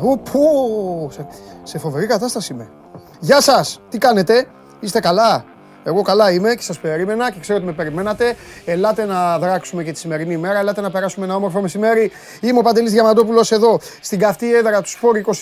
πάνω 0.00 0.20
στα 0.20 0.20
κολλήματα. 0.20 0.20
Ου, 0.20 0.20
πω, 0.32 1.10
σε, 1.10 1.26
σε 1.62 1.78
φοβερή 1.78 2.06
κατάσταση 2.06 2.52
είμαι. 2.52 2.68
Γεια 3.20 3.40
σας, 3.40 3.80
τι 3.88 3.98
κάνετε, 3.98 4.46
είστε 4.80 5.00
καλά; 5.00 5.44
Εγώ 5.84 6.02
καλά 6.02 6.32
είμαι 6.32 6.54
και 6.54 6.62
σας 6.62 6.78
περίμενα 6.78 7.30
και 7.30 7.40
ξέρω 7.40 7.58
ότι 7.58 7.66
με 7.66 7.72
περιμένατε. 7.72 8.36
Ελάτε 8.64 9.04
να 9.04 9.38
δράξουμε 9.38 9.84
και 9.84 9.92
τη 9.92 9.98
σημερινή 9.98 10.34
ημέρα, 10.34 10.58
ελάτε 10.58 10.80
να 10.80 10.90
περάσουμε 10.90 11.26
ένα 11.26 11.34
όμορφο 11.34 11.60
μεσημέρι. 11.60 12.10
Είμαι 12.40 12.58
ο 12.58 12.62
Παντελής 12.62 12.92
Διαμαντόπουλος 12.92 13.52
εδώ 13.52 13.80
στην 14.00 14.18
καυτή 14.18 14.54
έδρα 14.54 14.82
του 14.82 14.88
Σπόρ 14.88 15.16
24. 15.16 15.36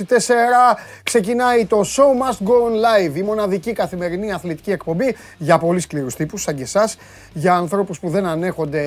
Ξεκινάει 1.03 1.67
το 1.67 1.81
Show 1.81 2.23
Must 2.23 2.47
Go 2.49 2.53
On 2.53 2.75
Live, 2.75 3.17
η 3.17 3.23
μοναδική 3.23 3.73
καθημερινή 3.73 4.33
αθλητική 4.33 4.71
εκπομπή 4.71 5.17
για 5.39 5.59
πολύ 5.59 5.81
σκληρούς 5.81 6.15
τύπους 6.15 6.43
σαν 6.43 6.55
και 6.55 6.63
εσάς, 6.63 6.97
για 7.33 7.55
ανθρώπους 7.55 8.01
που 8.01 8.09
δεν 8.09 8.27
ανέχονται 8.27 8.81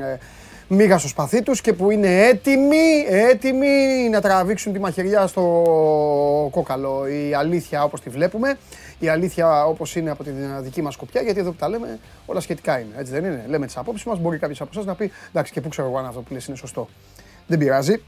ε, 0.00 0.18
μίγα 0.68 0.98
στο 0.98 1.08
σπαθί 1.08 1.42
τους 1.42 1.60
και 1.60 1.72
που 1.72 1.90
είναι 1.90 2.26
έτοιμοι, 2.26 3.04
έτοιμοι 3.08 4.08
να 4.10 4.20
τραβήξουν 4.20 4.72
τη 4.72 4.78
μαχαιριά 4.78 5.26
στο 5.26 5.42
κόκαλο. 6.50 7.06
Η 7.06 7.34
αλήθεια 7.34 7.82
όπως 7.82 8.00
τη 8.00 8.10
βλέπουμε, 8.10 8.58
η 8.98 9.08
αλήθεια 9.08 9.64
όπως 9.66 9.96
είναι 9.96 10.10
από 10.10 10.24
τη 10.24 10.30
δική 10.60 10.82
μας 10.82 10.94
σκοπιά, 10.94 11.20
γιατί 11.22 11.40
εδώ 11.40 11.50
που 11.50 11.56
τα 11.56 11.68
λέμε 11.68 11.98
όλα 12.26 12.40
σχετικά 12.40 12.78
είναι, 12.78 12.94
έτσι 12.96 13.12
δεν 13.12 13.24
είναι; 13.24 13.44
Λέμε 13.48 13.66
τις 13.66 13.76
απόψεις 13.76 14.06
μας, 14.06 14.18
μπορεί 14.18 14.38
κάποιος 14.38 14.60
από 14.60 14.70
εσάς 14.72 14.84
να 14.84 14.94
πει, 14.94 15.10
εντάξει 15.28 15.52
και 15.52 15.60
πού 15.60 15.68
ξέρω 15.68 15.88
εγώ 15.88 15.98
αν 15.98 16.06
αυτό 16.06 16.20
που 16.20 16.32
λες 16.32 16.46
είναι 16.46 16.56
σωστό. 16.56 16.88
Δεν 17.46 17.58
πειράζει, 17.58 18.02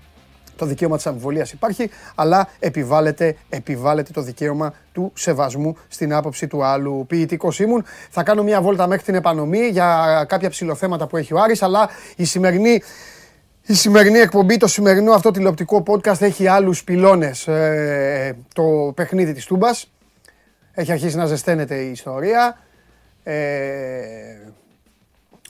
το 0.58 0.66
δικαίωμα 0.66 0.96
της 0.96 1.06
αμφιβολίας 1.06 1.52
υπάρχει, 1.52 1.90
αλλά 2.14 2.48
επιβάλλεται, 2.58 3.36
επιβάλλεται 3.48 4.12
το 4.12 4.22
δικαίωμα 4.22 4.74
του 4.92 5.12
σεβασμού 5.14 5.76
στην 5.88 6.14
άποψη 6.14 6.46
του 6.46 6.64
άλλου. 6.64 7.04
Ποιητικός 7.06 7.58
ήμουν. 7.58 7.84
Θα 8.10 8.22
κάνω 8.22 8.42
μια 8.42 8.60
βόλτα 8.60 8.86
μέχρι 8.86 9.04
την 9.04 9.14
επανομή 9.14 9.66
για 9.66 10.24
κάποια 10.28 10.50
ψηλοθέματα 10.50 11.06
που 11.06 11.16
έχει 11.16 11.34
ο 11.34 11.40
Άρης, 11.40 11.62
αλλά 11.62 11.88
η 12.16 12.24
σημερινή 12.24 12.82
η 13.70 13.74
σημερινή 13.74 14.18
εκπομπή, 14.18 14.56
το 14.56 14.66
σημερινό 14.66 15.12
αυτό 15.12 15.30
τηλεοπτικό 15.30 15.82
podcast 15.86 16.20
έχει 16.20 16.46
άλλους 16.46 16.84
πυλώνες. 16.84 17.48
Ε, 17.48 18.36
το 18.54 18.92
παιχνίδι 18.94 19.32
της 19.32 19.44
Τούμπας. 19.44 19.92
Έχει 20.72 20.92
αρχίσει 20.92 21.16
να 21.16 21.26
ζεσταίνεται 21.26 21.74
η 21.74 21.90
ιστορία. 21.90 22.58
Ε, 23.22 23.34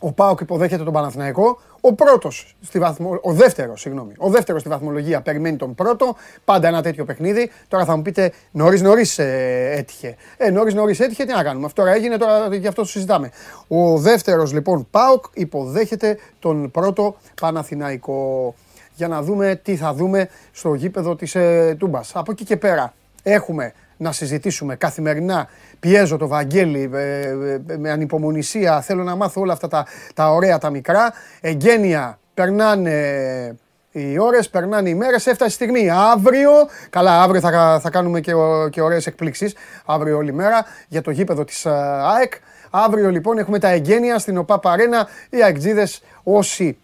ο 0.01 0.13
Πάοκ 0.13 0.41
υποδέχεται 0.41 0.85
τον 0.85 0.93
Παναθηναϊκό. 0.93 1.61
Ο 1.81 1.95
πρώτος 1.95 2.57
στη 2.63 2.79
βαθμο... 2.79 3.19
ο 3.23 3.33
δεύτερος, 3.33 3.81
συγγνώμη, 3.81 4.13
ο 4.19 4.29
δεύτερος 4.31 4.61
στη 4.61 4.71
βαθμολογία 4.71 5.21
περιμένει 5.21 5.57
τον 5.57 5.75
πρώτο. 5.75 6.17
Πάντα 6.45 6.69
ένα 6.69 6.83
τέτοιο 6.83 7.05
παιχνίδι. 7.05 7.51
Τώρα 7.69 7.85
θα 7.85 7.97
μου 7.97 8.03
πείτε 8.03 8.33
νωρίς 8.51 8.83
νωρίς 8.83 9.19
ε, 9.19 9.71
έτυχε. 9.77 10.17
Ε, 10.37 10.51
νωρίς 10.51 10.75
νωρίς 10.75 11.01
έτυχε, 11.01 11.25
τι 11.25 11.33
να 11.33 11.43
κάνουμε. 11.43 11.67
Αυτό 11.67 11.83
τώρα 11.83 11.95
έγινε, 11.95 12.17
τώρα 12.17 12.55
γι' 12.55 12.67
αυτό 12.67 12.83
το 12.83 12.89
συζητάμε. 12.89 13.31
Ο 13.69 13.99
δεύτερος 13.99 14.53
λοιπόν 14.53 14.87
Πάοκ 14.91 15.25
υποδέχεται 15.33 16.19
τον 16.39 16.71
πρώτο 16.71 17.17
Παναθηναϊκό. 17.41 18.55
Για 18.95 19.09
να 19.09 19.23
δούμε 19.23 19.61
τι 19.63 19.77
θα 19.77 19.95
δούμε 19.95 20.29
στο 20.53 20.75
γήπεδο 20.75 21.17
της 21.17 21.35
ε, 21.35 21.77
Τούμπας. 21.79 22.11
Από 22.15 22.31
εκεί 22.31 22.45
και 22.45 22.57
πέρα 22.57 22.95
έχουμε 23.23 23.73
να 23.99 24.13
συζητήσουμε 24.13 24.77
καθημερινά. 24.77 25.49
Πιέζω 25.81 26.17
το 26.17 26.29
Βαγγέλη 26.29 26.91
ε, 26.95 27.21
ε, 27.69 27.77
με 27.79 27.91
ανυπομονησία. 27.91 28.81
Θέλω 28.81 29.03
να 29.03 29.17
μάθω 29.17 29.41
όλα 29.41 29.53
αυτά 29.53 29.69
τα, 29.69 29.87
τα 30.15 30.33
ωραία, 30.33 30.59
τα 30.59 30.71
μικρά. 30.71 31.13
Εγγένεια, 31.41 32.19
περνάνε 32.35 33.57
οι 33.91 34.19
ώρες, 34.19 34.49
περνάνε 34.49 34.89
οι 34.89 34.95
μέρες. 34.95 35.27
Έφτασε 35.27 35.51
η 35.51 35.55
στιγμή. 35.55 35.91
Αύριο, 35.91 36.51
καλά, 36.91 37.23
αύριο 37.23 37.41
θα, 37.41 37.81
θα 37.83 37.91
κάνουμε 37.91 38.21
και, 38.21 38.33
και 38.71 38.81
ωραίες 38.81 39.07
εκπλήξεις. 39.07 39.55
Αύριο 39.85 40.17
όλη 40.17 40.33
μέρα 40.33 40.65
για 40.89 41.03
το 41.03 41.11
γήπεδο 41.11 41.45
της 41.45 41.65
ε, 41.65 41.71
ΑΕΚ. 42.17 42.33
Αύριο 42.71 43.11
λοιπόν 43.11 43.39
έχουμε 43.39 43.59
τα 43.59 43.69
εγγένεια 43.69 44.19
στην 44.19 44.39
ΟΠΑ 44.39 44.59
Παρένα. 44.59 45.09
Οι 45.31 45.43
αεκτζίδες 45.43 46.03
όσοι 46.23 46.79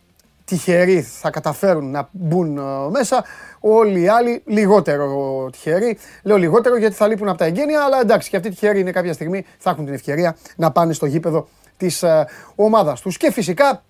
τυχεροί 0.44 1.02
θα 1.02 1.30
καταφέρουν 1.30 1.90
να 1.90 2.08
μπουν 2.12 2.60
μέσα. 2.90 3.24
Όλοι 3.60 4.00
οι 4.00 4.08
άλλοι 4.08 4.42
λιγότερο 4.46 5.48
τυχεροί. 5.52 5.98
Λέω 6.22 6.36
λιγότερο 6.36 6.76
γιατί 6.76 6.94
θα 6.94 7.06
λείπουν 7.06 7.28
από 7.28 7.38
τα 7.38 7.44
εγγένεια, 7.44 7.84
αλλά 7.84 8.00
εντάξει 8.00 8.30
και 8.30 8.36
αυτοί 8.36 8.48
τυχεροί 8.48 8.80
είναι 8.80 8.90
κάποια 8.90 9.12
στιγμή 9.12 9.44
θα 9.58 9.70
έχουν 9.70 9.84
την 9.84 9.94
ευκαιρία 9.94 10.36
να 10.56 10.72
πάνε 10.72 10.92
στο 10.92 11.06
γήπεδο 11.06 11.48
της 11.76 12.02
ε, 12.02 12.26
ομάδας 12.54 13.00
τους. 13.00 13.16
Και 13.16 13.32
φυσικά 13.32 13.82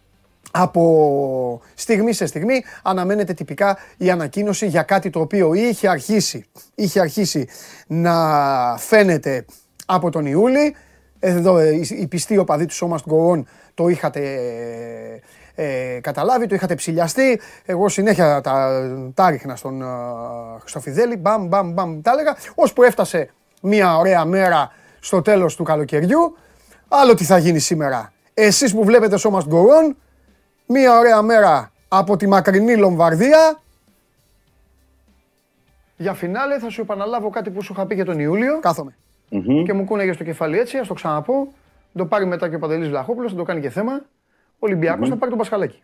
από 0.51 1.61
στιγμή 1.75 2.13
σε 2.13 2.27
στιγμή 2.27 2.65
αναμένεται 2.83 3.33
τυπικά 3.33 3.79
η 3.97 4.11
ανακοίνωση 4.11 4.67
για 4.67 4.83
κάτι 4.83 5.11
το 5.11 5.21
οποίο 5.21 5.55
είχε 5.55 5.89
αρχίσει, 5.89 6.45
είχε 6.75 7.01
αρχίσει 7.01 7.49
να 7.87 8.15
φαίνεται 8.79 9.45
από 9.87 10.11
τον 10.11 10.27
Ιούλη. 10.27 10.75
Εδώ 11.19 11.59
ε, 11.59 11.81
οι 11.89 12.07
πιστοί 12.07 12.39
οπαδοί 12.39 12.67
του 12.67 12.75
Σώμας 12.75 13.03
του 13.03 13.47
το 13.75 13.89
είχατε 13.89 14.21
ε, 15.55 15.99
καταλάβει, 16.01 16.47
το 16.47 16.55
είχατε 16.55 16.75
ψηλιαστεί. 16.75 17.41
Εγώ 17.65 17.89
συνέχεια 17.89 18.41
τα, 18.41 18.83
τα 19.15 19.31
ρίχνα 19.31 19.57
στον 19.57 19.83
uh, 19.83 20.59
Χριστοφιδέλη, 20.61 21.17
μπαμ, 21.17 21.47
μπαμ, 21.47 21.73
μπαμ, 21.73 22.01
τα 22.01 22.11
έλεγα. 22.11 22.37
Ώσπου 22.55 22.83
έφτασε 22.83 23.31
μια 23.61 23.97
ωραία 23.97 24.25
μέρα 24.25 24.73
στο 25.01 25.23
τέλος 25.23 25.57
του 25.57 25.63
καλοκαιριού. 25.63 26.37
Άλλο 26.89 27.15
τι 27.15 27.25
θα 27.25 27.39
γίνει 27.39 27.59
σήμερα. 27.59 28.13
Εσείς 28.35 28.75
που 28.75 28.85
βλέπετε 28.85 29.17
σώμα 29.17 29.41
στον 29.41 29.97
μια 30.67 30.99
ωραία 30.99 31.23
μέρα 31.23 31.73
από 31.89 32.17
τη 32.17 32.27
μακρινή 32.27 32.77
Λομβαρδία. 32.77 33.61
Για 35.97 36.15
φινάλε 36.15 36.59
θα 36.59 36.69
σου 36.69 36.81
επαναλάβω 36.81 37.31
κάτι 37.31 37.51
που 37.51 37.63
σου 37.63 37.73
είχα 37.73 37.87
πει 37.87 37.95
για 37.95 38.05
τον 38.05 38.19
Ιούλιο. 38.19 38.61
Κάθομαι. 38.61 38.97
Mm-hmm. 39.31 39.63
Και 39.65 39.73
μου 39.73 39.85
κούνεγε 39.85 40.13
στο 40.13 40.25
κεφάλι 40.25 40.59
έτσι, 40.59 40.79
ας 40.79 40.87
το 40.87 40.95
ξαναπώ. 40.95 41.53
Το 41.97 42.07
πάρει 42.07 42.27
μετά 42.27 42.49
και 42.49 42.55
ο 42.55 42.59
Παντελής 42.59 42.89
Βλαχόπουλος, 42.89 43.31
θα 43.31 43.37
το 43.37 43.43
κάνει 43.43 43.61
και 43.61 43.71
θέμα. 43.71 44.03
Ο 44.65 44.67
Ολυμπιακός 44.67 45.09
θα 45.09 45.17
πάρει 45.17 45.31
τον 45.31 45.39
Πασχαλάκη. 45.39 45.83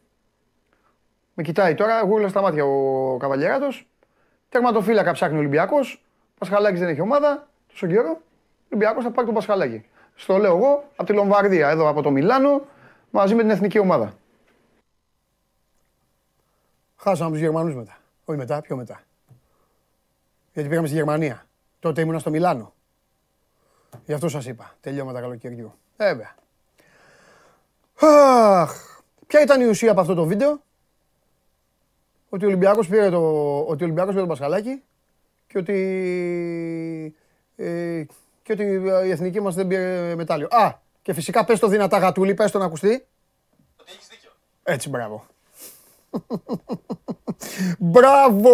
Με 1.34 1.42
κοιτάει 1.42 1.74
τώρα, 1.74 1.98
εγώ 1.98 2.14
όλα 2.14 2.28
στα 2.28 2.40
μάτια 2.40 2.64
ο 2.64 3.16
Καβαλιέράτο. 3.16 3.68
Τερματοφύλακα 4.48 5.12
ψάχνει 5.12 5.36
ο 5.36 5.38
Ολυμπιακός. 5.38 6.04
Πασχαλάκης 6.38 6.80
δεν 6.80 6.88
έχει 6.88 7.00
ομάδα 7.00 7.48
τόσο 7.68 7.86
καιρό. 7.86 8.10
Ο 8.10 8.66
Ολυμπιακός 8.68 9.04
θα 9.04 9.10
πάρει 9.10 9.26
τον 9.26 9.34
Πασχαλάκη. 9.34 9.86
Στο 10.14 10.36
λέω 10.36 10.56
εγώ 10.56 10.84
από 10.96 11.04
τη 11.04 11.12
Λομβαρδία, 11.12 11.68
εδώ 11.68 11.88
από 11.88 12.02
το 12.02 12.10
Μιλάνο, 12.10 12.62
μαζί 13.10 13.34
με 13.34 13.40
την 13.40 13.50
εθνική 13.50 13.78
ομάδα. 13.78 14.14
Χάσαμε 16.96 17.30
τους 17.30 17.40
Γερμανούς 17.40 17.74
μετά. 17.74 17.98
Όχι 18.24 18.38
μετά, 18.38 18.60
πιο 18.60 18.76
μετά. 18.76 19.00
Γιατί 20.52 20.68
πήγαμε 20.68 20.86
στη 20.86 20.96
Γερμανία. 20.96 21.46
Τότε 21.80 22.00
ήμουνα 22.00 22.18
στο 22.18 22.30
Μιλάνο. 22.30 22.72
Γι' 24.04 24.12
αυτό 24.12 24.28
σας 24.28 24.46
είπα. 24.46 24.74
Τελειώματα 24.80 25.20
καλοκαιριού. 25.20 25.74
Ε, 25.96 26.06
βέβαια. 26.06 26.34
Αχ, 28.00 28.72
ποια 29.26 29.42
ήταν 29.42 29.60
η 29.60 29.64
ουσία 29.64 29.90
από 29.90 30.00
αυτό 30.00 30.14
το 30.14 30.24
βίντεο; 30.24 30.62
Ότι 32.28 32.44
ο 32.44 32.48
Ολυμπιακός 32.48 32.88
πήρε, 32.88 33.10
το, 33.10 33.18
ότι 33.58 33.82
ο 33.82 33.84
Ολυμπιακός 33.84 34.10
πήρε 34.10 34.20
τον 34.20 34.28
Πασχαλάκη 34.28 34.82
και 35.46 35.58
ότι, 35.58 37.14
ε, 37.56 38.04
και 38.42 38.52
ότι 38.52 38.62
η 39.06 39.10
εθνική 39.10 39.40
μας 39.40 39.54
δεν 39.54 39.66
πήρε 39.66 40.14
μετάλλιο. 40.14 40.48
Α, 40.50 40.72
και 41.02 41.12
φυσικά 41.12 41.44
πες 41.44 41.58
το 41.58 41.68
δυνατά 41.68 41.98
γατούλη, 41.98 42.34
πες 42.34 42.50
το 42.50 42.58
να 42.58 42.64
ακουστεί. 42.64 43.06
Ότι 43.76 43.92
έχεις 43.92 44.06
δίκιο. 44.08 44.30
Έτσι, 44.62 44.88
μπράβο. 44.88 45.26
Μπράβο! 47.78 48.52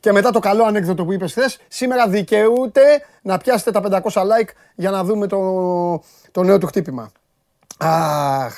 Και 0.00 0.12
μετά 0.12 0.30
το 0.30 0.38
καλό 0.38 0.64
ανέκδοτο 0.64 1.04
που 1.04 1.12
είπες 1.12 1.32
χθες, 1.32 1.58
σήμερα 1.68 2.08
δικαιούται 2.08 3.06
να 3.22 3.36
πιάσετε 3.38 3.70
τα 3.70 4.02
500 4.02 4.22
like 4.22 4.48
για 4.74 4.90
να 4.90 5.04
δούμε 5.04 5.26
το, 5.26 5.38
το 6.30 6.42
νέο 6.42 6.58
του 6.58 6.66
χτύπημα. 6.66 7.12
Αχ, 7.82 8.54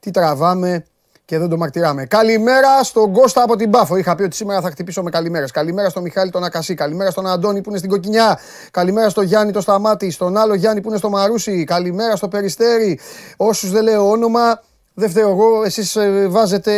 τι 0.00 0.10
τραβάμε 0.10 0.84
και 1.24 1.38
δεν 1.38 1.48
το 1.48 1.56
μαρτυράμε. 1.56 2.04
Καλημέρα 2.04 2.82
στον 2.82 3.12
Κώστα 3.12 3.42
από 3.42 3.56
την 3.56 3.70
Πάφο. 3.70 3.96
Είχα 3.96 4.14
πει 4.14 4.22
ότι 4.22 4.36
σήμερα 4.36 4.60
θα 4.60 4.70
χτυπήσω 4.70 5.02
με 5.02 5.10
καλημέρες. 5.10 5.50
Καλημέρα 5.50 5.88
στον 5.88 6.02
Μιχάλη 6.02 6.30
τον 6.30 6.44
Ακασί. 6.44 6.74
Καλημέρα 6.74 7.10
στον 7.10 7.26
Αντώνη 7.26 7.60
που 7.60 7.68
είναι 7.68 7.78
στην 7.78 7.90
Κοκκινιά. 7.90 8.38
Καλημέρα 8.70 9.08
στον 9.08 9.24
Γιάννη 9.24 9.52
το 9.52 9.60
Σταμάτη. 9.60 10.10
Στον 10.10 10.36
άλλο 10.36 10.54
Γιάννη 10.54 10.80
που 10.80 10.88
είναι 10.88 10.98
στο 10.98 11.10
Μαρούσι. 11.10 11.64
Καλημέρα 11.64 12.16
στο 12.16 12.28
Περιστέρι. 12.28 12.98
Όσους 13.36 13.70
δεν 13.70 13.82
λέω 13.82 14.10
όνομα, 14.10 14.62
δεν 14.94 15.10
φταίω 15.10 15.28
εγώ. 15.28 15.64
Εσείς 15.64 15.96
ε, 15.96 16.26
βάζετε 16.28 16.72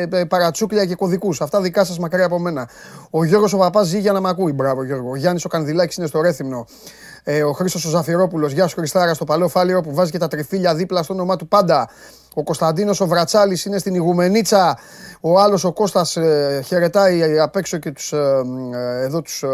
ε, 0.00 0.24
παρατσούκλια 0.24 0.84
και 0.84 0.94
κωδικούς. 0.94 1.40
Αυτά 1.40 1.60
δικά 1.60 1.84
σας 1.84 1.98
μακριά 1.98 2.24
από 2.24 2.38
μένα. 2.38 2.68
Ο 3.10 3.24
Γιώργος 3.24 3.52
ο 3.52 3.58
Παπάς 3.58 3.86
ζει 3.86 3.98
για 3.98 4.12
να 4.12 4.20
με 4.20 4.28
ακούει. 4.28 4.52
Μπράβο 4.52 4.84
Γιώργο. 4.84 5.10
Ο 5.10 5.16
Γιάννης 5.16 5.44
ο 5.44 5.48
Κανδυλάκης 5.48 5.96
είναι 5.96 6.06
στο 6.06 6.20
Ρέθυμνο. 6.20 6.66
Ε, 7.30 7.42
ο 7.42 7.52
Χρήστος 7.52 7.84
ο 7.84 7.88
Ζαφυρόπουλος, 7.88 8.52
γεια 8.52 8.66
σου 8.66 8.76
Χριστάρα, 8.76 9.14
στο 9.14 9.24
παλαιό 9.24 9.48
φάληρο 9.48 9.80
που 9.80 9.94
βάζει 9.94 10.10
και 10.10 10.18
τα 10.18 10.28
τριφύλια 10.28 10.74
δίπλα 10.74 11.02
στο 11.02 11.14
όνομά 11.14 11.36
του 11.36 11.48
πάντα. 11.48 11.88
Ο 12.34 12.42
Κωνσταντίνος 12.42 13.00
ο 13.00 13.06
Βρατσάλης 13.06 13.64
είναι 13.64 13.78
στην 13.78 13.94
Ιγουμενίτσα. 13.94 14.78
Ο 15.20 15.40
άλλος 15.40 15.64
ο 15.64 15.72
Κώστας 15.72 16.16
ε, 16.16 16.62
χαιρετάει 16.64 17.38
απ' 17.38 17.56
έξω 17.56 17.78
και 17.78 17.92
τους 17.92 18.12
ε, 18.12 18.42
ε, 18.74 19.02
εδώ 19.04 19.22
τους 19.22 19.42
ε, 19.42 19.48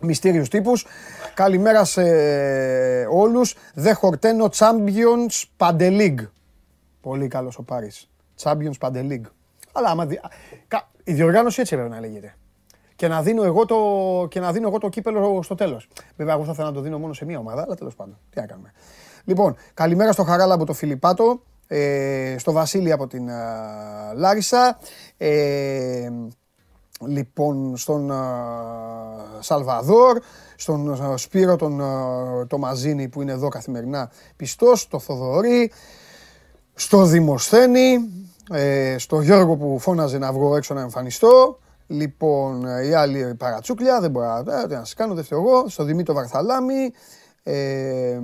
μυστήριους 0.00 0.48
τύπους. 0.48 0.86
Καλημέρα 1.34 1.84
σε 1.84 2.02
όλους. 3.10 3.54
Δε 3.74 3.92
χορτένο 3.92 4.50
Champions 4.56 5.42
Παντελίγ. 5.56 6.20
Πολύ 7.00 7.28
καλός 7.28 7.58
ο 7.58 7.62
Πάρης. 7.62 8.08
Champions 8.42 8.78
Παντελίγ. 8.78 9.24
Αλλά 9.72 9.88
άμα 9.88 10.06
δι... 10.06 10.20
η 11.04 11.12
διοργάνωση 11.12 11.60
έτσι 11.60 11.74
έπρεπε 11.74 11.94
να 11.94 12.00
λέγεται 12.00 12.34
και 12.98 13.08
να 13.08 13.22
δίνω 13.22 13.42
εγώ 13.44 13.64
το, 13.64 13.76
και 14.28 14.40
να 14.40 14.52
δίνω 14.52 14.68
εγώ 14.68 14.78
το 14.78 14.88
κύπελο 14.88 15.42
στο 15.42 15.54
τέλος. 15.54 15.88
Βέβαια, 16.16 16.34
εγώ 16.34 16.44
θα 16.44 16.50
ήθελα 16.52 16.68
να 16.68 16.74
το 16.74 16.80
δίνω 16.80 16.98
μόνο 16.98 17.12
σε 17.12 17.24
μία 17.24 17.38
ομάδα, 17.38 17.62
αλλά 17.62 17.74
τέλος 17.74 17.94
πάντων. 17.94 18.18
Τι 18.30 18.40
να 18.40 18.46
κάνουμε. 18.46 18.72
Λοιπόν, 19.24 19.56
καλημέρα 19.74 20.12
στο 20.12 20.22
Χαράλα 20.22 20.54
από 20.54 20.64
το 20.64 20.72
Φιλιππάτο, 20.72 21.40
ε, 21.66 22.34
στο 22.38 22.52
Βασίλη 22.52 22.92
από 22.92 23.06
την 23.06 23.28
ε, 23.28 23.34
Λάρισα. 24.14 24.78
Ε, 25.16 26.10
λοιπόν 27.06 27.76
στον 27.76 28.12
Σαλβαδόρ, 29.40 30.18
στον 30.56 31.18
Σπύρο 31.18 31.56
τον 31.56 31.82
το 32.48 32.58
Μαζίνη 32.58 33.08
που 33.08 33.22
είναι 33.22 33.32
εδώ 33.32 33.48
καθημερινά 33.48 34.10
πιστός, 34.36 34.88
το 34.88 34.98
Θοδωρή, 34.98 35.72
στο 36.74 37.04
Δημοσθένη, 37.04 37.98
ε, 38.50 38.98
στο 38.98 39.20
Γιώργο 39.20 39.56
που 39.56 39.78
φώναζε 39.78 40.18
να 40.18 40.32
βγω 40.32 40.56
έξω 40.56 40.74
να 40.74 40.80
εμφανιστώ, 40.80 41.58
Λοιπόν, 41.90 42.62
η 42.84 42.94
άλλη 42.94 43.34
παρατσούκλια, 43.34 44.00
δεν 44.00 44.10
μπορώ 44.10 44.42
να, 44.42 44.66
να 44.66 44.78
σας 44.78 44.94
κάνω, 44.94 45.14
δεν 45.14 45.24
εγώ. 45.30 45.68
Στο 45.68 45.84
Δημήτρο 45.84 46.14
Βαρθαλάμι. 46.14 46.92
Ε, 47.42 48.20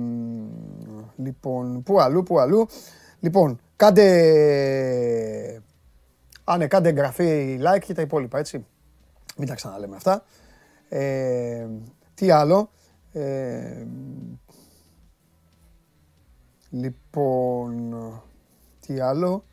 λοιπόν, 1.15 1.83
πού 1.83 2.01
αλλού, 2.01 2.23
πού 2.23 2.39
αλλού. 2.39 2.67
Λοιπόν, 3.19 3.59
κάντε, 3.75 5.61
άνε, 6.43 6.57
ναι, 6.57 6.67
κάντε 6.67 6.89
εγγραφή, 6.89 7.59
like 7.61 7.79
και 7.79 7.93
τα 7.93 8.01
υπόλοιπα, 8.01 8.39
έτσι. 8.39 8.65
Μην 9.37 9.47
τα 9.47 9.55
ξαναλέμε 9.55 9.95
αυτά. 9.95 10.23
Ε, 10.89 11.67
τι 12.13 12.31
άλλο. 12.31 12.69
Ε, 13.11 13.85
λοιπόν, 16.69 18.03
τι 18.79 18.99
άλλο. 18.99 19.43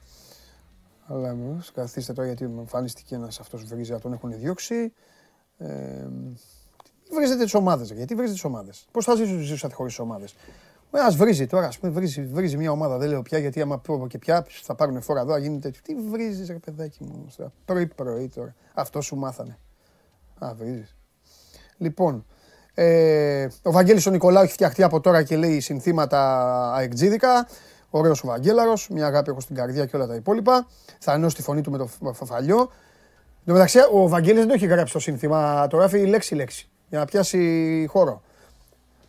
Αλλά 1.07 1.37
καθίστε 1.75 2.13
τώρα 2.13 2.27
γιατί 2.27 2.47
μου 2.47 2.61
εμφανίστηκε 2.61 3.15
ένας 3.15 3.41
αυτός 3.41 3.65
βρίζει, 3.65 3.99
τον 3.99 4.13
έχουν 4.13 4.33
διώξει. 4.39 4.93
Ε, 5.59 6.09
βρίζετε 7.13 7.45
τις 7.45 7.55
ομάδες. 7.55 7.93
Γιατί 7.93 8.15
βρίζετε 8.15 8.35
τις 8.35 8.45
ομάδες; 8.45 8.87
Πώς 8.91 9.05
θα 9.05 9.15
ζήσετε 9.15 9.75
χωρίς 9.75 9.99
ομάδες; 9.99 10.35
Α 10.91 11.11
βρίζει 11.11 11.47
τώρα, 11.47 11.67
ας 11.67 11.79
πούμε, 11.79 11.93
βρίζει, 11.93 12.23
βρίζει 12.27 12.57
μια 12.57 12.71
ομάδα. 12.71 12.99
Δεν 12.99 13.09
λέω 13.09 13.23
πια 13.23 13.39
γιατί 13.39 13.61
άμα 13.61 13.79
πω 13.79 14.07
και 14.09 14.19
πια 14.19 14.47
θα 14.63 14.75
πάρουν 14.75 15.03
φόρα 15.03 15.21
εδώ, 15.21 15.37
γίνεται. 15.37 15.71
Τι 15.83 15.95
βρίζεις, 15.95 16.49
ρε 16.49 16.59
παιδάκι 16.59 17.05
μου. 17.05 17.27
Πρωί-πρωί 17.65 18.29
τώρα. 18.29 18.55
Αυτό 18.75 19.01
σου 19.01 19.17
μάθανε. 19.17 19.59
Α, 20.39 20.55
βρίζεις. 20.55 20.97
Λοιπόν, 21.77 22.27
ε, 22.75 23.47
ο 23.63 23.71
Βαγγέλης 23.71 24.07
ο 24.07 24.11
Νικολάου 24.11 24.43
έχει 24.43 24.53
φτιαχτεί 24.53 24.83
από 24.83 25.01
τώρα 25.01 25.23
και 25.23 25.37
λέει 25.37 25.61
συνθήματα 25.61 26.73
αεκτζίδικα. 26.75 27.49
Ωραίος 27.95 28.23
ο 28.25 28.27
Βαγγέλαρος, 28.27 28.89
μια 28.89 29.07
αγάπη 29.07 29.31
έχω 29.31 29.41
στην 29.41 29.57
καρδιά 29.57 29.87
και 29.87 29.97
όλα 29.97 30.07
τα 30.07 30.15
υπόλοιπα. 30.15 30.67
Θα 30.99 31.13
ενώσει 31.13 31.37
τη 31.37 31.43
φωνή 31.43 31.61
του 31.61 31.71
με 31.71 31.79
το 31.79 31.89
φαφαλιό. 32.13 32.59
Εν 32.59 33.45
τω 33.45 33.53
μεταξύ, 33.53 33.79
ο 33.93 34.09
Βαγγέλης 34.09 34.39
δεν 34.39 34.49
το 34.49 34.55
έχει 34.55 34.67
γράψει 34.67 34.93
το 34.93 34.99
σύνθημα, 34.99 35.67
το 35.67 35.77
γράφει 35.77 36.07
λέξη-λέξη 36.07 36.69
για 36.89 36.99
να 36.99 37.05
πιάσει 37.05 37.87
χώρο. 37.91 38.23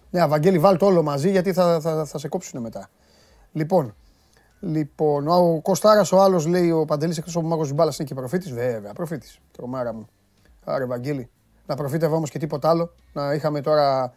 Ναι, 0.10 0.28
Βαγγέλη, 0.28 0.60
βάλ 0.60 0.78
το 0.78 0.86
όλο 0.86 1.04
μαζί 1.04 1.30
γιατί 1.30 1.54
θα, 1.54 1.80
θα, 1.80 2.06
θα 2.06 2.18
σε 2.18 2.28
κόψουν 2.28 2.62
μετά. 2.62 2.90
Λοιπόν, 3.52 3.96
λοιπόν 4.60 5.28
ο 5.28 5.60
Κωστάρας 5.62 6.12
ο 6.12 6.22
άλλος 6.22 6.46
λέει: 6.46 6.72
Ο 6.72 6.86
Παντελής 6.86 7.18
εκτός 7.18 7.36
από 7.36 7.48
μάγος 7.48 7.72
μπάλα 7.72 7.94
είναι 8.00 8.08
και 8.08 8.16
προφήτης. 8.16 8.52
Βέβαια, 8.52 8.94
προφήτης. 8.94 9.40
Τρομάρα 9.52 9.94
μου. 9.94 10.08
Άρε, 10.64 10.86
Βαγγέλη. 10.86 11.30
Να 11.66 11.76
προφήτευα 11.76 12.16
όμως 12.16 12.30
και 12.30 12.40
τίποτα 12.40 12.70
άλλο. 12.70 12.94
Να 13.14 13.34
είχαμε 13.34 13.62
τώρα 13.62 14.14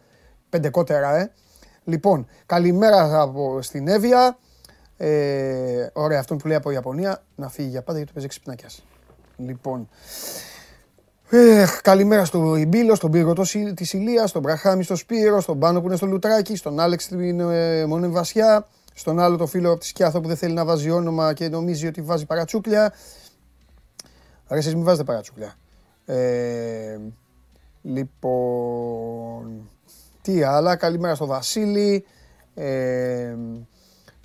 πέντε 0.49 0.69
κότερα, 0.69 1.15
ε. 1.15 1.31
Λοιπόν, 1.83 2.27
καλημέρα 2.45 3.21
από 3.21 3.61
στην 3.61 3.87
Εύβοια. 3.87 4.37
Ε, 4.97 5.87
ωραία, 5.93 6.19
αυτόν 6.19 6.37
που 6.37 6.47
λέει 6.47 6.57
από 6.57 6.71
Ιαπωνία 6.71 7.23
να 7.35 7.49
φύγει 7.49 7.69
για 7.69 7.81
πάντα 7.81 7.97
γιατί 7.97 8.13
το 8.13 8.13
παίζει 8.13 8.29
ξυπνάκια. 8.29 8.69
Λοιπόν. 9.37 9.89
Ε, 11.29 11.65
καλημέρα 11.81 12.25
στο 12.25 12.55
Ιμπίλο, 12.55 12.95
στον 12.95 13.11
Πύργο 13.11 13.33
της 13.73 13.93
Ηλίας, 13.93 14.29
στον 14.29 14.41
Μπραχάμι, 14.41 14.83
στο 14.83 14.95
Σπύρο, 14.95 15.41
στον 15.41 15.59
Πάνο 15.59 15.79
που 15.79 15.87
είναι 15.87 15.95
στο 15.95 16.05
Λουτράκι, 16.05 16.55
στον 16.55 16.79
Άλεξ 16.79 17.03
στην 17.03 17.39
ε, 17.39 17.85
Μονή 17.85 18.07
Βασιά, 18.07 18.67
στον 18.93 19.19
άλλο 19.19 19.37
το 19.37 19.45
φίλο 19.45 19.71
από 19.71 19.79
τη 19.79 19.85
Σκιάθο 19.85 20.19
που 20.21 20.27
δεν 20.27 20.37
θέλει 20.37 20.53
να 20.53 20.65
βάζει 20.65 20.89
όνομα 20.89 21.33
και 21.33 21.49
νομίζει 21.49 21.87
ότι 21.87 22.01
βάζει 22.01 22.25
παρατσούκλια. 22.25 22.93
Άρα 24.47 24.59
εσείς 24.59 24.75
μην 24.75 24.83
βάζετε 24.83 25.03
παρατσούκλια. 25.03 25.55
Ε, 26.05 26.97
λοιπόν, 27.81 29.69
τι 30.21 30.43
άλλα, 30.43 30.75
καλημέρα 30.75 31.15
στο 31.15 31.25
Βασίλη. 31.25 32.05
Ε, 32.53 33.35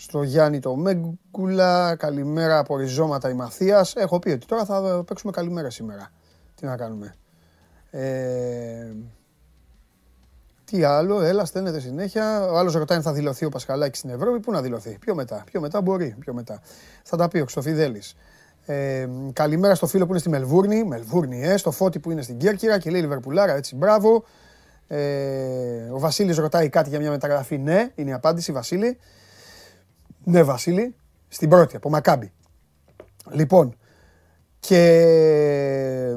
στο 0.03 0.23
Γιάννη 0.23 0.59
το 0.59 0.77
Μέγκουλα. 0.77 1.97
Καλημέρα 1.97 2.59
από 2.59 2.77
ριζώματα 2.77 3.31
η 3.31 3.35
Μαθίας. 3.35 3.95
Έχω 3.97 4.19
πει 4.19 4.31
ότι 4.31 4.47
τώρα 4.47 4.65
θα 4.65 5.05
παίξουμε 5.07 5.33
καλημέρα 5.33 5.71
σήμερα. 5.71 6.11
Τι 6.55 6.67
να 6.67 6.77
κάνουμε. 6.77 7.15
Ε, 7.91 8.93
τι 10.65 10.85
άλλο, 10.85 11.21
έλα, 11.21 11.45
στέλνετε 11.45 11.81
συνέχεια. 11.81 12.51
Ο 12.51 12.59
άλλος 12.59 12.75
ρωτάει 12.75 12.97
αν 12.97 13.03
θα 13.03 13.13
δηλωθεί 13.13 13.45
ο 13.45 13.49
Πασχαλάκης 13.49 13.99
στην 13.99 14.11
Ευρώπη. 14.11 14.41
Πού 14.41 14.51
να 14.51 14.63
δηλωθεί, 14.63 14.99
πιο 15.01 15.15
μετά. 15.15 15.43
Πιο 15.47 15.61
μετά 15.61 15.81
μπορεί, 15.81 16.17
πιο 16.19 16.35
μετά. 16.35 16.61
Θα 17.03 17.17
τα 17.17 17.29
πει 17.29 17.39
ο 17.39 17.45
Ξοφιδέλη. 17.45 18.03
Ε, 18.67 19.09
καλημέρα 19.33 19.75
στο 19.75 19.87
φίλο 19.87 20.05
που 20.05 20.11
είναι 20.11 20.21
στη 20.21 20.29
Μελβούρνη. 20.29 20.85
Μελβούρνη, 20.85 21.43
ε, 21.43 21.57
στο 21.57 21.71
φώτι 21.71 21.99
που 21.99 22.11
είναι 22.11 22.23
στην 22.23 22.39
Κέρκυρα 22.39 22.79
και 22.79 22.91
λέει 22.91 23.01
Λιβερπουλάρα, 23.01 23.55
έτσι, 23.55 23.77
μπράβο. 23.77 24.25
Ε, 24.89 24.99
ο 25.93 25.99
Βασίλης 25.99 26.37
ρωτάει 26.37 26.69
κάτι 26.69 26.89
για 26.89 26.99
μια 26.99 27.11
μεταγραφή. 27.11 27.59
Ναι, 27.59 27.91
είναι 27.95 28.11
η 28.11 28.13
απάντηση, 28.13 28.53
Βασίλη. 28.53 28.99
Ναι, 30.25 30.43
Βασίλη, 30.43 30.95
στην 31.29 31.49
πρώτη, 31.49 31.77
από 31.77 31.91
Μακάμπι. 31.91 32.33
Λοιπόν, 33.31 33.77
και... 34.61 36.17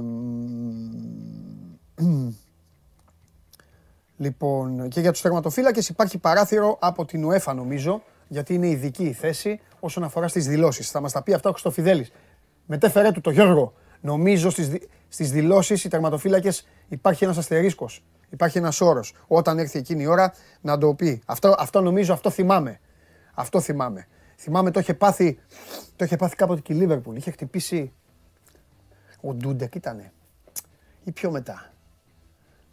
Λοιπόν, 4.18 4.88
και 4.88 5.00
για 5.00 5.12
τους 5.12 5.22
τερματοφύλακες 5.22 5.90
υπάρχει 5.90 6.18
παράθυρο 6.18 6.78
από 6.82 7.06
την 7.06 7.30
UEFA 7.30 7.54
νομίζω, 7.56 8.04
γιατί 8.28 8.54
είναι 8.54 8.68
ειδική 8.68 9.04
η 9.04 9.14
θέση 9.14 9.60
όσον 9.80 10.04
αφορά 10.04 10.28
στις 10.28 10.48
δηλώσεις. 10.48 10.92
Θα 10.92 11.00
μας 11.02 11.12
τα 11.12 11.24
πει 11.24 11.34
αυτά 11.34 11.50
ο 11.50 11.52
Χρυστοφιδέλης. 11.52 12.12
Μετέφερε 12.66 13.12
του 13.12 13.22
το 13.22 13.30
Γιώργο. 13.30 13.74
Νομίζω 14.02 14.50
στις, 14.50 14.70
στις 15.08 15.32
δηλώσεις 15.32 15.84
οι 15.84 15.88
τερματοφύλακες 15.88 16.68
υπάρχει 16.88 17.24
ένας 17.24 17.38
αστερίσκος. 17.38 18.04
Υπάρχει 18.30 18.58
ένας 18.58 18.82
όρος. 18.82 19.14
Όταν 19.28 19.60
έρθει 19.60 19.80
εκείνη 19.80 20.04
η 20.04 20.06
ώρα 20.06 20.34
να 20.62 20.78
το 20.78 20.94
πει. 20.94 21.22
Αυτό, 21.26 21.56
αυτό 21.58 21.82
νομίζω, 21.82 22.14
αυτό 22.14 22.30
θυμάμαι. 22.30 22.80
Αυτό 23.36 23.62
θυμάμαι. 23.62 24.08
Θυμάμαι 24.38 24.72
το 24.72 24.80
είχε 24.80 24.94
πάθει, 24.94 25.40
το 25.96 26.06
είχε 26.06 26.16
πάθει 26.16 26.36
κάποτε 26.36 26.62
και 26.62 26.74
η 26.74 26.76
Λίβερπουλ. 26.76 27.16
Είχε 27.16 27.32
χτυπήσει 27.32 27.94
ο 29.22 29.34
Ντούντεκ 29.34 29.76
ήτανε. 29.76 30.14
Ή 31.04 31.12
πιο 31.12 31.32
μετά. 31.32 31.74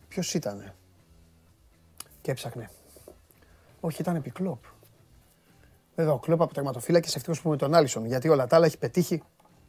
Ποιος 0.08 0.34
ήτανε. 0.34 0.74
Και 2.20 2.30
έψαχνε. 2.30 2.70
Όχι, 3.80 4.00
ήταν 4.00 4.16
επί 4.16 4.30
Κλόπ. 4.30 4.64
Βέβαια, 5.94 6.12
ο 6.12 6.18
Κλόπ 6.18 6.42
από 6.42 6.54
τερματοφύλακες 6.54 7.16
ευτυχώς 7.16 7.40
που 7.40 7.48
με 7.48 7.56
τον 7.56 7.74
Άλισον. 7.74 8.06
Γιατί 8.06 8.28
όλα 8.28 8.46
τα 8.46 8.56
άλλα 8.56 8.66
έχει 8.66 8.78
πετύχει 8.78 9.22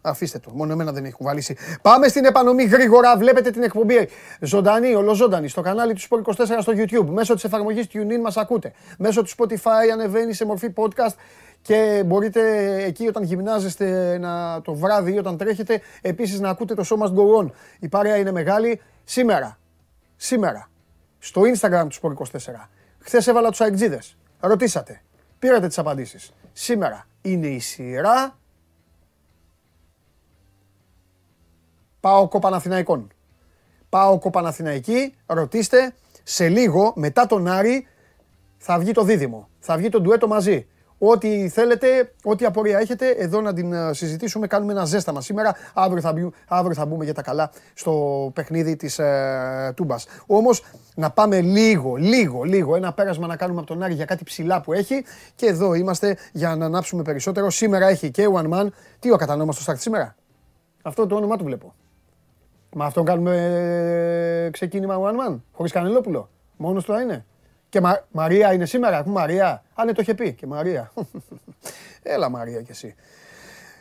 Αφήστε 0.06 0.40
το. 0.40 0.52
Μόνο 0.54 0.72
εμένα 0.72 0.92
δεν 0.92 1.06
έχει 1.06 1.14
κουβαλήσει. 1.14 1.56
Πάμε 1.82 2.08
στην 2.08 2.26
επανομή 2.26 2.64
γρήγορα. 2.64 3.18
Βλέπετε 3.18 3.52
την 3.52 3.64
εκπομπή 3.64 4.10
ζωντανή, 4.40 4.96
ολοζώντανη, 4.96 5.48
στο 5.48 5.62
κανάλι 5.62 5.94
του 5.94 6.02
Sport 6.02 6.22
24 6.22 6.34
στο 6.62 6.74
YouTube. 6.76 7.06
Μέσω 7.06 7.34
της 7.34 7.44
εφαρμογής 7.44 7.88
TuneIn 7.94 8.20
μας 8.22 8.38
ακούτε. 8.38 8.74
Μέσω 8.98 9.22
του 9.22 9.30
Spotify 9.38 9.90
ανεβαίνει 9.94 10.34
σε 10.34 10.46
μορφή 10.46 10.74
podcast 10.76 11.14
και 11.62 12.04
μπορείτε 12.06 12.42
εκεί 12.84 13.08
όταν 13.08 13.24
γυμνάζεστε 13.24 14.18
να, 14.18 14.62
το 14.62 14.74
βράδυ 14.74 15.14
ή 15.14 15.18
όταν 15.18 15.38
τρέχετε 15.38 15.82
επίσης 16.02 16.40
να 16.40 16.50
ακούτε 16.50 16.74
το 16.74 16.84
Show 16.90 17.04
Must 17.04 17.14
Go 17.14 17.44
On. 17.44 17.50
Η 17.80 17.88
παρέα 17.88 18.18
είναι 18.18 18.32
μεγάλη. 18.32 18.82
Σήμερα, 19.04 19.58
σήμερα, 20.16 20.70
στο 21.20 21.42
Instagram 21.42 21.88
του 21.90 21.96
Sport 22.02 22.38
24, 22.38 22.70
χθες 23.00 23.28
έβαλα 23.28 23.50
τους 23.50 23.62
αεκτζίδες. 23.62 24.18
Ρωτήσατε, 24.40 25.02
πήρατε 25.40 25.68
τις 25.68 25.78
απαντήσεις. 25.78 26.34
Σήμερα 26.54 27.08
είναι 27.22 27.48
η 27.48 27.60
σειρά 27.60 28.38
Πάω 32.04 32.28
κοπαναθηναϊκών. 32.28 33.08
Πάω 33.90 34.20
κοπαναθηναϊκή, 34.20 35.16
ρωτήστε, 35.26 35.94
σε 36.24 36.48
λίγο 36.48 36.94
μετά 36.96 37.26
τον 37.26 37.48
Άρη 37.48 37.88
θα 38.58 38.80
βγει 38.80 38.92
το 38.92 39.04
δίδυμο. 39.04 39.50
Θα 39.60 39.78
βγει 39.78 39.90
το 39.90 40.02
ντουέτο 40.02 40.28
μαζί. 40.28 40.68
Ό,τι 40.98 41.50
θέλετε, 41.50 42.14
ό,τι 42.24 42.46
απορία 42.46 42.80
έχετε, 42.80 43.10
εδώ 43.10 43.42
να 43.42 43.54
την 43.54 43.74
ε, 43.74 43.94
συζητήσουμε. 43.94 44.48
Κάνουμε 44.48 44.72
ένα 44.72 44.86
ζέσταμα 44.86 45.22
σήμερα. 45.22 45.56
Αύριο 45.74 46.02
θα, 46.02 46.14
μπει, 46.14 46.32
αύριο 46.48 46.76
θα 46.76 46.86
μπούμε 46.86 47.04
για 47.04 47.14
τα 47.14 47.22
καλά 47.22 47.52
στο 47.74 48.32
παιχνίδι 48.34 48.76
της 48.76 49.00
ε, 49.00 49.74
Τούμπας. 49.76 50.06
Όμως, 50.26 50.64
να 50.96 51.12
πάμε 51.12 51.42
λίγο, 51.42 51.96
λίγο, 51.96 52.44
λίγο, 52.44 52.76
ένα 52.76 52.94
πέρασμα 52.94 53.28
να 53.28 53.36
κάνουμε 53.36 53.60
από 53.60 53.68
τον 53.68 53.84
Άρη 53.84 53.94
για 53.94 54.06
κάτι 54.06 54.24
ψηλά 54.24 54.62
που 54.62 54.74
έχει. 54.74 55.04
Και 55.36 55.46
εδώ 55.46 55.74
είμαστε 55.74 56.18
για 56.32 56.56
να 56.56 56.66
ανάψουμε 56.66 57.04
περισσότερο. 57.04 57.50
Σήμερα 57.50 57.88
έχει 57.88 58.12
και 58.12 58.28
One 58.34 58.50
Man. 58.54 58.68
Τι 59.00 59.12
ο 59.12 59.16
κατανόμα 59.16 59.52
στο 59.52 59.72
start 59.72 59.78
σήμερα; 59.78 60.16
Αυτό 60.82 61.08
το 61.08 61.16
όνομά 61.16 61.38
του 61.38 61.44
βλέπω. 61.44 61.74
Μα 62.76 62.86
αυτό 62.86 63.04
κάνουμε 63.04 63.36
ε, 64.46 64.50
ξεκίνημα 64.50 64.98
One 65.00 65.30
Man, 65.32 65.40
χωρίς 65.52 65.72
Κανελόπουλο. 65.72 66.30
Μόνος 66.58 66.84
του 66.84 66.94
θα 66.94 67.02
είναι. 67.02 67.26
Και 67.70 67.82
Μα... 67.82 68.04
Μαρία 68.12 68.54
είναι 68.54 68.66
σήμερα, 68.66 68.98
ακούμε 68.98 69.20
Μαρία. 69.20 69.64
Α, 69.74 69.86
ναι, 69.86 69.92
το 69.92 70.02
είχε 70.02 70.14
πει 70.14 70.34
και 70.34 70.48
Μαρία. 70.48 70.92
Έλα 72.14 72.30
Μαρία 72.30 72.62
κι 72.62 72.72
εσύ. 72.72 72.96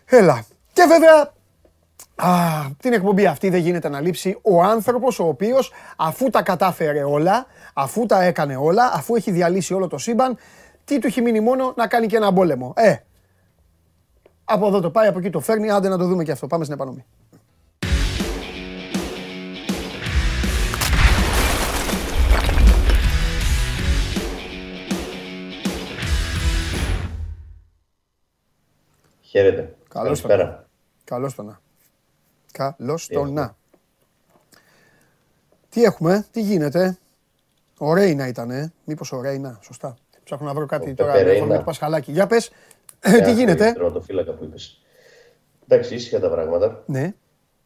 Έλα. 0.05 0.45
Και 0.73 0.83
βέβαια, 0.89 1.33
α, 2.15 2.31
την 2.79 2.93
εκπομπή 2.93 3.27
αυτή 3.27 3.49
δεν 3.49 3.61
γίνεται 3.61 3.89
να 3.89 4.01
λείψει 4.01 4.39
ο 4.43 4.63
άνθρωπος 4.63 5.19
ο 5.19 5.27
οποίος 5.27 5.73
αφού 5.97 6.31
τα 6.31 6.43
κατάφερε 6.43 7.03
όλα, 7.03 7.47
αφού 7.75 8.07
τα 8.07 8.23
έκανε 8.23 8.57
όλα, 8.57 8.93
αφού 8.95 9.15
έχει 9.15 9.31
διαλύσει 9.31 9.75
όλο 9.75 9.87
το 9.87 9.99
σύμπαν, 9.99 10.37
τι 10.85 10.99
του 10.99 11.07
έχει 11.07 11.21
μείνει 11.21 11.41
μόνο 11.41 11.73
να 11.77 11.87
κάνει 11.87 12.07
και 12.07 12.17
ένα 12.17 12.33
πόλεμο. 12.33 12.73
Ε, 12.77 12.97
από 14.45 14.67
εδώ 14.67 14.81
το 14.81 14.91
πάει, 14.91 15.07
από 15.07 15.19
εκεί 15.19 15.31
το 15.31 15.41
φέρνει, 15.41 15.71
άντε 15.71 15.89
να 15.89 15.99
το 15.99 16.07
δούμε 16.07 16.25
και 16.25 16.33
αυτό. 16.33 16.47
Πάμε 16.47 16.65
στην 16.65 16.77
επανομή. 16.77 17.05
Χαίρετε. 29.33 29.75
Καλώς 29.89 30.21
το 30.21 30.29
Καλησπέρα. 30.29 30.67
Καλώς 31.05 31.35
το 31.35 31.43
να. 31.43 31.61
Καλώς 32.53 33.07
το 33.09 33.25
να. 33.25 33.57
Τι 35.69 35.83
έχουμε, 35.85 36.27
τι 36.31 36.41
γίνεται; 36.43 36.99
Ο 37.79 37.95
Ρέινα 37.95 38.29
ήτανε. 38.29 38.73
Μήπως 38.85 39.13
ο 39.13 39.21
Ρέινα, 39.21 39.59
σωστά. 39.63 39.97
Ψάχνω 40.25 40.47
να 40.47 40.55
βρω 40.55 40.67
κάτι 40.67 40.91
Ο 40.91 40.95
τώρα. 40.95 41.13
Πεπερέινα. 41.13 41.47
με 41.47 41.57
το 41.57 41.63
Πασχαλάκι. 41.63 42.13
Για 42.13 42.27
πες, 42.27 42.51
Ε, 43.01 43.11
Μια 43.11 43.23
τι 43.25 43.33
γίνεται; 43.33 43.65
αυτή 43.65 43.79
Τερματοφύλακα 43.79 44.33
που 44.33 44.45
είπες. 44.45 44.81
Εντάξει, 45.69 45.95
ήσυχα 45.95 46.21
τα 46.21 46.31
πράγματα. 46.31 46.83
Ναι, 46.87 47.15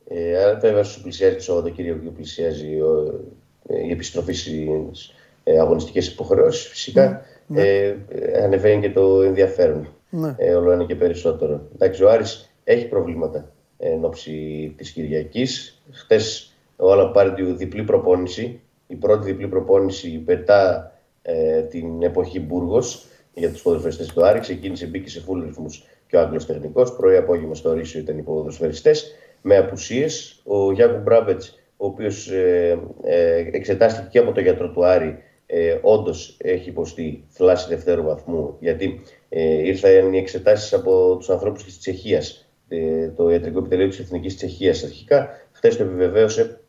Ε, 0.08 0.42
αλλά 0.42 0.58
βέβαια 0.58 0.82
σου 0.82 1.02
πλησιάζει 1.02 1.34
το 1.36 1.42
Σαββατοκύριακο 1.42 1.98
και 1.98 2.10
πλησιάζει 2.10 2.80
ο, 2.80 3.20
ε, 3.66 3.86
η 3.86 3.90
επιστροφή 3.90 4.32
στις 4.32 5.14
ε, 5.44 5.58
αγωνιστικές 5.58 6.08
υποχρεώσεις. 6.08 6.66
Φυσικά 6.68 7.24
ε, 7.54 7.96
ε, 8.08 8.42
ανεβαίνει 8.42 8.80
και 8.80 8.90
το 8.90 9.22
ενδιαφέρον. 9.22 9.95
Ναι. 10.16 10.34
Ε, 10.36 10.54
όλο 10.54 10.70
ένα 10.70 10.84
και 10.84 10.94
περισσότερο. 10.94 11.68
Εντάξει, 11.74 12.04
ο 12.04 12.10
Άρης 12.10 12.54
έχει 12.64 12.88
προβλήματα 12.88 13.52
ε, 13.78 13.90
εν 13.90 14.04
ώψη 14.04 14.74
της 14.76 14.90
Κυριακής. 14.90 15.82
Χθες 15.92 16.52
ο 16.76 16.92
Άλα 16.92 17.10
Πάρντιου 17.10 17.54
διπλή 17.54 17.82
προπόνηση. 17.82 18.60
Η 18.86 18.94
πρώτη 18.94 19.24
διπλή 19.24 19.48
προπόνηση 19.48 20.08
πετά 20.18 20.92
ε, 21.22 21.60
την 21.60 22.02
εποχή 22.02 22.40
Μπούργος 22.40 23.06
για 23.34 23.50
τους 23.50 23.62
ποδοσφαιριστές 23.62 24.12
του 24.12 24.24
Άρη. 24.24 24.40
Ξεκίνησε, 24.40 24.86
μπήκε 24.86 25.10
σε 25.10 25.24
full 25.28 25.42
ρυθμούς 25.44 25.84
και 26.06 26.16
ο 26.16 26.20
Άγγλος 26.20 26.46
τεχνικό. 26.46 26.94
Πρωί 26.96 27.16
απόγευμα 27.16 27.54
στο 27.54 27.72
Ρήσιο 27.72 28.00
ήταν 28.00 28.18
οι 28.18 28.22
ποδοσφαιριστές 28.22 29.12
με 29.42 29.56
απουσίες. 29.56 30.40
Ο 30.44 30.72
Γιάκου 30.72 31.00
Μπράμπετς, 31.02 31.58
ο 31.76 31.86
οποίος 31.86 32.30
ε, 32.30 32.78
ε, 33.02 33.36
εξετάστηκε 33.52 34.08
και 34.10 34.18
από 34.18 34.32
τον 34.32 34.42
γιατρό 34.42 34.70
του 34.70 34.84
Άρη, 34.84 35.18
ε, 35.46 35.78
όντως 35.82 36.36
έχει 36.40 36.68
υποστεί 36.68 37.24
θλάση 37.28 37.68
δευτέρου 37.68 38.02
βαθμού, 38.02 38.56
γιατί 38.60 39.02
ε, 39.28 39.66
ήρθαν 39.66 40.12
οι 40.12 40.18
εξετάσεις 40.18 40.72
από 40.72 41.16
τους 41.18 41.30
ανθρώπους 41.30 41.64
της 41.64 41.78
Τσεχίας, 41.78 42.48
ε, 42.68 43.08
το 43.08 43.30
ιατρικό 43.30 43.58
επιτελείο 43.58 43.88
της 43.88 43.98
Εθνικής 43.98 44.36
Τσεχίας 44.36 44.82
αρχικά. 44.82 45.28
Χθες 45.52 45.76
το 45.76 45.82
επιβεβαίωσε 45.82 46.60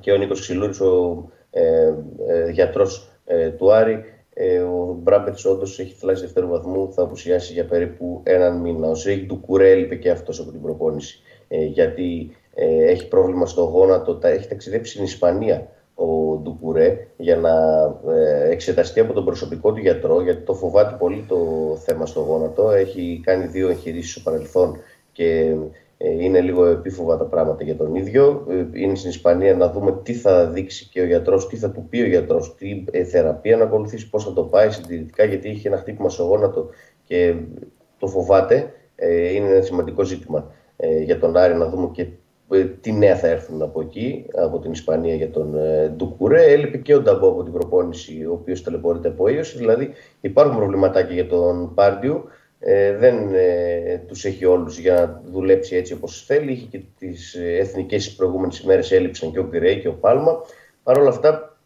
και 0.00 0.12
ο 0.12 0.16
Νίκος 0.16 0.40
Ξυλούρης, 0.40 0.80
ο 0.80 1.24
ε, 1.50 1.94
ε, 2.28 2.50
γιατρός 2.50 3.10
ε, 3.24 3.50
του 3.50 3.72
Άρη. 3.72 4.04
Ε, 4.34 4.58
ο 4.58 4.98
Μπράμπετς 5.02 5.44
όντως 5.44 5.78
έχει 5.78 5.94
θλάση 5.94 6.20
δευτέρου 6.22 6.48
βαθμού, 6.48 6.92
θα 6.92 7.02
απουσιάσει 7.02 7.52
για 7.52 7.64
περίπου 7.64 8.20
έναν 8.24 8.60
μήνα. 8.60 8.88
Ο 8.88 8.94
Σεΐκ 8.94 9.28
Ντουκουρέ 9.28 9.70
έλειπε 9.70 9.94
και 9.94 10.10
αυτός 10.10 10.40
από 10.40 10.50
την 10.50 10.62
προπόνηση. 10.62 11.20
Ε, 11.48 11.64
γιατί 11.64 12.36
ε, 12.54 12.84
έχει 12.84 13.08
πρόβλημα 13.08 13.46
στο 13.46 13.62
γόνατο, 13.62 14.16
τα, 14.16 14.28
έχει 14.28 14.48
ταξιδέψει 14.48 14.92
στην 14.92 15.04
Ισπανία 15.04 15.68
ο 16.00 16.36
Ντουκουρέ 16.36 17.08
για 17.16 17.36
να 17.36 17.50
ε, 18.14 18.50
εξεταστεί 18.50 19.00
από 19.00 19.12
τον 19.12 19.24
προσωπικό 19.24 19.72
του 19.72 19.80
γιατρό, 19.80 20.22
γιατί 20.22 20.42
το 20.42 20.54
φοβάται 20.54 20.96
πολύ 20.98 21.24
το 21.28 21.36
θέμα 21.84 22.06
στο 22.06 22.20
γόνατο. 22.20 22.70
Έχει 22.70 23.20
κάνει 23.24 23.46
δύο 23.46 23.68
εγχειρήσεις 23.68 24.10
στο 24.10 24.20
παρελθόν 24.20 24.76
και 25.12 25.54
ε, 25.98 26.24
είναι 26.24 26.40
λίγο 26.40 26.64
επίφοβα 26.64 27.16
τα 27.16 27.24
πράγματα 27.24 27.64
για 27.64 27.76
τον 27.76 27.94
ίδιο. 27.94 28.46
Ε, 28.48 28.80
είναι 28.80 28.94
στην 28.94 29.10
Ισπανία 29.10 29.54
να 29.54 29.70
δούμε 29.70 30.00
τι 30.02 30.14
θα 30.14 30.46
δείξει 30.46 30.88
και 30.92 31.00
ο 31.00 31.04
γιατρός, 31.04 31.46
τι 31.46 31.56
θα 31.56 31.70
του 31.70 31.86
πει 31.90 32.00
ο 32.00 32.06
γιατρός, 32.06 32.54
τι 32.54 32.84
ε, 32.90 33.04
θεραπεία 33.04 33.56
να 33.56 33.64
ακολουθήσει, 33.64 34.10
πώς 34.10 34.24
θα 34.24 34.32
το 34.32 34.42
πάει 34.42 34.70
συντηρητικά, 34.70 35.24
γιατί 35.24 35.48
είχε 35.48 35.68
ένα 35.68 35.76
χτύπημα 35.76 36.08
στο 36.08 36.22
γόνατο 36.22 36.68
και 37.04 37.34
το 37.98 38.06
φοβάται. 38.06 38.72
Ε, 38.96 39.34
είναι 39.34 39.48
ένα 39.48 39.62
σημαντικό 39.62 40.04
ζήτημα 40.04 40.50
ε, 40.76 41.02
για 41.02 41.18
τον 41.18 41.36
Άρη 41.36 41.54
να 41.54 41.68
δούμε 41.68 41.88
και 41.92 42.02
ε, 42.02 42.08
τι 42.80 42.92
νέα 42.92 43.16
θα 43.16 43.26
έρθουν 43.28 43.62
από 43.62 43.80
εκεί, 43.80 44.26
από 44.34 44.58
την 44.58 44.72
Ισπανία 44.72 45.14
για 45.14 45.30
τον 45.30 45.56
ε, 45.56 45.88
Ντουκουρέ. 45.88 46.52
Έλειπε 46.52 46.76
και 46.76 46.94
ο 46.94 47.00
Νταμπό 47.00 47.28
από 47.28 47.42
την 47.42 47.52
προπόνηση, 47.52 48.24
ο 48.24 48.32
οποίος 48.32 48.62
ταλαιπωρείται 48.62 49.08
από 49.08 49.28
ίωση. 49.28 49.58
Δηλαδή 49.58 49.90
υπάρχουν 50.20 50.56
προβληματάκια 50.56 51.14
για 51.14 51.26
τον 51.26 51.74
Πάρντιου. 51.74 52.24
Ε, 52.60 52.96
δεν 52.96 53.34
ε, 53.34 54.02
τους 54.06 54.24
έχει 54.24 54.44
όλους 54.44 54.78
για 54.78 54.94
να 54.94 55.22
δουλέψει 55.32 55.76
έτσι 55.76 55.92
όπως 55.92 56.24
θέλει. 56.26 56.52
Είχε 56.52 56.66
και 56.66 56.80
τις 56.98 57.34
ε, 57.34 57.56
εθνικές 57.56 58.14
προηγούμενες 58.14 58.58
ημέρες 58.58 58.92
έλειψαν 58.92 59.32
και 59.32 59.38
ο 59.38 59.46
Γκρέι 59.50 59.80
και 59.80 59.88
ο 59.88 59.94
Πάλμα. 59.94 60.40
Παρ' 60.82 60.98
όλα 60.98 61.08
αυτά, 61.08 61.56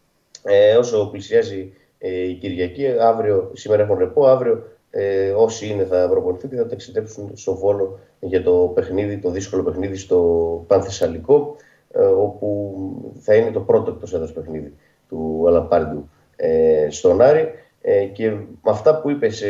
ε, 0.43 0.77
όσο 0.77 1.09
πλησιάζει 1.11 1.73
ε, 1.99 2.29
η 2.29 2.35
Κυριακή, 2.35 2.87
αύριο, 3.01 3.51
σήμερα 3.55 3.83
έχουν 3.83 3.99
ρεπό, 3.99 4.27
αύριο 4.27 4.65
ε, 4.95 5.31
όσοι 5.31 5.69
είναι 5.69 5.85
θα 5.85 6.09
προπονηθούν 6.11 6.51
και 6.51 6.57
θα 6.57 6.67
ταξιδέψουν 6.67 7.31
στο 7.35 7.55
Βόλο 7.55 7.99
για 8.21 8.43
το 8.43 8.73
παιχνίδι, 8.75 9.19
το 9.19 9.31
δύσκολο 9.31 9.63
παιχνίδι 9.63 9.97
στο 9.97 10.19
Πανθεσσαλικό, 10.67 11.57
ε, 11.91 12.03
όπου 12.03 12.77
θα 13.21 13.35
είναι 13.35 13.51
το 13.51 13.61
πρώτο 13.61 13.91
εκτός 13.91 14.15
έδρας 14.15 14.33
παιχνίδι 14.33 14.75
του 15.09 15.45
Αλαπάρντου 15.47 16.09
ε, 16.37 16.87
στον 16.91 17.21
Άρη. 17.21 17.49
Ε, 17.81 18.05
και 18.05 18.31
με 18.31 18.71
αυτά 18.71 19.01
που 19.01 19.11
είπε 19.11 19.31
σε 19.31 19.47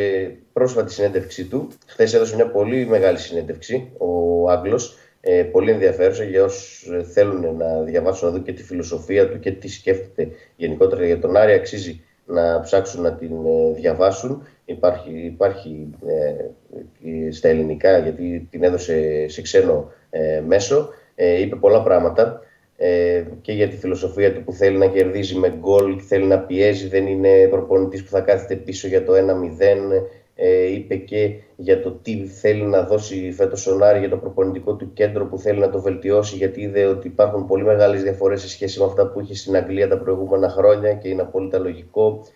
πρόσφατη 0.52 0.92
συνέντευξή 0.92 1.44
του, 1.44 1.68
χθες 1.86 2.14
έδωσε 2.14 2.34
μια 2.34 2.50
πολύ 2.50 2.86
μεγάλη 2.86 3.18
συνέντευξη 3.18 3.92
ο 3.98 4.50
Άγγλος, 4.50 4.96
ε, 5.20 5.42
πολύ 5.42 5.70
ενδιαφέρουσα 5.70 6.24
για 6.24 6.44
όσους 6.44 6.90
θέλουν 7.12 7.56
να 7.56 7.80
διαβάσουν 7.80 8.28
να 8.28 8.34
δουν 8.34 8.42
και 8.42 8.52
τη 8.52 8.62
φιλοσοφία 8.62 9.30
του 9.30 9.38
και 9.38 9.52
τι 9.52 9.68
σκέφτεται 9.68 10.28
γενικότερα 10.56 11.06
για 11.06 11.18
τον 11.18 11.36
Άρη. 11.36 11.52
Αξίζει 11.52 12.00
να 12.26 12.60
ψάξουν 12.60 13.02
να 13.02 13.12
την 13.12 13.46
ε, 13.46 13.72
διαβάσουν. 13.74 14.46
Υπάρχει, 14.64 15.10
υπάρχει 15.24 15.88
ε, 16.06 17.30
στα 17.30 17.48
ελληνικά 17.48 17.98
γιατί 17.98 18.48
την 18.50 18.64
έδωσε 18.64 19.28
σε 19.28 19.42
ξένο 19.42 19.92
ε, 20.10 20.42
μέσο. 20.46 20.88
Ε, 21.14 21.40
είπε 21.40 21.56
πολλά 21.56 21.82
πράγματα 21.82 22.40
ε, 22.76 23.24
και 23.40 23.52
για 23.52 23.68
τη 23.68 23.76
φιλοσοφία 23.76 24.34
του 24.34 24.44
που 24.44 24.52
θέλει 24.52 24.78
να 24.78 24.86
κερδίζει 24.86 25.34
με 25.38 25.54
γκολ, 25.58 26.00
θέλει 26.08 26.24
να 26.24 26.38
πιέζει, 26.38 26.88
δεν 26.88 27.06
είναι 27.06 27.46
προπονητής 27.50 28.04
που 28.04 28.10
θα 28.10 28.20
κάθεται 28.20 28.54
πίσω 28.54 28.88
για 28.88 29.04
το 29.04 29.12
1-0. 29.12 30.02
Ε, 30.34 30.72
είπε 30.72 30.96
και 30.96 31.34
για 31.56 31.82
το 31.82 31.90
τι 31.90 32.26
θέλει 32.26 32.62
να 32.62 32.82
δώσει 32.82 33.32
φέτος 33.32 33.66
ο 33.66 33.74
Νάρη 33.74 33.98
για 33.98 34.08
το 34.08 34.16
προπονητικό 34.16 34.74
του 34.74 34.92
κέντρο 34.92 35.26
που 35.26 35.38
θέλει 35.38 35.58
να 35.58 35.70
το 35.70 35.80
βελτιώσει 35.80 36.36
γιατί 36.36 36.60
είδε 36.60 36.84
ότι 36.84 37.06
υπάρχουν 37.06 37.46
πολύ 37.46 37.64
μεγάλες 37.64 38.02
διαφορές 38.02 38.40
σε 38.40 38.48
σχέση 38.48 38.78
με 38.78 38.84
αυτά 38.84 39.06
που 39.06 39.20
είχε 39.20 39.34
στην 39.34 39.56
Αγγλία 39.56 39.88
τα 39.88 39.98
προηγούμενα 39.98 40.48
χρόνια 40.48 40.92
και 40.94 41.08
είναι 41.08 41.22
απόλυτα 41.22 41.58
λογικό 41.58 42.26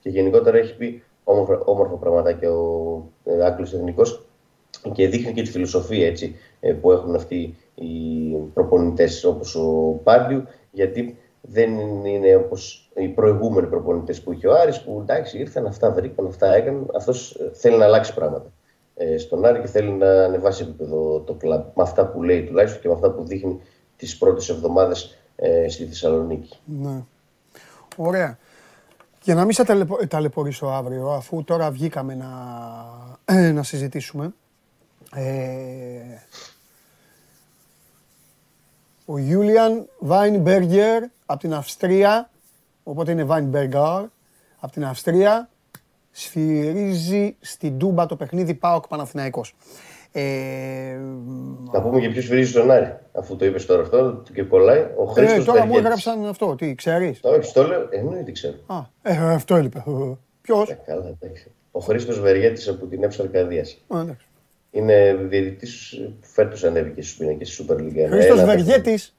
και 0.00 0.08
γενικότερα 0.08 0.58
έχει 0.58 0.76
πει 0.76 1.02
όμορφα, 1.24 1.62
όμορφα 1.64 1.94
πραγματάκια 1.94 2.52
ο 2.52 3.02
ε, 3.24 3.44
Άγγλος 3.44 3.72
Εθνικός 3.72 4.26
και 4.92 5.08
δείχνει 5.08 5.32
και 5.32 5.42
τη 5.42 5.50
φιλοσοφία 5.50 6.06
έτσι, 6.06 6.36
ε, 6.60 6.72
που 6.72 6.92
έχουν 6.92 7.14
αυτοί 7.14 7.56
οι 7.74 8.34
προπονητές 8.54 9.24
όπως 9.24 9.54
ο 9.54 10.00
Πάντιου 10.02 10.44
γιατί 10.70 11.18
δεν 11.40 11.78
είναι 12.04 12.36
όπως 12.36 12.90
οι 12.94 13.08
προηγούμενοι 13.08 13.66
προπονητές 13.66 14.20
που 14.20 14.32
είχε 14.32 14.46
ο 14.46 14.54
Άρης 14.54 14.80
που 14.80 14.98
εντάξει 15.00 15.38
ήρθαν 15.38 15.66
αυτά 15.66 15.90
βρήκαν, 15.90 16.26
αυτά 16.26 16.54
έκαναν 16.54 16.90
αυτός 16.94 17.34
ε, 17.34 17.50
θέλει 17.54 17.76
να 17.76 17.84
αλλάξει 17.84 18.14
πράγματα 18.14 18.52
ε, 18.94 19.18
στον 19.18 19.44
Άρη 19.44 19.60
και 19.60 19.66
θέλει 19.66 19.90
να 19.90 20.24
ανεβάσει 20.24 20.62
επίπεδο 20.62 21.20
το 21.20 21.34
κλαμπ 21.34 21.64
με 21.74 21.82
αυτά 21.82 22.06
που 22.06 22.22
λέει 22.22 22.44
τουλάχιστον 22.44 22.82
και 22.82 22.88
με 22.88 22.94
αυτά 22.94 23.10
που 23.10 23.24
δείχνει 23.24 23.60
τις 23.96 24.18
πρώτες 24.18 24.48
εβδομάδες 24.48 25.18
ε, 25.36 25.68
στη 25.68 25.84
Θεσσαλονίκη. 25.84 26.58
Ναι. 26.64 27.02
Ωραία. 27.96 28.38
Για 29.24 29.34
να 29.34 29.44
μην 29.44 29.52
σε 29.52 29.64
ταλαιπω... 29.64 30.06
ταλαιπωρήσω 30.06 30.66
αύριο, 30.66 31.10
αφού 31.10 31.44
τώρα 31.44 31.70
βγήκαμε 31.70 32.14
να, 32.14 33.52
να 33.52 33.62
συζητήσουμε, 33.62 34.34
ε, 35.14 36.00
ο 39.04 39.18
Γιούλιαν 39.18 39.88
Βάινμπεργκερ 39.98 41.02
από 41.26 41.40
την 41.40 41.54
Αυστρία, 41.54 42.30
οπότε 42.82 43.12
είναι 43.12 43.24
Βάινμπεργκαρ, 43.24 44.04
από 44.58 44.72
την 44.72 44.84
Αυστρία, 44.84 45.48
σφυρίζει 46.10 47.36
στην 47.40 47.78
Τούμπα 47.78 48.06
το 48.06 48.16
παιχνίδι 48.16 48.54
ΠΑΟΚ 48.54 48.86
Παναθηναϊκός. 48.86 49.54
Ε, 50.16 50.98
Να 51.72 51.82
πούμε 51.82 52.00
και 52.00 52.08
ποιος 52.08 52.24
σφυρίζει 52.24 52.50
στον 52.50 52.70
Άρη, 52.70 52.96
αφού 53.12 53.36
το 53.36 53.44
είπες 53.44 53.66
τώρα 53.66 53.82
αυτό 53.82 54.22
και 54.32 54.42
κολλάει. 54.42 54.86
Ο 54.96 55.04
Χρήστος 55.04 55.38
ε, 55.38 55.44
τώρα 55.44 55.66
μου 55.66 55.76
έγραψαν 55.76 56.26
αυτό, 56.26 56.54
τι, 56.54 56.74
ξέρεις; 56.74 57.18
Όχι, 57.22 57.52
το 57.52 57.66
λέω, 57.66 57.86
εννοείται 57.90 58.32
ξέρω. 58.32 58.54
Α, 58.66 58.76
ε, 59.02 59.16
αυτό 59.34 59.54
έλειπε. 59.56 59.84
Ποιος; 60.40 60.70
Ε, 60.70 60.78
καλά, 60.86 61.14
εντάξει. 61.22 61.50
Ο 61.70 61.80
Χρήστος 61.80 62.20
Βεργέτης 62.20 62.68
από 62.68 62.86
την 62.86 63.02
Εύσο 63.04 63.22
Αρκαδίας. 63.22 63.84
Α, 63.88 64.00
εντάξει. 64.00 64.26
Είναι 64.70 65.14
διαιτητής 65.28 66.00
που 66.20 66.26
φέτος 66.26 66.64
ανέβηκε 66.64 67.02
στους 67.02 67.16
πίνακες 67.16 67.48
της 67.48 67.66
Super 67.68 67.74
League. 67.74 68.06
Χρήστος 68.10 68.38
Ένα 68.40 68.52
Βεργέτης; 68.52 69.16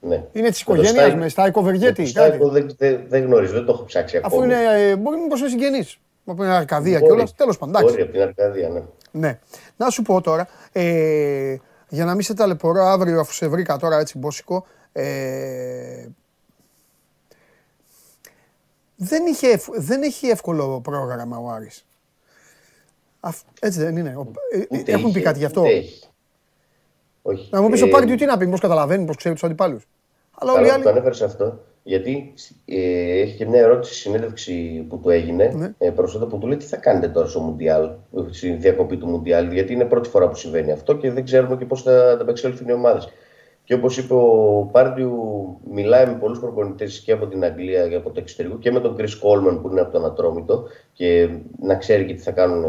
Ναι. 0.00 0.24
είναι 0.32 0.48
της 0.50 0.64
Με 0.66 0.74
το 0.74 0.80
οικογένειας 0.80 0.90
Στάικο- 1.04 1.16
με 1.18 1.28
Στάικο 1.28 1.62
Βεργέτη. 1.62 2.02
το 2.02 2.08
Στάικο 2.08 2.48
δεν, 2.48 2.74
δεν, 2.78 3.00
δεν 3.08 3.24
γνωρίζω, 3.24 3.52
δεν 3.52 3.64
το 3.64 3.72
έχω 3.72 3.84
ψάξει 3.84 4.16
Αφού 4.16 4.26
ακόμα. 4.26 4.44
είναι, 4.44 4.88
ε, 4.90 4.96
μπορεί 4.96 5.16
μήπως 5.20 5.40
είναι 5.40 5.48
συγγενής. 5.48 5.98
Από 6.26 6.42
την 6.42 6.50
Αρκαδία 6.50 6.98
Μπορεί. 6.98 7.10
κιόλας. 7.12 7.34
Τέλος 7.34 7.58
πάντων, 7.58 7.74
εντάξει. 7.74 7.94
Μπορεί 7.94 8.02
από 8.02 8.12
την 8.12 8.22
Αρκαδία, 8.22 8.68
ναι. 8.68 8.82
Ναι. 9.10 9.38
Να 9.76 9.90
σου 9.90 10.02
πω 10.02 10.20
τώρα, 10.20 10.48
ε, 10.72 11.56
για 11.88 12.04
να 12.04 12.12
μην 12.14 12.22
σε 12.22 12.34
ταλαιπωρώ 12.34 12.82
αύριο 12.84 13.20
αφού 13.20 13.32
σε 13.32 13.48
βρήκα 13.48 13.76
τώρα 13.76 13.98
έτσι 13.98 14.18
μπόσικο, 14.18 14.66
ε, 14.92 16.06
δεν, 18.96 19.26
είχε, 19.26 19.48
ευ- 19.48 19.74
δεν 19.76 20.02
έχει 20.02 20.26
εύκολο 20.26 20.80
πρόγραμμα 20.80 21.38
ο 21.38 21.48
Άρης. 21.48 21.84
Αφ- 23.20 23.42
έτσι 23.60 23.78
δεν 23.80 23.96
είναι. 23.96 24.16
Ο- 24.16 24.30
ε, 24.52 24.58
ε, 24.58 24.66
Ούτε 24.78 24.92
έχουν 24.92 25.02
πει 25.04 25.08
είχε, 25.18 25.20
κάτι 25.20 25.38
γι' 25.38 25.44
αυτό; 25.44 25.60
ούτε 25.60 25.70
έχει. 25.70 26.04
Όχι. 27.22 27.48
Να 27.52 27.60
μου 27.60 27.68
πεις 27.68 27.82
ο 27.82 27.86
Ε, 27.86 27.90
Πάρντιου 27.90 28.16
τι 28.16 28.24
να 28.24 28.36
πει, 28.36 28.46
πώς 28.48 28.60
καταλαβαίνεις, 28.60 29.06
πώς 29.06 29.16
ξέρει 29.16 29.34
τους 29.34 29.44
αντιπάλους. 29.44 29.86
Αλλά 30.38 30.52
όλοι 30.52 30.60
οι 30.60 30.64
Καλά, 30.64 30.74
άλλοι... 30.74 30.82
το 30.84 30.90
ανέφερες 30.90 31.22
αυτό. 31.22 31.64
Γιατί 31.86 32.34
ε, 32.64 33.20
έχει 33.20 33.36
και 33.36 33.46
μια 33.46 33.60
ερώτηση 33.60 33.92
στη 33.92 34.02
συνέντευξη 34.02 34.86
που 34.88 34.98
του 34.98 35.10
έγινε 35.10 35.52
Ναι. 35.56 35.74
ε, 35.78 35.90
προσφάτα 35.90 36.26
που 36.26 36.38
του 36.38 36.46
λέει 36.46 36.56
τι 36.56 36.64
θα 36.64 36.76
κάνετε 36.76 37.08
τώρα 37.08 37.26
στο 37.26 37.40
Μουντιάλ, 37.40 37.90
στη 38.30 38.50
διακοπή 38.50 38.96
του 38.96 39.06
Μουντιάλ, 39.06 39.52
γιατί 39.52 39.72
είναι 39.72 39.84
πρώτη 39.84 40.08
φορά 40.08 40.28
που 40.28 40.34
συμβαίνει 40.36 40.72
αυτό 40.72 40.96
και 40.96 41.10
δεν 41.10 41.24
ξέρουμε 41.24 41.56
και 41.56 41.64
πώς 41.64 41.82
θα 41.82 42.10
ανταπεξέλθουν 42.10 42.68
οι 42.68 42.72
ομάδες. 42.72 43.08
Και 43.64 43.74
όπως 43.74 43.98
είπε 43.98 44.14
ο 44.14 44.68
Πάρντιου, 44.72 45.12
μιλάει 45.70 46.06
με 46.06 46.12
πολλούς 46.12 46.38
προπονητές 46.38 47.00
και 47.00 47.12
από 47.12 47.26
την 47.26 47.44
Αγγλία 47.44 47.88
και 47.88 47.94
από 47.94 48.10
το 48.10 48.20
εξωτερικό 48.20 48.58
και 48.58 48.70
με 48.72 48.80
τον 48.80 48.96
Chris 48.98 49.02
Coleman 49.02 49.58
που 49.62 49.68
είναι 49.70 49.80
από 49.80 49.92
τον 49.92 50.04
Ατρόμητο 50.04 50.64
και 50.92 51.28
να 51.60 51.74
ξέρει 51.76 52.04
και 52.04 52.14
τι 52.14 52.22
θα 52.22 52.30
κάνουν 52.30 52.64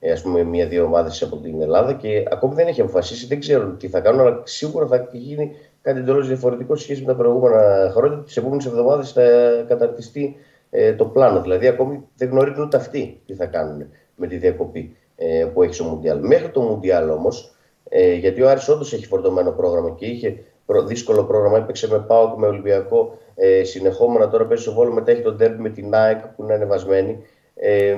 ε, 0.00 0.12
ας 0.12 0.22
πούμε 0.22 0.42
μία-δύο 0.44 0.84
ομάδες 0.84 1.22
από 1.22 1.36
την 1.36 1.62
Ελλάδα 1.62 1.92
και 1.92 2.24
ακόμη 2.30 2.54
δεν 2.54 2.66
έχει 2.66 2.80
αποφασίσει, 2.80 3.26
δεν 3.26 3.40
ξέρουν 3.40 3.76
τι 3.78 3.88
θα 3.88 4.00
κάνουν, 4.00 4.20
αλλά 4.20 4.40
σίγουρα 4.44 4.86
θα 4.86 5.08
γίνει 5.12 5.50
κάτι 5.82 5.98
εντελώς 5.98 6.26
διαφορετικό 6.28 6.76
σε 6.76 6.82
σχέση 6.82 7.00
με 7.00 7.06
τα 7.06 7.14
προηγούμενα 7.14 7.90
χρόνια. 7.94 8.18
Τις 8.18 8.36
επόμενες 8.36 8.66
εβδομάδες 8.66 9.12
θα 9.12 9.22
καταρτιστεί 9.68 10.36
ε, 10.70 10.92
το 10.94 11.04
πλάνο. 11.04 11.40
Δηλαδή, 11.40 11.66
ακόμη 11.66 12.08
δεν 12.16 12.28
γνωρίζουν 12.28 12.62
ούτε 12.62 12.76
αυτοί 12.76 13.20
τι 13.26 13.34
θα 13.34 13.46
κάνουν 13.46 13.86
με 14.16 14.26
τη 14.26 14.36
διακοπή 14.36 14.96
ε, 15.16 15.46
που 15.54 15.62
έχει 15.62 15.74
στο 15.74 15.84
Μουντιάλ. 15.84 16.18
Μέχρι 16.20 16.48
το 16.48 16.60
Μουντιάλ 16.60 17.10
όμως, 17.10 17.54
ε, 17.88 18.12
γιατί 18.12 18.42
ο 18.42 18.48
Άρης 18.48 18.68
όντως 18.68 18.92
έχει 18.92 19.06
φορτωμένο 19.06 19.50
πρόγραμμα 19.50 19.90
και 19.90 20.06
είχε 20.06 20.38
προ- 20.66 20.86
δύσκολο 20.86 21.24
πρόγραμμα, 21.24 21.56
έπαιξε 21.58 21.88
με 21.88 21.98
ΠΑΟΚ, 21.98 22.38
με 22.38 22.46
Ολυμπιακό 22.46 23.18
ε, 23.34 23.64
συνεχόμενα. 23.64 24.28
Τώρα 24.28 24.46
παίζει 24.46 24.62
στο 24.62 24.72
Βόλο, 24.72 24.92
μετά 24.92 25.10
έχει 25.10 25.22
τον 25.22 25.36
Ντέρμπι 25.36 25.62
με 25.62 25.68
την 25.68 25.94
ΑΕΚ 25.94 26.26
που 26.26 26.42
είναι 26.42 26.54
ανεβασμένη. 26.54 27.22
Ε, 27.54 27.96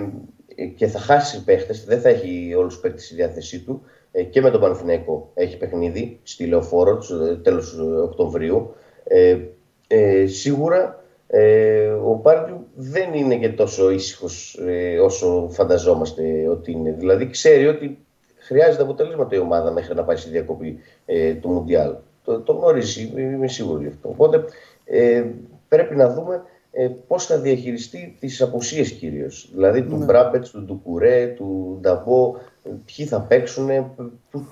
και 0.76 0.86
θα 0.86 0.98
χάσει 0.98 1.44
παίχτες, 1.44 1.84
δεν 1.84 2.00
θα 2.00 2.08
έχει 2.08 2.54
όλους 2.58 2.72
τους 2.72 2.82
παίχτε 2.82 3.00
στη 3.00 3.14
διάθεσή 3.14 3.60
του. 3.60 3.82
Ε, 4.12 4.23
και 4.23 4.40
με 4.40 4.50
τον 4.50 4.61
Παναθηναϊκό 4.61 5.31
έχει 5.35 5.57
παιχνίδι 5.57 6.19
στη 6.23 6.47
Λεωφόρο 6.47 6.99
τέλος 7.42 7.78
Οκτωβρίου. 8.02 8.75
Ε, 9.04 9.38
ε, 9.87 10.26
σίγουρα 10.26 11.04
ε, 11.26 11.87
ο 11.87 12.14
Πάρντιου 12.14 12.66
δεν 12.75 13.14
είναι 13.14 13.37
και 13.37 13.49
τόσο 13.49 13.90
ήσυχος 13.90 14.61
ε, 14.66 14.99
όσο 14.99 15.49
φανταζόμαστε 15.50 16.49
ότι 16.49 16.73
είναι. 16.73 16.92
Δηλαδή 16.99 17.31
ξέρει 17.31 17.66
ότι 17.66 17.99
χρειάζεται 18.38 18.83
αποτελέσματα 18.83 19.37
η 19.37 19.38
ομάδα 19.38 19.71
μέχρι 19.71 19.95
να 19.95 20.04
πάει 20.04 20.16
στη 20.16 20.31
διακοπή 20.31 20.78
ε, 21.07 21.35
του 21.35 21.49
Μουντιάλ. 21.49 21.95
Το, 22.25 22.40
το 22.40 22.52
γνωρίζει, 22.52 23.12
είμαι 23.16 23.49
σίγουρο 23.49 23.81
γι' 23.81 23.87
αυτό. 23.87 24.09
Οπότε 24.09 24.45
ε, 24.85 25.25
πρέπει 25.69 25.97
να 25.97 26.09
δούμε 26.09 26.42
ε, 26.73 26.90
πώς 27.07 27.26
θα 27.26 27.38
διαχειριστεί 27.38 28.16
τις 28.21 28.42
απουσίες 28.42 28.92
κυρίως. 28.92 29.50
Δηλαδή 29.52 29.83
του 29.83 29.97
Ναι. 29.97 30.04
Μπράμπετς, 30.04 30.50
του 30.50 30.62
Ντουκουρέ, 30.62 31.26
του 31.26 31.78
Νταμπό, 31.81 32.35
ε, 32.37 32.40
ποιοι 32.62 33.07
θα 33.07 33.21
παίξουν, 33.21 33.69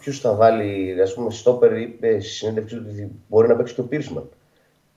ποιου 0.00 0.12
θα 0.12 0.34
βάλει. 0.34 1.02
Α 1.02 1.14
πούμε, 1.14 1.30
Στόπερ 1.30 1.78
είπε 1.78 2.20
στη 2.20 2.30
συνέντευξή 2.30 2.76
του 2.76 2.84
ότι 2.88 3.10
μπορεί 3.28 3.48
να 3.48 3.56
παίξει 3.56 3.74
και 3.74 3.80
ο 3.80 3.84
Πίρσμαν. 3.84 4.28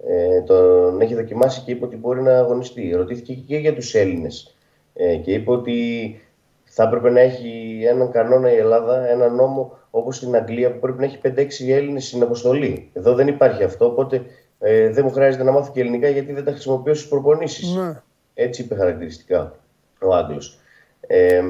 Ε, 0.07 0.41
τον 0.41 1.01
έχει 1.01 1.15
δοκιμάσει 1.15 1.61
και 1.61 1.71
είπε 1.71 1.85
ότι 1.85 1.95
μπορεί 1.95 2.21
να 2.21 2.37
αγωνιστεί. 2.37 2.91
Ρωτήθηκε 2.95 3.33
και 3.33 3.57
για 3.57 3.73
τους 3.73 3.93
Έλληνες. 3.93 4.55
Ε, 4.93 5.15
και 5.15 5.33
είπε 5.33 5.51
ότι 5.51 6.21
θα 6.63 6.83
έπρεπε 6.83 7.09
να 7.09 7.19
έχει 7.19 7.81
έναν 7.87 8.11
κανόνα 8.11 8.53
η 8.53 8.57
Ελλάδα, 8.57 9.07
έναν 9.07 9.35
νόμο 9.35 9.77
όπως 9.89 10.15
στην 10.15 10.35
Αγγλία 10.35 10.71
που 10.71 10.79
πρέπει 10.79 10.99
να 10.99 11.05
έχει 11.05 11.19
5-6 11.23 11.73
Έλληνες 11.73 12.07
στην 12.07 12.21
αποστολή. 12.21 12.89
Εδώ 12.93 13.13
δεν 13.13 13.27
υπάρχει 13.27 13.63
αυτό, 13.63 13.85
οπότε 13.85 14.21
ε, 14.59 14.89
δεν 14.89 15.05
μου 15.05 15.11
χρειάζεται 15.11 15.43
να 15.43 15.51
μάθω 15.51 15.71
και 15.71 15.79
ελληνικά 15.79 16.09
γιατί 16.09 16.33
δεν 16.33 16.43
τα 16.43 16.51
χρησιμοποιώ 16.51 16.93
στις 16.93 17.07
προπονήσεις. 17.07 17.75
Ναι. 17.75 18.01
Έτσι 18.33 18.61
είπε 18.61 18.75
χαρακτηριστικά 18.75 19.55
ο 20.01 20.15
Άγγλος. 20.15 20.59
Ε, 21.07 21.41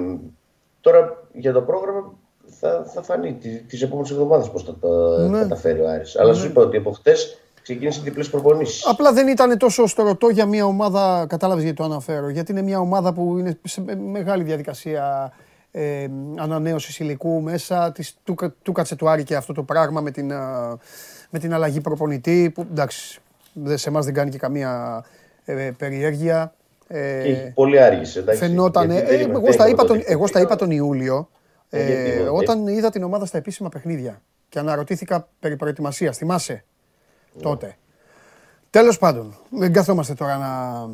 τώρα 0.84 1.24
για 1.34 1.54
το 1.54 1.62
πρόγραμμα 1.62 2.13
θα, 2.60 2.86
θα 2.93 3.02
φανεί 3.02 3.38
τις 3.67 3.82
επόμενες 3.82 4.12
εβδομάδες 4.12 4.50
πώς 4.50 4.63
θα 4.63 4.76
τα 4.82 4.88
Ναι. 5.30 5.39
καταφέρει 5.39 5.80
ο 5.80 5.89
Άρης. 5.89 6.17
Αλλά 6.19 6.34
σου 6.34 6.46
είπα 6.46 6.62
ότι 6.62 6.78
από 6.78 6.91
χτες 6.91 7.38
ξεκίνησε 7.62 8.02
διπλές 8.04 8.30
προπονήσεις. 8.30 8.86
Απλά 8.88 9.13
δεν 9.13 9.28
ήταν 9.28 9.58
τόσο 9.58 9.88
στορωτό 9.88 10.28
για 10.30 10.46
μια 10.46 10.65
ομάδα, 10.65 11.26
κατάλαβες 11.30 11.63
γιατί 11.63 11.78
το 11.78 11.84
αναφέρω. 11.84 12.30
Γιατί 12.30 12.52
είναι 12.52 12.62
μια 12.62 12.80
ομάδα 12.80 13.13
που 13.13 13.38
είναι 13.38 13.60
σε 13.63 13.82
με- 13.82 13.96
μεγάλη 13.96 14.43
διαδικασία 14.43 15.34
ε, 15.72 16.08
ανανέωσης 16.38 17.00
υλικού 17.00 17.41
μέσα. 17.41 17.91
Της, 17.91 18.15
του, 18.24 18.36
κα- 18.36 18.54
του 18.62 18.72
κάτσε 18.72 18.96
του 18.96 19.10
Άρη 19.10 19.24
και 19.24 19.36
αυτό 19.36 19.54
το 19.54 19.63
πράγμα 19.63 20.02
με 20.02 20.12
την, 20.12 20.34
α, 20.34 20.78
με 21.30 21.39
την 21.39 21.54
αλλαγή 21.54 21.82
προπονητή. 21.82 22.52
Που 22.56 22.65
εντάξει, 22.72 23.19
δε- 23.54 23.78
σε 23.78 23.89
εμάς 23.89 24.06
δεν 24.06 24.13
κάνει 24.13 24.30
και 24.30 24.38
καμία 24.38 25.04
ε, 25.46 25.72
περιέργεια. 25.78 26.54
Ε, 26.95 27.21
Και 27.23 27.29
έχει 27.29 27.51
πολύ 27.53 27.79
άργησε. 27.79 28.19
Εντάξει, 28.19 28.39
Φαινόταν. 28.41 28.91
γιατί 28.91 29.06
Ε, 29.06 29.10
δεν 29.17 29.19
είμαι- 29.21 29.32
εγώ, 29.34 29.41
δεν 29.43 29.53
στα 29.53 29.63
είμαι 29.63 29.71
είπα 29.73 29.86
τον, 29.86 29.97
τότε. 29.97 30.12
εγώ 30.12 30.27
στα 30.27 30.39
είπα 30.41 30.56
τον 30.56 30.71
Ιούλιο, 30.71 31.29
Ε, 31.69 31.86
γιατί, 31.86 32.10
ε, 32.10 32.23
ε, 32.23 32.29
όταν 32.29 32.67
είδα 32.67 32.89
την 32.89 33.03
ομάδα 33.03 33.25
στα 33.25 33.38
επίσημα 33.38 33.69
παιχνίδια 33.69 34.21
και 34.49 34.60
αναρωτήθηκα 34.60 35.27
περί 35.39 35.56
προετοιμασίας. 35.56 36.17
Θυμάσαι 36.17 36.63
τότε. 37.41 37.75
Τέλος 38.69 38.97
πάντων, 38.97 39.36
δεν 39.49 39.73
καθόμαστε 39.73 40.13
τώρα 40.13 40.38
να... 40.38 40.89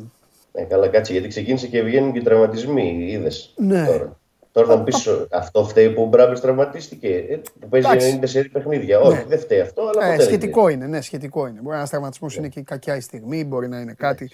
Ε, 0.52 0.62
καλά, 0.64 0.88
κάτσε 0.88 1.12
γιατί 1.12 1.28
ξεκίνησε 1.28 1.66
και 1.66 1.82
βγαίνουν 1.82 2.12
και 2.12 2.20
τραυματισμοί. 2.22 3.06
Είδες. 3.10 3.54
Ναι. 3.56 3.84
Τώρα. 3.86 4.18
Τώρα 4.52 4.66
θα 4.66 4.76
μου 4.76 4.84
πεις, 4.84 5.08
αυτό 5.30 5.64
φταίει 5.64 5.90
που 5.90 6.02
ο 6.02 6.06
Μπράμπης 6.06 6.40
τραυματίστηκε. 6.40 7.08
Ε, 7.08 7.40
που 7.60 7.68
παίζει 7.68 7.86
Εντάξει. 7.90 8.40
94 8.40 8.44
παιχνίδια. 8.52 9.00
Όχι, 9.00 9.16
Ναι. 9.16 9.24
δεν 9.28 9.38
φταίει 9.38 9.60
αυτό, 9.60 9.82
αλλά 9.82 10.04
Ε, 10.04 10.10
ποτέ 10.10 10.16
δεν 10.16 10.26
σχετικό 10.26 10.68
είναι, 10.68 10.86
ναι, 10.86 11.00
σχετικό 11.00 11.40
είναι. 11.46 11.56
Μπορεί 11.56 11.68
να 11.68 11.76
ένας 11.76 11.90
τραυματισμός 11.90 12.36
είναι 12.36 12.48
και 12.48 12.60
κακιά 12.60 12.96
η 12.96 13.00
στιγμή, 13.00 13.44
μπορεί 13.44 13.68
να 13.68 13.80
είναι 13.80 13.94
κάτι. 13.98 14.30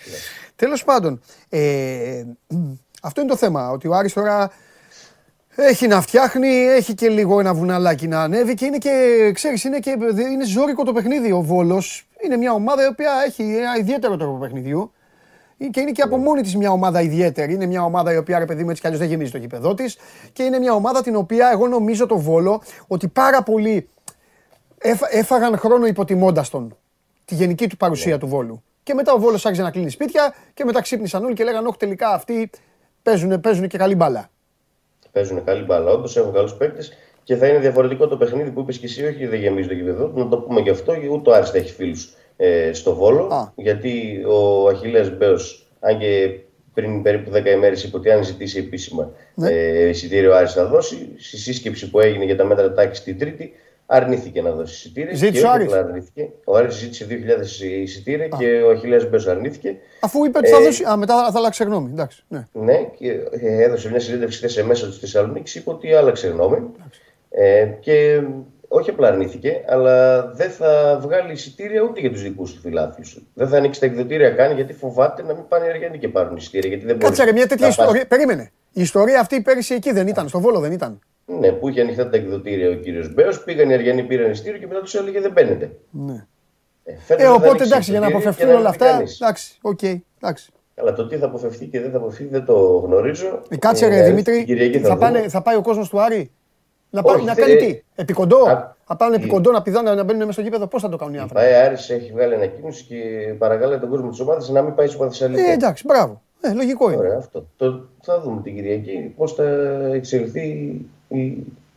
Τέλος 0.56 0.84
πάντων, 0.84 1.20
ε, 1.48 2.22
αυτό 3.02 3.20
είναι 3.20 3.30
το 3.30 3.36
θέμα. 3.36 3.70
Ότι 3.70 3.88
ο 3.88 3.94
Άρης 3.94 4.12
τώρα 4.12 4.50
έχει 5.56 5.86
να 5.86 6.00
φτιάχνει, 6.00 6.48
έχει 6.48 6.94
και 6.94 7.08
λίγο 7.08 7.40
ένα 7.40 7.54
βουναλάκι 7.54 8.08
να 8.08 8.22
ανέβει 8.22 8.54
και 8.54 8.64
είναι 8.64 8.78
και, 8.78 9.30
ξέρεις, 9.34 9.64
είναι 9.64 9.78
και 9.78 9.90
είναι 10.30 10.44
ζώρικο 10.44 10.84
το 10.84 10.92
παιχνίδι. 10.92 11.32
Ο 11.32 11.40
Βόλος 11.40 12.08
είναι 12.24 12.36
μια 12.36 12.52
ομάδα 12.52 12.84
η 12.84 12.86
οποία 12.86 13.10
έχει 13.26 13.42
ένα 13.42 13.76
ιδιαίτερο 13.78 14.16
τρόπο 14.16 14.38
παιχνιδιού. 14.38 14.92
Και 15.70 15.80
είναι 15.80 15.90
και 15.92 16.02
από 16.02 16.16
μόνη 16.16 16.42
της 16.42 16.56
μια 16.56 16.70
ομάδα 16.70 17.00
ιδιαίτερη. 17.00 17.52
Είναι 17.52 17.66
μια 17.66 17.84
ομάδα 17.84 18.12
η 18.12 18.16
οποία, 18.16 18.38
ρε 18.38 18.44
παιδί 18.44 18.62
μου, 18.64 18.70
έτσι 18.70 18.80
κι 18.80 18.86
αλλιώς 18.86 19.02
δεν 19.02 19.10
γεμίζει 19.10 19.30
το 19.30 19.38
γήπεδό 19.38 19.74
της. 19.74 19.96
Και 20.32 20.42
είναι 20.42 20.58
μια 20.58 20.72
ομάδα 20.72 21.02
την 21.02 21.16
οποία 21.16 21.50
εγώ 21.52 21.66
νομίζω 21.66 22.06
το 22.06 22.18
Βόλο 22.18 22.62
ότι 22.86 23.08
πάρα 23.08 23.42
πολλοί 23.42 23.88
έφα- 24.78 25.08
έφαγαν 25.10 25.58
χρόνο 25.58 25.86
υποτιμώντας 25.86 26.50
τον. 26.50 26.76
Τη 27.24 27.34
γενική 27.34 27.66
του 27.68 27.76
παρουσία 27.76 28.18
του 28.18 28.26
Βόλου. 28.26 28.62
Και 28.82 28.94
μετά 28.94 29.12
ο 29.12 29.18
Βόλος 29.18 29.46
άρχισε 29.46 29.62
να 29.64 29.70
κλείνει 29.70 29.90
σπίτια 29.90 30.34
και 30.54 30.64
μετά 30.64 30.80
ξύπνησαν 30.82 31.24
όλοι 31.24 31.34
και 31.34 31.44
λέγανε 31.44 31.68
Όχι, 31.68 31.76
τελικά 31.78 32.08
αυτοί 32.08 32.50
παίζουν, 33.02 33.40
παίζουν 33.40 33.68
και 33.68 33.78
καλή 33.78 33.94
μπάλα. 33.94 34.30
Παίζουν 35.12 35.44
καλή 35.44 35.64
μπάλα, 35.64 35.90
όντως 35.90 36.16
έχουν 36.16 36.32
καλούς 36.32 36.54
παίκτες 36.54 36.92
και 37.22 37.36
θα 37.36 37.46
είναι 37.46 37.58
διαφορετικό 37.58 38.08
το 38.08 38.16
παιχνίδι 38.16 38.50
που 38.50 38.60
είπες 38.60 38.78
και 38.78 38.86
εσύ. 38.86 39.04
Όχι, 39.04 39.26
δεν 39.26 39.40
γεμίζει 39.40 39.68
το 39.68 39.74
γήπεδο. 39.74 40.12
Να 40.14 40.28
το 40.28 40.38
πούμε 40.38 40.60
και 40.60 40.70
αυτό, 40.70 40.92
γιατί 40.92 41.12
ούτε 41.14 41.30
ο 41.30 41.34
Άρης 41.34 41.50
θα 41.50 41.58
έχει 41.58 41.72
φίλους 41.72 42.15
ε, 42.36 42.72
στο 42.72 42.94
Βόλο. 42.94 43.22
Α. 43.32 43.52
Γιατί 43.56 44.24
ο 44.28 44.68
Αχηλέα 44.68 45.10
Μπέος, 45.18 45.66
αν 45.80 45.98
και 45.98 46.38
πριν 46.74 47.02
περίπου 47.02 47.30
10 47.34 47.46
ημέρες 47.46 47.84
είπε 47.84 47.96
ότι 47.96 48.10
αν 48.10 48.24
ζητήσει 48.24 48.58
επίσημα 48.58 49.10
Ναι. 49.34 49.50
ε, 49.50 49.88
εισιτήριο, 49.88 50.32
ο 50.32 50.36
Άρης 50.36 50.52
θα 50.52 50.66
δώσει. 50.66 51.08
Στη 51.18 51.36
σύσκεψη 51.36 51.90
που 51.90 52.00
έγινε 52.00 52.24
για 52.24 52.36
τα 52.36 52.44
μέτρα 52.44 52.72
τάξης 52.72 53.04
την 53.04 53.18
Τρίτη, 53.18 53.52
αρνήθηκε 53.86 54.42
να 54.42 54.50
δώσει 54.50 54.74
εισιτήρια. 54.74 55.14
Ζήτησε 55.14 55.40
Και 55.40 55.46
ο 55.46 55.50
όχι 55.50 55.58
Άρης. 55.58 55.66
απλά 55.72 55.78
αρνήθηκε. 55.88 56.28
Ο 56.44 56.56
Άρης 56.56 56.74
ζήτησε 56.74 57.06
2.000 57.10 57.60
εισιτήρια 57.82 58.28
και 58.28 58.60
ο 58.62 58.70
Αχηλέα 58.70 59.06
Μπέος 59.10 59.26
αρνήθηκε. 59.26 59.76
Αφού 60.00 60.24
είπε 60.24 60.38
ότι 60.38 60.48
θα 60.48 60.56
Ε, 60.56 60.62
δώσει. 60.64 60.84
Α, 60.84 60.96
μετά 60.96 61.30
θα 61.32 61.38
αλλάξει 61.38 61.64
γνώμη. 61.64 61.90
Εντάξει. 61.92 62.22
Ναι. 62.28 62.46
Ναι, 62.52 62.78
και 62.98 63.10
ε, 63.40 63.62
έδωσε 63.62 63.90
μια 63.90 64.00
συνέντευξη 64.00 64.38
χθες 64.38 64.52
σε 64.52 64.64
μέσα 64.64 64.86
τη 64.88 64.96
Θεσσαλονίκη. 64.98 65.58
Είπε 65.58 65.70
ότι 65.70 65.92
άλλαξε 65.94 66.28
γνώμη. 66.28 66.58
Ε, 67.30 67.66
και 67.80 68.22
όχι 68.68 68.90
απλά 68.90 69.08
αρνήθηκε, 69.08 69.64
αλλά 69.68 70.22
δεν 70.32 70.50
θα 70.50 70.98
βγάλει 71.02 71.32
εισιτήρια 71.32 71.80
ούτε 71.82 72.00
για 72.00 72.10
τους 72.10 72.22
δικούς 72.22 72.54
του 72.54 72.60
φιλάθλου. 72.60 73.04
Δεν 73.34 73.48
θα 73.48 73.56
ανοίξει 73.56 73.80
τα 73.80 73.86
εκδοτήρια 73.86 74.30
καν 74.30 74.54
γιατί 74.54 74.72
φοβάται 74.72 75.22
να 75.22 75.34
μην 75.34 75.48
πάνε 75.48 75.66
οι 75.66 75.68
Αριανοί 75.68 75.98
και 75.98 76.08
πάρουν 76.08 76.36
εισιτήρια. 76.36 76.68
Γιατί 76.68 76.84
δεν 76.86 76.98
Κάτσε 76.98 77.20
ρε, 77.24 77.28
μπορεί 77.30 77.38
μια 77.38 77.46
τέτοια 77.48 77.68
να 77.68 77.74
πας- 77.74 77.84
ιστορία. 77.86 78.06
Περίμενε. 78.06 78.50
Η 78.72 78.80
ιστορία 78.80 79.20
αυτή 79.20 79.40
πέρυσι 79.40 79.74
εκεί 79.74 79.92
δεν 79.92 80.06
ήταν, 80.06 80.28
στο 80.28 80.40
Βόλο 80.40 80.60
δεν 80.60 80.72
ήταν. 80.72 80.98
Ναι, 81.26 81.52
που 81.52 81.68
είχε 81.68 81.80
ανοιχτά 81.80 82.08
τα 82.08 82.16
εκδοτήρια 82.16 82.68
ο 82.70 82.74
κύριος 82.74 83.14
Μπέος, 83.14 83.42
πήγαν 83.44 83.70
οι 83.70 83.74
Αριανοί, 83.74 84.02
πήραν 84.02 84.30
εισιτήριο 84.30 84.58
και 84.58 84.66
μετά 84.66 84.80
τους 84.80 84.94
έλεγε 84.94 85.20
δεν 85.20 85.30
μπαίνετε. 85.32 85.70
Ναι. 85.90 86.26
Ε, 86.84 86.92
φέτος 86.98 87.08
Ε, 87.08 87.14
δεν 87.16 87.26
θα 87.26 87.32
οπότε 87.32 87.46
ανοίξει 87.48 87.66
εντάξει, 87.68 87.90
για 87.90 88.00
να 88.00 88.06
εισιτήρια 88.06 88.28
αποφευθούν 88.30 88.46
και 88.46 88.52
όλα 88.60 88.68
έρθει 88.68 88.82
αυτά. 88.84 88.96
κανείς. 88.96 89.20
Εντάξει, 89.20 89.58
οκ, 89.62 89.82
εντάξει. 90.20 90.50
Αλλά 90.80 90.92
το 90.92 91.06
τι 91.06 91.16
θα 91.16 91.26
αποφευθεί 91.26 91.66
και 91.66 91.80
δεν 91.80 91.90
θα 91.90 91.96
αποφευθεί 91.96 92.24
δεν 92.24 92.44
το 92.44 92.54
γνωρίζω. 92.84 93.42
Ε, 93.48 93.56
Κάτσε 93.56 93.84
Ε, 93.84 93.88
ρε 93.88 93.96
την 93.96 94.04
Δημήτρη, 94.04 94.44
Κυριακή 94.44 94.78
θα, 94.78 94.88
θα 94.88 94.96
πάνε, 94.96 95.16
δούμε. 95.18 95.28
θα 95.30 95.42
πάει 95.42 95.56
ο 95.56 95.62
κόσμος 95.62 95.88
του 95.88 96.00
Άρη; 96.00 96.30
Να, 96.90 97.02
πά- 97.02 97.14
Όχι, 97.16 97.24
να 97.24 97.34
δεν- 97.34 97.44
κάνει 97.46 97.56
τι, 97.58 97.82
επικοντό. 97.94 98.36
Α, 98.48 98.74
Θα 98.84 98.96
πάνε 98.96 99.14
η- 99.16 99.18
επικοντό 99.20 99.50
να 99.50 99.62
πηδάνε 99.62 99.94
να 99.94 100.02
μπαίνουν 100.02 100.20
μέσα 100.20 100.32
στο 100.32 100.40
γήπεδο. 100.42 100.66
Πώς 100.66 100.82
θα 100.82 100.88
το 100.88 100.96
κάνουν 100.96 101.14
οι 101.14 101.18
άνθρωποι; 101.18 101.44
Πάει 101.44 101.54
Άρης, 101.54 101.90
έχει 101.90 102.12
βγάλει 102.12 102.34
ανακοίνωση 102.34 102.84
και 102.84 102.96
παρακαλεί 103.38 103.78
τον 103.78 103.88
κόσμο 103.90 104.08
της 104.10 104.20
ομάδας 104.20 104.48
να 104.48 104.62
μην 104.62 104.74
πάει 104.74 104.86
στο 104.86 104.98
Παθησαλικό. 104.98 105.40
Ε, 105.48 105.52
εντάξει, 105.52 105.84
μπράβο. 105.86 106.22
Ε, 106.40 106.52
λογικό 106.52 106.88
είναι. 106.90 106.96
Ωραία, 106.98 107.16
αυτό. 107.18 107.46
Το, 107.56 107.84
θα 108.02 108.20
δούμε 108.20 108.40
την 108.42 108.54
Κυριακή 108.54 109.12
πώς 109.16 109.32
θα 109.34 109.44
εξελιχθεί 109.92 110.40
η, 111.08 111.22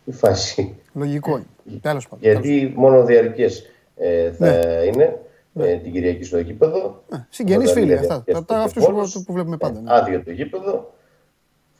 η 0.05 0.11
φάση. 0.11 0.75
Λογικό 0.93 1.31
είναι. 1.31 1.79
Τέλος 1.81 2.07
πάντων. 2.07 2.19
Γιατί 2.31 2.73
μόνο 2.75 3.03
διαρκές 3.03 3.65
ε, 3.95 4.31
θα 4.31 4.45
Ναι. 4.47 4.59
είναι 4.93 5.19
ε, 5.59 5.75
την 5.75 5.91
Κυριακή 5.91 6.23
στο 6.23 6.39
γήπεδο. 6.39 7.03
Συγγενείς 7.29 7.69
Όταν 7.69 7.81
φίλοι 7.81 7.91
είναι 7.91 7.99
αυτά. 8.01 8.23
διαρκές 8.25 8.33
Τα- 8.33 8.39
το 8.39 8.53
τα- 8.53 8.59
Αυτούς 8.59 8.85
Βόλος, 8.85 9.13
που, 9.13 9.23
που 9.23 9.33
βλέπουμε 9.33 9.57
πάντα. 9.57 9.79
ναι. 9.81 9.91
ε, 9.91 9.95
Άδειο 9.95 10.23
το 10.23 10.31
γήπεδο. 10.31 10.93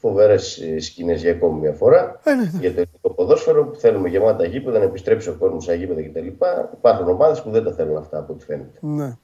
Φοβερές 0.00 0.62
σκηνές 0.78 1.20
για 1.22 1.30
ακόμη 1.30 1.60
μια 1.60 1.72
φορά. 1.72 2.20
Ε, 2.24 2.34
ναι, 2.34 2.42
ναι. 2.42 2.50
Για 2.60 2.74
το 2.74 2.80
ελληνικό 2.80 3.10
ποδόσφαιρο 3.14 3.64
που 3.66 3.78
θέλουμε 3.78 4.08
γεμάτα 4.08 4.44
γήπεδα, 4.44 4.78
να 4.78 4.84
επιστρέψει 4.84 5.28
ο 5.28 5.36
κόσμος 5.38 5.62
στα 5.64 5.74
γήπεδα 5.74 6.02
κτλ. 6.02 6.26
Υπάρχουν 6.72 7.08
ομάδες 7.08 7.42
που 7.42 7.50
δεν 7.50 7.64
τα 7.64 7.72
θέλουν 7.72 7.96
αυτά 7.96 8.18
από 8.18 8.32
ό,τι 8.32 8.44
φαίνεται. 8.44 8.78
Ναι. 8.80 9.16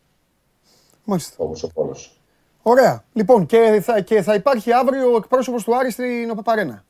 Μάλιστα. 1.05 1.35
όπως 1.39 1.62
ο 1.62 1.69
Πόλος. 1.75 2.21
Ωραία. 2.62 3.05
Λοιπόν, 3.12 3.47
και 3.47 3.81
θα, 3.83 4.01
και 4.01 4.23
θα 4.23 4.35
υπάρχει 4.35 4.73
αύριο 4.73 5.12
ο 5.12 5.17
εκπρόσωπος 5.17 5.65
του 5.65 5.77
Άρη 5.77 5.91
στην 5.91 6.35
Παπαρένα. 6.35 6.85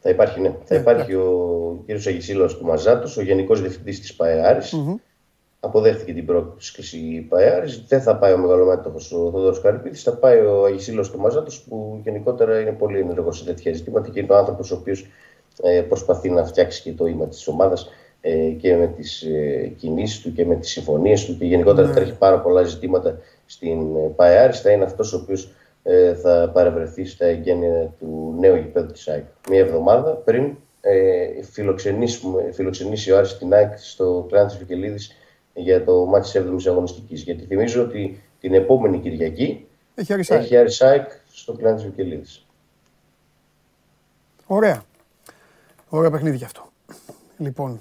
Θα 0.00 0.10
υπάρχει, 0.10 0.40
ναι. 0.40 0.54
Θα 0.64 0.74
Ναι, 0.74 0.80
υπάρχει 0.80 1.14
ο 1.14 1.84
κ. 1.86 1.90
Αγισίλος 1.90 2.58
του 2.58 2.64
Μαζάτος, 2.66 3.16
ο 3.16 3.22
Γενικός 3.22 3.60
Διευθυντής 3.60 4.00
της 4.00 4.14
ΠαΕΑΡης. 4.14 4.74
Αποδέχτηκε 5.64 6.12
την 6.12 6.26
πρόσκληση 6.26 6.96
η 6.98 7.20
ΠαΕΑΡης. 7.20 7.84
Δεν 7.88 8.00
θα 8.02 8.16
πάει 8.16 8.32
ο 8.32 8.38
μεγαλομέτωχος 8.38 9.12
ο 9.12 9.30
Θόδωρος 9.30 9.60
Καρυπίδης, 9.60 10.02
θα 10.02 10.12
πάει 10.16 10.38
ο 10.38 10.64
Αγισίλος 10.64 11.10
του 11.10 11.18
Μαζάτος 11.18 11.60
που 11.68 12.00
γενικότερα 12.04 12.60
είναι 12.60 12.72
πολύ 12.72 12.98
ενεργός 12.98 13.38
σε 13.38 13.44
τέτοια 13.44 13.72
ζητήματα 13.72 14.08
και 14.08 14.20
είναι 14.20 14.32
ο 14.32 14.36
άνθρωπος 14.36 14.70
ο 14.70 14.74
οποίος 14.80 15.06
ε, 15.62 15.80
προσπαθεί 15.80 16.30
να 16.30 16.44
φτιάξει 16.44 16.82
και 16.82 16.92
το 16.92 17.06
ίμα 17.06 17.26
της 17.26 17.48
ομάδας 17.48 17.88
ε, 18.20 18.48
και 18.48 18.76
με 18.76 18.86
τις 18.86 19.22
ε, 19.22 19.72
κινήσεις 19.76 20.20
του 20.20 20.32
και 20.32 20.46
με 20.46 20.56
τις 20.56 20.70
συμφωνίες 20.70 21.24
του 21.24 21.38
και 21.38 21.44
γενικότερα 21.44 21.90
τρέχει 21.90 22.14
πάρα 22.18 22.40
πολλά 22.40 22.62
ζητήματα 22.62 23.18
στην 23.46 23.96
ε, 23.96 24.08
ΠαΕΑΡης. 24.16 24.60
Θα 24.60 24.70
είναι 24.70 24.84
αυτός 24.84 25.12
ο 25.12 25.16
οποίος 25.22 25.48
ε, 25.82 26.14
θα 26.14 26.50
παρευρεθεί 26.54 27.04
στα 27.04 27.26
εγγένεια 27.26 27.94
του 27.98 28.34
νέου 28.40 28.56
γηπέδου 28.56 28.92
της 28.92 29.08
ΑΕΚ. 29.08 29.24
Μία 29.50 29.60
εβδομάδα 29.60 30.10
πριν 30.10 30.56
ε, 30.80 31.42
φιλοξενήσουμε- 31.42 32.52
φιλοξενήσει 32.52 33.12
ο 33.12 33.16
Άρης 33.16 33.38
την 33.38 33.54
ΑΕΚ 33.54 33.78
στο 33.78 34.26
κλάν 34.28 34.46
της 34.46 34.56
Βικελίδης 34.56 35.12
για 35.54 35.84
το 35.84 36.04
μάτι 36.04 36.30
της 36.30 36.40
7ης 36.40 36.70
αγωνιστικής. 36.70 37.22
Γιατί 37.22 37.44
θυμίζω 37.44 37.82
ότι 37.82 38.22
την 38.40 38.54
επόμενη 38.54 39.00
Κυριακή 39.00 39.66
Έχει 39.94 40.12
αριστερά. 40.12 40.40
έχει 40.40 40.56
Άρης 40.56 40.82
ΑΕΚ 40.82 41.10
στο 41.32 41.52
κλάν 41.52 41.74
της 41.74 41.84
Βικελίδης. 41.84 42.46
Ωραία. 44.46 44.82
Ωραία 45.88 46.10
παιχνίδι 46.10 46.36
κι 46.36 46.44
αυτό. 46.44 46.66
Λοιπόν. 47.38 47.80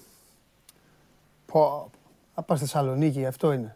Πω. 1.46 1.90
Θα 2.36 2.42
πάω 2.42 2.58
στη 2.58 2.66
Θεσσαλονίκη, 2.66 3.26
αυτό 3.26 3.52
είναι. 3.52 3.76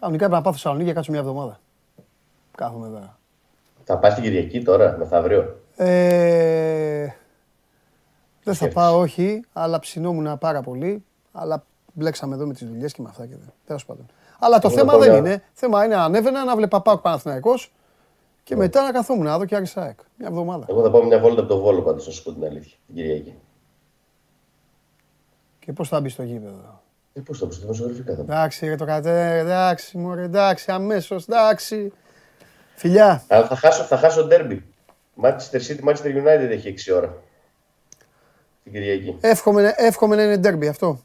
Κανονικά 0.00 0.24
έπρεπε 0.24 0.34
να 0.36 0.42
πάω 0.42 0.52
στη 0.52 0.60
Θεσσαλονίκη 0.62 0.88
και 0.88 0.94
κάτσω 0.94 1.10
μια 1.10 1.20
εβδομάδα. 1.20 1.60
Κάθομαι 2.56 2.86
εδώ. 2.86 3.16
Θα 3.84 3.98
πάει 3.98 4.10
στην 4.10 4.22
Κυριακή 4.22 4.62
τώρα, 4.62 4.96
μεθαύριο; 4.98 5.60
Ε, 5.76 7.00
δεν 7.00 7.08
θα 8.54 8.54
Σκέφτεσαι. 8.54 8.68
πάω, 8.68 8.98
όχι, 8.98 9.44
αλλά 9.52 9.78
ψινόμουν 9.78 10.38
πάρα 10.38 10.60
πολύ. 10.62 11.04
Αλλά 11.32 11.64
μπλέξαμε 11.98 12.34
εδώ 12.34 12.46
με 12.46 12.52
τις 12.52 12.68
δουλειές 12.68 12.92
και 12.92 13.02
με 13.02 13.08
αυτά 13.10 13.26
και 13.26 13.34
δεν. 13.36 13.52
Τέλος 13.66 13.84
πάντων. 13.84 14.06
Αλλά 14.38 14.58
το 14.58 14.68
Εγώ 14.68 14.76
θέμα 14.78 14.92
θα 14.92 14.98
πω 14.98 15.04
δεν 15.04 15.10
μια- 15.10 15.18
είναι. 15.32 15.42
Θέμα 15.52 15.84
είναι 15.84 15.96
ανέβαινα 15.96 16.44
να 16.44 16.56
βλέπα 16.56 16.82
πάω 16.82 16.98
Παναθηναϊκός 16.98 17.72
και 18.42 18.56
μετά 18.56 18.82
να 18.82 18.92
καθόμουν 18.92 19.24
να 19.24 19.38
δω 19.38 19.44
και 19.44 19.56
Άρης 19.56 19.76
ΑΕΚ. 19.76 19.98
Μια 20.16 20.28
εβδομάδα. 20.28 20.66
Εγώ 20.68 20.82
θα 20.82 20.90
πάω 20.90 21.04
μια 21.04 21.18
βόλτα 21.18 21.40
από 21.40 21.48
το 21.48 21.58
Βόλο 21.60 21.82
πάντως, 21.82 22.06
να 22.06 22.12
σου 22.12 22.22
πω 22.22 22.32
την 22.32 22.44
αλήθεια, 22.44 22.76
την 22.86 22.94
Κυριακή. 22.94 23.34
Και 25.58 25.72
πώς 25.72 25.88
θα 25.88 26.00
μπει 26.00 26.08
στο 26.08 26.22
γήπεδο; 26.22 26.82
Ε, 27.12 27.20
πώς 27.20 27.38
θα 27.38 27.46
πω, 27.46 27.54
δημοσιογραφικά 27.54 28.10
θα 28.14 28.22
πω. 28.22 28.32
Εντάξει, 28.32 28.66
ρε 28.66 28.76
το 28.76 28.84
κατέ, 28.84 29.38
εντάξει, 29.38 29.98
μωρέ, 29.98 30.22
εντάξει, 30.22 30.70
αμέσως, 30.70 31.24
εντάξει. 31.28 31.92
Φιλιά. 32.74 33.22
Αλλά 33.28 33.46
θα 33.46 33.56
χάσω, 33.56 33.82
θα 33.82 33.96
χάσω 33.96 34.24
ντέρμπι. 34.26 34.64
Manchester 35.22 35.60
City, 35.68 35.88
Manchester 35.88 36.04
United 36.24 36.50
έχει 36.50 36.68
6 36.68 36.90
ώρα. 36.92 37.16
Την 38.62 38.72
Κυριακή. 38.72 39.16
Εύχομαι, 39.20 39.74
εύχομαι 39.76 40.16
να 40.16 40.22
είναι 40.22 40.36
ντέρμπι 40.36 40.68
αυτό. 40.68 41.00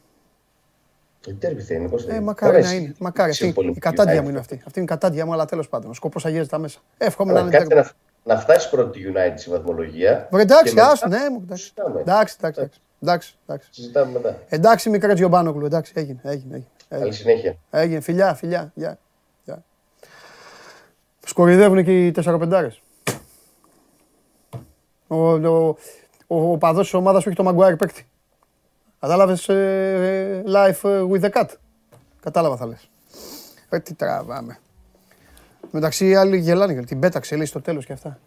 Ε, 1.27 1.31
ντέρμπι 1.31 1.61
θα 1.61 1.73
είναι, 1.73 1.89
πώς 1.89 2.03
θα 2.05 2.11
Ε, 2.11 2.15
είναι. 2.15 2.23
μακάρι 2.23 2.51
Ωραία, 2.55 2.63
να 2.65 2.71
εσύ- 2.73 2.81
είναι. 2.83 2.93
Μακάρι. 2.99 3.29
εσύ 3.29 3.43
Αυτή, 3.43 3.55
πολύ 3.55 3.69
η 3.75 3.79
κατάντια 3.79 4.19
United. 4.19 4.23
μου 4.23 4.29
είναι 4.29 4.39
αυτή. 4.39 4.55
Αυτή 4.65 4.79
είναι 4.79 4.83
η 4.83 4.91
κατάντια 4.91 5.25
μου, 5.25 5.33
αλλά 5.33 5.45
τέλος 5.45 5.69
πάντων. 5.69 5.89
Ο 5.89 5.93
σκοπός 5.93 6.25
αγιάζει 6.25 6.47
τα 6.49 6.57
μέσα. 6.57 6.79
Εύχομαι 6.97 7.31
να 7.31 7.39
Αλλά 7.39 7.47
είναι 7.47 7.57
κάτσε 7.57 7.73
ντέρμπι. 7.73 7.89
να, 8.23 8.33
να 8.33 8.39
φτάσει 8.41 8.69
πρώτη 8.69 8.99
η 8.99 9.13
United 9.15 9.33
στη 9.35 9.49
βαθμολογία. 9.49 10.27
Βρε, 10.31 10.41
εντάξει, 10.41 10.63
και 10.73 10.79
μετά 10.79 10.91
άστο, 10.91 11.07
ναι, 11.07 11.29
μου, 11.29 11.39
εντάξει. 11.43 11.63
συζητάμε. 11.63 11.99
Εντάξει, 11.99 12.35
εντάξει, 12.39 12.59
εντάξει. 12.59 12.79
εντάξει, 13.01 13.35
εντάξει. 13.45 13.67
Συζητάμε 13.71 14.11
μετά. 14.11 14.37
Εντάξει, 14.49 14.89
μικρέ 14.89 15.13
Τζιομπάνογλου, 15.13 15.65
εντάξει, 15.65 15.93
έγινε, 15.95 16.19
έγινε, 16.23 16.43
έγινε. 16.53 16.67
Καλή 16.89 17.01
Έγινε, 17.01 17.15
συνέχεια. 17.15 17.55
έγινε. 17.69 17.99
φιλιά, 17.99 18.33
φιλιά, 18.33 18.71
γεια. 18.75 18.97
γεια. 19.43 19.63
Σκορυδεύουν 21.25 21.83
και 21.83 22.05
οι 22.05 22.11
τεσσαροπεντάρες. 22.11 22.81
Ο, 25.07 25.31
ο, 25.33 25.67
ο, 26.27 26.51
ο 26.51 26.57
παδός 26.57 26.83
της 26.83 26.93
ομάδας 26.93 27.23
που 27.23 27.29
έχει 27.29 27.37
το 27.43 27.49
Maguire 27.49 27.77
παίκτη. 27.77 28.07
Κατάλαβες 29.03 29.49
ε, 29.49 30.43
life 30.47 30.89
ε, 30.89 31.03
with 31.11 31.21
the 31.21 31.29
cat. 31.29 31.47
Κατάλαβα 32.21 32.55
θα 32.55 32.65
λες. 32.65 32.89
Ε, 33.69 33.79
τι 33.79 33.93
τραβάμε. 33.93 34.59
Μεταξύ 35.71 36.07
οι 36.07 36.15
άλλοι 36.15 36.37
γελάνε, 36.37 36.83
την 36.83 36.99
πέταξε 36.99 37.35
λέει 37.35 37.45
στο 37.45 37.61
τέλος 37.61 37.85
και 37.85 37.93
αυτά. 37.93 38.19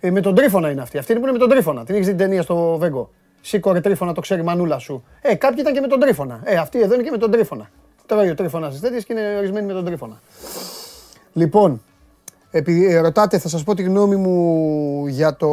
Ε, 0.00 0.10
με 0.10 0.20
τον 0.20 0.34
Τρίφωνα 0.34 0.70
είναι 0.70 0.82
αυτή. 0.82 0.98
Αυτή 0.98 1.12
είναι 1.12 1.20
που 1.20 1.26
είναι 1.26 1.38
με 1.38 1.44
τον 1.44 1.50
Τρίφωνα. 1.54 1.84
Την 1.84 1.94
έχεις 1.94 2.06
δει 2.06 2.14
την 2.14 2.24
ταινία 2.24 2.42
στο 2.42 2.76
Βέγκο. 2.78 3.10
Σήκω 3.40 3.72
ρε 3.72 3.80
Τρίφωνα, 3.80 4.12
το 4.12 4.20
ξέρει 4.20 4.40
η 4.40 4.44
μανούλα 4.44 4.78
σου. 4.78 5.04
Ε, 5.22 5.34
κάποιοι 5.34 5.58
ήταν 5.60 5.72
και 5.72 5.80
με 5.80 5.86
τον 5.86 6.00
Τρίφωνα. 6.00 6.40
Ε, 6.44 6.56
αυτή 6.56 6.80
εδώ 6.80 6.94
είναι 6.94 7.02
και 7.02 7.10
με 7.10 7.18
τον 7.18 7.30
Τρίφωνα. 7.30 7.70
Τρώει 8.06 8.30
ο 8.30 8.34
Τρίφωνας 8.34 8.72
στι 8.72 8.82
τέτοιε 8.82 9.00
και 9.00 9.12
είναι 9.12 9.36
ορισμένοι 9.36 9.66
με 9.66 9.72
τον 9.72 9.84
Τρίφωνα. 9.84 10.20
Λοιπόν, 11.32 11.82
επειδή 12.50 12.86
ε, 12.86 12.98
ρωτάτε, 12.98 13.38
θα 13.38 13.48
σας 13.48 13.62
πω 13.64 13.74
τη 13.74 13.82
γνώμη 13.82 14.16
μου 14.16 15.06
για 15.06 15.36
το... 15.36 15.48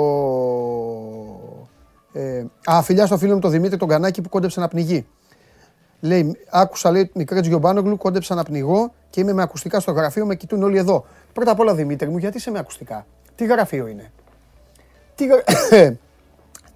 Ε, 2.13 2.45
α, 2.65 2.81
φιλιά 2.81 3.05
στο 3.05 3.17
φίλο 3.17 3.33
μου 3.33 3.39
τον 3.39 3.51
Δημήτρη 3.51 3.77
τον 3.77 3.87
Κανάκη 3.87 4.21
που 4.21 4.29
κόντεψε 4.29 4.59
να 4.59 4.67
πνιγεί. 4.67 5.05
Λέει, 5.99 6.37
άκουσα 6.49 6.91
λέει 6.91 7.11
μικρέ 7.13 7.39
Γιωμπάνογλου, 7.39 7.97
κόντεψα 7.97 8.35
να 8.35 8.43
πνιγώ 8.43 8.93
και 9.09 9.21
είμαι 9.21 9.33
με 9.33 9.41
ακουστικά 9.41 9.79
στο 9.79 9.91
γραφείο, 9.91 10.25
με 10.25 10.35
κοιτούν 10.35 10.63
όλοι 10.63 10.77
εδώ. 10.77 11.05
Πρώτα 11.33 11.51
απ' 11.51 11.59
όλα 11.59 11.75
Δημήτρη 11.75 12.09
μου, 12.09 12.17
γιατί 12.17 12.37
είσαι 12.37 12.51
με 12.51 12.59
ακουστικά; 12.59 13.05
Τι 13.35 13.45
γραφείο 13.45 13.87
είναι; 13.87 14.11
Τι, 15.15 15.25
γρα- 15.25 15.43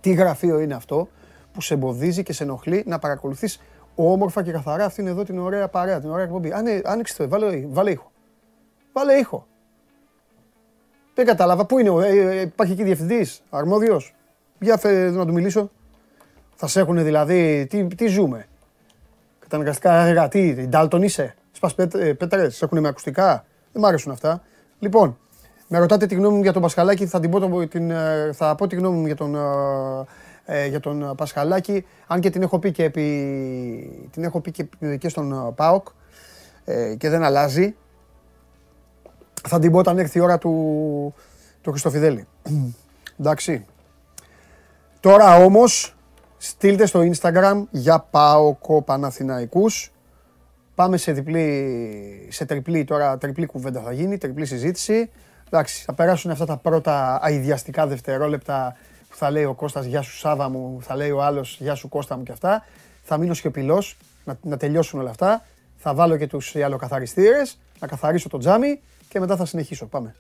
τι 0.02 0.14
γραφείο 0.14 0.60
είναι 0.60 0.74
αυτό 0.74 1.08
που 1.54 1.62
σε 1.62 1.74
εμποδίζει 1.74 2.24
και 2.24 2.34
σε 2.34 2.44
ενοχλεί 2.44 2.84
να 2.88 3.00
παρακολουθείς 3.00 3.62
όμορφα 3.96 4.44
και 4.44 4.52
καθαρά 4.52 4.86
αυτήν 4.86 5.08
εδώ 5.08 5.24
την 5.24 5.40
ωραία 5.40 5.68
παρέα, 5.68 6.00
την 6.00 6.10
ωραία 6.10 6.24
εκπομπή; 6.24 6.52
Άνε, 6.52 6.82
άνοιξε 6.86 7.18
το, 7.18 7.30
βάλε, 7.30 7.66
βάλε 7.70 7.92
ήχο. 7.92 8.12
Βάλε 8.94 9.14
ήχο. 9.14 9.48
Δεν 11.14 11.26
κατάλαβα. 11.26 11.66
Πού 11.66 11.80
είναι, 11.80 11.90
ο- 11.90 12.02
ε, 12.02 12.10
ε, 12.20 12.42
υπάρχει 12.42 12.74
εκεί 12.74 12.84
διευθυντής, 12.84 13.42
αρμόδιος; 13.50 14.16
Για 14.60 14.78
φε, 14.78 15.10
να 15.10 15.26
του 15.26 15.34
μιλήσω. 15.34 15.72
Θα 16.56 16.68
σε 16.68 16.80
έχουν 16.80 17.04
δηλαδή, 17.04 17.68
τι, 17.70 17.88
τι 17.88 18.08
ζούμε. 18.08 18.48
Καταναγκαστικά 19.40 20.06
έργα, 20.06 20.28
τι, 20.28 20.54
Ντάλτον 20.68 21.04
είσαι; 21.04 21.36
Σπας 21.52 21.76
πέτ, 21.76 21.96
ε, 21.96 22.14
πέτρες, 22.14 22.56
σε 22.56 22.66
έχουν 22.66 22.80
με 22.80 22.88
ακουστικά; 22.88 23.46
Δεν 23.72 23.82
μ' 23.82 23.86
αρέσουν 23.86 24.12
αυτά. 24.12 24.42
Λοιπόν, 24.80 25.18
με 25.68 25.80
ρωτάτε 25.80 26.06
τη 26.06 26.16
γνώμη 26.16 26.36
μου 26.36 26.42
για 26.42 26.54
τον 26.54 26.62
Πασχαλάκη, 26.62 27.06
θα, 27.06 27.20
την 27.20 27.30
πω, 27.30 27.40
το- 27.40 27.68
την, 27.68 27.92
ε, 27.92 28.30
θα 28.34 28.56
πω 28.56 28.68
τη 28.68 28.76
γνώμη 28.76 28.98
μου 28.98 29.06
για 29.06 29.16
τον, 29.16 29.36
ε, 29.36 30.62
ε, 30.64 30.68
για 30.68 30.80
τον 30.80 31.02
ε, 31.04 31.12
Πασχαλάκη, 31.18 31.86
αν 32.08 32.20
και 32.20 32.30
την 32.30 32.42
έχω 32.42 32.60
πει 32.60 32.72
και, 32.72 32.84
επί, 32.84 34.10
την 34.12 34.24
έχω 34.24 34.40
πει 34.42 34.52
και, 34.52 34.68
και 35.00 35.10
στον 35.10 35.32
ε, 35.32 35.52
ΠΑΟΚ 35.56 35.88
ε, 36.66 36.96
και 36.96 37.10
δεν 37.10 37.24
αλλάζει. 37.24 37.76
Θα 39.48 39.60
την 39.60 39.72
πω 39.72 39.78
όταν 39.78 39.98
έρθει 39.98 40.18
η 40.18 40.22
ώρα 40.22 40.38
του, 40.38 41.14
του 41.62 41.72
Χριστοφιδέλη. 41.72 42.28
Εντάξει. 43.20 43.66
Τώρα 45.00 45.36
όμως, 45.36 45.96
στείλτε 46.38 46.86
στο 46.86 47.02
Instagram 47.14 47.64
για 47.72 48.00
ΠΑΟΚο 48.00 48.82
Παναθηναϊκούς. 48.82 49.92
Πάμε 50.76 50.98
σε 50.98 51.12
διπλή, 51.12 52.28
σε 52.32 52.46
τριπλή 52.46 52.84
τώρα, 52.84 53.18
τριπλή 53.18 53.46
κουβέντα 53.46 53.82
θα 53.82 53.92
γίνει, 53.92 54.18
τριπλή 54.18 54.46
συζήτηση. 54.46 55.10
Εντάξει, 55.48 55.84
θα 55.84 55.94
περάσουν 55.94 56.32
αυτά 56.32 56.46
τα 56.46 56.58
πρώτα 56.58 57.20
αειδιαστικά 57.22 57.88
δευτερόλεπτα 57.88 58.76
που 59.10 59.16
θα 59.16 59.32
λέει 59.32 59.44
ο 59.44 59.54
Κώστας 59.54 59.86
«Γεια 59.86 60.02
σου 60.02 60.18
Σάβα 60.18 60.50
μου», 60.50 60.78
θα 60.82 60.96
λέει 60.96 61.12
ο 61.12 61.24
άλλος 61.24 61.58
«Γεια 61.60 61.76
σου 61.76 61.90
Κώστα 61.90 62.18
μου» 62.18 62.24
και 62.24 62.32
αυτά. 62.32 62.66
Θα 63.04 63.18
μείνω 63.18 63.34
σιωπηλός, 63.34 63.98
να, 64.26 64.38
να 64.42 64.58
τελειώσουν 64.58 65.00
όλα 65.00 65.10
αυτά. 65.10 65.46
Θα 65.78 65.94
βάλω 65.94 66.18
και 66.18 66.28
τους 66.28 66.56
ιαλοκαθαριστήρες, 66.56 67.60
να 67.80 67.88
καθαρίσω 67.88 68.30
το 68.30 68.38
τζάμι 68.38 68.82
και 69.10 69.20
μετά 69.20 69.36
θα 69.36 69.46
συνεχίσω. 69.46 69.86
Πάμε. 69.86 70.16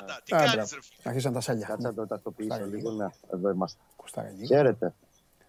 Κουστάρα 0.00 0.20
γίγαντα. 0.20 0.20
Τι 0.24 0.34
Α, 0.34 0.38
κάνεις 0.38 0.54
μπράβο. 0.54 0.74
ρε 0.74 0.80
φίλε; 0.82 1.02
Αρχίσαν 1.04 1.32
τα 1.32 1.40
σάλια. 1.40 1.66
Κάτσε 1.66 1.86
να 1.86 1.94
το 1.94 2.06
τακτοποιήσω 2.06 2.48
Κουστάρα 2.48 2.70
λίγο. 2.70 2.90
Ναι, 2.90 3.06
εδώ 3.32 3.50
είμαστε. 3.50 3.80
Κουστάρα 3.96 4.28
εκεί. 4.28 4.46
Χαίρετε. 4.46 4.94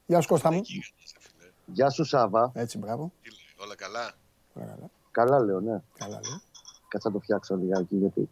Γεια 0.05 0.21
σου 0.21 0.27
Κώστα 0.27 0.51
μου. 0.51 0.61
Γίγαντας 0.63 1.13
ρε 1.13 1.19
φίλε. 1.19 1.51
Γεια 1.65 1.89
σου 1.89 2.03
Σάβα. 2.03 2.51
Έτσι, 2.53 2.77
μπράβο. 2.77 3.11
Τι 3.21 3.29
λέει, 3.29 3.65
όλα 3.65 3.75
καλά; 3.75 4.11
Ωραία, 4.53 4.67
καλά. 4.69 4.89
Καλά 5.11 5.39
λέω, 5.39 5.59
ναι. 5.59 5.81
Καλά 5.97 6.19
λέω. 6.23 6.41
Κάτσε 6.87 7.07
να 7.07 7.13
το 7.13 7.19
φτιάξω 7.19 7.55
λιγάκι 7.55 7.95
γιατί 7.95 8.29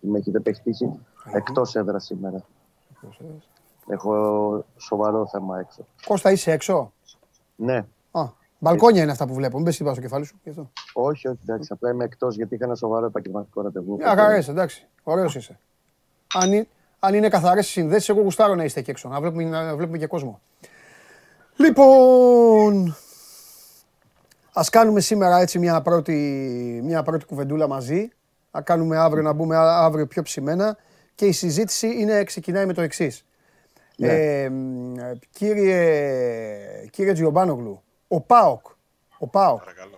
με 0.00 0.18
έχετε 0.18 0.40
παιχτήσει 0.40 1.00
εκτός 1.32 1.74
έδρας 1.74 2.04
σήμερα. 2.04 2.44
Έχω 3.88 4.64
σοβαρό 4.76 5.28
θέμα 5.28 5.58
έξω. 5.58 5.86
Κώστα 6.06 6.30
είσαι 6.30 6.50
έξω; 6.52 6.92
Ναι, 7.56 7.76
Α, 7.76 7.84
μπαλκόνια 8.62 9.02
είναι 9.02 9.10
αυτά 9.12 9.26
που 9.26 9.34
βλέπω. 9.34 9.56
Μην 9.56 9.64
πες 9.64 9.76
τίποτα 9.76 9.94
στο 9.94 10.02
κεφάλι 10.02 10.24
σου. 10.24 10.36
γι' 10.42 10.50
αυτό. 10.50 10.70
όχι, 10.92 11.28
όχι, 11.28 11.38
εντάξει. 11.42 11.68
Απλά 11.72 11.90
είμαι 11.90 12.04
εκτός 12.04 12.36
γιατί 12.36 12.54
είχα 12.54 12.64
ένα 12.64 12.74
σοβαρό 12.74 13.06
επαγγελματικό 13.06 13.62
ραντεβού. 13.62 13.96
Μια 13.96 14.06
χαρά 14.08 14.36
είσαι, 14.36 14.50
εντάξει. 14.50 14.86
Ωραίος 15.02 15.34
είσαι. 15.34 15.58
Αν, 16.34 16.52
είναι- 16.52 16.66
αν 16.98 17.14
είναι 17.14 17.28
καθαρές 17.28 17.66
οι 17.68 17.70
συνδέσεις, 17.70 18.08
εγώ 18.08 18.20
γουστάρω 18.20 18.54
να 18.54 18.64
είστε 18.64 18.80
εκεί 18.80 18.90
έξω. 18.90 19.08
Να 19.08 19.20
βλέπουμε, 19.20 19.44
να 19.44 19.76
βλέπουμε 19.76 19.98
και 19.98 20.06
κόσμο. 20.06 20.40
Λοιπόν, 21.56 22.96
ας 24.52 24.68
κάνουμε 24.70 25.00
σήμερα 25.00 25.38
έτσι 25.40 25.58
μια 25.58 25.82
πρώτη, 25.82 26.14
μια 26.84 27.02
πρώτη 27.02 27.24
κουβεντούλα 27.24 27.68
μαζί 27.68 28.08
Να 28.52 28.60
κάνουμε 28.60 28.96
αύριο, 28.96 29.22
να 29.22 29.32
μπούμε 29.32 29.56
α- 29.56 29.84
αύριο 29.84 30.06
πιο 30.06 30.22
ψημένα. 30.22 30.76
Και 31.14 31.26
η 31.26 31.32
συζήτηση 31.32 31.86
είναι, 32.00 32.24
ξεκινάει 32.24 32.66
με 32.66 32.72
το 32.72 32.80
εξής. 32.82 33.24
Ναι. 33.96 34.08
Ε, 34.08 34.48
μ, 34.50 34.94
κύριε, 35.30 35.86
κύριε 36.90 37.12
Τζιομπάνογλου, 37.12 37.82
ο 38.14 38.20
ΠΑΟΚ, 38.20 38.66
ο 39.18 39.26
ΠΑΟΚ 39.26 39.58
Παρακαλώ. 39.58 39.96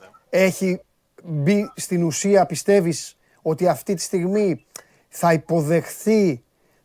Ναι. 0.00 0.38
έχει 0.40 0.80
μπει 1.22 1.72
στην 1.76 2.02
ουσία, 2.02 2.46
πιστεύεις 2.46 3.16
ότι 3.42 3.68
αυτή 3.68 3.94
τη 3.94 4.02
στιγμή 4.02 4.64
θα 5.08 5.32
υποδεχθεί 5.32 6.42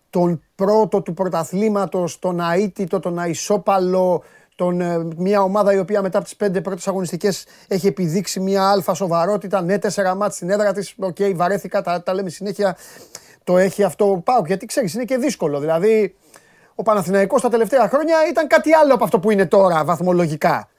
τον 0.10 0.44
πρώτο 0.56 1.02
του 1.02 1.13
πρωταθλήματος, 1.13 2.20
τον 2.20 2.39
αήττητο, 2.39 3.00
τον 3.00 3.20
ισόπαλο, 3.20 4.24
τον, 4.56 4.82
ε, 4.82 5.08
μια 5.18 5.42
ομάδα 5.42 5.74
η 5.74 5.78
οποία 5.78 6.02
μετά 6.02 6.18
από 6.18 6.28
τις 6.28 6.36
πέντε 6.36 6.62
πρώτες 6.62 6.88
αγωνιστικές 6.88 7.46
έχει 7.68 7.88
επιδείξει 7.88 8.39
μια 8.39 8.70
άλφα 8.70 8.94
σοβαρότητα, 8.94 9.62
ναι 9.62 9.78
τέσσερα 9.78 10.15
ματς 10.15 10.36
στην 10.36 10.50
έδρα 10.50 10.74
της, 10.74 10.96
οκ, 11.00 11.18
βαρέθηκα, 11.36 11.82
τα, 11.82 12.04
τα 12.04 12.13
λέμε 12.13 12.30
συνέχεια, 12.30 12.78
το 13.44 13.58
έχει 13.58 13.84
αυτό 13.84 14.12
ο 14.12 14.18
ΠΑΟΚ, 14.18 14.48
γιατί 14.48 14.65
ξέρεις 14.65 14.94
είναι 14.94 15.06
και 15.06 15.18
δύσκολο, 15.18 15.60
δηλαδή 15.60 16.15
ο 16.80 16.84
Παναθηναϊκός 16.84 17.42
τα 17.42 17.50
τελευταία 17.50 17.89
χρόνια 17.89 18.18
ήταν 18.30 18.48
κάτι 18.48 18.74
άλλο 18.74 18.94
από 18.94 19.04
αυτό 19.04 19.20
που 19.20 19.32
είναι 19.32 19.46
τώρα 19.46 19.84
βαθμολογικά. 19.84 20.70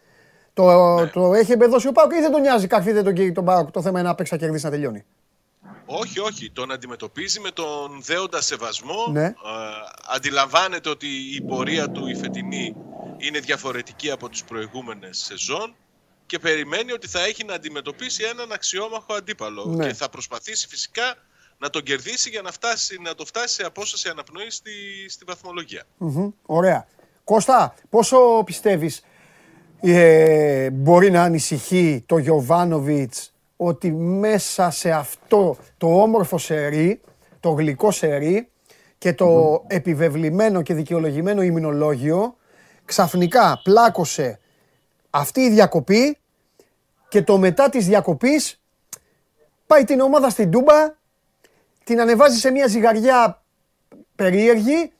Το, 0.55 0.67
το 1.09 1.35
έχει 1.35 1.53
εμπεδώσει 1.53 1.89
ο 1.89 1.93
Πάουκ 1.93 2.13
ή 2.13 2.21
δεν 2.21 2.31
τον 2.31 2.41
νοιάζει 2.41 2.67
κάποιοι 2.67 2.93
δεν 2.93 3.05
τον 3.05 3.15
κύριε 3.15 3.33
τον 3.33 3.45
Πάουκ. 3.45 3.71
Το 3.71 3.83
θέμα 3.83 3.99
είναι 4.01 4.09
να 4.09 4.15
παίξει 4.15 4.33
να 4.33 4.39
κερδίσει 4.39 4.65
να 4.65 4.71
τελειώνει; 4.71 5.05
Όχι, 5.87 6.21
όχι. 6.21 6.51
Τον 6.51 6.73
αντιμετωπίζει 6.73 7.41
με 7.41 7.51
τον 7.51 8.03
δέοντα 8.03 8.41
σεβασμό. 8.41 9.07
Ναι. 9.13 9.25
Ε, 9.25 9.33
αντιλαμβάνεται 10.15 10.89
ότι 10.89 11.07
η 11.37 11.41
πορεία 11.41 11.91
του 11.91 12.07
η 12.07 12.15
φετινή 12.15 12.77
είναι 13.17 13.39
διαφορετική 13.39 14.11
από 14.11 14.29
τις 14.29 14.45
προηγούμενες 14.45 15.19
σεζόν 15.19 15.75
και 16.27 16.39
περιμένει 16.39 16.93
ότι 16.93 17.09
θα 17.09 17.25
έχει 17.25 17.45
να 17.45 17.55
αντιμετωπίσει 17.55 18.25
έναν 18.25 18.53
αξιόμαχο 18.53 19.15
αντίπαλο. 19.15 19.65
Ναι. 19.65 19.87
Και 19.87 19.95
θα 19.95 20.09
προσπαθήσει 20.09 20.69
φυσικά 20.69 21.17
να 21.61 21.71
τον 21.71 21.83
κερδίσει 21.83 22.29
για 22.29 22.43
να, 22.43 22.53
φτάσει, 22.53 22.99
να 23.03 23.15
το 23.15 23.25
φτάσει 23.25 23.55
σε 23.55 23.63
απόσταση 23.63 24.09
αναπνοής 24.09 24.55
στη, 24.55 24.71
στη 25.09 25.25
βαθμολογία. 25.27 25.83
Μμμ, 25.97 26.31
Ωραία. 26.47 26.87
Κώστα, 27.25 27.75
πόσο 27.89 28.43
πιστεύεις 28.45 29.05
ε, 29.81 30.71
μπορεί 30.71 31.11
να 31.11 31.23
ανησυχεί 31.23 32.03
το 32.07 32.19
Γιωβάνοβιτς 32.19 33.33
ότι 33.57 33.93
μέσα 33.93 34.71
σε 34.71 34.91
αυτό 34.91 35.57
το 35.79 36.03
όμορφο 36.03 36.39
σερί, 36.39 37.01
το 37.41 37.51
γλυκό 37.51 37.91
σερί 37.91 38.49
και 38.99 39.13
το 39.13 39.63
επιβεβλημένο 39.67 40.63
και 40.63 40.75
δικαιολογημένο 40.75 41.43
ημινολόγιο 41.43 42.37
ξαφνικά 42.85 43.61
πλάκωσε 43.65 44.41
αυτή 45.11 45.41
η 45.41 45.51
διακοπή 45.51 46.19
και 47.09 47.23
το 47.23 47.39
μετά 47.39 47.69
της 47.69 47.87
διακοπής 47.87 48.61
πάει 49.67 49.85
την 49.85 50.01
ομάδα 50.01 50.31
στην 50.31 50.51
Τούμπα, 50.51 50.99
την 51.85 52.01
ανεβάζει 52.01 52.39
σε 52.39 52.51
μια 52.51 52.67
ζυγαριά 52.67 53.43
περίεργη 54.17 54.93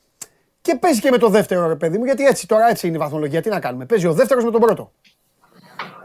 και 0.61 0.77
παίζει 0.81 1.01
και 1.01 1.11
με 1.11 1.19
το 1.19 1.29
δεύτερο 1.29 1.67
ρε 1.69 1.77
παιδί 1.77 1.99
μου. 1.99 2.05
Γιατί 2.05 2.25
έτσι 2.27 2.47
τώρα 2.47 2.69
έτσι 2.69 2.87
είναι 2.87 2.97
η 2.97 2.99
βαθμολογία. 2.99 3.41
Τι 3.43 3.49
να 3.49 3.61
κάνουμε. 3.61 3.87
Παίζει 3.87 4.07
ο 4.07 4.13
δεύτερος 4.13 4.45
με 4.45 4.51
τον 4.51 4.61
πρώτο. 4.61 4.93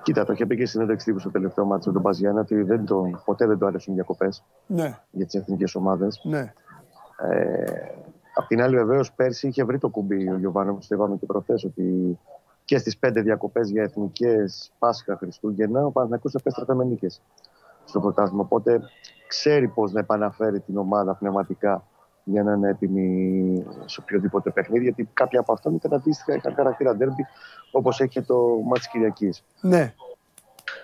Κοίτα, 0.04 0.26
το 0.26 0.34
είχε 0.34 0.46
πει 0.46 0.56
και 0.56 0.62
στην 0.66 0.72
συνέντευξη 0.80 1.06
τύπου 1.06 1.20
στο 1.20 1.32
τελευταίο 1.32 1.66
μάτσο 1.66 1.92
τον 1.92 2.02
Παζιάννα 2.02 2.42
ότι 2.42 2.62
δεν 2.62 2.86
τον, 2.86 3.22
ποτέ 3.26 3.46
δεν 3.48 3.58
του 3.58 3.66
αρέσουν 3.66 3.94
διακοπές 3.94 4.44
Ναι, 4.68 5.00
για 5.12 5.26
τις 5.26 5.36
εθνικές 5.36 5.76
ομάδες. 5.76 6.22
ναι. 6.24 6.54
Ε, 7.30 7.64
απ' 8.36 8.48
την 8.48 8.62
άλλη, 8.62 8.76
βεβαίως, 8.76 9.12
πέρσι 9.12 9.48
είχε 9.48 9.64
βρει 9.64 9.78
το 9.78 9.88
κουμπί 9.90 10.30
ο 10.30 10.38
Γιωβάνο, 10.38 10.74
το 10.74 10.96
είπαμε 10.96 11.16
και 11.16 11.26
προχθές, 11.26 11.64
ότι 11.64 12.20
και 12.66 12.78
στις 12.78 12.98
πέντε 12.98 13.22
διακοπές 13.22 13.70
για 13.70 13.84
εθνικές 13.84 14.72
Πάσχα 14.80 15.16
Χριστούγεννα, 15.18 15.86
ο 15.86 15.92
Παναθηναϊκός 15.92 16.34
επέστρεφε 16.34 16.74
με 16.74 16.84
νίκες 16.84 17.22
στο 17.96 18.04
πρωτάθλημα. 18.04 18.42
Οπότε 18.42 18.82
ξέρει 19.28 19.68
πώς 19.68 19.92
να 19.92 20.00
επαναφέρει 20.00 20.60
την 20.60 20.78
ομάδα 20.78 21.14
πνευματικά 21.16 21.84
για 22.24 22.44
να 22.44 22.54
είναι 22.54 22.70
έτοιμη 22.70 23.66
σε 23.86 24.00
οποιοδήποτε 24.02 24.50
παιχνίδι. 24.50 24.84
Γιατί 24.84 25.10
κάποια 25.14 25.40
από 25.40 25.54
αυτά 25.54 25.72
ήταν 25.74 25.94
αντίστοιχα, 25.94 26.36
είχαν 26.36 26.54
χαρακτήρα 26.56 26.96
ντέρμπι, 26.96 27.26
όπως 27.72 28.00
έχει 28.00 28.10
και 28.10 28.22
το 28.22 28.38
μάτι 28.66 28.90
Κυριακής. 28.92 29.44
ναι. 29.62 29.94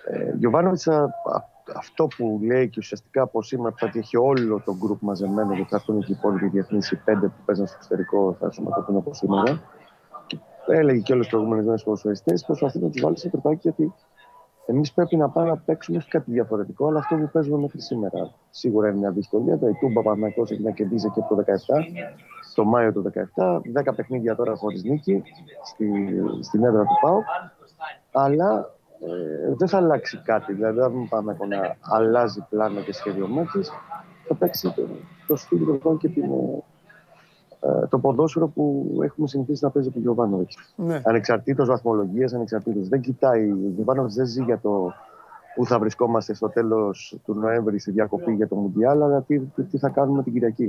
Ε, 0.06 0.34
Γιωβάνοβιτς, 0.38 0.88
α- 0.88 1.02
α- 1.02 1.50
αυτό 1.76 2.06
που 2.16 2.40
λέει 2.42 2.68
και 2.68 2.76
ουσιαστικά 2.78 3.22
από 3.22 3.42
σήμερα 3.42 3.70
που 3.70 3.78
θα 3.78 3.90
έχει 3.94 4.16
όλο 4.16 4.62
το 4.64 4.76
γκρουπ 4.76 5.02
μαζεμένο 5.02 5.54
γιατί 5.54 5.70
θα 5.70 5.76
έρθουν 5.76 6.00
και 6.00 6.12
οι 6.12 6.16
υπόλοιποι 6.18 6.48
διεθνείς, 6.48 6.90
οι 6.90 6.96
πέντε 6.96 7.26
που 7.26 7.42
παίζουν 7.44 7.66
στο 7.66 7.76
εξωτερικό, 7.78 8.36
θα 8.38 8.44
ενσωματωθούν 8.46 8.96
από 8.96 9.14
σήμερα. 9.14 9.60
Και 10.26 10.38
έλεγε 10.66 11.00
και 11.00 11.12
όλε 11.12 11.22
τι 11.22 11.28
προηγούμενε 11.28 11.62
μέρε 11.62 11.82
ποδοσφαιριστέ, 11.84 12.34
προσπαθεί 12.46 12.78
να 12.78 12.88
τους 12.88 13.00
βάλει 13.02 13.18
σε 13.18 13.28
τρυπάκι 13.28 13.58
γιατί 13.62 13.92
εμείς 14.66 14.92
πρέπει 14.92 15.16
να 15.16 15.28
πάμε 15.28 15.48
να 15.48 15.56
παίξουμε 15.56 15.96
όχι 15.96 16.08
κάτι 16.08 16.30
διαφορετικό, 16.30 16.86
αλλά 16.86 16.98
αυτό 16.98 17.16
που 17.16 17.28
παίζουμε 17.32 17.58
μέχρι 17.58 17.80
σήμερα. 17.80 18.34
Σίγουρα 18.50 18.88
είναι 18.88 18.98
μια 18.98 19.10
δυσκολία. 19.10 19.58
Το 19.58 19.68
Ιτούμπα 19.68 20.02
Παναγιώ 20.02 20.42
έχει 20.48 20.62
να 20.62 20.70
κερδίζει 20.70 21.10
και 21.10 21.20
από 21.20 21.34
το 21.34 21.44
17, 21.46 21.52
το 22.54 22.64
Μάιο 22.64 22.92
του 22.92 23.12
17, 23.36 23.60
10 23.84 23.94
παιχνίδια 23.96 24.36
τώρα 24.36 24.54
χωρίς 24.54 24.82
νίκη 24.82 25.22
στη, 25.64 25.86
στην 26.40 26.64
έδρα 26.64 26.82
του 26.82 26.98
ΠΑΟ. 27.00 27.18
Αλλά 28.12 28.70
ε, 29.00 29.54
δεν 29.56 29.68
θα 29.68 29.76
αλλάξει 29.76 30.22
κάτι. 30.24 30.52
Δηλαδή, 30.52 30.78
δεν 30.78 31.06
πάμε 31.08 31.36
να 31.48 31.76
αλλάζει 31.80 32.46
πλάνο 32.48 32.80
και 32.80 32.92
σχέδιο 32.92 33.28
μέτρης. 33.28 33.70
Θα 34.28 34.34
παίξει 34.34 34.72
το, 34.74 34.82
το 35.26 35.36
στυλ 35.36 35.78
των 35.78 35.96
και 35.96 36.08
την, 36.08 36.22
ε, 36.22 36.62
το 37.88 37.98
ποδόσφαιρο 37.98 38.48
που 38.48 38.98
έχουμε 39.02 39.26
συνηθίσει 39.26 39.64
να 39.64 39.70
παίζει 39.70 39.88
από 39.88 39.96
τον 39.96 40.06
Γιωβάνοβιτς. 40.06 40.56
ναι. 40.76 41.00
Ανεξαρτήτως 41.04 41.68
βαθμολογίας, 41.68 42.32
ανεξαρτήτως. 42.32 42.88
Δεν 42.88 43.00
κοιτάει. 43.00 43.50
Ο 43.50 43.72
Γιωβάνοβιτς 43.74 44.14
δεν 44.14 44.26
ζει 44.26 44.42
για 44.42 44.58
το 44.58 44.92
που 45.54 45.66
θα 45.66 45.78
βρισκόμαστε 45.78 46.34
στο 46.34 46.48
τέλος 46.48 47.16
του 47.24 47.34
Νοέμβρη 47.34 47.78
στη 47.78 47.90
διακοπή 47.90 48.32
για 48.32 48.48
το 48.48 48.54
Μουντιάλ, 48.54 49.02
αλλά 49.02 49.22
τι, 49.22 49.40
τι, 49.40 49.62
τι 49.62 49.78
θα 49.78 49.88
κάνουμε 49.88 50.22
την 50.22 50.32
Κυριακή. 50.32 50.68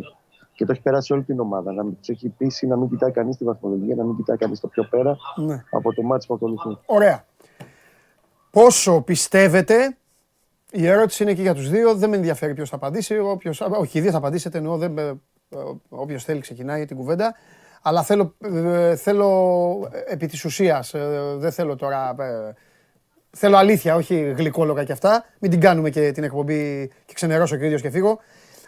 Και 0.54 0.66
το 0.66 0.72
έχει 0.72 0.82
περάσει 0.82 1.14
όλη 1.14 1.24
την 1.24 1.40
ομάδα. 1.40 1.74
Να 1.74 1.84
τους 1.84 2.10
έχει 2.10 2.30
πείσει 2.30 2.68
να 2.68 2.78
μην 2.78 2.90
κοιτάει 2.90 3.12
κανείς 3.12 3.38
τη 3.38 3.44
βαθμολογία, 3.44 3.96
να 3.96 4.04
μην 4.04 4.16
κοιτάει 4.16 4.38
κανείς 4.38 4.60
το 4.60 4.68
πιο 4.68 4.84
πέρα 4.90 5.18
ναι. 5.36 5.64
από 5.72 5.94
το 5.94 6.02
μάτι 6.02 6.26
που 6.28 6.34
ακολουθεί. 6.34 6.78
Ωραία. 6.86 7.26
Πόσο 8.52 9.02
πιστεύετε, 9.02 9.98
η 10.72 10.88
ερώτηση 10.88 11.24
είναι 11.24 11.34
και 11.34 11.42
για 11.42 11.54
τους 11.54 11.70
δύο, 11.70 11.96
δεν 11.96 12.10
με 12.10 12.16
ενδιαφέρει 12.16 12.54
ποιος 12.54 12.70
θα 12.70 12.76
απαντήσει, 12.76 13.18
όποιος, 13.18 13.62
α, 13.62 13.66
όχι 13.66 13.98
οι 13.98 14.02
δύο 14.02 14.12
θα 14.12 14.18
απαντήσετε, 14.18 14.58
εννοώ, 14.58 14.78
δεν, 14.78 15.22
ε, 15.54 15.58
όποιος 15.90 16.24
θέλει 16.24 16.40
ξεκινάει 16.40 16.86
την 16.86 16.98
κουβέντα, 16.98 17.36
αλλά 17.82 18.04
θέλω, 18.04 18.36
ε, 18.66 18.96
θέλω 18.96 19.90
ε, 19.92 20.14
επί 20.14 20.28
της 20.28 20.46
ουσίας, 20.46 20.94
ε, 20.94 21.36
δεν 21.38 21.52
θέλω 21.52 21.76
τώρα, 21.76 22.16
ε, 22.20 22.54
θέλω 23.32 23.58
αλήθεια, 23.58 23.96
όχι 23.96 24.34
γλυκόλογα 24.38 24.84
και 24.84 24.92
αυτά, 24.92 25.26
μην 25.40 25.52
την 25.52 25.60
κάνουμε 25.60 25.90
και 25.90 26.12
την 26.12 26.24
εκπομπή 26.24 26.92
και 27.06 27.14
ξενερώσω 27.14 27.56
και 27.56 27.64
ο 27.64 27.66
ίδιος 27.66 27.82
και 27.82 27.90
φύγω. 27.90 28.20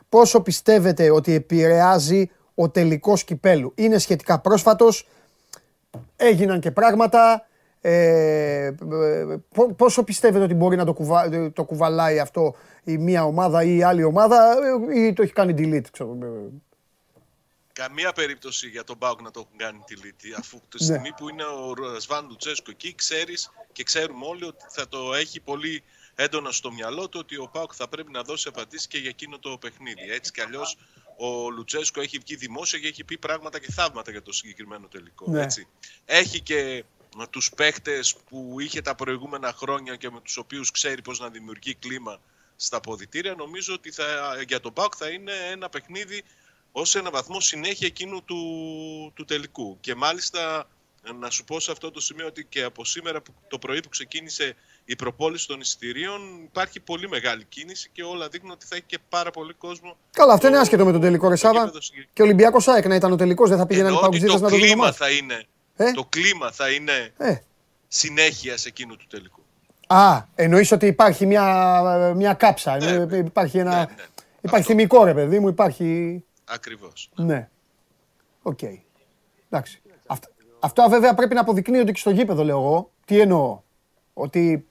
Πόσο 0.10 0.42
πιστεύετε 0.42 1.12
ότι 1.12 1.34
επηρεάζει 1.34 2.30
ο 2.56 2.70
τελικός 2.70 3.24
κυπέλου; 3.24 3.72
Είναι 3.76 3.98
σχετικά 3.98 4.40
πρόσφατος, 4.40 5.08
έγιναν 6.16 6.60
και 6.60 6.72
πράγματα. 6.72 7.46
Ε, 7.82 8.66
ε, 8.66 8.74
πο- 9.54 9.74
πόσο 9.74 10.04
πιστεύετε 10.04 10.44
ότι 10.44 10.54
μπορεί 10.54 10.76
να 10.76 10.86
το, 10.86 10.94
κουβα, 10.94 11.30
το 11.54 11.64
κουβαλάει 11.64 12.20
αυτό 12.20 12.56
η 12.84 12.98
μία 12.98 13.26
ομάδα 13.26 13.64
ή 13.64 13.78
η 13.78 13.84
άλλη 13.84 14.04
ομάδα 14.04 14.56
ε, 14.94 15.00
ή 15.00 15.14
το 15.14 15.22
έχει 15.22 15.34
κάνει 15.34 15.54
delete, 15.58 15.90
ξέρω. 15.92 16.18
Ε, 17.76 17.82
Καμία 17.82 18.14
περίπτωση 18.14 18.70
για 18.70 18.84
τον 18.84 18.98
Μπάουκ 18.98 19.22
να 19.22 19.32
το 19.32 19.40
έχουν 19.40 19.58
κάνει 19.58 19.84
τη 19.86 19.96
λύτη. 19.96 20.34
Αφού 20.34 20.62
τη 20.70 20.78
Ναι. 20.78 20.84
στιγμή 20.86 21.14
που 21.14 21.30
είναι 21.30 21.44
ο 21.44 21.74
Σβάν 22.00 22.28
Λουτσέσκο 22.28 22.72
εκεί, 22.72 22.96
ξέρεις 22.96 23.52
και 23.72 23.84
ξέρουμε 23.84 24.26
όλοι 24.26 24.44
ότι 24.44 24.66
θα 24.70 24.88
το 24.88 25.14
έχει 25.14 25.40
πολύ 25.40 25.84
έντονα 26.16 26.52
στο 26.52 26.72
μυαλό 26.72 27.10
του 27.10 27.20
ότι 27.22 27.38
ο 27.38 27.50
Πάουκ 27.52 27.72
θα 27.76 27.88
πρέπει 27.88 28.12
να 28.12 28.22
δώσει 28.22 28.48
απαντήσεις 28.48 28.88
και 28.88 28.98
για 28.98 29.10
εκείνο 29.10 29.40
το 29.40 29.58
παιχνίδι. 29.58 30.12
Έτσι 30.12 30.32
κι 30.32 30.42
αλλιώς 30.42 30.78
ο 31.18 31.50
Λουτσέσκο 31.50 32.02
έχει 32.02 32.18
βγει 32.18 32.36
δημόσια 32.36 32.80
και 32.80 32.88
έχει 32.88 33.04
πει 33.04 33.18
πράγματα 33.18 33.60
και 33.60 33.72
θαύματα 33.72 34.12
για 34.12 34.22
το 34.22 34.32
συγκεκριμένο 34.32 34.88
τελικό. 34.88 35.32
Ναι. 35.32 35.42
Έτσι. 35.42 35.68
Έχει 36.06 36.42
και 36.42 36.84
τους 37.30 37.52
παίχτες 37.56 38.16
που 38.30 38.56
είχε 38.60 38.82
τα 38.82 38.96
προηγούμενα 38.96 39.54
χρόνια 39.54 39.96
και 39.96 40.10
με 40.10 40.22
τους 40.22 40.38
οποίους 40.38 40.72
ξέρει 40.72 41.02
πώς 41.02 41.20
να 41.20 41.30
δημιουργεί 41.30 41.76
κλίμα 41.76 42.20
στα 42.56 42.80
ποδητήρια. 42.80 43.36
Νομίζω 43.36 43.74
ότι 43.74 43.92
θα, 43.92 44.38
για 44.48 44.60
τον 44.60 44.74
Πάουκ 44.74 44.94
θα 44.98 45.10
είναι 45.10 45.32
ένα 45.52 45.70
παιχνίδι 45.70 46.24
ως 46.78 46.96
ένα 46.96 47.10
βαθμό 47.10 47.40
συνέχεια 47.40 47.88
εκείνου 47.88 48.24
του, 48.24 48.38
του 49.16 49.26
τελικού. 49.26 49.78
Και 49.80 49.96
μάλιστα 49.96 50.68
να 51.20 51.30
σου 51.30 51.44
πω 51.44 51.60
σε 51.60 51.72
αυτό 51.72 51.92
το 51.92 52.00
σημείο 52.02 52.26
ότι 52.28 52.46
και 52.50 52.64
από 52.64 52.86
σήμερα 52.86 53.22
που, 53.22 53.32
το 53.48 53.58
πρωί 53.60 53.80
που 53.80 53.90
ξεκίνησε 53.90 54.56
η 54.86 54.96
προπόληση 54.96 55.48
των 55.48 55.60
εισιτηρίων 55.60 56.20
υπάρχει 56.44 56.80
πολύ 56.80 57.10
μεγάλη 57.10 57.44
κίνηση 57.50 57.90
και 57.94 58.04
όλα 58.04 58.28
δείχνουν 58.28 58.52
ότι 58.52 58.66
θα 58.66 58.76
έχει 58.76 58.84
και 58.88 59.00
πάρα 59.10 59.32
πολύ 59.32 59.54
κόσμο. 59.54 59.98
Καλά, 60.12 60.34
αυτό 60.34 60.48
είναι 60.48 60.56
το- 60.56 60.62
άσχετο 60.62 60.86
με 60.86 60.92
τον 60.92 61.02
τελικό, 61.02 61.26
ρε 61.28 61.34
το 61.34 61.38
Σάβα. 61.40 61.60
γήπεδο 61.60 61.82
συγκεκριμένα. 61.82 62.12
Και 62.14 62.22
ο 62.22 62.26
Ολυμπιακός 62.26 62.68
ΑΕΚ 62.68 62.86
να 62.88 62.96
ήταν 62.96 63.12
ο 63.12 63.16
τελικός, 63.16 63.50
δεν 63.50 63.58
θα 63.58 63.66
πήγαιναν 63.66 63.92
οι 63.92 63.96
Εννοώ 63.96 64.08
ότι 64.10 64.18
παγκοσμίδες 64.20 64.42
το 64.42 64.46
να 64.46 64.52
το 64.52 64.58
δουν 64.58 64.66
κλίμα 64.68 64.84
εμάς. 64.86 64.96
θα 64.98 65.10
είναι, 65.10 65.46
Ε; 65.76 65.92
το 65.92 66.06
κλίμα 66.10 66.52
θα 66.52 66.70
είναι 66.70 67.14
Ε. 67.18 67.36
συνέχεια 67.88 68.58
σε 68.58 68.68
εκείνου 68.68 68.96
του 68.98 69.06
τελικού. 69.10 69.40
Α, 69.88 70.22
εννοείς 70.36 70.72
ότι 70.72 70.86
υπάρχει 70.88 71.26
μια, 71.26 72.14
μια 72.16 72.34
κάψα, 72.34 72.78
Ναι, 72.78 73.16
ε, 73.16 73.18
υπάρχει 73.18 73.58
ένα... 73.58 73.72
ναι, 73.72 73.78
ναι. 73.80 73.86
Υπάρχει 74.42 74.72
Αυτό. 74.72 74.74
θυμικό 74.74 75.04
ρε 75.04 75.14
παιδί 75.14 75.40
μου, 75.40 75.48
υπάρχει... 75.48 76.24
Ακριβώς. 76.46 77.10
Ναι. 77.16 77.50
Οκ. 78.42 78.60
Εντάξει. 79.50 79.82
Αυτά, 80.08 80.28
αυτά 80.60 80.90
βέβαια 80.90 81.14
πρέπει 81.14 81.34
να 81.34 81.42
αποδεικνύονται 81.42 81.92
και 81.92 82.00
στο 82.00 82.10
γήπεδο, 82.10 82.44
λέω 82.44 82.58
εγώ. 82.58 82.92
Τι 83.06 83.20
εννοώ. 83.20 83.62
Ότι 84.14 84.68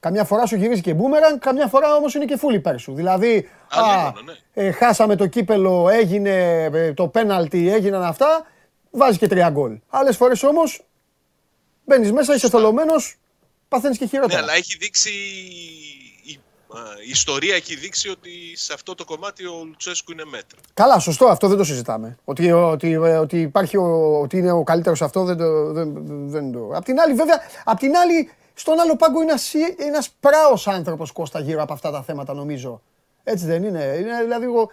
Καμιά 0.00 0.24
φορά 0.24 0.46
σου 0.46 0.56
γυρίζει 0.56 0.80
και 0.80 0.94
μπούμερανγκ, 0.94 1.38
καμιά 1.38 1.66
φορά 1.66 1.94
όμως 1.94 2.14
είναι 2.14 2.24
και 2.24 2.36
φούλη 2.36 2.60
πέρσου. 2.60 2.94
Δηλαδή, 2.94 3.48
Α, 3.68 3.80
λίγο, 4.12 4.22
ναι. 4.24 4.32
ε, 4.66 4.70
χάσαμε 4.70 5.16
το 5.16 5.26
κύπελλο, 5.26 5.88
έγινε 5.88 6.62
ε, 6.64 6.92
το 6.92 7.08
πέναλτι, 7.08 7.68
έγιναν 7.70 8.02
αυτά, 8.02 8.46
βάζεις 8.90 9.18
και 9.18 9.26
τρία 9.26 9.50
γκολ. 9.50 9.78
Άλλες 9.88 10.16
φορές 10.16 10.42
όμως 10.42 10.84
μπαίνεις 11.84 12.12
μέσα, 12.12 12.34
είσαι 12.34 12.48
θολωμένος, 12.48 13.18
παθαίνεις 13.68 13.98
και 13.98 14.04
Ναι, 14.04 14.10
χειρότερα. 14.10 14.38
αλλά 14.40 14.54
έχει 14.54 14.76
δείξει. 14.76 15.10
Η, 16.76 16.78
α, 16.78 16.82
η 17.06 17.10
ιστορία 17.10 17.54
έχει 17.54 17.76
δείξει 17.76 18.08
ότι 18.08 18.30
σε 18.54 18.72
αυτό 18.72 18.94
το 18.94 19.04
κομμάτι 19.04 19.46
ο 19.46 19.64
Λουτσέσκου 19.64 20.12
είναι 20.12 20.24
μέτρος. 20.24 20.60
Καλά, 20.74 20.98
σωστό, 20.98 21.26
αυτό 21.26 21.48
δεν 21.48 21.56
το 21.56 21.64
συζητάμε. 21.64 22.18
Ότι, 22.24 22.52
ότι, 22.52 22.92
ε, 22.92 22.98
ότι, 22.98 23.40
υπάρχει 23.40 23.76
ο, 23.76 24.20
ότι 24.20 24.38
είναι 24.38 24.50
ο 24.50 24.62
καλύτερος 24.62 25.02
αυτό 25.02 25.24
δεν 25.24 25.36
το. 25.36 25.72
Δεν, 25.72 25.92
δεν 26.28 26.52
το. 26.52 26.70
Απ' 26.74 26.84
την 26.84 27.00
άλλη, 27.00 27.14
βέβαια, 27.14 27.40
απ' 27.64 27.78
την 27.78 27.96
άλλη, 27.96 28.30
στον 28.54 28.80
άλλο 28.80 28.96
πάγκο 28.96 29.22
είναι 29.22 29.30
ένας, 29.30 29.54
ένας 29.76 30.10
πράος 30.20 30.68
άνθρωπος 30.68 31.12
Κώστα 31.12 31.40
γύρω 31.40 31.62
από 31.62 31.72
αυτά 31.72 31.90
τα 31.90 32.02
θέματα, 32.02 32.34
νομίζω. 32.34 32.82
Έτσι 33.24 33.46
δεν 33.46 33.64
είναι. 33.64 33.96
είναι 34.00 34.22
δηλαδή, 34.22 34.44
εγώ, 34.44 34.70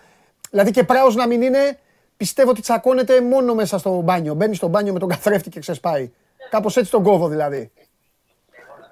δηλαδή 0.50 0.72
και 0.72 0.84
πράος 0.84 1.16
να 1.16 1.28
μην 1.28 1.42
είναι, 1.42 1.80
πιστεύω 2.18 2.50
ότι 2.50 2.62
τσακώνεται 2.62 3.22
μόνο 3.22 3.54
μέσα 3.54 3.78
στο 3.78 4.02
μπάνιο. 4.02 4.34
Μπαίνει 4.34 4.56
στο 4.56 4.68
μπάνιο 4.68 4.94
με 4.94 5.00
τον 5.00 5.10
καθρέφτη 5.10 5.50
και 5.50 5.60
ξεσπάει. 5.60 6.12
Κάπως 6.50 6.78
έτσι 6.78 6.92
τον 6.92 7.04
κόβω 7.04 7.28
δηλαδή. 7.28 7.72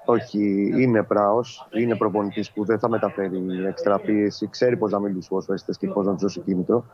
Όχι, 0.06 0.72
είναι 0.78 1.04
πράος. 1.04 1.68
Είναι 1.72 1.96
προπονητής 1.96 2.52
που 2.52 2.66
δεν 2.66 2.80
θα 2.80 2.90
μεταφέρει 2.90 3.66
εξτρά 3.68 4.00
πίεση. 4.00 4.48
Ξέρει 4.48 4.78
πώς 4.78 4.92
να 4.92 5.00
μιλήσει 5.00 5.22
στου 5.22 5.30
ποδοσφαιριστέ 5.30 5.74
και 5.80 5.88
πώς 5.88 6.06
να 6.06 6.12
τους 6.12 6.22
δώσει 6.22 6.40
κίνητρο. 6.40 6.86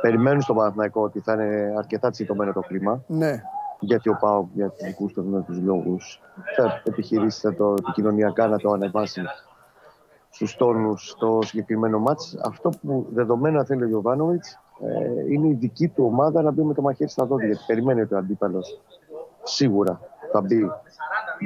Περιμένουν 0.00 0.40
στον 0.40 0.56
Παναθηναϊκό 0.56 1.02
ότι 1.02 1.20
θα 1.20 1.32
είναι 1.32 1.74
αρκετά 1.78 2.10
τσιτωμένο 2.10 2.52
το 2.52 2.60
κλίμα. 2.60 3.02
Ναι. 3.06 3.42
Γιατί 3.80 4.08
ο 4.08 4.16
Πάο 4.20 4.46
για 4.54 4.68
του 4.68 4.84
δικούς 4.84 5.12
του 5.12 5.44
τους 5.46 5.58
λόγους 5.58 6.20
θα 6.56 6.82
επιχειρήσει 6.84 7.40
θα 7.40 7.54
το 7.54 7.74
επικοινωνιακά 7.78 8.46
να 8.46 8.58
το 8.58 8.70
ανεβάσει 8.70 9.22
στους 10.30 10.56
τόνους 10.56 11.08
στο 11.08 11.38
συγκεκριμένο 11.42 11.98
μάτς. 11.98 12.36
Αυτό 12.44 12.70
που 12.82 13.06
δεδομένα 13.12 13.64
θέλει 13.64 13.84
ο 13.84 13.88
Γιωβάνοβιτς 13.88 14.58
ε, 14.80 15.32
είναι 15.32 15.48
η 15.48 15.52
δική 15.52 15.88
του 15.88 16.04
ομάδα 16.04 16.42
να 16.42 16.50
μπει 16.50 16.62
με 16.62 16.74
το 16.74 16.82
μαχαίρι 16.82 17.10
στα 17.10 17.24
δόντια. 17.24 17.46
Γιατί 17.46 17.62
περιμένει 17.66 18.00
ότι 18.00 18.14
ο 18.14 18.18
αντίπαλος 18.18 18.80
σίγουρα 19.42 20.00
θα 20.32 20.40
μπει 20.40 20.70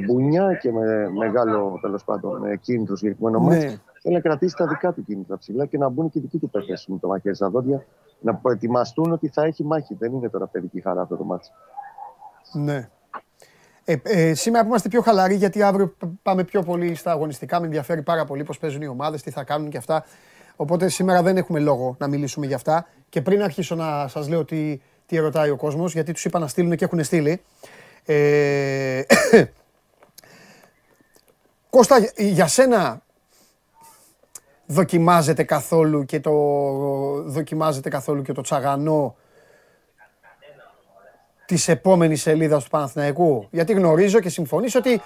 μπουνιά 0.06 0.54
και 0.54 0.72
με 0.72 1.08
μεγάλο 1.18 1.78
τέλος 1.80 2.04
πάντων 2.04 2.40
με 2.40 2.56
κίνητρο 2.56 2.96
στο 2.96 3.06
συγκεκριμένο 3.06 3.38
Ναι. 3.38 3.56
μάτς. 3.56 3.80
Θέλει 4.02 4.14
να 4.14 4.20
κρατήσει 4.20 4.54
τα 4.56 4.66
δικά 4.66 4.92
του 4.92 5.04
κίνητρα 5.04 5.38
ψηλά 5.38 5.66
και 5.66 5.78
να 5.78 5.88
μπουν 5.88 6.10
και 6.10 6.18
οι 6.18 6.22
δικοί 6.22 6.38
του 6.38 6.50
παίκτες 6.50 6.86
με 6.88 6.98
το 6.98 7.08
μαχαίρι 7.08 7.34
στα 7.34 7.48
δόντια. 7.50 7.84
Να 8.20 8.34
προετοιμαστούν 8.34 9.12
ότι 9.12 9.28
θα 9.28 9.44
έχει 9.44 9.64
μάχη. 9.64 9.94
Δεν 9.94 10.12
είναι 10.12 10.28
τώρα 10.28 10.46
παιδική 10.46 10.80
χαρά 10.80 11.00
αυτό 11.02 11.16
το 11.16 11.24
μάτι. 11.24 11.48
Ναι. 12.52 12.88
Ε, 13.84 13.96
ε, 14.02 14.34
σήμερα 14.34 14.62
που 14.62 14.68
είμαστε 14.68 14.88
πιο 14.88 15.00
χαλαροί, 15.02 15.34
γιατί 15.34 15.62
αύριο 15.62 15.88
π- 15.88 16.04
πάμε 16.22 16.44
πιο 16.44 16.62
πολύ 16.62 16.94
στα 16.94 17.10
αγωνιστικά, 17.10 17.60
με 17.60 17.64
ενδιαφέρει 17.66 18.02
πάρα 18.02 18.24
πολύ 18.24 18.42
πώς 18.42 18.58
παίζουν 18.58 18.82
οι 18.82 18.86
ομάδες, 18.88 19.22
τι 19.22 19.30
θα 19.30 19.44
κάνουν 19.44 19.70
και 19.70 19.76
αυτά. 19.76 20.04
Οπότε 20.56 20.88
σήμερα 20.88 21.22
δεν 21.22 21.36
έχουμε 21.36 21.58
λόγο 21.58 21.96
να 21.98 22.08
μιλήσουμε 22.08 22.46
για 22.46 22.56
αυτά. 22.56 22.86
Και 23.08 23.22
πριν 23.22 23.42
αρχίσω 23.42 23.74
να 23.74 24.08
σας 24.08 24.28
λέω 24.28 24.44
τι, 24.44 24.80
τι 25.06 25.16
ρωτάει 25.16 25.50
ο 25.50 25.56
κόσμος, 25.56 25.92
γιατί 25.92 26.12
τους 26.12 26.24
είπα 26.24 26.38
να 26.38 26.46
στείλουν 26.46 26.76
και 26.76 26.84
έχουν 26.84 27.04
στείλει. 27.04 27.40
Ε, 28.10 29.02
Κώστα, 31.70 31.96
για 32.16 32.46
σένα 32.46 33.02
δοκιμάζεται 34.66 35.42
καθόλου 35.42 36.04
και 36.04 36.20
το, 36.20 36.32
δοκιμάζεται 37.22 37.88
καθόλου 37.88 38.22
και 38.22 38.32
το 38.32 38.42
τσαγανό 38.42 39.16
της 41.46 41.68
επόμενης 41.68 42.22
σελίδας 42.22 42.64
του 42.64 42.70
Παναθηναϊκού; 42.70 43.48
Γιατί 43.50 43.72
γνωρίζω 43.72 44.20
και 44.20 44.28
συμφωνείς 44.28 44.74
ότι 44.74 45.00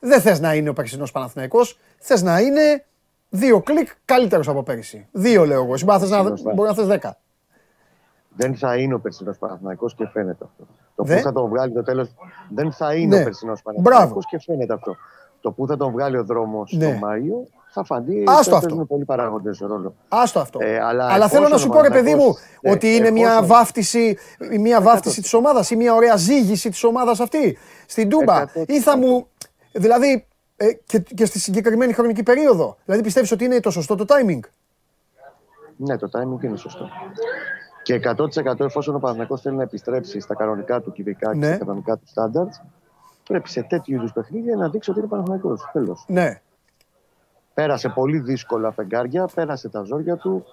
δεν 0.00 0.20
θες 0.20 0.40
να 0.40 0.54
είναι 0.54 0.68
ο 0.68 0.72
περσινός 0.72 1.12
Παναθηναϊκός, 1.12 1.78
θες 1.98 2.22
να 2.22 2.40
είναι 2.40 2.84
δύο 3.28 3.60
κλικ 3.60 3.88
καλύτερος 4.04 4.48
από 4.48 4.62
πέρυσι. 4.62 5.06
Δύο 5.12 5.46
λέω 5.46 5.62
εγώ. 5.62 5.74
Εσύ 5.74 5.84
μπορεί 5.84 5.98
να 5.98 6.06
θες, 6.06 6.10
να, 6.10 6.28
Σωστά. 6.28 6.52
μπορεί 6.54 6.68
να 6.68 6.74
θες 6.74 6.86
δέκα. 6.86 7.18
Δεν 8.28 8.56
θα 8.56 8.76
είναι 8.76 8.94
ο 8.94 9.00
περσινός 9.00 9.38
Παναθυναϊκό 9.38 9.90
και 9.96 10.08
φαίνεται 10.08 10.44
αυτό. 10.44 10.66
Το 10.98 11.04
Δεν- 11.04 11.16
που 11.16 11.22
θα 11.22 11.32
τον 11.32 11.48
βγάλει 11.48 11.72
το 11.72 11.82
τέλος. 11.82 12.08
Δεν 12.48 12.72
θα 12.72 12.94
είναι 12.94 13.14
Ναι. 13.16 13.20
ο 13.20 13.24
περσινός 13.24 13.60
Μπράβο. 13.64 13.82
Παναθυναϊκό 13.82 14.20
και 14.30 14.38
φαίνεται 14.38 14.72
αυτό. 14.72 14.96
Το 15.40 15.52
που 15.52 15.66
θα 15.66 15.76
τον 15.76 15.90
βγάλει 15.92 16.16
ο 16.16 16.24
δρόμος 16.24 16.72
Ναι. 16.72 16.84
το 16.92 16.98
Μάιο 17.06 17.46
θα 17.70 17.84
φανεί. 17.84 18.24
Άστο 18.26 18.50
θα 18.50 18.56
αυτό. 18.56 18.68
παίζουν 18.68 18.86
πολλοί 18.86 19.04
παράγοντες 19.04 19.58
ρόλο. 19.58 19.94
Άστο 20.08 20.40
αυτό. 20.40 20.58
Ε, 20.62 20.80
αλλά 20.80 21.06
αλλά 21.12 21.28
θέλω 21.28 21.40
να 21.40 21.46
εφόσον 21.46 21.58
σου 21.58 21.68
ο 21.70 21.74
πω 21.76 21.82
ρε 21.82 21.88
παιδί 21.90 22.14
μου 22.14 22.16
Παναθηναϊκός- 22.16 22.58
ε, 22.60 22.70
ότι 22.70 22.94
είναι 22.96 23.10
μια 23.10 23.28
εφόσον- 23.28 23.46
βάφτιση, 23.46 24.18
μια 24.60 24.80
βάφτιση 24.80 25.22
της 25.22 25.34
ομάδας 25.34 25.70
ή 25.70 25.76
μια 25.76 25.94
ωραία 25.94 26.16
ζήγηση 26.16 26.70
της 26.70 26.84
ομάδας 26.84 27.20
αυτή 27.20 27.58
στην 27.86 28.08
Τούμπα. 28.08 28.34
100%. 28.42 28.64
Ή 28.72 28.80
θα 28.80 28.96
μου, 28.96 29.26
δηλαδή 29.72 30.26
ε, 30.56 30.72
και, 30.72 30.98
και 30.98 31.24
στη 31.24 31.38
συγκεκριμένη 31.38 31.92
χρονική 31.92 32.22
περίοδο. 32.22 32.76
Δηλαδή 32.84 33.02
πιστεύεις 33.02 33.32
ότι 33.32 33.44
είναι 33.44 33.60
το 33.60 33.70
σωστό 33.70 33.94
το 33.94 34.04
timing; 34.08 34.40
Ναι, 35.76 35.96
το 35.98 36.08
timing 36.12 36.44
είναι 36.44 36.56
σωστό. 36.56 36.88
Και 37.88 38.00
100% 38.44 38.60
εφόσον 38.60 38.94
ο 38.94 38.98
Παναθηναϊκός 38.98 39.40
θέλει 39.40 39.56
να 39.56 39.62
επιστρέψει 39.62 40.20
στα 40.20 40.34
κανονικά 40.34 40.80
του 40.80 40.92
κυβικά 40.92 41.34
Ναι. 41.34 41.48
και 41.48 41.54
στα 41.54 41.64
κανονικά 41.64 41.96
του 41.96 42.04
standards, 42.14 42.66
πρέπει 43.28 43.48
σε 43.48 43.62
τέτοιου 43.62 43.94
είδους 43.94 44.12
παιχνίδια 44.12 44.56
να 44.56 44.68
δείξει 44.68 44.90
ότι 44.90 44.98
είναι 44.98 45.08
Παναθηναϊκός. 45.08 45.68
Τέλος. 45.72 46.04
Ναι. 46.08 46.40
Πέρασε 47.54 47.88
πολύ 47.88 48.18
δύσκολα 48.18 48.70
φεγγάρια, 48.72 49.28
πέρασε 49.34 49.68
τα 49.68 49.82
ζόρια 49.82 50.16
του, 50.16 50.44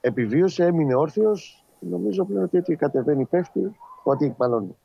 επιβίωσε, 0.00 0.64
έμεινε 0.64 0.94
όρθιος. 0.94 1.64
Νομίζω 1.78 2.24
πλέον 2.24 2.44
ότι 2.44 2.56
ό,τι 2.58 2.76
κατεβαίνει 2.76 3.24
πέφτει, 3.24 3.76
ότι 4.02 4.34
μάλλον 4.38 4.76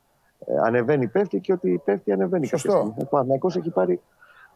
ε, 0.46 0.52
ανεβαίνει 0.64 1.08
πέφτει 1.08 1.40
και 1.40 1.52
ότι 1.52 1.80
πέφτει 1.84 2.12
ανεβαίνει 2.12 2.46
Σωστό. 2.46 2.68
κάποια 2.68 2.84
στιγμή. 2.84 3.02
Ο 3.02 3.08
Παναθηναϊκός 3.10 3.56
έχει 3.56 3.70
πάρει 3.70 4.00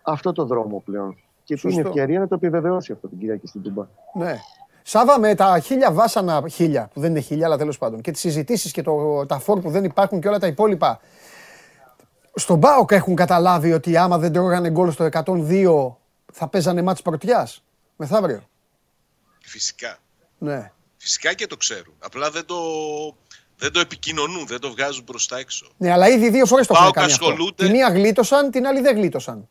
αυτό 0.03 0.33
το 0.33 0.45
δρόμο 0.45 0.83
πλέον. 0.85 1.17
Και 1.45 1.55
του 1.57 1.61
είναι 1.69 1.75
Σωστό. 1.75 1.89
ευκαιρία 1.89 2.19
να 2.19 2.29
το 2.29 2.35
επιβεβαιώσει 2.35 2.93
αυτό 2.93 3.09
την 3.09 3.19
Κυριακή 3.19 3.47
στην 3.47 3.63
Τούμπα. 3.63 3.87
Ναι. 4.15 4.37
Σάβα 4.89 5.19
με 5.19 5.35
τα 5.35 5.61
χίλια 5.61 5.93
βάσανα, 5.93 6.43
χίλια, 6.51 6.91
που 6.93 7.01
δεν 7.01 7.11
είναι 7.11 7.21
χίλια, 7.21 7.47
αλλά 7.47 7.57
τέλος 7.57 7.79
πάντων, 7.79 8.01
και 8.01 8.11
τις 8.11 8.21
συζητήσεις 8.21 8.73
και 8.73 8.83
το, 8.83 9.27
τα 9.27 9.39
φόρ 9.39 9.61
που 9.61 9.71
δεν 9.71 9.85
υπάρχουν 9.85 10.21
και 10.21 10.29
όλα 10.29 10.39
τα 10.39 10.47
υπόλοιπα. 10.47 11.01
Στον 12.35 12.59
Μπάοκ 12.59 12.91
έχουν 12.91 13.15
καταλάβει 13.15 13.73
ότι 13.73 13.97
άμα 13.97 14.19
δεν 14.19 14.33
τρώγανε 14.33 14.71
γκολ 14.71 14.93
στο 14.93 15.09
102 15.13 15.95
θα 16.33 16.49
παίζανε 16.49 16.83
μάτς 16.83 17.03
πρωτιάς. 17.03 17.63
Μεθαύριο. 17.97 18.49
Φυσικά. 19.41 19.99
Ναι. 20.39 20.73
Φυσικά 20.97 21.35
και 21.35 21.47
το 21.47 21.57
ξέρουν. 21.57 21.95
Απλά 21.99 22.31
δεν 22.31 22.45
το, 22.45 22.57
δεν 23.57 23.73
το 23.73 23.81
επικοινωνούν, 23.81 24.47
δεν 24.47 24.61
το 24.61 24.71
βγάζουν 24.71 25.05
προς 25.05 25.27
τα 25.27 25.39
έξω. 25.39 25.67
Ναι, 25.77 25.93
αλλά 25.93 26.09
ήδη 26.09 26.31
δύο 26.31 26.47
φορές 26.47 26.67
το 26.67 26.73
έχουν 26.73 26.85
ΠΑΟΚ 26.85 26.95
κάνει 26.95 27.13
αυτό. 27.13 27.27
ασχολούνται. 27.27 27.67
Τη 27.67 27.71
μία 27.71 27.89
γλίτωσαν, 27.89 28.51
την 28.51 28.67
άλλη 28.67 28.81
δεν 28.81 28.97
γλίτωσαν. 28.97 29.49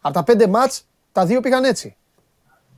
Από 0.00 0.14
τα 0.14 0.22
πέντε 0.22 0.46
μάτς, 0.46 0.86
τα 1.12 1.26
δύο 1.26 1.40
πήγαν 1.40 1.64
έτσι. 1.64 1.96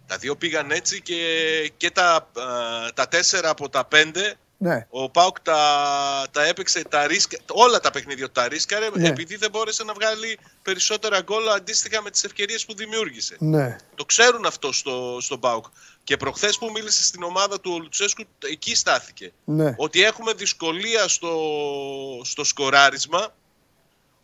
Τα 0.09 0.17
δύο 0.17 0.37
πήγαν 0.37 0.71
έτσι 0.71 1.03
και, 1.03 1.73
και 1.77 1.91
τα, 1.91 2.15
α, 2.15 2.93
τα 2.95 3.09
τέσσερα 3.09 3.49
από 3.49 3.69
τα 3.69 3.85
πέντε 3.85 4.37
Ναι. 4.61 4.87
ο 4.91 5.11
Πάουκ 5.11 5.41
τα, 5.41 6.27
τα 6.31 6.45
έπαιξε, 6.45 6.85
τα 6.85 7.07
ρίσκα, 7.07 7.39
όλα 7.53 7.81
τα 7.81 7.91
παιχνίδια 7.91 8.27
του 8.27 8.33
τα 8.33 8.49
ρίσκαρε 8.49 8.89
Ναι. 8.93 9.09
επειδή 9.09 9.37
δεν 9.37 9.51
μπόρεσε 9.51 9.85
να 9.85 9.93
βγάλει 9.93 10.39
περισσότερα 10.63 11.21
γκολ 11.21 11.49
αντίστοιχα 11.49 12.03
με 12.03 12.11
τις 12.11 12.25
ευκαιρίες 12.25 12.65
που 12.65 12.75
δημιούργησε. 12.75 13.37
Ναι. 13.39 13.77
Το 13.95 14.05
ξέρουν 14.05 14.47
αυτό 14.47 14.73
στο, 14.73 15.19
στον 15.21 15.41
Πάουκ. 15.41 15.65
Και 16.05 16.17
προχθές 16.17 16.59
που 16.59 16.71
μίλησε 16.71 17.05
στην 17.05 17.23
ομάδα 17.23 17.61
του 17.61 17.73
ο 17.75 17.79
Λουτσέσκου, 17.79 18.25
εκεί 18.45 18.75
στάθηκε. 18.75 19.33
Ναι. 19.45 19.75
Ότι 19.77 20.03
έχουμε 20.03 20.33
δυσκολία 20.33 21.09
στο, 21.09 21.35
στο 22.25 22.45
σκοράρισμα. 22.45 23.35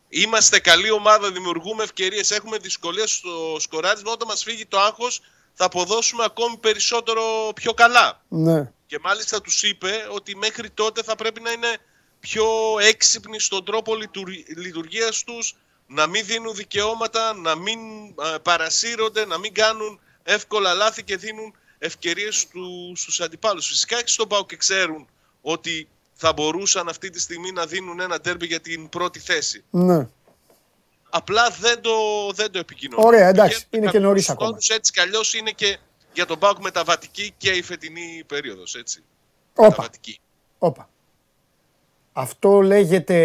Είμαστε 0.09 0.59
καλή 0.61 0.91
ομάδα, 0.91 1.33
δημιουργούμε 1.33 1.83
ευκαιρίες, 1.83 2.31
έχουμε 2.31 2.57
δυσκολία 2.59 3.07
στο 3.07 3.57
σκοράρισμα. 3.59 4.13
Όταν 4.13 4.29
μας 4.29 4.43
φύγει 4.43 4.67
το 4.67 4.81
άγχος 4.81 5.21
θα 5.55 5.65
αποδώσουμε 5.65 6.25
ακόμη 6.25 6.57
περισσότερο 6.57 7.23
πιο 7.55 7.75
καλά. 7.75 8.23
Ναι. 8.29 8.73
Και 8.87 8.99
μάλιστα 9.03 9.41
τους 9.41 9.63
είπε 9.63 10.07
ότι 10.11 10.37
μέχρι 10.37 10.71
τότε 10.71 11.03
θα 11.03 11.17
πρέπει 11.17 11.41
να 11.41 11.51
είναι 11.51 11.77
πιο 12.21 12.47
έξυπνοι 12.81 13.41
στον 13.41 13.65
τρόπο 13.65 13.95
λειτουργ- 13.95 14.49
λειτουργίας 14.57 15.23
τους, 15.25 15.57
να 15.87 16.07
μην 16.07 16.27
δίνουν 16.27 16.55
δικαιώματα, 16.55 17.35
να 17.35 17.55
μην 17.55 17.79
ε, 18.35 18.39
παρασύρονται, 18.43 19.27
να 19.27 19.39
μην 19.39 19.55
κάνουν 19.55 20.01
εύκολα 20.23 20.75
λάθη 20.75 21.03
και 21.05 21.17
δίνουν 21.17 21.55
ευκαιρίες 21.79 22.37
στου, 22.37 22.93
στους 22.97 23.21
αντιπάλους. 23.21 23.67
Φυσικά 23.67 24.03
και 24.03 24.11
στον 24.11 24.29
ΠΑΟ 24.29 24.47
και 24.47 24.57
ξέρουν 24.57 25.09
ότι 25.41 25.89
θα 26.15 26.33
μπορούσαν 26.33 26.89
αυτή 26.89 27.11
τη 27.11 27.21
στιγμή 27.21 27.51
να 27.53 27.67
δίνουν 27.67 28.01
ένα 28.01 28.21
τέρμπι 28.21 28.47
για 28.47 28.61
την 28.61 28.89
πρώτη 28.89 29.19
θέση. 29.19 29.65
Ναι. 29.71 30.09
Απλά 31.17 31.51
δεν 31.61 31.81
το, 31.81 31.91
δεν 32.35 32.51
το 32.51 32.59
επικοινωνούν. 32.59 33.07
Ωραία, 33.07 33.29
εντάξει, 33.29 33.67
Πηγαίνουν 33.69 33.69
είναι 33.71 33.81
και 33.81 33.87
κάποιους 33.87 34.03
νωρίς 34.03 34.31
ακόμα. 34.31 34.47
χρόνους, 34.47 34.69
Έτσι 34.69 34.93
κι 34.93 35.01
αλλιώς 35.01 35.35
είναι 35.35 35.51
και 35.51 35.79
για 36.13 36.27
τον 36.27 36.39
ΠΑΟΚ 36.39 36.59
μεταβατική 36.63 37.35
και 37.37 37.51
η 37.51 37.63
φετινή 37.63 38.25
περίοδος, 38.27 38.75
έτσι. 38.75 39.03
Όπα. 39.55 39.69
Μεταβατική. 39.69 40.21
Όπα. 40.59 40.89
Αυτό 42.13 42.61
λέγεται 42.61 43.19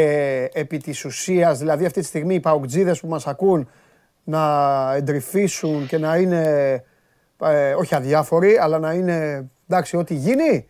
επί 0.54 0.78
της 0.78 1.06
ουσίας, 1.06 1.58
δηλαδή 1.58 1.86
αυτή 1.86 2.00
τη 2.00 2.06
στιγμή 2.06 2.36
οι 2.36 2.40
παουτζίδες 2.40 3.00
που 3.00 3.08
μας 3.08 3.28
ακούν 3.28 3.70
να 4.24 4.94
εντρυφήσουν 4.96 5.88
και 5.88 5.98
να 5.98 6.16
είναι, 6.18 6.44
ε, 7.42 7.74
όχι 7.74 7.96
αδιάφοροι, 7.96 8.58
αλλά 8.58 8.80
να 8.80 8.94
είναι, 8.94 9.50
εντάξει, 9.70 9.98
ό,τι 9.98 10.14
γίνει, 10.14 10.68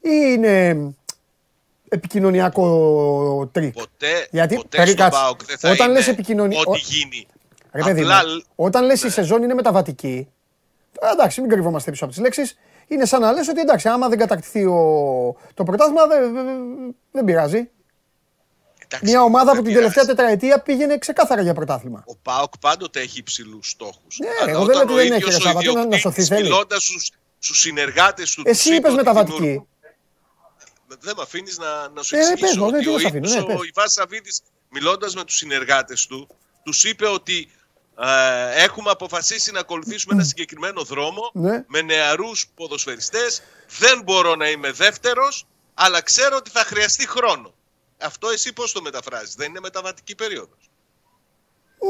ή 0.00 0.10
είναι 0.34 0.76
επικοινωνιακό 1.94 3.48
τρίκ. 3.52 3.72
Ποτέ, 3.72 4.28
Γιατί, 4.30 4.54
ποτέ 4.54 4.76
περί 4.76 4.90
στον 4.90 5.04
κάτσε. 5.04 5.20
ΠΑΟΚ 5.20 5.44
δεν 5.44 5.58
θα 5.58 5.70
Όταν 5.70 5.86
είναι 5.88 5.98
λες 5.98 6.08
επικοινωνία- 6.08 6.58
ό,τι 6.60 6.70
ο- 6.70 6.76
γίνει. 6.84 7.26
Ρε 7.72 7.82
παιδί 7.82 8.00
μου, 8.04 8.14
Απλά- 8.14 8.42
όταν 8.54 8.84
λες 8.84 9.02
η 9.02 9.10
σεζόν 9.10 9.42
είναι 9.42 9.54
μεταβατική, 9.54 10.28
τώρα 11.00 11.12
εντάξει, 11.12 11.40
μην 11.40 11.50
κρυβόμαστε 11.50 11.90
πίσω 11.90 12.04
από 12.04 12.12
τις 12.12 12.22
λέξεις, 12.22 12.58
είναι 12.86 13.04
σαν 13.06 13.20
να 13.20 13.32
λες 13.32 13.48
ότι 13.48 13.60
εντάξει, 13.60 13.88
άμα 13.88 14.08
δεν 14.08 14.18
κατακτηθεί 14.18 14.64
ο... 14.64 14.76
το 15.54 15.62
πρωτάθλημα 15.64 16.06
δεν, 16.06 16.32
δεν, 16.34 16.46
δεν 17.10 17.24
πειράζει. 17.24 17.68
Εντάξει, 18.84 19.10
Μια 19.12 19.22
ομάδα 19.22 19.44
δεν 19.44 19.54
που 19.56 19.62
την 19.62 19.72
πειράζει. 19.74 19.92
τελευταία 19.94 20.04
τετραετία 20.16 20.60
πήγαινε 20.60 20.98
ξεκάθαρα 20.98 21.42
για 21.42 21.54
πρωτάθλημα. 21.54 22.04
Ο 22.06 22.16
Πάοκ 22.22 22.52
πάντοτε 22.60 23.00
έχει 23.00 23.18
υψηλούς 23.18 23.70
στόχους. 23.70 24.18
Ναι, 24.18 24.52
εγώ 24.52 24.64
δεν 24.64 24.74
λέω 24.76 24.84
ότι 24.84 24.94
δεν 24.94 25.12
έχει, 25.12 25.24
ρε 25.24 25.30
Σάβα, 25.40 25.60
τι 25.60 25.72
να- 25.74 25.86
να 25.86 25.96
σωθεί 25.96 26.22
θέλει. 26.24 26.42
Μιλώντας 26.42 26.90
στου 27.38 27.54
συνεργάτες 27.54 28.34
του. 28.34 28.42
Εσύ 28.46 28.56
τους 28.56 28.66
είπες 28.66 28.78
είπες 28.78 28.90
ότι 28.92 28.96
μεταβατική. 29.04 29.66
Δημιουργούν- 30.94 31.00
Δεν 31.00 31.14
με 31.16 31.22
αφήνεις 31.22 31.58
να, 31.58 31.88
να 31.88 32.02
σου 32.02 32.14
Ε, 32.14 32.18
ναι, 32.18 32.24
εξηγήσω 32.24 32.46
πες 32.46 32.56
μου, 32.56 32.70
ναι, 32.70 32.76
ότι 32.76 32.84
τι 32.84 32.90
να 32.90 32.94
ο 32.94 32.98
σε 32.98 33.06
αφήνω, 33.06 33.26
ναι, 33.28 33.32
ίδιος 33.34 33.46
πες. 33.46 33.56
ο 33.60 33.64
Ιβάς 33.64 33.92
Σαββίδης 33.92 34.42
μιλώντας 34.70 35.14
με 35.14 35.24
τους 35.24 35.36
συνεργάτες 35.36 36.06
του 36.06 36.28
τους 36.62 36.84
είπε 36.84 37.06
ότι 37.06 37.50
ε, 37.98 38.62
έχουμε 38.64 38.90
αποφασίσει 38.90 39.52
να 39.52 39.60
ακολουθήσουμε 39.60 40.14
ένα 40.14 40.24
συγκεκριμένο 40.24 40.82
δρόμο 40.82 41.30
Ναι. 41.34 41.64
με 41.66 41.82
νεαρούς 41.82 42.46
ποδοσφαιριστές 42.54 43.42
δεν 43.78 44.02
μπορώ 44.02 44.34
να 44.34 44.48
είμαι 44.50 44.72
δεύτερος 44.72 45.46
αλλά 45.74 46.00
ξέρω 46.02 46.36
ότι 46.36 46.50
θα 46.50 46.60
χρειαστεί 46.64 47.08
χρόνο 47.08 47.54
αυτό 48.00 48.28
εσύ 48.28 48.52
πώς 48.52 48.72
το 48.72 48.82
μεταφράζεις 48.82 49.34
δεν 49.34 49.48
είναι 49.50 49.60
μεταβατική 49.60 50.14
περίοδος 50.14 50.70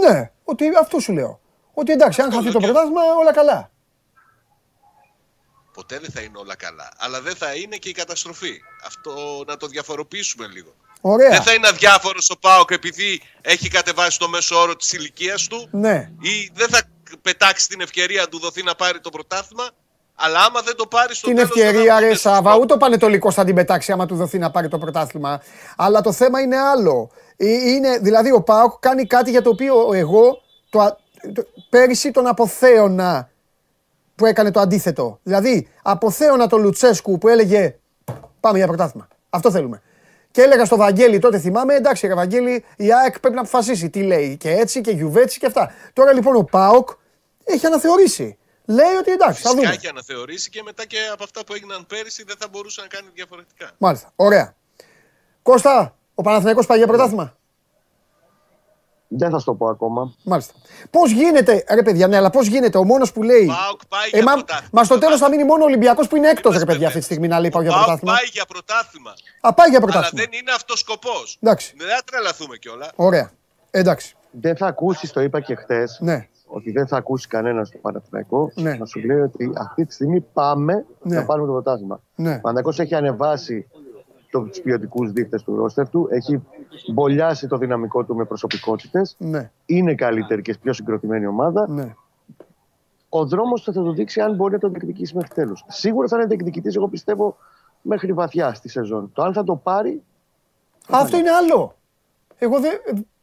Ναι, 0.03 0.31
ότι 0.45 0.65
αυτό 0.81 0.99
σου 0.99 1.13
λέω. 1.13 1.41
Ότι 1.75 1.93
εντάξει, 1.93 2.21
αν 2.21 2.27
Αυτό 2.29 2.39
χαθεί 2.41 2.51
λέω 2.53 2.61
το 2.61 2.67
και- 2.67 2.73
πρωτάθλημα, 2.73 3.03
όλα 3.21 3.33
καλά. 3.33 3.71
Ποτέ 5.75 5.99
δεν 5.99 6.11
θα 6.11 6.21
είναι 6.21 6.39
όλα 6.39 6.57
καλά 6.57 6.89
αλλά 6.99 7.21
δεν 7.21 7.35
θα 7.37 7.55
είναι 7.55 7.77
και 7.77 7.89
η 7.89 7.93
καταστροφή 7.93 8.61
αυτό 8.87 9.45
να 9.47 9.57
το 9.57 9.67
διαφοροποιήσουμε 9.67 10.47
λίγο 10.47 10.75
Ωραία. 11.07 11.31
Δεν 11.31 11.43
θα 11.43 11.53
είναι 11.53 11.69
αδιάφορος 11.69 12.31
ο 12.31 12.39
Πάοκ 12.39 12.71
επειδή 12.71 13.23
έχει 13.41 13.69
κατεβάσει 13.69 14.19
το 14.19 14.29
μέσο 14.29 14.57
όρο 14.61 14.77
της 14.77 14.93
ηλικίας 14.93 15.47
του 15.47 15.69
Ναι. 15.71 16.11
ή 16.21 16.51
δεν 16.55 16.69
θα 16.69 16.81
πετάξει 17.23 17.69
την 17.69 17.81
ευκαιρία 17.81 18.21
να 18.21 18.29
του 18.29 18.39
δοθεί 18.39 18.63
να 18.63 18.75
πάρει 18.75 19.01
το 19.01 19.11
πρωτάθλημα. 19.11 19.65
Αλλά 20.15 20.39
άμα 20.45 20.61
δεν 20.61 20.77
το 20.77 20.87
πάρει 20.87 21.15
στο 21.15 21.27
Την 21.27 21.37
τέλος, 21.37 21.51
δεν 21.53 21.63
θα 21.63 21.69
ευκαιρία, 21.69 21.97
είναι 21.99 22.07
ρε 22.07 22.13
σωστό. 22.15 22.29
Σάβα, 22.29 22.57
ούτε 22.57 22.73
ο 22.73 22.77
Πανετολικός 22.77 23.35
θα 23.35 23.45
την 23.45 23.55
πετάξει 23.55 23.93
άμα 23.93 24.07
του 24.07 24.17
δοθεί 24.17 24.39
να 24.39 24.51
πάρει 24.51 24.69
το 24.69 24.79
πρωτάθλημα. 24.79 25.43
Αλλά 25.77 26.01
το 26.01 26.13
θέμα 26.13 26.41
είναι 26.41 26.57
άλλο. 26.59 27.11
Ε, 27.37 27.47
Είναι, 27.47 27.99
δηλαδή, 27.99 28.33
ο 28.33 28.43
Πάοκ 28.43 28.79
κάνει 28.81 29.07
κάτι 29.07 29.31
για 29.31 29.43
το 29.43 29.51
οποίο 29.51 29.93
εγώ 29.93 30.43
το, 30.71 30.81
α- 30.81 30.97
το, 31.35 31.47
πέρυσι 31.69 32.11
τον 32.11 32.27
αποθέωνα 32.27 33.29
που 34.15 34.27
έκανε 34.27 34.51
το 34.51 34.61
αντίθετο. 34.61 35.19
Δηλαδή, 35.23 35.69
αποθέωνα 35.83 36.47
τον 36.47 36.63
Λουτσέσκου 36.63 37.19
που 37.19 37.29
έλεγε 37.29 37.79
Πάμε 38.45 38.59
για 38.59 38.67
πρωτάθλημα. 38.67 39.09
Αυτό 39.31 39.51
θέλουμε. 39.51 39.83
Και 40.31 40.43
έλεγα 40.43 40.65
στο 40.65 40.77
Βαγγέλη 40.77 41.19
τότε, 41.19 41.39
θυμάμαι, 41.39 41.75
εντάξει, 41.75 42.07
ρε 42.07 42.15
Βαγγέλη, 42.15 42.65
η 42.77 42.93
ΑΕΚ 42.93 43.21
πρέπει 43.21 43.35
να 43.35 43.41
αποφασίσει 43.41 43.91
τι 43.91 44.03
λέει. 44.03 44.37
Και 44.37 44.51
έτσι 44.51 44.81
και 44.81 44.91
γιουβέτσι 44.91 45.39
και 45.39 45.47
αυτά. 45.47 45.73
Τώρα 45.93 46.13
λοιπόν 46.13 46.37
ο 46.37 46.43
Πάοκ 46.43 46.89
έχει 47.45 47.67
αναθεωρήσει. 47.67 48.39
Λέει 48.65 48.95
ότι 48.99 49.11
εντάξει, 49.13 49.43
θα 49.43 49.49
Φυσικά 49.49 49.55
δούμε. 49.55 49.75
έχει 49.75 49.89
αναθεωρήσει 49.89 50.51
και 50.51 50.63
μετά 50.63 50.87
και 50.87 50.97
από 51.13 51.25
αυτά 51.25 51.45
που 51.45 51.55
έγιναν 51.55 51.87
πέρυσι 51.87 52.25
δεν 52.25 52.37
θα 52.39 52.49
μπορούσε 52.51 52.81
να 52.81 52.87
κάνει 52.87 53.09
διαφορετικά. 53.15 53.71
Μάλιστα. 53.79 54.13
Ωραία. 54.17 54.55
Κώστα, 55.43 55.97
ο 56.15 56.23
Παναθηναϊκός 56.23 56.67
πάει 56.67 56.79
για 56.79 56.87
πρωτάθλημα; 56.87 57.37
Δεν 59.09 59.31
θα 59.31 59.39
σου 59.39 59.45
το 59.45 59.55
πω 59.55 59.67
ακόμα. 59.69 60.15
Μάλιστα. 60.25 60.53
Πώς 60.91 61.11
γίνεται, 61.11 61.65
ρε 61.71 61.83
παιδιά, 61.83 62.09
ναι, 62.09 62.17
αλλά 62.17 62.31
πώς 62.31 62.47
γίνεται 62.47 62.79
ο 62.79 62.85
μόνος 62.85 63.13
που 63.13 63.23
λέει. 63.23 63.47
Πάοκ 63.47 63.81
πάει 63.89 64.09
Ε, 64.13 64.17
για 64.17 64.23
μα, 64.25 64.33
πρωτάθλημα. 64.33 64.69
μα 64.73 64.85
στο 64.85 64.99
τέλος 64.99 65.19
θα 65.21 65.29
μείνει 65.29 65.45
μόνο 65.45 65.63
ο 65.63 65.67
Ολυμπιακός 65.67 66.09
που 66.09 66.17
είναι 66.17 66.29
έκτος, 66.29 66.43
ρε 66.53 66.57
Είμαστε 66.57 66.73
παιδιά, 66.73 66.87
αυτή 66.87 66.99
τη 66.99 67.05
στιγμή 67.05 67.29
να 67.29 67.41
λέει 67.41 67.51
πάω 67.51 67.61
Ο 67.61 67.65
για 67.65 67.73
Πάοκ 67.73 67.85
πρωτάθλημα. 67.87 68.15
πάει 68.17 68.27
για 68.33 68.45
πρωτάθλημα. 68.45 69.11
Α, 69.41 69.55
πάει 69.55 69.69
για 69.69 69.79
Αλλά 69.79 69.87
πρωτάθλημα. 69.91 70.25
δεν 70.31 70.41
είναι 70.41 70.51
αυτός 70.55 70.79
σκοπός. 70.79 71.39
Εντάξει. 71.41 71.75
Δεν 71.79 71.89
θα 71.89 72.01
τρελαθούμε 72.05 72.57
κιόλα. 72.57 72.89
Ωραία. 72.97 73.31
Εντάξει. 73.71 74.15
Δεν 74.31 74.57
θα 74.57 74.67
ακούσεις, 74.67 75.13
το 75.13 75.21
είπα 75.21 75.41
και 75.41 75.55
χθες, 75.55 75.99
Ναι. 76.01 76.29
ότι 76.47 76.71
δεν 76.71 76.87
θα 76.87 76.97
ακούσει 76.97 77.29
κανένας 77.29 77.69
στο 77.69 77.79
Παναθηναϊκό 77.79 78.51
Ναι. 78.55 78.75
να 78.75 78.85
σου 78.87 79.01
λέει 79.01 79.21
ότι 79.21 79.53
αυτή 79.59 79.87
τη 79.87 79.93
στιγμή 79.95 80.21
πάμε 80.21 80.85
Ναι. 81.03 81.17
να 81.17 81.25
πάρουμε 81.25 81.47
το 81.47 81.53
πρωτάθλημα. 81.53 82.01
Ναι. 82.15 82.29
Ο 82.29 82.33
Παναθηναϊκός 82.33 82.79
έχει 82.79 82.95
ανεβάσει 82.95 83.67
τους 84.31 84.61
ποιοτικούς 84.61 85.13
δείκτες 85.13 85.43
του 85.43 85.57
ρόστερ 85.57 85.89
του, 85.89 86.09
έχει 86.11 86.43
μπολιάσει 86.93 87.47
το 87.47 87.57
δυναμικό 87.57 88.05
του 88.05 88.15
με 88.15 88.25
προσωπικότητες. 88.25 89.15
Ναι. 89.19 89.51
Είναι 89.67 89.95
καλύτερη 89.95 90.43
και 90.43 90.57
πιο 90.63 90.73
συγκροτημένη 90.73 91.27
ομάδα. 91.27 91.69
Ναι. 91.69 91.95
Ο 93.09 93.27
δρόμος 93.27 93.63
θα 93.63 93.73
το 93.73 93.93
δείξει 93.93 94.21
αν 94.21 94.35
μπορεί 94.35 94.53
να 94.53 94.59
το 94.59 94.69
διεκδικήσει 94.69 95.15
μέχρι 95.15 95.35
τέλους. 95.35 95.65
Σίγουρα 95.69 96.09
θα 96.09 96.17
είναι 96.17 96.27
διεκδικητής, 96.27 96.77
εγώ 96.77 96.89
πιστεύω, 96.89 97.37
μέχρι 97.83 98.13
βαθιά 98.13 98.55
στη 98.55 98.69
σεζόν. 98.69 99.11
Το 99.13 99.23
αν 99.23 99.33
θα 99.33 99.45
το 99.45 99.57
πάρει. 99.57 100.03
Α, 100.95 100.99
αυτό 101.01 101.17
είναι 101.17 101.31
άλλο. 101.31 101.77
Εγώ 102.39 102.61
δεν, 102.61 102.73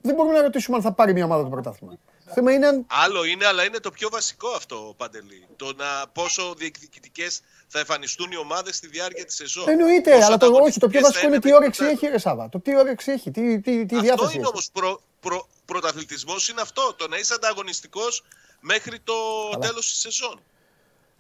δεν 0.01 0.15
μπορούμε 0.15 0.35
να 0.35 0.41
ρωτήσουμε 0.41 0.77
αν 0.77 0.83
θα 0.83 0.91
πάρει 0.91 1.13
μια 1.13 1.25
ομάδα 1.25 1.43
το 1.43 1.49
πρωτάθλημα. 1.49 1.93
Το 2.25 2.31
θέμα 2.31 2.51
είναι 2.51 2.67
αν. 2.67 2.85
Άλλο 3.05 3.25
είναι, 3.25 3.45
αλλά 3.45 3.63
είναι 3.63 3.79
το 3.79 3.91
πιο 3.91 4.09
βασικό 4.09 4.47
αυτό, 4.55 4.93
Παντελή. 4.97 5.47
Το 5.55 5.65
να 5.65 6.07
πόσο 6.13 6.53
διεκδικητικές 6.57 7.41
θα 7.71 7.79
εμφανιστούν 7.79 8.31
οι 8.31 8.37
ομάδες 8.37 8.75
στη 8.75 8.87
διάρκεια 8.87 9.25
της 9.25 9.35
σεζόν. 9.35 9.69
Εννοείται, 9.69 10.11
Πόσο 10.11 10.25
αλλά 10.25 10.37
το, 10.37 10.45
όχι, 10.45 10.79
το 10.79 10.87
πιο 10.87 10.99
ανταγωνιστικές 10.99 11.01
βασικό 11.01 11.19
θα 11.19 11.27
είναι 11.27 11.39
τι 11.39 11.47
με 11.49 11.55
όρεξη 11.55 11.79
την 11.79 11.89
έχει, 11.89 12.07
ρε 12.07 12.17
Σάβα. 12.19 12.49
Το 12.49 12.59
τι 12.59 12.77
όρεξη 12.77 13.11
έχει, 13.11 13.31
τι, 13.31 13.59
τι, 13.59 13.85
τι 13.85 13.95
Αυτό 13.95 14.01
διάθεση 14.05 14.33
είναι 14.33 14.41
έχει. 14.41 14.49
όμως 14.51 14.69
προ, 14.73 15.01
προ, 15.19 15.47
πρωταθλητισμός 15.65 16.49
είναι 16.49 16.61
αυτό. 16.61 16.93
Το 16.97 17.07
να 17.07 17.17
είσαι 17.17 17.33
ανταγωνιστικός 17.33 18.23
μέχρι 18.59 18.99
το 18.99 19.13
τέλος 19.59 19.89
της 19.89 19.99
σεζόν. 19.99 20.39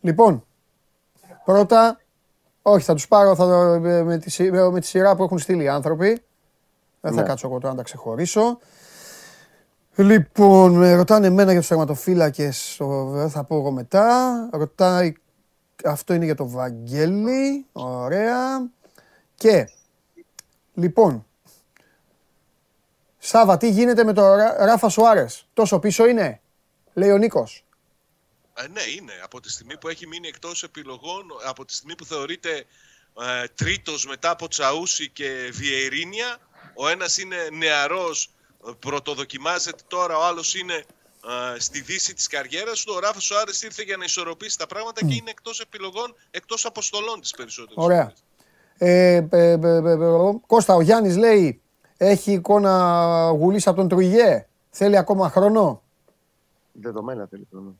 Λοιπόν, 0.01 0.45
πρώτα, 1.45 1.99
όχι, 2.61 2.83
θα 2.85 2.93
τους 2.93 3.07
πάρω 3.07 3.35
θα, 3.35 3.45
το- 3.45 3.79
με, 4.05 4.17
τη, 4.17 4.29
σι- 4.29 4.51
με 4.51 4.79
τη 4.79 4.85
σειρά 4.87 5.15
που 5.15 5.23
έχουν 5.23 5.39
στείλει 5.39 5.63
οι 5.63 5.67
άνθρωποι. 5.69 6.21
Δεν 7.01 7.13
θα 7.13 7.21
Ναι. 7.21 7.27
κάτσω 7.27 7.47
εγώ 7.47 7.59
τώρα 7.59 7.69
να 7.73 7.77
τα 7.77 7.83
ξεχωρίσω. 7.83 8.59
Λοιπόν, 9.95 10.71
με 10.73 10.93
ρωτάνε 10.95 11.27
εμένα 11.27 11.51
για 11.51 11.59
τους 11.59 11.69
τερματοφύλακες, 11.69 12.75
το- 12.77 13.09
δεν 13.09 13.29
θα 13.29 13.43
πω 13.43 13.55
εγώ 13.55 13.71
μετά. 13.71 14.49
Ρωτάει, 14.51 15.13
αυτό 15.85 16.13
είναι 16.13 16.25
για 16.25 16.35
το 16.35 16.49
Βαγγέλη, 16.49 17.65
ωραία. 17.71 18.69
Και, 19.35 19.69
λοιπόν, 20.73 21.25
Σάβα, 23.17 23.57
τι 23.57 23.69
γίνεται 23.69 24.03
με 24.03 24.13
το 24.13 24.35
Ρα- 24.35 24.65
Ράφα 24.65 24.89
Σουάρες, 24.89 25.47
τόσο 25.53 25.79
πίσω 25.79 26.05
είναι, 26.07 26.41
λέει 26.93 27.11
ο 27.11 27.17
Νίκος. 27.17 27.65
Ε, 28.53 28.67
ναι, 28.67 28.81
είναι. 28.97 29.13
Από 29.23 29.39
τη 29.39 29.51
στιγμή 29.51 29.77
που 29.77 29.87
έχει 29.87 30.07
μείνει 30.07 30.27
εκτός 30.27 30.63
επιλογών, 30.63 31.25
από 31.45 31.65
τη 31.65 31.73
στιγμή 31.73 31.95
που 31.95 32.05
θεωρείται 32.05 32.65
ε, 33.21 33.47
τρίτος 33.55 34.05
μετά 34.05 34.29
από 34.29 34.47
Τσαούσι 34.47 35.09
και 35.09 35.49
Βιερίνια, 35.53 36.37
ο 36.75 36.87
ένας 36.87 37.17
είναι 37.17 37.49
νεαρός, 37.51 38.31
ε, 38.67 38.71
πρωτοδοκιμάζεται 38.79 39.83
τώρα, 39.87 40.17
ο 40.17 40.23
άλλος 40.23 40.55
είναι 40.55 40.73
ε, 40.73 40.83
στη 41.57 41.81
δύση 41.81 42.13
της 42.13 42.27
καριέρας 42.27 42.83
του. 42.83 42.93
Ο 42.95 42.99
Ράφα 42.99 43.19
Σουάρες 43.19 43.61
ήρθε 43.61 43.83
για 43.83 43.97
να 43.97 44.03
ισορροπήσει 44.03 44.57
τα 44.57 44.67
πράγματα 44.67 45.05
και 45.05 45.13
είναι 45.13 45.29
εκτός 45.29 45.59
επιλογών, 45.59 46.15
εκτός 46.31 46.65
αποστολών 46.65 47.21
της 47.21 47.31
περισσότερης. 47.31 47.83
Ωραία. 47.83 48.01
φορές. 48.01 48.23
Ε, 48.77 49.15
ε, 49.15 49.25
ε, 49.31 49.51
ε, 49.51 49.89
ε, 49.89 49.91
ε, 49.91 50.39
Κώστα, 50.47 50.75
ο 50.75 50.81
Γιάννης 50.81 51.17
λέει, 51.17 51.61
έχει 51.97 52.31
εικόνα 52.31 53.35
γουλής 53.37 53.67
από 53.67 53.77
τον 53.77 53.87
Τρουιγέ. 53.87 54.47
Θέλει 54.69 54.97
ακόμα 54.97 55.29
χρόνο; 55.29 55.81
Δεδομένα 56.71 57.27
θέλει 57.29 57.47
χρόνο. 57.51 57.75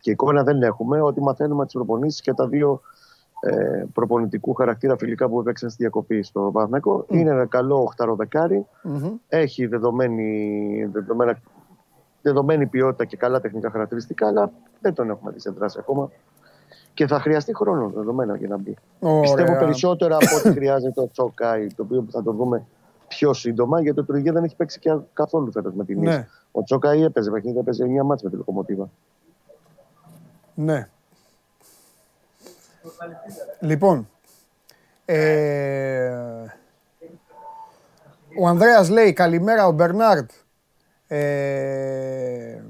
Και 0.00 0.10
εικόνα 0.10 0.42
δεν 0.42 0.62
έχουμε, 0.62 1.00
ότι 1.00 1.20
μαθαίνουμε 1.20 1.64
τις 1.64 1.74
προπονήσεις 1.74 2.20
και 2.20 2.32
τα 2.32 2.46
δύο 2.48 2.80
ε, 3.40 3.84
προπονητικού 3.92 4.54
χαρακτήρα 4.54 4.96
φιλικά 4.96 5.28
που 5.28 5.40
έπαιξαν 5.40 5.70
στη 5.70 5.82
διακοπή 5.82 6.22
στο 6.22 6.50
Παναθηναϊκό. 6.52 7.06
Είναι 7.08 7.30
ένα 7.30 7.46
καλό 7.46 7.82
οχταροδεκάρι. 7.82 8.66
Μμμ. 8.82 9.12
Έχει 9.28 9.66
δεδομένη, 9.66 10.88
δεδομένα, 10.92 11.38
δεδομένη 12.22 12.66
ποιότητα 12.66 13.04
και 13.04 13.16
καλά 13.16 13.40
τεχνικά 13.40 13.70
χαρακτηριστικά, 13.70 14.26
αλλά 14.26 14.52
δεν 14.80 14.94
τον 14.94 15.10
έχουμε 15.10 15.30
δει 15.30 15.40
σε 15.40 15.50
δράση 15.50 15.76
ακόμα. 15.80 16.10
Και 16.94 17.06
θα 17.06 17.20
χρειαστεί 17.20 17.54
χρόνο 17.54 17.88
δεδομένα 17.88 18.36
για 18.36 18.48
να 18.48 18.56
μπει. 18.58 18.76
Ωραία. 19.00 19.20
Πιστεύω 19.20 19.58
περισσότερο 19.58 20.16
από 20.16 20.36
ό,τι 20.36 20.52
χρειάζεται 20.52 20.92
το 20.92 21.10
Τσόκαη, 21.12 21.66
το 21.66 21.82
οποίο 21.82 22.06
θα 22.10 22.22
το 22.22 22.32
δούμε 22.32 22.64
πιο 23.08 23.32
σύντομα, 23.32 23.80
γιατί 23.80 24.00
ο 24.00 24.04
Τρουγέ 24.04 24.32
δεν 24.32 24.44
έχει 24.44 24.56
παίξει 24.56 24.78
και 24.78 24.96
καθόλου 25.12 25.52
φέτος 25.52 25.74
με 25.74 25.84
την 25.84 26.00
Ναι. 26.00 26.14
Ίσ. 26.14 26.46
Ο 26.52 26.62
Τσόκαη 26.62 27.02
έπαιζε 27.02 27.30
παιχνίδι, 27.30 27.58
έπαιζε 27.58 27.84
9 27.84 28.04
μάτς 28.04 28.22
με 28.22 28.30
τη 28.30 28.36
Λοκομοτίβα. 28.36 28.90
Ναι. 30.54 30.88
Λοιπόν, 33.60 34.08
ε, 35.04 36.10
ο 38.40 38.48
Ανδρέας 38.48 38.88
λέει 38.88 39.12
καλημέρα 39.12 39.66
ο 39.66 39.72
Μπερνάρτ. 39.72 40.30
Ε, 41.14 42.62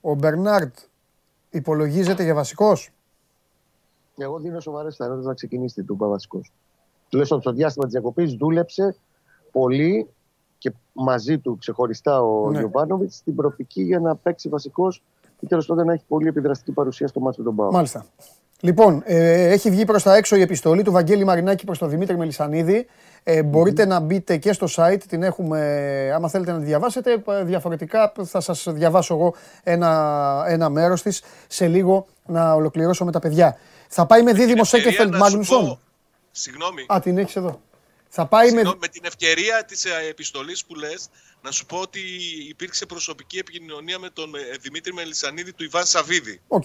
ο 0.00 0.14
Μπερνάρτ 0.14 0.76
υπολογίζεται 1.50 2.22
για 2.22 2.34
βασικός; 2.34 2.90
Εγώ 4.16 4.38
δίνω 4.38 4.60
σοβαρές 4.60 4.96
πιθανότητε 4.96 5.28
να 5.28 5.34
ξεκινήσει 5.34 5.74
την 5.74 5.86
Τούμπα 5.86 6.06
βασικός. 6.08 6.52
Τουλάχιστον 7.08 7.40
στο 7.40 7.52
διάστημα 7.52 7.84
της 7.84 7.94
διακοπής 7.94 8.34
δούλεψε 8.34 8.96
πολύ 9.52 10.08
και 10.58 10.72
μαζί 10.92 11.38
του 11.38 11.56
ξεχωριστά 11.58 12.22
ο 12.22 12.50
Ναι. 12.50 12.60
ναι. 12.60 13.08
στην 13.08 13.34
προοπτική 13.34 13.82
για 13.82 14.00
να 14.00 14.16
παίξει 14.16 14.48
βασικός 14.48 15.02
και 15.40 15.46
τέλος 15.46 15.66
πάντων 15.66 15.86
να 15.86 15.92
έχει 15.92 16.04
πολύ 16.08 16.28
επιδραστική 16.28 16.72
παρουσία 16.72 17.08
στο 17.08 17.20
μάτι 17.20 17.36
του 17.36 17.42
τον 17.42 17.56
Πάο. 17.56 17.70
Μάλιστα. 17.70 18.06
Λοιπόν, 18.64 19.02
ε, 19.04 19.50
έχει 19.50 19.70
βγει 19.70 19.84
προς 19.84 20.02
τα 20.02 20.16
έξω 20.16 20.36
η 20.36 20.40
επιστολή 20.40 20.82
του 20.82 20.92
Βαγγέλη 20.92 21.24
Μαρινάκη 21.24 21.64
προς 21.64 21.78
τον 21.78 21.88
Δημήτρη 21.90 22.16
Μελισανίδη. 22.16 22.86
Ε, 23.22 23.42
μπορείτε 23.42 23.84
να 23.84 24.00
μπείτε 24.00 24.36
και 24.36 24.52
στο 24.52 24.66
site, 24.76 25.00
την 25.08 25.22
έχουμε, 25.22 25.58
άμα 26.14 26.28
θέλετε 26.28 26.52
να 26.52 26.58
τη 26.58 26.64
διαβάσετε. 26.64 27.22
ε, 27.28 27.44
Διαφορετικά 27.44 28.12
θα 28.24 28.40
σας 28.40 28.64
διαβάσω 28.68 29.14
εγώ 29.14 29.34
ένα, 29.62 30.44
ένα 30.48 30.68
μέρος 30.68 31.02
της 31.02 31.22
σε 31.46 31.66
λίγο 31.66 32.06
να 32.26 32.52
ολοκληρώσω 32.54 33.04
με 33.04 33.12
τα 33.12 33.18
παιδιά. 33.18 33.58
Θα 33.88 34.06
πάει 34.06 34.22
με 34.22 34.32
δίδυμο 34.32 34.60
ευκαιρία 34.62 34.84
Σέκεφελτ 34.84 35.10
να 35.10 35.16
σου 35.16 35.22
Μάγνουσον. 35.22 35.66
πω- 35.66 35.80
Συγγνώμη. 36.30 36.86
Α, 36.92 37.00
την 37.02 37.18
έχεις 37.18 37.36
εδώ. 37.36 37.60
Θα 38.08 38.26
πάει 38.26 38.44
με... 38.44 38.50
Συγγνώμη, 38.50 38.78
με 38.80 38.88
την 38.88 39.02
ευκαιρία 39.04 39.64
της 39.64 39.84
ε, 39.84 39.90
επιστολής 40.10 40.64
που 40.64 40.74
λες, 40.74 41.08
να 41.42 41.50
σου 41.50 41.66
πω 41.66 41.76
ότι 41.76 42.00
υπήρξε 42.48 42.86
προσωπική 42.86 43.38
επικοινωνία 43.38 43.98
με 43.98 44.10
τον 44.12 44.34
ε, 44.34 44.56
Δημήτρη 44.60 44.92
Μελισανίδη 44.92 45.52
του 45.52 45.64
Ιβάν 45.64 45.84
Σαββίδη. 45.84 46.40
Οκ. 46.48 46.64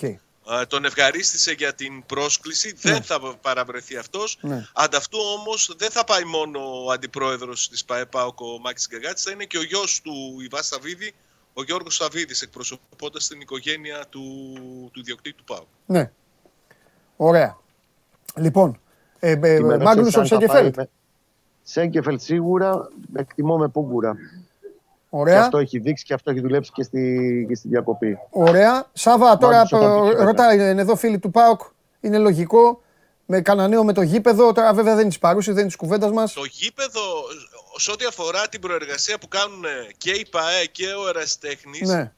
Ε, 0.61 0.65
Τον 0.65 0.85
ευχαρίστησε 0.85 1.51
για 1.51 1.73
την 1.73 2.05
πρόσκληση. 2.05 2.73
Δεν 2.81 3.01
θα 3.01 3.19
παραβρεθεί 3.41 3.97
αυτός. 3.97 4.37
Ναι. 4.41 4.65
Αντ' 4.73 4.93
αυτού 4.93 5.17
όμως 5.39 5.73
δεν 5.77 5.89
θα 5.91 6.03
πάει 6.03 6.23
μόνο 6.23 6.83
ο 6.85 6.91
αντιπρόεδρος 6.91 7.69
της 7.69 7.85
ΠΑΕ 7.86 8.06
ΠΑΟΚ, 8.06 8.39
ο 8.41 8.59
Μάκης 8.63 8.87
Γκαγκάτσης, 8.89 9.23
θα 9.23 9.31
είναι 9.31 9.43
και 9.45 9.57
ο 9.57 9.63
γιος 9.63 10.01
του 10.01 10.13
Ιβάν 10.43 10.63
Σαββίδη, 10.63 11.13
ο 11.53 11.63
Γιώργος 11.63 11.95
Σαββίδης, 11.95 12.41
εκπροσωπώντας 12.41 13.27
την 13.27 13.41
οικογένεια 13.41 14.05
του, 14.09 14.23
του 14.93 14.99
ιδιοκτήτη 14.99 15.37
του 15.37 15.43
ΠΑΟΚ. 15.43 15.67
Ναι. 15.85 16.11
Ωραία. 17.17 17.57
Λοιπόν, 18.35 18.79
ε, 19.19 19.29
ε, 19.31 19.33
Και 19.35 19.39
με 19.39 19.55
ρώτησες 19.59 19.83
Μάγνουσον 19.83 20.21
αν 20.21 20.27
θα 20.27 20.37
πάει 20.37 20.39
Σέκεφελτ. 20.47 20.75
με- 20.77 20.89
Σέγκεφελτ 21.63 22.21
σίγουρα, 22.21 22.89
εκτιμώ 23.15 23.57
με 23.57 23.67
Πούγκουρα. 23.67 24.15
Και 25.10 25.16
Ωραία. 25.18 25.41
αυτό 25.41 25.58
έχει 25.58 25.80
δείξει 25.80 26.03
και 26.05 26.14
αυτό 26.14 26.32
έχει 26.32 26.39
δουλέψει 26.41 26.72
και 26.74 26.84
στη, 26.84 27.45
και 27.49 27.55
στη 27.55 27.68
διακοπή. 27.68 28.18
Ωραία. 28.30 28.86
Σάβα, 28.93 29.38
τώρα 29.38 29.53
Μάγνουσον 29.53 29.82
θα 29.82 30.01
πει 30.01 30.08
ε, 30.10 30.14
και 30.18 30.24
ρωτάει 30.24 30.55
είναι 30.55 30.82
εδώ 30.82 30.95
φίλοι 30.95 31.20
του 31.20 31.32
ΠΑΟΚ. 31.32 31.62
Είναι 31.99 32.18
λογικό. 32.18 32.82
Με 33.30 33.41
κανένα 33.41 33.68
νέο 33.68 33.84
με 33.84 33.93
το 33.93 34.01
γήπεδο. 34.01 34.51
Τώρα 34.51 34.74
βέβαια 34.74 34.93
δεν 34.93 35.03
είναι 35.03 35.14
τη 35.14 35.20
παρούση, 35.20 35.51
δεν 35.51 35.62
είναι 35.62 35.70
τη 35.72 35.78
κουβέντας 35.78 36.12
μας. 36.12 36.34
Το 36.34 36.43
γήπεδο, 36.43 37.01
σε 37.78 37.91
ό,τι 37.91 38.05
αφορά 38.05 38.47
την 38.49 38.62
προεργασία 38.62 39.18
που 39.18 39.28
κάνουν 39.28 39.64
και 39.97 40.12
η 40.12 40.26
ΠαΕ 40.32 40.66
και 40.72 40.86
ο 40.88 41.08
Ερασιτέχνης, 41.08 41.89
Ναι. 41.89 42.12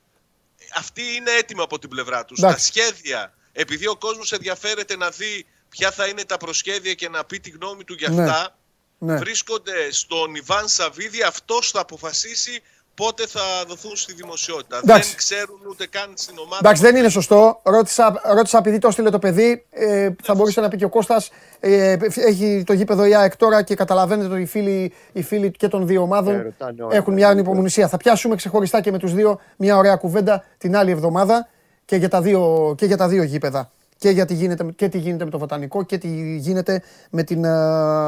αυτή 0.78 1.02
είναι 1.02 1.32
έτοιμα 1.40 1.64
από 1.64 1.80
την 1.80 1.90
πλευρά 1.90 2.26
τους. 2.26 2.38
Εντάξει. 2.40 2.72
Τα 2.74 2.80
σχέδια, 2.82 3.34
επειδή 3.52 3.88
ο 3.88 3.96
κόσμος 3.96 4.32
ενδιαφέρεται 4.32 4.98
να 4.98 5.10
δει 5.10 5.46
ποια 5.70 5.92
θα 5.92 6.08
είναι 6.08 6.24
τα 6.24 6.38
προσχέδια 6.38 6.94
και 6.94 7.10
να 7.10 7.24
πει 7.26 7.40
τη 7.40 7.50
γνώμη 7.50 7.84
του 7.84 7.94
για 7.94 8.10
Ναι. 8.10 8.22
αυτά, 8.24 8.56
ναι. 8.98 9.16
βρίσκονται 9.18 9.92
στον 9.92 10.36
Ιβάν 10.36 10.68
Σαββίδη, 10.68 11.22
αυτός 11.22 11.72
θα 11.72 11.80
αποφασίσει 11.80 12.62
πότε 13.04 13.24
θα 13.28 13.42
δοθούν 13.68 13.96
στη 13.96 14.14
δημοσιότητα. 14.14 14.80
Εντάξει. 14.84 15.08
Δεν 15.10 15.18
ξέρουν 15.18 15.60
ούτε 15.70 15.88
καν 15.88 16.10
στην 16.16 16.36
ομάδα. 16.38 16.58
Εντάξει, 16.60 16.82
δεν 16.82 16.96
είναι 16.96 17.10
σωστό. 17.10 17.60
Ρώτησα, 17.64 18.22
ρώτησα 18.36 18.58
επειδή 18.58 18.78
το 18.80 18.88
έστειλε 18.88 19.10
το 19.10 19.20
παιδί. 19.20 19.66
Ε, 19.70 20.10
θα 20.24 20.34
μπορούσε 20.36 20.62
να 20.62 20.68
πει 20.68 20.78
και 20.78 20.86
ο 20.86 20.90
Κώστας. 20.90 21.30
Ε, 21.60 21.98
έχει 22.16 22.64
το 22.66 22.74
γήπεδο 22.74 23.06
η 23.06 23.16
ΑΕΚ 23.16 23.38
τώρα 23.38 23.62
και 23.62 23.76
καταλαβαίνετε 23.76 24.34
ότι 24.34 24.42
οι 24.42 24.46
φίλοι, 24.46 24.94
οι 25.12 25.22
φίλοι 25.24 25.52
και 25.52 25.68
των 25.68 25.88
δύο 25.88 26.02
ομάδων 26.02 26.34
Ε, 26.34 26.42
ρωτάνε 26.42 26.84
όλα. 26.84 26.96
έχουν 26.96 27.14
μια 27.14 27.28
ανυπομονησία. 27.30 27.88
Θα 27.88 27.98
πιάσουμε 27.98 28.36
ξεχωριστά 28.36 28.82
και 28.82 28.92
με 28.92 28.98
τους 28.98 29.14
δύο 29.14 29.40
μια 29.58 29.78
ωραία 29.78 29.96
κουβέντα 29.96 30.44
την 30.58 30.76
άλλη 30.76 30.92
εβδομάδα 30.92 31.48
και 31.86 31.96
για 31.96 32.10
τα 32.10 32.22
δύο, 32.22 32.74
και 32.78 32.86
για 32.86 32.98
τα 32.98 33.08
δύο 33.08 33.24
γήπεδα. 33.24 33.72
Και, 33.98 34.10
για 34.10 34.26
τι 34.26 34.34
γίνεται, 34.34 34.66
και 34.76 34.90
τι 34.90 34.98
γίνεται 34.98 35.24
με 35.26 35.30
το 35.32 35.38
Βοτανικό 35.38 35.84
και 35.84 35.98
τι 35.98 36.08
γίνεται 36.38 36.82
με 37.10 37.24
την 37.24 37.44
ε, 37.44 37.50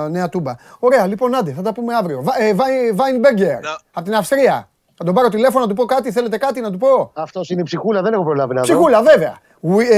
Νέα 0.10 0.30
Τούμπα. 0.30 0.56
Ωραία, 0.80 1.06
λοιπόν, 1.08 1.36
άντε, 1.36 1.52
θα 1.52 1.62
τα 1.62 1.74
πούμε 1.74 1.94
αύριο. 1.96 2.22
Βα, 2.24 2.44
ε, 2.44 2.54
Βάι- 2.54 2.94
Βάινμπεργκερ, 2.96 3.60
Να- 3.62 3.80
από 3.92 4.06
την 4.06 4.16
Αυστρία. 4.16 4.70
Θα 5.02 5.08
τον 5.08 5.16
πάρω 5.16 5.30
τηλέφωνο 5.30 5.64
να 5.64 5.70
του 5.70 5.76
πω 5.76 5.86
κάτι, 5.86 6.12
θέλετε 6.12 6.38
κάτι 6.38 6.62
να 6.62 6.72
του 6.72 6.78
πω; 6.78 7.12
Αυτός 7.14 7.50
είναι 7.50 7.62
η 7.62 7.64
ψυχούλα, 7.64 8.02
δεν 8.02 8.14
έχω 8.14 8.24
προλάβει 8.24 8.54
να 8.54 8.62
δω. 8.62 8.68
Ψυχούλα, 8.68 9.02
βέβαια. 9.02 9.38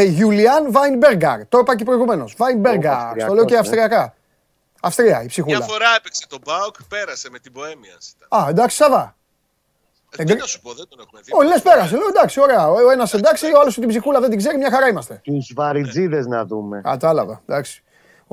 Γιουλιάν 0.04 0.72
Βάινμπεργκαρ. 0.72 1.48
Το 1.48 1.58
είπα 1.58 1.76
και 1.76 1.84
προηγουμένως. 1.84 2.36
Βάινμπεργκαρ. 2.38 2.94
Αυστριακός, 2.94 3.24
Στο 3.24 3.34
λέω 3.34 3.46
και 3.46 3.54
ναι. 3.54 3.60
αυστριακά. 3.60 4.14
Αυστρία, 4.82 5.16
η 5.18 5.20
Μια 5.20 5.28
ψυχούλα. 5.28 5.62
φορά 5.62 5.86
έπαιξε 5.98 6.28
τον 6.28 6.40
Μπάουκ, 6.46 6.76
πέρασε 6.88 7.30
με 7.30 7.40
την 7.40 7.52
Ποέμια. 7.52 7.98
Α, 8.30 8.50
εντάξει, 8.50 8.76
Σαββά. 8.76 9.16
Ε, 10.18 10.24
τι 10.24 10.34
να 10.36 10.46
σου 10.46 10.62
πω, 10.62 10.74
δεν 10.74 10.86
τον 10.90 11.00
έχουμε 11.00 11.22
δει. 11.24 11.32
Όχι, 11.34 11.48
λες, 11.48 11.62
πέρασε. 11.62 11.96
Λέω 11.96 12.08
εντάξει, 12.08 12.40
ωραία. 12.42 12.68
Ο 12.70 12.92
ένας 12.92 13.14
εντάξει, 13.14 13.46
ο 13.54 13.60
άλλος 13.60 13.74
την 13.74 13.88
ψυχούλα 13.88 14.20
δεν 14.20 14.30
την 14.30 14.38
ξέρει, 14.38 14.58
μια 14.58 14.72
χαρά 14.72 14.88
είμαστε. 14.88 15.22
Τους 15.24 15.52
βαριτζίδε 15.56 16.28
να 16.28 16.46
δούμε. 16.46 16.82
Κατάλαβα. 16.84 17.42
Εντάξει. 17.46 17.83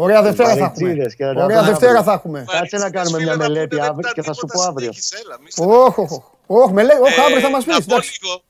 Ωραία 0.03 0.23
Δευτέρα 0.23 0.49
θα 0.49 0.65
έχουμε. 0.65 0.71
Βαριτζίδες 0.87 1.15
και 1.15 1.25
να 1.25 1.45
Ωραία 1.45 1.57
τα 1.61 1.65
Δευτέρα 1.65 1.91
βρούμε. 1.93 2.05
θα 2.05 2.13
έχουμε. 2.13 2.45
Κάτσε 2.51 2.77
να 2.77 2.91
κάνουμε 2.91 3.19
Φίλε, 3.19 3.25
μια 3.31 3.37
να 3.37 3.45
πούνε, 3.45 3.55
μελέτη 3.55 3.75
δεν 3.77 3.85
αύριο 3.85 3.99
ήταν 4.01 4.13
και 4.13 4.23
θα 4.23 4.33
σου 4.33 4.41
τίποτα 4.47 4.63
πω 4.63 4.69
αύριο. 4.69 4.93
συνέχισε, 4.93 5.17
έλα, 5.25 5.39
μη 5.41 5.75
Όχι, 5.87 6.01
όχι. 6.01 6.23
Όχι, 6.47 6.73
με 6.73 6.83
λέει, 6.83 6.99
όχι, 7.03 7.21
αύριο 7.21 7.41
θα 7.41 7.51
μας 7.51 7.65
πεις. 7.65 7.75
Ε, 7.75 7.79
να, 7.79 7.85
πω 7.85 7.93
Εντάξει. 7.95 8.19
λίγο, 8.23 8.43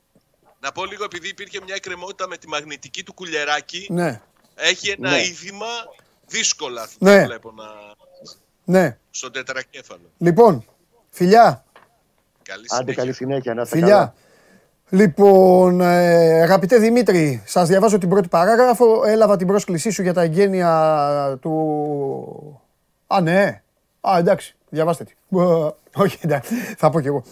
να 0.61 0.73
πω 0.73 0.85
λίγο, 0.85 1.05
επειδή 1.05 1.29
υπήρχε 1.29 1.59
μια 1.65 1.75
εκκρεμότητα 1.75 2.29
με 2.29 2.37
τη 2.37 2.49
μαγνητική 2.49 3.03
του 3.03 3.15
κουλεράκι, 3.15 3.87
Ναι, 3.91 4.21
έχει 4.55 4.91
ένα 4.91 5.11
Ναι. 5.11 5.23
είδημα 5.23 5.67
δύσκολα 6.27 6.89
Ναι. 6.99 7.21
το 7.21 7.27
βλέπω 7.27 7.53
να... 7.57 7.65
ναι. 8.65 8.99
στον 9.11 9.33
τετρακέφαλο. 9.33 10.11
Λοιπόν, 10.19 10.65
φιλιά. 11.11 11.65
Καλή 12.43 12.65
Άντε 12.69 12.77
συνέχεια. 12.81 13.03
καλή 13.03 13.13
συνέχεια, 13.15 13.55
να 13.55 13.63
είστε 13.63 13.77
Φιλιά. 13.79 13.95
καλά. 13.97 14.15
Λοιπόν, 14.93 15.81
ε, 15.81 16.43
αγαπητέ 16.43 16.79
Δημήτρη, 16.79 17.43
σας 17.47 17.69
διαβάζω 17.69 17.99
την 17.99 18.09
πρώτη 18.09 18.29
παράγραφο. 18.29 19.03
Έλαβα 19.07 19.37
την 19.37 19.47
πρόσκλησή 19.47 19.91
σου 19.91 20.03
για 20.03 20.13
τα 20.13 20.23
εγγένεια 20.23 21.39
του... 21.41 22.61
Α, 23.07 23.21
ναι. 23.21 23.63
Α, 24.01 24.19
εντάξει, 24.19 24.57
διαβάστε 24.69 25.05
τη. 25.05 25.13
Μπα, 25.29 25.43
Όχι, 25.97 26.19
εντάξει, 26.21 26.55
θα 26.77 26.91
πω 26.91 27.01
κι 27.01 27.07
εγώ. 27.07 27.23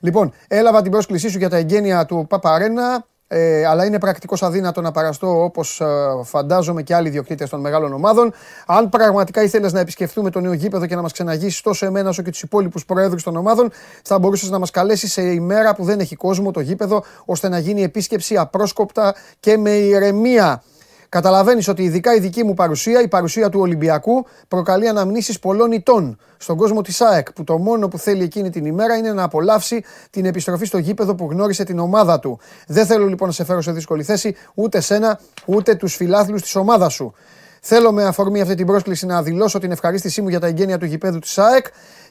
Λοιπόν, 0.00 0.32
έλαβα 0.48 0.82
την 0.82 0.90
πρόσκλησή 0.90 1.28
σου 1.28 1.38
για 1.38 1.48
τα 1.48 1.56
εγγένεια 1.56 2.06
του 2.06 2.26
Παπαρένα, 2.28 3.06
ε, 3.28 3.66
αλλά 3.66 3.84
είναι 3.84 3.98
πρακτικώς 3.98 4.42
αδύνατο 4.42 4.80
να 4.80 4.90
παραστώ 4.90 5.42
όπως 5.42 5.82
φαντάζομαι 6.22 6.82
και 6.82 6.94
άλλοι 6.94 7.08
διοκτήτε 7.08 7.46
των 7.46 7.60
μεγάλων 7.60 7.92
ομάδων. 7.92 8.32
Αν 8.66 8.88
πραγματικά 8.88 9.42
ήθελες 9.42 9.72
να 9.72 9.80
επισκεφτούμε 9.80 10.30
το 10.30 10.40
νέο 10.40 10.52
γήπεδο 10.52 10.86
και 10.86 10.94
να 10.94 11.02
μας 11.02 11.12
ξεναγήσει 11.12 11.62
τόσο 11.62 11.86
εμένα 11.86 12.08
όσο 12.08 12.22
και 12.22 12.30
τους 12.30 12.42
υπόλοιπους 12.42 12.84
προέδρους 12.84 13.22
των 13.22 13.36
ομάδων, 13.36 13.70
θα 14.02 14.18
μπορούσες 14.18 14.50
να 14.50 14.58
μας 14.58 14.70
καλέσεις 14.70 15.12
σε 15.12 15.22
ημέρα 15.22 15.74
που 15.74 15.84
δεν 15.84 16.00
έχει 16.00 16.16
κόσμο 16.16 16.50
το 16.50 16.60
γήπεδο, 16.60 17.04
ώστε 17.24 17.48
να 17.48 17.58
γίνει 17.58 17.82
επίσκεψη 17.82 18.36
απρόσκοπτα 18.36 19.14
και 19.40 19.56
με 19.56 19.70
ηρεμία. 19.70 20.62
Καταλαβαίνεις 21.08 21.68
ότι 21.68 21.82
ειδικά 21.82 22.14
η 22.14 22.18
δική 22.20 22.44
μου 22.44 22.54
παρουσία, 22.54 23.02
η 23.02 23.08
παρουσία 23.08 23.48
του 23.48 23.60
Ολυμπιακού, 23.60 24.26
προκαλεί 24.48 24.88
αναμνήσεις 24.88 25.38
πολλών 25.38 25.72
ητών 25.72 26.18
στον 26.36 26.56
κόσμο 26.56 26.82
της 26.82 27.00
ΑΕΚ, 27.00 27.32
που 27.32 27.44
το 27.44 27.58
μόνο 27.58 27.88
που 27.88 27.98
θέλει 27.98 28.22
εκείνη 28.22 28.50
την 28.50 28.64
ημέρα 28.64 28.96
είναι 28.96 29.12
να 29.12 29.22
απολαύσει 29.22 29.84
την 30.10 30.24
επιστροφή 30.24 30.64
στο 30.64 30.78
γήπεδο 30.78 31.14
που 31.14 31.28
γνώρισε 31.30 31.64
την 31.64 31.78
ομάδα 31.78 32.18
του. 32.18 32.38
Δεν 32.66 32.86
θέλω 32.86 33.06
λοιπόν 33.06 33.28
να 33.28 33.34
σε 33.34 33.44
φέρω 33.44 33.62
σε 33.62 33.72
δύσκολη 33.72 34.02
θέση 34.02 34.34
ούτε 34.54 34.80
σένα, 34.80 35.20
ούτε 35.44 35.74
τους 35.74 35.94
φιλάθλους 35.94 36.42
της 36.42 36.54
ομάδας 36.54 36.92
σου. 36.92 37.14
Θέλω 37.60 37.92
με 37.92 38.04
αφορμή 38.04 38.40
αυτή 38.40 38.54
την 38.54 38.66
πρόσκληση 38.66 39.06
να 39.06 39.22
δηλώσω 39.22 39.58
την 39.58 39.70
ευχαρίστησή 39.70 40.22
μου 40.22 40.28
για 40.28 40.40
τα 40.40 40.46
εγγένεια 40.46 40.78
του 40.78 40.84
γηπέδου 40.84 41.18
της 41.18 41.38
ΑΕΚ 41.38 41.66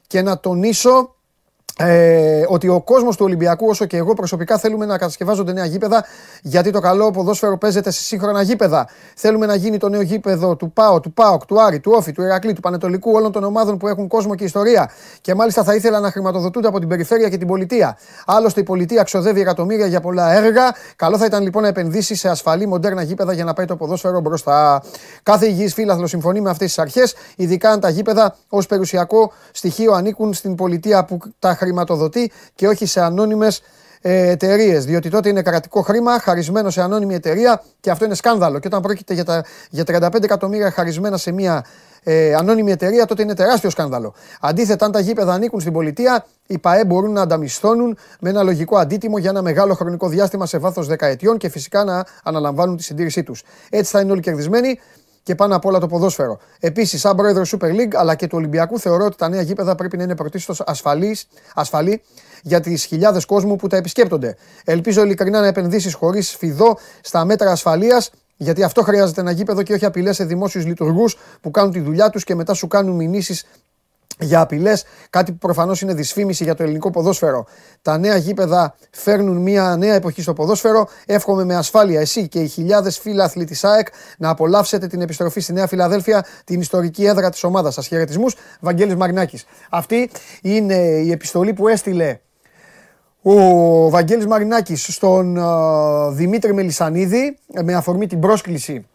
και 0.07 0.21
να 0.21 0.39
τονίσω 0.39 1.15
ε, 1.79 2.43
ότι 2.47 2.67
ο 2.67 2.81
κόσμος 2.81 3.17
του 3.17 3.25
Ολυμπιακού, 3.25 3.67
όσο 3.67 3.85
και 3.85 3.97
εγώ 3.97 4.13
προσωπικά, 4.13 4.57
θέλουμε 4.57 4.85
να 4.85 4.97
κατασκευάζονται 4.97 5.53
νέα 5.53 5.65
γήπεδα, 5.65 6.05
γιατί 6.41 6.71
το 6.71 6.79
καλό 6.79 7.11
ποδόσφαιρο 7.11 7.57
παίζεται 7.57 7.91
σε 7.91 8.01
σύγχρονα 8.03 8.41
γήπεδα. 8.41 8.87
Θέλουμε 9.15 9.45
να 9.45 9.55
γίνει 9.55 9.77
το 9.77 9.89
νέο 9.89 10.01
γήπεδο 10.01 10.55
του 10.55 10.71
ΠΑΟ, 10.71 10.99
του 10.99 11.13
ΠΑΟΚ, 11.13 11.45
του 11.45 11.61
Άρη, 11.61 11.79
του 11.79 11.91
Όφη, 11.95 12.11
του 12.11 12.21
Ηρακλή, 12.21 12.53
του 12.53 12.61
Πανετολικού, 12.61 13.11
όλων 13.11 13.31
των 13.31 13.43
ομάδων 13.43 13.77
που 13.77 13.87
έχουν 13.87 14.07
κόσμο 14.07 14.35
και 14.35 14.43
ιστορία. 14.43 14.89
Και 15.21 15.35
μάλιστα 15.35 15.63
θα 15.63 15.75
ήθελα 15.75 15.99
να 15.99 16.11
χρηματοδοτούνται 16.11 16.67
από 16.67 16.79
την 16.79 16.87
περιφέρεια 16.87 17.29
και 17.29 17.37
την 17.37 17.47
πολιτεία. 17.47 17.97
Άλλωστε, 18.25 18.59
η 18.59 18.63
πολιτεία 18.63 19.03
ξοδεύει 19.03 19.41
εκατομμύρια 19.41 19.85
για 19.85 20.01
πολλά 20.01 20.33
έργα. 20.33 20.75
Καλό 20.95 21.17
θα 21.17 21.25
ήταν 21.25 21.43
λοιπόν 21.43 21.61
να 21.61 21.67
επενδύσει 21.67 22.15
σε 22.15 22.29
ασφαλή, 22.29 22.67
μοντέρνα 22.67 23.01
γήπεδα 23.01 23.33
για 23.33 23.43
να 23.43 23.53
πάει 23.53 23.65
το 23.65 23.75
ποδόσφαιρο 23.75 24.19
μπροστά. 24.19 24.83
Κάθε 25.23 25.47
υγιής 25.47 25.73
φύλαθλο 25.73 26.07
συμφωνεί 26.07 26.41
με 26.41 26.49
αυτές 26.49 26.67
τις 26.67 26.79
αρχές, 26.79 27.15
ειδικά 27.35 27.69
αν 27.69 27.79
τα 27.79 27.89
γήπεδα 27.89 28.35
ως 28.49 28.65
περιουσιακό 28.65 29.31
στοιχείο 29.51 29.93
ανήκουν 29.93 30.33
στην 30.33 30.55
πολιτεία 30.55 31.05
που 31.05 31.17
τα 31.39 31.55
χρηματοδοτεί 31.67 32.31
και 32.55 32.67
όχι 32.67 32.85
σε 32.85 33.01
ανώνυμες 33.01 33.61
εταιρείες. 34.01 34.85
Διότι 34.85 35.09
τότε 35.09 35.29
είναι 35.29 35.41
κρατικό 35.41 35.81
χρήμα 35.81 36.19
χαρισμένο 36.19 36.69
σε 36.69 36.81
ανώνυμη 36.81 37.13
εταιρεία 37.13 37.63
και 37.79 37.91
αυτό 37.91 38.05
είναι 38.05 38.15
σκάνδαλο. 38.15 38.59
Και 38.59 38.67
όταν 38.67 38.81
πρόκειται 38.81 39.13
για, 39.13 39.23
τα, 39.23 39.43
για 39.69 39.83
35 39.87 40.23
εκατομμύρια 40.23 40.71
χαρισμένα 40.71 41.17
σε 41.17 41.31
μια 41.31 41.65
ε, 42.03 42.33
ανώνυμη 42.33 42.71
εταιρεία, 42.71 43.05
τότε 43.05 43.21
είναι 43.21 43.33
τεράστιο 43.33 43.69
σκάνδαλο. 43.69 44.13
Αντίθετα, 44.41 44.85
αν 44.85 44.91
τα 44.91 44.99
γήπεδα 44.99 45.33
ανήκουν 45.33 45.59
στην 45.59 45.73
πολιτεία, 45.73 46.25
οι 46.47 46.57
ΠαΕ 46.57 46.85
μπορούν 46.85 47.11
να 47.11 47.21
ανταμισθώνουν 47.21 47.97
με 48.19 48.29
ένα 48.29 48.43
λογικό 48.43 48.77
αντίτιμο 48.77 49.17
για 49.17 49.29
ένα 49.29 49.41
μεγάλο 49.41 49.73
χρονικό 49.73 50.07
διάστημα 50.07 50.45
σε 50.45 50.57
βάθος 50.57 50.87
δεκαετιών 50.87 51.37
και 51.37 51.49
φυσικά 51.49 51.83
να 51.83 52.05
αναλαμβάνουν 52.23 52.77
τη 52.77 52.83
συντήρησή 52.83 53.23
τους. 53.23 53.43
Έτσι 53.69 53.91
θα 53.91 53.99
είναι 53.99 54.11
όλοι 54.11 54.21
κερδισμένοι 54.21 54.79
και 55.27 55.35
πάνω 55.35 55.55
απ' 55.55 55.65
όλα 55.65 55.79
το 55.79 55.87
ποδόσφαιρο. 55.87 56.39
Επίσης, 56.59 56.99
σαν 56.99 57.15
πρόεδρο 57.15 57.43
Super 57.47 57.65
League 57.65 57.95
αλλά 57.95 58.15
και 58.15 58.27
του 58.27 58.37
Ολυμπιακού, 58.37 58.79
θεωρώ 58.79 59.05
ότι 59.05 59.17
τα 59.17 59.29
νέα 59.29 59.41
γήπεδα 59.41 59.75
πρέπει 59.75 59.97
να 59.97 60.03
είναι 60.03 60.15
πρωτίστως 60.15 60.61
ασφαλή 61.53 62.01
για 62.41 62.59
τις 62.59 62.85
χιλιάδες 62.85 63.25
κόσμου 63.25 63.55
που 63.55 63.67
τα 63.67 63.77
επισκέπτονται. 63.77 64.35
Ελπίζω 64.65 65.03
ειλικρινά 65.03 65.39
να 65.39 65.47
επενδύσεις 65.47 65.93
χωρίς 65.93 66.35
φιδό 66.35 66.77
στα 67.01 67.25
μέτρα 67.25 67.51
ασφαλείας, 67.51 68.11
γιατί 68.37 68.63
αυτό 68.63 68.83
χρειάζεται 68.83 69.21
ένα 69.21 69.31
γήπεδο 69.31 69.63
και 69.63 69.73
όχι 69.73 69.85
απειλές 69.85 70.15
σε 70.15 70.23
δημόσιους 70.23 70.65
λειτουργούς 70.65 71.17
που 71.41 71.51
κάνουν 71.51 71.71
τη 71.71 71.79
δουλειά 71.79 72.09
τους 72.09 72.23
και 72.23 72.35
μετά 72.35 72.53
σου 72.53 72.67
κάνουν 72.67 72.95
μηνύσεις 72.95 73.45
για 74.19 74.41
απειλές. 74.41 74.85
Κάτι 75.09 75.31
που 75.31 75.37
προφανώς 75.37 75.81
είναι 75.81 75.93
δυσφήμιση 75.93 76.43
για 76.43 76.55
το 76.55 76.63
ελληνικό 76.63 76.89
ποδόσφαιρο. 76.89 77.45
Τα 77.81 77.97
νέα 77.97 78.15
γήπεδα 78.15 78.75
φέρνουν 78.91 79.37
μια 79.37 79.75
νέα 79.75 79.93
εποχή 79.93 80.21
στο 80.21 80.33
ποδόσφαιρο. 80.33 80.87
Εύχομαι 81.05 81.43
με 81.43 81.55
ασφάλεια 81.55 81.99
εσύ 81.99 82.27
και 82.27 82.39
οι 82.39 82.47
χιλιάδες 82.47 82.97
φίλαθλοι 82.97 83.45
της 83.45 83.63
ΑΕΚ 83.63 83.87
να 84.17 84.29
απολαύσετε 84.29 84.87
την 84.87 85.01
επιστροφή 85.01 85.39
στη 85.39 85.53
Νέα 85.53 85.67
Φιλαδέλφια, 85.67 86.25
την 86.43 86.59
ιστορική 86.59 87.05
έδρα 87.05 87.29
της 87.29 87.43
ομάδας 87.43 87.73
σας. 87.73 87.87
Χαιρετισμούς, 87.87 88.35
Βαγγέλης 88.59 88.95
Μαρινάκη. 88.95 89.39
Αυτή 89.69 90.09
είναι 90.41 90.75
η 90.75 91.11
επιστολή 91.11 91.53
που 91.53 91.67
έστειλε 91.67 92.19
ο 93.21 93.89
Βαγγέλης 93.89 94.25
Μαρινάκης 94.25 94.93
στον 94.93 95.37
α, 95.37 96.11
Δημήτρη 96.11 96.53
Μελισανίδη 96.53 97.37
με 97.63 97.73
αφορμή 97.73 98.07
την 98.07 98.19
πρόσκληση 98.19 98.73
α, 98.73 98.79
ε, 98.79 98.85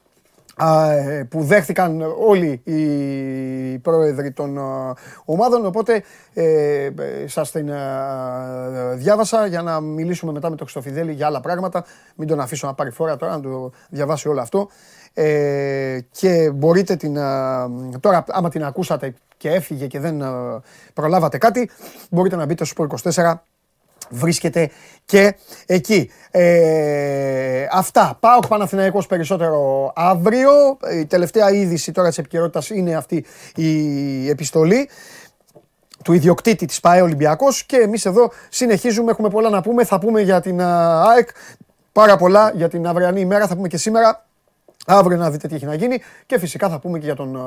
που 1.29 1.43
δέχτηκαν 1.43 2.03
όλοι 2.27 2.63
οι 2.65 3.79
πρόεδροι 3.79 4.33
των 4.33 4.59
α, 4.59 4.95
ομάδων. 5.25 5.67
Οπότε 5.67 6.03
ε, 6.35 6.85
ε, 6.85 6.93
σας 7.27 7.51
την 7.51 7.73
α, 7.73 8.95
διάβασα 8.95 9.47
για 9.47 9.63
να 9.63 9.81
μιλήσουμε 9.81 10.33
μετά 10.33 10.51
με 10.51 10.57
τον 10.57 10.67
Χριστοφιδέλη 10.67 11.13
για 11.13 11.27
άλλα 11.27 11.41
πράγματα. 11.41 11.85
Μην 12.17 12.29
τον 12.29 12.41
αφήσω 12.41 12.67
να 12.67 12.75
πάρει 12.75 12.91
φορά 12.91 13.17
τώρα 13.17 13.33
να 13.33 13.41
το 13.41 13.71
διαβάσει 13.89 14.29
όλο 14.29 14.41
αυτό. 14.41 14.69
Ε, 15.15 15.99
και 16.11 16.51
μπορείτε 16.55 16.97
την, 16.97 17.19
α, 17.19 17.69
τώρα 18.01 18.25
άμα 18.29 18.49
την 18.49 18.65
ακούσατε 18.65 19.15
και 19.37 19.51
έφυγε 19.51 19.87
και 19.87 20.01
δεν 20.01 20.23
α, 20.23 20.61
προλάβατε 20.95 21.39
κάτι 21.39 21.71
μπορείτε 22.11 22.37
να 22.37 22.45
μπείτε 22.45 22.65
στο 22.65 22.87
Sport 22.89 23.11
24 23.11 23.35
βρίσκεται 24.11 24.71
και 25.05 25.37
εκεί. 25.67 26.11
Ε, 26.31 27.67
αυτά. 27.73 28.17
Πάω 28.21 28.39
Παναθηναϊκός 28.49 29.07
περισσότερο 29.07 29.93
αύριο. 29.95 30.51
Η 31.01 31.07
τελευταία 31.07 31.51
είδηση 31.51 31.93
τώρα 31.93 32.09
της 32.09 32.19
επικαιρότητας 32.19 32.71
είναι 32.71 32.95
αυτή 32.95 33.25
η 33.55 34.29
επιστολή 34.29 34.89
του 36.03 36.13
ιδιοκτήτη 36.13 36.67
της 36.67 36.81
ΠαΕ 36.81 37.01
Ολυμπιακός 37.01 37.65
και 37.65 37.77
εμείς 37.77 38.05
εδώ 38.05 38.31
συνεχίζουμε, 38.49 39.11
έχουμε 39.11 39.29
πολλά 39.29 39.49
να 39.49 39.61
πούμε, 39.61 39.85
θα 39.85 39.99
πούμε 39.99 40.21
για 40.21 40.41
την 40.41 40.63
α, 40.63 41.03
ΑΕΚ, 41.03 41.29
πάρα 41.93 42.17
πολλά 42.17 42.53
για 42.55 42.69
την 42.69 42.87
αυριανή 42.87 43.21
ημέρα, 43.21 43.47
θα 43.47 43.57
πούμε 43.57 43.69
και 43.69 43.77
σήμερα, 43.77 44.27
αύριο 44.87 45.17
να 45.17 45.31
δείτε 45.31 45.49
τι 45.49 45.55
έχει 45.55 45.65
να 45.65 45.75
γίνει 45.75 46.01
και 46.27 46.39
φυσικά 46.39 46.69
θα 46.69 46.79
πούμε 46.79 46.99
και 46.99 47.05
για 47.05 47.15
τον 47.15 47.37
α, 47.37 47.43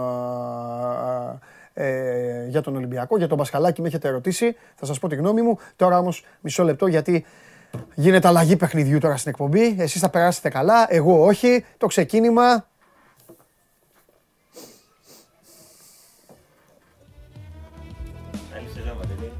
ε, 1.77 2.45
για 2.47 2.61
τον 2.61 2.75
Ολυμπιακό. 2.75 3.17
Για 3.17 3.27
τον 3.27 3.37
Πασχαλάκη 3.37 3.81
με 3.81 3.87
έχετε 3.87 4.07
ερωτήσει. 4.07 4.55
Θα 4.75 4.85
σας 4.85 4.99
πω 4.99 5.07
τη 5.07 5.15
γνώμη 5.15 5.41
μου. 5.41 5.57
Τώρα 5.75 5.97
όμως 5.99 6.25
μισό 6.41 6.63
λεπτό 6.63 6.87
γιατί 6.87 7.25
γίνεται 7.95 8.27
αλλαγή 8.27 8.55
παιχνιδιού 8.55 8.99
τώρα 8.99 9.17
στην 9.17 9.31
εκπομπή. 9.31 9.75
Εσείς 9.79 10.01
θα 10.01 10.09
περάσετε 10.09 10.49
καλά, 10.49 10.85
εγώ 10.89 11.25
όχι. 11.25 11.65
Το 11.77 11.87
ξεκίνημα 11.87 12.65
Καλή 18.53 18.67
σεζόν, 18.73 18.97
Μαντελή. 18.97 19.31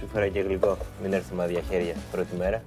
Σου 0.00 0.08
φέρα 0.12 0.28
και 0.28 0.40
γλυκό. 0.40 0.76
Μην 1.02 1.12
έρθει 1.12 1.34
με 1.34 1.42
άδεια 1.42 1.60
χέρια 1.70 1.94
πρώτη 2.10 2.36
μέρα. 2.36 2.62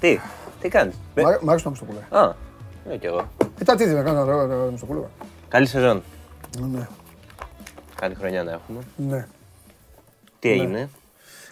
Τι, 0.00 0.18
τι 0.60 0.68
κάνεις; 0.68 0.94
Μ' 1.14 1.26
αρ- 1.26 1.42
μ' 1.42 1.48
αρέσει 1.48 1.64
το 1.64 1.70
Μιστοπούλο. 1.70 1.98
Α, 2.10 2.32
ναι 2.88 2.96
κι 2.96 3.06
εγώ. 3.06 3.28
Κοίτα 3.58 3.74
τι 3.74 3.84
δεν 3.84 4.04
κάνω 4.04 4.24
τώρα 4.24 4.46
το 4.48 4.68
Μιστοπούλο. 4.70 5.10
Καλή 5.48 5.66
σεζόν. 5.66 6.02
Ναι, 6.60 6.88
Καλή 8.00 8.14
χρονιά 8.14 8.42
να 8.42 8.50
έχουμε. 8.50 8.78
ναι. 8.96 9.26
Τι 10.38 10.50
έγινε; 10.50 10.88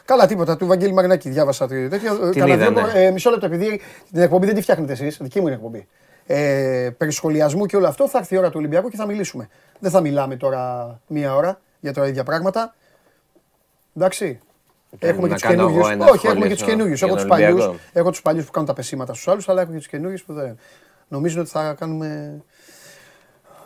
Καλά, 0.05 0.27
τίποτα. 0.27 0.57
Του 0.57 0.67
Βαγγέλη 0.67 0.93
Μαρινάκη 0.93 1.29
διάβασα 1.31 1.67
τη 1.67 1.89
τέτοια. 1.89 2.13
Ε, 2.23 2.31
Την 2.31 2.41
καλά, 2.41 2.55
είδα, 2.55 2.71
βλέπω, 2.71 2.87
ναι. 2.87 3.05
ε, 3.05 3.11
μισό 3.11 3.31
λεπτό, 3.31 3.47
επειδή 3.47 3.81
την 4.13 4.21
εκπομπή 4.23 4.47
δεν 4.47 4.55
τη 4.55 4.61
φτιάχνετε 4.63 4.93
εσείς, 4.93 5.19
δική 5.21 5.41
μου 5.41 5.47
είναι 5.47 5.55
εκπομπή. 5.57 5.89
Ε, 6.27 6.91
περί 6.99 7.11
σχολιασμού 7.11 7.67
και 7.67 7.77
όλο 7.77 7.87
αυτό 7.89 8.09
θα 8.09 8.19
έρθει 8.19 8.35
η 8.35 8.39
ώρα 8.39 8.49
του 8.49 8.55
Ολυμπιακού 8.59 8.89
και 8.89 8.97
θα 8.97 9.07
μιλήσουμε. 9.07 9.49
Δεν 9.79 9.91
θα 9.91 10.01
μιλάμε 10.01 10.37
τώρα 10.37 11.01
μία 11.07 11.35
ώρα 11.35 11.61
για 11.81 11.93
τα 11.93 12.07
ίδια 12.07 12.25
πράγματα. 12.25 12.75
Εντάξει. 13.97 14.41
Έχουμε 14.99 15.23
και 15.23 15.29
να 15.29 15.35
τους 15.35 15.43
κάνω 15.43 15.55
καινούριου. 15.57 15.79
εγώ 15.79 15.89
ένα 15.89 16.05
Όχι, 16.05 16.17
σχόλιο 16.17 16.31
έχουμε 16.31 16.47
και 16.47 16.53
τους 16.53 16.61
στο- 16.63 16.71
καινούριου. 16.71 16.95
για 16.95 17.07
Έχω 17.07 17.17
τον 17.17 17.27
τους 17.27 17.37
παλιού 17.37 17.47
Ολυμπιακό. 17.55 17.77
έχω 17.93 18.11
τους 18.11 18.23
παλιούς 18.23 18.45
που 18.45 18.51
κάνουν 18.51 18.69
τα 18.69 18.75
πεσήματα 18.75 19.13
στους 19.15 19.29
άλλους, 19.29 19.49
αλλά 19.49 19.63
έχω 19.63 19.71
και 19.71 19.77
τους 19.77 19.87
καινούριου 19.89 20.19
που 20.27 20.33
δεν. 20.33 20.59
Νομίζω 21.11 21.41
ότι 21.41 21.51
θα 21.51 21.75
κάνουμε. 21.75 22.41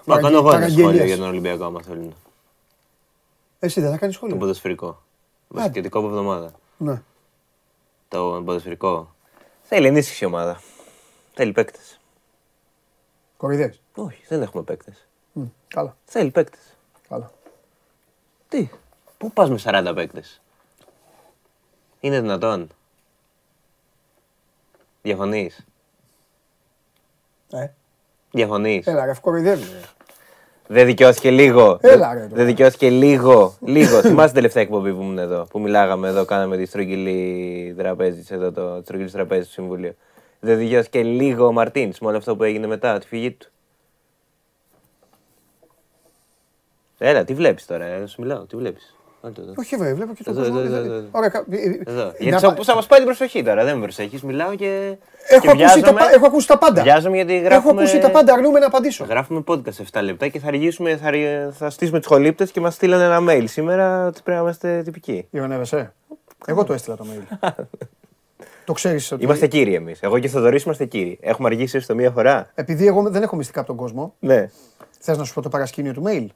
Να 0.05 0.21
κάνω 0.21 0.37
εγώ 0.37 0.49
ένα 0.49 0.51
παραγγελίες. 0.51 0.87
σχόλιο 0.87 1.05
για 1.05 1.17
τον 1.17 1.27
Ολυμπιακό, 1.27 1.65
άμα 1.65 1.83
θέλουν. 1.83 2.15
Εσύ 3.59 3.81
δεν 3.81 3.91
θα 3.91 3.97
κάνεις 3.99 4.15
Το 4.15 4.21
σχόλιο. 4.21 4.37
ποδοσφαιρικό. 4.41 5.03
Βασιλετικό 5.49 5.99
από 5.99 6.09
εβδομάδα. 6.09 6.53
Ναι. 6.77 7.03
Το 8.09 8.43
ποδοσφαιρικό. 8.45 9.15
Θέλει 9.63 9.87
ενίσχυση 9.87 10.25
η 10.25 10.27
ομάδα. 10.27 10.61
Θέλει 11.35 11.53
παίκτες. 11.53 12.01
Κορυδέ. 13.37 13.75
Όχι, 13.95 14.25
δεν 14.29 14.43
έχουμε 14.43 14.63
παίκτες. 14.63 15.07
Καλά. 15.69 15.97
Θέλει 16.05 16.31
παίκτες. 16.31 16.77
Καλά. 17.09 17.33
Τι, 18.49 18.69
πού 19.19 19.33
πας 19.33 19.51
με 19.51 19.59
40 19.65 19.93
παίκτες; 19.95 20.41
Είναι 22.01 22.21
δυνατόν; 22.21 22.69
Διαφωνείς; 25.03 25.65
Ε, 27.55 27.71
Διαφωνείς; 28.31 28.87
έλα, 28.87 29.05
ρε, 29.05 29.13
κοροϊδεύει. 29.21 29.65
Δεν 30.67 30.87
δικαιώθηκε 30.87 31.31
λίγο; 31.31 31.79
Έλα, 31.81 32.15
ρε, 32.15 32.21
τώρα. 32.21 32.35
Δεν 32.35 32.47
δικαιώθηκε 32.47 32.91
λίγο; 32.91 33.57
Λίγο. 33.61 34.01
Θυμάσαι 34.01 34.27
την 34.27 34.35
τελευταία 34.35 34.63
εκπομπή 34.63 34.93
που 34.93 35.01
ήμουν 35.01 35.19
εδώ. 35.19 35.47
Που 35.51 35.61
μιλάγαμε 35.61 36.09
εδώ, 36.09 36.25
κάναμε 36.25 36.57
τη 36.57 36.67
στρογγυλή 36.67 37.75
τραπέζι 37.77 38.25
εδώ, 38.31 38.53
το 38.53 38.81
στρογγυλή 38.83 39.11
τραπέζι 39.11 39.43
στο 39.43 39.53
Συμβούλιο. 39.53 39.95
Δεν 40.41 40.59
δικαιώθηκε 40.59 41.03
λίγο 41.03 41.47
ο 41.47 41.53
Μαρτίν 41.53 41.93
με 42.01 42.07
όλο 42.07 42.17
αυτό 42.17 42.37
που 42.37 42.43
έγινε 42.43 42.67
μετά, 42.67 42.99
τη 42.99 43.07
φυγή 43.07 43.33
του; 43.33 43.51
Έλα, 46.99 47.25
τι 47.25 47.35
βλέπεις 47.35 47.67
τώρα, 47.67 47.85
ε, 47.85 48.07
σου 48.07 48.21
μιλάω, 48.21 48.45
τι 48.45 48.57
βλέπεις; 48.57 48.95
Όχι, 49.57 49.77
βέβαια, 49.77 49.95
βλέπω 49.95 50.15
και 50.15 50.23
το 50.23 50.31
Εδώ, 50.31 50.41
κόσμο. 50.41 50.57
εδώ, 50.59 50.67
δηλαδή. 50.67 50.87
εδώ, 50.87 50.97
εδώ. 50.97 51.07
Ωραία, 51.11 51.29
κα- 51.29 51.45
ε, 51.51 51.57
ε, 51.57 51.81
Εδώ. 51.87 52.05
να 52.05 52.13
Γιατί 52.19 52.31
πα- 52.47 52.55
θα, 52.55 52.63
θα 52.63 52.75
μας 52.75 52.87
πάει 52.87 52.99
την 52.99 53.07
προσοχή 53.09 53.43
τώρα, 53.43 53.65
δεν 53.65 53.75
με 53.77 53.83
προσέχεις. 53.83 54.23
Μιλάω 54.23 54.55
και. 54.55 54.97
Έχω 55.29 55.41
και 55.41 55.49
ακούσει, 55.51 55.65
τα, 55.65 55.75
βιάζομαι- 55.75 56.01
πα- 56.03 56.15
έχω 56.15 56.27
ακούσει 56.27 56.47
τα 56.47 56.59
πάντα. 56.59 56.83
Βιάζομαι 56.83 57.17
γιατί 57.17 57.35
Έχω 57.35 57.45
γράφουμε. 57.45 57.81
ακούσει 57.83 57.99
τα 57.99 58.11
πάντα, 58.11 58.33
αρνούμε 58.33 58.59
να 58.59 58.67
απαντήσω. 58.67 59.05
Γράφουμε 59.05 59.43
podcast 59.47 59.73
σε 59.73 59.83
7 59.93 60.01
λεπτά 60.03 60.29
και 60.29 60.39
θα 60.39 60.47
αργήσουμε, 60.49 60.97
θα, 60.97 61.11
ρι- 61.11 61.53
θα 61.53 61.71
στήσουμε 61.71 61.99
τους 61.99 62.07
χολύπτε 62.07 62.45
και 62.45 62.61
μας 62.61 62.75
στείλανε 62.75 63.05
ένα 63.05 63.19
mail. 63.29 63.45
Σήμερα 63.47 64.07
ότι 64.07 64.21
πρέπει 64.25 64.39
να 64.39 64.45
είμαστε 64.45 64.83
τυπικοί. 64.85 65.27
Ηρωνεύεσαι. 65.31 65.93
Εγώ 66.47 66.65
το 66.65 66.73
έστειλα 66.73 66.97
το 66.97 67.07
mail. 67.11 67.39
το 68.65 68.73
ξέρεις 68.73 69.13
ότι. 69.13 69.25
Είμαστε 69.25 69.47
κύριοι 69.47 69.75
εμείς. 69.75 70.01
Εγώ 70.03 70.19
και 70.19 70.27
ο 70.27 70.31
Θοδωρής 70.31 70.63
είμαστε 70.63 70.85
κύριοι. 70.85 71.19
Έχουμε 71.23 71.49
αργήσει 71.49 71.77
έστω 71.77 71.95
μία 71.95 72.11
φορά. 72.11 72.51
Επειδή 72.55 72.87
εγώ 72.87 73.03
δεν 73.11 73.23
έχω 73.23 73.37
μυστικά 73.37 73.59
από 73.59 73.69
τον 73.69 73.77
κόσμο, 73.77 74.15
Ναι. 74.19 74.51
θες 75.01 75.19
να 75.19 75.25
σου 75.25 75.35
πω 75.35 75.41
το 75.43 75.49
παρασκήνιο 75.49 75.93
του 75.93 76.03
mail; 76.07 76.27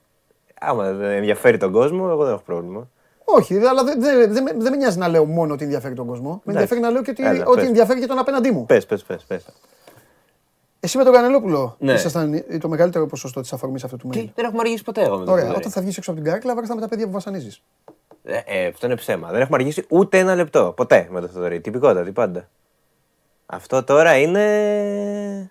Άμα 0.61 0.93
δεν 0.93 1.11
ενδιαφέρει 1.11 1.57
τον 1.57 1.73
κόσμο, 1.73 2.07
εγώ 2.11 2.25
δεν 2.25 2.33
έχω 2.33 2.43
πρόβλημα. 2.47 2.89
Όχι, 3.25 3.59
δε- 3.59 3.69
αλλά 3.69 3.85
δεν 3.85 4.01
δεν- 4.01 4.33
δεν 4.33 4.43
με- 4.43 4.53
δεν 4.57 4.71
με 4.73 4.77
νοιάζει 4.77 4.99
να 4.99 5.09
λέω 5.09 5.25
μόνο 5.25 5.53
ότι 5.53 5.65
ενδιαφέρει 5.65 5.95
τον 5.95 6.07
κόσμο. 6.07 6.41
Με 6.45 6.53
ενδιαφέρει 6.53 6.81
να 6.81 6.91
λέω 6.91 7.03
και 7.03 7.11
ότι, 7.11 7.25
Έλα, 7.27 7.45
ότι 7.47 7.59
πες. 7.59 7.67
ενδιαφέρει 7.69 8.01
και 8.01 8.07
τον 8.07 8.19
απέναντί 8.19 8.51
μου. 8.51 8.67
Πες, 8.67 8.87
πες, 8.87 9.03
πες. 9.03 9.25
Πες. 9.25 9.45
Εσύ 10.81 10.97
με 10.99 11.05
τον 11.05 11.13
Κανελόπουλο 11.13 11.77
Ναι. 11.79 11.93
ήσασταν 11.93 12.45
το 12.61 12.69
μεγαλύτερο 12.69 13.07
ποσοστό 13.07 13.41
της 13.41 13.53
αφορμής 13.53 13.85
αυτού 13.85 13.97
του 13.97 14.09
mail. 14.09 14.13
Τι, 14.13 14.31
δεν 14.35 14.45
έχουμε 14.45 14.61
αργήσει 14.61 14.83
ποτέ 14.85 15.01
εγώ 15.03 15.11
με 15.19 15.25
τον 15.25 15.29
Ωραία, 15.33 15.43
Θοδωρή. 15.45 15.61
όταν 15.61 15.71
θα 15.73 15.81
βγεις 15.81 15.97
έξω 15.97 16.11
από 16.11 16.21
την 16.21 16.29
καρέκλα, 16.29 16.55
βρέστε 16.55 16.75
με 16.75 16.81
τα 16.81 16.89
παιδιά 16.89 17.07
που 17.07 17.13
βασανίζεις. 17.13 17.63
Ε, 18.25 18.41
ε, 18.47 18.67
αυτό 18.67 18.87
είναι 18.87 18.95
ψέμα. 18.97 19.31
Δεν 19.31 19.41
έχουμε 19.41 19.57
αργήσει 19.57 19.85
ούτε 19.89 20.19
ένα 20.19 20.35
λεπτό. 20.35 20.73
Ποτέ 20.77 21.09
με 21.11 21.21
τον 21.21 21.29
Θοδωρή. 21.29 21.61
Τυπικότατη 21.61 22.13
πάντα. 22.13 22.49
Αυτό 23.47 23.85
τώρα 23.85 24.17
είναι. 24.17 25.51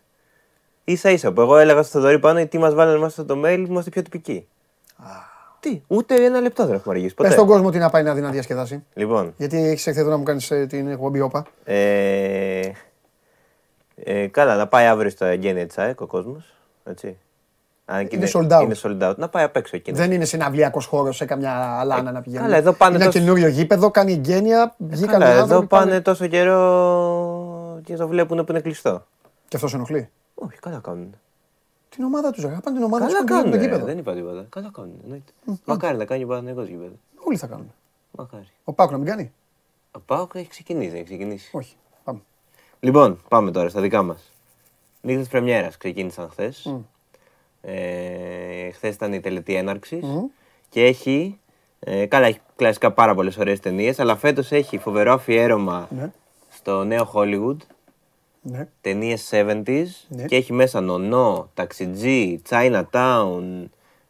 σα 0.86 1.10
ίσα 1.12 1.32
που 1.34 1.42
εγώ 1.42 1.58
έλεγα 1.58 1.84
στο 1.84 1.92
Θοδωρή 2.00 2.20
πάνω 2.20 2.46
τι 2.48 2.58
μας 2.58 2.74
βάλανε 2.74 2.98
μέσα 3.00 3.22
στο 3.22 3.42
mail, 3.46 3.64
είμαστε 3.68 3.90
πιο 3.90 4.02
τυπικοί. 4.02 4.48
Τι, 5.60 5.82
ούτε 5.88 6.16
ένα 6.26 6.40
λεπτό 6.40 6.66
δεν 6.66 6.76
έχουμε 6.76 6.96
αργήσει. 6.96 7.14
Ποτέ. 7.14 7.28
Πες 7.30 7.38
στον 7.38 7.48
κόσμο 7.50 7.70
τι 7.70 7.78
να 7.78 7.90
πάει 7.90 8.04
να 8.04 8.14
δει 8.14 8.22
να 8.22 8.30
διασκεδάσει. 8.30 8.84
Λοιπόν, 8.94 9.34
Γιατί 9.38 9.58
έχεις 9.68 9.88
έρθει 9.88 10.00
εδώ 10.00 10.10
να 10.10 10.18
μου 10.18 10.24
κάνεις 10.24 10.48
την 10.68 10.88
εκπομπή 10.88 11.22
όπα. 11.22 11.46
ε, 11.64 12.62
ε, 13.96 14.28
καλά, 14.28 14.56
να 14.56 14.68
πάει 14.68 14.86
αύριο 14.86 15.10
στα 15.10 15.28
εγγένεια 15.28 15.68
τη 15.68 15.76
ΑΕΚ 15.78 16.02
ο 16.02 16.06
κόσμος. 16.06 16.54
Έτσι. 16.84 17.18
Αν 17.86 18.08
και 18.08 18.16
Είναι 18.16 18.30
sold 18.34 18.52
out. 18.52 18.62
Είναι 18.64 18.76
sold 18.84 19.10
out. 19.10 19.16
Να 19.16 19.30
πάει 19.30 19.44
απ' 19.44 19.56
έξω 19.56 19.76
εκείνος. 19.76 20.00
Δεν 20.00 20.12
είναι 20.12 20.26
συναυλιακός 20.26 20.86
χώρος 20.86 21.16
σε 21.16 21.26
καμιά 21.26 21.80
αλάνα 21.80 22.12
να 22.12 22.22
πηγαίνει. 22.22 22.44
καλά, 22.44 22.56
εδώ 22.58 22.74
πάνε 22.74 22.96
Είναι 22.96 23.06
τόσο- 23.06 23.20
καινούριο 23.20 23.48
γήπεδο, 23.48 23.92
κάνει 23.92 24.12
εγγένεια. 24.12 24.76
Βγήκαν 24.78 25.12
Καλά, 25.20 25.28
οι 25.28 25.32
εδώ 25.32 25.42
άνθρωποι, 25.42 25.68
πάνε 25.68 26.02
τόσο 26.02 26.28
καιρό 26.28 27.80
και 27.84 27.96
το 27.96 28.08
βλέπουν 28.08 28.38
που 28.46 28.52
είναι 28.52 28.62
κλειστό. 28.62 29.06
Και 29.48 29.56
αυτός 29.56 29.74
ενοχλεί. 29.74 30.10
Όχι, 30.36 30.58
καλά 30.60 30.80
κάνουν. 30.84 31.16
Την 31.98 32.06
ομάδα 32.06 32.32
τους, 32.32 32.44
Πάνε 32.44 32.60
την 32.62 32.84
ομάδα 32.84 33.06
τους 33.06 33.14
Καλά 33.14 33.26
και 33.26 33.32
κάνουν 33.34 33.44
το 33.44 33.50
κάνουν. 33.52 33.64
γήπεδο. 33.66 33.86
Δεν 33.86 33.98
είπα 33.98 34.14
τίποτα. 34.14 34.46
Καλά 34.50 34.70
κάνουν. 34.74 34.94
εννοείται. 35.04 35.32
Μακάρι 35.66 35.98
να 35.98 36.06
κάνει 36.06 36.24
ο 36.24 36.28
Παναγενικό 36.28 36.64
γήπεδο. 36.64 36.96
Όλοι 37.24 37.38
θα 37.38 37.48
κάνουν. 37.48 37.74
Μακάρι. 38.12 38.48
Ο 38.64 38.74
Πάκο 38.74 38.92
να 38.92 38.98
μην 38.98 39.08
κάνει; 39.08 39.32
Ο 39.92 40.00
Πάοκ 40.00 40.32
έχει 40.36 40.48
ξεκινήσει. 40.50 40.96
Έχει 40.96 41.04
ξεκινήσει. 41.04 41.50
Όχι. 41.58 41.76
Πάμε. 42.04 42.20
Λοιπόν, 42.80 43.22
πάμε 43.28 43.52
τώρα 43.52 43.70
στα 43.70 43.82
δικά 43.82 44.02
μας. 44.04 44.32
Νύχτε 45.02 45.24
Πρεμιέρας 45.30 45.78
ξεκίνησαν 45.78 46.30
χθες. 46.30 46.76
Ε, 47.62 48.70
χθες 48.72 48.96
ήταν 48.96 49.14
η 49.14 49.20
τελετή 49.20 49.56
έναρξης. 49.56 50.06
Και 50.70 50.86
έχει. 50.86 51.40
Ε, 51.80 52.06
καλά, 52.06 52.26
έχει 52.28 52.40
κλασικά 52.56 52.92
πάρα 52.92 53.16
πολλές 53.16 53.38
ωραίες 53.38 53.60
ταινίες. 53.60 54.00
Αλλά 54.00 54.16
φέτος 54.16 54.52
έχει 54.52 54.78
φοβερό 54.78 55.14
αφιέρωμα 55.14 55.88
Ναι. 55.92 56.12
στο 56.50 56.84
νέο 56.84 57.12
Hollywood. 57.14 57.58
Ναι. 58.52 58.68
ταινίες 58.82 59.30
70s 59.34 59.86
Ναι. 60.08 60.24
και 60.26 60.36
έχει 60.36 60.54
μέσα 60.54 60.82
νονό, 60.82 61.50
ταξιτζή, 61.54 62.42
Chinatown, 62.50 63.42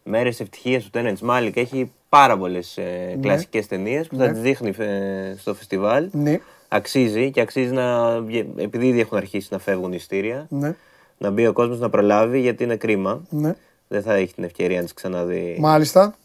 Μέρες 0.03 0.39
Ευτυχίας 0.39 0.83
του 0.83 0.89
Τένετ 0.89 1.19
Μάλικ 1.19 1.57
έχει 1.57 1.91
πάρα 2.09 2.37
πολλές 2.37 2.77
ε, 2.77 3.13
Ναι. 3.15 3.21
κλασικές 3.21 3.67
ταινίες 3.67 4.07
που 4.07 4.15
θα 4.17 4.31
τις 4.31 4.41
δείχνει 4.41 4.73
ε, 4.77 5.35
στο 5.37 5.53
φεστιβάλ. 5.53 6.09
Ναι, 6.11 6.39
Αξίζει 6.69 7.31
και 7.31 7.41
αξίζει 7.41 7.71
να. 7.71 8.13
επειδή 8.57 8.87
ήδη 8.87 8.99
έχουν 8.99 9.17
αρχίσει 9.17 9.47
να 9.51 9.59
φεύγουν 9.59 9.93
ειστήρια, 9.93 10.45
ναι, 10.49 10.75
να 11.17 11.29
μπει 11.29 11.47
ο 11.47 11.53
κόσμος 11.53 11.79
να 11.79 11.89
προλάβει 11.89 12.39
γιατί 12.39 12.63
είναι 12.63 12.75
κρίμα. 12.75 13.21
ναι. 13.29 13.55
Δεν 13.87 14.01
θα 14.01 14.13
έχει 14.13 14.33
την 14.33 14.43
ευκαιρία 14.43 14.77
να 14.77 14.83
τις 14.83 14.93
ξαναδεί 14.93 15.57
Μάλιστα, 15.59 16.15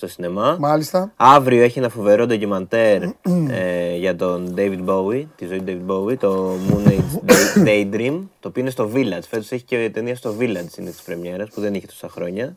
στο 0.00 0.08
σινεμά. 0.08 0.56
μάλιστα. 0.60 1.12
Αύριο 1.16 1.62
έχει 1.62 1.78
ένα 1.78 1.88
φοβερό 1.88 2.26
ντοκιμαντέρ 2.26 3.02
ε, 3.50 3.96
για 3.96 4.16
τον 4.16 4.54
David 4.56 4.84
Bowie, 4.86 5.24
τη 5.36 5.46
ζωή 5.46 5.62
του 5.62 5.64
David 5.66 5.90
Bowie, 5.92 6.16
το 6.18 6.54
Moon 6.68 6.88
Age 6.88 7.30
Day- 7.30 7.66
Daydream, 7.68 8.20
το 8.40 8.48
οποίο 8.48 8.62
είναι 8.62 8.70
στο 8.70 8.90
Village. 8.94 9.22
Φέτος 9.28 9.50
έχει 9.52 9.62
και 9.64 9.90
ταινία 9.92 10.16
στο 10.16 10.34
Village 10.38 10.78
είναι 10.78 10.90
της 10.90 11.02
πρεμιέρας, 11.04 11.48
που 11.54 11.60
δεν 11.60 11.74
είχε 11.74 11.86
τόσα 11.86 12.08
χρόνια. 12.08 12.56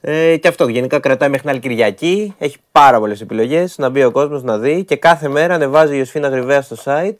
Ε, 0.00 0.36
και 0.36 0.48
αυτό 0.48 0.68
γενικά 0.68 0.98
κρατάει 0.98 1.28
μέχρι 1.28 1.42
την 1.42 1.50
άλλη 1.50 1.60
Κυριακή. 1.60 2.34
Έχει 2.38 2.56
πάρα 2.72 2.98
πολλές 2.98 3.20
επιλογές 3.20 3.78
να 3.78 3.88
μπει 3.88 4.04
ο 4.04 4.10
κόσμος 4.10 4.42
να 4.42 4.58
δει 4.58 4.84
και 4.84 4.96
κάθε 4.96 5.28
μέρα 5.28 5.54
ανεβάζει 5.54 5.94
η 5.94 5.98
Ιωσφίνα 5.98 6.28
Γρυβαία 6.28 6.62
στο 6.62 6.76
site 6.84 7.16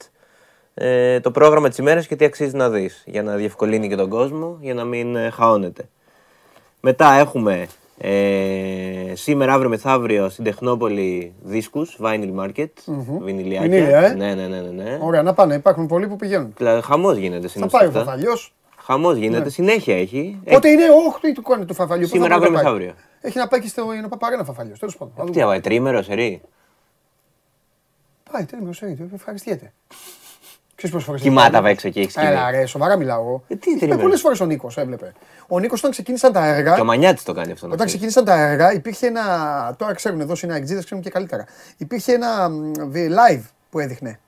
ε, 0.73 1.19
το 1.19 1.31
πρόγραμμα 1.31 1.69
της 1.69 1.77
ημέρας 1.77 2.07
και 2.07 2.15
τι 2.15 2.25
αξίζει 2.25 2.55
να 2.55 2.69
δεις 2.69 3.03
για 3.05 3.23
να 3.23 3.35
διευκολύνει 3.35 3.87
και 3.87 3.95
τον 3.95 4.09
κόσμο 4.09 4.57
για 4.61 4.73
να 4.73 4.83
μην 4.83 5.15
ε, 5.15 5.29
χαώνεται. 5.29 5.89
Μετά 6.81 7.13
έχουμε 7.13 7.67
ε, 7.97 9.13
σήμερα, 9.15 9.53
αύριο, 9.53 9.69
μεθαύριο 9.69 10.29
στην 10.29 10.43
Τεχνόπολη 10.43 11.33
δίσκους, 11.41 11.97
Vinyl 12.01 12.33
Market, 12.39 12.67
βινιλιάκια. 13.21 13.69
Βινίλια, 13.69 13.99
ε. 14.01 14.13
Ναι, 14.13 14.35
ναι, 14.35 14.47
ναι, 14.47 14.61
ναι. 14.61 14.83
ναι. 14.83 14.97
Ωραία, 15.01 15.21
να 15.23 15.33
πάνε. 15.33 15.55
Υπάρχουν 15.55 15.87
πολλοί 15.87 16.07
που 16.07 16.15
πηγαίνουν. 16.15 16.53
Πλα- 16.53 16.81
Χαμός 16.81 17.17
γίνεται 17.17 17.41
Θα 17.41 17.47
συνήθως 17.47 17.71
πάει 17.71 17.85
ο 17.85 17.87
αυτά. 17.87 18.03
Φαφαλιός. 18.03 18.53
Χαμός 18.77 19.15
γίνεται, 19.17 19.49
συνέχεια 19.49 19.97
έχει. 19.97 20.39
Πότε 20.45 20.69
είναι, 20.69 20.83
όχι, 21.07 21.19
τι 21.21 21.31
του 21.31 21.41
κάνει 21.41 21.65
του 21.65 21.73
Φαφαλιού. 21.73 22.03
πού 22.03 22.09
θα 22.09 22.13
Σήμερα, 22.15 22.37
μπορεί 22.37 22.51
να 22.51 22.57
αύριο, 22.59 22.71
πάει. 22.73 22.81
μεθαύριο. 22.83 23.03
Έχει 23.21 23.37
να 23.37 23.47
πάει 23.47 23.59
και 23.61 23.67
στο 23.67 23.93
είναι 23.93 24.07
Παπαρένα 24.07 24.43
Φαφαλιός. 24.43 24.79
Τέλος 24.79 24.97
πάντων. 24.97 25.13
θα 25.17 25.23
Τι 25.23 25.31
δούμε. 25.31 25.43
άβαε, 25.43 25.59
τρίμερος, 25.59 26.05
σερί. 26.05 26.41
Πάει, 28.31 28.45
τέλειο, 28.45 28.73
σε 28.73 28.97
ευχαριστιέται. 29.13 29.73
Ξέρεις 30.77 30.91
πόσες 30.95 31.07
φορές 31.07 31.21
Κοιμάται 31.21 31.47
έχει 31.47 31.57
απ' 31.57 31.65
έξω 31.65 31.89
και 31.89 31.99
έχεις 31.99 32.11
σκηνή. 32.11 32.27
Έλα 32.27 32.51
ρε, 32.51 32.65
σοβαρά 32.65 32.95
μιλάω 32.97 33.21
εγώ. 33.21 33.43
Ε, 33.47 33.55
τι 33.55 33.69
Είπε 33.69 33.79
τρίμηνο. 33.79 34.01
πολλές 34.01 34.21
φορές 34.21 34.39
ο 34.39 34.45
Νίκος, 34.45 34.77
έβλεπε. 34.77 35.13
Ο 35.47 35.59
Νίκος 35.59 35.79
όταν 35.79 35.91
ξεκίνησαν 35.91 36.31
τα 36.31 36.45
έργα, 36.45 36.75
Και 36.75 36.81
ο 36.81 36.85
Μανιάτης 36.85 37.23
το 37.23 37.33
κάνει 37.33 37.51
αυτό. 37.51 37.67
να 37.67 37.73
όταν 37.73 37.85
ξέρεις. 37.87 38.05
ξεκίνησαν 38.07 38.25
τα 38.25 38.49
έργα, 38.51 38.73
υπήρχε 38.73 39.07
ένα. 39.07 39.23
Τώρα 39.77 39.93
ξέρουν 39.93 40.19
εδώ 40.19 40.33
είναι 40.43 40.53
αεξίδε, 40.53 40.83
ξέρουν 40.83 41.03
και 41.03 41.09
καλύτερα. 41.09 41.45
Υπήρχε 41.77 42.13
ένα 42.13 42.49
μ, 42.49 42.71
βι- 42.87 43.11
live 43.11 43.41
που 43.69 43.79
έδειχνε. 43.79 44.19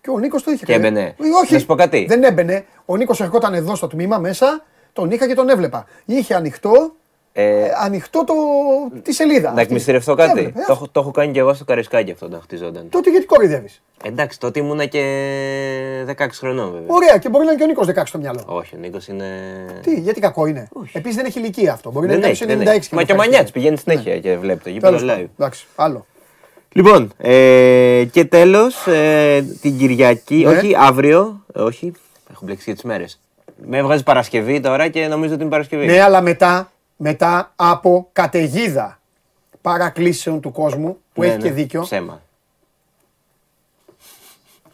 Και 0.00 0.10
ο 0.10 0.18
Νίκος 0.18 0.42
το 0.42 0.50
είχε 0.50 0.64
Και 0.64 0.72
κάνει. 0.72 0.86
έμπαινε. 0.86 1.06
Ε, 1.06 1.14
Όχι, 1.42 1.52
Να 1.52 1.58
σου 1.58 1.66
πω 1.66 1.74
κάτι. 1.74 2.06
δεν 2.08 2.22
έμπαινε. 2.22 2.64
Ο 2.84 2.96
Νίκος 2.96 3.20
ερχόταν 3.20 3.54
εδώ 3.54 3.74
στο 3.74 3.86
τμήμα 3.86 4.18
μέσα, 4.18 4.64
τον 4.92 5.10
είχα 5.10 5.26
και 5.26 5.34
τον 5.34 5.48
έβλεπα. 5.48 5.86
Είχε 6.04 6.34
ανοιχτό, 6.34 6.92
Ε, 7.32 7.42
ε, 7.64 7.70
ανοιχτό 7.82 8.24
το, 8.24 8.34
τη 9.02 9.12
σελίδα. 9.12 9.42
να 9.42 9.48
αυτή. 9.48 9.60
εκμυστηρευτώ 9.62 10.14
κάτι. 10.14 10.38
Έβλεπε, 10.38 10.58
Το, 10.66 10.72
έχω- 10.72 10.88
το 10.92 11.00
έχω 11.00 11.10
κάνει 11.10 11.32
και 11.32 11.38
εγώ 11.38 11.54
στο 11.54 11.64
Καρισκάκι 11.64 12.10
αυτό 12.10 12.26
όταν 12.26 12.40
χτιζόταν. 12.42 12.86
Τότε 12.90 13.10
γιατί 13.10 13.26
κοροϊδεύεις; 13.26 13.82
Εντάξει, 14.04 14.40
τότε 14.40 14.60
ήμουνα 14.60 14.84
και 14.86 15.00
16 16.06 16.26
χρονών 16.38 16.64
βέβαια. 16.72 16.86
Ωραία, 16.86 17.18
και 17.18 17.28
μπορεί 17.28 17.44
να 17.44 17.50
είναι 17.50 17.60
και 17.60 17.64
ο 17.64 17.66
Νίκος 17.66 17.86
16 17.86 18.02
στο 18.06 18.18
μυαλό. 18.18 18.40
Όχι, 18.46 18.74
ο 18.74 18.78
Νίκος 18.78 19.08
είναι. 19.08 19.26
Τι, 19.82 20.00
γιατί 20.00 20.20
κακό 20.20 20.46
είναι; 20.46 20.68
Επίσης 20.92 21.16
δεν 21.16 21.24
έχει 21.26 21.38
ηλικία 21.38 21.72
αυτό. 21.72 21.90
Μπορεί 21.90 22.06
να 22.06 22.12
Δεν 22.12 22.22
είναι 22.22 22.30
έχει, 22.30 22.40
κάποιος 22.40 22.58
δεν 22.58 22.74
96 22.74 22.78
έχει. 22.78 22.88
και 22.88 22.94
Μα 22.94 23.00
να 23.00 23.06
και 23.06 23.12
ο 23.12 23.14
ευχαριστεί. 23.14 23.30
Μανιάτης 23.30 23.50
πηγαίνει 23.52 23.76
συνέχεια 23.76 24.18
και 24.20 24.36
βλέπει 24.36 24.62
το 24.62 24.68
γήπεδο 24.70 24.96
Τέλος 24.96 25.10
πάντων. 25.12 25.26
live. 25.26 25.30
Εντάξει, 25.38 25.66
άλλο. 25.76 26.06
Λοιπόν, 26.72 27.12
ε, 27.18 28.04
και 28.12 28.24
τέλος 28.24 28.86
την 29.60 29.78
Κυριακή, 29.78 30.34
Ναι. 30.46 30.56
όχι 30.56 30.76
αύριο, 30.78 31.44
ε, 31.54 31.60
όχι, 31.60 31.92
έχω 32.30 32.40
μπλέξει 32.44 32.64
και 32.64 32.72
τις 32.72 32.82
μέρες. 32.82 33.20
Με 33.66 33.78
έβγαζες 33.78 34.02
Παρασκευή 34.02 34.60
τώρα 34.60 34.88
και 34.88 35.06
νομίζω 35.06 35.32
ότι 35.34 35.42
είναι 35.42 35.50
Παρασκευή. 35.50 35.86
Ναι, 35.86 36.00
αλλά 36.00 36.20
μετά, 36.20 36.70
μετά 37.02 37.52
από 37.56 38.08
καταιγίδα 38.12 39.00
παρακλήσεων 39.60 40.40
του 40.40 40.52
κόσμου 40.52 40.96
που 41.12 41.20
Ναι, 41.20 41.26
έχει 41.26 41.36
ναι, 41.36 41.42
και 41.42 41.50
δίκιο. 41.52 41.80
Ψέμα. 41.82 42.20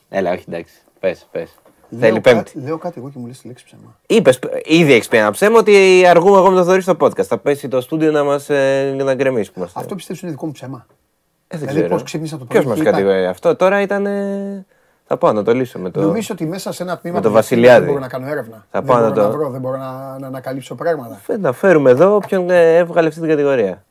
Έλα, 0.09 0.33
όχι 0.33 0.45
εντάξει. 0.49 0.75
Πες, 1.01 1.27
πες. 1.33 1.55
Λέω 1.89 2.01
Θέλει 2.01 2.21
κάτι- 2.21 2.35
Πέμπτη. 2.53 2.67
Λέω 2.67 2.79
κάτι 2.79 2.95
εγώ 2.99 3.11
και 3.11 3.19
μου 3.19 3.27
λες 3.27 3.39
τη 3.41 3.47
λέξη 3.47 3.65
ψέμα. 3.65 3.97
Είπες, 4.07 4.39
ήδη 4.65 4.93
έχεις 4.93 5.09
πει 5.09 5.17
ένα 5.17 5.31
ψέμα 5.31 5.59
ότι 5.59 6.05
αργούμε 6.07 6.37
εγώ 6.37 6.49
με 6.51 6.55
το 6.57 6.63
Θοδωρή 6.63 6.81
στο 6.81 6.97
podcast. 7.01 7.23
Θα 7.25 7.39
πέσει 7.39 7.69
το 7.69 7.81
στούντιο 7.81 8.11
να 8.11 8.25
μας 8.25 8.51
ε, 8.51 8.95
να 9.05 9.15
γκρεμίσουμε. 9.15 9.69
Αυτό 9.73 9.95
πιστεύεις 9.95 10.23
είναι 10.23 10.31
δικό 10.31 10.47
μου 10.47 10.53
ψέμα. 10.53 10.87
ε, 10.89 11.57
δεν 11.57 11.59
δηλαδή, 11.59 11.77
ξέρω. 11.79 11.95
πώς 11.95 12.03
ξύπνησα 12.03 12.39
το 12.39 12.45
πρωί 12.45 12.61
Ποιο 12.61 12.69
μας 12.69 12.79
και 12.79 12.83
είπα- 12.83 12.91
κατηγορεί 12.91 13.27
αυτό; 13.27 13.57
Τώρα 13.57 13.81
ήταν. 13.81 14.07
ε, 14.07 14.67
Θα 15.09 15.17
πάω 15.17 15.33
να 15.33 15.43
το 15.43 15.55
λύσω 15.55 15.79
με 15.79 15.91
το. 15.91 16.01
Νομίζω 16.01 16.29
ότι 16.33 16.47
μέσα 16.47 16.73
σε 16.73 16.83
ένα 16.83 16.99
τμήμα 16.99 17.17
με 17.17 17.23
το 17.23 17.29
που 17.29 17.35
Βασιλιάδη. 17.35 17.79
δεν 17.85 17.89
μπορώ 17.89 18.01
να 18.01 18.09
κάνω 18.09 18.27
έρευνα. 18.27 18.67
Θα 18.71 18.81
δεν 18.81 18.85
πάω 18.85 18.97
μπορώ 18.99 19.09
να 19.09 19.15
το- 19.31 19.31
βρω, 19.39 19.51
δεν 19.51 19.61
μπορώ 19.61 19.77
να, 19.77 20.19
να 20.19 20.27
ανακαλύψω 20.27 20.75
πράγματα. 20.75 21.21
Φε- 21.23 21.39
Να 21.41 21.53
φέρουμε 21.53 21.91
εδώ 21.91 22.15
όποιον 22.15 22.51
ε, 22.51 22.77
έβγαλε 22.77 23.09
αυτή 23.09 23.21
την 23.21 23.29
κατηγορία. 23.29 23.85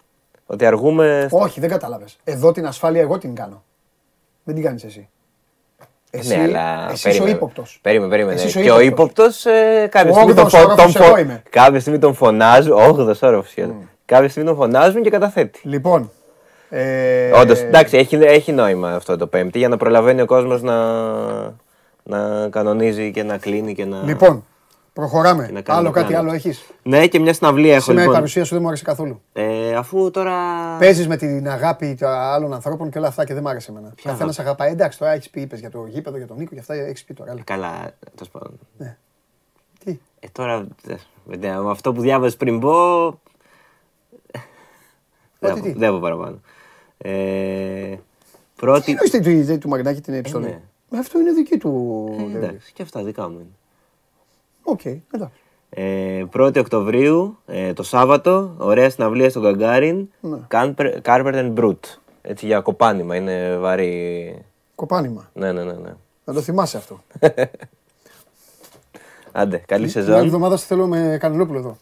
Ότι 0.45 0.65
αργούμε. 0.65 1.25
στο- 1.29 1.37
Όχι, 1.39 1.59
δεν 1.59 1.69
κατάλαβες. 1.69 2.17
Εδώ 2.23 2.51
την 2.51 2.65
ασφάλεια 2.67 3.01
εγώ 3.01 3.17
την 3.17 3.35
κάνω. 3.35 3.63
Δεν 4.43 4.55
την 4.55 4.63
κάνεις 4.63 4.83
εσύ. 4.83 5.09
Εσύ, 6.09 6.35
ναι, 6.37 6.43
αλλά. 6.43 6.83
εσύ 6.91 6.93
είσαι 6.93 7.07
ο 7.07 7.11
περίμενε. 7.11 7.35
ύποπτος. 7.35 7.79
Περίμενε, 7.81 8.09
περίμενε. 8.11 8.35
Εσύ 8.35 8.47
είσαι 8.47 8.59
ο 8.59 8.61
και 8.61 8.71
ο 8.71 8.79
ύποπτος. 8.79 9.43
ύποπτος 9.43 9.45
ε, 9.45 9.87
κάποια, 9.91 10.11
Ο 10.11 10.13
στιγμή 10.13 10.33
τον, 10.33 10.43
όγδοος 10.45 10.53
φω- 10.61 10.69
όροφος 10.69 10.93
τον 10.93 11.01
εγώ 11.03 11.11
φω- 11.13 11.21
είμαι. 11.23 11.43
κάποια 11.49 11.79
στιγμή 11.79 11.99
τον 11.99 12.13
φωνάζουν. 12.13 12.71
Όγδοο 12.73 13.15
όροφο 13.21 13.49
σχεδόν. 13.49 13.89
Κάποια 14.05 14.29
στιγμή 14.29 14.49
τον 14.49 14.57
φωνάζουν 14.57 15.01
και 15.01 15.09
καταθέτει. 15.09 15.59
Λοιπόν. 15.63 16.11
Ε, 16.69 17.31
Όντως, 17.31 17.59
εντάξει, 17.59 17.97
έχει, 17.97 18.15
έχει 18.15 18.51
νόημα 18.51 18.91
αυτό 18.91 19.17
το 19.17 19.27
Πέμπτη 19.27 19.57
για 19.57 19.67
να 19.67 19.77
προλαβαίνει 19.77 20.21
ο 20.21 20.25
κόσμος 20.25 20.61
να, 20.61 20.75
να 22.03 22.49
κανονίζει 22.49 23.11
και 23.11 23.23
να 23.23 23.37
κλείνει 23.37 23.73
και 23.75 23.85
να. 23.85 24.01
Λοιπόν, 24.03 24.45
προχωράμε. 24.93 25.49
να 25.51 25.61
κάνουμε 25.61 25.85
Άλλο 25.87 25.91
κάτι 25.95 26.07
πλάνα. 26.07 26.19
άλλο 26.27 26.35
έχεις; 26.35 26.65
Ναι, 26.83 27.07
και 27.07 27.19
μια 27.19 27.33
συναυλία 27.33 27.71
έχω 27.73 27.79
Σήμερα 27.81 27.99
η 27.99 28.03
λοιπόν. 28.05 28.15
παρουσία 28.15 28.43
σου 28.45 28.53
δεν 28.53 28.61
μου 28.61 28.67
άρεσε 28.67 28.83
καθόλου. 28.83 29.21
Ε, 29.33 29.75
αφού 29.75 30.11
τώρα. 30.11 30.33
Παίζεις 30.79 31.07
με 31.07 31.17
την 31.17 31.49
αγάπη 31.49 31.95
των 31.99 32.09
άλλων 32.09 32.53
ανθρώπων 32.53 32.89
και 32.89 32.97
όλα 32.97 33.07
αυτά 33.07 33.25
και 33.25 33.33
δεν 33.33 33.43
μ' 33.43 33.47
άρεσε 33.47 33.71
εμένα. 33.71 33.91
Ποια 33.95 34.11
Καθένας 34.11 34.39
αγαπάει. 34.39 34.71
Εντάξει, 34.71 34.97
τώρα 34.99 35.11
έχεις 35.11 35.29
πει, 35.29 35.41
είπες 35.41 35.59
για 35.59 35.69
το 35.71 35.85
γήπεδο, 35.87 36.17
για 36.17 36.27
τον 36.27 36.37
Νίκο 36.37 36.53
και 36.53 36.59
αυτά 36.59 36.73
έχεις 36.73 37.03
πει 37.03 37.13
τώρα. 37.13 37.31
Έλα. 37.31 37.41
Καλά, 37.43 37.91
τέλος 38.15 38.29
πάντων. 38.31 38.59
Τι; 39.85 39.99
Ε, 40.19 40.27
τώρα, 40.31 40.67
ε, 40.87 40.95
με 41.59 41.69
αυτό 41.71 41.93
που 41.93 42.01
διάβασε 42.01 42.37
πριν 42.37 42.59
πω. 42.59 43.19
Δεν 45.39 45.51
Ότι 45.51 45.59
θα 45.59 45.65
τι; 45.65 45.71
πω- 45.71 45.79
δεν 45.79 45.87
θα 45.87 45.93
πω 45.93 45.99
παραπάνω. 46.01 46.39
Ε, 46.97 47.09
Τι 47.89 47.97
πρώτη. 48.55 48.91
εννοείς 48.91 49.09
τη- 49.11 49.19
τη- 49.19 49.43
τη- 49.45 49.57
του 49.57 49.69
Μαρινάκη 49.69 50.01
την 50.01 50.13
επιστολή. 50.13 50.45
ναι. 50.45 50.59
Μα 50.89 50.99
Αυτό 50.99 51.19
είναι 51.19 51.31
δική 51.31 51.57
του. 51.57 52.05
Ε, 52.19 52.23
David. 52.23 52.35
εντάξει, 52.35 52.71
και 52.73 52.81
αυτά 52.81 53.03
δικά 53.03 53.29
μου 53.29 53.35
είναι. 53.39 53.49
Οκ, 54.63 54.85
εντάξει. 54.85 55.39
Ε, 55.69 56.23
1η 56.33 56.57
Οκτωβρίου, 56.57 57.37
ε, 57.45 57.73
το 57.73 57.83
Σάββατο, 57.83 58.55
ωραία 58.57 58.89
συναυλία 58.89 59.29
στον 59.29 59.41
Gagarin, 59.43 60.07
Ναι. 60.19 60.37
Carpenter 61.03 61.53
Brut. 61.53 61.97
Έτσι 62.21 62.45
για 62.45 62.59
κοπάνημα, 62.59 63.15
είναι 63.15 63.57
βαρύ. 63.57 64.35
Κοπάνημα. 64.75 65.29
Ναι, 65.33 65.51
ναι, 65.51 65.63
ναι. 65.63 65.73
ναι. 65.73 65.93
Να 66.25 66.33
το 66.33 66.41
θυμάσαι 66.41 66.77
αυτό. 66.77 67.03
Άντε, 69.31 69.57
καλή 69.57 69.65
Την 69.65 69.75
άλλη 69.75 69.89
σεζόν. 69.89 70.25
εβδομάδα 70.25 70.57
σε 70.57 70.65
θέλω 70.65 70.87
με 70.87 71.17
Κανελόπουλο 71.19 71.59
εδώ. 71.59 71.77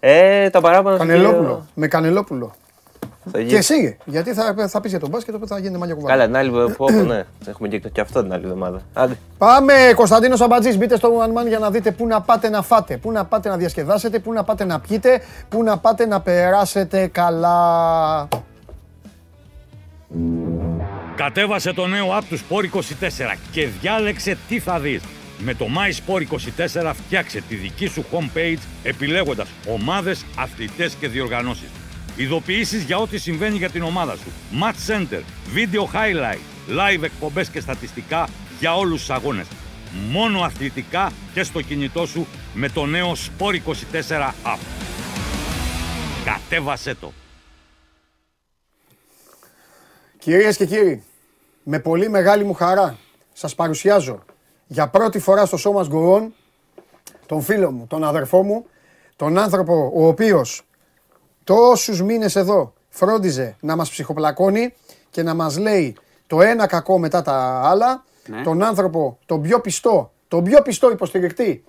Ε, 0.00 0.50
τα 0.50 0.60
παράπονα 0.60 0.96
στο 0.96 1.06
Κανελόπουλο. 1.06 1.66
Με 1.74 1.88
Κανελόπουλο. 1.88 2.52
Στο 3.28 3.38
γη- 3.38 3.48
Και 3.48 3.56
εσύ, 3.56 3.96
γιατί 4.04 4.32
θα, 4.32 4.54
θα 4.68 4.80
πεις 4.80 4.90
για 4.90 5.00
τον 5.00 5.08
μπάσκετ, 5.08 5.34
οπότε 5.34 5.54
θα 5.54 5.60
γίνει 5.60 5.76
μάλια 5.78 5.94
κουβέντα. 5.94 6.12
Καλά, 6.12 6.26
την 6.26 6.36
άλλη 6.36 6.48
εβδομάδα. 6.48 7.02
ναι, 7.14 7.24
έχουμε 7.48 7.68
και, 7.68 7.78
και 7.78 8.00
αυτό 8.00 8.22
την 8.22 8.32
άλλη 8.32 8.44
εβδομάδα. 8.44 8.80
Άντε. 8.94 9.16
Πάμε, 9.38 9.72
Κωνσταντίνος 9.94 10.40
Αμπατζής. 10.40 10.78
Μπείτε 10.78 10.96
στο 10.96 11.10
One 11.20 11.42
Man 11.42 11.48
για 11.48 11.58
να 11.58 11.70
δείτε 11.70 11.90
πού 11.90 12.06
να 12.06 12.20
πάτε 12.20 12.48
να 12.48 12.62
φάτε, 12.62 12.96
πού 12.96 13.12
να 13.12 13.24
πάτε 13.24 13.48
να 13.48 13.56
διασκεδάσετε, 13.56 14.18
πού 14.18 14.32
να 14.32 14.44
πάτε 14.44 14.64
να 14.64 14.80
πιείτε, 14.80 15.20
πού 15.48 15.62
να 15.62 15.78
πάτε 15.78 16.06
να 16.06 16.20
περάσετε 16.20 17.06
καλά. 17.06 18.28
Κατέβασε 21.16 21.72
το 21.72 21.86
νέο 21.86 22.06
app 22.18 22.22
του 22.28 22.38
Sport 22.38 22.76
24 22.76 22.80
και 23.50 23.66
διάλεξε 23.80 24.36
τι 24.48 24.58
θα 24.60 24.78
δεις. 24.78 25.02
Με 25.38 25.54
το 25.54 25.64
MySport24 25.64 26.92
φτιάξε 26.94 27.42
τη 27.48 27.54
δική 27.54 27.86
σου 27.86 28.04
homepage 28.12 28.58
επιλέγοντας 28.82 29.48
ομάδες, 29.68 30.24
αθλητές 30.38 30.94
και 31.00 31.08
διοργανώσεις. 31.08 31.68
Ειδοποιήσεις 32.16 32.82
για 32.82 32.96
ό,τι 32.96 33.18
συμβαίνει 33.18 33.56
για 33.56 33.70
την 33.70 33.82
ομάδα 33.82 34.16
σου. 34.16 34.32
Match 34.62 34.92
Center, 34.92 35.20
Video 35.54 35.94
Highlight, 35.94 36.40
Live 36.68 37.02
εκπομπές 37.02 37.48
και 37.48 37.60
στατιστικά 37.60 38.28
για 38.58 38.76
όλους 38.76 39.00
τους 39.00 39.10
αγώνες. 39.10 39.46
Μόνο 40.10 40.40
αθλητικά 40.40 41.12
και 41.34 41.42
στο 41.42 41.62
κινητό 41.62 42.06
σου 42.06 42.26
με 42.54 42.68
το 42.68 42.86
νέο 42.86 43.12
Sport24 43.12 44.32
app. 44.44 44.58
Κατέβασέ 46.24 46.94
το! 46.94 47.12
Κυρίες 50.18 50.56
και 50.56 50.66
κύριοι, 50.66 51.02
με 51.62 51.78
πολύ 51.78 52.08
μεγάλη 52.08 52.44
μου 52.44 52.54
χαρά 52.54 52.98
σας 53.32 53.54
παρουσιάζω 53.54 54.24
για 54.66 54.88
πρώτη 54.88 55.18
φορά 55.18 55.46
στο 55.46 55.58
Show 55.64 55.80
Must 55.80 55.90
Go 55.90 56.16
On 56.16 56.28
τον 57.26 57.42
φίλο 57.42 57.70
μου, 57.70 57.86
τον 57.86 58.04
αδερφό 58.04 58.42
μου, 58.42 58.66
τον 59.16 59.38
άνθρωπο 59.38 59.92
ο 59.94 60.06
οποίος 60.06 60.62
τόσους 61.46 62.02
μήνες 62.02 62.36
εδώ 62.36 62.72
φρόντιζε 62.88 63.56
να 63.60 63.76
μας 63.76 63.90
ψυχοπλακώνει 63.90 64.74
και 65.10 65.22
να 65.22 65.34
μας 65.34 65.58
λέει 65.58 65.96
το 66.26 66.42
ένα 66.42 66.66
κακό 66.66 66.98
μετά 66.98 67.22
τα 67.22 67.60
άλλα, 67.64 68.04
τον 68.44 68.62
άνθρωπο 68.62 69.18
τον 69.26 69.42
πιο 69.42 69.60
πιστό, 69.60 70.12
τον 70.28 70.44
πιο 70.44 70.62
πιστό 70.62 70.90
υποστηρικτή 70.90 71.64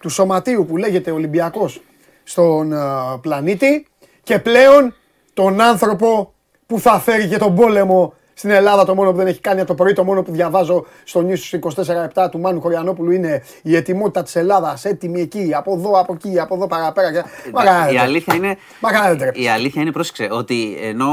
του 0.00 0.08
σωματείου 0.08 0.66
που 0.66 0.76
λέγεται 0.76 1.10
Ολυμπιακός 1.10 1.82
στον 2.24 2.72
ε, 2.72 2.78
πλανήτη 3.20 3.86
και 4.22 4.38
πλέον 4.38 4.94
τον 5.34 5.60
άνθρωπο 5.60 6.34
που 6.66 6.80
θα 6.80 7.00
φέρει 7.00 7.28
και 7.28 7.38
τον 7.38 7.54
πόλεμο 7.54 8.14
στην 8.40 8.52
Ελλάδα. 8.52 8.84
Το 8.84 8.94
μόνο 8.94 9.10
που 9.10 9.16
δεν 9.16 9.26
έχει 9.26 9.40
κάνει 9.40 9.58
από 9.60 9.68
το 9.68 9.74
πρωί, 9.74 9.92
το 9.92 10.04
μόνο 10.04 10.22
που 10.22 10.32
διαβάζω 10.32 10.86
στο 11.04 11.20
νιου 11.20 11.36
στους 11.36 11.52
24-7 12.14 12.28
του 12.30 12.38
Μάνου 12.40 12.60
Χωριανόπουλου 12.60 13.10
είναι 13.10 13.42
η 13.62 13.76
ετοιμότητα 13.76 14.22
της 14.22 14.36
Ελλάδας, 14.36 14.84
έτοιμη 14.84 15.20
εκεί, 15.20 15.50
από 15.54 15.72
εδώ, 15.74 15.90
από 16.00 16.12
εκεί, 16.12 16.40
από 16.40 16.54
εδώ 16.54 16.66
παραπέρα. 16.66 17.10
Η 17.92 17.96
αλήθεια 17.98 18.34
είναι, 18.34 18.56
Μακάρι 18.80 19.08
δεν 19.08 19.18
τρέπεις. 19.18 19.44
η 19.44 19.48
αλήθεια 19.48 19.82
είναι, 19.82 19.92
πρόσεξε, 19.92 20.28
ότι 20.30 20.76
ενώ 20.80 21.08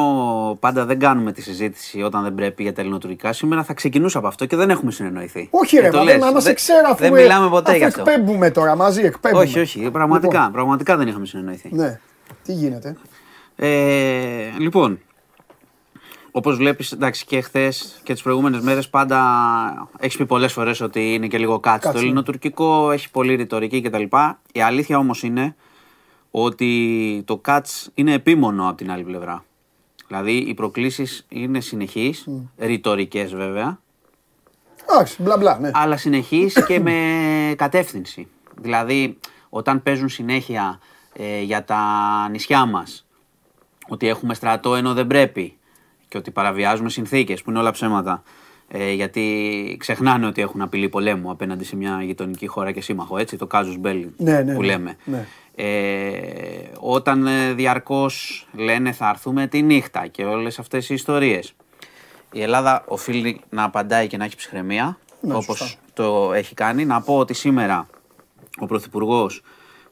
πάντα 0.60 0.86
δεν 0.86 1.00
κάνουμε 1.00 1.32
τη 1.32 1.42
συζήτηση 1.42 2.02
όταν 2.02 2.24
δεν 2.24 2.36
πρέπει 2.36 2.64
για 2.64 2.74
τα 2.74 2.82
ελληνοτουρκικά, 2.82 3.34
σήμερα 3.34 3.64
θα 3.64 3.74
ξεκινούσα 3.74 4.18
από 4.18 4.28
αυτό 4.28 4.46
και 4.46 4.56
δεν 4.56 4.70
έχουμε 4.70 4.92
συνεννοηθεί. 4.92 5.48
Όχι 5.52 5.78
Ε, 5.78 5.82
ρε, 5.82 5.90
το 5.90 5.98
μα 5.98 6.04
λες. 6.04 6.12
δεν 6.12 6.22
να 6.22 6.28
είμαστε 6.28 6.50
Δεν- 6.50 6.56
ξέρα 6.58 6.88
αφού 6.88 6.96
Δεν 7.04 7.16
ε, 7.16 7.22
μιλάμε 7.22 7.50
ποτέ 7.50 7.70
αφού 7.72 7.80
γι' 7.80 7.86
αυτό. 7.86 8.04
εκπέμπουμε 8.08 8.50
τώρα 8.52 8.76
μαζί, 8.76 9.02
εκπέμπουμε. 9.02 9.42
Όχι, 9.44 9.60
όχι, 9.60 9.90
πραγματικά, 9.92 10.38
Λοιπόν, 10.38 10.52
πραγματικά 10.52 10.98
δεν 10.98 11.08
είχαμε 11.08 11.26
συνεννοηθεί. 11.26 11.70
ναι, 11.72 12.00
τι 12.44 12.54
γίνεται; 12.54 12.96
Ε, 13.56 13.70
λοιπόν, 14.60 15.00
όπως 16.38 16.56
βλέπεις, 16.56 16.92
εντάξει, 16.92 17.26
και 17.26 17.42
χθες 17.42 18.00
και 18.04 18.14
τις 18.14 18.22
προηγούμενες 18.22 18.62
μέρες 18.62 18.90
πάντα 18.90 19.90
έχεις 20.00 20.18
πει 20.18 20.26
πολλές 20.26 20.54
φορές 20.54 20.82
ότι 20.82 21.14
είναι 21.14 21.28
και 21.28 21.38
λίγο 21.38 21.60
κάτι. 21.60 21.80
Το 21.82 21.88
Κάτσε. 21.88 22.04
ελληνοτουρκικό 22.04 22.92
έχει 22.92 23.12
πολύ 23.12 23.36
ρητορική 23.36 23.82
κτλ. 23.82 24.04
Η 24.52 24.62
αλήθεια 24.62 24.98
όμως 24.98 25.24
είναι 25.24 25.56
ότι 26.32 27.24
το 27.26 27.38
κάτς 27.38 27.90
είναι 27.94 28.14
επίμονο 28.14 28.68
από 28.68 28.78
την 28.78 28.92
άλλη 28.92 29.04
πλευρά. 29.04 29.46
Δηλαδή 30.08 30.38
οι 30.38 30.54
προκλήσεις 30.54 31.26
είναι 31.30 31.60
συνεχείς, 31.60 32.28
ρητορικές 32.58 33.36
βέβαια, 33.36 33.80
Εντάξει, 34.90 35.22
μπλα 35.22 35.38
μπλα, 35.38 35.60
ναι. 35.60 35.70
αλλά 35.74 35.98
συνεχής 35.98 36.66
και 36.66 36.80
με 36.80 37.54
κατεύθυνση. 37.58 38.28
Δηλαδή, 38.62 39.18
όταν 39.50 39.84
παίζουν 39.84 40.10
συνέχεια 40.10 40.80
ε, 41.14 41.42
για 41.42 41.64
τα 41.64 41.82
νησιά 42.30 42.66
μας, 42.66 43.08
ότι 43.88 44.08
έχουμε 44.08 44.34
στρατό 44.34 44.76
ενώ 44.76 44.94
δεν 44.94 45.08
πρέπει 45.08 45.57
και 46.08 46.18
ότι 46.18 46.32
παραβιάζουμε 46.32 46.90
συνθήκες, 46.90 47.42
που 47.42 47.50
είναι 47.50 47.60
όλα 47.60 47.72
ψέματα, 47.72 48.24
ε, 48.68 48.92
γιατί 48.92 49.76
ξεχνάνε 49.80 50.26
ότι 50.26 50.42
έχουν 50.42 50.62
απειλή 50.62 50.90
πολέμου 50.90 51.32
απέναντι 51.32 51.64
σε 51.64 51.76
μια 51.76 52.00
γειτονική 52.04 52.48
χώρα 52.48 52.72
και 52.72 52.82
σύμμαχο, 52.82 53.18
έτσι, 53.18 53.38
το 53.38 53.48
Κάζους 53.48 53.78
Μπέλ 53.78 54.08
Ναι, 54.18 54.42
ναι, 54.42 54.54
που 54.54 54.62
ναι, 54.62 54.68
λέμε. 54.68 54.98
ναι. 55.06 55.26
Ε, 55.60 56.70
όταν 56.80 57.28
ε, 57.28 57.54
διαρκώς 57.54 58.48
λένε 58.54 58.92
θα 58.92 59.10
έρθουμε 59.10 59.48
τη 59.48 59.62
νύχτα 59.62 60.08
και 60.08 60.24
όλες 60.26 60.60
αυτές 60.60 60.90
οι 60.90 60.94
ιστορίες. 60.94 61.54
Η 62.32 62.42
Ελλάδα 62.42 62.84
οφείλει 62.88 63.42
να 63.50 63.64
απαντάει 63.64 64.08
και 64.08 64.18
να 64.18 64.26
έχει 64.26 64.36
ψυχραιμία, 64.36 64.98
Ναι, 65.22 65.34
όπως 65.36 65.58
σωστά. 65.58 65.80
το 65.94 66.34
έχει 66.34 66.54
κάνει. 66.54 66.86
Να 66.86 67.02
πω 67.02 67.18
ότι 67.18 67.34
σήμερα 67.34 67.88
ο 68.60 68.66
Πρωθυπουργός, 68.66 69.42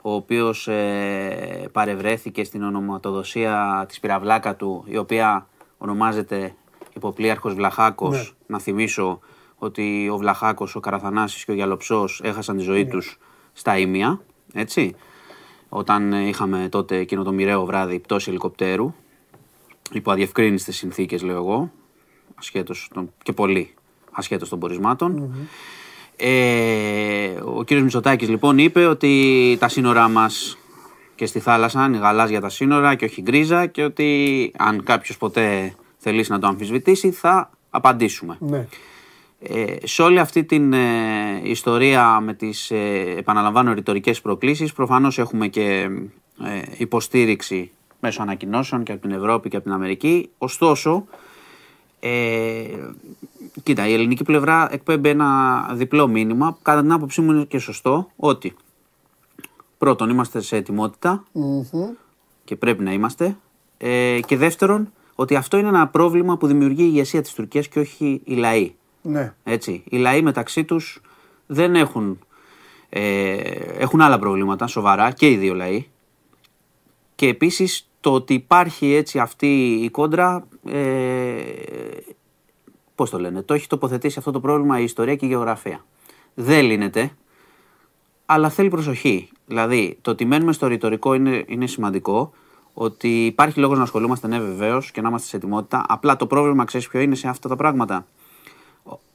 ο 0.01 0.13
οποίος 0.13 0.67
ε, 0.67 1.69
παρευρέθηκε 1.71 2.43
στην 2.43 2.63
ονοματοδοσία 2.63 3.85
της 3.87 3.99
πυραυλάκα 3.99 4.55
του, 4.55 4.83
η 4.87 4.97
οποία 4.97 5.47
ονομάζεται 5.77 6.55
υποπλήρχος 6.95 7.53
Βλαχάκος. 7.53 8.15
Ναι. 8.17 8.55
Να 8.55 8.59
θυμίσω 8.59 9.19
ότι 9.55 10.09
ο 10.09 10.17
Βλαχάκος, 10.17 10.75
ο 10.75 10.79
Καραθανάσης 10.79 11.45
και 11.45 11.51
ο 11.51 11.53
Γιαλοψός 11.53 12.21
έχασαν 12.23 12.57
τη 12.57 12.63
ζωή 12.63 12.83
Ναι. 12.83 12.89
τους 12.89 13.17
στα 13.53 13.77
Ήμια, 13.77 14.21
έτσι. 14.53 14.95
Όταν 15.69 16.13
ε, 16.13 16.27
είχαμε 16.27 16.67
τότε 16.69 16.97
εκείνο 16.97 17.23
το 17.23 17.31
μοιραίο 17.31 17.65
βράδυ 17.65 17.99
πτώση 17.99 18.29
ελικοπτέρου, 18.29 18.93
υπό 19.91 20.11
αδιευκρίνηστες 20.11 20.75
συνθήκες 20.75 21.21
λέω 21.21 21.35
εγώ, 21.35 21.71
ασχέτως 22.35 22.89
των, 22.93 23.13
και 23.23 23.33
πολύ 23.33 23.73
ασχέτως 24.11 24.49
των 24.49 24.59
πορισμάτων. 24.59 25.35
Ε, 26.17 27.29
ο 27.43 27.63
κύριος 27.63 27.83
Μητσοτάκης 27.83 28.29
λοιπόν 28.29 28.57
είπε 28.57 28.85
ότι 28.85 29.57
τα 29.59 29.67
σύνορά 29.67 30.09
μας 30.09 30.57
και 31.15 31.25
στη 31.25 31.39
θάλασσα 31.39 31.85
είναι 31.85 31.97
γαλάζια 31.97 32.41
τα 32.41 32.49
σύνορα 32.49 32.95
και 32.95 33.05
όχι 33.05 33.21
γκρίζα 33.21 33.65
και 33.65 33.83
ότι 33.83 34.51
αν 34.57 34.83
κάποιος 34.83 35.17
ποτέ 35.17 35.73
θελήσει 35.97 36.31
να 36.31 36.39
το 36.39 36.47
αμφισβητήσει 36.47 37.11
θα 37.11 37.49
απαντήσουμε. 37.69 38.37
ναι. 38.39 38.67
Ε, 39.39 39.75
σε 39.83 40.01
όλη 40.01 40.19
αυτή 40.19 40.43
την 40.43 40.73
ε, 40.73 41.41
ιστορία 41.43 42.19
με 42.19 42.33
τις 42.33 42.71
ε, 42.71 43.15
επαναλαμβάνω 43.17 43.73
ρητορικές 43.73 44.21
προκλήσεις 44.21 44.73
προφανώς 44.73 45.17
έχουμε 45.17 45.47
και 45.47 45.89
ε, 46.43 46.61
υποστήριξη 46.77 47.71
μέσω 47.99 48.21
ανακοινώσεων 48.21 48.83
και 48.83 48.91
από 48.91 49.01
την 49.01 49.11
Ευρώπη 49.11 49.49
και 49.49 49.55
από 49.55 49.65
την 49.65 49.73
Αμερική 49.73 50.29
ωστόσο 50.37 51.05
ε, 51.99 52.63
κοίτα 53.63 53.87
η 53.87 53.93
ελληνική 53.93 54.23
πλευρά 54.23 54.67
εκπέμπει 54.71 55.09
ένα 55.09 55.61
διπλό 55.73 56.07
μήνυμα 56.07 56.53
που 56.53 56.59
κατά 56.61 56.81
την 56.81 56.91
άποψή 56.91 57.21
μου 57.21 57.31
είναι 57.31 57.43
και 57.43 57.59
σωστό 57.59 58.09
ότι 58.15 58.55
πρώτον 59.85 60.09
είμαστε 60.09 60.41
σε 60.41 60.55
ετοιμότητα 60.55 61.23
και 62.43 62.55
πρέπει 62.55 62.83
να 62.83 62.93
είμαστε 62.93 63.37
ε, 63.77 64.19
και 64.25 64.37
δεύτερον 64.37 64.91
ότι 65.15 65.35
αυτό 65.35 65.57
είναι 65.57 65.67
ένα 65.67 65.87
πρόβλημα 65.87 66.37
που 66.37 66.47
δημιουργεί 66.47 66.83
η 66.83 66.87
ηγεσία 66.89 67.21
της 67.21 67.33
Τουρκίας 67.33 67.67
και 67.67 67.79
όχι 67.79 68.21
οι 68.23 68.35
λαοί. 68.35 68.75
ναι. 69.01 69.33
Έτσι. 69.43 69.83
Οι 69.89 69.97
λαοί 69.97 70.21
μεταξύ 70.21 70.63
τους 70.63 71.01
δεν 71.45 71.75
έχουν, 71.75 72.19
ε, 72.89 73.33
έχουν 73.77 74.01
άλλα 74.01 74.19
προβλήματα 74.19 74.67
σοβαρά 74.67 75.11
και 75.11 75.29
οι 75.29 75.35
δύο 75.35 75.53
λαοί. 75.53 75.87
Και 77.15 77.27
επίσης 77.27 77.89
το 77.99 78.13
ότι 78.13 78.33
υπάρχει 78.33 78.93
έτσι 78.93 79.19
αυτή 79.19 79.73
η 79.73 79.89
κόντρα, 79.89 80.47
ε, 80.65 81.33
πώς 82.95 83.09
το 83.09 83.19
λένε, 83.19 83.41
το 83.41 83.53
έχει 83.53 83.67
τοποθετήσει 83.67 84.19
αυτό 84.19 84.31
το 84.31 84.39
πρόβλημα 84.39 84.79
η 84.79 84.83
ιστορία 84.83 85.15
και 85.15 85.25
η 85.25 85.29
γεωγραφία. 85.29 85.85
Δεν 86.33 86.65
λύνεται, 86.65 87.11
αλλά 88.25 88.49
θέλει 88.49 88.69
προσοχή. 88.69 89.29
Δηλαδή, 89.45 89.97
το 90.01 90.11
ότι 90.11 90.25
μένουμε 90.25 90.51
στο 90.53 90.67
ρητορικό 90.67 91.13
είναι, 91.13 91.43
είναι 91.47 91.67
σημαντικό. 91.67 92.33
Ότι 92.73 93.25
υπάρχει 93.25 93.59
λόγος 93.59 93.77
να 93.77 93.83
ασχολούμαστε, 93.83 94.27
ναι, 94.27 94.39
βεβαίως, 94.39 94.91
και 94.91 95.01
να 95.01 95.07
είμαστε 95.09 95.27
σε 95.27 95.35
ετοιμότητα. 95.35 95.85
Απλά 95.87 96.15
το 96.15 96.27
πρόβλημα, 96.27 96.65
ξέρεις 96.65 96.87
ποιο 96.87 96.99
είναι 96.99 97.15
σε 97.15 97.27
αυτά 97.27 97.49
τα 97.49 97.55
πράγματα. 97.55 98.05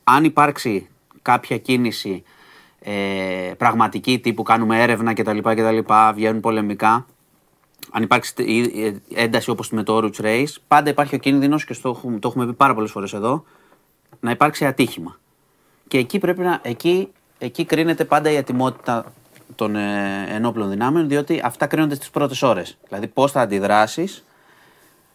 Αν 0.05 0.25
υπάρξει 0.25 0.89
κάποια 1.23 1.59
κίνηση 1.59 2.23
ε, 2.81 3.53
πραγματική 3.59 4.19
τύπου 4.19 4.43
κάνουμε 4.43 4.83
έρευνα 4.83 5.13
κτλ. 5.15 5.39
κτλ 5.39 5.79
βγαίνουν 6.15 6.41
πολεμικά. 6.41 7.07
Αν 7.91 8.03
υπάρξει 8.03 8.35
τε- 8.35 8.47
η- 8.49 8.59
η 8.59 9.01
ένταση 9.15 9.51
όπως 9.51 9.71
με 9.71 9.83
το 9.83 9.97
Oruch 9.99 10.21
Race, 10.25 10.55
πάντα 10.69 10.91
υπάρχει 10.91 11.15
ο 11.15 11.19
κίνδυνος 11.19 11.65
και 11.65 11.73
στο, 11.73 11.89
έχουμε- 11.89 12.21
το 12.21 12.29
έχουμε 12.29 12.47
πει 12.47 12.53
πάρα 12.53 12.75
πολλές 12.75 12.91
φορές 12.91 13.13
εδώ, 13.13 13.45
να 14.21 14.31
υπάρξει 14.31 14.67
ατύχημα. 14.67 15.19
Και 15.89 15.99
εκεί 15.99 16.19
πρέπει 16.19 16.41
να. 16.41 16.61
Εκεί, 16.63 17.09
εκεί 17.43 17.65
κρίνεται 17.65 18.05
πάντα 18.05 18.31
η 18.31 18.37
ετοιμότητα 18.37 19.05
των 19.55 19.77
ε, 19.77 20.27
ενόπλων 20.29 20.71
δυνάμεων, 20.71 21.09
διότι 21.09 21.41
αυτά 21.45 21.67
κρίνονται 21.67 21.95
στις 21.95 22.11
πρώτες 22.11 22.43
ώρες. 22.43 22.79
Δηλαδή, 22.89 23.07
πώς 23.07 23.33
θα 23.33 23.41
αντιδράσεις 23.41 24.25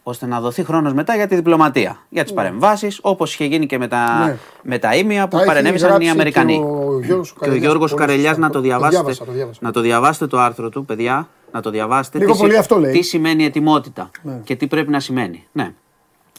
ώστε 0.02 0.26
να 0.26 0.40
δοθεί 0.40 0.64
χρόνος 0.64 0.92
μετά 0.92 1.14
για 1.14 1.26
τη 1.26 1.34
διπλωματία. 1.34 1.98
Για 2.08 2.22
τις 2.22 2.32
παρεμβάσεις, 2.32 2.98
όπως 3.02 3.34
είχε 3.34 3.44
γίνει 3.44 3.66
και 3.66 3.78
με 3.78 3.88
τα, 3.88 4.24
Ναι. 4.26 4.36
με 4.62 4.78
τα 4.78 4.94
ίμια 4.94 5.22
που 5.24 5.30
Τα 5.30 5.36
έχει 5.36 5.46
παρενέβησαν 5.46 5.88
οι 5.88 5.90
γράψει 5.92 6.08
Αμερικανοί. 6.08 6.52
και 6.54 6.60
ο 6.64 7.00
Γιώργος 7.02 7.30
ο 7.30 7.34
Και 7.34 7.38
ο 7.38 7.40
Καρελιάς, 7.40 7.62
Γιώργος 7.64 7.90
πολύ 7.90 8.02
Καρελιάς 8.02 8.28
σωστά. 8.28 8.40
να 8.46 8.50
το 8.50 8.58
Το 8.58 8.60
διαβάσετε. 8.64 8.96
διάβασα, 9.02 9.24
το 9.24 9.32
διάβασα. 9.32 9.58
Να 9.62 9.70
το 9.72 9.80
διαβάσετε 9.80 10.26
το 10.26 10.38
άρθρο 10.38 10.68
του, 10.68 10.84
παιδιά. 10.84 11.28
Να 11.52 11.60
το 11.60 11.70
διαβάσετε. 11.70 12.18
Λίγο 12.18 12.32
τι, 12.32 12.38
πολύ 12.38 12.56
αυτό 12.56 12.78
λέει. 12.78 12.92
τι 12.92 13.02
σημαίνει 13.02 13.44
ετοιμότητα 13.44 14.10
Ναι. 14.22 14.40
και 14.44 14.56
τι 14.56 14.66
πρέπει 14.66 14.90
να 14.90 15.00
σημαίνει. 15.00 15.46
Ναι, 15.52 15.72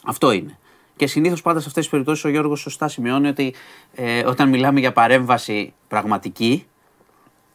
αυτό 0.04 0.30
είναι. 0.32 0.58
Και 0.98 1.06
συνήθως 1.06 1.42
πάντα 1.42 1.60
σε 1.60 1.66
αυτές 1.68 1.82
τις 1.82 1.90
περιπτώσεις 1.92 2.24
ο 2.24 2.28
Γιώργος 2.28 2.60
σωστά 2.60 2.88
σημειώνει 2.88 3.28
ότι 3.28 3.54
ε, 3.94 4.24
όταν 4.26 4.48
μιλάμε 4.48 4.80
για 4.80 4.92
παρέμβαση 4.92 5.74
πραγματική, 5.88 6.66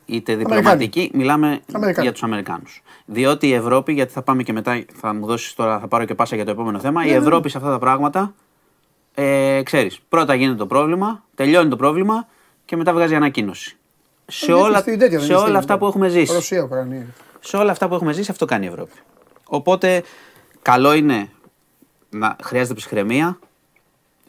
είτε 0.05 0.35
διπλωματική, 0.35 1.11
μιλάμε 1.13 1.59
Αμερικάνοι. 1.73 2.03
για 2.05 2.11
τους 2.13 2.23
Αμερικάνους. 2.23 2.81
Διότι 3.05 3.47
η 3.47 3.53
Ευρώπη, 3.53 3.93
γιατί 3.93 4.11
θα 4.13 4.21
πάμε 4.21 4.43
και 4.43 4.53
μετά, 4.53 4.83
θα 4.93 5.13
μου 5.13 5.25
δώσεις 5.25 5.53
τώρα, 5.53 5.79
θα 5.79 5.87
πάρω 5.87 6.05
και 6.05 6.15
πάσα 6.15 6.35
για 6.35 6.45
το 6.45 6.51
επόμενο 6.51 6.79
θέμα. 6.79 7.03
Ναι, 7.03 7.09
η 7.09 7.13
Ευρώπη 7.13 7.49
σε 7.49 7.57
αυτά 7.57 7.69
τα 7.69 7.79
πράγματα, 7.79 8.33
ε, 9.13 9.61
ξέρεις, 9.63 9.99
πρώτα 10.09 10.33
γίνεται 10.35 10.57
το 10.57 10.67
πρόβλημα, 10.67 11.23
τελειώνει 11.35 11.69
το 11.69 11.75
πρόβλημα 11.75 12.27
και 12.65 12.75
μετά 12.75 12.93
βγάζει 12.93 13.15
ανακοίνωση. 13.15 13.77
Σε 14.25 14.51
Είναι 14.51 14.61
όλα, 14.61 14.77
στην 14.77 14.99
τέτοια, 14.99 15.17
δεν 15.17 15.19
σε 15.19 15.25
είναι 15.25 15.35
όλα 15.35 15.43
στην- 15.45 15.57
αυτά 15.57 15.77
που 15.77 15.85
έχουμε 15.85 16.07
ζήσει. 16.09 16.33
Ρωσία, 16.33 16.63
Ουκρανία. 16.63 17.05
Σε 17.39 17.57
όλα 17.57 17.71
αυτά 17.71 17.87
που 17.87 17.95
έχουμε 17.95 18.13
ζήσει, 18.13 18.31
αυτό 18.31 18.45
κάνει 18.45 18.65
η 18.65 18.67
Ευρώπη. 18.67 18.91
Οπότε, 19.45 20.03
καλό 20.61 20.93
είναι 20.93 21.29
να 22.13 22.35
χρειάζεται 22.43 22.73
ψυχραιμία. 22.73 23.39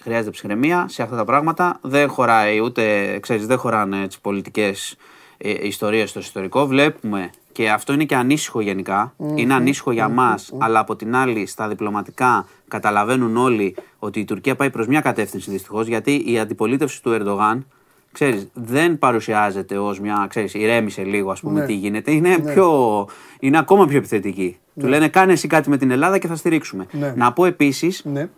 Χρειάζεται 0.01 0.30
ψυχραιμία 0.30 0.87
σε 0.89 1.03
αυτά 1.03 1.16
τα 1.16 1.24
πράγματα. 1.24 1.78
Δεν 1.82 2.09
χωράει 2.09 2.61
ούτε, 2.61 3.18
ξέρεις, 3.18 3.47
δεν 3.47 3.59
χωράνε 3.59 4.03
έτσι 4.03 4.20
πολιτικές 4.20 4.97
ε, 5.39 5.66
ιστορίες 5.66 6.11
στο 6.11 6.18
ιστορικό. 6.18 6.66
Βλέπουμε 6.66 7.30
και 7.53 7.70
αυτό 7.70 7.93
είναι 7.93 8.05
και 8.05 8.14
ανήσυχο 8.14 8.61
γενικά. 8.61 9.14
Είναι 9.35 9.55
ανήσυχο 9.55 9.93
για 9.93 10.09
μας, 10.09 10.53
αλλά 10.59 10.78
από 10.78 10.97
την 10.97 11.16
άλλη 11.16 11.47
στα 11.47 11.68
διπλωματικά 11.68 12.47
καταλαβαίνουν 12.68 13.37
όλοι 13.37 13.76
ότι 13.99 14.20
η 14.20 14.24
Τουρκία 14.24 14.57
πάει 14.57 14.70
προς 14.70 14.87
μια 14.87 15.01
κατεύθυνση 15.01 15.51
δυστυχώς, 15.51 15.87
γιατί 15.87 16.22
η 16.26 16.39
αντιπολίτευση 16.39 17.03
του 17.03 17.11
Ερντογάν 17.11 17.66
ξέρεις, 18.15 18.49
δεν 18.55 18.99
παρουσιάζεται 18.99 19.79
ως 19.79 20.01
μια, 20.01 20.27
ξέρεις, 20.29 20.55
ηρέμησε 20.55 21.03
λίγο 21.03 21.31
ας 21.31 21.41
πούμε 21.41 21.61
Ναι. 21.61 21.67
τι 21.67 21.73
γίνεται, 21.73 22.11
είναι, 22.12 22.39
πιο, 22.39 23.09
είναι 23.41 23.59
ακόμα 23.59 23.87
πιο 23.87 23.97
επιθετική. 23.99 24.59
Του 24.81 24.87
λένε 24.87 25.09
κάνε 25.09 25.33
εσύ 25.33 25.47
κάτι 25.47 25.71
με 25.71 25.77
την 25.77 25.91
Ελλάδα 25.91 26.19
και 26.19 26.27
θα 26.27 26.37
στηρίξουμε. 26.37 26.87
Ναι. 26.91 27.12
Να 27.17 27.33
πω 27.33 27.45
επίσης, 27.45 28.03
Ναι. 28.05 28.29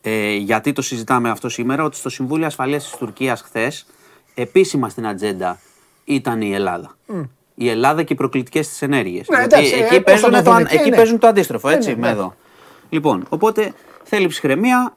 ε, 0.00 0.34
γιατί 0.34 0.72
το 0.72 0.82
συζητάμε 0.82 1.30
αυτό 1.30 1.48
σήμερα, 1.48 1.84
ότι 1.84 1.96
στο 1.96 2.08
Συμβούλιο 2.08 2.46
Ασφαλείας 2.46 2.82
της 2.88 2.98
Τουρκίας 2.98 3.40
χθες, 3.40 3.86
επίσημα 4.34 4.88
στην 4.88 5.06
ατζέντα 5.06 5.58
ήταν 6.04 6.40
η 6.40 6.54
Ελλάδα. 6.54 6.96
η 7.54 7.68
Ελλάδα 7.68 8.02
και 8.02 8.12
οι 8.12 8.16
προκλητικές 8.16 8.68
της 8.68 8.82
ενέργειες. 8.82 9.28
Ναι, 9.28 9.42
εντάξει, 9.42 9.74
ε, 9.74 9.78
εκεί, 9.84 9.94
πώς 9.94 10.02
παίζουν 10.04 10.30
θα 10.30 10.36
το 10.36 10.42
το, 10.44 10.50
δουν 10.50 10.54
αν- 10.60 10.64
εκεί, 10.64 10.74
εκεί 10.74 10.90
ναι. 10.90 10.96
παίζουν 10.96 11.18
το 11.18 11.26
αντίστροφο, 11.26 11.68
Ναι, 11.68 11.74
έτσι, 11.74 11.88
ναι, 11.90 11.94
με 11.96 12.06
ναι. 12.06 12.12
εδώ. 12.12 12.34
Λοιπόν, 12.88 13.24
οπότε 13.28 13.72
θέλει 14.02 14.26
ψυχραιμία, 14.26 14.94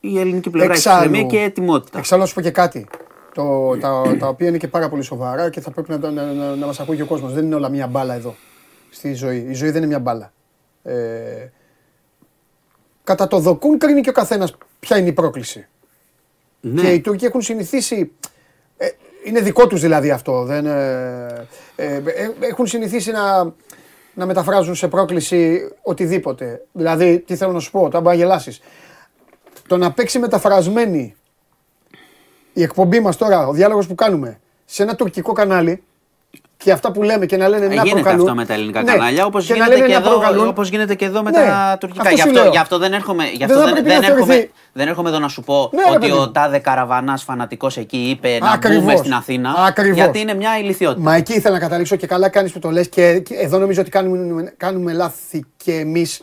η 0.00 0.18
ελληνική 0.18 0.50
πλευρά 0.50 0.72
έχει 0.72 0.78
Εξάλλου- 0.80 1.10
ψυχραιμία 1.12 1.38
και 1.38 1.44
ετοιμότητα. 1.44 1.98
Εξάλλου 1.98 2.20
να 2.22 2.26
σου 2.28 2.34
πω 2.34 2.40
και 2.40 2.50
κάτι. 2.50 2.86
Το, 3.36 3.76
τα, 3.78 4.02
τα 4.18 4.28
οποία 4.28 4.48
είναι 4.48 4.56
και 4.56 4.68
πάρα 4.68 4.88
πολύ 4.88 5.02
σοβαρά 5.02 5.50
και 5.50 5.60
θα 5.60 5.70
πρέπει 5.70 5.90
να, 5.90 5.98
το- 5.98 6.10
να, 6.10 6.32
να, 6.32 6.54
να 6.54 6.66
μας 6.66 6.80
ακούει 6.80 6.96
και 6.96 7.02
ο 7.02 7.06
κόσμος. 7.06 7.32
Δεν 7.32 7.44
είναι 7.44 7.54
όλα 7.54 7.68
μία 7.68 7.86
μπάλα 7.86 8.14
εδώ 8.14 8.34
στη 8.90 9.14
ζωή. 9.14 9.38
Η 9.48 9.52
ζωή 9.52 9.68
δεν 9.70 9.76
είναι 9.76 9.86
μία 9.86 9.98
μπάλα. 9.98 10.32
Ε, 10.82 10.94
κατά 13.04 13.26
το 13.26 13.38
δοκούν 13.38 13.78
κρίνει 13.78 14.00
και 14.00 14.08
ο 14.08 14.12
καθένας 14.12 14.56
ποια 14.80 14.98
είναι 14.98 15.08
η 15.08 15.12
πρόκληση. 15.12 15.66
Ναι. 16.60 16.80
Και 16.82 16.92
οι 16.92 17.00
Τούρκοι 17.00 17.24
έχουν 17.24 17.40
συνηθίσει. 17.40 18.12
ε, 18.76 18.86
είναι 19.24 19.40
δικό 19.40 19.66
τους 19.66 19.80
δηλαδή 19.80 20.10
αυτό. 20.10 20.44
Δεν, 20.44 20.66
ε, 20.66 21.46
ε, 21.76 21.94
ε, 21.94 22.02
έχουν 22.40 22.66
συνηθίσει 22.66 23.10
να, 23.10 23.54
να 24.14 24.26
μεταφράζουν 24.26 24.74
σε 24.74 24.88
πρόκληση 24.88 25.70
οτιδήποτε. 25.82 26.64
Δηλαδή, 26.72 27.20
τι 27.20 27.36
θέλω 27.36 27.52
να 27.52 27.60
σου 27.60 27.70
πω, 27.70 27.80
τώρα 27.80 28.00
μπορεί 28.00 28.16
να 28.16 28.22
γελάσεις. 28.22 28.60
Το 29.68 29.76
να 29.76 29.92
παίξει 29.92 30.18
μεταφρασμένη 30.18 31.14
η 32.58 32.62
εκπομπή 32.62 33.00
μας 33.00 33.16
τώρα, 33.16 33.46
ο 33.46 33.52
διάλογος 33.52 33.86
που 33.86 33.94
κάνουμε, 33.94 34.40
σε 34.64 34.82
ένα 34.82 34.94
τουρκικό 34.94 35.32
κανάλι 35.32 35.82
και 36.56 36.72
αυτά 36.72 36.92
που 36.92 37.02
λέμε 37.02 37.26
και 37.26 37.36
να 37.36 37.48
λένε 37.48 37.64
Ε, 37.64 37.68
να 37.68 37.74
γίνεται 37.74 37.90
προκαλούν. 38.00 38.20
αυτό 38.20 38.34
με 38.34 38.44
τα 38.44 38.54
ελληνικά 38.54 38.82
Ναι, 38.82 38.90
κανάλια, 38.92 39.24
όπως 39.26 39.46
και 39.46 39.52
να 39.52 39.58
γίνεται, 39.58 39.74
λένε 39.76 39.86
και 39.86 39.92
να 39.92 39.98
εδώ, 40.00 40.10
προκαλούν. 40.10 40.48
όπως 40.48 40.68
γίνεται 40.68 40.94
και 40.94 41.04
εδώ 41.04 41.22
με 41.22 41.30
Ναι, 41.30 41.36
τα 41.36 41.76
τουρκικά. 41.80 42.02
αυτό 42.02 42.14
Γι' 42.14 42.20
σου 42.20 42.28
αυτό, 42.28 42.40
λέω. 42.42 42.50
γι' 42.50 42.58
αυτό 42.58 42.78
δεν 42.78 42.92
έρχομαι, 42.92 43.24
γι' 43.24 43.36
Δεν 43.36 43.46
αυτό 43.46 43.58
θα 43.58 43.64
δεν, 43.64 43.72
πρέπει 43.72 43.88
δεν, 43.88 44.00
να 44.00 44.06
έρχομαι, 44.06 44.26
θεωρηθεί- 44.26 44.52
δεν 44.72 44.88
έρχομαι 44.88 45.08
εδώ 45.08 45.18
να 45.18 45.28
σου 45.28 45.42
πω 45.42 45.70
Ναι, 45.72 45.82
ρε 45.82 45.90
ότι 45.90 45.98
παιδί 45.98 46.12
ο 46.12 46.16
μου. 46.20 46.30
τάδε 46.32 46.58
καραβανάς 46.58 47.22
φανατικός 47.22 47.76
εκεί 47.76 47.96
είπε 47.96 48.38
να 48.40 48.50
Ακριβώς. 48.50 48.82
μπούμε 48.82 48.96
στην 48.96 49.12
Αθήνα. 49.14 49.54
Ακριβώς. 49.66 49.96
Γιατί 49.96 50.20
είναι 50.20 50.34
μια 50.34 50.58
ηλικιότητα. 50.58 51.00
Μα 51.00 51.14
εκεί 51.14 51.32
ήθελα 51.32 51.54
να 51.54 51.60
καταλήξω 51.60 51.96
και 51.96 52.06
καλά 52.06 52.28
κάνεις 52.28 52.52
που 52.52 52.58
το 52.58 52.70
λες 52.70 52.88
και, 52.88 53.18
και 53.18 53.34
εδώ 53.34 53.58
νομίζω 53.58 53.80
ότι 53.80 53.90
κάνουμε, 53.90 54.54
κάνουμε 54.56 54.92
λάθη 54.92 55.44
και 55.56 55.72
εμείς. 55.72 56.22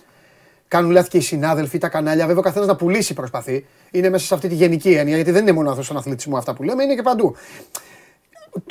Κάνουν 0.74 0.92
λάθη 0.92 1.10
και 1.10 1.18
οι 1.18 1.22
συνάδελφοι, 1.22 1.78
τα 1.78 1.88
κανάλια. 1.90 2.26
Βέβαια, 2.26 2.40
ο 2.40 2.44
καθένας 2.44 2.68
να 2.68 2.76
πουλήσει 2.76 3.14
προσπαθεί. 3.14 3.66
Είναι 3.92 4.10
μέσα 4.10 4.26
σε 4.26 4.34
αυτή 4.34 4.48
τη 4.48 4.56
γενική 4.56 4.94
έννοια, 4.94 5.16
γιατί 5.16 5.32
δεν 5.32 5.42
είναι 5.42 5.52
μόνο 5.52 5.70
αυτός 5.70 5.86
στον 5.86 5.98
αθλητισμό 5.98 6.38
αυτά 6.38 6.54
που 6.54 6.64
λέμε, 6.64 6.84
είναι 6.84 6.96
και 6.96 7.02
παντού. 7.02 7.36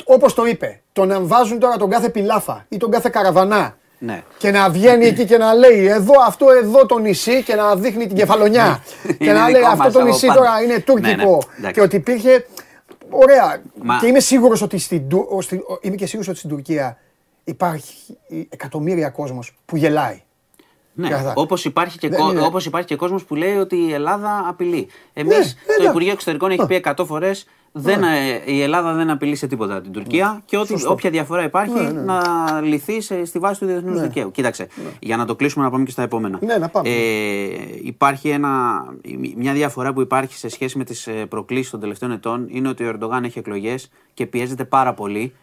Όπως 0.05 0.33
το 0.33 0.45
είπε, 0.45 0.81
το 0.93 1.05
να 1.05 1.19
βάζουν 1.21 1.59
τώρα 1.59 1.77
τον 1.77 1.89
κάθε 1.89 2.09
πιλάφα 2.09 2.65
ή 2.69 2.77
τον 2.77 2.91
κάθε 2.91 3.09
καραβανά 3.09 3.77
Ναι. 3.99 4.23
και 4.37 4.51
να 4.51 4.69
βγαίνει 4.69 5.05
εκεί 5.05 5.25
και 5.25 5.37
να 5.37 5.53
λέει 5.53 5.85
εδώ, 5.87 6.13
αυτό 6.27 6.45
εδώ 6.63 6.85
το 6.85 6.97
νησί 6.97 7.43
και 7.43 7.55
να 7.55 7.75
δείχνει 7.75 8.07
την 8.07 8.15
κεφαλονιά. 8.15 8.83
και 9.07 9.15
Είναι 9.19 9.33
να 9.33 9.45
δικό 9.45 9.57
λέει 9.59 9.61
αυτό 9.67 9.83
μας 9.83 9.93
το 9.93 9.99
από 9.99 10.07
νησί 10.07 10.25
πάντα. 10.27 10.39
τώρα 10.39 10.61
είναι 10.61 10.79
τουρκικό. 10.79 11.15
Ναι, 11.17 11.23
ναι, 11.23 11.37
εντάξει. 11.57 11.71
και 11.73 11.81
ότι 11.81 11.95
υπήρχε. 11.95 12.45
Ωραία. 13.09 13.61
Μα- 13.83 13.97
Και 13.99 14.07
είμαι 14.07 14.19
σίγουρος 14.19 14.61
ότι 14.61 14.77
στην, 14.77 15.07
Του- 15.09 15.27
ο- 15.29 15.41
στη- 15.41 15.55
ο- 15.55 15.77
είμαι 15.81 15.95
και 15.95 16.05
σίγουρος 16.05 16.27
ότι 16.29 16.37
στην 16.37 16.49
Τουρκία 16.49 16.97
υπάρχει 17.43 18.17
εκατομμύρια 18.49 19.09
κόσμος 19.09 19.55
που 19.65 19.75
γελάει. 19.77 20.21
Ναι, 20.95 21.09
Καθαρά. 21.09 21.33
όπως 21.35 21.65
υπάρχει, 21.65 21.97
και 21.97 22.09
Δεν 22.09 22.19
κο- 22.19 22.31
είναι- 22.31 22.41
όπως 22.41 22.65
υπάρχει 22.65 22.87
και 22.87 22.95
κόσμος 22.95 23.23
που 23.23 23.35
λέει 23.35 23.55
ότι 23.57 23.75
η 23.75 23.93
Ελλάδα 23.93 24.45
απειλεί. 24.47 24.87
Εμείς, 25.13 25.37
Ναι, 25.37 25.43
το 25.43 25.71
εντάξει. 25.73 25.87
Υπουργείο 25.89 26.11
Εξωτερικών 26.11 26.51
έχει 26.51 26.65
πει 26.65 26.75
100 26.75 27.05
φορές 27.05 27.47
δεν, 27.75 28.03
ε, 28.03 28.41
η 28.45 28.61
Ελλάδα 28.61 28.93
δεν 28.93 29.09
απειλεί 29.09 29.35
σε 29.35 29.47
τίποτα 29.47 29.81
την 29.81 29.91
Τουρκία 29.91 30.41
και 30.45 30.57
ότι 30.57 30.85
όποια 30.87 31.09
διαφορά 31.09 31.43
υπάρχει 31.43 31.73
Ναι, 31.73 31.89
ναι. 31.91 32.01
να 32.01 32.21
λυθεί 32.61 33.01
σε- 33.01 33.25
στη 33.25 33.39
βάση 33.39 33.59
του 33.59 33.65
διεθνούς 33.65 34.01
δικαίου. 34.01 34.31
Κοίταξε, 34.31 34.67
για 34.99 35.17
να 35.17 35.25
το 35.25 35.35
κλείσουμε 35.35 35.65
να 35.65 35.71
πάμε 35.71 35.83
και 35.83 35.91
στα 35.91 36.01
επόμενα. 36.01 36.39
Ναι, 36.41 36.57
να 36.57 36.69
πάμε. 36.69 36.89
Ε, 36.89 36.93
υπάρχει 37.83 38.29
ένα, 38.29 38.49
μια 39.35 39.53
διαφορά 39.53 39.93
που 39.93 40.01
υπάρχει 40.01 40.35
σε 40.37 40.49
σχέση 40.49 40.77
με 40.77 40.83
τις 40.83 41.07
προκλήσεις 41.29 41.71
των 41.71 41.79
τελευταίων 41.79 42.11
ετών 42.11 42.45
είναι 42.49 42.67
ότι 42.67 42.83
ο 42.83 42.87
Ερντογάν 42.87 43.23
έχει 43.23 43.39
εκλογές 43.39 43.89
και 44.13 44.25
πιέζεται 44.25 44.65
πάρα 44.65 44.93
πολύ 44.93 45.33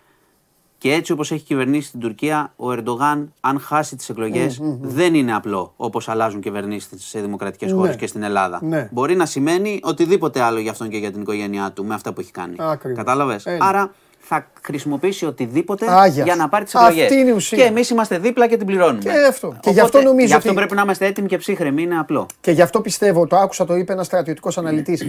και 0.80 0.92
έτσι 0.92 1.12
όπως 1.12 1.32
έχει 1.32 1.42
κυβερνήσει 1.44 1.90
την 1.90 2.00
Τουρκία, 2.00 2.52
ο 2.56 2.70
Ερντογάν, 2.72 3.32
αν 3.40 3.60
χάσει 3.60 3.96
τις 3.96 4.08
εκλογές, 4.08 4.58
δεν 4.80 5.14
είναι 5.14 5.34
απλό 5.34 5.72
όπως 5.76 6.08
αλλάζουν 6.08 6.40
κυβερνήσεις 6.40 6.88
σε 6.96 7.20
δημοκρατικές 7.20 7.72
χώρες 7.72 7.90
Ναι. 7.90 7.96
και 8.00 8.06
στην 8.06 8.22
Ελλάδα. 8.22 8.58
Ναι. 8.62 8.88
Μπορεί 8.92 9.16
να 9.16 9.26
σημαίνει 9.26 9.80
οτιδήποτε 9.82 10.40
άλλο 10.40 10.58
για 10.58 10.70
αυτόν 10.70 10.88
και 10.88 10.96
για 10.96 11.12
την 11.12 11.20
οικογένειά 11.20 11.70
του 11.74 11.84
με 11.84 11.94
αυτά 11.94 12.12
που 12.12 12.20
έχει 12.20 12.30
κάνει. 12.32 12.54
Ακριβώς. 12.58 12.98
Κατάλαβες; 12.98 13.46
Ε, 13.46 13.50
ναι. 13.50 13.56
Άρα 13.60 13.92
θα 14.20 14.46
χρησιμοποιήσει 14.62 15.26
οτιδήποτε 15.26 15.90
Άγιας 15.92 16.24
για 16.24 16.32
σου. 16.32 16.38
να 16.38 16.48
πάρει 16.48 16.64
τις 16.64 16.74
Αυτή 16.74 17.00
εκλογές. 17.00 17.20
είναι 17.20 17.30
η 17.30 17.32
ουσία. 17.34 17.58
Και 17.58 17.64
εμείς 17.64 17.90
είμαστε 17.90 18.18
δίπλα 18.18 18.46
και 18.48 18.56
την 18.56 18.66
πληρώνουμε. 18.66 18.98
Και 19.02 19.10
αυτό. 19.28 19.56
Και 19.60 19.70
γι' 19.70 19.80
αυτό 19.80 20.02
νομίζω 20.02 20.26
γι' 20.26 20.34
αυτό 20.34 20.48
ότι- 20.48 20.58
πρέπει 20.58 20.74
να 20.74 20.82
είμαστε 20.82 21.06
έτοιμοι 21.06 21.28
και 21.28 21.36
ψύχρεμοι, 21.38 21.82
είναι 21.82 21.98
απλό. 21.98 22.26
Και 22.40 22.50
γι' 22.50 22.62
αυτό 22.62 22.80
πιστεύω, 22.80 23.26
το 23.26 23.36
άκουσα, 23.36 23.64
το 23.64 23.74
είπε 23.76 23.92
ένας 23.92 24.06
στρατιωτικός 24.06 24.58
αναλυτής. 24.58 25.04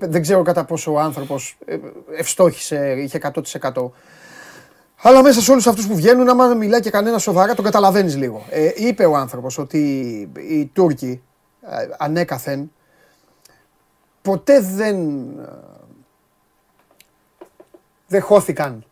δεν 0.00 0.22
ξέρω 0.22 0.42
κατά 0.42 0.64
πόσο 0.64 0.92
ο 0.92 0.98
άνθρωπος 0.98 1.56
ευστόχησε, 2.16 2.94
είχε 2.98 3.18
100%. 3.18 3.92
Αλλά 5.02 5.22
μέσα 5.22 5.40
σε 5.40 5.50
όλους 5.50 5.66
αυτούς 5.66 5.86
που 5.86 5.94
βγαίνουν, 5.94 6.28
άμα 6.28 6.54
μιλάει 6.54 6.80
και 6.80 6.90
κανένα 6.90 7.18
σοβαρά, 7.18 7.54
τον 7.54 7.64
καταλαβαίνεις 7.64 8.16
λίγο. 8.16 8.46
Ε, 8.50 8.70
είπε 8.74 9.04
ο 9.04 9.16
άνθρωπος 9.16 9.58
ότι 9.58 9.78
οι 10.34 10.66
Τούρκοι 10.66 11.22
ε, 11.62 11.88
ανέκαθεν 11.98 12.72
ποτέ 14.22 14.60
δεν. 14.60 14.96
ε, 15.38 15.70
δεν 18.06 18.22
χώθηκαν 18.22 18.84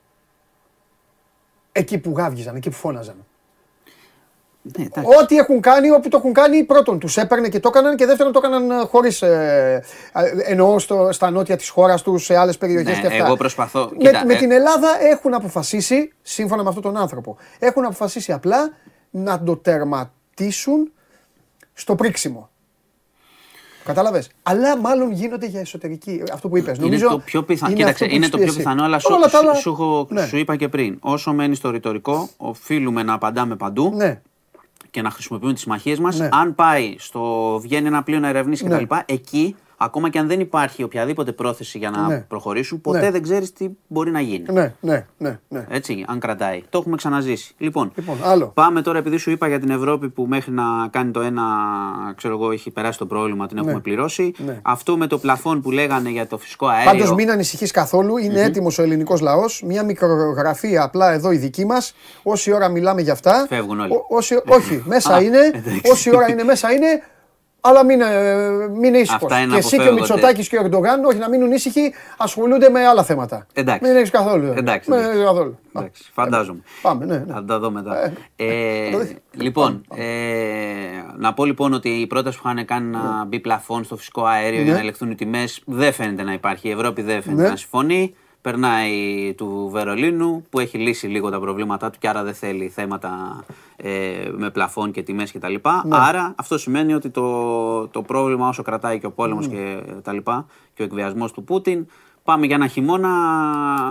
εκεί 1.73 1.99
που 1.99 2.13
γάβγιζαν, 2.17 2.57
εκεί 2.57 2.71
που 2.71 2.77
φώναζαν. 2.77 3.27
Ναι, 4.63 4.85
εντάξει. 4.85 5.11
Ό,τι 5.23 5.37
έχουν 5.37 5.61
κάνει, 5.61 5.91
όπου 5.91 6.09
το 6.09 6.17
έχουν 6.17 6.33
κάνει, 6.33 6.65
πρώτον 6.65 6.99
τους 6.99 7.17
έπαιρνε 7.17 7.49
και 7.49 7.61
το 7.61 7.69
έκαναν 7.69 7.97
και 7.97 8.07
δεύτερον 8.07 8.33
το 8.33 8.41
έκαναν 8.45 8.87
χωρίς. 8.87 9.23
Ε, 9.23 9.83
ε, 10.13 10.23
εννοώ 10.53 10.79
στο, 10.79 11.09
στα 11.13 11.31
νότια 11.31 11.57
της 11.57 11.69
χώρας 11.69 12.03
τους, 12.03 12.25
σε 12.25 12.37
άλλες 12.37 12.59
περιοχές 12.59 12.95
Ναι, 12.97 13.01
και 13.01 13.07
αυτά. 13.07 13.25
εγώ 13.27 13.37
προσπαθώ- 13.37 13.91
Με, 13.91 13.97
κοίτα, 13.99 14.25
με 14.27 14.35
ε- 14.35 14.37
την 14.37 14.51
Ελλάδα 14.51 14.89
έχουν 15.11 15.35
αποφασίσει, 15.35 16.13
σύμφωνα 16.23 16.63
με 16.63 16.69
αυτόν 16.69 16.83
τον 16.83 16.97
άνθρωπο, 16.97 17.37
έχουν 17.59 17.85
αποφασίσει 17.85 18.33
απλά 18.33 18.71
να 19.11 19.43
το 19.43 19.57
τερματίσουν 19.57 20.93
στο 21.73 21.95
πρίξιμο. 21.95 22.49
Κατάλαβες; 23.85 24.31
Αλλά 24.43 24.77
μάλλον 24.79 25.13
γίνονται 25.13 25.47
για 25.47 25.61
εσωτερική. 25.61 26.23
Αυτό 26.33 26.49
που 26.49 26.57
είπες. 26.57 26.79
Είναι 26.79 26.99
το 26.99 27.19
πιο 27.19 27.43
πιθανό. 27.43 27.75
Κοίταξε, 27.75 28.07
είναι 28.11 28.29
το 28.29 28.39
πιο 28.39 28.53
πιθανό, 28.53 28.83
αλλά 28.85 28.99
σου, 28.99 29.09
Όλα 29.13 29.23
τα 29.23 29.29
σου, 29.29 29.37
άλλα- 29.39 29.55
σου 29.55 29.71
έχω- 29.71 30.07
Ναι. 30.11 30.27
σου 30.27 30.37
είπα 30.37 30.57
και 30.57 30.69
πριν. 30.69 30.97
Όσο 31.01 31.33
μένει 31.33 31.55
στο 31.55 31.71
ρητορικό, 31.71 32.29
οφείλουμε 32.37 33.03
να 33.03 33.13
απαντάμε 33.13 33.57
παντού 33.57 33.93
Ναι. 33.97 34.21
Και 34.91 35.03
να 35.03 35.11
χρησιμοποιούμε 35.11 35.53
τις 35.53 35.63
συμμαχίες 35.63 35.99
μας. 35.99 36.19
Ναι. 36.19 36.29
Αν 36.33 36.55
πάει 36.55 36.95
στο 36.99 37.59
βγαίνει 37.63 37.87
ένα 37.87 38.03
πλοίο 38.03 38.19
να 38.19 38.29
ερευνήσει 38.29 38.67
Ναι. 38.67 38.77
κτλ. 38.85 38.95
Εκεί, 39.05 39.57
ακόμα 39.83 40.11
και 40.11 40.19
αν 40.19 40.27
δεν 40.27 40.41
υπάρχει 40.41 40.83
οποιαδήποτε 40.83 41.33
πρόθεση 41.33 41.79
για 41.79 41.91
να 41.91 42.07
Ναι. 42.07 42.19
προχωρήσουν, 42.29 42.81
ποτέ 42.81 43.01
Ναι. 43.01 43.11
δεν 43.11 43.23
ξέρεις 43.23 43.53
τι 43.53 43.69
μπορεί 43.87 44.11
να 44.11 44.21
γίνει. 44.21 44.45
Ναι, 44.53 44.75
ναι, 44.81 45.07
ναι. 45.19 45.39
ναι. 45.49 45.67
Έτσι, 45.69 46.05
αν 46.09 46.19
κρατάει. 46.21 46.63
Το 46.69 46.79
έχουμε 46.79 46.97
ξαναζήσει. 46.97 47.55
Λοιπόν, 47.59 47.93
Λοιπόν, 47.95 48.17
άλλο. 48.25 48.47
πάμε 48.55 48.83
τώρα 48.83 48.99
επειδή 48.99 49.17
σου 49.17 49.31
είπα 49.31 49.49
για 49.49 49.59
την 49.61 49.71
Ευρώπη 49.71 50.09
που 50.09 50.27
μέχρι 50.29 50.53
να 50.53 50.63
κάνει 50.91 51.11
το 51.11 51.21
ένα, 51.21 51.43
ξέρω 52.17 52.35
εγώ, 52.35 52.51
έχει 52.53 52.71
περάσει 52.71 52.99
το 52.99 53.07
πρόβλημα, 53.07 53.47
την 53.47 53.59
έχουμε 53.59 53.81
πληρώσει. 53.81 54.33
Ναι. 54.47 54.59
Αυτό 54.63 54.97
με 54.97 55.07
το 55.07 55.19
πλαφόν 55.19 55.61
που 55.61 55.71
λέγανε 55.71 56.11
για 56.11 56.27
το 56.27 56.39
φυσικό 56.39 56.67
αέριο. 56.67 56.91
Πάντως 56.91 57.13
μην 57.15 57.31
ανησυχείς 57.31 57.71
καθόλου. 57.71 58.17
Είναι 58.17 58.43
έτοιμος 58.43 58.79
ο 58.79 58.83
ελληνικός 58.83 59.21
λαός. 59.21 59.63
Μια 59.67 59.85
μικρογραφία 59.85 60.83
απλά 60.83 61.13
εδώ 61.13 61.33
η 61.33 61.37
δική 61.37 61.65
μας. 61.67 61.95
Όση 62.23 62.53
ώρα 62.53 62.69
μιλάμε 62.69 63.01
για 63.01 63.13
αυτά. 63.13 63.47
Φεύγουν 63.49 63.81
όλοι. 63.81 63.93
Ό- 63.93 64.07
όση- 64.09 64.43
όχι, 64.49 64.83
μέσα 64.87 65.15
Α, 65.15 65.21
είναι. 65.25 65.39
εντάξει. 65.55 65.81
Όση 65.91 66.15
ώρα 66.17 66.31
είναι 66.31 66.43
μέσα 66.45 66.73
είναι. 66.73 67.03
Αλλά 67.61 67.85
μην, 67.85 68.01
ε, 68.01 68.39
μην 68.69 68.95
ήσυχος. 68.95 69.23
Αυτά 69.23 69.39
είναι 69.41 69.53
Και 69.53 69.59
εσύ 69.59 69.69
και 69.69 69.77
ο 69.77 69.85
αποφεύγονται. 69.85 70.13
Μητσοτάκης 70.13 70.49
και 70.49 70.57
ο 70.57 70.61
Ερντογάν, 70.65 71.05
όχι 71.05 71.19
να 71.19 71.29
μείνουν 71.29 71.53
ήσυχοι, 71.53 71.93
ασχολούνται 72.17 72.69
με 72.69 72.87
άλλα 72.87 73.03
θέματα. 73.05 73.47
Εντάξει. 73.53 73.89
Μην 73.89 73.97
έχεις 73.97 74.11
καθόλου. 74.11 74.53
Εντάξει, 74.57 74.91
Μην 74.91 74.99
εντάξει. 74.99 75.13
έχεις 75.17 75.25
καθόλου. 75.25 75.59
Εντάξει, 75.77 76.03
φαντάζομαι. 76.15 76.61
Πάμε, 76.83 77.05
ναι. 77.05 77.17
ναι. 77.17 77.33
Θα 77.33 77.45
τα 77.45 77.59
δω 77.59 77.71
μετά. 77.71 78.05
Ε, 78.05 78.13
Ε, 78.37 78.85
θα 78.91 78.97
το 78.99 78.99
δεις. 79.05 79.15
λοιπόν, 79.31 79.85
ε, 79.95 80.05
να 81.19 81.35
πω 81.35 81.45
λοιπόν 81.45 81.73
ότι 81.73 81.89
η 81.89 82.07
πρόταση 82.07 82.41
που 82.41 82.49
είχαν 82.49 82.65
κάνει 82.65 82.87
να 82.91 83.25
μπει 83.27 83.41
πλαφόν 83.41 83.85
στο 83.85 83.97
φυσικό 83.97 84.25
αέριο 84.25 84.61
για 84.61 84.69
Ναι. 84.71 84.75
να 84.77 84.83
ελεγχθούν 84.83 85.11
οι 85.11 85.15
τιμές 85.15 85.63
δεν 85.67 85.93
φαίνεται 85.93 86.23
να 86.23 86.33
υπάρχει. 86.33 86.69
Η 86.69 86.71
Ευρώπη 86.71 87.03
δεν 87.03 87.23
φαίνεται 87.23 87.43
Ναι. 87.43 87.49
να 87.49 87.57
συμφωνεί. 87.57 88.15
Περνάει 88.43 89.35
του 89.37 89.69
Βερολίνου 89.73 90.47
που 90.51 90.59
έχει 90.59 90.79
λύσει 90.79 91.07
λίγο 91.07 91.31
τα 91.31 91.41
προβλήματά 91.41 91.91
του 91.91 91.99
και 91.99 92.09
άρα 92.09 92.23
δεν 92.23 92.35
θέλει 92.35 92.69
θέματα 92.69 93.45
ε, 93.77 93.91
με 94.37 94.51
πλαφόν 94.51 94.91
και 94.91 95.03
τιμές 95.03 95.33
κτλ. 95.33 95.47
Ναι. 95.55 95.61
Άρα 95.91 96.35
αυτό 96.37 96.59
σημαίνει 96.59 96.95
ότι 96.95 97.11
το, 97.11 97.89
το 97.89 98.03
πρόβλημα 98.03 98.49
όσο 98.49 98.63
κρατάει 98.63 98.99
και 98.99 99.07
ο 99.07 99.11
πόλεμος 99.11 99.49
και 99.49 99.83
τα 100.03 100.13
λοιπά 100.13 100.47
και 100.75 100.83
ο 100.83 100.85
εκβιασμός 100.85 101.33
του 101.33 101.45
Πούτιν 101.45 101.87
πάμε 102.25 102.47
για 102.47 102.55
ένα 102.55 102.67
χειμώνα 102.67 103.11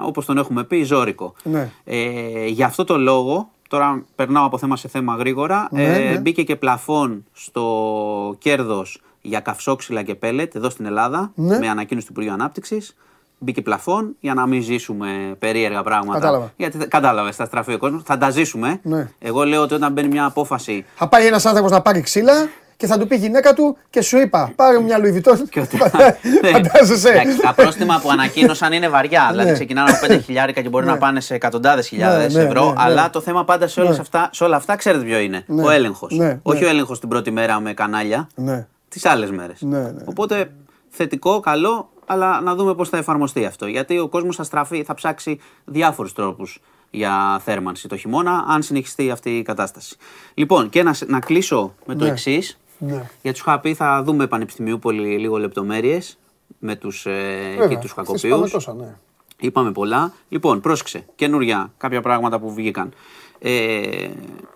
όπως 0.06 0.26
τον 0.26 0.38
έχουμε 0.38 0.64
πει 0.64 0.84
ζώρικο. 0.84 1.34
Ναι. 1.44 1.72
Ε, 1.84 2.46
για 2.48 2.66
αυτό 2.66 2.84
το 2.84 2.98
λόγο, 2.98 3.50
τώρα 3.70 4.06
περνάω 4.16 4.46
από 4.46 4.58
θέμα 4.58 4.76
σε 4.76 4.88
θέμα 4.88 5.16
γρήγορα, 5.16 5.68
Ναι, 5.72 5.84
ε, 5.84 6.10
ναι. 6.12 6.20
μπήκε 6.20 6.44
και 6.44 6.56
πλαφόν 6.56 7.26
στο 7.34 8.36
κέρδος 8.38 9.02
για 9.22 9.40
καυσόξυλα 9.40 10.04
και 10.04 10.16
πέλετ 10.16 10.56
εδώ 10.56 10.70
στην 10.70 10.86
Ελλάδα 10.86 11.32
Ναι. 11.36 11.58
με 11.60 11.70
ανακοίνωση 11.70 12.06
του 12.06 12.12
Υπουργείου 12.12 12.34
Ανάπτυξης. 12.34 12.96
Μπήκε 13.42 13.62
πλαφόν 13.62 14.16
για 14.20 14.34
να 14.34 14.48
μην 14.48 14.62
ζήσουμε 14.62 15.36
περίεργα 15.40 15.84
πράγματα. 15.84 16.20
Κατάλαβα. 16.20 16.52
Γιατί 16.56 16.78
κατάλαβες, 16.78 17.36
θα 17.36 17.46
στραφεί 17.46 17.74
ο 17.74 17.78
κόσμος. 17.78 18.02
Θα 18.06 18.18
τα 18.18 18.30
ζήσουμε. 18.30 18.80
Ναι. 18.84 19.08
Εγώ 19.20 19.44
λέω 19.44 19.62
ότι 19.62 19.74
όταν 19.74 19.92
μπαίνει 19.92 20.08
μια 20.08 20.26
απόφαση. 20.26 20.86
Θα 20.96 21.08
πάει 21.08 21.26
ένας 21.28 21.46
άνθρωπος 21.46 21.72
να 21.72 21.82
πάρει 21.82 22.02
ξύλα 22.02 22.34
και 22.78 22.88
θα 22.88 22.98
του 22.98 23.08
πει 23.08 23.16
η 23.16 23.18
γυναίκα 23.20 23.54
του 23.54 23.78
και 23.90 24.02
σου 24.02 24.18
είπα 24.18 24.52
πάρε 24.56 24.80
μια 24.80 24.98
Louis 25.00 25.16
Vuitton. 25.16 25.38
Και 25.50 25.60
ότι- 25.60 25.78
Φαντάζεσαι. 26.54 27.10
Εντάξει, 27.10 27.38
τα 27.42 27.54
πρόστιμα 27.54 28.00
που 28.04 28.10
ανακοίνωσαν 28.12 28.74
είναι 28.74 28.90
βαριά. 28.90 29.28
Δηλαδή 29.30 29.48
Ναι. 29.48 29.54
ξεκινάνε 29.54 29.90
από 29.92 30.00
5 30.14 30.20
χιλιάρικα 30.24 30.62
και 30.62 30.70
μπορεί 30.70 30.86
Ναι. 30.86 30.92
να 30.92 30.98
πάνε 30.98 31.20
σε 31.20 31.34
εκατοντάδες 31.34 31.88
χιλιάδες 31.88 32.34
Ναι, 32.34 32.42
ναι, 32.42 32.48
ευρώ. 32.48 32.64
ναι, 32.66 32.70
ναι. 32.70 32.76
Αλλά 32.78 33.10
το 33.10 33.22
θέμα 33.22 33.46
πάντα 33.46 33.68
σε, 33.68 33.80
όλες 33.80 33.96
Ναι. 33.96 34.02
αυτά, 34.02 34.30
σε 34.34 34.44
όλα 34.44 34.56
αυτά 34.56 34.76
ξέρετε 34.76 35.04
ποιο 35.04 35.20
είναι. 35.20 35.44
Ναι. 35.48 35.64
Ο 35.64 35.70
έλεγχος. 35.70 36.16
Ναι, 36.18 36.40
Όχι 36.44 36.60
ναι. 36.62 36.66
ο 36.66 36.70
έλεγχος 36.70 37.00
την 37.00 37.10
πρώτη 37.10 37.32
μέρα 37.32 37.60
με 37.60 37.74
κανάλια. 37.74 38.28
Ναι. 38.36 38.68
Τις 38.90 39.06
άλλες 39.06 39.32
μέρες. 39.32 39.62
Ναι, 39.62 39.78
ναι. 39.78 40.02
Οπότε 40.06 40.52
θετικό, 40.90 41.40
καλό, 41.40 41.90
αλλά 42.12 42.42
να 42.42 42.56
δούμε 42.56 42.76
πώς 42.76 42.90
θα 42.90 42.98
εφαρμοστεί 42.98 43.46
αυτό. 43.46 43.68
Γιατί 43.68 44.00
ο 44.00 44.08
κόσμος 44.08 44.36
θα 44.36 44.44
στραφεί, 44.44 44.84
θα 44.84 44.94
ψάξει 44.94 45.40
διάφορους 45.66 46.14
τρόπους 46.14 46.60
για 46.90 47.42
θέρμανση 47.44 47.88
το 47.88 47.98
χειμώνα, 47.98 48.46
αν 48.48 48.62
συνεχιστεί 48.64 49.12
αυτή 49.12 49.38
η 49.38 49.42
κατάσταση. 49.42 49.96
Λοιπόν, 50.34 50.70
και 50.70 50.84
να, 50.84 50.94
σ- 50.94 51.10
να 51.10 51.20
κλείσω 51.20 51.74
με 51.86 51.96
το 51.96 52.04
Ναι. 52.04 52.10
εξής. 52.12 52.60
Ναι. 52.78 53.10
Για 53.22 53.32
τους 53.32 53.42
είχα 53.42 53.60
πει 53.60 53.74
θα 53.74 54.04
δούμε 54.04 54.28
Πανεπιστημίου 54.28 54.80
πολύ 54.80 55.18
λίγο 55.18 55.38
λεπτομέρειες 55.38 56.18
με 56.60 56.76
τους 56.76 57.06
ε, 57.06 57.12
Βέβαια, 57.50 57.66
εκεί 57.66 57.76
τους 57.76 57.92
χθες 57.92 57.94
κακοποιούς. 57.94 58.24
είπαμε 58.24 58.50
τόσα, 58.50 58.74
ναι. 58.74 58.96
Είπαμε 59.40 59.72
πολλά. 59.72 60.14
Λοιπόν, 60.30 60.62
πρόσεξε. 60.62 61.06
Καινούρια 61.16 61.72
κάποια 61.78 62.02
πράγματα 62.02 62.40
που 62.40 62.54
βγήκαν. 62.54 62.94
Ε, 63.40 64.10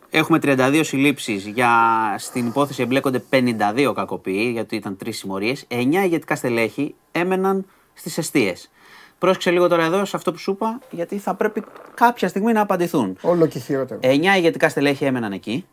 έχουμε 0.10 0.40
32 0.42 0.80
συλλήψεις 0.84 1.46
για 1.48 1.70
στην 2.18 2.48
υπόθεση 2.48 2.82
εμπλέκονται 2.82 3.24
52 3.30 3.94
κακοποιοί, 3.96 4.50
γιατί 4.54 4.76
ήταν 4.76 4.98
τρεις 4.98 5.18
συμμορίες. 5.18 5.66
9 5.68 6.04
ηγετικά 6.04 6.36
στελέχη 6.36 6.96
έμεναν 7.12 7.66
στις 7.94 8.18
αιστείες. 8.18 8.72
Πρόσεξε 9.20 9.52
λίγο 9.52 9.68
τώρα 9.68 9.84
εδώ 9.84 10.06
σε 10.06 10.16
αυτό 10.16 10.32
που 10.32 10.38
σου 10.38 10.52
είπα, 10.52 10.80
γιατί 10.90 11.18
θα 11.18 11.34
πρέπει 11.36 11.64
κάποια 11.94 12.28
στιγμή 12.28 12.54
να 12.54 12.62
απαντηθούν. 12.62 13.18
Όλο 13.22 13.48
και 13.48 13.60
χειρότερο. 13.60 14.00
9 14.04 14.38
ηγετικά 14.38 14.70
στελέχη 14.70 15.06
έμεναν 15.06 15.32
εκεί. 15.32 15.66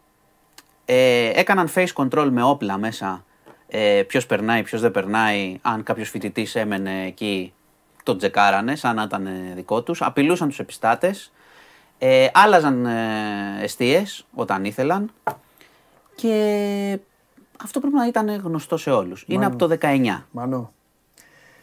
Ε, 0.84 1.30
έκαναν 1.34 1.68
face 1.74 1.92
control 1.94 2.28
με 2.30 2.42
όπλα 2.42 2.78
μέσα. 2.78 3.24
Ε, 3.68 4.02
ποιος 4.06 4.26
περνάει, 4.26 4.62
ποιος 4.62 4.80
δεν 4.80 4.90
περνάει. 4.90 5.58
Αν 5.62 5.82
κάποιος 5.82 6.08
φοιτητής 6.10 6.54
έμενε 6.54 7.06
εκεί, 7.06 7.52
τον 8.02 8.18
τζεκάρανε, 8.18 8.76
σαν 8.76 8.94
να 8.94 9.02
ήταν 9.02 9.26
ε, 9.26 9.52
δικό 9.54 9.82
τους. 9.82 10.02
Απειλούσαν 10.02 10.48
τους 10.48 10.58
επιστάτες. 10.58 11.32
Ε, 12.02 12.26
άλλαζαν 12.32 12.86
ε, 12.86 13.62
αιστείες 13.62 14.26
όταν 14.34 14.64
ήθελαν. 14.64 15.10
Και 16.14 16.98
αυτό 17.64 17.80
πρέπει 17.80 17.94
να 17.96 18.06
ήταν 18.06 18.28
γνωστό 18.44 18.76
σε 18.76 18.90
όλους. 18.90 19.24
Είναι 19.26 19.46
από 19.46 19.56
το 19.56 19.76
19. 19.80 20.22
Μανώ. 20.30 20.72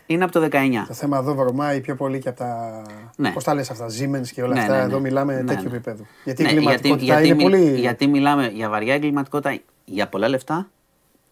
Είναι 0.05 0.23
από 0.23 0.33
το 0.33 0.47
19. 0.51 0.83
Το 0.87 0.93
θέμα 0.93 1.17
εδώ 1.17 1.33
βρωμάει 1.35 1.81
πιο 1.81 1.95
πολύ 1.95 2.19
και 2.19 2.29
από 2.29 2.37
τα. 2.37 2.81
Ναι. 3.15 3.31
Πώς 3.31 3.43
τα 3.43 3.53
λες 3.53 3.69
αυτά, 3.69 3.85
Siemens 3.85 4.27
και 4.33 4.43
όλα 4.43 4.53
Ναι, 4.53 4.59
αυτά. 4.59 4.71
ναι, 4.73 4.77
ναι. 4.79 4.83
Εδώ 4.85 4.99
μιλάμε 4.99 5.33
Ναι, 5.35 5.43
τέτοιο 5.43 5.69
ναι. 5.69 5.75
επίπεδο. 5.75 6.03
Γιατί 6.23 6.41
η 6.41 6.45
Ναι, 6.45 6.51
εγκληματικότητα 6.51 7.03
γιατί, 7.05 7.27
είναι 7.27 7.35
μιλ- 7.35 7.49
πολύ. 7.51 7.79
γιατί 7.79 8.07
μιλάμε 8.07 8.47
για 8.47 8.69
βαριά 8.69 8.93
εγκληματικότητα, 8.93 9.59
για 9.85 10.07
πολλά 10.07 10.27
λεφτά, 10.27 10.69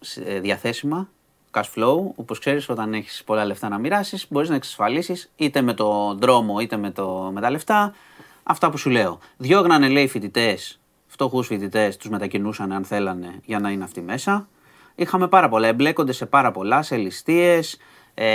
σε- 0.00 0.22
ε, 0.26 0.40
διαθέσιμα, 0.40 1.08
cash 1.50 1.62
flow. 1.76 1.96
Όπως 2.14 2.38
ξέρεις, 2.38 2.68
όταν 2.68 2.92
έχεις 2.94 3.22
πολλά 3.24 3.44
λεφτά 3.44 3.68
να 3.68 3.78
μοιράσεις, 3.78 4.26
μπορείς 4.28 4.48
να 4.48 4.54
εξασφαλίσεις 4.54 5.30
είτε 5.36 5.60
με 5.60 5.74
τον 5.74 6.18
δρόμο 6.18 6.58
είτε 6.60 6.76
με, 6.76 6.90
το, 6.90 7.30
με 7.34 7.40
τα 7.40 7.50
λεφτά. 7.50 7.94
Αυτά 8.48 8.70
που 8.70 8.76
σου 8.76 8.90
λέω. 8.90 9.18
Διώγνανε, 9.36 9.88
λέει, 9.88 10.08
φοιτητές, 10.08 10.80
φτωχούς 11.06 11.46
φοιτητές, 11.46 11.96
τους 11.96 12.10
μετακινούσαν 12.10 12.72
αν 12.72 12.84
θέλανε 12.84 13.40
για 13.44 13.58
να 13.58 13.70
είναι 13.70 13.84
αυτοί 13.84 14.00
μέσα. 14.00 14.48
Είχαμε 14.94 15.28
πάρα 15.28 15.48
πολλά. 15.48 15.66
Εμπλέκονται 15.68 16.12
σε 16.12 16.26
πάρα 16.26 16.50
πολλά, 16.50 16.82
σε 16.82 16.96
ληστείες, 16.96 17.78
ε, 18.14 18.26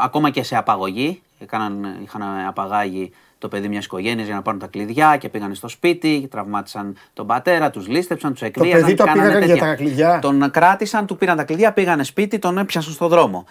ακόμα 0.00 0.30
και 0.30 0.42
σε 0.42 0.56
απαγωγή. 0.56 1.22
Έκαναν, 1.38 1.98
είχαν 2.02 2.22
απαγάγει 2.46 3.12
το 3.38 3.48
παιδί 3.48 3.68
μιας 3.68 3.84
οικογένειας 3.84 4.26
για 4.26 4.36
να 4.36 4.42
πάρουν 4.42 4.60
τα 4.60 4.66
κλειδιά 4.66 5.16
και 5.16 5.28
πήγαν 5.28 5.54
στο 5.54 5.68
σπίτι, 5.68 6.28
τραυμάτισαν 6.30 6.96
τον 7.12 7.26
πατέρα, 7.26 7.70
τους 7.70 7.88
λίστεψαν, 7.88 8.32
τους 8.32 8.42
εκβίαζαν. 8.42 8.80
παιδί 8.80 8.94
το 8.94 9.04
κάνανε 9.04 9.26
πήγανε 9.26 9.44
για 9.44 9.54
τέτοια. 9.54 9.70
τα 9.70 9.74
κλειδιά. 9.74 10.18
Τον 10.18 10.50
κράτησαν, 10.50 11.06
του 11.06 11.16
πήραν 11.16 11.36
τα 11.36 11.44
κλειδιά, 11.44 11.72
πήγανε 11.72 12.04
σπίτι, 12.04 12.38
τον 12.38 12.58
έπιασαν 12.58 12.92
στο 12.92 13.08
δρόμο. 13.08 13.46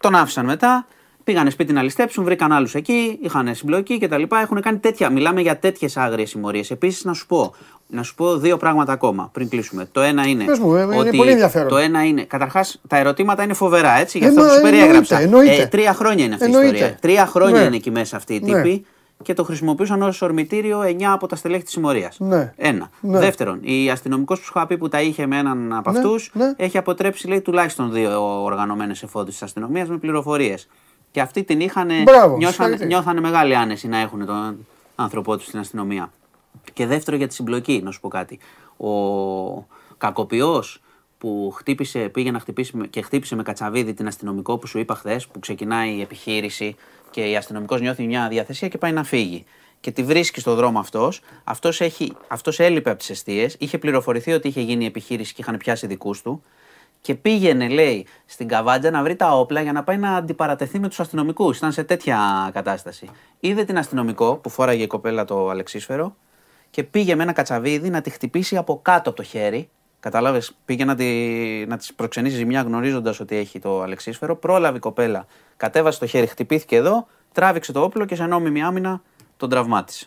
Τον 0.00 0.14
άφησαν 0.14 0.44
μετά, 0.44 0.86
πήγανε 1.30 1.50
σπίτι 1.50 1.72
να 1.72 1.82
ληστέψουν, 1.82 2.24
βρήκαν 2.24 2.52
άλλους 2.52 2.74
εκεί, 2.74 3.18
είχαν 3.22 3.54
συμπλοκή 3.54 3.98
κτλ. 3.98 4.22
Έχουν 4.42 4.60
κάνει 4.60 4.78
τέτοια, 4.78 5.10
μιλάμε 5.10 5.40
για 5.40 5.58
τέτοιες 5.58 5.96
άγριες 5.96 6.28
συμμορίες. 6.30 6.70
Επίσης, 6.70 7.04
να 7.04 7.12
σου 7.14 7.26
πω, 7.26 7.54
να 7.86 8.02
σου 8.02 8.14
πω 8.14 8.36
δύο 8.36 8.56
πράγματα 8.56 8.92
ακόμα 8.92 9.28
πριν 9.32 9.48
κλείσουμε. 9.48 9.88
Το 9.92 10.00
ένα 10.00 10.26
είναι. 10.26 10.44
Πες 10.44 10.58
μου, 10.58 10.74
ε, 10.74 10.82
είναι 10.82 10.96
ότι 10.98 11.16
πολύ 11.16 11.30
ενδιαφέρον. 11.30 11.68
Το 11.68 11.76
ένα 11.76 12.04
είναι. 12.04 12.22
Καταρχάς, 12.24 12.80
τα 12.88 12.96
ερωτήματα 12.96 13.42
είναι 13.42 13.54
φοβερά, 13.54 13.98
έτσι. 13.98 14.18
Γι' 14.18 14.24
Ε, 14.24 14.28
αυτό 14.28 14.40
μα, 14.40 14.48
τους 14.48 14.60
περιέγραψα. 14.60 15.20
εννοείται, 15.20 15.44
εννοείται. 15.46 15.62
Ε, 15.62 15.66
τρία 15.66 15.94
χρόνια 15.94 16.24
είναι 16.24 16.34
αυτή 16.34 16.46
η 16.46 16.50
Εννοείται. 16.52 16.74
ιστορία. 16.74 16.96
Τρία 17.00 17.26
χρόνια 17.26 17.60
Ναι. 17.60 17.66
είναι 17.66 17.76
εκεί 17.76 17.90
μέσα 17.90 18.16
αυτοί 18.16 18.34
οι 18.34 18.40
Ναι. 18.44 18.62
τύποι 18.62 18.86
και 19.22 19.34
το 19.34 19.44
χρησιμοποιούσαν 19.44 20.02
ως 20.02 20.22
ορμητήριο 20.22 20.80
9 20.82 21.12
από 21.12 21.26
τα 21.26 21.36
στελέχη 21.36 21.62
της 21.62 21.72
συμμορίας. 21.72 22.16
Ναι. 22.18 22.52
Ένα. 22.56 22.90
Ναι. 23.00 23.18
Δεύτερον, 23.18 23.58
η 23.62 23.90
αστυνομικός 23.90 24.38
που 24.38 24.44
σου 24.44 24.52
είχα 24.56 24.66
πει 24.66 24.78
που 24.78 24.88
τα 24.88 25.00
είχε 25.00 25.26
με 25.26 25.38
έναν 25.38 25.72
από 25.72 25.90
Ναι, 25.90 25.98
αυτούς 25.98 26.30
ναι. 26.34 26.52
έχει 26.56 26.78
αποτρέψει 26.78 27.28
λέει, 27.28 27.40
τουλάχιστον 27.40 27.92
δύο 27.92 28.42
οργανωμένες 28.44 29.02
εφόδους 29.02 29.32
της 29.32 29.42
αστυνομίας 29.42 29.88
με 29.88 29.96
πληροφορίες. 29.98 30.68
Και 31.10 31.20
αυτοί 31.20 31.44
την 31.44 31.60
είχαν. 31.60 31.88
Μπράβο, 32.02 32.36
Νιώθανε, 32.36 32.48
συγχαρητήρια. 32.50 32.86
νιώθανε 32.86 33.20
μεγάλη 33.20 33.54
άνεση 33.56 33.88
να 33.88 33.98
έχουν 33.98 34.26
τον 34.26 34.66
άνθρωπό 34.94 35.36
τους 35.36 35.46
στην 35.46 35.58
αστυνομία. 35.58 36.12
Και 36.72 36.86
δεύτερο 36.86 37.16
για 37.16 37.28
τη 37.28 37.34
συμπλοκή, 37.34 37.80
να 37.84 37.90
σου 37.90 38.00
πω 38.00 38.08
κάτι. 38.08 38.38
Ο 38.76 39.66
κακοποιός 39.98 40.80
που 41.18 41.52
χτύπησε, 41.56 41.98
πήγε 42.08 42.30
να 42.30 42.38
χτυπήσει 42.38 42.76
με- 42.76 42.86
και 42.86 43.02
χτύπησε 43.02 43.36
με 43.36 43.42
κατσαβίδι 43.42 43.94
την 43.94 44.06
αστυνομικό 44.06 44.58
που 44.58 44.66
σου 44.66 44.78
είπα 44.78 44.94
χθες, 44.94 45.26
που 45.26 45.38
ξεκινάει 45.38 45.94
η 45.94 46.00
επιχείρηση 46.00 46.76
και 47.10 47.30
η 47.30 47.36
αστυνομικός 47.36 47.80
νιώθει 47.80 48.06
μια 48.06 48.28
διαθεσία 48.28 48.68
και 48.68 48.78
πάει 48.78 48.92
να 48.92 49.04
φύγει. 49.04 49.44
Και 49.80 49.90
τη 49.90 50.02
βρίσκει 50.02 50.40
στο 50.40 50.54
δρόμο 50.54 50.78
αυτός. 50.78 51.20
Αυτός 51.44 51.80
αυτός 52.28 52.60
έλειπε 52.60 52.90
από 52.90 52.98
τις 52.98 53.10
αιστείες. 53.10 53.56
Είχε 53.58 53.78
πληροφορηθεί 53.78 54.32
ότι 54.32 54.48
είχε 54.48 54.60
γίνει 54.60 54.84
η 54.84 54.86
επιχείρηση 54.86 55.34
και 55.34 55.40
είχαν 55.42 55.56
πιάσει 55.56 55.86
δικούς 55.86 56.22
του. 56.22 56.42
Και 57.00 57.14
πήγαινε, 57.14 57.68
λέει, 57.68 58.06
στην 58.26 58.48
Καβάντζα 58.48 58.90
να 58.90 59.02
βρει 59.02 59.16
τα 59.16 59.38
όπλα 59.38 59.60
για 59.60 59.72
να 59.72 59.82
πάει 59.82 59.96
να 59.96 60.14
αντιπαρατεθεί 60.14 60.78
με 60.78 60.88
τους 60.88 61.00
αστυνομικούς. 61.00 61.56
Ήταν 61.56 61.72
σε 61.72 61.84
τέτοια 61.84 62.50
κατάσταση. 62.52 63.08
Είδε 63.40 63.64
την 63.64 63.78
αστυνομικό 63.78 64.36
που 64.36 64.48
φόραγε 64.48 64.82
η 64.82 64.86
κοπέλα 64.86 65.24
το 65.24 65.48
αλεξίσφαιρο 65.48 66.16
και 66.70 66.84
πήγε 66.84 67.14
με 67.14 67.22
ένα 67.22 67.32
κατσαβίδι 67.32 67.90
να 67.90 68.00
τη 68.00 68.10
χτυπήσει 68.10 68.56
από 68.56 68.80
κάτω 68.82 69.08
από 69.08 69.18
το 69.18 69.22
χέρι. 69.22 69.68
Κατάλαβες, 70.00 70.56
πήγε 70.64 70.84
να, 70.84 70.94
τη, 70.94 71.06
να 71.66 71.76
της 71.76 71.94
προξενήσει 71.94 72.36
ζημιά 72.36 72.62
γνωρίζοντας 72.62 73.20
ότι 73.20 73.36
έχει 73.36 73.58
το 73.58 73.82
αλεξίσφαιρο. 73.82 74.36
Πρόλαβε 74.36 74.76
η 74.76 74.80
κοπέλα, 74.80 75.26
κατέβασε 75.56 75.98
το 75.98 76.06
χέρι, 76.06 76.26
χτυπήθηκε 76.26 76.76
εδώ, 76.76 77.06
τράβηξε 77.32 77.72
το 77.72 77.82
όπλο 77.82 78.04
και 78.04 78.14
σε 78.14 78.26
νόμιμη 78.26 78.62
άμυνα 78.62 79.02
τον 79.36 79.48
τραυμάτισε. 79.48 80.06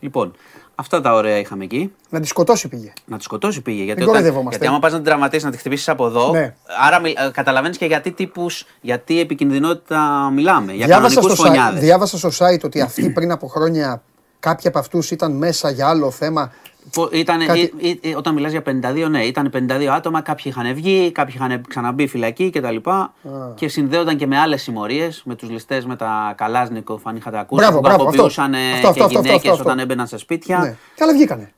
Λοιπόν, 0.00 0.34
αυτά 0.80 1.00
τα 1.00 1.14
ωραία 1.14 1.38
είχαμε 1.38 1.64
εκεί. 1.64 1.92
Να 2.10 2.20
τη 2.20 2.26
σκοτώσει 2.26 2.68
πήγε. 2.68 2.92
Να 3.04 3.16
τη 3.16 3.22
σκοτώσει 3.22 3.60
πήγε. 3.60 3.82
Γιατί, 3.82 4.00
Μην 4.00 4.08
όταν, 4.08 4.14
κοροϊδευόμαστε. 4.14 4.50
γιατί 4.58 4.66
άμα 4.66 4.78
πας 4.78 4.90
να 4.90 4.96
την 4.96 5.06
τραυματίσεις, 5.06 5.44
να 5.44 5.50
τη 5.50 5.56
χτυπήσεις 5.56 5.88
από 5.88 6.06
εδώ. 6.06 6.30
Ναι. 6.32 6.54
Άρα 6.86 7.00
καταλαβαίνεις 7.30 7.78
και 7.78 7.86
γιατί 7.86 8.10
τύπους, 8.10 8.66
γιατί 8.80 9.20
επικινδυνότητα 9.20 10.30
μιλάμε. 10.32 10.72
Για 10.72 10.86
Διάβασα 10.86 11.14
κανονικούς 11.14 11.38
στο, 11.38 11.42
site, 11.42 11.46
φωνιάδες. 11.46 11.80
διάβασα 11.80 12.18
στο 12.18 12.28
site 12.38 12.60
ότι 12.64 12.80
αυτοί 12.80 13.10
πριν 13.10 13.30
από 13.30 13.46
χρόνια 13.46 14.02
κάποιοι 14.40 14.68
από 14.68 14.78
αυτούς 14.78 15.10
ήταν 15.10 15.32
μέσα 15.32 15.70
για 15.70 15.88
άλλο 15.88 16.10
θέμα. 16.10 16.52
Ήτανε, 17.12 17.44
Κάτι- 17.44 17.72
ή- 17.76 17.98
ή- 18.02 18.14
όταν 18.14 18.34
μιλάς 18.34 18.50
για 18.50 18.62
52, 18.62 19.08
ναι, 19.08 19.24
ήταν 19.24 19.50
52 19.50 19.94
άτομα, 19.94 20.20
κάποιοι 20.20 20.44
είχαν 20.56 20.74
βγει, 20.74 21.12
κάποιοι 21.12 21.34
είχαν 21.36 21.62
ξαναμπεί 21.68 22.06
φυλακή 22.06 22.50
κτλ. 22.50 22.76
Και 23.54 23.68
συνδέονταν 23.68 24.16
και 24.16 24.26
με 24.26 24.38
άλλες 24.38 24.62
συμμορίες, 24.62 25.22
με 25.24 25.34
τους 25.34 25.50
ληστές 25.50 25.86
με 25.86 25.96
τα 25.96 26.34
καλάζνικοφ, 26.36 27.06
αν 27.06 27.16
είχατε 27.16 27.38
ακούσει, 27.38 27.60
Μπράβο, 27.62 27.76
που 27.80 27.82
μπράβο, 27.88 27.96
αυτό. 28.02 28.10
κακοποιούσαν 28.10 28.54
ε, 28.54 28.72
Αυτό, 28.74 28.88
αυτό, 28.88 28.92
και 28.92 29.00
αυτό, 29.04 29.18
γυναίκες 29.20 29.36
αυτό, 29.36 29.50
αυτό. 29.50 29.64
όταν 29.64 29.78
έμπαιναν 29.78 30.06
σε 30.06 30.16
σπίτια. 30.18 30.58
Ναι. 30.58 30.76
Και 30.94 31.02
άλλα 31.02 31.12
βγήκανε. 31.12 31.52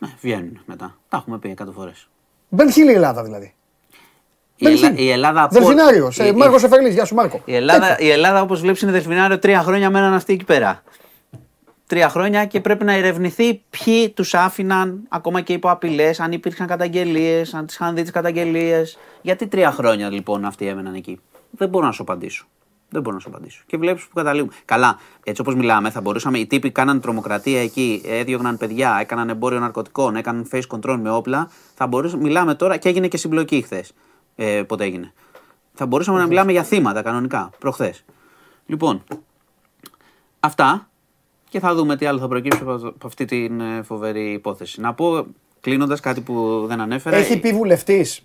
Ναι, 0.00 0.08
βγαίνουν 0.20 0.60
μετά. 0.66 0.96
Τα 1.08 1.16
έχουμε 1.16 1.38
πει 1.38 1.50
εκατό 1.50 1.72
φορές. 1.72 2.08
Μπεν 2.48 2.72
Χίλ 2.72 2.88
η 2.88 2.92
Ελλάδα 2.92 3.22
δηλαδή. 3.22 3.54
Η, 4.56 4.66
Ελλά, 4.66 4.92
η 4.96 5.10
Ελλάδα. 5.10 5.42
από- 5.42 5.54
Δελφινάριο. 5.54 6.10
η- 6.24 6.26
η- 6.26 6.32
Μάρκο 6.32 6.54
Εφερλή. 6.54 6.90
Γεια 6.90 7.04
σου, 7.04 7.14
Μάρκο. 7.14 7.40
Η 7.44 7.54
Ελλάδα, 7.54 7.86
Τέτοιο. 7.88 8.06
η 8.06 8.10
Ελλάδα 8.10 8.40
όπως 8.42 8.60
βλέπεις, 8.60 8.82
είναι 8.82 8.92
δελφινάριο 8.92 9.38
τρία 9.38 9.62
χρόνια 9.62 9.90
μέναν 9.90 10.14
αυτοί 10.14 10.32
εκεί 10.32 10.44
πέρα. 10.44 10.82
Τρία 11.92 12.08
χρόνια 12.08 12.46
και 12.46 12.60
πρέπει 12.60 12.84
να 12.84 12.92
ερευνηθεί 12.92 13.62
ποιοι 13.70 14.10
τους 14.10 14.34
άφηναν 14.34 15.00
ακόμα 15.08 15.40
και 15.40 15.52
υπό 15.52 15.70
απειλές, 15.70 16.20
αν 16.20 16.32
υπήρξαν 16.32 16.66
καταγγελίες, 16.66 17.54
αν 17.54 17.66
τις 17.66 17.74
είχαν 17.74 17.94
δει 17.94 18.02
τις 18.02 18.10
καταγγελίες. 18.10 18.98
Γιατί 19.22 19.46
τρία 19.46 19.70
χρόνια 19.70 20.10
λοιπόν 20.10 20.44
αυτοί 20.44 20.66
έμεναν 20.66 20.94
εκεί; 20.94 21.20
Δεν 21.50 21.68
μπορώ 21.68 21.86
να 21.86 21.92
σου 21.92 22.02
απαντήσω. 22.02 22.46
Δεν 22.88 23.02
μπορώ 23.02 23.14
να 23.14 23.22
σου 23.22 23.28
απαντήσω. 23.28 23.62
Και 23.66 23.76
βλέπεις 23.76 24.02
που 24.06 24.14
καταλήγουμε. 24.14 24.52
Καλά, 24.64 24.98
έτσι 25.24 25.40
όπως 25.40 25.54
μιλάμε, 25.54 25.90
θα 25.90 26.00
μπορούσαμε. 26.00 26.38
Οι 26.38 26.46
τύποι 26.46 26.70
κάναν 26.70 27.00
τρομοκρατία 27.00 27.62
εκεί, 27.62 28.02
έδιωγναν 28.04 28.56
παιδιά, 28.56 28.98
έκαναν 29.00 29.28
εμπόριο 29.28 29.58
ναρκωτικών, 29.58 30.16
έκαναν 30.16 30.48
face 30.52 30.66
control 30.68 30.98
με 31.00 31.10
όπλα. 31.10 31.50
Θα 31.74 31.86
μπορούσαμε, 31.86 32.22
μιλάμε 32.22 32.54
τώρα 32.54 32.76
και 32.76 32.88
έγινε 32.88 33.08
και 33.08 33.16
συμπλοκή 33.16 33.62
χθες. 33.62 33.92
Ε, 34.36 34.62
πότε 34.62 34.84
έγινε. 34.84 35.12
Θα 35.74 35.86
μπορούσαμε 35.86 36.18
να 36.18 36.26
μιλάμε 36.26 36.52
για 36.52 36.62
θύματα 36.62 37.02
κανονικά, 37.02 37.50
προχθές. 37.58 38.04
Λοιπόν, 38.66 39.04
αυτά 40.40 40.86
και 41.52 41.60
θα 41.60 41.74
δούμε 41.74 41.96
τι 41.96 42.06
άλλο 42.06 42.18
θα 42.18 42.28
προκύψει 42.28 42.58
από 42.62 42.72
από 42.72 43.06
αυτή 43.06 43.24
την 43.24 43.60
ε, 43.60 43.82
φοβερή 43.82 44.32
υπόθεση. 44.32 44.80
Να 44.80 44.94
πω, 44.94 45.26
κλείνοντας 45.60 46.00
κάτι 46.00 46.20
που 46.20 46.64
δεν 46.66 46.80
ανέφερα. 46.80 47.16
Έχει 47.16 47.40
πει 47.40 47.52
βουλευτής. 47.52 48.24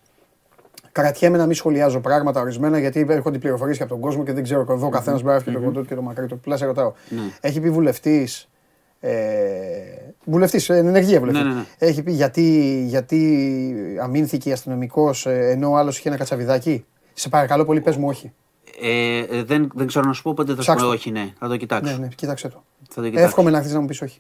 Κρατιέμαι 0.92 1.38
να 1.38 1.46
μην 1.46 1.56
σχολιάζω 1.56 2.00
πράγματα 2.00 2.42
ορισμένα 2.42 2.80
γιατί 2.80 3.06
έρχονται 3.10 3.38
πληροφορίες 3.38 3.78
και 3.78 3.84
από 3.84 3.92
τον 3.92 4.02
κόσμο 4.02 4.24
και 4.24 4.34
δεν 4.34 4.44
ξέρω. 4.44 4.66
Εδώ 4.70 4.86
ο 4.86 4.90
καθένας 4.90 5.22
μπορεί 5.22 5.34
να 5.34 5.42
έχει 5.42 5.52
το 5.52 5.60
κοντό 5.60 5.80
του 5.80 5.88
και 5.88 5.96
το 5.96 6.02
μακρύ 6.02 6.28
του. 6.28 6.40
Πλά 6.40 6.58
σε 6.58 6.66
ρωτάω. 6.66 6.94
Έχει 7.42 7.60
πει 7.60 7.70
βουλευτής 7.70 8.50
ε, 9.00 9.12
Βουλευτής, 10.26 10.70
ενεργεία 10.70 11.20
βουλευτής. 11.20 11.44
Ναι, 11.44 11.50
ναι, 11.50 11.56
ναι. 11.56 11.66
Έχει 11.78 12.04
πει 12.04 12.12
γιατί, 12.12 12.84
γιατί 12.88 13.76
αμήνθηκε 14.02 14.52
αστυνομικός 14.52 15.26
ενώ 15.26 15.70
ο 15.70 15.76
άλλος 15.76 15.98
είχε 15.98 16.08
ένα 16.08 16.18
κατσαβιδάκι. 16.18 16.86
Σε 17.14 17.30
παρακαλώ 17.30 17.66
πολύ, 17.66 17.82
πες 17.82 17.98
μου 17.98 18.08
όχι. 18.08 18.34
Ε, 18.82 19.18
ε, 19.20 19.44
δεν, 19.44 19.72
δεν 19.76 19.88
ξέρω 19.88 20.06
να 20.06 20.14
σου 20.14 20.22
πω 20.22 20.34
πότε 20.34 20.50
θα 20.52 20.56
σου 20.58 20.62
Ψάξτε 20.64 20.84
πω 20.86 20.90
το. 20.92 20.98
όχι, 20.98 21.12
ναι. 21.12 21.34
Θα 21.40 21.48
το 21.48 21.58
κοιτάξω. 21.58 21.92
Ναι, 21.92 21.98
ναι, 21.98 22.08
κοίταξε 22.16 22.48
το. 22.48 22.64
Θα 22.90 23.02
το 23.02 23.08
κοιτάξω. 23.08 23.26
Εύχομαι 23.28 23.52
να 23.52 23.62
χθεί 23.62 23.74
να 23.74 23.80
μου 23.80 23.86
πεις 23.88 24.02
όχι. 24.02 24.20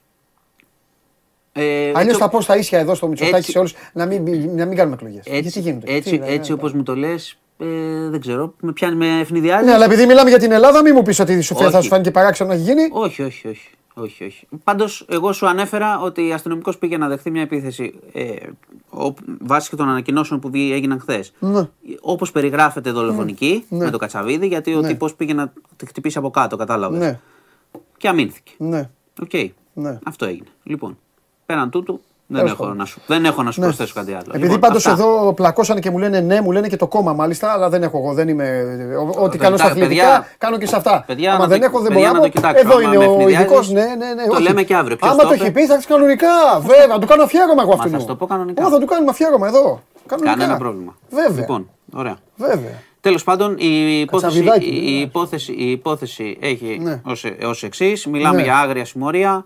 Ε, 1.52 1.88
Αλλιώς 1.88 2.02
έτσι- 2.04 2.18
θα 2.20 2.30
πω 2.30 2.42
στα 2.42 2.58
ίσια 2.58 2.80
εδώ 2.80 2.96
στο 2.96 3.08
Μητσοτάκι 3.08 3.36
έτσι- 3.38 3.52
σε 3.52 3.58
όλους 3.60 3.74
να 3.94 4.06
μην, 4.06 4.24
να 4.56 4.66
μην 4.66 4.78
κάνουμε 4.78 4.96
εκλογές. 4.96 5.24
Έτσι, 5.26 5.40
Γιατί 5.42 5.60
γίνεται; 5.60 5.94
έτσι, 5.94 6.20
Τι, 6.20 6.26
έτσι 6.26 6.52
ε, 6.52 6.54
όπως 6.54 6.74
μου 6.74 6.84
το 6.84 6.96
λες, 6.96 7.38
ε, 7.58 8.10
δεν 8.10 8.20
ξέρω, 8.20 8.54
με 8.62 8.72
πιάνει 8.72 8.96
με 8.96 9.20
ευνηδιάζει. 9.20 9.66
Ναι, 9.66 9.74
αλλά 9.74 9.86
επειδή 9.86 10.06
μιλάμε 10.06 10.30
για 10.30 10.40
την 10.40 10.52
Ελλάδα, 10.52 10.82
μην 10.82 10.94
μου 10.96 11.02
πεις 11.02 11.20
ότι 11.20 11.42
σου 11.42 11.54
φαίνεται- 11.54 11.72
θα 11.72 11.78
Όχι. 11.78 11.88
σου 11.88 11.92
φάνηκε 11.94 12.12
παράξενο 12.12 12.50
να 12.50 12.56
έχει 12.56 12.64
γίνει. 12.64 12.90
Όχι, 12.92 13.24
όχι, 13.24 13.48
όχι. 13.48 13.70
όχι, 13.94 14.24
όχι. 14.26 14.48
Πάντως, 14.64 15.06
εγώ 15.10 15.34
σου 15.34 15.48
ανέφερα 15.48 16.00
ότι 16.00 16.32
ο 16.32 16.34
αστυνομικός 16.34 16.78
πήγε 16.78 16.98
να 16.98 17.08
δεχθεί 17.08 17.32
μια 17.32 17.42
επίθεση 17.42 18.00
ε, 18.14 18.34
ο, 18.90 19.14
βάσει 19.42 19.70
και 19.70 19.76
των 19.76 19.90
ανακοινώσεων 19.90 20.40
που 20.40 20.50
βγή- 20.50 20.72
έγιναν 20.74 21.00
χθες. 21.00 21.34
Ναι. 21.40 21.68
Όπως 22.02 22.32
περιγράφεται 22.32 22.92
δολοφονική 22.92 23.66
Ναι. 23.70 23.86
με 23.86 23.92
το 23.92 23.98
κατσαβίδι, 23.98 24.48
γιατί 24.48 24.74
ο 24.76 24.82
Ναι. 24.82 24.88
τύπος 24.88 25.16
πήγε 25.16 25.34
να 25.34 25.54
τη 25.76 25.86
χτυπήσει 25.86 26.18
από 26.18 26.30
κάτω, 26.30 26.56
κατάλαβες. 26.58 27.00
Ναι, 27.00 27.20
Και 27.98 28.08
αμήνθηκε. 28.08 28.52
ναι. 28.58 28.90
Οκ. 29.22 29.32
Ναι. 29.74 30.00
Αυτό 30.04 30.26
έγινε. 30.26 30.48
Λοιπόν, 30.64 30.98
πέραν 31.46 31.70
τούτου, 31.70 32.02
δεν 32.30 32.38
Τέλος 32.38 32.52
έχω, 32.52 32.62
πάντων. 32.64 32.78
να 32.78 32.86
σου, 32.86 33.00
δεν 33.08 33.26
έχω 33.26 33.44
να 33.44 33.52
σου 33.52 33.60
Ναι. 33.60 33.66
προσθέσω 33.66 33.94
κάτι 33.96 34.12
άλλο. 34.12 34.24
Επειδή 34.28 34.44
Λοιπόν, 34.44 34.60
πάντως 34.60 34.86
αυτά. 34.86 35.04
εδώ 35.04 35.34
πλακώσανε 35.34 35.80
και 35.80 35.90
μου 35.90 35.98
λένε 35.98 36.20
ναι, 36.20 36.42
μου 36.42 36.52
λένε 36.52 36.68
και 36.68 36.76
το 36.76 36.88
κόμμα 36.88 37.14
μάλιστα, 37.14 37.52
αλλά 37.52 37.70
δεν 37.70 37.84
έχω 37.84 37.98
εγώ. 37.98 38.14
Δεν 38.14 38.28
είμαι. 38.28 38.66
Ό,τι 39.00 39.20
Παιδιά, 39.30 39.38
κάνω 39.40 39.58
στα 39.58 39.66
αθλητικά, 39.66 39.88
παιδιά, 39.88 40.28
κάνω 40.38 40.58
και 40.58 40.66
σε 40.68 40.76
αυτά. 40.76 41.04
παιδιά, 41.08 41.30
Άμα 41.34 41.40
να 41.40 41.48
δεν 41.48 41.60
το- 41.60 41.66
έχω, 41.66 41.80
δεν 41.80 41.88
παιδιά, 41.88 42.08
μπορώ 42.08 42.12
να 42.14 42.26
να 42.26 42.32
το 42.32 42.40
κοιτάξω. 42.40 42.60
Εδώ 42.68 42.78
Άμα 42.78 42.82
είναι 42.88 42.98
με 42.98 43.06
ο 43.06 43.12
ευνηδιάζεις, 43.12 43.46
ειδικός. 43.46 43.70
Ναι, 43.72 43.82
ναι, 43.82 44.14
ναι. 44.14 44.26
το 44.28 44.34
όχι. 44.34 44.42
λέμε 44.42 44.64
και 44.64 44.76
αύριο. 44.76 44.96
Ποιος 44.96 45.12
Άμα 45.12 45.22
το 45.22 45.28
το 45.28 45.34
είπε; 45.34 45.44
έχει 45.44 45.52
πει, 45.54 45.66
θα 45.66 45.74
έρθει 45.74 45.88
κανονικά. 45.88 46.28
Βέβαια, 46.62 46.88
να 46.88 47.00
του 47.00 47.08
κάνω 47.08 47.24
αφιέρωμα 47.24 47.62
εγώ 47.62 47.76
Μα 47.76 47.84
αυτού. 47.84 47.90
θα 47.90 48.00
στο 48.00 48.16
πω 48.16 48.26
κανονικά. 48.26 48.62
Εγώ 48.62 48.72
θα 48.72 48.80
του 48.80 48.86
κάνουμε 48.86 49.10
αφιέρωμα 49.12 49.48
εδώ. 49.48 49.82
Κανονικά. 50.06 50.36
Κανένα 50.38 50.58
πρόβλημα. 50.58 50.96
Βέβαια. 51.10 51.40
Λοιπόν, 51.40 51.70
ωραία. 51.94 52.18
Βέβαια. 52.36 52.82
Τέλος 53.02 53.24
πάντων, 53.24 53.56
η 53.58 54.00
υπόθεση, 54.00 54.42
Κατσαβιδάκι, 54.44 54.76
η, 54.88 54.92
ναι. 54.96 55.02
υπόθεση, 55.02 55.52
η 55.58 55.72
υπόθεση 55.72 56.38
έχει 56.42 56.80
Ναι. 56.82 57.02
ως, 57.48 57.64
εξής. 57.64 58.06
Μιλάμε 58.06 58.36
Ναι. 58.38 58.44
για 58.44 58.58
άγρια 58.58 58.86
συμμορία 58.86 59.46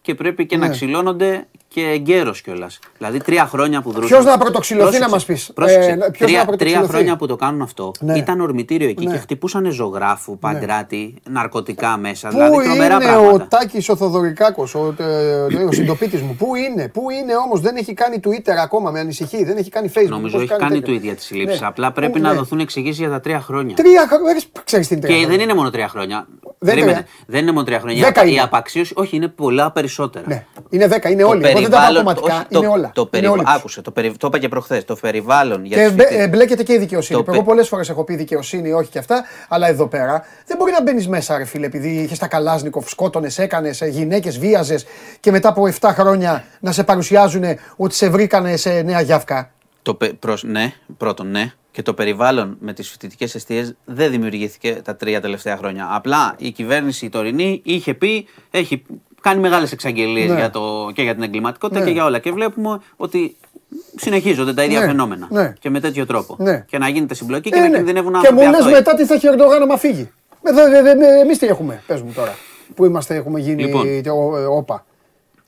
και 0.00 0.14
πρέπει 0.14 0.46
και 0.46 0.56
να 0.56 0.66
Ναι. 0.66 0.72
ξυλώνονται 0.72 1.46
και 1.72 1.80
εγκαίρω 1.80 2.32
κιόλας. 2.44 2.78
Δηλαδή, 2.98 3.18
τρία 3.18 3.46
χρόνια 3.46 3.82
που 3.82 3.90
δρούσαν. 3.92 4.08
Ποιος 4.08 4.24
να 4.24 4.38
πρωτοξυλωθεί, 4.38 4.98
να 4.98 5.08
μας 5.08 5.24
πεις; 5.24 5.50
Πρόσεξε. 5.54 5.88
Ε, 5.90 5.94
ποιος 5.94 5.98
να 5.98 6.10
τρία, 6.10 6.26
τρία 6.26 6.44
πρωτοξυλωθεί; 6.44 6.88
χρόνια 6.92 7.16
που 7.16 7.26
το 7.26 7.36
κάνουν 7.36 7.62
αυτό. 7.62 7.90
Ναι. 8.00 8.18
Ήταν 8.18 8.40
ορμητήριο 8.40 8.88
εκεί 8.88 9.06
Ναι. 9.06 9.12
και 9.12 9.18
χτυπούσαν 9.18 9.70
ζωγράφου, 9.70 10.38
παγκράτη, 10.38 11.14
ναρκωτικά 11.30 11.96
μέσα. 11.96 12.28
Πού 12.28 12.34
δηλαδή, 12.34 12.56
τρομερά 12.64 12.94
είναι 12.94 13.04
πράγματα. 13.04 13.44
ο 13.44 13.46
Τάκης 13.48 13.88
ο 13.88 13.96
Θοδωρικάκος, 13.96 14.74
ο, 14.74 14.94
ε, 14.98 15.64
ο 15.68 15.72
συντοπίτης 15.72 16.20
μου. 16.20 16.34
Πού 16.38 16.54
είναι, 16.54 16.88
πού 16.88 17.10
είναι 17.10 17.32
όμως, 17.44 17.60
δεν 17.60 17.76
έχει 17.76 17.94
κάνει 17.94 18.20
Twitter 18.24 18.54
ακόμα, 18.62 18.90
με 18.90 19.00
ανησυχεί, 19.00 19.44
δεν 19.44 19.56
έχει 19.56 19.70
κάνει 19.70 19.90
Facebook. 19.94 20.08
Νομίζω 20.08 20.38
πώς 20.38 20.50
έχει 20.50 20.58
κάνει 20.60 20.80
τέτοια. 20.80 20.94
tweet 20.96 21.00
για 21.02 21.14
τι 21.14 21.22
συλλήψει. 21.22 21.60
Ναι. 21.60 21.66
Απλά 21.66 21.92
πρέπει 21.92 22.12
Πού, 22.12 22.18
να 22.18 22.30
ναι. 22.32 22.36
δοθούν 22.38 22.60
εξηγήσεις 22.60 22.98
για 22.98 23.10
τα 23.10 23.20
τρία 23.20 23.40
χρόνια. 23.40 23.74
Τρία 23.76 24.06
χρόνια. 24.08 24.42
Ξέρεις 24.64 24.88
τι 24.88 24.94
είναι 24.94 25.02
τρία 25.02 25.14
Και 25.14 25.20
δεν 25.20 25.28
χρόνια. 25.30 25.44
είναι 25.44 25.54
μόνο 25.54 25.70
τρία 25.70 25.88
χρόνια. 25.88 26.26
Δεν 26.58 26.74
Περίμενε. 26.74 26.92
τρία. 26.96 27.06
Δεν 27.26 27.40
είναι 27.42 27.52
μόνο 27.52 27.64
τρία 27.64 27.80
χρόνια. 27.80 28.04
Δέκα 28.04 28.24
Η 28.24 28.28
είναι. 28.30 28.40
απαξίωση, 28.40 28.92
όχι, 28.96 29.16
είναι 29.16 29.28
πολλά 29.28 29.70
περισσότερα. 29.72 30.24
Ναι, 30.28 30.44
είναι 30.70 30.86
δέκα, 30.88 31.10
είναι 31.10 31.22
Το 31.22 31.28
όλοι. 31.28 31.40
Εγώ 31.62 31.70
δεν 31.70 31.78
τα 31.80 31.84
πάω 31.84 31.86
περιβάλλον- 31.86 32.04
κομματικά, 32.04 32.34
όχι, 32.34 32.46
είναι 32.58 32.66
το- 32.66 32.72
όλα. 32.72 32.90
Το 32.94 33.00
Είναι 33.00 33.10
περι... 33.10 33.26
όλοι 33.26 33.44
τους. 33.44 33.54
Άκουσε, 33.54 33.82
το, 33.82 33.90
περι... 33.90 34.16
το 34.16 34.26
είπα 34.26 34.38
και 34.38 34.48
προχθές. 34.48 34.84
Το 34.84 34.94
περιβάλλον 34.96 35.64
για 35.64 35.76
Και 35.76 35.84
τους 35.84 35.94
μπε- 35.94 36.06
φοιτητές- 36.06 36.26
εμπλέκεται 36.26 36.62
και 36.62 36.72
η 36.72 36.78
δικαιοσύνη. 36.78 37.18
Το 37.18 37.24
που 37.24 37.30
Εγώ 37.30 37.40
πε- 37.40 37.48
πολλές 37.48 37.68
φορές 37.68 37.88
έχω 37.88 38.04
πει 38.04 38.14
δικαιοσύνη, 38.16 38.72
όχι 38.72 38.90
και 38.90 38.98
αυτά, 38.98 39.24
αλλά 39.48 39.68
εδώ 39.68 39.86
πέρα 39.88 40.24
δεν 40.46 40.56
μπορεί 40.56 40.72
να 40.72 40.82
μπαίνεις 40.82 41.08
μέσα, 41.08 41.36
ρε 41.38 41.44
φίλε, 41.44 41.66
επειδή 41.66 41.88
είχες 41.88 42.18
τα 42.18 42.26
καλάζνικοφ, 42.26 42.88
σκότωνες, 42.88 43.38
έκανες 43.38 43.80
γυναίκες, 43.88 44.38
βίαζες 44.38 44.84
και 45.20 45.30
μετά 45.30 45.48
από 45.48 45.66
7 45.80 45.88
χρόνια 45.92 46.44
να 46.60 46.72
σε 46.72 46.84
παρουσιάζουν 46.84 47.44
ότι 47.76 47.94
σε 47.94 48.08
βρήκανε 48.08 48.56
σε 48.56 48.82
νέα 48.82 49.00
γιάφκα. 49.00 49.50
Το 49.82 49.94
πε- 49.94 50.12
προς- 50.14 50.42
Ναι, 50.44 50.72
πρώτον, 50.96 51.30
ναι. 51.30 51.52
Και 51.70 51.82
το 51.82 51.94
περιβάλλον 51.94 52.56
με 52.60 52.72
τις 52.72 52.88
φοιτητικές 52.90 53.34
αιστείε 53.34 53.74
δεν 53.84 54.10
δημιουργήθηκε 54.10 54.80
τα 54.84 54.96
τρία 54.96 55.20
τελευταία 55.20 55.56
χρόνια. 55.56 55.88
Απλά 55.92 56.34
η 56.38 56.50
κυβέρνηση 56.50 57.04
η 57.06 57.08
τωρινή 57.08 57.60
είχε 57.64 57.94
πει, 57.94 58.26
έχει 58.50 58.82
κάνει 59.22 59.40
μεγάλες 59.40 59.72
εξαγγελίες 59.72 60.28
Ναι. 60.30 60.36
για 60.36 60.50
το, 60.50 60.90
και 60.94 61.02
για 61.02 61.14
την 61.14 61.22
εγκληματικότητα 61.22 61.78
Ναι. 61.80 61.86
και 61.86 61.92
για 61.92 62.04
όλα. 62.04 62.18
Και 62.18 62.32
βλέπουμε 62.32 62.80
ότι 62.96 63.36
συνεχίζονται 63.96 64.54
τα 64.54 64.64
ίδια 64.64 64.80
Ναι, 64.80 64.86
φαινόμενα. 64.86 65.26
ναι. 65.30 65.52
Και 65.60 65.70
με 65.70 65.80
τέτοιο 65.80 66.06
τρόπο. 66.06 66.36
Ναι. 66.38 66.64
Και 66.68 66.78
να 66.78 66.88
γίνεται 66.88 67.14
συμπλοκή 67.14 67.50
και 67.50 67.56
Ε, 67.58 67.60
να 67.60 67.68
ναι. 67.68 67.76
κινδυνεύουν 67.76 68.10
Και 68.12 68.16
άνθρωποι. 68.16 68.34
μου 68.44 68.50
λες 68.50 68.54
Αυτό 68.58 68.68
είναι. 68.68 68.78
μετά 68.78 68.94
τι 68.94 69.04
θα 69.06 69.14
έχει 69.14 69.28
ο 69.28 69.30
Ερντογάν 69.32 69.62
άμα 69.62 69.76
φύγει. 69.76 70.10
Εμείς 71.22 71.38
τι 71.38 71.46
έχουμε, 71.46 71.82
πες 71.86 72.02
μου 72.02 72.12
τώρα. 72.14 72.34
Που 72.74 72.84
είμαστε, 72.84 73.14
έχουμε 73.14 73.40
γίνει 73.40 73.62
Λοιπόν. 73.64 74.02
το, 74.02 74.36
ε, 74.36 74.44
όπα. 74.44 74.84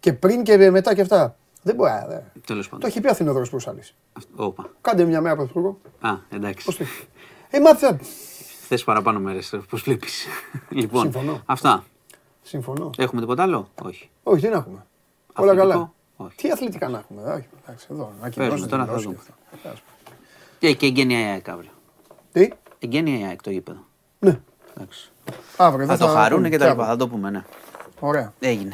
Και 0.01 0.13
πριν 0.13 0.43
και 0.43 0.71
μετά 0.71 0.95
και 0.95 1.01
αυτά. 1.01 1.37
Δεν 1.63 1.75
μπορεί. 1.75 1.91
α, 1.91 2.07
δε. 2.09 2.17
Τέλος 2.47 2.65
Το 2.65 2.71
πάντων. 2.71 2.89
έχει 2.89 3.01
πει 3.01 3.07
ο 3.07 3.11
Αθηνόδωρος 3.11 3.49
Προύσαλης. 3.51 3.95
Όπα. 4.37 4.71
Κάντε 4.81 5.05
μια 5.05 5.21
μέρα 5.21 5.37
πρωθυπουργό. 5.37 5.81
Α, 6.01 6.11
εντάξει. 6.31 6.65
Πώς 6.65 6.77
το 6.77 6.83
έχει. 6.83 7.05
Ε, 7.51 7.61
μάθα. 7.61 7.99
Θες 8.69 8.85
παραπάνω 8.85 9.21
μέρες, 9.21 9.55
πώς 9.71 9.83
βλέπεις. 9.83 10.27
λοιπόν, 10.69 11.03
Συμφωνώ. 11.03 11.43
αυτά. 11.47 11.85
Συμφωνώ. 12.47 12.91
Έχουμε 12.99 13.21
τίποτα 13.21 13.43
άλλο, 13.43 13.69
Όχι. 13.83 14.11
Όχι, 14.23 14.41
τι 14.43 14.49
να 14.49 14.57
έχουμε. 14.57 14.87
Όλα 15.35 15.51
Αθλητικό; 15.51 15.73
καλά. 15.73 15.93
Όχι. 16.17 16.35
Τι 16.37 16.51
αθλητικά 16.51 16.89
να 16.89 16.99
έχουμε. 16.99 17.33
Όχι, 17.33 17.47
εντάξει, 17.67 17.87
εδώ. 17.91 18.13
Να 18.23 18.31
Παίζουμε, 18.31 18.67
τώρα 18.67 18.85
θα 18.85 18.95
δηλώσεις 18.95 19.05
δούμε. 19.07 19.17
και 19.51 19.57
αυτά. 19.69 19.73
Και, 20.59 20.75
και 20.75 20.87
εγγένεια 20.87 21.21
η 21.21 21.31
ΑΕΚ 21.31 21.49
αύριο. 21.49 21.71
Τι; 22.33 22.49
Εγγένεια 22.79 23.19
η 23.19 23.23
ΑΕΚ 23.25 23.43
το 23.43 23.51
γήπεδο. 23.51 23.79
Ναι. 24.19 24.41
Εντάξει. 24.77 25.11
Αύριο. 25.57 25.87
Θα 25.87 25.97
δεν 25.97 26.07
το 26.07 26.13
χαρούνε 26.13 26.37
πούμε. 26.37 26.49
και 26.49 26.59
τα 26.59 26.65
Και 26.65 26.71
λοιπά. 26.71 26.83
αύριο. 26.83 26.99
Θα 26.99 27.05
το 27.05 27.09
πούμε, 27.17 27.31
ναι. 27.31 27.45
Ωραία. 28.01 28.33
Έγινε. 28.41 28.73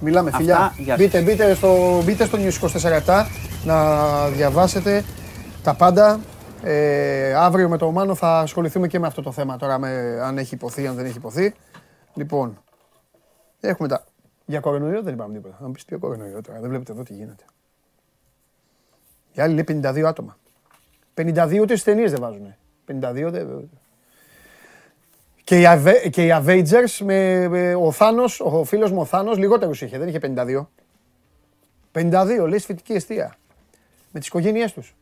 Μιλάμε, 0.00 0.28
Αυτά, 0.28 0.38
φιλιά. 0.38 0.74
γεια 0.78 0.96
σας. 0.96 1.04
Μπείτε, 1.04 1.20
μπείτε, 1.20 1.54
στο, 1.54 2.02
μπείτε 2.04 2.24
στο 2.26 2.38
News 2.40 2.68
24 3.08 3.24
να 3.64 4.28
διαβάσετε 4.28 5.04
τα 5.62 5.74
πάντα. 5.74 6.20
Ε, 6.62 7.34
αύριο 7.34 7.68
με 7.68 7.76
το 7.76 7.90
Μάνο 7.90 8.14
θα 8.14 8.38
ασχοληθούμε 8.38 8.86
και 8.86 8.98
με 8.98 9.06
αυτό 9.06 9.22
το 9.22 9.32
θέμα 9.32 9.56
τώρα, 9.56 9.78
με, 9.78 10.18
αν 10.22 10.38
έχει 10.38 10.54
υποθεί, 10.54 10.86
αν 10.86 10.94
δεν 10.94 11.04
έχει 11.06 11.16
υποθεί. 11.16 11.54
Λοιπόν, 12.14 12.58
έχουμε 13.60 13.88
τα... 13.88 14.04
Για 14.46 14.60
κορονοϊό 14.60 15.02
δεν 15.02 15.14
είπαμε 15.14 15.34
τίποτα. 15.34 15.56
Θα 15.60 15.66
μου 15.66 15.72
πεις 15.72 15.84
τι 15.84 15.96
κορονοϊό 15.96 16.40
τώρα, 16.40 16.60
δεν 16.60 16.68
βλέπετε 16.68 16.92
εδώ 16.92 17.02
τι 17.02 17.12
γίνεται. 17.14 17.44
Οι 19.32 19.40
άλλοι 19.40 19.54
λέει 19.54 19.80
52 19.82 20.02
άτομα. 20.06 20.38
52 21.14 21.58
ούτε 21.60 21.72
στις 21.76 21.82
ταινίες 21.82 22.10
δεν 22.10 22.20
βάζουν. 22.20 22.54
52 22.86 23.28
δεν... 23.30 23.70
Και 25.44 25.60
οι, 25.60 25.64
Ave- 25.66 26.10
και 26.10 26.26
οι 26.26 26.30
Avengers 26.32 26.98
με, 27.04 27.48
με 27.48 27.74
ο 27.74 27.92
Θάνος, 27.92 28.40
ο 28.40 28.64
φίλος 28.64 28.90
μου 28.90 29.00
ο 29.00 29.04
Θάνος 29.04 29.38
λιγότερους 29.38 29.82
είχε, 29.82 29.98
δεν 29.98 30.08
είχε 30.08 30.18
52. 30.22 30.66
52 31.92 32.46
λέει 32.48 32.58
σφυτική 32.58 32.92
αιστεία. 32.92 33.36
Με 34.12 34.18
τις 34.18 34.28
οικογένειές 34.28 34.72
τους. 34.72 34.94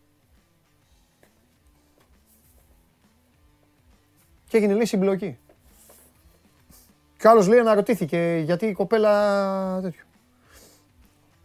Και 4.48 4.56
έγινε 4.56 4.74
λέει 4.74 4.84
συμπλοκή. 4.84 5.38
Και 7.27 7.32
ο 7.32 7.35
άλλος 7.35 7.48
λέει 7.48 7.59
αναρωτήθηκε 7.59 8.43
γιατί 8.44 8.66
η 8.66 8.73
κοπέλα 8.73 9.81
τέτοιο. 9.82 10.03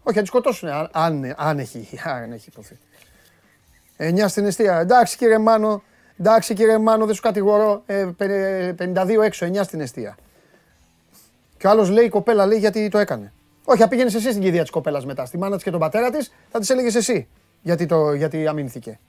Όχι, 0.03 0.16
θα 0.16 0.22
τη 0.22 0.28
σκοτώσουν 0.28 0.70
αν, 0.70 0.90
αν, 0.91 1.34
αν 1.38 1.60
έχει, 1.60 1.88
αν 2.03 2.32
έχει 2.32 2.49
υποθεί. 2.49 2.78
9 3.98 4.26
στην 4.28 4.45
αιστεία. 4.45 4.80
Εντάξει 4.80 5.18
κύριε 5.18 5.38
Μάνο, 5.38 5.84
εντάξει 6.20 6.53
κύριε 6.53 6.78
Μάνο, 6.78 7.06
δεν 7.06 7.16
σου 7.16 7.22
κατηγορώ. 7.22 7.84
Ε, 7.86 8.10
πε- 8.18 8.76
52 8.78 9.22
έξω, 9.22 9.45
9 9.45 9.64
στην 9.64 9.82
αιστεία. 9.82 10.18
Και 11.58 11.68
ο 11.68 11.70
άλλος 11.70 11.90
λέει: 11.90 12.06
Η 12.06 12.10
κοπέλα 12.10 12.45
λέει 12.45 12.60
γιατί 12.60 12.90
το 12.90 12.98
έκανε. 12.98 13.34
Όχι, 13.64 13.82
θα 13.82 13.88
πήγαινες 13.88 14.14
εσύ 14.14 14.30
στην 14.30 14.41
κηδεία 14.41 14.62
της 14.62 14.72
κοπέλας 14.72 15.06
μετά. 15.06 15.26
Στη 15.26 15.38
μάνα 15.38 15.56
της 15.56 15.64
και 15.64 15.72
τον 15.72 15.80
πατέρα 15.80 16.10
της, 16.10 16.32
θα 16.52 16.60
τη 16.60 16.74
έλεγες 16.74 16.95
εσύ 16.95 17.28
γιατί, 17.62 17.86
το, 17.86 18.14
γιατί 18.14 18.48
αμήνθηκε. 18.48 18.99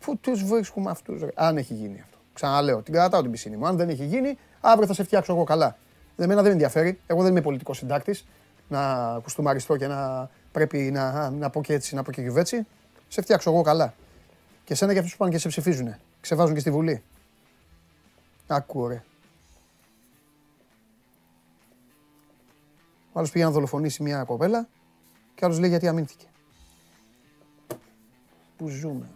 Πού 0.00 0.16
τους 0.16 0.44
βρίσκουμε 0.44 0.90
αυτούς, 0.90 1.22
αν 1.34 1.56
έχει 1.56 1.74
γίνει 1.74 2.00
αυτό. 2.04 2.18
Ξαναλέω, 2.32 2.82
την 2.82 2.92
κρατάω 2.92 3.22
την 3.22 3.30
πισίνη 3.30 3.56
μου. 3.56 3.66
Αν 3.66 3.76
δεν 3.76 3.88
έχει 3.88 4.04
γίνει, 4.04 4.38
αύριο 4.60 4.86
θα 4.86 4.94
σε 4.94 5.02
φτιάξω 5.02 5.32
εγώ 5.32 5.44
καλά. 5.44 5.76
Εμένα 6.16 6.34
δεν 6.34 6.44
με 6.44 6.50
ενδιαφέρει. 6.50 7.00
Εγώ 7.06 7.22
δεν 7.22 7.30
είμαι 7.30 7.40
πολιτικός 7.40 7.76
συντάκτης 7.76 8.26
να 8.68 9.18
κουστούμαριστώ 9.22 9.76
και 9.76 9.86
να 9.86 10.30
πρέπει 10.52 10.78
να, 10.78 11.30
να 11.30 11.50
πω 11.50 11.62
και 11.62 11.72
έτσι, 11.72 11.94
να 11.94 12.02
πω 12.02 12.12
και 12.12 12.20
γιουβέτσι. 12.20 12.66
Σε 13.08 13.22
φτιάξω 13.22 13.50
εγώ 13.50 13.62
καλά. 13.62 13.94
Και 14.64 14.72
εσένα 14.72 14.92
και 14.92 14.98
αυτούς 14.98 15.12
που 15.12 15.18
πάνε 15.18 15.30
και 15.30 15.38
σε 15.38 15.48
ψηφίζουν. 15.48 15.94
Ξεβάζουν 16.20 16.54
και 16.54 16.60
στη 16.60 16.70
Βουλή. 16.70 17.02
Άκου 18.46 18.88
ρε. 18.88 19.02
Ο 23.12 23.18
άλλος 23.18 23.30
πήγε 23.30 23.44
να 23.44 23.50
δολοφονήσει 23.50 24.02
μια 24.02 24.24
κοπέλα 24.24 24.68
και 25.34 25.44
άλλος 25.44 25.58
λέει 25.58 25.68
γιατί 25.68 25.88
αμήνθηκε. 25.88 26.26
Πού 28.56 28.68
ζούμε. 28.68 29.10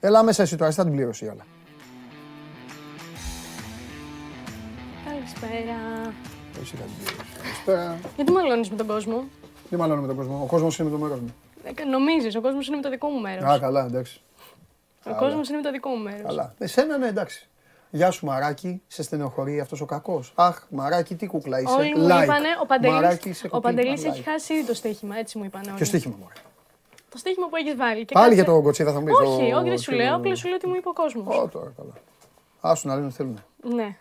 Έλα 0.00 0.22
μέσα 0.22 0.42
εσύ 0.42 0.56
τώρα, 0.56 0.68
εσύ 0.68 0.78
θα 0.78 0.84
την 0.84 0.92
πληρώσει 0.92 1.24
η 1.24 1.28
Καλησπέρα. 5.40 6.12
Εσύ 6.60 6.76
θα 6.76 6.82
την 6.84 6.92
πληρώσει. 7.04 7.26
Καλησπέρα. 7.42 7.98
Γιατί 8.16 8.32
μαλώνεις 8.32 8.70
με 8.70 8.76
τον 8.76 8.86
κόσμο; 8.86 9.24
Δεν 9.70 9.78
μαλώνω 9.78 10.00
με 10.00 10.06
τον 10.06 10.16
κόσμο; 10.16 10.40
Ο 10.42 10.46
κόσμος 10.46 10.78
είναι 10.78 10.88
με 10.90 10.96
το 10.96 11.02
μέρος 11.02 11.20
μου. 11.20 11.34
Ε, 11.64 11.84
νομίζεις, 11.84 12.36
ο 12.36 12.40
κόσμος 12.40 12.66
είναι 12.66 12.76
με 12.76 12.82
το 12.82 12.90
δικό 12.90 13.08
μου 13.08 13.20
μέρος. 13.20 13.44
Α, 13.44 13.58
καλά, 13.58 13.84
εντάξει. 13.84 14.20
ο 15.06 15.14
κόσμος 15.18 15.48
είναι 15.48 15.56
με 15.56 15.62
το 15.62 15.70
δικό 15.70 15.88
μου 15.88 16.02
μέρος. 16.02 16.22
Καλά. 16.26 16.54
Εσένα 16.58 16.96
ναι, 16.98 17.06
εντάξει. 17.06 17.48
Γεια 17.90 18.10
σου 18.10 18.26
Μαράκι, 18.26 18.82
σε 18.86 19.02
στενοχωρεί 19.02 19.60
αυτός 19.60 19.80
ο 19.80 19.84
κακός. 19.84 20.32
Αχ, 20.36 20.62
Μαράκι, 20.70 21.14
τι 21.14 21.26
κούκλα 21.26 21.60
είσαι. 21.60 21.74
Όλοι 21.74 21.94
μου 21.96 22.06
Like. 22.06 22.22
είπανε, 22.22 22.48
ο 22.62 22.66
Παντελής, 22.66 22.94
Μαράκι, 22.96 23.32
σε 23.32 23.46
ο 23.46 23.48
έχω 23.52 23.60
Παντελής 23.60 23.94
κλίπα, 24.00 24.08
έχει 24.14 24.22
like. 24.26 24.30
χάσει 24.30 24.54
ήδη 24.54 24.64
το 24.66 24.74
στοίχημα, 24.74 25.16
έτσι 25.16 25.38
μου 25.38 25.44
είπανε 25.44 25.64
όλοι. 25.66 25.76
Ποιο 25.76 25.84
στοίχημα 25.86 26.14
μου. 26.18 26.28
Το 27.08 27.18
στοίχημα 27.18 27.48
που 27.48 27.56
έχεις 27.56 27.76
βάλει. 27.76 28.04
Και 28.04 28.12
Πάλι 28.14 28.26
κάτσε- 28.28 28.44
για 28.44 28.54
τον 28.54 28.62
Κοτσίδα 28.62 28.92
θα 28.92 28.98
μου 29.00 29.04
πεις. 29.04 29.14
Όχι, 29.14 29.50
το- 29.50 29.56
όχι 29.58 29.68
δεν 29.68 29.78
σου 29.78 29.90
το- 29.90 29.96
λέω, 29.96 30.14
απλά 30.16 30.34
σου 30.34 30.48
λέω 30.48 30.56
τι 30.58 30.66
μου 30.66 30.74
είπε 30.74 30.88
ο 30.88 30.92
κόσμος. 30.92 31.36
Ω, 31.36 31.48
τώρα 31.48 31.72
καλά. 31.76 31.92
Άσου 32.60 32.88
να 32.88 32.94
λένε 32.94 33.06
ότι 33.06 33.14
θέλουν. 33.14 33.38
Ναι. 33.74 33.96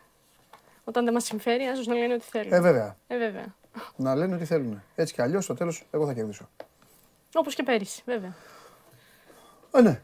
Όταν 0.89 1.03
δεν 1.03 1.13
μας 1.13 1.23
συμφέρει, 1.23 1.63
άσως 1.63 1.87
να 1.87 1.93
λένε 1.95 2.13
ότι 2.13 2.23
θέλουν. 2.25 2.53
Ε, 2.53 2.59
βέβαια. 2.61 2.95
Ε, 3.07 3.17
βέβαια. 3.17 3.55
Να 3.95 4.15
λένε 4.15 4.35
ότι 4.35 4.45
θέλουν. 4.45 4.83
Έτσι 4.95 5.13
κι 5.13 5.21
αλλιώς 5.21 5.43
στο 5.43 5.53
τέλος 5.53 5.85
εγώ 5.91 6.05
θα 6.05 6.13
κερδίσω. 6.13 6.49
Όπως 7.33 7.55
και 7.55 7.63
πέρυσι, 7.63 8.01
βέβαια. 8.05 8.35
Ε, 9.71 9.81
ναι. 9.81 10.01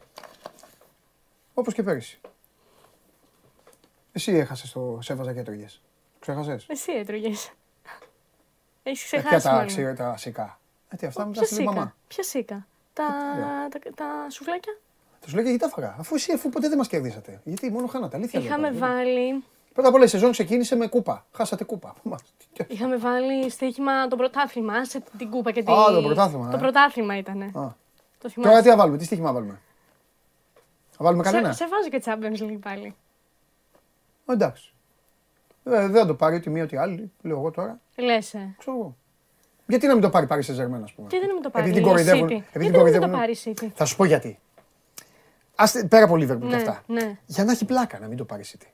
Όπως 1.54 1.74
και 1.74 1.82
πέρυσι. 1.82 2.20
Εσύ 4.12 4.32
έχασες 4.32 4.72
το 4.72 4.98
σέβαζα 5.02 5.32
και 5.32 5.38
έτρωγες. 5.40 5.82
Ξέχασες; 6.18 6.66
Εσύ 6.68 6.92
έτρωγες. 6.92 7.50
Έχεις 8.82 9.08
Ποια 9.08 9.18
ξεχάσει 9.20 9.46
τα 9.46 9.52
μάλλον. 9.52 9.66
ξύρα, 9.66 9.94
τα 9.94 10.16
σικά. 10.16 10.60
Ε, 10.88 10.96
τι 10.96 11.06
αυτά 11.06 11.26
μετά 11.26 11.40
Ποια 11.40 11.48
στη 11.54 11.62
μαμά. 11.64 11.80
σίκα; 11.80 11.94
Ποια 12.08 12.22
σίκα; 12.24 12.66
Τα, 12.92 13.04
Ε, 13.04 13.78
τα, 13.78 13.90
τα 13.94 14.30
σουβλάκια; 14.30 14.78
Θα 15.20 15.28
σου 15.28 15.34
λέω 15.34 15.44
γιατί 15.44 15.58
τα 15.58 15.68
φαγά. 15.68 15.96
Αφού 15.98 16.14
εσύ 16.14 16.32
αφού 16.32 16.48
ποτέ 16.48 16.68
δεν 16.68 16.78
μας 16.78 16.88
κερδίσατε. 16.88 17.40
Γιατί 17.44 17.70
μόνο 17.70 17.86
χάνατε. 17.86 18.16
Αλήθεια. 18.16 18.40
λέω 18.40 18.48
Είχαμε 18.48 18.70
τώρα. 18.72 18.86
βάλει, 18.86 19.44
Πρώτα 19.76 19.88
απ' 19.90 19.94
όλα 19.96 20.04
η 20.04 20.08
σεζόν 20.08 20.30
ξεκίνησε 20.32 20.76
με 20.76 20.86
κούπα. 20.86 21.26
Χάσατε 21.32 21.64
κούπα. 21.64 21.94
Μα, 22.02 22.16
τι- 22.52 22.64
είχαμε 22.68 22.96
βάλει 22.96 23.50
στοίχημα 23.50 24.08
το 24.08 24.16
πρωτάθλημα, 24.16 24.74
άσε 24.74 25.02
την 25.18 25.30
κούπα 25.30 25.50
και 25.50 25.62
την... 25.62 25.72
Α, 25.72 25.92
το 25.92 26.02
πρωτάθλημα, 26.02 26.50
Το 26.50 26.56
ε. 26.56 26.60
πρωτάθλημα 26.60 27.16
ήτανε. 27.16 27.44
Α. 27.44 27.50
Το 27.52 27.72
Τώρα 28.18 28.32
θυμάσαι. 28.34 28.62
τι 28.62 28.68
θα 28.68 28.76
βάλουμε, 28.76 28.96
τι 28.98 29.04
στοίχημα 29.04 29.26
θα 29.26 29.32
βάλουμε; 29.32 29.60
Θα 30.90 31.04
βάλουμε 31.04 31.22
κανένα; 31.22 31.52
Σε, 31.52 31.56
σε 31.64 31.68
βάζω 31.68 31.88
και 31.88 32.02
Champions 32.04 32.50
League 32.52 32.58
πάλι. 32.62 32.94
Ε, 34.26 34.32
Εντάξει. 34.32 34.72
Ε, 35.64 35.70
δεν 35.70 35.92
θα 36.00 36.06
το 36.06 36.14
πάρει 36.14 36.36
ούτε 36.36 36.50
μία 36.50 36.62
ούτε 36.64 36.78
άλλη, 36.80 37.12
λέω 37.22 37.38
εγώ 37.38 37.50
τώρα. 37.50 37.80
Λες, 37.96 38.34
ε. 38.34 38.54
Ξέρω 38.58 38.76
εγώ. 38.76 38.96
Γιατί 39.66 39.86
να 39.86 39.92
μην 39.92 40.02
το 40.02 40.10
πάρει 40.10 40.26
Paris 40.30 40.34
Saint-Germain, 40.34 40.80
ας 40.82 40.92
πούμε; 40.92 41.08
Και 41.08 41.18
δεν 41.18 41.34
με 41.34 41.40
το 41.42 41.50
πάρει 41.50 41.64
Επειδή 41.68 41.70
η 41.70 41.72
την 41.72 41.82
κοροϊδεύουν. 41.82 42.28
City. 42.28 42.30
επειδή 42.32 42.42
Γιατί 42.52 42.52
την 42.52 42.60
δεν 42.60 42.70
με 42.70 42.70
το 42.72 42.78
κοροϊδεύουν- 42.78 43.18
πάρει 43.18 43.32
η 43.32 43.38
City; 43.44 43.70
Θα 43.74 43.84
σου 43.84 43.96
πω 43.96 44.04
γιατί. 44.04 44.38
Άστε, 45.54 45.84
πέρα 45.84 46.04
από 46.04 46.14
Liverpool 46.14 46.40
και 46.40 46.46
Ναι, 46.46 46.56
αυτά. 46.56 46.82
ναι. 46.86 47.18
Για 47.26 47.44
να 47.44 47.52
έχει 47.52 47.64
πλάκα 47.64 47.98
να 47.98 48.06
μην 48.06 48.16
το 48.16 48.24
πάρει 48.24 48.42
η 48.42 48.46
City. 48.52 48.66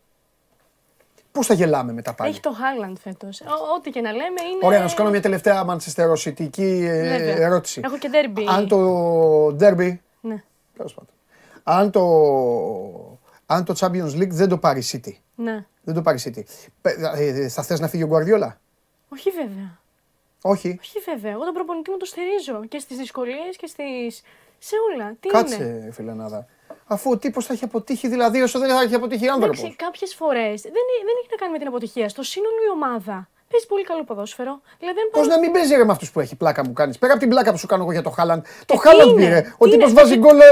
Πώ 1.33 1.43
θα 1.43 1.55
γελάμε 1.55 1.93
μετά 1.93 2.15
πάλι; 2.15 2.31
Έχει 2.31 2.41
το 2.41 2.51
Haaland 2.51 2.95
φέτος. 3.03 3.41
Ο- 3.41 3.75
Ό,τι 3.77 3.91
και 3.91 4.01
να 4.01 4.11
λέμε 4.13 4.41
είναι... 4.53 4.59
Ωραία, 4.63 4.81
να 4.83 4.89
σου 4.89 4.97
κάνω 4.97 5.11
μια 5.11 5.21
τελευταία 5.23 5.65
μαντσεστεροσιτική 5.65 6.63
ε, 6.91 7.03
Βέβαια. 7.19 7.37
ερώτηση. 7.47 7.81
Έχω 7.85 7.99
και 7.99 8.11
derby. 8.13 8.43
Αν 8.49 8.69
το 8.69 9.47
derby. 9.47 9.97
Ναι, 10.21 10.43
Τέλος 10.77 10.95
πάντων. 10.95 11.09
Αν 11.63 11.91
το, 11.91 12.03
αν 13.47 13.65
το 13.65 13.75
Champions 13.79 14.15
League 14.21 14.29
δεν 14.31 14.49
το 14.49 14.59
πάρει 14.59 14.81
η 14.81 14.85
City. 14.93 15.13
ναι. 15.35 15.65
Δεν 15.85 15.95
το 15.95 16.03
πάρει 16.03 16.19
η 16.19 16.23
City. 16.37 16.43
Πε- 16.81 16.99
ε, 17.17 17.49
θα 17.49 17.63
θες 17.63 17.81
να 17.81 17.89
φύγει 17.89 18.03
ο 18.03 18.07
Γκουαρδιόλα. 18.07 18.61
Όχι 19.09 19.31
βέβαια. 19.31 19.79
Όχι. 20.43 20.79
Όχι 20.81 20.99
βέβαια. 21.11 21.31
Εγώ 21.31 21.45
τον 21.45 21.55
προπονητή 21.55 21.91
μου 21.91 21.97
το 21.97 22.05
στηρίζω. 22.05 22.65
Και 22.69 22.79
στις 22.79 22.97
δυσκολίες 22.97 23.57
και 23.57 23.67
στις... 23.67 24.23
Σε 24.59 24.75
όλα. 24.95 25.15
Τι 25.21 25.29
Κάτσε, 25.29 25.55
είναι; 25.55 25.89
φιλενάδα. 25.93 26.47
Αφού 26.87 27.11
ο 27.11 27.17
τύπος 27.19 27.47
θα 27.47 27.53
έχει 27.53 27.65
αποτύχει, 27.65 28.09
δηλαδή 28.09 28.43
όσο 28.43 28.59
δεν 28.59 28.69
θα 28.69 28.83
έχει 28.83 28.95
αποτύχει 28.95 29.29
άνθρωπο. 29.29 29.53
Εντάξει, 29.59 29.77
κάποιες 29.77 30.15
φορές 30.15 30.61
δεν, 30.63 30.73
δεν 31.09 31.15
έχει 31.21 31.29
να 31.31 31.37
κάνει 31.37 31.53
με 31.53 31.59
την 31.59 31.67
αποτυχία. 31.67 32.09
Στο 32.09 32.23
σύνολο 32.23 32.57
η 32.69 32.71
ομάδα 32.79 33.29
παίζει 33.53 33.67
πολύ 33.73 33.85
καλό 33.91 34.05
ποδόσφαιρο. 34.05 34.55
Δηλαδή 34.79 34.97
δεν 35.01 35.09
Πώς 35.13 35.21
πάω- 35.27 35.31
να 35.37 35.39
μην 35.43 35.53
παίζει 35.53 35.75
ρε 35.81 35.85
με 35.85 35.93
αυτούς 35.93 36.11
που 36.13 36.21
έχει 36.21 36.35
πλάκα 36.37 36.61
μου 36.67 36.73
κάνεις; 36.73 36.99
Πέρα 36.99 37.13
από 37.13 37.21
την 37.25 37.31
πλάκα 37.33 37.51
που 37.53 37.59
σου 37.63 37.67
κάνω 37.73 37.83
εγώ 37.83 37.93
για 37.93 38.03
το 38.03 38.11
Χάλαντ. 38.17 38.43
Το 38.67 38.75
τι 38.75 38.81
Χάλαντ 38.85 39.09
είναι, 39.09 39.21
πήρε. 39.25 39.41
τι 39.41 39.49
Ο 39.59 39.65
τύπος 39.73 39.91
είναι, 39.91 39.99
βάζει 40.01 40.13
έχει- 40.13 40.21
γκολ 40.25 40.39
ε, 40.41 40.45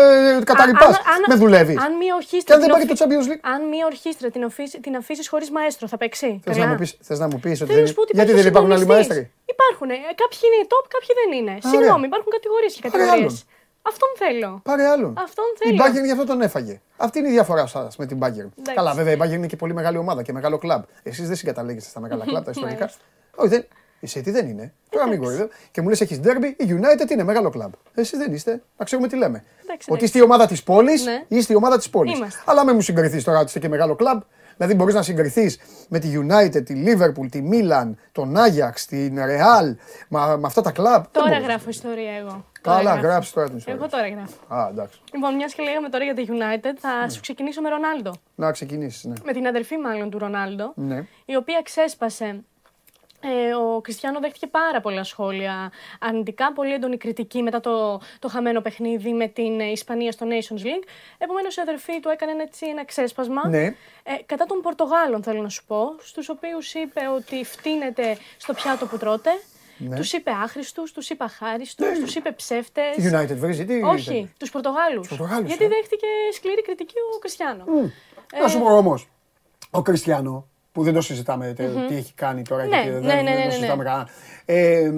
κατά 0.50 0.62
Α- 0.62 0.66
ρηπάς. 0.70 0.84
αν- 0.86 0.94
αν- 1.14 1.24
Με 1.32 1.34
δουλεύει. 1.42 1.74
Αν 1.86 1.90
μία 2.02 2.06
Και 2.06 2.12
ορχήστρα. 2.20 2.54
αν 2.54 2.60
δεν 2.60 2.68
την 2.68 2.76
πάρει 2.76 2.84
το 2.86 2.92
οφει- 2.92 3.00
Champions 3.02 3.26
League. 3.30 3.42
Αν 3.54 3.60
μία 3.72 3.84
ορχήστρα 3.90 4.26
την, 4.34 4.42
αφήσει, 4.44 4.76
την 4.86 4.94
αφήσεις 5.00 5.26
χωρίς 5.32 5.48
μαέστρο, 5.56 5.84
θα 5.92 5.96
παίξει. 6.02 6.28
Θες 6.44 6.56
να, 6.56 6.66
μου 6.66 6.76
πεις, 6.80 6.90
θες 7.06 7.18
να 7.24 7.26
μου 7.30 7.38
πεις 7.42 7.56
ότι 7.60 7.70
Θέλω 7.70 7.72
να 7.72 7.76
δεν, 7.78 7.86
σου 7.86 7.94
πω 7.94 8.02
ότι 8.06 8.12
γιατί 8.14 8.30
υπάρχει 8.30 8.42
δεν 8.46 8.52
υπάρχουν 8.52 8.72
άλλοι 8.74 8.80
συντονιστής. 8.84 9.16
μαέστροι; 9.16 9.32
Υπάρχουν. 9.54 9.88
ε, 9.90 9.96
Κάποιοι 10.22 10.38
είναι 10.46 10.58
top, 10.74 10.84
κάποιοι 10.94 11.12
δεν 11.20 11.28
είναι. 11.38 11.54
Συγγνώμη, 11.72 12.04
υπάρχουν 12.10 12.30
κατηγορίες 12.36 12.72
και 12.74 12.80
Πάρε 12.82 12.92
κατηγορίες. 13.04 13.34
Άλλον. 13.82 13.92
Αυτόν 13.92 14.08
θέλω. 14.16 14.60
Πάρε 14.64 14.86
άλλον. 14.86 15.14
Αυτόν 15.18 15.44
Η 15.58 15.66
θέλω. 15.66 15.84
Bayern 15.84 16.04
γι' 16.04 16.10
αυτό 16.12 16.24
τον 16.26 16.40
έφαγε. 16.40 16.80
Αυτή 16.96 17.18
είναι 17.18 17.28
η 17.28 17.30
διαφορά 17.30 17.66
σας 17.66 17.96
με 17.96 18.06
την 18.06 18.18
Bayern. 18.22 18.28
Εντάξει. 18.58 18.74
Καλά, 18.74 18.94
βέβαια 18.94 19.12
η 19.12 19.16
Bayern 19.20 19.32
είναι 19.36 19.46
και 19.46 19.56
πολύ 19.56 19.74
μεγάλη 19.74 19.96
ομάδα 19.96 20.22
και 20.22 20.32
μεγάλο 20.32 20.58
κλαμπ. 20.58 20.82
Εσείς 21.02 21.26
δεν 21.26 21.36
συγκαταλέγεστε 21.36 21.90
στα 21.90 22.00
μεγάλα 22.00 22.24
κλαμπ, 22.24 22.44
τα 22.44 22.50
ιστορικά. 22.50 22.78
Μάλιστα. 22.78 23.00
Όχι, 23.36 23.48
δεν. 23.48 23.66
Η 24.02 24.08
City 24.14 24.32
δεν 24.32 24.48
είναι. 24.48 24.72
Τώρα 24.88 25.08
μην 25.08 25.18
κοροϊδεύω. 25.18 25.48
Και 25.70 25.80
μου 25.80 25.88
λες: 25.88 26.00
Έχεις 26.00 26.20
derby, 26.24 26.52
η 26.56 26.78
United 26.80 27.10
είναι 27.10 27.22
μεγάλο 27.24 27.50
κλαμπ. 27.50 27.72
Εσείς 27.94 28.18
δεν 28.18 28.32
είστε. 28.32 28.62
Να 28.76 28.84
ξέρουμε 28.84 29.08
τι 29.08 29.16
λέμε. 29.16 29.38
Εντάξει, 29.38 29.68
Ότι 29.70 29.82
εντάξει. 29.88 30.04
είστε 30.04 30.18
η 30.18 30.22
ομάδα 30.22 30.46
της 30.46 30.62
πόλης, 30.62 31.04
Ναι. 31.04 31.24
είστε 31.28 31.52
η 31.52 31.56
ομάδα 31.56 31.76
της 31.76 31.90
πόλης. 31.90 32.18
Είμαστε. 32.18 32.42
Αλλά 32.44 32.64
με 32.64 32.72
μου 32.72 32.80
συγκριθείς 32.80 33.24
τώρα 33.24 33.36
ότι 33.38 33.46
είστε 33.46 33.58
και 33.58 33.68
μεγάλο 33.68 33.94
κλαμπ. 33.94 34.20
Δηλαδή 34.60 34.78
μπορείς 34.78 34.94
να 34.94 35.02
συγκριθείς 35.02 35.58
με 35.88 35.98
τη 35.98 36.08
United, 36.14 36.64
τη 36.64 36.82
Liverpool, 36.86 37.26
τη 37.30 37.42
Milan, 37.52 37.90
τον 38.12 38.34
Ajax, 38.36 38.74
την 38.88 39.16
Real, 39.18 39.74
με, 40.08 40.36
με 40.36 40.46
αυτά 40.46 40.60
τα 40.62 40.70
κλαμπ. 40.70 41.02
Δεν 41.02 41.10
Τώρα 41.12 41.28
μπορείς. 41.28 41.44
γράφω 41.46 41.68
ιστορία 41.68 42.12
εγώ. 42.12 42.44
Τώρα 42.62 42.76
Καλά, 42.76 42.90
γράφω. 42.90 43.06
γράψει 43.06 43.34
τώρα 43.34 43.46
την 43.48 43.56
ιστορία. 43.56 43.80
Εγώ 43.80 43.90
τώρα 43.90 44.08
γράφω. 44.08 44.54
Α, 44.54 44.68
εντάξει. 44.70 45.00
Λοιπόν, 45.12 45.34
μιας 45.34 45.54
και 45.54 45.62
λέγαμε 45.62 45.88
τώρα 45.88 46.04
για 46.04 46.14
τη 46.14 46.24
United, 46.28 46.74
θα 46.80 47.00
Ναι. 47.02 47.08
σου 47.10 47.20
ξεκινήσω 47.20 47.60
με 47.60 47.68
Ρονάλντο. 47.68 48.12
Να 48.34 48.50
ξεκινήσεις, 48.52 49.04
ναι. 49.04 49.12
Με 49.24 49.32
την 49.32 49.46
αδερφή 49.46 49.76
μάλλον 49.76 50.10
του 50.10 50.18
Ρονάλντο, 50.18 50.72
ναι. 50.76 51.04
η 51.24 51.36
οποία 51.36 51.60
ξέσπασε. 51.64 52.44
Ε, 53.22 53.54
ο 53.54 53.80
Κριστιανό 53.80 54.20
δέχτηκε 54.20 54.46
πάρα 54.46 54.80
πολλά 54.80 55.04
σχόλια 55.04 55.72
αρνητικά, 56.00 56.52
πολύ 56.52 56.72
έντονη 56.72 56.96
κριτική 56.96 57.42
μετά 57.42 57.60
το, 57.60 58.00
το 58.18 58.28
χαμένο 58.28 58.60
παιχνίδι 58.60 59.12
με 59.12 59.26
την 59.28 59.60
ε, 59.60 59.64
Ισπανία 59.64 60.12
στο 60.12 60.26
Nations 60.28 60.62
League. 60.62 60.88
Επομένως, 61.18 61.56
η 61.56 61.60
αδερφή 61.60 62.00
του 62.00 62.08
έκανε 62.08 62.42
έτσι 62.42 62.66
ένα 62.66 62.84
ξέσπασμα. 62.84 63.48
Ναι. 63.48 63.64
Ε, 63.64 63.74
κατά 64.26 64.46
των 64.46 64.60
Πορτογάλων, 64.60 65.22
θέλω 65.22 65.42
να 65.42 65.48
σου 65.48 65.64
πω, 65.66 65.94
στους 66.00 66.28
οποίους 66.28 66.74
είπε 66.74 67.00
ότι 67.16 67.44
φτύνεται 67.44 68.16
στο 68.36 68.52
πιάτο 68.52 68.86
που 68.86 68.98
τρώτε. 68.98 69.30
Ναι. 69.76 69.96
Τους 69.96 70.12
είπε 70.12 70.30
άχρηστους, 70.30 70.92
τους 70.92 71.10
είπε 71.10 71.24
αχάριστους, 71.24 71.98
τους 71.98 72.14
είπε 72.14 72.32
ψεύτες. 72.32 72.96
Η 72.96 73.10
United 73.12 73.36
βρίζει, 73.36 73.64
τι 73.64 73.82
Όχι, 73.82 74.14
ήταν; 74.14 74.32
τους 74.38 74.50
Πορτογάλους. 74.50 75.08
Πορτογάλους, 75.08 75.46
Γιατί 75.48 75.64
ε. 75.64 75.68
δέχτηκε 75.68 76.06
σκληρή 76.32 76.62
κριτική 76.62 76.94
ο 77.14 77.18
Κριστιανό. 77.18 77.64
Να 78.40 78.48
σου 78.48 78.58
πω 78.58 78.76
όμως, 78.76 79.08
ο 79.70 79.82
Κριστιανό, 79.82 80.48
που 80.72 80.82
δεν 80.82 80.94
το 80.94 81.00
συζητάμε 81.00 81.52
τε- 81.56 81.86
τι 81.88 81.94
έχει 81.96 82.12
κάνει 82.14 82.42
τώρα 82.42 82.64
Ναι, 82.64 82.82
και 82.84 82.90
δεν, 82.90 83.00
ναι, 83.02 83.14
ναι, 83.14 83.22
δεν 83.22 83.24
ναι, 83.24 83.40
το 83.40 83.44
ναι. 83.46 83.50
συζητάμε 83.52 83.84
κανένα. 83.84 84.08
Ε, 84.44 84.92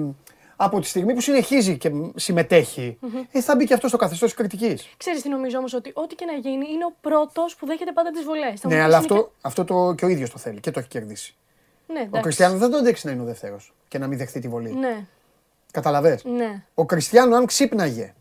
από 0.55 0.79
τη 0.79 0.87
στιγμή 0.87 1.13
που 1.13 1.21
συνεχίζει 1.21 1.77
και 1.77 1.91
συμμετέχει, 2.15 2.97
ε, 3.31 3.41
θα 3.41 3.55
μπει 3.55 3.65
και 3.65 3.73
αυτός 3.73 3.89
στο 3.89 3.97
καθεστώς 3.99 4.29
της 4.29 4.37
κριτικής. 4.37 4.89
Ξέρεις 4.97 5.21
τι 5.21 5.29
νομίζω 5.29 5.57
όμως, 5.57 5.73
ότι 5.73 5.91
ό,τι 5.93 6.15
και 6.15 6.25
να 6.25 6.33
γίνει 6.33 6.65
είναι 6.73 6.85
ο 6.85 6.93
πρώτος 7.01 7.55
που 7.55 7.65
δέχεται 7.65 7.91
πάντα 7.91 8.11
τις 8.11 8.23
βολές. 8.23 8.59
Θα 8.59 8.67
μου 8.69 8.75
Ναι, 8.75 8.75
πεις, 8.75 8.83
αλλά 8.93 8.97
είναι 8.97 9.05
αυτό, 9.15 9.31
αυτό 9.41 9.63
το, 9.65 9.93
και 9.93 10.05
ο 10.05 10.07
ίδιος 10.07 10.29
το 10.29 10.37
θέλει 10.37 10.59
και 10.59 10.71
το 10.71 10.79
έχει 10.79 10.87
κερδίσει. 10.87 11.35
Και... 11.87 11.93
Ναι, 11.93 11.99
Ο 11.99 12.03
εντάξει. 12.03 12.21
Κριστιανό 12.21 12.57
δεν 12.57 12.69
τον 12.69 12.79
αντέξει 12.79 13.05
να 13.07 13.11
είναι 13.13 13.21
ο 13.21 13.25
δεύτερος 13.25 13.73
και 13.87 13.97
να 13.97 14.07
μην 14.07 14.17
δεχτεί 14.17 14.39
τη 14.39 14.47
βολή. 14.47 14.73
Ναι, 14.73 15.05
Καταλαβέ. 15.71 16.19
ναι. 16.23 16.63
Ο 16.73 16.85
Κριστιανό, 16.85 17.35
αν 17.35 17.45
ξύπναγε 17.45 18.13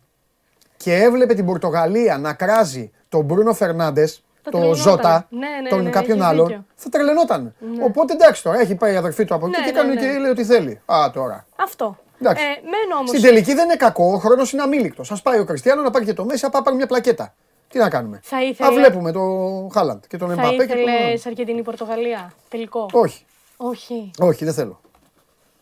και 0.76 0.94
έβλεπε 0.94 1.34
την 1.34 1.46
Πορτογαλία 1.46 2.18
να 2.18 2.32
κράζει 2.34 2.90
τον 3.08 3.24
Μπρούνο 3.24 3.52
Φερνάντες, 3.54 4.24
Θα 4.42 4.50
τον 4.50 4.60
τρελαινόταν. 4.60 4.92
Ζώτα, 4.92 5.26
Ναι, 5.30 5.48
ναι, 5.62 5.68
τον 5.68 5.82
ναι, 5.82 5.90
κάποιον 5.90 6.16
έχεις 6.16 6.28
άλλον, 6.30 6.46
δίκιο. 6.46 6.64
θα 6.74 6.88
τρελαινόταν. 6.88 7.54
Οπότε 7.82 8.12
εντάξει 8.12 8.42
τώρα, 8.42 8.58
έχει 8.60 8.74
πάει 8.74 8.92
η 8.92 8.96
αδερφή 8.96 9.24
του 9.24 9.34
από 9.34 9.46
εκεί 9.46 9.58
Ναι, 9.58 9.64
και 9.66 9.72
ναι, 9.72 9.78
κάνει 9.78 9.94
ναι. 9.94 10.00
και 10.00 10.18
λέει 10.18 10.30
ότι 10.30 10.44
θέλει. 10.44 10.80
Α, 10.86 11.10
τώρα. 11.12 11.46
Αυτό. 11.56 11.96
Εντάξει. 12.20 12.44
Ε, 12.44 12.48
μένω 12.48 12.96
όμως... 12.98 13.08
Στην 13.08 13.22
τελική 13.22 13.54
δεν 13.54 13.64
είναι 13.64 13.76
κακό, 13.76 14.12
ο 14.12 14.18
χρόνος 14.18 14.52
είναι 14.52 14.62
αμήλικτος. 14.62 15.10
Α 15.12 15.16
πάει 15.22 15.38
ο 15.38 15.44
Κριστιανό 15.44 15.82
να 15.82 15.90
πάρει 15.90 16.04
και 16.04 16.12
το 16.12 16.24
Μέση, 16.24 16.44
να 16.44 16.50
πάει 16.50 16.60
να 16.60 16.64
πάρει 16.64 16.76
μια 16.76 16.86
πλακέτα. 16.86 17.34
Τι 17.68 17.78
να 17.78 17.88
κάνουμε; 17.90 18.20
Θα 18.22 18.42
ήθελε- 18.42 18.70
Α 18.70 18.74
βλέπουμε 18.74 19.12
τον 19.12 19.70
Χάλαντ 19.72 20.02
και 20.08 20.16
τον 20.16 20.28
Θα 20.28 20.32
Εμπαπέ 20.42 20.66
και 20.66 20.72
τον. 20.72 20.82
ήθελες 20.82 21.26
Αργεντινή-Πορτογαλία, 21.26 22.32
τελικό; 22.48 22.86
Όχι, 22.92 23.24
Όχι. 23.56 24.10
όχι, 24.18 24.44
δεν 24.44 24.54
θέλω. 24.54 24.80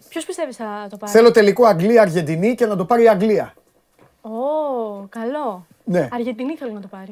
Ποιος 0.08 0.24
πιστεύεις 0.24 0.56
θα 0.56 0.86
το 0.90 0.96
πάρει; 0.96 1.12
Θέλω 1.12 1.30
τελικό 1.30 1.64
Αγγλία-Αργεντινή 1.66 2.54
και 2.54 2.66
να 2.66 2.76
το 2.76 2.84
πάρει 2.84 3.02
η 3.02 3.08
Αγγλία. 3.08 3.54
Ω, 4.20 4.30
καλό. 5.08 5.66
Ναι. 5.84 6.08
Αργεντινή 6.12 6.56
θέλω 6.56 6.72
να 6.72 6.80
το 6.80 6.86
πάρει. 6.86 7.10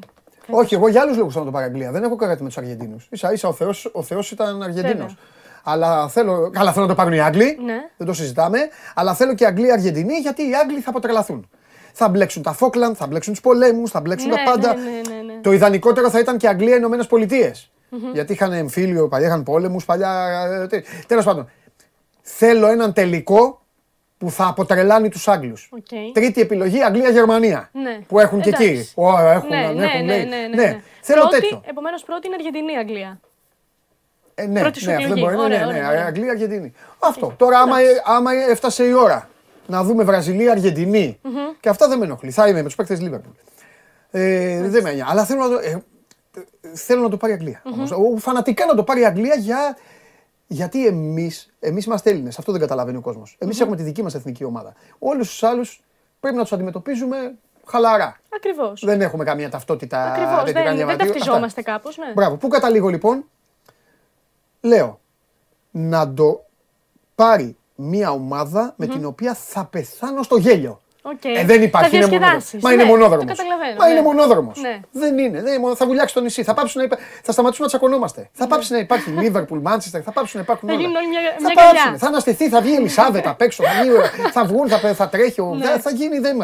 Όχι, 0.51 0.75
εγώ 0.75 0.89
για 0.89 1.01
άλλους 1.01 1.17
λόγους 1.17 1.33
θέλω 1.33 1.45
να 1.45 1.51
το 1.51 1.57
πάρει 1.57 1.69
η 1.71 1.71
Αγγλία. 1.73 1.91
Δεν 1.93 2.03
έχω 2.03 2.17
κάτι 2.17 2.43
με 2.43 2.49
τους 2.49 2.59
Αργεντίνους. 2.59 3.09
σα 3.13 3.33
ίσα 3.33 3.49
ο 3.49 3.53
Θεός 3.53 3.91
ο 3.93 4.03
Θεός 4.03 4.31
ήταν 4.31 4.63
Αργεντίνος. 4.63 4.93
Βέβαια. 4.93 5.17
Αλλά 5.63 6.09
θέλω, 6.09 6.51
καλά, 6.53 6.73
θέλω 6.73 6.85
να 6.85 6.91
το 6.91 6.97
πάρουν 6.97 7.13
οι 7.13 7.21
Άγγλοι. 7.21 7.59
Ναι. 7.65 7.77
Δεν 7.97 8.07
το 8.07 8.13
συζητάμε. 8.13 8.59
Αλλά 8.95 9.15
θέλω 9.15 9.35
και 9.35 9.47
Αγγλία-Αργεντινή 9.47 10.15
γιατί 10.15 10.43
οι 10.43 10.55
Άγγλοι 10.63 10.81
θα 10.81 10.91
αποτρελαθούν. 10.91 11.49
Θα 11.93 12.09
μπλέξουν 12.09 12.43
τα 12.43 12.53
Φόκλαντ, 12.53 12.95
θα 12.99 13.07
μπλέξουν 13.07 13.33
τους 13.33 13.43
πολέμους, 13.43 13.91
θα 13.91 14.01
μπλέξουν 14.01 14.29
Ναι, 14.29 14.35
τα 14.37 14.43
πάντα. 14.51 14.75
ναι, 14.75 14.83
ναι, 14.83 14.91
ναι, 14.91 15.33
ναι. 15.33 15.41
Το 15.43 15.53
ιδανικότερο 15.53 16.11
θα 16.11 16.19
ήταν 16.19 16.37
και 16.37 16.49
Αγγλία-Ηνωμένες 16.49 17.05
Πολιτείες. 17.05 17.71
Γιατί 18.13 18.33
είχαν 18.33 18.53
εμφύλιο, 18.53 19.09
παλιά 19.09 19.27
είχαν 19.27 19.43
πόλεμους, 19.43 19.85
παλιά. 19.85 20.27
Τέλος 21.07 21.25
πάντων. 21.25 21.51
Θέλω 22.23 22.67
έναν 22.67 22.93
τελικό 22.93 23.61
που 24.19 24.31
θα 24.31 24.47
αποτρελάνει 24.47 25.09
τους 25.09 25.29
Άγγλους. 25.29 25.69
Οκ. 25.73 26.13
Τρίτη 26.13 26.41
επιλογή 26.41 26.83
Αγγλία-Γερμανία. 26.83 27.71
Ναι. 27.73 27.99
Που 28.09 28.19
έχουν 28.19 28.41
και 28.41 28.49
εκεί. 28.49 28.65
Εντάξει. 28.65 28.93
Ω, 28.95 29.19
έχουν, 29.19 29.49
Ναι, 29.49 29.57
έχουν, 29.65 29.77
ναι, 29.77 29.87
ναι, 29.87 30.03
λέει. 30.03 30.25
ναι, 30.25 30.37
ναι, 30.37 30.47
Ναι, 30.47 30.63
ναι. 30.63 30.81
Θέλω 31.03 31.21
πρώτη, 31.21 31.41
τέτοιο. 31.41 31.63
Επομένως 31.65 32.03
πρώτη 32.03 32.27
είναι 32.27 32.37
Αργεντινή-Αγγλία. 32.39 33.21
Ε, 34.35 34.47
ναι, 34.47 34.61
πρώτη 34.61 34.81
σου 34.81 34.87
ναι, 34.87 34.95
αυτό 34.95 35.09
δεν 35.09 35.17
επιλογή. 35.17 35.37
μπορεί. 35.37 35.49
Ναι, 35.49 35.55
Ωραία, 35.55 35.67
ναι, 35.67 35.73
ναι, 35.73 35.79
ωραία, 35.79 35.89
ωραία. 35.91 36.07
Αγγλία, 36.07 36.31
Αργεντινή. 36.31 36.73
Αυτό. 36.99 37.35
Τώρα, 37.37 37.59
άμα, 37.59 37.77
άμα 38.05 38.31
έφτασε 38.35 38.85
η 38.85 38.93
ώρα 38.93 39.29
να 39.67 39.83
δούμε 39.85 40.05
Βραζιλία, 40.05 40.51
Αργεντινή, 40.53 41.21
και 41.61 41.69
αυτά 41.69 41.89
δεν 41.89 41.99
με 41.99 42.05
ενοχλεί. 42.05 42.31
Θα 42.31 42.49
είμαι 42.49 42.59
με 42.59 42.65
τους 42.65 42.75
παίκτες 42.75 43.01
Λίβερπουλ. 43.01 43.33
Ε, 44.11 44.61
δεν 44.69 44.83
με 44.83 44.93
νοιάζει. 44.93 45.11
Αλλά 45.11 45.25
θέλω 45.25 45.41
να 45.41 45.49
δω. 45.49 45.59
Ε, 45.59 45.83
ε, 46.61 46.77
θέλω 46.77 47.03
να 47.03 47.09
το 47.09 47.17
πάρει 47.17 47.33
η 47.33 47.35
αγγλια 47.37 47.63
όμως. 47.75 47.91
Εγώ 47.91 48.17
Φανατικά 48.19 48.67
να 48.67 48.75
το 48.75 48.83
πάρει 48.83 49.01
η 49.01 49.05
Αγγλία 49.05 49.35
για... 49.35 49.77
γιατί 50.51 50.87
εμείς 50.87 51.53
εμείς 51.61 51.85
είμαστε 51.85 52.11
Έλληνες. 52.11 52.39
Αυτό 52.39 52.53
δεν 52.53 52.61
καταλαβαίνει 52.61 52.97
ο 52.97 53.01
κόσμος. 53.01 53.37
Εμείς 53.39 53.61
έχουμε 53.61 53.77
τη 53.77 53.83
δική 53.83 54.03
μας 54.03 54.15
εθνική 54.15 54.45
ομάδα. 54.45 54.75
Όλους 54.99 55.29
τους 55.29 55.43
άλλους 55.43 55.83
πρέπει 56.21 56.37
να 56.37 56.43
τους 56.43 56.53
αντιμετωπίζουμε 56.53 57.35
χαλαρά. 57.67 58.17
Ακριβώς. 58.35 58.85
Δεν 58.85 59.01
έχουμε 59.01 59.25
καμία 59.25 59.51
ταυτότητα. 59.51 60.05
Ακριβώς. 60.05 60.31
τέτοιο, 60.39 60.53
Δεν, 60.53 60.65
καμία 60.65 60.87
δεν 60.87 60.97
βατή- 60.97 61.13
ταυτιζόμαστε 61.13 61.63
κάπως. 61.63 61.97
Ναι. 61.97 62.13
Μπράβο. 62.13 62.37
Πού 62.37 62.49
καταλήγω 62.49 62.89
λοιπόν; 62.89 63.25
Λέω 64.61 65.01
να 65.71 66.13
το 66.13 66.45
πάρει 67.15 67.57
μια 67.75 68.11
ομάδα 68.11 68.75
με 68.77 68.87
την 68.87 69.05
οποία 69.05 69.35
θα 69.35 69.65
πεθάνω 69.65 70.23
στο 70.23 70.37
γέλιο. 70.37 70.81
Οκ. 71.03 71.25
Ε, 71.25 71.45
δεν 71.45 71.63
υπάρχει. 71.63 71.91
Θα 71.91 71.97
είναι 71.97 72.07
μονόδρομος. 72.07 72.11
διασκεδάσεις. 72.11 72.63
Μα 72.63 72.73
είναι 72.73 72.83
Ναι, 72.83 72.89
μονόδρομος. 72.89 73.25
Το 73.37 73.43
καταλαβαίνω. 73.43 73.77
Μα 73.79 73.87
ναι. 73.87 73.93
είναι 73.93 74.03
μονόδρομος. 74.03 74.61
Ναι. 74.61 74.81
Δεν 74.93 75.19
είναι. 75.19 75.41
Δεν 75.43 75.53
είναι 75.53 75.59
μονο- 75.59 75.77
θα 75.77 75.87
βουλιάξει 75.87 76.15
το 76.15 76.21
νησί. 76.21 76.43
Θα, 76.43 76.55
πάψουν 76.55 76.81
να 76.81 76.87
υπα... 76.87 76.97
θα 77.23 77.33
σταματήσουμε 77.33 77.67
να 77.67 77.73
τσακωνόμαστε. 77.73 78.29
Θα 78.33 78.47
πάψει 78.47 78.73
να 78.73 78.79
υπάρχει 78.79 79.15
Liverpool, 79.21 79.61
Manchester. 79.69 80.01
Θα 80.05 80.13
πάψουν 80.13 80.37
να 80.39 80.41
υπάρχουν 80.41 80.69
Θα 80.69 80.75
όλα. 80.75 80.81
γίνουν 80.83 80.97
όλοι 80.97 81.09
μια- 81.09 81.21
θα 81.21 81.41
μια 81.41 81.55
πάψουν. 81.55 81.77
αγκαλιά. 81.79 81.99
Θα 81.99 82.07
αναστηθεί, 82.07 82.49
θα 82.49 82.61
βγει 82.61 82.73
η 82.73 82.75
Ελισάβετ 82.75 83.27
απ' 83.27 83.41
έξω. 83.43 83.63
Θα, 83.65 83.71
βγει, 83.83 83.91
θα 84.33 84.45
βγουν, 84.45 84.69
θα, 84.69 84.79
θα 84.95 85.09
τρέχει. 85.09 85.41
ο- 85.41 85.59
Θα, 85.63 85.79
θα 85.79 85.91
γίνει. 85.91 86.19
Δεν, 86.19 86.37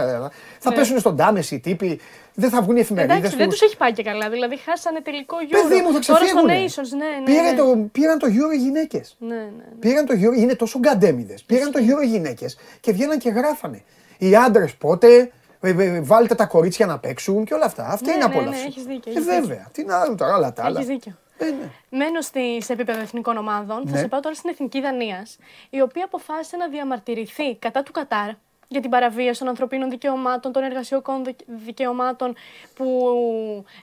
θα 0.59 0.71
Ναι. 0.71 0.77
πέσουν 0.77 0.99
στον 0.99 1.17
τάμεση 1.17 1.55
οι 1.55 1.61
τύποι. 1.61 2.01
Δεν 2.37 2.51
θα 2.51 2.63
βγουν 2.63 2.77
οι 2.77 2.81
εφημερίδες. 2.81 3.17
Εντάξει, 3.19 3.37
δεν 3.37 3.49
τους 3.49 3.61
έχει 3.63 3.77
πάει 3.77 3.93
και 3.93 4.03
καλά. 4.03 4.29
Δηλαδή 4.31 4.57
χάσανε 4.65 5.01
τελικό 5.01 5.37
Euro. 5.41 5.59
Παιδί 5.69 5.81
μου, 5.81 5.93
θα 5.93 5.99
Τώρα 5.99 6.01
στο 6.01 6.15
ξεφύγουνε. 6.15 6.55
Nations, 6.67 6.91
ναι, 6.99 7.07
ναι. 7.19 7.25
Πήρε 7.25 7.51
ναι. 7.51 7.57
το, 7.57 7.89
πήραν 7.93 8.19
το 8.19 8.27
Euro 8.27 8.55
οι 8.55 8.57
γυναίκες. 8.59 9.17
Ναι, 9.19 9.35
ναι. 9.35 9.65
Πήραν 9.81 10.07
το 10.07 10.15
Euro, 10.17 10.37
είναι 10.39 10.55
τόσο 10.55 10.79
γκαντέμιδες. 10.79 11.43
Πήραν 11.43 11.71
το 11.73 11.79
Euro 11.83 12.03
οι 12.05 12.07
γυναίκες 12.07 12.59
και 12.81 12.93
βγαίναν 12.93 13.19
και 13.19 13.29
γράφανε. 13.31 13.83
Οι 14.29 14.37
άντρες 14.37 14.75
πότε, 14.75 15.33
ε, 15.61 15.71
ε, 15.71 16.01
βάλτε 16.01 16.35
τα 16.35 16.47
κορίτσια 16.47 16.87
να 16.87 16.99
παίξουν 16.99 17.45
και 17.45 17.55
όλα 17.55 17.65
αυτά. 17.65 17.87
Αυτή 17.89 18.07
Ναι, 18.07 18.13
είναι 18.13 18.25
ναι, 18.27 18.35
ναι, 18.35 18.39
απόλαυση. 18.41 18.65
έχεις 18.67 18.83
δίκιο, 18.85 19.13
Ε, 19.13 19.15
έχεις 19.15 19.25
βέβαια. 19.25 19.69
Τι 19.73 19.85
να 19.85 20.01
άλλα 20.01 20.15
τώρα, 20.15 20.37
όλα 20.37 20.53
τα 20.53 20.65
άλλα. 20.65 20.79
Έχεις 20.79 20.89
δίκιο. 20.91 21.13
Ε, 21.39 21.45
ναι. 21.45 21.71
Μένω 21.89 22.21
στη, 22.21 22.63
σε 22.63 22.73
επίπεδο 22.73 23.01
εθνικών 23.01 23.37
ομάδων. 23.37 23.83
Θα 23.87 23.91
Ναι. 23.93 23.99
σε 23.99 24.09
πάω 24.09 24.21
τώρα 24.21 24.35
στην 24.35 24.51
Εθνική 24.51 24.81
Δανίας, 24.81 25.39
η 25.71 25.81
οποία 25.81 26.05
αποφάσισε 26.05 26.57
να 26.57 26.69
διαμαρτυρηθεί 26.69 27.57
κατά 27.57 27.83
του 27.83 27.93
Κατάρ 27.93 28.29
για 28.69 28.81
την 28.81 28.91
παραβίαση 28.91 29.39
των 29.39 29.49
ανθρωπίνων 29.49 29.91
δικαιωμάτων, 29.91 30.53
των 30.53 30.63
εργασιακών 30.63 31.25
δικ- 31.25 31.41
δικαιωμάτων 31.67 32.35
που 32.75 32.87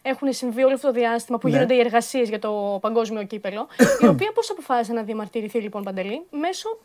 έχουν 0.01 0.33
συμβεί 0.33 0.63
όλο 0.63 0.73
αυτό 0.73 0.87
το 0.87 0.93
διάστημα 0.93 1.37
που 1.37 1.47
Ναι. 1.47 1.53
γίνονται 1.53 1.73
οι 1.73 1.79
εργασίες 1.79 2.29
για 2.29 2.39
το 2.39 2.77
παγκόσμιο 2.81 3.23
κύπελο. 3.23 3.67
η 4.01 4.07
οποία 4.07 4.31
πώς 4.33 4.51
αποφάσισε 4.51 4.93
να 4.93 5.01
διαμαρτυρηθεί 5.03 5.59
λοιπόν 5.59 5.83
Παντελή, 5.83 6.21
μέσω 6.29 6.77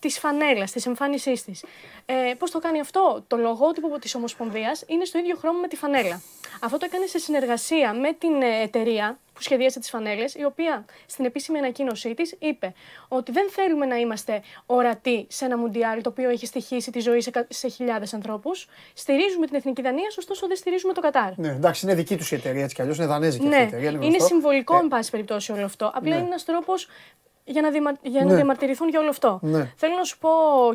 της 0.00 0.18
φανέλας, 0.18 0.72
της 0.72 0.86
εμφάνισής 0.86 1.44
της. 1.44 1.64
Ε, 2.06 2.34
Πώς 2.38 2.50
το 2.50 2.58
κάνει 2.58 2.80
αυτό, 2.80 3.24
το 3.26 3.36
λογότυπο 3.36 3.98
της 3.98 4.14
Ομοσπονδίας 4.14 4.84
είναι 4.86 5.04
στο 5.04 5.18
ίδιο 5.18 5.36
χρώμα 5.36 5.58
με 5.58 5.68
τη 5.68 5.76
φανέλα. 5.76 6.20
Αυτό 6.60 6.76
το 6.78 6.84
έκανε 6.88 7.06
σε 7.06 7.18
συνεργασία 7.18 7.92
με 7.94 8.12
την 8.12 8.42
ε, 8.42 8.62
εταιρεία 8.62 9.18
που 9.34 9.42
σχεδίασε 9.42 9.78
τις 9.80 9.90
φανέλες, 9.90 10.34
η 10.34 10.44
οποία 10.44 10.84
στην 11.06 11.24
επίσημη 11.24 11.58
ανακοίνωσή 11.58 12.14
της 12.14 12.36
είπε 12.38 12.72
ότι 13.08 13.32
δεν 13.32 13.50
θέλουμε 13.50 13.86
να 13.86 13.96
είμαστε 13.96 14.42
ορατοί 14.66 15.26
σε 15.28 15.44
ένα 15.44 15.56
μουντιάλ 15.56 16.02
το 16.02 16.08
οποίο 16.08 16.28
έχει 16.30 16.46
στοιχήσει 16.46 16.90
τη 16.90 17.00
ζωή 17.00 17.20
σε, 17.20 17.30
κα- 17.30 17.46
σε 17.48 17.68
χιλιάδες 17.68 18.14
ανθρώπους. 18.14 18.68
Στηρίζουμε 18.94 19.46
την 19.46 19.54
εθνική 19.56 19.82
Δανία, 19.82 20.06
ωστόσο 20.18 20.46
δεν 20.46 20.56
στηρίζουμε 20.56 20.92
το 20.92 21.00
Κατάρ. 21.00 21.38
ναι, 21.38 21.48
εντάξει, 21.48 21.86
είναι 21.86 21.94
δική 21.94 22.16
τους 22.16 22.30
η 22.32 22.34
εταιρεία 22.34 22.62
έτσι 22.62 22.74
κι 22.74 22.80
αλλιώς. 22.82 22.96
Είναι 22.96 23.06
δανέζικη 23.06 23.44
αυτή 23.46 23.56
η 23.56 23.58
Ναι, 23.60 23.66
εταιρεία. 23.66 23.88
είναι 23.90 23.98
γνωστό. 24.06 24.26
συμβολικό, 24.26 24.76
Ε, 24.76 24.78
εν 24.78 24.88
πάση 24.88 25.10
περιπτώσει, 25.10 25.52
όλο 25.52 25.64
αυτό. 25.64 25.86
Απλά 25.94 26.10
ναι. 26.10 26.16
είναι 26.16 26.26
ένας 26.26 26.44
τρόπος 26.44 26.88
για, 27.48 27.62
να, 27.62 27.70
διμα... 27.70 27.92
για 28.02 28.20
να 28.24 28.30
Ναι. 28.30 28.34
διαμαρτυρηθούν 28.34 28.88
για 28.88 29.00
όλο 29.00 29.08
αυτό. 29.08 29.38
Ναι. 29.42 29.72
Θέλω 29.76 29.94
να 29.94 30.04
σου 30.04 30.18
πω 30.18 30.28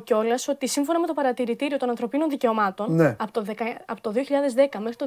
κιόλας 0.03 0.47
ότι 0.47 0.67
σύμφωνα 0.67 0.99
με 0.99 1.07
το 1.07 1.13
παρατηρητήριο 1.13 1.77
των 1.77 1.89
ανθρωπίνων 1.89 2.29
δικαιωμάτων, 2.29 2.95
Ναι. 2.95 3.15
από, 3.19 3.31
το 3.31 3.41
δεκα... 3.41 3.65
από 3.85 4.01
το 4.01 4.11
2010 4.11 4.79
μέχρι 4.79 4.95
το 4.95 5.05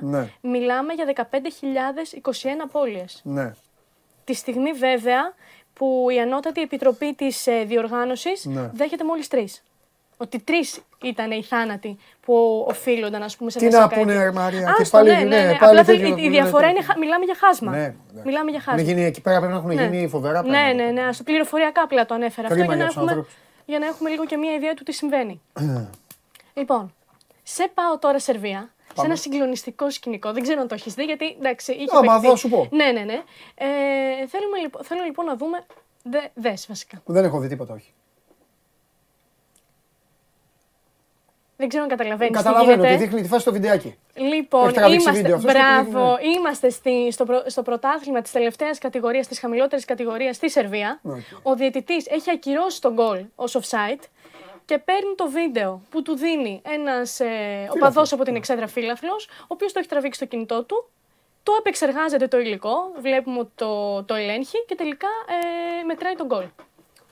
Ναι. 0.00 0.28
μιλάμε 0.40 0.92
για 0.92 1.28
15.021 1.30 2.46
απώλειες. 2.62 3.20
Ναι. 3.24 3.52
Τη 4.24 4.34
στιγμή 4.34 4.72
βέβαια 4.72 5.34
που 5.72 6.06
η 6.10 6.20
Ανώτατη 6.20 6.60
Επιτροπή 6.60 7.14
της 7.14 7.46
ε, 7.46 7.62
διοργάνωσης 7.66 8.44
Ναι. 8.44 8.70
δέχεται 8.74 9.04
μόλις 9.04 9.28
τρεις. 9.28 9.62
Ότι 10.16 10.38
τρεις 10.40 10.80
ήταν 11.02 11.30
οι 11.30 11.42
θάνατοι 11.42 11.96
που 12.20 12.64
οφείλονταν, 12.68 13.22
ας 13.22 13.36
πούμε, 13.36 13.50
σε 13.50 13.58
Τι 13.58 13.64
μέσα 13.64 13.76
να 13.76 13.82
σε 13.82 13.88
κάτι. 13.88 14.00
πούνε, 14.00 14.22
ρε 14.22 14.32
Μαρία, 14.32 14.60
και 14.60 14.82
Άστο, 14.82 14.96
πάλι, 14.96 15.08
ναι, 15.10 15.16
ναι, 15.16 15.24
ναι, 15.24 15.36
ναι. 15.36 15.42
πάλι 15.42 15.54
Απλά 15.54 15.84
τέτοιο 15.84 15.84
θέλει- 15.84 16.02
να 16.02 16.08
η 16.08 16.12
πούνε, 16.12 16.28
διαφορά 16.30 16.62
τέτοιο. 16.66 16.76
είναι, 16.76 16.82
χα- 16.86 16.98
μιλάμε 16.98 17.24
για 17.24 17.34
χάσμα. 17.38 17.70
Ναι, 17.70 17.78
ναι. 18.12 18.22
Μιλάμε 18.24 18.50
για 18.50 18.60
Είναι 18.64 18.70
χάσμα. 18.76 18.80
γίνει, 18.82 19.04
εκεί 19.04 19.20
πέρα 19.20 19.36
πρέπει 19.38 19.52
να 19.52 19.58
έχουν 19.58 19.74
Ναι. 19.74 19.84
γίνει 19.86 20.08
φοβερά 20.08 20.42
Ναι, 20.42 20.48
πράγματα. 20.50 20.74
ναι, 20.92 21.02
ναι. 21.02 21.12
Στο 21.12 21.22
πληροφοριακά 21.22 21.82
απλά 21.82 22.06
το 22.06 22.14
ανέφερα 22.14 22.46
αυτό 22.46 22.58
Κρίμα 22.58 22.74
για 22.74 22.84
να, 22.84 22.90
για 22.90 22.92
τους 22.92 22.96
έχουμε, 22.96 23.10
ανθρώπους. 23.10 23.34
για 23.66 23.78
να 23.78 23.86
έχουμε 23.86 24.10
λίγο 24.10 24.24
και 24.26 24.36
μία 24.36 24.52
ιδέα 24.54 24.74
του 24.74 24.82
τι 24.82 24.92
συμβαίνει. 24.92 25.40
λοιπόν, 26.58 26.94
σε 27.42 27.70
πάω 27.74 27.98
τώρα 27.98 28.18
Σερβία. 28.18 28.70
Σε 28.98 29.06
ένα 29.06 29.16
συγκλονιστικό 29.16 29.90
σκηνικό. 29.90 30.32
Δεν 30.32 30.42
ξέρω 30.42 30.60
αν 30.60 30.68
το 30.68 30.74
έχεις 30.74 30.94
δει, 30.94 31.04
γιατί 31.04 31.36
εντάξει, 31.38 31.72
είχε 31.72 31.96
Άμα 31.96 32.12
παιχτεί. 32.12 32.26
δω, 32.26 32.36
σου 32.36 32.48
πω. 32.48 32.68
Ναι, 32.70 32.84
ναι, 32.84 33.00
ναι. 33.00 33.22
Ε, 33.54 33.66
θέλουμε, 34.26 34.58
λοιπόν, 34.62 34.84
θέλω 34.84 35.02
λοιπόν 35.04 35.24
να 35.26 35.36
δούμε. 35.36 35.66
Δε, 36.02 36.18
δες 36.34 36.66
βασικά. 36.68 37.02
Δεν 37.04 37.24
έχω 37.24 37.38
δει 37.38 37.48
τίποτα, 37.48 37.74
όχι. 37.74 37.92
Δεν 41.56 41.68
ξέρω 41.68 41.82
αν 41.82 41.88
καταλαβαίνεις. 41.88 42.36
Καταλαβαίνω 42.36 42.82
ότι 42.82 42.96
δείχνει 42.96 43.20
τη 43.22 43.28
φάση 43.28 43.40
στο 43.40 43.52
βιντεάκι. 43.52 43.98
Λοιπόν, 44.14 44.64
Έχει 44.64 44.72
τραβήξει 44.74 45.02
είμαστε, 45.02 45.22
βίντεο 45.22 45.36
αυτός 45.36 45.52
και 45.52 45.58
μπράβο, 45.58 46.16
δείχνει, 46.16 46.32
είμαστε 46.34 46.70
στη, 46.70 47.08
στο, 47.12 47.24
πρω- 47.24 47.42
στο 47.46 47.62
πρωτάθλημα 47.62 48.20
της 48.20 48.32
τελευταίας 48.32 48.78
κατηγορίας, 48.78 49.26
της 49.26 49.38
χαμηλότερης 49.38 49.84
κατηγορίας 49.84 50.36
στη 50.36 50.50
Σερβία. 50.50 51.00
Οκ. 51.02 51.16
Ο 51.42 51.54
διαιτητής 51.54 52.06
έχει 52.06 52.30
ακυρώσει 52.30 52.80
το 52.80 52.92
γκολ 52.92 53.24
ως 53.34 53.56
offside 53.60 54.00
και 54.64 54.78
παίρνει 54.78 55.14
το 55.16 55.30
βίντεο 55.30 55.82
που 55.90 56.02
του 56.02 56.16
δίνει 56.16 56.62
ένας 56.64 57.20
ε, 57.20 57.26
οπαδός 57.74 58.02
από 58.10 58.24
την 58.24 58.36
εξέδρα 58.36 58.66
φίλαθλο, 58.66 59.12
ο 59.40 59.46
οποίος 59.46 59.72
το 59.72 59.78
έχει 59.78 59.88
τραβήξει 59.88 60.18
στο 60.20 60.28
κινητό 60.28 60.64
του. 60.64 60.88
Το 61.42 61.52
επεξεργάζεται 61.58 62.28
το 62.28 62.38
υλικό, 62.38 62.74
βλέπουμε 63.00 63.38
ότι 63.38 63.50
το, 63.54 64.02
το 64.04 64.14
ελέγχει 64.14 64.64
και 64.66 64.74
τελικά 64.74 65.08
ε, 65.80 65.84
μετράει 65.84 66.14
τον 66.14 66.26
γκολ. 66.26 66.44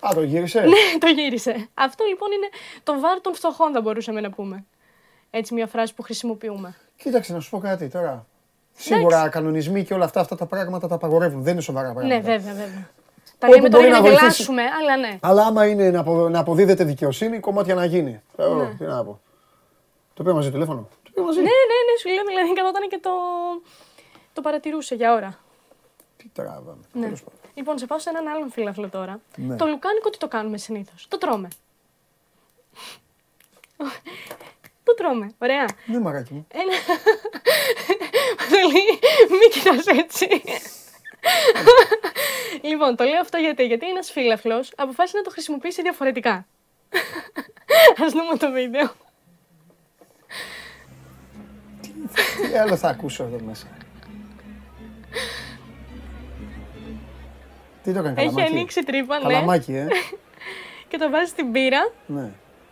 Α, 0.09 0.15
το 0.15 0.23
γύρισε; 0.23 0.61
Ναι, 0.61 0.99
το 0.99 1.07
γύρισε. 1.07 1.69
Αυτό 1.75 2.05
λοιπόν 2.05 2.33
είναι 2.33 2.49
το 2.83 3.01
βάρ 3.01 3.21
των 3.21 3.35
φτωχών, 3.35 3.73
θα 3.73 3.81
μπορούσαμε 3.81 4.21
να 4.21 4.31
πούμε. 4.31 4.65
Έτσι, 5.31 5.55
μια 5.55 5.67
φράση 5.67 5.95
που 5.95 6.03
χρησιμοποιούμε. 6.03 6.77
Κοίταξε 6.97 7.33
να 7.33 7.41
σου 7.41 7.51
πω 7.51 7.59
κάτι 7.59 7.89
τώρα. 7.89 8.27
Σίγουρα 8.77 9.29
κανονισμοί 9.29 9.85
και 9.85 9.95
όλα 9.95 10.05
αυτά, 10.05 10.21
αυτά 10.21 10.37
τα 10.37 10.47
πράγματα 10.47 10.89
τα 10.89 10.95
απαγορεύουν. 10.95 11.43
Δεν 11.43 11.53
είναι 11.53 11.63
σοβαρά 11.63 11.93
πράγματα. 11.93 12.15
Ναι, 12.15 12.21
βέβαια, 12.21 12.53
βέβαια. 12.55 12.91
Τα 13.39 13.47
Όπου 13.47 13.57
λέμε 13.57 13.69
τώρα 13.69 13.83
μπορεί 13.85 13.93
για 13.93 14.01
να 14.01 14.03
να 14.03 14.09
βοηθήσει. 14.09 14.43
γελάσουμε, 14.43 14.63
αλλά 14.63 14.97
ναι. 14.97 15.19
Αλλά 15.21 15.47
άμα 15.47 15.67
είναι 15.67 15.91
να, 15.91 16.01
απο, 16.01 16.29
να 16.29 16.39
αποδίδεται 16.39 16.85
δικαιοσύνη, 16.85 17.39
κομμάτια 17.41 17.75
να 17.75 17.85
γίνει. 17.85 18.23
Ε, 18.37 18.45
ω, 18.45 18.55
Ναι. 18.55 18.75
Τι 18.79 18.85
να 18.85 19.05
πω. 19.05 19.21
Το 20.15 20.23
πήρε 20.23 20.35
μαζί 20.35 20.51
τηλέφωνο. 20.51 20.89
Το 21.03 21.11
πήρε 21.15 21.27
μαζί. 21.27 21.39
Ναι, 21.39 21.45
ναι, 21.45 21.79
ναι, 21.87 21.99
σου 22.01 22.09
λέω, 22.09 22.25
δηλαδή 22.29 22.53
καθόταν 22.53 22.89
και 22.89 22.99
το, 23.03 23.11
το 24.33 24.41
παρατηρούσε 24.41 24.95
για 24.95 25.15
ώρα. 25.15 25.39
Τι 26.17 26.29
τράβαμε. 26.33 26.83
Ναι. 26.93 27.03
Τέλος 27.05 27.23
πάντων. 27.23 27.39
Λοιπόν, 27.55 27.79
σε 27.79 27.87
πάω 27.87 27.99
σε 27.99 28.11
έναν 28.11 28.29
άλλον 28.29 28.51
φίλαθλο 28.51 28.89
τώρα. 28.89 29.21
Ναι. 29.37 29.57
Το 29.57 29.67
λουκάνικο 29.67 30.11
τι 30.11 30.19
το 30.19 30.29
κάνουμε 30.29 30.59
συνήθως. 30.59 31.07
Το 31.09 31.19
τρώμε. 31.19 31.49
το 34.85 34.95
τρώμε. 34.95 35.35
Ωραία. 35.39 35.65
Ναι, 35.87 36.01
μαράκι 36.01 36.33
μου. 36.35 36.47
Ένα. 36.53 36.73
Θέλει, 38.51 38.83
μην 39.31 39.51
κοιτάς 39.51 39.87
έτσι. 39.87 40.43
λοιπόν, 42.63 42.97
το 42.97 43.05
λέω 43.05 43.21
αυτό 43.21 43.39
γιατί, 43.39 43.65
γιατί 43.65 43.89
ένας 43.89 44.11
φίλαθλος 44.11 44.73
αποφάσισε 44.77 45.17
να 45.17 45.23
το 45.23 45.31
χρησιμοποιήσει 45.31 45.83
διαφορετικά. 45.83 46.47
Ας 48.05 48.13
δούμε 48.13 48.37
το 48.39 48.51
βίντεο. 48.51 48.93
Τι 52.49 52.57
άλλο 52.57 52.77
θα 52.77 52.89
ακούσω 52.89 53.25
εδώ 53.25 53.41
μέσα. 53.45 53.67
Τι 57.85 57.93
το 57.93 57.99
έκανε, 57.99 58.15
Έχει 58.21 58.29
καλαμάκι; 58.29 58.53
ανοίξει 58.53 58.83
τρύπα, 58.83 59.19
ναι, 59.19 59.23
Καλαμάκι, 59.23 59.73
ε. 59.75 59.87
και 60.89 60.99
το 60.99 61.11
βάζει 61.11 61.31
στην 61.31 61.53
πύρα 61.53 61.93
ναι. 62.07 62.31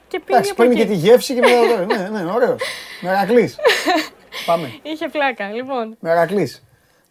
και 0.08 0.18
πίνει 0.18 0.24
Εντάξει, 0.38 0.50
από 0.50 0.62
παίρνει 0.62 0.74
και 0.76 0.82
εκεί. 0.82 0.90
τη 0.90 0.96
γεύση 0.96 1.34
και 1.34 1.40
μετά 1.40 1.86
το 1.86 1.94
Ναι, 1.94 2.08
ναι, 2.20 2.30
ωραίος. 2.32 2.62
Μερακλής. 3.02 3.58
Πάμε. 4.46 4.72
Είχε 4.82 5.08
πλάκα. 5.08 5.50
Λοιπόν, 5.50 5.96
Μερακλής. 6.00 6.62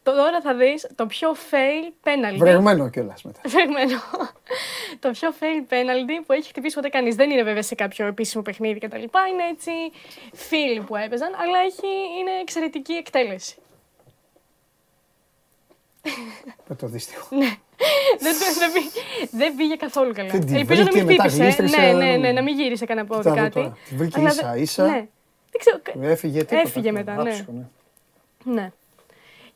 τώρα 0.03 0.41
θα 0.43 0.53
δεις 0.55 0.87
το 0.95 1.05
πιο 1.05 1.35
fail 1.51 2.07
penalty. 2.07 2.37
Βρεγμένο 2.37 2.89
κιόλας 2.89 3.23
μετά. 3.23 3.39
Βρεγμένο. 3.45 3.99
το 4.99 5.11
πιο 5.11 5.33
fail 5.39 5.73
penalty 5.73 6.23
που 6.25 6.33
έχει 6.33 6.47
χτυπήσει 6.49 6.75
ποτέ 6.75 6.89
κανείς. 6.89 7.15
Δεν 7.15 7.29
είναι 7.29 7.43
βέβαια 7.43 7.61
σε 7.63 7.75
κάποιο 7.75 8.05
επίσημο 8.05 8.43
παιχνίδι 8.43 8.79
κτλ. 8.79 8.95
Είναι 8.95 9.43
έτσι 9.51 9.71
φίλοι 10.33 10.81
που 10.81 10.95
έπαιζαν, 10.95 11.29
αλλά 11.41 11.59
έχει, 11.65 11.87
είναι 12.19 12.31
εξαιρετική 12.41 12.93
εκτέλεση. 12.93 13.55
Με 16.67 16.75
το 16.75 16.87
δύστιχο. 16.87 17.35
Ναι. 17.35 17.55
δεν, 18.25 18.33
το- 18.39 18.59
δεν, 18.59 18.71
πήγε, 18.73 18.89
δεν 19.31 19.55
πήγε 19.55 19.75
καθόλου 19.75 20.13
καλά. 20.13 20.29
Δεν 20.29 20.45
τη 20.45 20.55
Ελπίζω 20.55 20.83
να 20.83 20.85
βρήκε, 20.89 21.03
μην 21.03 21.11
μετά 21.15 21.23
χτύπησε. 21.23 21.43
γλίστρισε, 21.43 21.79
Ναι, 21.81 21.91
ναι, 21.91 21.93
δεν- 22.11 22.19
ναι, 22.19 22.31
να 22.31 22.41
μην 22.41 22.55
γύρισε 22.59 22.85
κανένα 22.85 23.07
πόδι 23.07 23.19
Κοίτα 23.21 23.33
εδώ 23.33 23.41
κάτι. 23.43 23.53
τώρα. 23.55 23.77
Τη 23.89 23.95
βρήκε 23.95 24.19
Αλλά 24.19 24.29
ίσα, 24.29 24.51
δεν- 24.53 24.61
ίσα. 24.61 24.83
Ναι. 24.83 25.05
Δεν 25.51 25.59
ξέρω. 25.59 26.07
Έφυγε 26.11 26.39
τίποτα. 26.39 26.61
Έφυγε 26.67 26.91
μετά, 26.91 27.13
ναι. 27.15 27.29
Άψυχο, 27.29 27.51
ναι. 27.51 27.63
Ναι. 28.53 28.71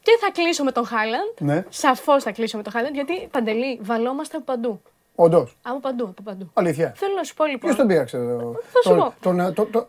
Και 0.02 0.12
θα 0.20 0.32
κλείσω 0.32 0.64
με 0.64 0.72
τον 0.72 0.86
Χάλαντ. 0.86 1.36
Ναι, 1.40 1.64
Σαφώς 1.70 2.24
θα 2.24 2.32
κλείσω 2.32 2.58
με 2.58 2.64
τον 2.64 2.72
Χάλαντ, 2.74 2.94
γιατί 2.94 3.28
παντελή, 3.32 3.80
βαλόμαστε 3.82 4.36
από 4.38 4.46
παντού. 4.46 4.82
όντως. 5.16 5.58
Από 5.62 5.80
παντού, 5.80 6.04
από 6.04 6.22
παντού. 6.24 6.50
Αλήθεια. 6.54 6.94
Θέλω 6.96 7.14
να 7.16 7.24
σου 7.24 7.34
πω 7.34 7.44
λοιπόν. 7.46 7.60
Ποιος 7.60 7.76
τον 7.76 7.88
πήραξε 7.88 8.18
το, 8.18 8.60
Θα 8.72 8.82
σου 8.84 8.90
το, 8.90 8.96
πω. 8.96 9.14
τον, 9.22 9.54
το, 9.54 9.66
το, 9.66 9.88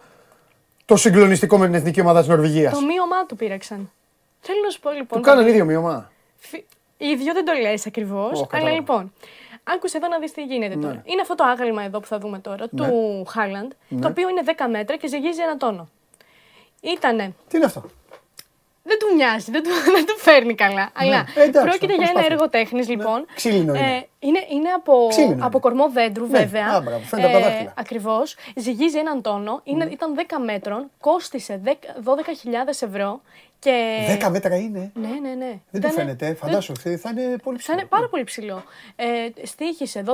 το 0.85 0.97
συγκλονιστικό 0.97 1.59
με 1.59 1.67
την 1.67 1.75
εθνική 1.75 2.01
ομάδα 2.01 2.19
της 2.19 2.29
Νορβηγίας; 2.29 2.73
Το 2.73 2.81
μείωμά 2.81 3.27
του 3.27 3.37
πήραξαν. 3.37 3.91
Θέλω 4.41 4.59
να 4.65 4.71
σου 4.71 4.81
πω 4.81 4.91
λοιπόν. 4.91 5.19
Του 5.19 5.25
κάνανε 5.25 5.43
Παντελή, 5.43 5.63
ίδιο 5.63 5.65
μείωμα. 5.81 6.11
Φι- 6.99 7.11
Ίδιο 7.11 7.33
δεν 7.33 7.45
το 7.45 7.53
λες 7.53 7.87
ακριβώς, 7.87 8.31
Ω, 8.31 8.37
αλλά 8.37 8.47
κατάλαβα. 8.47 8.75
λοιπόν. 8.77 9.13
Άκουσε 9.65 9.97
εδώ 9.97 10.09
να 10.09 10.19
δεις 10.19 10.33
τι 10.33 10.43
γίνεται 10.45 10.75
Ναι. 10.75 10.83
τώρα. 10.83 11.03
Είναι 11.05 11.21
αυτό 11.21 11.35
το 11.35 11.45
άγαλμα 11.45 11.83
εδώ 11.83 12.01
που 12.01 12.07
θα 12.07 12.19
δούμε 12.19 12.39
τώρα, 12.39 12.69
του 12.69 13.25
Χάλαντ, 13.29 13.73
το 14.01 14.09
οποίο 14.09 14.29
είναι 14.29 14.43
10 14.45 14.69
μέτρα 14.71 14.97
και 14.97 15.09
ζυγίζει 15.09 15.43
ένα 15.43 15.57
τόνο. 15.57 15.89
Ήτανε 16.81 17.35
Τι 17.49 17.57
είναι 17.57 17.67
αυτό; 17.67 17.83
Δεν 18.83 18.99
του 18.99 19.15
μοιάζει, 19.15 19.51
δεν 19.51 19.63
του, 19.63 19.71
δεν 19.97 20.07
του 20.07 20.19
φέρνει 20.19 20.55
καλά. 20.55 20.91
Αλλά 20.95 21.27
Ε, 21.35 21.43
εντάξει, 21.43 21.69
πρόκειται 21.69 21.87
για 21.87 21.95
ένα 21.95 22.03
προσπάθεια. 22.03 22.33
έργο 22.35 22.49
τέχνης, 22.49 22.89
λοιπόν. 22.89 23.27
Ξύλινο 23.35 23.75
είναι. 23.75 23.97
Ε, 23.97 24.07
είναι, 24.19 24.47
είναι 24.51 24.69
από, 24.71 25.07
Ξύλινο 25.09 25.33
είναι. 25.33 25.45
από 25.45 25.61
κορμό 25.61 25.89
δέντρου, 25.91 26.27
Ναι, 26.27 26.39
βέβαια. 26.39 26.67
α, 26.67 26.81
μπράβο, 26.81 26.99
φαίνεται 27.05 27.29
από 27.29 27.39
τα 27.39 27.49
δάχτυλα. 27.49 27.73
Ακριβώς. 27.77 28.37
Ζυγίζει 28.57 28.99
έναν 28.99 29.23
τόνο. 29.23 29.61
Είναι, 29.65 29.89
Ήταν 29.93 30.15
10 30.15 30.39
μέτρων. 30.45 30.91
Κόστησε 31.01 31.61
10 31.65 31.71
12.000 32.05 32.83
ευρώ. 32.83 33.21
Και... 33.59 34.19
10 34.23 34.31
μέτρα 34.31 34.57
είναι. 34.57 34.91
Ναι, 34.95 35.09
ναι, 35.09 35.29
ναι. 35.35 35.47
Δεν 35.47 35.61
του 35.71 35.77
Ήτανε- 35.77 35.95
φαίνεται. 35.95 36.35
Φαντάσου, 36.35 36.77
θα 36.77 36.91
είναι 37.11 37.37
πολύ 37.43 37.57
Θα 37.57 37.63
ψηλό. 37.63 37.79
είναι 37.79 37.87
πάρα 37.89 38.09
πολύ 38.09 38.25
ψηλό. 38.25 38.63
Ε, 38.97 39.07
στήχησε 39.47 40.05
12.000 40.07 40.13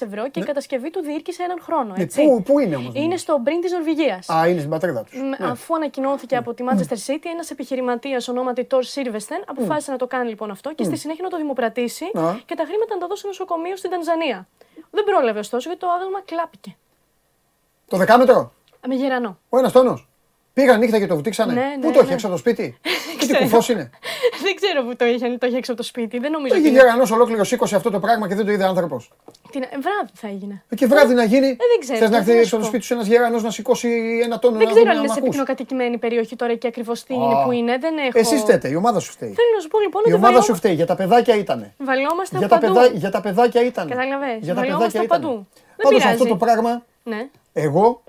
ευρώ 0.00 0.28
και 0.30 0.40
η 0.40 0.42
κατασκευή 0.42 0.90
του 0.90 1.00
διήρκησε 1.00 1.42
έναν 1.42 1.58
χρόνο. 1.62 1.94
Ναι, 1.96 2.02
Έτσι. 2.02 2.22
πού- 2.24 2.42
πού 2.42 2.58
είναι 2.58 2.76
όμως, 2.76 2.94
Είναι 2.94 3.16
στο 3.16 3.38
Μπριν 3.38 3.60
της 3.60 3.72
Νορβηγίας. 3.72 4.28
Α, 4.28 4.48
είναι 4.48 4.58
στην 4.58 4.70
πατρίδα 4.70 5.02
τους. 5.04 5.18
Μ, 5.18 5.44
Αφού 5.44 5.74
ανακοινώθηκε 5.74 6.36
από 6.36 6.54
τη 6.54 6.64
Manchester 6.70 6.96
City, 7.12 7.24
ένας 7.32 7.50
επιχειρηματίας 7.50 8.28
ονόματι 8.28 8.64
Τόρ 8.64 8.84
Σίρβεστεν 8.84 9.42
αποφάσισε 9.46 9.90
να 9.90 9.96
το 9.96 10.06
κάνει 10.06 10.28
λοιπόν 10.28 10.50
αυτό 10.50 10.74
και 10.74 10.84
στη 10.84 10.96
συνέχεια 10.96 11.22
να 11.24 11.30
το 11.30 11.36
δημοπρατήσει 11.36 12.04
Α. 12.04 12.34
και 12.46 12.54
τα 12.54 12.64
χρήματα 12.64 12.94
να 12.94 13.00
τα 13.00 13.06
δώσει 13.06 13.18
στο 13.20 13.28
νοσοκομείο 13.28 13.76
στην 13.76 13.90
Τανζανία. 13.90 14.48
Δεν 14.90 15.04
πρόλαβε 15.04 15.38
ωστόσο 15.38 15.68
γιατί 15.68 15.84
το 15.84 15.90
άγαλμα 15.90 16.20
κλάπηκε. 16.24 16.76
Το 17.88 17.96
δεκάμετρο. 17.96 18.52
Με 18.88 18.94
γερανό. 18.94 19.38
Ο 19.48 19.58
ένας 19.58 19.72
τόνος. 19.72 20.08
Πήγαν 20.60 20.78
νύχτα 20.78 20.98
και 20.98 21.06
το 21.06 21.14
βουτήξανε. 21.14 21.52
Ναι, 21.52 21.60
Πού 21.80 21.86
ναι, 21.86 21.92
το 21.92 21.98
έχει, 21.98 22.08
ναι. 22.08 22.14
έξω 22.14 22.26
από 22.26 22.34
το 22.34 22.40
σπίτι; 22.40 22.78
Τι 23.18 23.26
Ξέρω. 23.26 23.38
κουφός 23.42 23.68
είναι; 23.68 23.90
δεν 24.44 24.54
ξέρω 24.54 24.82
που 24.84 24.96
το 24.96 25.04
είχε, 25.04 25.26
αν 25.26 25.38
το 25.38 25.46
είχε 25.46 25.56
έξω 25.56 25.72
από 25.72 25.80
το 25.80 25.86
σπίτι. 25.86 26.18
Δεν 26.18 26.30
νομίζω 26.30 26.54
Έχει 26.54 26.62
ότι. 26.66 26.72
γερανό 26.72 27.04
ολόκληρο 27.12 27.44
σήκωσε 27.44 27.76
αυτό 27.76 27.90
το 27.90 27.98
πράγμα 28.00 28.28
και 28.28 28.34
δεν 28.34 28.44
το 28.46 28.52
είδε 28.52 28.64
άνθρωπος. 28.64 29.10
Την... 29.50 29.62
ε, 29.62 29.66
Βράδυ 29.66 30.10
θα 30.14 30.28
έγινε. 30.28 30.62
Και 30.74 30.86
βράδυ 30.86 31.14
να 31.14 31.24
γίνει; 31.24 31.46
δεν 31.46 31.78
ξέρω, 31.80 31.98
Θες 31.98 32.10
να 32.10 32.16
τι 32.16 32.16
έρθει 32.16 32.32
να 32.32 32.36
έξω 32.38 32.48
σου 32.48 32.56
από 32.56 32.64
το 32.64 32.70
πω. 32.70 32.72
σπίτι 32.72 32.84
σου 32.84 32.94
ένας 32.94 33.06
γερανό 33.06 33.40
να 33.40 33.50
σηκώσει 33.50 33.88
ένα 34.24 34.38
τόνο 34.38 34.56
Δεν 34.56 34.66
να 34.66 34.72
ξέρω 34.72 34.84
δούμε 34.86 34.90
αν 34.90 34.98
είναι 34.98 35.06
να 35.06 35.12
σε 35.14 35.20
μ' 35.20 35.22
ακούς. 35.22 35.28
πυκνοκατοικημένη 35.36 35.98
περιοχή 35.98 36.36
τώρα 36.36 36.54
και 36.54 36.66
ακριβώς 36.66 37.02
τι 37.04 37.14
Α. 37.14 37.16
είναι 37.16 37.34
που 37.44 37.52
είναι. 37.52 37.78
Δεν 37.78 37.98
έχω. 37.98 38.18
Εσείς 38.18 38.40
φταίτε, 38.40 38.68
η 38.68 38.74
ομάδα 38.74 39.00
σου 39.00 39.10
φταίει. 39.12 39.28
Θέλω 39.38 39.50
να 39.54 39.60
σου 39.60 39.68
πω 39.68 39.80
λοιπόν 39.80 40.02
Η 40.04 40.08
ότι 40.08 40.14
ομάδα 40.14 40.28
σου 40.32 40.38
βαλιόμα- 40.38 40.56
φταίει. 40.58 40.74
Για 40.74 40.86
τα 40.86 40.94
παιδάκια 40.96 41.34
ήταν. 41.36 41.72
βαλιόμαστε 41.78 42.38
Για 42.38 42.48
τα, 42.48 42.58
παντού. 42.58 42.74
παιδά, 42.74 42.86
για 42.86 43.10
τα 43.10 43.20
παιδάκια 43.20 43.62
ήταν. 43.64 43.88
Καταλαβες, 43.88 44.36
Για 44.40 44.54
τα 44.54 44.60
βαλιόμαστε 44.60 44.90
παιδάκια 44.98 45.16
ήταν. 45.16 45.20
παντού. 45.20 45.46
Δεν 45.76 45.82
Πάντως 45.82 46.04
αυτό 46.04 46.24
πειράζει. 46.24 46.28
το 46.30 46.36
πράγμα, 46.44 46.82
Ναι. 47.02 47.28
εγώ, 47.52 48.02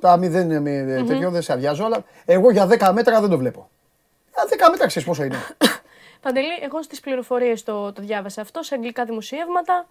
τα 0.00 0.16
μη 0.16 0.28
δεν 0.28 0.62
με 0.62 1.04
τέτοιο, 1.06 1.30
δεν 1.30 1.42
σε 1.42 1.52
αδειάζω, 1.52 1.84
αλλά 1.84 2.04
εγώ 2.24 2.50
για 2.50 2.68
10 2.70 2.90
μέτρα 2.94 3.20
δεν 3.20 3.30
το 3.30 3.38
βλέπω. 3.38 3.70
Για 4.34 4.66
10 4.66 4.70
μέτρα 4.70 4.86
ξέρεις 4.86 5.08
πόσο 5.08 5.24
είναι. 5.24 5.36
Παντελή, 6.22 6.52
εγώ 6.62 6.82
στις 6.82 7.00
πληροφορίες 7.00 7.62
το, 7.62 7.92
το 7.92 8.02
διάβασα 8.02 8.40
αυτό, 8.40 8.62
σε 8.62 8.74
αγγλικά 8.74 9.04
δημοσιεύματα. 9.04 9.86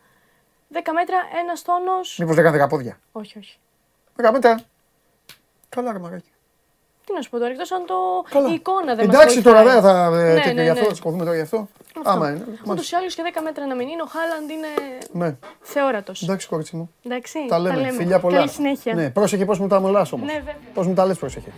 10 0.73 0.77
μέτρα, 0.93 1.17
ένας 1.41 1.61
τόνος... 1.61 2.17
Μήπως 2.19 2.35
δεν 2.35 2.43
κάνει 2.43 2.63
10 2.63 2.69
πόδια. 2.69 2.99
Όχι, 3.11 3.37
όχι. 3.37 3.57
10 4.21 4.29
μέτρα. 4.31 4.59
Καλά, 5.69 5.91
ρε 5.91 5.99
μαγάκι. 5.99 6.34
Τι 7.05 7.13
να 7.13 7.21
σου 7.21 7.29
πω 7.29 7.37
τώρα, 7.37 7.51
εκτός 7.51 7.71
αν 7.71 7.85
το... 7.85 7.95
Καλά. 8.29 8.49
η 8.49 8.53
εικόνα 8.53 8.95
δεν 8.95 9.05
μας 9.05 9.15
Εντάξει 9.15 9.41
τώρα 9.41 9.63
βοηθάει. 9.63 9.81
δεν 9.81 9.91
θα. 9.91 10.17
ε, 10.19 10.33
Ναι, 10.33 10.33
τέτοιο 10.39 10.53
ναι, 10.53 10.63
γι' 10.63 10.69
αυτό, 10.69 10.81
ναι. 10.83 10.89
θα 10.89 10.95
σκοφούμε 10.95 11.23
τώρα 11.23 11.35
γι' 11.35 11.41
αυτό. 11.41 11.67
Αυτό. 11.97 12.09
Άμα 12.09 12.29
είναι. 12.29 12.39
Ούτως 12.47 12.59
μάλιστα. 12.65 12.97
ή 12.97 12.99
άλλως 12.99 13.15
και 13.15 13.21
10 13.35 13.39
μέτρα 13.43 13.65
να 13.65 13.75
μην 13.75 13.87
είναι, 13.87 14.01
ο 14.01 14.05
Χάλαντ 14.05 14.49
είναι 14.49 14.67
Ναι. 15.11 15.35
θεόρατος. 15.61 16.21
Εντάξει, 16.21 16.47
κορίτσι 16.47 16.75
μου. 16.75 16.91
Εντάξει, 17.05 17.39
Τα 17.47 17.59
λέμε. 17.59 17.91
Φιλιά 17.91 18.19
πολλά. 18.19 18.37
Καλή 18.37 18.49
συνέχεια. 18.49 18.93
Ναι, 18.93 19.09
πρόσεχε 19.09 19.45
πώς 19.45 19.59
μου 19.59 19.67
τα 19.67 19.79
μολάς 19.79 20.11
όμως. 20.11 20.27
Ναι, 20.27 20.33
βέβαια. 20.33 20.55
Πώς 20.73 20.87
μου 20.87 20.93
τα 20.93 21.05
λες, 21.05 21.17
πρόσεχε. 21.17 21.51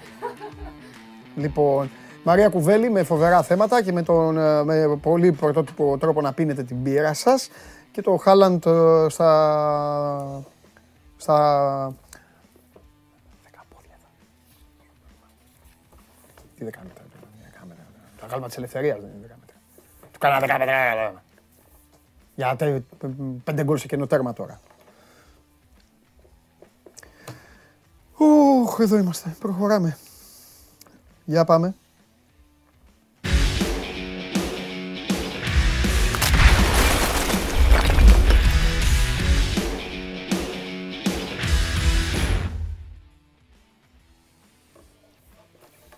λοιπόν, 1.43 1.89
Μαρία 2.23 2.49
Κουβέλη 2.49 2.89
με 2.89 3.03
φοβερά 3.03 3.41
θέματα 3.43 3.83
και 3.83 3.91
με, 3.91 4.03
τον, 4.03 4.37
ε, 4.37 4.63
με 4.63 4.97
πολύ 5.01 5.31
πρωτότυπο 5.31 5.97
τρόπο 5.97 6.21
να 6.21 6.33
πίνετε 6.33 6.63
την 6.63 6.83
πύρα 6.83 7.13
σας. 7.13 7.49
Και 7.91 8.01
το 8.01 8.15
Χάλαντ 8.15 8.65
ε, 8.65 9.05
στα. 9.09 10.43
στα. 11.17 11.93
Τι 16.57 16.63
δέκα 16.63 16.79
μέτρα. 16.87 17.03
δέκα 17.43 17.65
μέτρα. 17.65 17.83
Τα 18.19 18.25
γάλμα 18.27 18.47
της 18.47 18.57
ελευθερίας 18.57 18.99
δεν 18.99 19.09
είναι 19.09 19.21
δέκα 19.21 19.37
μέτρα. 19.39 19.55
Του 20.11 20.19
κάνα 20.19 20.39
δέκα 20.39 20.57
μέτρα. 20.57 21.23
Για 22.35 22.55
τε- 22.55 22.83
πέντε 23.43 23.63
γκολ 23.63 23.77
σε 23.77 23.87
κενό 23.87 24.07
τέρμα 24.07 24.33
τώρα. 24.33 24.59
Οχ, 28.13 28.79
εδώ 28.79 28.97
είμαστε. 28.97 29.35
Προχωράμε. 29.39 29.97
Για 31.25 31.45
πάμε. 31.45 31.75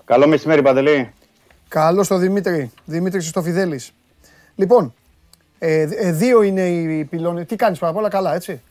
Καλό 0.09 0.27
μεσημέρι, 0.27 0.61
Παντελή. 0.61 1.13
Καλώς 1.67 2.07
το 2.07 2.17
Δημήτρη. 2.17 2.71
Δημήτρης 2.85 3.25
Ιστοφιδέλη. 3.25 3.79
Λοιπόν, 4.55 4.93
ε, 5.59 5.81
ε, 5.81 6.11
δύο 6.11 6.41
είναι 6.41 6.67
οι 6.67 7.03
πυλώνες. 7.05 7.45
Τι 7.45 7.55
κάνεις 7.55 7.79
πάρα 7.79 7.93
πολλά, 7.93 8.09
καλά, 8.09 8.35
έτσι; 8.35 8.61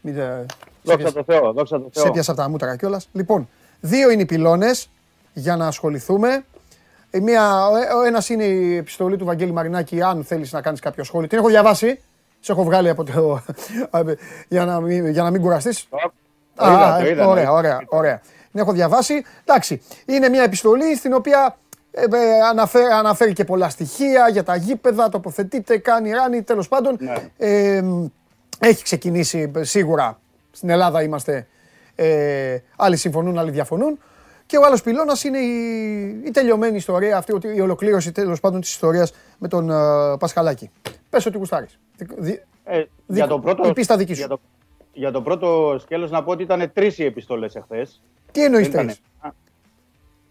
Μην, 0.00 0.18
ε, 0.18 0.20
σε 0.22 0.46
Δόξα 0.82 0.96
πιάσα- 0.96 1.12
τω 1.24 1.24
Θεώ, 1.32 1.52
δόξα 1.52 1.80
τω 1.80 1.88
σε 1.92 2.00
Θεώ. 2.02 2.12
πιάσα 2.12 2.32
από 2.32 2.40
τα 2.40 2.48
μούτρα 2.48 2.76
κιόλας. 2.76 3.08
Λοιπόν, 3.12 3.48
δύο 3.80 4.10
είναι 4.10 4.22
οι 4.22 4.26
πυλώνες 4.26 4.90
για 5.32 5.56
να 5.56 5.66
ασχοληθούμε. 5.66 6.44
Ε, 7.10 7.20
Μία, 7.20 7.66
ο 7.96 8.02
ένας 8.06 8.28
είναι 8.28 8.44
η 8.44 8.76
επιστολή 8.76 9.16
του 9.16 9.24
Βαγγέλη 9.24 9.52
Μαρινάκη, 9.52 10.02
αν 10.02 10.24
θέλεις 10.24 10.52
να 10.52 10.60
κάνεις 10.60 10.80
κάποιο 10.80 11.04
σχόλιο. 11.04 11.28
Την 11.28 11.38
έχω 11.38 11.48
διαβάσει. 11.48 12.00
Σε 12.40 12.52
έχω 12.52 12.64
βγάλει 12.64 12.88
από 12.88 13.04
το. 13.04 13.42
για, 14.48 14.64
να 14.64 14.80
μην, 14.80 15.08
για 15.08 15.22
να 15.22 15.30
μην 15.30 15.40
κουραστείς. 15.40 15.86
Το 16.56 16.66
είδα, 16.66 16.94
Α, 16.94 16.98
το 17.00 17.04
ε, 17.06 17.10
είδα, 17.10 17.26
ωραία, 17.28 17.44
ναι. 17.44 17.50
ωραία, 17.50 17.80
ωραία. 17.88 18.20
Την 18.54 18.62
έχω 18.62 18.72
διαβάσει. 18.72 19.24
Εντάξει, 19.44 19.82
είναι 20.06 20.28
μια 20.28 20.42
επιστολή 20.42 20.96
στην 20.96 21.14
οποία 21.14 21.56
ε, 21.90 22.02
ε, 22.02 22.40
αναφέρει, 22.50 22.84
αναφέρει 22.92 23.32
και 23.32 23.44
πολλά 23.44 23.68
στοιχεία 23.68 24.28
για 24.28 24.42
τα 24.42 24.56
γήπεδα, 24.56 25.08
τοποθετείται, 25.08 25.78
κάνει 25.78 26.10
ράνι, 26.10 26.42
τέλος 26.42 26.68
πάντων. 26.68 26.96
Ναι. 27.00 27.14
Ε, 27.36 27.84
έχει 28.58 28.82
ξεκινήσει 28.82 29.50
ε, 29.56 29.62
σίγουρα, 29.64 30.20
στην 30.50 30.68
Ελλάδα 30.68 31.02
είμαστε, 31.02 31.46
ε, 31.94 32.58
άλλοι 32.76 32.96
συμφωνούν, 32.96 33.38
άλλοι 33.38 33.50
διαφωνούν. 33.50 33.98
Και 34.46 34.56
ο 34.56 34.64
άλλος 34.64 34.82
πυλώνας 34.82 35.24
είναι 35.24 35.38
η, 35.38 36.22
η 36.26 36.30
τελειωμένη 36.30 36.76
ιστορία, 36.76 37.16
αυτή, 37.16 37.32
ότι 37.32 37.48
η 37.56 37.60
ολοκλήρωση 37.60 38.12
τέλος 38.12 38.40
πάντων 38.40 38.60
της 38.60 38.70
ιστορίας 38.70 39.12
με 39.38 39.48
τον 39.48 39.70
ε, 39.70 40.16
Πασχαλάκη. 40.18 40.70
Πες 41.10 41.26
ότι 41.26 41.38
γουστάρεις. 41.38 41.78
Δι- 41.96 42.14
δι- 42.18 42.42
Ε, 42.64 42.76
για, 42.76 42.86
Δίκο. 43.06 43.26
το 43.26 43.38
πρώτο, 43.38 43.68
Η 43.68 43.72
πίστα 43.72 43.96
δική 43.96 44.12
σου. 44.14 44.18
για, 44.18 44.28
το, 44.28 44.40
για 44.92 45.10
το 45.10 45.22
πρώτο 45.22 45.76
σκέλος 45.80 46.10
να 46.10 46.22
πω 46.24 46.30
ότι 46.30 46.42
ήταν 46.42 46.70
τρεις 46.74 46.98
οι 46.98 47.04
επιστολές 47.04 47.54
εχθές. 47.54 48.02
Τι 48.34 48.44
εννοείς 48.44 48.68
Δεν 48.68 48.86
τρεις. 48.86 49.00
ήτανε- 49.18 49.34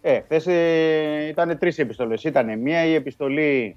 Ε, 0.02 0.20
χθες 0.20 0.46
ε, 0.46 1.26
ήταν 1.28 1.58
τρεις 1.58 1.78
οι 1.78 1.80
επιστολές. 1.80 2.24
Ήταν 2.24 2.58
μία 2.58 2.84
η 2.84 2.94
επιστολή 2.94 3.76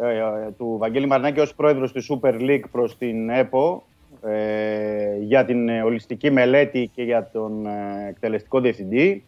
ε, 0.00 0.16
ε, 0.16 0.22
του 0.58 0.76
Βαγγέλη 0.78 1.06
Μαρνάκη 1.06 1.40
ως 1.40 1.54
πρόεδρος 1.54 1.92
του 1.92 2.02
Super 2.08 2.34
League 2.40 2.62
προς 2.72 2.98
την 2.98 3.30
ΕΠΟ 3.30 3.82
ε, 4.26 5.16
για 5.20 5.44
την 5.44 5.68
ε, 5.68 5.82
ολιστική 5.82 6.30
μελέτη 6.30 6.90
και 6.94 7.02
για 7.02 7.28
τον 7.32 7.66
ε, 7.66 8.08
εκτελεστικό 8.08 8.60
διευθυντή. 8.60 9.24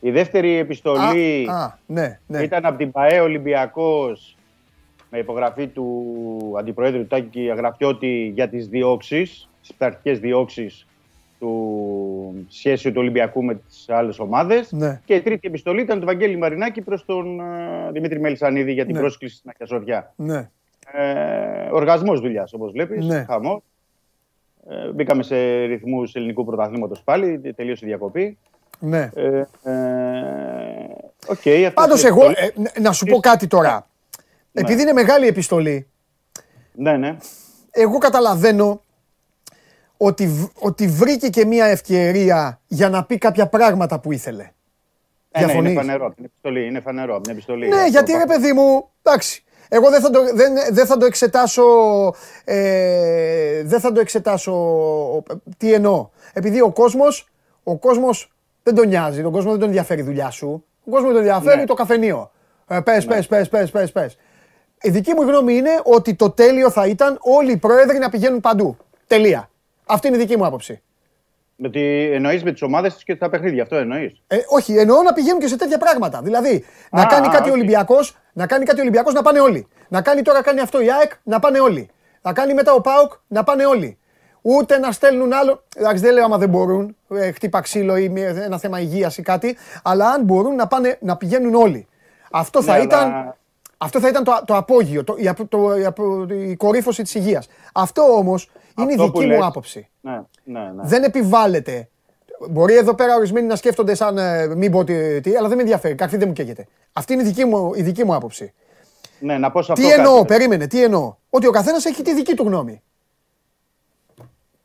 Η 0.00 0.10
δεύτερη 0.10 0.56
επιστολή... 0.56 1.46
Α, 1.50 1.62
α, 1.62 1.78
ναι, 1.86 2.18
ναι. 2.26 2.42
Ήταν 2.42 2.64
από 2.66 2.78
την 2.78 2.90
ΠαΕ 2.90 3.20
Ολυμπιακός 3.20 4.36
με 5.10 5.18
υπογραφή 5.18 5.66
του 5.66 6.54
Αντιπροέδρου 6.58 7.06
Τάκη 7.06 7.50
Αγραφιώτη 7.50 8.30
για 8.34 8.48
τις 8.48 8.68
διώξεις, 8.68 9.48
τις 9.60 9.70
πειθαρχικές 9.72 10.18
διώξεις 10.18 10.86
του 11.46 12.46
σχέσιου 12.48 12.90
του 12.92 13.00
Ολυμπιακού 13.00 13.44
με 13.44 13.54
τις 13.54 13.88
άλλες 13.88 14.18
ομάδες. 14.18 14.72
Ναι. 14.72 15.00
Και 15.04 15.14
η 15.14 15.20
τρίτη 15.20 15.46
επιστολή 15.48 15.80
ήταν 15.80 16.00
του 16.00 16.06
Βαγγέλη 16.06 16.36
Μαρινάκη 16.36 16.80
προς 16.80 17.04
τον 17.04 17.40
ε, 17.40 17.90
Δημήτρη 17.92 18.20
Μελισανίδη 18.20 18.72
για 18.72 18.84
την 18.84 18.94
Ναι. 18.94 19.00
πρόσκληση 19.00 19.36
στην 19.36 19.50
Αγιασοριά. 19.54 20.12
ναι. 20.16 20.50
Ε, 20.92 21.68
οργασμός 21.72 22.20
δουλειάς 22.20 22.52
όπως 22.52 22.72
βλέπεις, 22.72 23.04
Ναι. 23.06 23.24
χαμός. 23.24 23.60
Ε, 24.68 24.92
μπήκαμε 24.92 25.22
σε 25.22 25.64
ρυθμούς 25.64 26.14
ελληνικού 26.14 26.44
πρωταθλήματος 26.44 27.02
πάλι, 27.02 27.38
τελείωσε 27.56 27.84
η 27.84 27.88
διακοπή. 27.88 28.38
ναι. 28.78 29.10
Ε, 29.14 29.36
ε, 29.36 29.44
οκ, 31.26 31.36
αυτές 31.36 31.72
Πάντως, 31.74 32.02
οι 32.02 32.06
εγώ 32.06 32.24
επιστολές- 32.24 32.72
ε, 32.76 32.80
να 32.80 32.92
σου 32.92 33.06
πω 33.06 33.18
κάτι 33.20 33.46
τώρα. 33.46 33.86
Επειδή 34.52 34.82
είναι 34.82 34.92
μεγάλη 34.92 35.26
επιστολή, 35.26 35.86
Ναι, 36.72 36.96
ναι. 36.96 37.16
εγώ 37.70 37.98
καταλαβαίνω 37.98 38.82
ότι, 40.04 40.26
β- 40.26 40.64
ότι 40.64 40.86
βρήκε 40.86 41.28
και 41.28 41.46
μία 41.46 41.64
ευκαιρία 41.66 42.60
για 42.66 42.88
να 42.88 43.04
πει 43.04 43.18
κάποια 43.18 43.46
πράγματα 43.48 44.00
που 44.00 44.12
ήθελε. 44.12 44.42
Ε, 44.42 45.38
ναι, 45.38 45.44
είναι 45.44 45.46
Διαφωνείς; 45.52 45.74
φανερό 45.76 46.06
από 46.06 46.14
την 46.14 46.24
επιστολή. 46.24 46.66
Είναι 46.66 46.80
φανερό 46.80 47.12
από 47.14 47.22
την 47.22 47.32
επιστολή. 47.32 47.68
Ναι, 47.68 47.74
Αυτό 47.76 47.88
γιατί 47.88 48.12
ρε 48.12 48.18
πα- 48.18 48.26
παιδί 48.26 48.52
μου, 48.52 48.88
εντάξει. 49.02 49.44
Εγώ 49.68 49.90
δεν 49.90 50.00
θα 50.00 50.10
το, 50.10 50.20
δεν, 50.34 50.52
δεν 50.70 50.86
θα 50.86 50.96
το 50.96 51.04
εξετάσω. 51.06 51.64
Ε, 52.44 53.62
δεν 53.62 53.80
θα 53.80 53.92
το 53.92 54.00
εξετάσω. 54.00 54.54
Τι 55.56 55.72
εννοώ. 55.72 56.08
Επειδή 56.32 56.60
ο 56.60 56.70
κόσμος 56.72 57.28
ο 57.62 57.76
κόσμος 57.78 58.32
δεν 58.62 58.74
τον 58.74 58.88
νοιάζει. 58.88 59.22
Τον 59.22 59.32
κόσμο 59.32 59.50
δεν 59.50 59.58
τον 59.58 59.68
ενδιαφέρει 59.68 60.00
η 60.00 60.04
δουλειά 60.04 60.30
σου. 60.30 60.64
Ο 60.84 60.90
κόσμος 60.90 61.08
τον 61.10 61.16
ενδιαφέρει 61.18 61.58
Ναι. 61.60 61.64
το 61.66 61.74
καφενείο. 61.74 62.30
Ε, 62.68 62.80
πες, 62.80 63.04
πες, 63.04 63.26
πες, 63.26 63.48
πες, 63.48 63.70
πες, 63.70 63.92
πες. 63.92 64.16
Η 64.82 64.90
δική 64.90 65.14
μου 65.14 65.22
γνώμη 65.22 65.54
είναι 65.54 65.80
ότι 65.84 66.14
το 66.14 66.30
τέλειο 66.30 66.70
θα 66.70 66.86
ήταν 66.86 67.18
όλοι 67.20 67.52
οι 67.52 67.56
πρόεδροι 67.56 67.98
να 67.98 68.08
πηγαίνουν 68.10 68.40
παντού. 68.40 68.76
Τελεία. 69.06 69.50
Αυτή 69.92 70.06
είναι 70.08 70.16
η 70.16 70.20
δική 70.20 70.36
μου 70.36 70.46
άποψη. 70.46 70.82
Με 71.56 71.70
τη, 71.70 72.12
εννοείς 72.12 72.42
με 72.44 72.52
τις 72.52 72.62
ομάδες 72.62 72.94
της 72.94 73.04
και 73.04 73.16
τα 73.16 73.28
παιχνίδια, 73.28 73.62
αυτό 73.62 73.76
εννοείς; 73.76 74.22
Ε, 74.26 74.36
όχι, 74.48 74.76
εννοώ 74.76 75.02
να 75.02 75.12
πηγαίνουν 75.12 75.40
και 75.40 75.46
σε 75.46 75.56
τέτοια 75.56 75.78
πράγματα. 75.78 76.20
Δηλαδή, 76.22 76.64
να 76.90 77.02
Α, 77.02 77.06
κάνει 77.06 77.26
α, 77.26 77.30
κάτι 77.30 77.42
ο 77.42 77.52
όχι. 77.52 77.52
Ολυμπιακός, 77.60 78.16
να 78.32 78.46
κάνει 78.46 78.64
κάτι 78.64 78.78
ο 78.78 78.82
Ολυμπιακός 78.82 79.12
να 79.12 79.22
πάνε 79.22 79.40
όλοι. 79.40 79.66
Να 79.88 80.02
κάνει 80.02 80.22
τώρα 80.22 80.42
κάνει 80.42 80.60
αυτό 80.60 80.80
η 80.82 80.92
ΑΕΚ, 80.92 81.12
να 81.22 81.38
πάνε 81.38 81.60
όλοι. 81.60 81.90
Να 82.22 82.32
κάνει 82.32 82.54
μετά 82.54 82.72
ο 82.72 82.80
ΠΑΟΚ, 82.80 83.12
να 83.26 83.44
πάνε 83.44 83.64
όλοι. 83.66 83.98
Ούτε 84.42 84.78
να 84.78 84.92
στέλνουν 84.92 85.32
άλλο. 85.32 85.62
Εντάξει, 85.76 86.02
δεν 86.02 86.12
λέω 86.14 86.24
άμα 86.24 86.38
δεν 86.38 86.48
μπορούν, 86.48 86.96
ε, 87.10 87.30
χτύπα 87.32 87.60
ξύλο 87.60 87.96
ή 87.96 88.08
μια- 88.08 88.28
ένα 88.44 88.58
θέμα 88.58 88.80
υγείας 88.80 89.18
ή 89.18 89.22
κάτι, 89.22 89.56
αλλά 89.82 90.08
αν 90.08 90.22
μπορούν 90.24 90.54
να, 90.54 90.66
πάνε, 90.66 90.98
να 91.00 91.16
πηγαίνουν 91.16 91.54
όλοι. 91.54 91.86
Αυτό 92.30 92.62
θα 92.62 92.76
Ναι, 92.76 92.82
ήταν. 92.82 93.00
αλλά- 93.12 93.36
Αυτό 93.78 94.00
θα 94.00 94.08
ήταν 94.08 94.24
το, 94.24 94.42
το 94.46 94.56
απόγειο, 94.56 95.04
το, 95.04 95.14
η, 95.18 95.28
απο- 95.28 95.46
το, 95.46 95.76
η, 95.76 95.84
απο- 95.84 96.26
η 96.30 96.56
κορύφωση 96.56 97.02
της 97.02 97.14
υγείας. 97.14 97.48
Αυτό 97.74 98.02
όμως 98.02 98.50
είναι 98.78 98.90
Αυτό 98.92 99.04
η 99.04 99.10
που 99.10 99.18
δική 99.18 99.30
μου 99.30 99.36
λες. 99.38 99.46
άποψη. 99.46 99.88
Ναι, 100.00 100.20
ναι, 100.44 100.60
ναι. 100.60 100.82
Δεν 100.82 101.02
επιβάλλεται. 101.02 101.88
Μπορεί 102.50 102.76
εδώ 102.76 102.94
πέρα 102.94 103.14
ορισμένοι 103.16 103.46
να 103.46 103.56
σκέφτονται 103.56 103.94
σαν 103.94 104.18
ε, 104.18 104.46
μην 104.46 104.70
πω 104.70 104.84
τι, 104.84 105.20
τι, 105.20 105.36
αλλά 105.36 105.48
δεν 105.48 105.56
με 105.56 105.62
ενδιαφέρει. 105.62 105.94
Κάτι 105.94 106.16
δεν 106.16 106.28
μου 106.28 106.34
καίγεται. 106.34 106.66
Αυτή 106.92 107.12
είναι 107.12 107.22
η 107.22 107.24
δική 107.24 107.44
μου, 107.44 107.72
η 107.74 107.82
δική 107.82 108.04
μου 108.04 108.14
άποψη. 108.14 108.52
ναι, 109.18 109.38
να 109.38 109.50
πω 109.50 109.62
σε 109.62 109.72
αυτό 109.72 109.84
Τι 109.86 109.92
εννοώ, 109.92 110.14
κάτι. 110.14 110.26
περίμενε, 110.26 110.66
τι 110.66 110.82
εννοώ. 110.84 111.14
Ότι 111.30 111.46
ο 111.46 111.50
καθένας 111.50 111.84
έχει 111.84 112.02
τη 112.02 112.14
δική 112.14 112.34
του 112.34 112.42
γνώμη. 112.44 112.82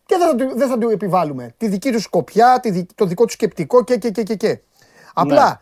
Και 0.05 0.15
δεν 0.17 0.27
θα, 0.27 0.35
του, 0.35 0.57
δεν 0.57 0.67
θα 0.67 0.77
του 0.77 0.89
επιβάλλουμε. 0.89 1.53
Τη 1.57 1.67
δική 1.67 1.91
του 1.91 2.01
σκοπιά, 2.01 2.59
τη, 2.61 2.69
δι- 2.71 2.89
το 2.95 3.05
δικό 3.05 3.25
του 3.25 3.31
σκεπτικό 3.31 3.84
και, 3.84 3.97
και, 3.97 4.09
και, 4.09 4.23
και, 4.23 4.35
και. 4.35 4.59
Απλά, 5.13 5.61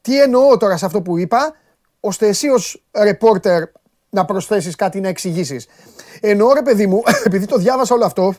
τι 0.00 0.20
εννοώ 0.22 0.56
τώρα 0.56 0.76
σε 0.76 0.84
αυτό 0.86 1.02
που 1.02 1.18
είπα, 1.18 1.54
ώστε 2.00 2.26
εσύ 2.28 2.48
ως 2.48 2.82
ρεπόρτερ 2.92 3.62
να 4.10 4.24
προσθέσεις 4.24 4.74
κάτι, 4.76 5.00
να 5.00 5.08
εξηγήσεις. 5.08 5.66
Εννοώ 6.20 6.52
ρε 6.52 6.62
παιδί 6.62 6.86
μου, 6.86 7.02
επειδή 7.26 7.46
το 7.46 7.56
διάβασα 7.56 7.94
όλο 7.94 8.04
αυτό, 8.04 8.34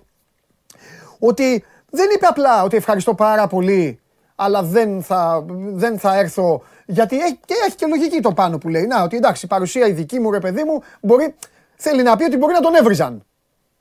ότι 1.20 1.64
δεν 1.90 2.10
είπε 2.16 2.26
απλά 2.26 2.64
ότι 2.64 2.76
ευχαριστώ 2.78 3.14
πάρα 3.16 3.48
πολύ, 3.48 4.00
αλλά 4.36 4.64
δεν 4.64 5.04
θα, 5.04 5.46
δεν 5.74 6.00
θα 6.00 6.18
έρθω. 6.18 6.64
Γιατί 6.86 7.20
έχει 7.20 7.40
και, 7.46 7.54
έχει 7.68 7.76
και 7.76 7.86
λογική 7.86 8.20
το 8.22 8.34
πάνω 8.34 8.58
που 8.58 8.68
λέει. 8.70 8.86
Να, 8.86 9.04
ότι 9.04 9.16
εντάξει, 9.18 9.46
η 9.46 9.48
παρουσία 9.48 9.88
η 9.88 9.92
δική 9.92 10.20
μου, 10.20 10.32
ρε 10.32 10.40
παιδί 10.40 10.64
μου, 10.64 10.82
μπορεί, 11.02 11.36
θέλει 11.76 12.04
να 12.04 12.16
πει 12.18 12.24
ότι 12.24 12.38
μπορεί 12.38 12.54
να 12.54 12.60
τον 12.60 12.76
έβριζαν 12.76 13.26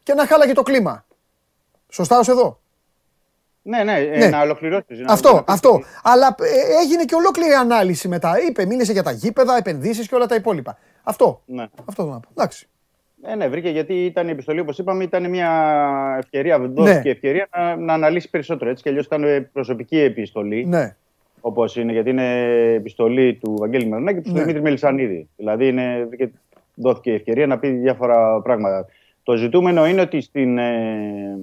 και 0.02 0.14
να 0.14 0.26
χάλαγε 0.26 0.52
το 0.52 0.62
κλίμα. 0.62 1.04
Σωστά 1.88 2.18
ως 2.18 2.28
εδώ. 2.28 2.58
Ναι, 3.62 3.82
ναι, 3.84 3.92
ε, 3.98 4.18
Ναι. 4.18 4.26
να 4.28 4.40
ολοκληρώσεις. 4.40 4.98
να- 5.00 5.12
Αυτό, 5.12 5.32
να 5.32 5.42
πεις- 5.42 5.52
αυτό. 5.54 5.82
Αλλά 6.02 6.34
ε, 6.40 6.82
έγινε 6.82 7.04
και 7.04 7.14
ολόκληρη 7.14 7.52
ανάλυση 7.52 8.08
μετά. 8.08 8.40
Είπε, 8.48 8.64
μίλησε 8.66 8.92
για 8.92 9.02
τα 9.02 9.10
γήπεδα, 9.10 9.56
επενδύσεις 9.56 10.08
και 10.08 10.14
όλα 10.14 10.26
τα 10.26 10.34
υπόλοιπα. 10.34 10.78
Αυτό. 11.10 11.40
Ναι. 11.46 11.62
Αυτό 11.78 11.92
θέλω 12.02 12.08
να 12.14 12.20
πω. 12.20 12.28
Εντάξει. 12.30 12.66
Ε, 13.22 13.34
ναι, 13.34 13.48
βρήκε 13.48 13.68
γιατί 13.68 14.04
ήταν 14.04 14.28
η 14.28 14.30
επιστολή, 14.30 14.60
όπως 14.60 14.78
είπαμε, 14.78 15.04
ήταν 15.04 15.30
μια 15.30 15.50
ευκαιρία, 16.18 16.58
δόθηκε 16.58 17.00
Ναι. 17.04 17.10
ευκαιρία 17.10 17.48
να, 17.56 17.76
να 17.76 17.92
αναλύσει 17.92 18.30
περισσότερο. 18.30 18.70
Έτσι 18.70 18.82
κι 18.82 18.88
αλλιώς 18.88 19.04
ήταν 19.06 19.48
προσωπική 19.52 19.98
επιστολή, 19.98 20.66
Ναι. 20.66 20.96
όπως 21.40 21.76
είναι, 21.76 21.92
γιατί 21.92 22.10
είναι 22.10 22.42
επιστολή 22.74 23.34
του 23.34 23.54
Βαγγέλη 23.58 23.86
Μερνάκη 23.86 24.20
και 24.20 24.28
του 24.28 24.34
Ναι. 24.34 24.40
Δημήτρη 24.40 24.62
Μελισανίδη. 24.62 25.28
Δηλαδή 25.36 25.68
είναι, 25.68 26.04
βρήκε- 26.08 26.32
δόθηκε 26.74 27.12
ευκαιρία 27.12 27.46
να 27.46 27.58
πει 27.58 27.68
διάφορα 27.68 28.40
πράγματα. 28.42 28.86
Το 29.22 29.36
ζητούμενο 29.36 29.86
είναι 29.86 30.00
ότι 30.00 30.20
στην, 30.20 30.58
ε, 30.58 31.38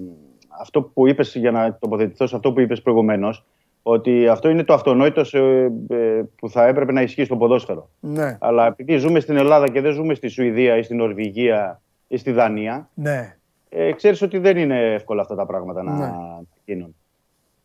αυτό 0.61 0.81
που 0.81 1.07
είπες, 1.07 1.35
για 1.35 1.51
να 1.51 1.77
τοποθετηθώ 1.79 2.27
σε 2.27 2.35
αυτό 2.35 2.53
που 2.53 2.59
είπες 2.59 2.81
προηγουμένως, 2.81 3.45
ότι 3.89 4.27
αυτό 4.27 4.49
είναι 4.49 4.63
το 4.63 4.73
αυτονόητος 4.73 5.27
σε, 5.29 5.39
ε, 5.89 6.21
που 6.35 6.49
θα 6.49 6.67
έπρεπε 6.67 6.91
να 6.91 7.01
ισχύει 7.01 7.23
στο 7.23 7.37
ποδόσφαιρο. 7.37 7.89
Ναι. 7.99 8.37
Αλλά 8.39 8.67
επειδή 8.67 8.97
ζούμε 8.97 9.19
στην 9.19 9.37
Ελλάδα 9.37 9.67
και 9.69 9.81
δεν 9.81 9.91
ζούμε 9.93 10.13
στη 10.13 10.27
Σουηδία 10.27 10.77
ή 10.77 10.83
στην 10.83 10.97
Νορβηγία 10.97 11.81
ή 12.07 12.17
στη 12.17 12.31
Δανία, 12.31 12.89
Ναι. 12.93 13.35
ε, 13.69 13.91
ξέρεις 13.91 14.21
ότι 14.21 14.37
δεν 14.37 14.57
είναι 14.57 14.93
εύκολα 14.93 15.21
αυτά 15.21 15.35
τα 15.35 15.45
πράγματα 15.45 15.83
να 15.83 15.91
Ναι. 15.97 16.11
γίνουν. 16.65 16.95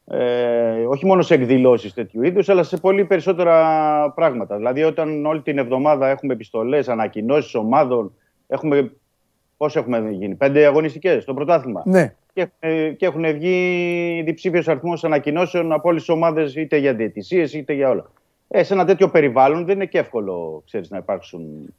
Ε, 0.07 0.85
όχι 0.89 1.07
μόνο 1.07 1.23
σε 1.23 1.35
εκδηλώσεις 1.35 1.95
τέτοιου 1.95 2.23
είδους, 2.23 2.49
αλλά 2.49 2.63
σε 2.63 2.77
πολύ 2.77 3.05
περισσότερα 3.05 4.11
πράγματα. 4.11 4.57
Δηλαδή, 4.57 4.83
όταν 4.83 5.27
όλη 5.27 5.41
την 5.41 5.59
εβδομάδα 5.59 6.09
έχουμε 6.09 6.33
επιστολές, 6.33 6.89
ανακοινώσεις 6.89 7.55
ομάδων, 7.55 8.13
έχουμε, 8.47 8.93
πώς 9.57 9.77
έχουμε 9.77 10.11
γίνει, 10.11 10.35
πέντε 10.35 10.67
αγωνιστικές 10.67 11.23
στο 11.23 11.35
πρωτάθλημα. 11.35 11.83
Ναι. 11.85 12.15
Και, 12.35 12.47
ε, 12.61 12.89
και 12.91 13.07
έχουν 13.07 13.33
βγει 13.33 14.23
διψήφιος 14.25 14.69
αριθμός 14.69 15.05
ανακοινώσεων 15.05 15.73
από 15.73 15.89
όλες 15.89 16.01
τις 16.05 16.11
ομάδες, 16.15 16.55
είτε 16.57 16.77
για 16.77 16.95
διαιτησίες, 16.95 17.53
είτε 17.55 17.73
για 17.73 17.89
όλα. 17.89 18.11
Ε, 18.49 18.63
σε 18.63 18.75
ένα 18.75 18.85
τέτοιο 18.85 19.09
περιβάλλον 19.11 19.65
δεν 19.65 19.75
είναι 19.75 19.87
και 19.87 19.99
εύκολο, 19.99 20.63
ξέρεις, 20.67 20.91
να 20.91 20.99
υπάρξουν 20.99 21.75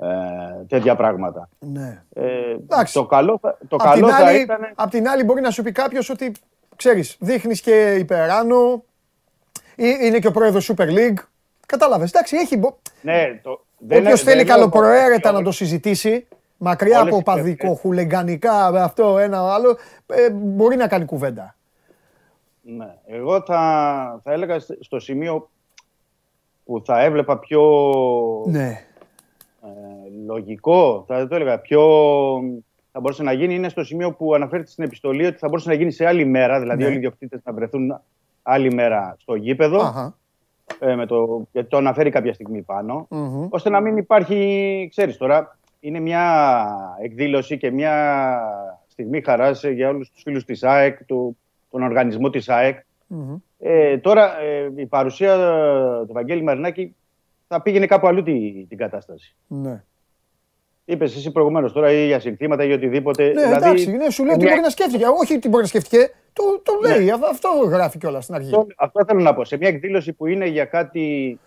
ε, 0.00 0.64
τέτοια 0.68 0.96
πράγματα. 0.96 1.48
ναι. 1.58 2.02
Ε, 2.14 2.50
Εντάξει. 2.50 2.94
το 2.94 3.06
καλό, 3.06 3.38
θα- 3.42 3.58
το 3.68 3.76
Απ' 3.76 3.82
καλό 3.88 4.06
την, 4.06 4.14
θα 4.16 4.26
άλλη, 4.26 4.40
ήταν. 4.40 4.72
απ' 4.74 4.90
την 4.90 5.08
άλλη 5.08 5.24
μπορεί 5.24 5.40
να 5.40 5.50
σου 5.50 5.62
πει 5.62 5.72
κάποιος 5.72 6.08
ότι 6.10 6.32
ξέρεις, 6.76 7.16
δείχνεις 7.20 7.60
και 7.60 7.94
υπεράνω, 7.98 8.84
ε- 9.76 10.06
είναι 10.06 10.18
και 10.18 10.26
ο 10.26 10.30
πρόεδρος 10.30 10.70
Super 10.76 10.86
League. 10.88 11.22
Κατάλαβες, 11.66 12.10
εντάξει, 12.10 12.36
έχει... 12.36 12.56
μπο- 12.56 12.76
Ναι, 13.02 13.40
το, 13.42 13.64
δεν 13.78 13.98
Όποιος 13.98 14.22
δεν 14.22 14.32
θέλει 14.32 14.44
λέω- 14.46 14.56
καλοπροαίρετα 14.56 15.32
να 15.32 15.42
το 15.42 15.52
συζητήσει, 15.52 16.26
μακριά 16.62 17.00
Όλες 17.00 17.08
από 17.12 17.20
οι 17.20 17.22
παδικό, 17.22 17.56
πλευρές. 17.56 17.80
χουλεγκανικά, 17.80 18.66
αυτό, 18.66 19.18
ένα 19.18 19.54
άλλο, 19.54 19.76
ε, 20.06 20.30
μπορεί 20.30 20.76
να 20.76 20.86
κάνει 20.86 21.04
κουβέντα. 21.04 21.56
Ναι. 22.62 22.94
Εγώ 23.06 23.40
θα, 23.40 24.20
θα 24.24 24.32
έλεγα 24.32 24.58
σ- 24.58 24.76
στο 24.80 24.98
σημείο 25.00 25.50
που 26.64 26.82
θα 26.84 27.00
έβλεπα 27.02 27.38
πιο 27.38 27.62
Ναι. 28.46 28.80
ε, 29.62 29.68
λογικό, 30.26 31.04
θα 31.08 31.28
το 31.28 31.34
έλεγα 31.34 31.58
πιο 31.58 31.80
θα 32.92 33.00
μπορούσε 33.00 33.22
να 33.22 33.32
γίνει, 33.32 33.54
είναι 33.54 33.68
στο 33.68 33.84
σημείο 33.84 34.12
που 34.12 34.34
αναφέρεται 34.34 34.70
στην 34.70 34.84
επιστολή 34.84 35.26
ότι 35.26 35.38
θα 35.38 35.48
μπορούσε 35.48 35.68
να 35.68 35.74
γίνει 35.74 35.90
σε 35.90 36.06
άλλη 36.06 36.24
μέρα, 36.24 36.60
δηλαδή 36.60 36.78
Ναι. 36.78 36.84
όλοι 36.84 36.94
οι 36.94 36.96
ιδιοκτήτες 36.96 37.40
να 37.44 37.52
βρεθούν 37.52 38.00
άλλη 38.42 38.72
μέρα 38.74 39.16
στο 39.18 39.34
γήπεδο, 39.34 39.80
Αχα. 39.80 40.16
ε, 40.78 40.94
με 40.94 41.06
το, 41.06 41.46
γιατί 41.52 41.68
το 41.68 41.76
αναφέρει 41.76 42.10
κάποια 42.10 42.34
στιγμή 42.34 42.62
πάνω, 42.62 43.06
Μμμ. 43.10 43.46
ώστε 43.50 43.70
να 43.70 43.80
μην 43.80 43.96
υπάρχει, 43.96 44.86
ξέρεις 44.90 45.16
τώρα, 45.16 45.58
είναι 45.84 46.00
μια 46.00 46.24
εκδήλωση 47.02 47.58
και 47.58 47.70
μια 47.70 48.38
στιγμή 48.88 49.20
χαράς 49.22 49.64
για 49.64 49.88
όλους 49.88 50.10
τους 50.10 50.22
φίλους 50.22 50.44
της 50.44 50.62
ΑΕΚ, 50.62 51.04
του, 51.04 51.36
τον 51.70 51.82
οργανισμό 51.82 52.30
της 52.30 52.48
ΑΕΚ. 52.48 52.78
Μμμ. 53.06 53.34
Ε, 53.58 53.98
τώρα 53.98 54.40
ε, 54.40 54.70
η 54.76 54.86
παρουσία 54.86 55.32
ε, 55.32 56.06
του 56.06 56.12
Βαγγέλη 56.12 56.42
Μαρινάκη 56.42 56.94
θα 57.48 57.62
πήγαινε 57.62 57.86
κάπου 57.86 58.06
αλλού 58.06 58.22
τη- 58.22 58.66
την 58.68 58.78
κατάσταση. 58.78 59.34
Ναι. 59.46 59.82
Είπες 60.84 61.16
εσύ 61.16 61.30
προηγουμένως 61.32 61.72
τώρα 61.72 61.92
ή 61.92 62.06
για 62.06 62.20
συνθήματα 62.20 62.64
ή 62.64 62.72
οτιδήποτε. 62.72 63.32
Ναι, 63.32 63.42
εντάξει, 63.56 63.90
ναι, 63.90 64.10
σου 64.10 64.24
λέει 64.24 64.32
ότι 64.34 64.42
μια- 64.42 64.50
μπορεί 64.52 64.62
να 64.64 64.70
σκέφτηκε. 64.70 65.04
Όχι 65.20 65.34
ότι 65.34 65.48
μπορεί 65.48 65.62
να 65.62 65.68
σκέφτηκε. 65.68 66.10
Το, 66.32 66.42
το 66.62 66.88
Ναι. 66.88 66.96
λέει, 66.98 67.10
αυ- 67.10 67.24
αυτό 67.24 67.48
γράφει 67.68 67.98
κιόλας 67.98 68.22
στην 68.22 68.34
αρχή. 68.34 68.46
Αυτό, 68.48 68.66
αυτό 68.76 69.04
θέλω 69.06 69.20
να 69.20 69.34
πω. 69.34 69.44
Σε 69.44 69.56
μια 69.56 69.68
εκδήλωση 69.68 70.12
που 70.12 70.26
είναι 70.26 70.46
για 70.46 70.64
κάτι 70.64 71.38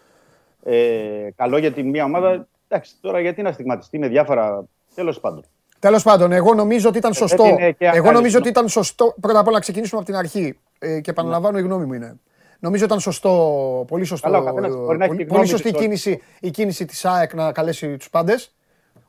ε, 0.64 1.30
καλό 1.36 1.58
για 1.58 1.72
την 1.72 1.90
μία 1.90 2.04
ομάδα. 2.04 2.48
Εντάξει, 2.68 2.94
τώρα 3.02 3.20
γιατί 3.20 3.42
να 3.42 3.52
στιγματιστεί 3.52 4.00
με 4.00 4.08
διάφορα. 4.08 4.64
Τέλος 4.96 5.20
πάντων. 5.20 5.46
Τέλος 5.80 6.04
πάντων, 6.04 6.32
εγώ 6.32 6.54
νομίζω 6.54 6.90
ότι 6.90 6.98
ήταν 6.98 7.14
σωστό. 7.14 7.44
Ε, 7.44 7.48
είναι 7.48 7.56
και 7.72 7.76
Εγώ 7.80 7.88
αγκάλιστο. 7.90 8.12
νομίζω 8.12 8.38
ότι 8.38 8.48
ήταν 8.50 8.68
σωστό. 8.70 9.16
Πρώτα 9.22 9.40
απ' 9.40 9.46
όλα 9.48 9.56
να 9.56 9.62
ξεκινήσουμε 9.62 10.02
από 10.02 10.10
την 10.10 10.20
αρχή. 10.20 10.60
Ε, 10.80 11.00
και 11.00 11.10
επαναλαμβάνω, 11.10 11.58
η 11.58 11.62
γνώμη 11.62 11.86
μου 11.86 11.94
είναι. 11.94 12.20
Νομίζω 12.60 12.86
ήταν 12.86 13.00
σωστό, 13.00 13.86
πολύ 13.88 14.04
σωστό. 14.04 14.28
Καλά, 14.30 14.40
ο 14.42 14.44
καθένας 14.46 14.74
ε, 14.74 14.78
μπορεί 14.78 14.98
να 14.98 15.04
έχει 15.06 15.14
πολύ, 15.14 15.24
τη 15.26 15.30
πολύ 15.30 15.40
γνώμη 15.40 15.48
σωστή 15.48 15.68
η 15.68 15.72
της, 15.72 15.82
κίνηση, 15.82 16.22
η 16.40 16.50
κίνηση 16.52 16.86
της 16.86 17.06
ΑΕΚ 17.06 17.34
να 17.34 17.52
καλέσει 17.52 17.98
τους 17.98 18.10
πάντες, 18.10 18.56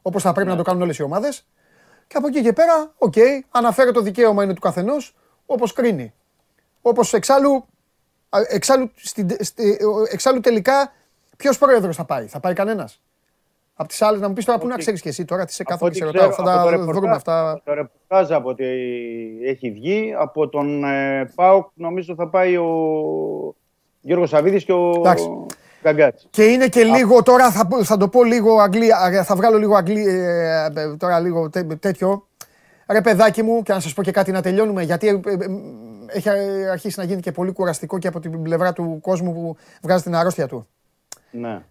όπως 0.03 0.23
θα 0.23 0.33
πρέπει 0.33 0.49
να 0.49 0.57
το 0.57 0.63
κάνουν 0.63 0.83
όλες 0.83 0.99
οι 0.99 1.03
ομάδες. 1.03 1.47
Και 2.07 2.17
από 2.17 2.27
εκεί 2.27 2.43
και 2.43 2.53
πέρα, 2.53 2.93
οκ, 2.99 3.15
αναφέρω 3.51 3.91
το 3.93 4.01
δικαίωμα 4.01 4.45
είναι 4.45 4.55
του 4.55 4.61
καθενός, 4.61 5.17
όπως 5.47 5.73
κρίνει. 5.73 6.13
Όπως 6.83 7.13
εξάλλου, 7.13 7.65
α, 8.29 8.39
εξάλλου, 8.49 8.91
στην, 8.97 9.29
στη- 9.41 9.85
ο- 9.85 10.07
εξάλλου 10.13 10.41
τελικά, 10.41 10.93
ποιος 11.37 11.59
πρόεδρος 11.59 11.97
θα 11.97 12.05
πάει, 12.05 12.27
θα 12.27 12.41
πάει 12.41 12.53
κανένας; 12.55 13.01
Από 13.79 13.89
τις 13.89 14.03
άλλες, 14.03 14.21
να 14.21 14.29
μου 14.29 14.35
πεις 14.35 14.45
τώρα 14.45 14.59
πού 14.59 14.67
να 14.67 14.73
Ότι- 14.73 14.81
ξέρεις 14.83 15.01
και 15.01 15.09
εσύ, 15.09 15.25
τώρα 15.25 15.45
τι 15.45 15.53
σε 15.53 15.63
Από 15.63 15.71
κάθομαι 15.71 15.91
ό,τι 15.91 15.99
και 16.01 16.05
σε 16.07 16.11
ξέρω, 16.13 16.25
ρωτάω, 16.31 16.45
θα 16.45 16.51
από 16.53 16.59
το 16.61 16.65
τα 16.65 16.71
ρεπορτάζ- 16.71 16.97
βρούμε 16.99 17.15
αυτά. 17.15 17.51
από 17.51 17.63
Το 17.65 17.75
ρεπορτάζ 17.75 18.33
από 18.33 18.49
ότι 18.49 18.65
έχει 19.45 19.71
βγει, 19.71 20.15
από 20.19 20.49
τον 20.49 20.85
ε, 20.85 21.31
ΠΑΟΚ 21.35 21.69
νομίζω 21.75 22.15
θα 22.15 22.29
πάει 22.29 22.57
ο 22.57 22.67
Γιώργος 24.01 24.29
Σαββίδης 24.29 24.65
και 24.65 24.73
ο 24.73 24.93
Εντάξει. 24.97 25.29
Γκαγκάτση. 25.83 26.27
Και 26.31 26.45
είναι 26.45 26.69
και 26.69 26.83
λίγο 26.85 27.23
τώρα, 27.23 27.51
θα, 27.51 27.67
πω- 27.67 27.85
θα 27.85 27.97
το 27.97 28.09
πω 28.09 28.25
λίγο 28.25 28.59
Αγγλία, 28.59 28.99
ε, 29.13 29.23
θα 29.23 29.37
βγάλω 29.37 29.59
λίγο 29.59 29.75
Αγγλία, 29.77 30.13
ε, 30.77 30.81
ε, 30.81 30.97
τώρα 30.97 31.21
λίγο 31.21 31.51
τέ- 31.51 31.75
τέτοιο. 31.79 32.27
Ρε 32.91 33.01
παιδάκι 33.01 33.43
μου, 33.43 33.63
και 33.63 33.73
να 33.73 33.81
σας 33.81 33.93
πω 33.95 34.03
και 34.03 34.11
κάτι 34.11 34.31
να 34.33 34.43
τελειώνουμε, 34.43 34.83
γιατί 34.83 35.09
ε, 35.09 35.11
ε, 35.11 35.33
ε, 35.33 35.47
έχει 36.07 36.29
αρχίσει 36.71 36.99
να 36.99 37.05
γίνει 37.05 37.21
και 37.21 37.33
πολύ 37.33 37.53
κουραστικό 37.53 37.99
και 37.99 38.09
από 38.09 38.21
την 38.21 38.43
πλευρά 38.43 38.73
του 38.73 38.99
κόσμου 39.03 39.33
που 39.33 39.57
βγάζει 39.83 40.03
την 40.03 40.15
αρρώστια 40.15 40.47
του. 40.47 40.67
Ναι. 41.31 41.63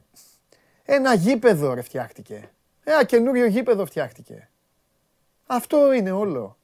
Ένα 0.86 1.14
γήπεδο 1.14 1.74
ρε 1.74 1.82
φτιάχτηκε. 1.82 2.50
Ένα 2.84 3.04
καινούριο 3.04 3.46
γήπεδο 3.46 3.86
φτιάχτηκε. 3.86 4.50
Αυτό 5.46 5.94
είναι 5.94 6.12
όλο. 6.12 6.58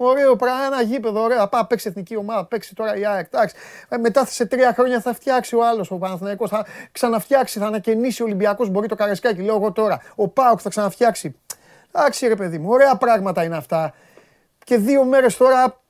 Ωραίο 0.00 0.36
πράγμα, 0.36 0.64
ένα 0.64 0.82
γήπεδο, 0.82 1.22
ωραία. 1.22 1.48
Πάει 1.48 1.64
παίξει 1.64 1.88
εθνική 1.88 2.16
ομάδα, 2.16 2.44
παίξει 2.44 2.74
τώρα 2.74 2.96
η 2.96 3.06
ΑΕΚ. 3.06 3.26
Εντάξει. 3.26 3.54
Ε, 3.88 3.96
μετά 3.96 4.24
σε 4.24 4.46
τρία 4.46 4.72
χρόνια 4.72 5.00
θα 5.00 5.14
φτιάξει 5.14 5.56
ο 5.56 5.66
άλλος 5.66 5.90
ο 5.90 5.96
Παναθηναϊκός, 5.96 6.50
Θα 6.50 6.66
ξαναφτιάξει, 6.92 7.58
θα 7.58 7.66
ανακαινήσει 7.66 8.22
ο 8.22 8.24
Ολυμπιακός. 8.24 8.68
Μπορεί 8.68 8.88
το 8.88 8.94
Καρεσκάκι, 8.94 9.42
λέω 9.42 9.54
εγώ 9.54 9.72
τώρα. 9.72 10.02
Ο 10.14 10.28
Πάουκ 10.28 10.58
θα 10.62 10.68
ξαναφτιάξει. 10.68 11.36
Εντάξει, 11.92 12.26
ρε 12.26 12.36
παιδί 12.36 12.58
μου, 12.58 12.70
ωραία 12.70 12.96
πράγματα 12.96 13.44
είναι 13.44 13.56
αυτά. 13.56 13.94
Και 14.64 14.76
δύο 14.76 15.04
μέρες 15.04 15.36
τώρα. 15.36 15.80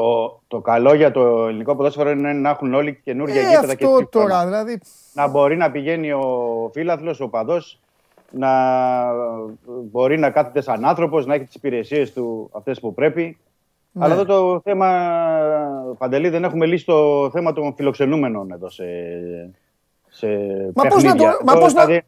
Το, 0.00 0.40
το 0.48 0.60
καλό 0.60 0.94
για 0.94 1.10
το 1.10 1.46
ελληνικό 1.46 1.76
ποδόσφαιρο 1.76 2.10
είναι 2.10 2.32
να 2.32 2.50
έχουν 2.50 2.74
όλοι 2.74 3.00
καινούργια 3.04 3.40
Ε, 3.40 3.44
γήπεδα 3.48 3.74
και 3.74 3.84
αυτό 3.84 3.96
σύμφωνα. 3.96 4.08
τώρα, 4.28 4.44
δηλαδή. 4.44 4.80
Να 5.12 5.28
μπορεί 5.28 5.56
να 5.56 5.70
πηγαίνει 5.70 6.12
ο 6.12 6.70
φίλαθλος, 6.72 7.20
ο 7.20 7.28
παδός, 7.28 7.80
να 8.30 8.48
μπορεί 9.66 10.18
να 10.18 10.30
κάθεται 10.30 10.60
σαν 10.60 10.84
άνθρωπος, 10.84 11.26
να 11.26 11.34
έχει 11.34 11.44
τις 11.44 11.54
υπηρεσίες 11.54 12.12
του 12.12 12.50
αυτές 12.52 12.80
που 12.80 12.94
πρέπει. 12.94 13.38
Ναι. 13.92 14.04
Αλλά 14.04 14.14
εδώ 14.14 14.24
το 14.24 14.60
θέμα, 14.64 14.88
Παντελή, 15.98 16.28
δεν 16.28 16.44
έχουμε 16.44 16.66
λύσει 16.66 16.84
το 16.86 17.30
θέμα 17.32 17.52
των 17.52 17.74
φιλοξενούμενων 17.74 18.50
εδώ 18.50 18.68
σε, 18.70 18.84
σε 20.08 20.26
Μα 20.74 20.82
πώς 20.88 21.02
να 21.02 21.10
το- 21.10 21.16
παιχνίδια. 21.16 21.38
μα 21.44 21.52
Εδώ, 21.52 21.60
πώς 21.60 21.72
να- 21.72 21.84
δηλαδή, 21.84 22.02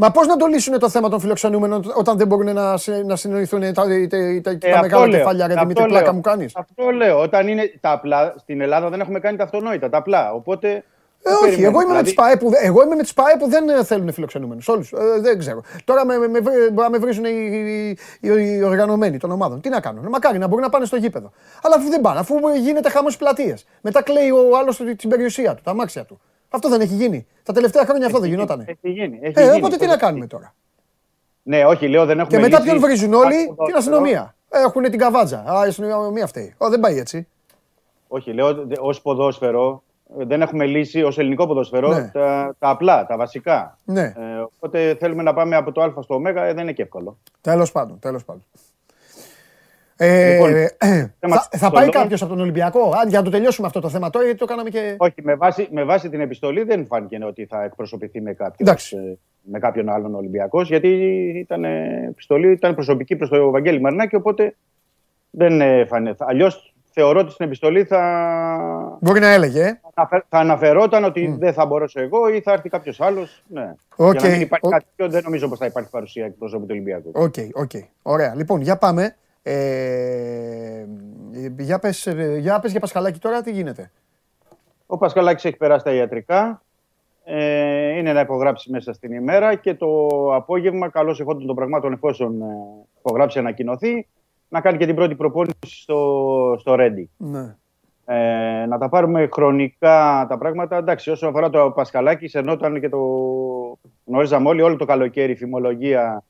Μα 0.00 0.10
πώς 0.10 0.26
να 0.26 0.36
το 0.36 0.46
λύσουν 0.46 0.78
το 0.78 0.88
θέμα 0.88 1.08
των 1.08 1.20
φιλοξενούμενων 1.20 1.92
όταν 1.94 2.16
δεν 2.16 2.26
μπορούν 2.26 2.54
να, 2.54 2.76
συ- 2.76 3.04
να 3.04 3.16
συνοηθούν 3.16 3.60
τα, 3.60 3.72
τα, 3.72 3.82
τα, 4.08 4.16
ε, 4.16 4.40
τα 4.40 4.50
αυτό 4.50 4.80
μεγάλα 4.80 5.06
λέω, 5.06 5.18
κεφάλια, 5.18 5.46
ρε 5.46 5.52
αυτό 5.52 5.60
Δημήτρη, 5.66 5.82
λέω. 5.82 5.92
πλάκα 5.92 6.12
μου 6.12 6.20
κάνεις. 6.20 6.52
Αυτό 6.56 6.90
λέω. 6.90 7.20
Όταν 7.20 7.48
είναι 7.48 7.72
τα 7.80 7.90
απλά, 7.90 8.34
στην 8.38 8.60
Ελλάδα 8.60 8.88
δεν 8.88 9.00
έχουμε 9.00 9.18
κάνει 9.20 9.36
τα 9.36 9.44
αυτονόητα, 9.44 9.88
τα 9.90 9.98
απλά. 9.98 10.32
Οπότε. 10.32 10.68
Ε, 11.22 11.30
δεν 11.30 11.32
όχι, 11.34 11.42
περιμένουμε. 11.44 11.68
εγώ 11.68 11.80
είμαι, 11.80 11.92
με 11.92 12.00
Δηλαδή, 12.02 12.04
τις 12.04 12.14
ΠΑΕ 12.14 12.36
που, 12.36 12.50
δε- 12.50 12.66
εγώ 12.66 12.82
είμαι 12.84 12.94
με 12.94 13.02
τις 13.02 13.14
ΠΑΕ 13.14 13.36
που 13.38 13.48
δεν 13.48 13.68
ε, 13.68 13.84
θέλουν 13.84 14.12
φιλοξενούμενους, 14.12 14.68
όλους, 14.68 14.92
ε, 14.92 15.20
δεν 15.20 15.38
ξέρω. 15.38 15.62
Τώρα 15.84 16.06
με, 16.06 16.18
με, 16.18 16.28
με, 16.28 16.40
βρει- 16.40 16.56
μπορεί 16.72 16.74
να 16.82 16.90
με 16.90 16.98
βρίζουν 16.98 17.24
οι, 17.24 17.28
οι, 17.30 17.88
οι, 18.20 18.56
οι 18.56 18.62
οργανωμένοι 18.62 19.16
των 19.18 19.30
ομάδων. 19.30 19.60
Τι 19.60 19.68
να 19.68 19.80
κάνουν, 19.80 20.06
μακάρι 20.08 20.38
να 20.38 20.46
μπορούν 20.46 20.64
να 20.64 20.70
πάνε 20.70 20.84
στο 20.84 20.96
γήπεδο. 20.96 21.32
Αλλά 21.62 21.74
αφού 21.74 21.88
δεν 21.90 22.00
πάνε, 22.00 22.18
αφού 22.18 22.34
γίνεται 22.62 22.90
χαμός 22.90 23.12
στις 23.12 23.24
πλατείες. 23.24 23.66
Μετά 23.80 24.02
κλαίει 24.02 24.30
ο 24.30 24.56
άλλος 24.58 24.76
την 24.96 25.08
περιουσία 25.10 25.54
του, 25.54 25.62
τα 25.64 25.70
αμάξια 25.70 26.04
του. 26.04 26.20
Αυτό 26.48 26.68
δεν 26.68 26.80
έχει 26.80 26.94
γίνει. 26.94 27.26
Τα 27.42 27.52
τελευταία 27.52 27.84
χρόνια 27.84 28.06
αυτό 28.06 28.18
δεν 28.18 28.28
γινότανε. 28.30 28.64
Έχει 28.68 28.90
γίνει. 28.92 29.18
Έχει 29.22 29.38
Ε, 29.40 29.42
γίνει. 29.44 29.56
οπότε 29.56 29.76
τι 29.76 29.86
να 29.86 29.96
κάνουμε 29.96 30.26
τώρα; 30.26 30.54
Ναι, 31.42 31.64
όχι, 31.64 31.88
λέω 31.88 32.04
δεν 32.06 32.18
έχουμε 32.18 32.36
Και 32.36 32.42
μετά 32.44 32.58
λύσει. 32.58 32.70
ποιον 32.70 32.80
βρίζουν 32.82 33.12
όλοι, 33.14 33.26
Υπάρχει 33.26 33.46
την 33.46 33.54
ποδόσφαιρο. 33.56 33.78
αστυνομία. 33.78 34.34
Έχουν 34.50 34.82
την 34.82 34.98
καβάτζα. 34.98 35.44
Α, 35.46 35.64
η 35.64 35.68
αστυνομία 35.68 36.26
φταίει. 36.26 36.54
Ω, 36.58 36.68
δεν 36.68 36.80
πάει 36.80 36.98
έτσι. 36.98 37.26
Όχι, 38.08 38.32
λέω 38.32 38.66
ως 38.78 39.00
ποδόσφαιρο 39.02 39.82
ε, 40.18 40.24
δεν 40.24 40.42
έχουμε 40.42 40.66
λύσει 40.66 41.02
ως 41.02 41.18
ελληνικό 41.18 41.46
ποδόσφαιρο 41.46 41.88
Ναι. 41.88 42.10
τα, 42.12 42.54
τα 42.58 42.68
απλά, 42.68 43.06
τα 43.06 43.16
βασικά. 43.16 43.78
Ναι, 43.84 44.02
Ε, 44.02 44.14
οπότε 44.56 44.96
θέλουμε 45.00 45.22
να 45.22 45.34
πάμε 45.34 45.56
από 45.56 45.72
το 45.72 45.82
Α 45.82 46.02
στο 46.02 46.14
Ω, 46.14 46.28
ε, 46.28 46.32
δεν 46.32 46.58
είναι 46.58 46.72
και 46.72 46.82
εύκολο. 46.82 47.18
τέλος 47.40 47.72
πάντων, 47.72 47.98
τέλος 47.98 48.24
πάντων. 48.24 48.44
Ε, 50.00 50.32
Λοιπόν, 50.32 50.54
ε, 50.54 51.14
θέμα 51.18 51.36
θα, 51.36 51.46
της 51.50 51.60
θα 51.60 51.70
πάει 51.70 51.84
Σολόμου. 51.84 51.90
κάποιος 52.02 52.22
από 52.22 52.30
τον 52.30 52.40
Ολυμπιακό. 52.40 52.80
Α, 52.90 53.02
για 53.08 53.18
να 53.18 53.24
το 53.24 53.30
τελειώσουμε 53.30 53.66
αυτό 53.66 53.80
το 53.80 53.88
θέμα 53.88 54.10
τώρα, 54.10 54.24
γιατί 54.24 54.40
το 54.40 54.46
κάναμε 54.46 54.70
και. 54.70 54.94
Όχι, 54.98 55.14
με 55.22 55.34
βάση, 55.34 55.68
με 55.72 55.84
βάση 55.84 56.08
την 56.08 56.20
επιστολή 56.20 56.62
δεν 56.62 56.86
φάνηκε 56.86 57.18
ότι 57.24 57.46
θα 57.46 57.62
εκπροσωπηθεί 57.64 58.20
με 58.20 58.32
κάποιον, 58.32 58.68
Εντάξει. 58.68 58.96
ε, 58.96 59.16
με 59.42 59.58
κάποιον 59.58 59.88
άλλον 59.88 60.14
Ολυμπιακός, 60.14 60.68
γιατί 60.68 60.88
ήταν 61.36 61.64
ε, 61.64 62.04
επιστολή, 62.08 62.50
ήταν 62.52 62.74
προσωπική 62.74 63.16
προς 63.16 63.28
το 63.28 63.50
Βαγγέλη 63.50 63.80
Μαρινάκη, 63.80 64.16
οπότε 64.16 64.54
δεν 65.30 65.60
έφανε. 65.60 66.14
Αλλιώς 66.18 66.74
θεωρώ 66.90 67.20
ότι 67.20 67.32
στην 67.32 67.46
επιστολή 67.46 67.84
θα, 67.84 68.98
Μπορεί 69.00 69.20
να 69.20 69.28
έλεγε. 69.28 69.60
ε. 69.62 69.80
αναφε- 69.94 70.24
θα 70.28 70.38
αναφερόταν 70.38 71.04
ότι 71.04 71.36
δεν 71.38 71.52
θα 71.52 71.66
μπορέσω 71.66 72.00
εγώ 72.00 72.28
ή 72.28 72.40
θα 72.40 72.52
έρθει 72.52 72.68
κάποιος 72.68 73.00
άλλος. 73.00 73.42
Ναι. 73.48 73.74
Οκ, 73.96 74.12
Για 74.12 74.22
να 74.22 74.28
μην 74.34 74.40
υπάρχει 74.40 74.66
ο- 74.66 74.70
κάτι 74.70 74.84
τέτοιο, 74.96 75.12
δεν 75.12 75.22
νομίζω 75.24 75.48
πως 75.48 75.58
θα 75.58 75.66
υπάρχει 75.66 75.90
παρουσία 75.90 76.24
εκπροσώπου 76.24 76.62
του 76.62 76.70
Ολυμπιακού. 76.70 77.10
Οκ, 77.14 77.34
οκ. 77.54 77.70
Ωραία. 78.02 78.34
Λοιπόν, 78.34 78.60
για 78.60 78.76
πάμε. 78.76 79.16
Ε, 79.50 80.86
για, 81.58 81.78
πες, 81.78 82.06
ε, 82.06 82.36
για 82.40 82.60
πες 82.60 82.70
για 82.70 82.80
Πασχαλάκη 82.80 83.18
τώρα, 83.18 83.42
τι 83.42 83.50
γίνεται; 83.50 83.90
Ο 84.86 84.98
Πασχαλάκης 84.98 85.44
έχει 85.44 85.56
περάσει 85.56 85.84
τα 85.84 85.92
ιατρικά. 85.92 86.62
Ε, 87.24 87.88
είναι 87.98 88.12
να 88.12 88.20
υπογράψει 88.20 88.70
μέσα 88.70 88.92
στην 88.92 89.12
ημέρα 89.12 89.54
και 89.54 89.74
το 89.74 90.08
απόγευμα, 90.34 90.88
καλώς 90.88 91.20
εχόντων 91.20 91.46
των 91.46 91.56
πραγμάτων, 91.56 91.92
εφόσον 91.92 92.42
ε, 92.42 92.46
υπογράψει 92.98 93.38
ανακοινωθεί, 93.38 94.06
να 94.48 94.60
κάνει 94.60 94.78
και 94.78 94.86
την 94.86 94.94
πρώτη 94.94 95.14
προπόνηση 95.14 95.56
στο, 95.60 96.56
στο 96.58 96.74
Ρέντι. 96.74 97.10
Ναι. 97.16 97.56
Ε, 98.04 98.66
να 98.66 98.78
τα 98.78 98.88
πάρουμε 98.88 99.28
χρονικά 99.32 100.26
τα 100.28 100.38
πράγματα. 100.38 100.76
Εντάξει, 100.76 101.10
όσον 101.10 101.28
αφορά 101.28 101.50
το 101.50 101.70
Πασκαλάκη, 101.70 102.28
σερνόταν 102.28 102.80
και 102.80 102.88
το 102.88 102.98
γνωρίζαμε 104.04 104.48
όλοι, 104.48 104.62
όλο 104.62 104.76
το 104.76 104.84
καλοκαίρι 104.84 105.32
η 105.32 105.36
φημολογία 105.36 106.24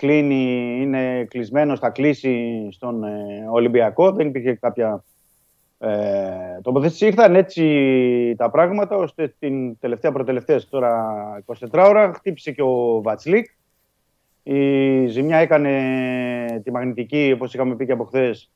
κλείνει, 0.00 0.78
είναι 0.80 1.24
κλεισμένος, 1.24 1.78
θα 1.78 1.90
κλείσει 1.90 2.68
στον 2.70 3.04
ε, 3.04 3.46
Ολυμπιακό. 3.50 4.12
Δεν 4.12 4.26
υπήρχε 4.26 4.54
κάποια 4.54 5.04
ε, 5.78 5.90
τοποθέτηση. 6.62 7.06
Ήρθαν 7.06 7.34
έτσι 7.34 8.34
τα 8.36 8.50
πράγματα, 8.50 8.96
ώστε 8.96 9.34
την 9.38 9.78
τελευταία 9.78 10.12
προτελευταία 10.12 10.60
τώρα 10.70 11.04
24 11.46 11.54
ώρα 11.72 12.12
χτύπησε 12.14 12.52
και 12.52 12.62
ο 12.62 13.00
Βατσλίκ. 13.02 13.46
Η 14.42 15.06
ζημιά 15.06 15.36
έκανε 15.36 16.60
τη 16.64 16.70
μαγνητική, 16.70 17.30
όπως 17.34 17.54
είχαμε 17.54 17.74
πει 17.74 17.86
και 17.86 17.92
από 17.92 18.04
χθες, 18.04 18.52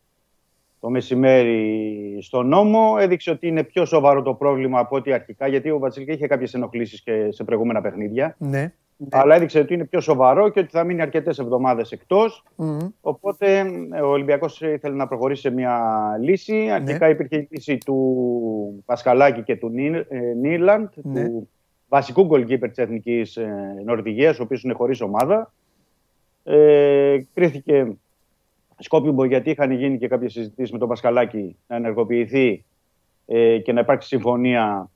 το 0.81 0.91
μεσημέρι 0.91 2.19
στον 2.21 2.49
νόμο. 2.49 2.97
Έδειξε 2.99 3.31
ότι 3.31 3.47
είναι 3.47 3.63
πιο 3.63 3.85
σοβαρό 3.85 4.23
το 4.23 4.35
πρόβλημα 4.35 4.79
από 4.79 4.97
ό,τι 4.97 5.13
αρχικά, 5.13 5.47
γιατί 5.47 5.71
ο 5.71 5.79
Βατσλίκ 5.79 6.09
είχε 6.09 6.27
κάποιες 6.27 6.55
ενοχλήσεις 6.55 7.03
και 7.03 7.29
σε 7.31 7.45
προηγούμενα 7.45 7.81
παιχνίδια. 7.81 8.37
Ναι. 8.39 8.73
Αλλά 9.11 9.35
έδειξε 9.35 9.59
ότι 9.59 9.75
είναι 9.75 9.85
πιο 9.85 10.01
σοβαρό 10.01 10.49
και 10.49 10.61
ότι 10.61 10.69
θα 10.71 10.85
μείνει 10.85 11.03
αρκετές 11.03 11.39
εβδομάδες 11.39 11.93
εκτός. 11.93 12.45
Μμμ. 12.57 12.79
Οπότε 13.01 13.59
ε, 13.93 14.01
ο 14.01 14.09
Ολυμπιακός 14.11 14.61
ήθελε 14.61 14.95
να 14.95 15.07
προχωρήσει 15.07 15.41
σε 15.41 15.51
μια 15.51 15.81
λύση. 16.21 16.71
Αρχικά 16.71 17.09
υπήρχε 17.09 17.37
η 17.37 17.49
λύση 17.51 17.79
του 17.79 18.83
Πασχαλάκη 18.87 19.43
και 19.43 19.57
του 19.57 19.69
Νί- 19.69 20.07
ε, 20.09 20.19
Νίλαντ, 20.41 20.89
Ναι. 20.95 21.25
του 21.25 21.49
βασικού 21.89 22.25
γκολκίπερ 22.25 22.69
της 22.69 22.79
Εθνικής 22.79 23.39
Νορβηγίας, 23.85 24.39
ο 24.39 24.43
οποίος 24.43 24.63
είναι 24.63 24.75
χωρίς 24.75 25.01
ομάδα. 25.01 25.53
Ε, 26.45 27.19
κρίθηκε 27.35 27.97
σκόπιμο 28.79 29.25
γιατί 29.25 29.51
είχαν 29.51 29.71
γίνει 29.71 29.99
και 29.99 30.09
κάποιες 30.09 30.33
συζητήσεις 30.33 30.73
με 30.73 30.79
τον 30.79 30.89
Πασχαλάκη 30.89 31.57
να 31.67 31.77
ενεργοποιηθεί 31.77 32.65
ε, 33.27 33.59
και 33.59 33.73
να 33.73 33.81
υπάρξει 33.81 34.09
συμφωνία 34.09 34.91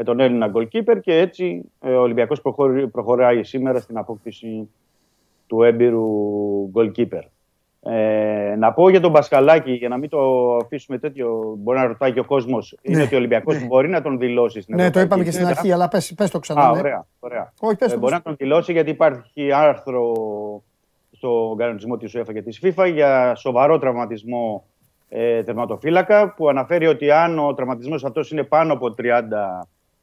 με 0.00 0.06
τον 0.06 0.20
Έλληνα 0.20 0.50
goalkeeper 0.54 1.00
και 1.00 1.18
έτσι 1.18 1.62
ε, 1.80 1.90
ο 1.94 2.00
Ολυμπιακός 2.00 2.40
προχωρεί- 2.40 2.86
προχωράει 2.86 3.44
σήμερα 3.44 3.80
στην 3.80 3.98
απόκτηση 3.98 4.68
του 5.46 5.62
έμπειρου 5.62 6.06
goalkeeper. 6.74 7.22
Ε, 7.82 8.54
να 8.58 8.72
πω 8.72 8.88
για 8.90 9.00
τον 9.00 9.12
Πασκαλάκη, 9.12 9.72
για 9.72 9.88
να 9.88 9.96
μην 9.96 10.08
το 10.08 10.56
αφήσουμε 10.56 10.98
τέτοιο, 10.98 11.54
μπορεί 11.58 11.78
να 11.78 11.86
ρωτάει 11.86 12.12
και 12.12 12.20
ο 12.20 12.24
κόσμος, 12.24 12.76
είναι 12.82 13.02
ότι 13.02 13.14
ο 13.14 13.18
Ολυμπιακός 13.18 13.66
μπορεί 13.66 13.88
να 13.88 14.02
τον 14.02 14.18
δηλώσει 14.18 14.60
στην 14.60 14.74
Ναι, 14.74 14.90
το 14.90 14.98
Ευρωπαϊκή 14.98 15.06
είπαμε 15.06 15.24
και 15.24 15.30
στην 15.30 15.44
Λίστα. 15.46 15.58
αρχή, 15.60 15.72
αλλά 15.72 15.88
πες, 15.88 16.14
πες 16.16 16.30
το 16.30 16.38
ξανά. 16.38 16.60
Α, 16.62 16.72
ναι. 16.72 16.78
ωραία. 16.78 17.06
ωραία. 17.20 17.52
Όχι, 17.60 17.76
πες 17.76 17.90
Ε, 17.90 17.94
το. 17.94 17.98
μπορεί 18.00 18.12
πες 18.12 18.22
να 18.24 18.28
τον 18.30 18.36
δηλώσει 18.38 18.72
γιατί 18.72 18.90
υπάρχει 18.90 19.52
άρθρο 19.52 20.12
στο 21.10 21.54
κανονισμό 21.58 21.96
της 21.96 22.16
UEFA 22.18 22.32
και 22.32 22.42
της 22.42 22.60
FIFA 22.64 22.90
για 22.92 23.34
σοβαρό 23.34 23.78
τραυματισμό 23.78 24.64
ε, 25.08 25.42
τερματοφύλακα 25.42 26.34
που 26.34 26.48
αναφέρει 26.48 26.86
ότι 26.86 27.10
αν 27.10 27.38
ο 27.38 27.54
τραυματισμός 27.54 28.04
αυτός 28.04 28.30
είναι 28.30 28.42
πάνω 28.42 28.72
από 28.72 28.94
30 28.98 29.04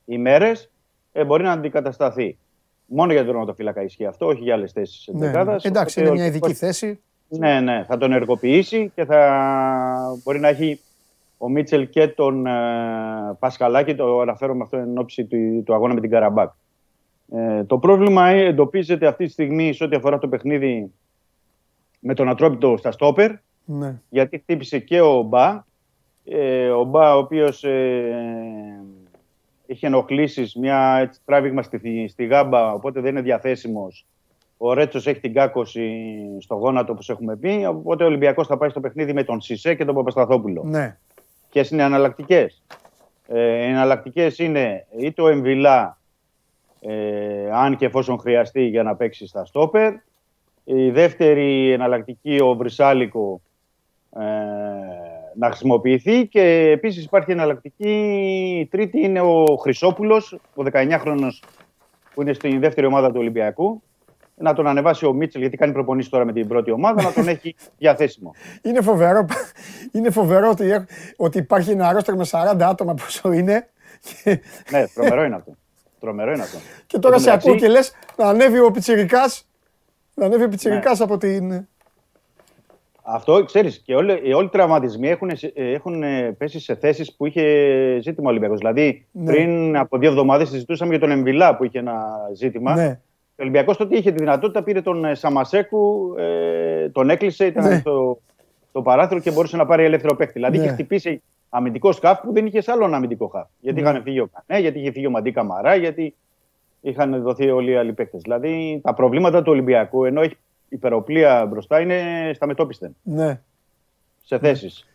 ημέρες 0.08 0.70
ε, 1.12 1.24
μπορεί 1.26 1.44
να 1.44 1.52
αντικατασταθεί. 1.52 2.38
Μόνο 2.86 3.12
για 3.12 3.22
τον 3.22 3.32
τερματοφύλακα 3.32 3.84
ισχύει 3.84 4.06
αυτό, 4.06 4.26
όχι 4.26 4.42
για 4.42 4.54
άλλες 4.54 4.72
θέσεις 4.72 4.98
της 4.98 5.08
Ναι, 5.08 5.20
ναι. 5.20 5.26
εντεκάδας. 5.26 5.64
Εντάξει, 5.66 6.00
Οπότε 6.00 6.02
είναι 6.02 6.10
ο 6.10 6.22
μια 6.22 6.26
ειδική 6.32 6.46
Ολυμπιακός- 6.46 6.78
θέση. 6.78 7.00
ναι, 7.28 7.60
ναι, 7.60 7.84
θα 7.88 7.98
τον 7.98 8.12
ενεργοποιήσει 8.12 8.92
και 8.96 9.06
θα 9.06 10.20
μπορεί 10.24 10.40
να 10.40 10.48
έχει 10.48 10.80
ο 11.38 11.50
Μίτσελ 11.50 11.90
και 11.90 12.08
τον 12.08 12.46
ε, 12.48 12.52
Πασκαλάκη, 13.40 13.96
το 13.96 14.20
αναφέρομαι 14.20 14.64
αυτό 14.64 14.78
εν 14.78 14.98
ώψη 14.98 15.26
του, 15.26 15.64
του 15.66 15.74
αγώνα 15.74 15.94
με 15.94 16.00
την 16.02 16.10
Καραμπάκ. 16.10 16.52
Ε, 17.32 17.64
το 17.64 17.78
πρόβλημα 17.78 18.28
ε, 18.28 18.46
εντοπίζεται 18.46 19.08
αυτή 19.08 19.26
τη 19.26 19.32
στιγμή 19.32 19.74
σε 19.74 19.84
ό,τι 19.84 19.96
αφορά 19.96 20.18
το 20.18 20.28
παιχνίδι 20.28 20.92
με 22.00 22.14
τον 22.14 22.30
Ατρόπιτο 22.30 22.78
στα 22.78 22.92
στόπερ, 22.92 23.32
Ναι. 23.66 24.00
γιατί 24.10 24.38
χτύπησε 24.38 24.80
και 24.80 25.02
ο 25.02 25.22
Μπα. 25.22 25.64
Ε, 26.26 26.70
ο 26.70 26.84
Μπα, 26.84 27.16
ο 27.16 27.18
οποίος 27.18 27.64
ε, 27.64 28.82
είχε 29.68 29.88
ενοχλήσεις, 29.88 30.56
μια 30.56 30.98
έτσι, 31.02 31.20
τράβηγμα 31.26 31.62
στη, 31.62 32.08
στη 32.08 32.26
γάμπα, 32.26 32.74
οπότε 32.74 33.00
δεν 33.00 33.12
είναι 33.12 33.22
διαθέσιμος. 33.22 34.06
Ο 34.58 34.74
Ρέτσος 34.74 35.08
έχει 35.08 35.20
την 35.20 35.34
κάκωση 35.34 36.16
στο 36.40 36.56
γόνατο, 36.56 36.92
όπως 36.92 37.10
έχουμε 37.10 37.36
πει, 37.36 37.66
οπότε 37.70 38.04
ο 38.04 38.08
Ολυμπιακός 38.08 38.48
θα 38.48 38.58
πάει 38.58 38.70
στο 38.70 38.80
παιχνίδι 38.80 39.14
με 39.14 39.24
τον 39.24 39.42
Σισε 39.42 39.76
και 39.76 39.86
τον 39.86 39.96
Παπασταθόπουλο. 39.96 40.64
Ναι. 40.66 40.98
Ποιες 41.52 41.70
είναι 41.70 41.82
οι 41.82 41.86
εναλλακτικές; 41.86 42.64
Ε, 43.28 43.66
οι 43.66 43.70
εναλλακτικές 43.70 44.40
είναι 44.40 44.86
είτε 44.98 45.22
ο 45.22 45.28
Εμβιλά, 45.28 45.98
ε, 46.82 47.50
αν 47.52 47.76
και 47.76 47.86
εφόσον 47.86 48.20
χρειαστεί 48.20 48.62
για 48.62 48.84
να 48.84 48.96
παίξει 48.96 49.28
στα 49.28 49.46
στόπερ. 49.46 49.94
Η 50.64 50.90
δεύτερη 50.90 51.72
εναλλακτική, 51.72 52.40
ο 52.42 52.56
Βρυσάλικο, 52.56 53.42
ε, 54.20 54.24
να 55.40 55.48
χρησιμοποιηθεί. 55.48 56.28
Και 56.28 56.42
επίσης 56.72 57.04
υπάρχει 57.06 57.32
εναλλακτική, 57.32 57.90
η 58.60 58.66
τρίτη 58.66 59.00
είναι 59.00 59.22
ο 59.22 59.44
Χρυσόπουλος, 59.62 60.40
ο 60.56 60.64
19χρονος 60.74 61.40
που 62.14 62.22
είναι 62.22 62.34
στη 62.34 62.58
δεύτερη 62.58 62.88
ομάδα 62.88 63.08
του 63.08 63.16
Ολυμπιακού. 63.20 63.82
να 64.40 64.54
τον 64.54 64.68
ανεβάσει 64.68 65.06
ο 65.06 65.14
Μίτσελ, 65.14 65.42
γιατί 65.42 65.58
κάνει 65.58 65.72
προπονήσεις 65.74 66.10
τώρα 66.12 66.26
με 66.26 66.34
την 66.34 66.48
πρώτη 66.48 66.72
ομάδα, 66.72 67.02
να 67.04 67.14
τον 67.14 67.28
έχει 67.28 67.56
διαθέσιμο. 67.78 68.34
Είναι 68.62 68.82
φοβερό, 68.82 69.26
είναι 69.92 70.10
φοβερό 70.10 70.50
ότι, 70.50 70.72
έχ- 70.72 70.86
ότι 71.18 71.38
υπάρχει 71.38 71.72
ένα 71.72 71.88
αρρώστρο 71.88 72.16
με 72.16 72.26
40 72.32 72.58
άτομα 72.62 72.94
πόσο 72.94 73.32
είναι. 73.32 73.68
Και, 74.24 74.42
ναι, 74.72 74.88
τρομερό 74.94 75.24
είναι 75.24 75.36
αυτό. 75.36 75.52
Τρομερό 76.00 76.32
είναι 76.32 76.42
αυτό. 76.42 76.58
και 76.88 77.00
τώρα 77.00 77.16
Εν 77.16 77.22
τω 77.22 77.28
σε 77.28 77.34
ακούω 77.36 77.54
μεταξύ- 77.54 77.66
και 77.74 77.80
λες 77.80 77.94
να 78.18 78.26
ανέβει 78.30 78.60
ο 78.60 78.72
Πιτσιρικάς. 78.72 79.48
Να 80.14 80.26
ανέβει 80.26 80.44
ο 80.44 80.48
Πιτσιρικάς 80.50 81.02
από 81.02 81.18
την... 81.18 81.68
Αυτό 83.10 83.44
ξέρεις, 83.46 83.78
και 83.86 83.96
όλοι, 83.96 84.20
οι 84.24 84.34
όλοι 84.34 84.46
οι 84.46 84.50
τραυματισμοί 84.50 85.08
έχουν, 85.10 85.32
έχουν 85.54 86.04
ε, 86.04 86.32
πέσει 86.38 86.60
σε 86.60 86.76
θέσεις 86.76 87.16
που 87.16 87.26
είχε 87.26 87.44
ζήτημα 88.02 88.28
ο 88.28 88.30
Ολυμπιακός. 88.30 88.58
Δηλαδή, 88.58 89.06
Ναι. 89.12 89.32
πριν 89.34 89.78
από 89.78 89.98
δύο 89.98 90.10
εβδομάδες 90.10 90.50
συζητούσαμε 90.50 90.90
για 90.92 91.00
τον 91.00 91.12
Εμβιλά 91.12 91.56
που 91.56 91.64
είχε 91.64 91.80
ένα 91.80 92.06
ζήτημα. 92.36 92.76
Ναι. 92.76 93.00
Ο 93.30 93.42
Ολυμπιακός 93.42 93.78
τότε 93.78 93.98
είχε 93.98 94.12
τη 94.12 94.18
δυνατότητα, 94.20 94.64
πήρε 94.64 94.82
τον 94.82 95.06
ε, 95.06 95.16
Σαμασέκου, 95.16 96.16
ε, 96.18 96.90
τον 96.90 97.10
έκλεισε, 97.10 97.46
ήταν 97.46 97.68
Ναι. 97.68 97.78
στο, 97.78 98.20
στο 98.70 98.82
παράθυρο 98.82 99.20
και 99.20 99.32
μπορούσε 99.32 99.58
να 99.58 99.66
πάρει 99.66 99.84
ελεύθερο 99.84 100.16
παίκτη. 100.16 100.34
Δηλαδή 100.34 100.58
Ναι. 100.58 100.64
είχε 100.64 100.74
χτυπήσει 100.74 101.22
αμυντικό 101.50 101.92
σκάφ 101.92 102.20
που 102.22 102.34
δεν 102.34 102.46
είχε 102.46 102.62
άλλον 102.66 102.94
αμυντικό 102.94 103.28
χαφ. 103.28 103.48
Γιατί 103.60 103.82
Ναι. 103.82 103.90
είχαν 103.90 104.02
φύγει 104.02 104.20
ο 104.20 104.30
Κανέ, 104.34 104.62
γιατί 104.62 104.80
είχε 104.80 104.92
φύγει 104.92 105.06
ο 105.08 105.10
Μαντί 105.10 105.32
Καμαρά, 105.32 105.76
γιατί 105.76 106.16
είχαν 106.82 107.22
δοθεί 107.22 107.50
όλοι 107.50 107.72
οι 107.72 107.76
άλλοι 107.76 107.94
παίκτες. 107.94 108.22
Δηλαδή 108.22 108.80
τα 108.84 108.94
προβλήματα 108.94 109.42
του 109.42 109.52
Ολυμπιακού, 109.52 110.06
ενώ 110.06 110.22
έχει 110.22 110.36
υπεροπλία 110.70 111.46
μπροστά, 111.46 111.80
είναι 111.80 112.32
στα 112.36 112.46
μετόπισθεν 112.48 112.96
ναι. 113.04 113.40
σε 114.26 114.40
θέσεις 114.40 114.88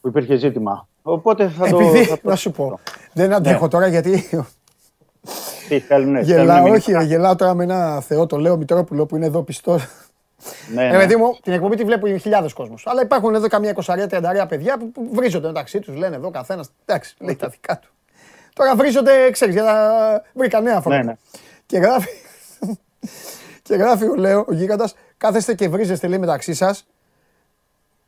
που 0.00 0.08
υπήρχε 0.08 0.36
ζήτημα. 0.36 0.88
Οπότε 1.02 1.48
θα 1.48 1.68
το. 1.68 1.78
Επειδή, 1.78 2.04
θα 2.04 2.14
το- 2.20 2.28
να 2.28 2.36
σου 2.36 2.50
πω, 2.50 2.78
δεν 3.12 3.32
αντέχω 3.32 3.68
τώρα 3.68 3.86
γιατί 3.86 4.28
Τι 5.68 5.78
θέλουν, 5.80 6.20
γελάω, 6.20 6.70
όχι, 6.70 6.92
ρε, 6.92 7.02
γελάω 7.02 7.36
τώρα 7.36 7.54
με 7.54 7.64
ένα 7.64 8.00
θεό, 8.00 8.26
το 8.26 8.36
λέω 8.36 8.56
Μητρόπουλο 8.56 9.06
που 9.06 9.16
είναι 9.16 9.26
εδώ 9.26 9.42
πιστό. 9.42 9.78
Ναι, 10.74 10.86
Ε, 10.86 10.90
ναι. 10.90 10.96
παιδί 10.96 11.16
μου, 11.16 11.38
την 11.42 11.52
εκπομπή 11.52 11.76
τη 11.76 11.84
βλέπουν 11.84 12.18
χιλιάδες 12.18 12.52
κόσμος. 12.52 12.86
Αλλά 12.86 13.02
υπάρχουν 13.02 13.34
εδώ 13.34 13.48
καμιά 13.48 13.70
20-30 13.70 14.46
παιδιά 14.48 14.78
που, 14.78 14.90
που 14.92 15.08
βρίζονται 15.12 15.46
μεταξύ 15.46 15.80
τους. 15.80 15.96
Λένε 15.96 16.16
εδώ 16.16 16.30
καθένας. 16.30 16.70
Εντάξει, 16.84 17.14
λέει 17.20 17.36
τα 17.36 17.48
δικά 17.48 17.78
του. 17.78 17.88
Τώρα 18.54 18.74
βρίζονται, 18.76 19.30
ξέρεις, 19.30 19.54
για 19.54 19.62
να 19.62 19.74
βρήκα 20.34 20.60
νέα 20.60 20.80
φορά. 20.80 20.96
Ναι, 20.96 21.02
ναι. 21.02 21.16
Και 21.66 21.78
γράφει. 21.78 22.08
Και 23.70 23.76
γράφει 23.76 24.04
ο 24.08 24.14
Λέο, 24.14 24.44
ο 24.48 24.52
γίγαντας, 24.52 24.94
κάθεστε 25.16 25.54
και 25.54 25.68
βρίζεστε 25.68 26.06
λέει 26.06 26.18
μεταξύ 26.18 26.54
σας. 26.54 26.86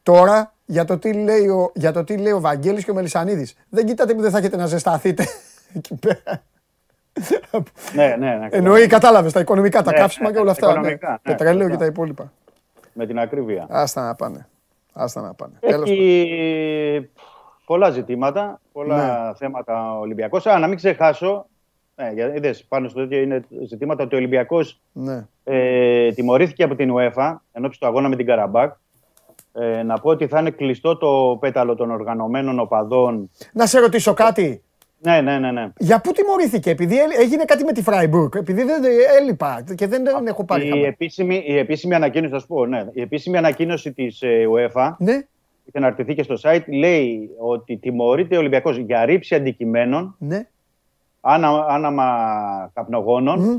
Τώρα 0.02 0.54
για 0.64 0.84
το 0.84 0.98
τι 0.98 1.12
λέει 1.12 1.46
ο, 1.48 1.72
για 1.74 1.92
το 1.92 2.04
τι 2.04 2.16
λέει 2.16 2.32
ο 2.32 2.40
Βαγγέλης 2.40 2.84
και 2.84 2.90
ο 2.90 2.94
Μελισανίδης. 2.94 3.54
Δεν 3.68 3.86
κοιτάτε 3.86 4.14
που 4.14 4.20
δεν 4.20 4.30
θα 4.30 4.38
έχετε 4.38 4.56
να 4.56 4.66
ζεσταθείτε 4.66 5.26
εκεί 5.76 5.94
πέρα. 5.94 6.42
ναι, 7.94 8.16
ναι, 8.18 8.34
ναι. 8.34 8.48
Εννοεί, 8.50 8.86
κατάλαβες 8.86 9.32
τα 9.32 9.40
οικονομικά, 9.40 9.82
τα 9.82 9.90
Ναι, 9.90 9.96
καύσιμα 9.98 10.28
ναι, 10.28 10.34
και 10.34 10.40
όλα 10.40 10.50
αυτά. 10.50 10.70
οικονομικά, 10.70 11.10
ναι, 11.10 11.16
Πετρέλαιο 11.22 11.58
και 11.66 11.72
σωστά. 11.72 11.78
τα 11.78 11.86
υπόλοιπα. 11.86 12.32
Με 12.92 13.06
την 13.06 13.18
ακρίβεια. 13.18 13.66
Άστα 13.70 14.02
να 14.06 14.14
πάνε. 14.14 14.46
Άστα 14.92 15.20
να 15.20 15.34
πάνε. 15.34 15.52
Τέλος 15.60 15.88
πάντων. 15.88 15.94
Έχει 15.94 17.10
πολλά 17.64 17.90
ζητήματα, 17.90 18.60
πολλά 18.72 19.26
Ναι. 19.26 19.34
θέματα 19.34 19.96
ο 19.96 20.00
Ολυμπιακός. 20.00 20.46
Α, 20.46 20.58
να 20.58 20.66
μην 20.66 20.76
ξεχάσω. 20.76 21.46
Ναι, 21.96 22.10
για- 22.14 22.34
είδες, 22.36 22.64
πάνω 22.64 22.88
στο 22.88 23.00
τέτοιο 23.00 23.18
είναι 23.20 23.44
ζητήματα 23.66 24.04
ότι 24.04 24.14
ο 24.14 24.18
Ολυμπιακός 24.18 24.80
Ναι. 24.92 25.26
ε, 25.44 26.12
τιμωρήθηκε 26.12 26.62
από 26.62 26.74
την 26.74 26.92
UEFA 26.96 27.34
ενώπιση 27.52 27.80
του 27.80 27.86
αγώνα 27.86 28.08
με 28.08 28.16
την 28.16 28.26
Καραμπάκ. 28.26 28.72
Ε, 29.54 29.82
να 29.82 29.98
πω 29.98 30.10
ότι 30.10 30.26
θα 30.26 30.40
είναι 30.40 30.50
κλειστό 30.50 30.96
το 30.96 31.36
πέταλο 31.40 31.74
των 31.74 31.90
οργανωμένων 31.90 32.58
οπαδών. 32.60 33.30
Να 33.52 33.66
σε 33.66 33.78
ρωτήσω 33.80 34.14
κάτι. 34.14 34.62
Ναι, 35.04 35.20
ναι, 35.20 35.38
ναι. 35.38 35.50
ναι. 35.50 35.72
Για 35.78 36.00
πού 36.00 36.12
τιμωρήθηκε, 36.12 36.70
επειδή 36.70 36.94
έ- 36.96 37.18
έγινε 37.20 37.44
κάτι 37.44 37.64
με 37.64 37.72
τη 37.72 37.82
Φράιμπουργκ, 37.82 38.34
επειδή 38.36 38.62
δεν 38.62 38.82
έλειπα 39.20 39.64
και 39.74 39.86
δεν, 39.86 40.04
δεν 40.04 40.26
έχω 40.26 40.44
πάρει 40.44 40.64
Η 40.66 40.68
χαμπάρι. 40.68 40.86
επίσημη, 40.88 41.42
η 41.46 41.58
επίσημη 41.58 41.94
ανακοίνωση, 41.94 42.32
θα 42.32 42.38
σου 42.38 42.46
πω, 42.46 42.66
ναι. 42.66 42.86
Η 42.92 43.00
επίσημη 43.00 43.36
ανακοίνωση 43.36 43.92
της 43.92 44.22
UEFA, 44.54 44.94
Ναι, 44.98 45.12
είχε 45.64 45.78
αναρτηθεί 45.78 46.14
και 46.14 46.22
στο 46.22 46.34
site, 46.42 46.64
λέει 46.66 47.30
ότι 47.38 47.76
τιμωρείται 47.76 48.36
ο 48.36 48.38
Ολυμπιακός 48.38 48.76
για 48.76 49.04
ρήψη 49.04 49.34
αντικειμένων, 49.34 50.16
ναι. 50.18 50.46
Άνα, 51.22 51.66
άναμα 51.68 52.70
καπνογόνων. 52.74 53.40
Μμ. 53.40 53.56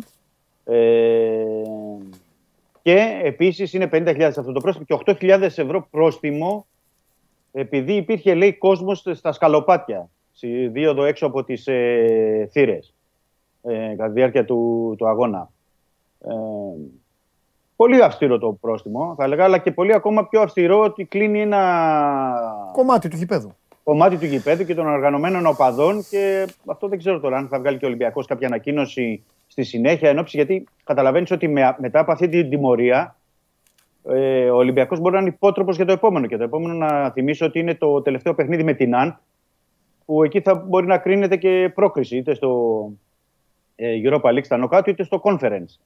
Ε, 0.66 1.34
και 2.82 3.22
επίσης 3.24 3.74
είναι 3.74 3.90
50.000 3.92 4.22
αυτό 4.22 4.52
το 4.52 4.60
πρόστιμο 4.60 4.86
και 4.86 5.16
8.000 5.22 5.42
ευρώ 5.42 5.88
πρόστιμο 5.92 6.66
επειδή 7.52 7.94
υπήρχε 7.94 8.34
λέει 8.34 8.54
κόσμος 8.54 9.06
στα 9.12 9.32
σκαλοπάτια, 9.32 10.10
στη 10.32 10.68
δίωδο 10.68 11.04
έξω 11.04 11.26
από 11.26 11.44
τις 11.44 11.68
ε, 11.68 12.50
θύρες 12.52 12.94
ε, 13.62 13.94
κατά 13.98 14.08
τη 14.08 14.14
διάρκεια 14.14 14.46
του, 14.46 14.94
του 14.98 15.08
αγώνα. 15.08 15.50
Ε, 16.20 16.34
πολύ 17.76 18.04
αυστηρό 18.04 18.38
το 18.38 18.52
πρόστιμο 18.52 19.14
θα 19.18 19.24
έλεγα, 19.24 19.44
αλλά 19.44 19.58
και 19.58 19.72
πολύ 19.72 19.94
ακόμα 19.94 20.28
πιο 20.28 20.42
αυστηρό 20.42 20.80
ότι 20.80 21.06
κλείνει 21.06 21.42
ένα 21.42 22.72
Κομμάτι 22.72 23.08
του 23.10 23.18
γηπέδου. 23.18 23.56
Κομμάτι 23.84 24.18
του 24.18 24.26
γηπέδου 24.26 24.66
και 24.66 24.76
των 24.76 24.88
οργανωμένων 24.88 25.46
οπαδών 25.46 26.06
και 26.10 26.48
αυτό 26.66 26.88
δεν 26.88 26.98
ξέρω 26.98 27.20
τώρα 27.20 27.38
αν 27.38 27.48
θα 27.48 27.60
βγάλει 27.60 27.78
και 27.78 27.86
ο 27.86 27.88
Ολυμπιακός 27.88 28.26
κάποια 28.28 28.48
ανακοίνωση 28.48 29.24
στη 29.48 29.64
συνέχεια 29.64 30.10
ενόψει 30.10 30.38
γιατί 30.38 30.68
καταλαβαίνεις 30.84 31.32
ότι 31.32 31.48
με- 31.48 31.76
μετά 31.80 32.00
από 32.00 32.12
αυτή 32.12 32.28
την 32.30 32.50
τιμωρία 32.50 33.16
ε, 34.10 34.50
ο 34.50 34.56
Ολυμπιακός 34.56 35.00
μπορεί 35.00 35.14
να 35.16 35.20
είναι 35.22 35.30
υπότροπος 35.30 35.76
για 35.76 35.86
το 35.86 35.92
επόμενο 35.92 36.28
και 36.28 36.38
το 36.38 36.44
επόμενο 36.44 36.74
να 36.74 37.10
θυμίσω 37.12 37.46
ότι 37.46 37.60
είναι 37.60 37.76
το 37.76 38.02
τελευταίο 38.02 38.34
παιχνίδι 38.34 38.64
με 38.64 38.74
την 38.74 38.96
ΑΝΤ 38.96 39.16
που 40.06 40.24
εκεί 40.24 40.42
θα 40.42 40.56
μπορεί 40.56 40.86
να 40.86 40.98
κρίνεται 40.98 41.36
και 41.38 41.72
πρόκριση 41.76 42.18
είτε 42.18 42.34
στο 42.34 42.90
ε, 43.76 43.96
Europa 44.04 44.30
League 44.30 44.44
στα 44.46 44.58
νοκάτου 44.58 44.90
είτε 44.90 45.04
στο 45.04 45.22
Conference. 45.24 45.78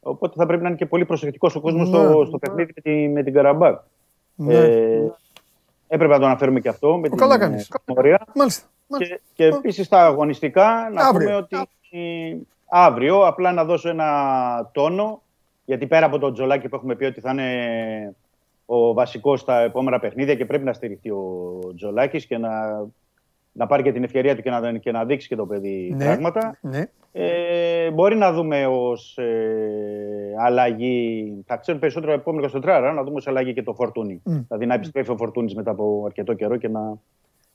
Οπότε 0.00 0.34
θα 0.36 0.46
πρέπει 0.46 0.62
να 0.62 0.68
είναι 0.68 0.76
και 0.76 0.86
πολύ 0.86 1.04
προσεκτικός 1.04 1.54
ο 1.54 1.60
κόσμος 1.60 1.90
Ναι. 1.90 1.96
στο, 1.98 2.24
στο 2.24 2.38
παιχνίδι 2.38 2.72
με, 2.76 2.82
τη, 2.82 3.08
με 3.08 3.22
την 3.22 3.32
Καραμπάκ. 3.32 3.80
Ναι. 4.34 4.54
Ε, 4.54 5.12
έπρεπε 5.92 6.12
να 6.12 6.18
το 6.18 6.26
αναφέρουμε 6.26 6.60
και 6.60 6.68
αυτό 6.68 6.96
με 6.98 7.06
Ο, 7.06 7.08
την 7.08 7.16
καλά 7.18 7.34
ε, 7.34 7.38
κάνεις. 7.38 7.70
τιμωρία. 7.84 8.20
Μάλιστα. 8.34 8.66
μάλιστα. 8.86 9.14
Και, 9.14 9.20
και 9.34 9.44
επίσης 9.44 9.88
τα 9.88 10.04
αγωνιστικά 10.04 10.90
να 10.92 11.06
Αύριο. 11.06 11.26
πούμε 11.28 11.36
ότι 11.36 11.56
ε, 11.90 12.36
αύριο 12.68 13.26
απλά 13.26 13.52
να 13.52 13.64
δώσω 13.64 13.88
ένα 13.88 14.70
τόνο 14.72 15.22
γιατί 15.64 15.86
πέρα 15.86 16.06
από 16.06 16.18
τον 16.18 16.32
Τζολάκη 16.32 16.68
που 16.68 16.76
έχουμε 16.76 16.94
πει 16.94 17.04
ότι 17.04 17.20
θα 17.20 17.30
είναι 17.30 18.14
ο 18.66 18.92
βασικός 18.92 19.40
στα 19.40 19.60
επόμενα 19.60 19.98
παιχνίδια 20.00 20.34
και 20.34 20.44
πρέπει 20.46 20.64
να 20.64 20.72
στηριχτεί 20.72 21.10
ο 21.10 21.58
Τζολάκης 21.76 22.26
και 22.26 22.38
να, 22.38 22.50
να 23.60 23.66
πάρει 23.66 23.82
και 23.82 23.92
την 23.92 24.04
ευκαιρία 24.04 24.36
του 24.36 24.42
και 24.42 24.50
να, 24.50 24.72
και 24.78 24.90
να 24.92 25.04
δείξει 25.04 25.28
και 25.28 25.36
το 25.36 25.46
παιδί 25.46 25.92
Ναι. 25.96 26.04
πράγματα. 26.04 26.58
Ναι. 26.60 26.84
Ε, 27.12 27.90
μπορεί 27.90 28.16
να 28.16 28.32
δούμε 28.32 28.66
ως 28.66 29.18
αλλαγή, 30.38 31.32
θα 31.46 31.56
ξέρουν 31.56 31.80
περισσότερο 31.80 32.12
επόμενο 32.12 32.48
24 32.54 32.62
ώρα, 32.64 32.92
να 32.92 33.02
δούμε 33.02 33.16
ως 33.16 33.26
αλλαγή 33.26 33.52
και 33.52 33.62
το 33.62 33.74
Φορτούνι. 33.74 34.20
Μμ. 34.24 34.38
Δηλαδή 34.46 34.66
να 34.66 34.74
επιστρέφει 34.74 35.10
ο 35.10 35.16
Φορτούνη 35.16 35.54
μετά 35.54 35.70
από 35.70 36.02
αρκετό 36.06 36.34
καιρό 36.34 36.56
και 36.56 36.68
να, 36.68 36.98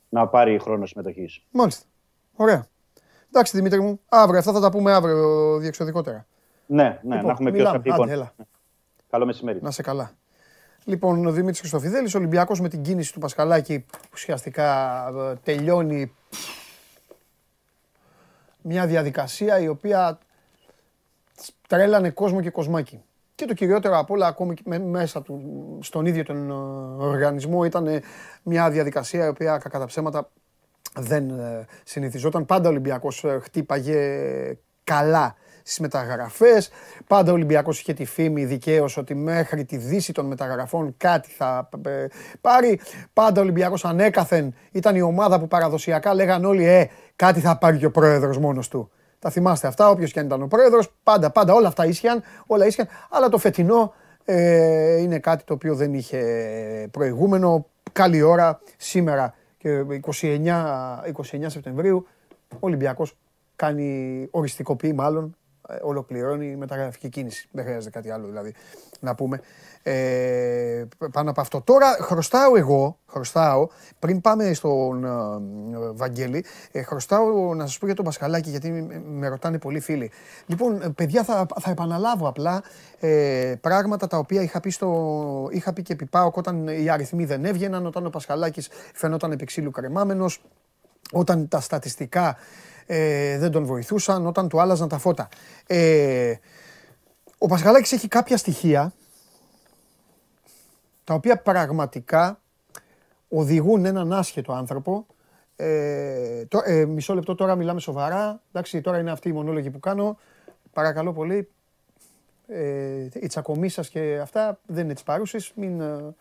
να 0.10 0.28
πάρει 0.28 0.60
χρόνος 0.60 0.90
συμμετοχής. 0.90 1.44
Μάλιστα. 1.52 1.86
Ωραία. 2.36 2.66
Εντάξει 3.30 3.58
Δημήτρη 3.58 3.82
μου, 3.82 4.00
αύριο, 4.10 4.40
αυτά 4.40 4.52
θα 4.52 4.60
τα 4.60 4.72
πούμε 4.72 4.94
αύριο 4.94 5.58
διεξοδικότερα. 5.60 6.26
Ναι, 6.66 6.84
ναι, 6.84 6.92
Λοιπόν, 7.16 7.26
να 7.26 7.32
έχουμε 7.32 7.52
πιο 7.52 7.60
μιλάμε. 7.60 7.76
σαφή 7.78 7.90
Άντε, 7.90 7.98
εικόνα. 7.98 8.12
έλα. 8.12 8.34
Καλό 9.10 9.26
μεσημέρι. 9.26 9.60
Να 9.62 9.72
σε 9.72 9.82
καλά. 9.82 10.12
Λοιπόν, 10.88 11.26
ο 11.26 11.32
Δημήτρης 11.32 11.60
Χριστοφιδέλης, 11.60 12.16
Ολυμπιακός 12.16 12.62
με 12.62 12.70
την 12.70 12.82
κίνηση 12.82 13.14
του 13.14 13.20
Πασχαλάκη 13.20 13.86
ουσιαστικά 14.14 14.98
ε, 15.08 15.36
τελειώνει 15.44 16.14
μια 18.62 18.88
διαδικασία 18.88 19.60
η 19.60 19.68
οποία 19.68 20.20
τρέλανε 21.68 22.10
κόσμο 22.10 22.42
και 22.42 22.50
κοσμάκι. 22.50 23.02
Και 23.36 23.46
το 23.46 23.54
κυριότερο 23.54 23.98
απ' 23.98 24.12
όλα, 24.12 24.28
ακόμη 24.28 24.54
και 24.54 24.62
με- 24.66 24.80
μέσα 24.80 25.22
του, 25.22 25.42
στον 25.82 26.06
ίδιο 26.06 26.24
τον 26.24 26.50
ε, 26.50 26.54
οργανισμό, 27.04 27.64
ήταν 27.64 27.88
ε, 27.88 28.02
μια 28.44 28.70
διαδικασία 28.70 29.26
η 29.26 29.28
οποία 29.28 29.58
κακά 29.58 29.80
τα 29.80 29.86
ψέματα 29.86 30.30
δεν 30.96 31.30
ε, 31.30 31.66
συνηθιζόταν. 31.84 32.46
Πάντα 32.46 32.68
ο 32.68 32.72
Ολυμπιακός 32.72 33.24
ε, 33.24 33.40
χτύπαγε 33.44 34.00
καλά 34.84 35.36
στις 35.68 35.80
μεταγραφές. 35.80 36.70
Πάντα 37.08 37.32
ο 37.32 37.34
Ολυμπιακός 37.34 37.80
είχε 37.80 37.94
τη 37.94 38.06
φήμη 38.06 38.46
δικαίως 38.46 38.98
ότι 38.98 39.16
μέχρι 39.16 39.66
τη 39.66 39.78
δύση 39.78 40.14
των 40.14 40.26
μεταγραφών 40.26 40.94
κάτι 40.98 41.30
θα 41.30 41.70
ε, 41.86 42.06
πάρει. 42.42 42.80
Πάντα 43.14 43.40
ο 43.40 43.44
Ολυμπιακός 43.44 43.86
ανέκαθεν 43.86 44.56
ήταν 44.72 44.96
η 44.96 45.02
ομάδα 45.02 45.40
που 45.40 45.48
παραδοσιακά 45.48 46.14
λέγαν 46.14 46.46
όλοι 46.46 46.66
«Ε, 46.66 46.90
κάτι 47.16 47.40
θα 47.40 47.58
πάρει 47.58 47.78
και 47.78 47.86
ο 47.86 47.92
πρόεδρος 47.92 48.38
μόνος 48.38 48.68
του». 48.68 48.92
Τα 49.20 49.30
θυμάστε 49.30 49.68
αυτά, 49.68 49.90
όποιος 49.90 50.12
και 50.12 50.20
αν 50.20 50.26
ήταν 50.26 50.42
ο 50.42 50.48
πρόεδρος, 50.48 50.94
πάντα, 51.04 51.32
πάντα 51.32 51.54
όλα 51.54 51.68
αυτά 51.68 51.86
ίσχυαν, 51.86 52.24
όλα 52.48 52.66
ίσχυαν. 52.66 52.88
Αλλά 53.10 53.30
το 53.30 53.38
φετινό 53.38 53.94
ε, 54.26 54.98
είναι 54.98 55.20
κάτι 55.20 55.44
το 55.44 55.54
οποίο 55.54 55.76
δεν 55.76 55.94
είχε 55.94 56.20
προηγούμενο. 56.92 57.66
Καλή 57.92 58.22
ώρα 58.22 58.62
σήμερα 58.78 59.34
και 59.58 59.84
29, 60.22 60.42
29 61.32 61.46
Σεπτεμβρίου 61.46 62.08
ο 62.50 62.58
Ολυμπιακός 62.60 63.18
κάνει, 63.56 64.28
οριστικοποιεί 64.32 64.94
μάλλον 64.96 65.24
ε, 65.26 65.45
ολοκληρώνει 65.82 66.46
η 66.46 66.56
μεταγραφική 66.56 67.10
κίνηση. 67.10 67.50
Δεν 67.52 67.64
χρειάζεται 67.64 67.90
κάτι 67.90 68.12
άλλο 68.12 68.28
δηλαδή 68.28 68.54
να 69.00 69.16
πούμε. 69.16 69.42
Ε, 69.84 70.86
πάνω 71.12 71.30
από 71.30 71.42
αυτό. 71.42 71.62
Τώρα 71.62 71.98
χρωστάω 72.02 72.56
εγώ, 72.56 73.00
χρωστάω, 73.08 73.68
πριν 74.00 74.22
πάμε 74.22 74.54
στον 74.54 75.06
ε, 75.06 75.10
Βαγγέλη, 75.94 76.46
ε, 76.72 76.82
χρωστάω 76.82 77.54
να 77.54 77.66
σας 77.66 77.78
πω 77.78 77.86
για 77.86 77.96
τον 77.96 78.06
Πασχαλάκη 78.06 78.50
γιατί 78.50 78.72
με, 78.72 79.02
με 79.06 79.28
ρωτάνε 79.28 79.58
πολλοί 79.58 79.80
φίλοι. 79.80 80.12
Λοιπόν, 80.46 80.82
ε, 80.82 80.90
παιδιά 80.90 81.24
θα, 81.24 81.46
θα 81.60 81.72
επαναλάβω 81.72 82.28
απλά 82.28 82.64
ε, 83.00 83.56
πράγματα 83.62 84.08
τα 84.08 84.18
οποία 84.18 84.42
είχα 84.42 84.60
πει, 84.60 84.70
στο, 84.70 85.48
είχα 85.52 85.74
πει 85.74 85.82
και 85.82 85.94
επί 85.94 86.06
ΠΑΟΚ 86.06 86.38
όταν 86.38 86.68
οι 86.68 86.90
αριθμοί 86.90 87.26
δεν 87.26 87.46
έβγαιναν, 87.46 87.86
όταν 87.86 88.06
ο 88.06 88.10
Πασχαλάκης 88.10 88.70
φαινόταν 88.94 89.32
επί 89.32 89.46
ξύλου 89.46 89.72
κρεμάμενος, 89.72 90.42
όταν 91.12 91.48
τα 91.48 91.60
στατιστικά 91.60 92.38
ε, 92.86 93.38
δεν 93.38 93.52
τον 93.52 93.66
βοηθούσαν, 93.66 94.26
όταν 94.26 94.50
του 94.50 94.62
άλλαζαν 94.62 94.88
τα 94.88 94.98
φώτα. 94.98 95.30
Ε, 95.68 96.34
ο 97.38 97.48
Πασχαλάκης 97.48 97.92
έχει 97.92 98.08
κάποια 98.08 98.38
στοιχεία 98.38 98.94
τα 101.04 101.14
οποία 101.14 101.38
πραγματικά 101.38 102.40
οδηγούν 103.30 103.86
έναν 103.86 104.14
άσχετο 104.14 104.54
άνθρωπο. 104.54 105.06
Ε, 105.56 106.46
το, 106.46 106.62
ε, 106.66 106.86
μισό 106.86 107.14
λεπτό 107.14 107.36
τώρα 107.36 107.56
μιλάμε 107.56 107.80
σοβαρά. 107.80 108.42
Εντάξει, 108.52 108.82
τώρα 108.82 109.00
είναι 109.00 109.12
αυτή 109.12 109.30
η 109.30 109.34
μονόλογη 109.34 109.70
που 109.70 109.80
κάνω. 109.80 110.18
Παρακαλώ 110.74 111.14
πολύ, 111.14 111.50
ε, 112.48 113.08
η 113.14 113.28
τσακωμή 113.28 113.70
σας 113.70 113.90
και 113.90 114.20
αυτά 114.22 114.60
δεν 114.66 114.84
είναι 114.84 114.94
τις 114.94 115.04
παρούσεις. 115.04 115.52
Μην, 115.56 115.82
ε, 115.82 116.16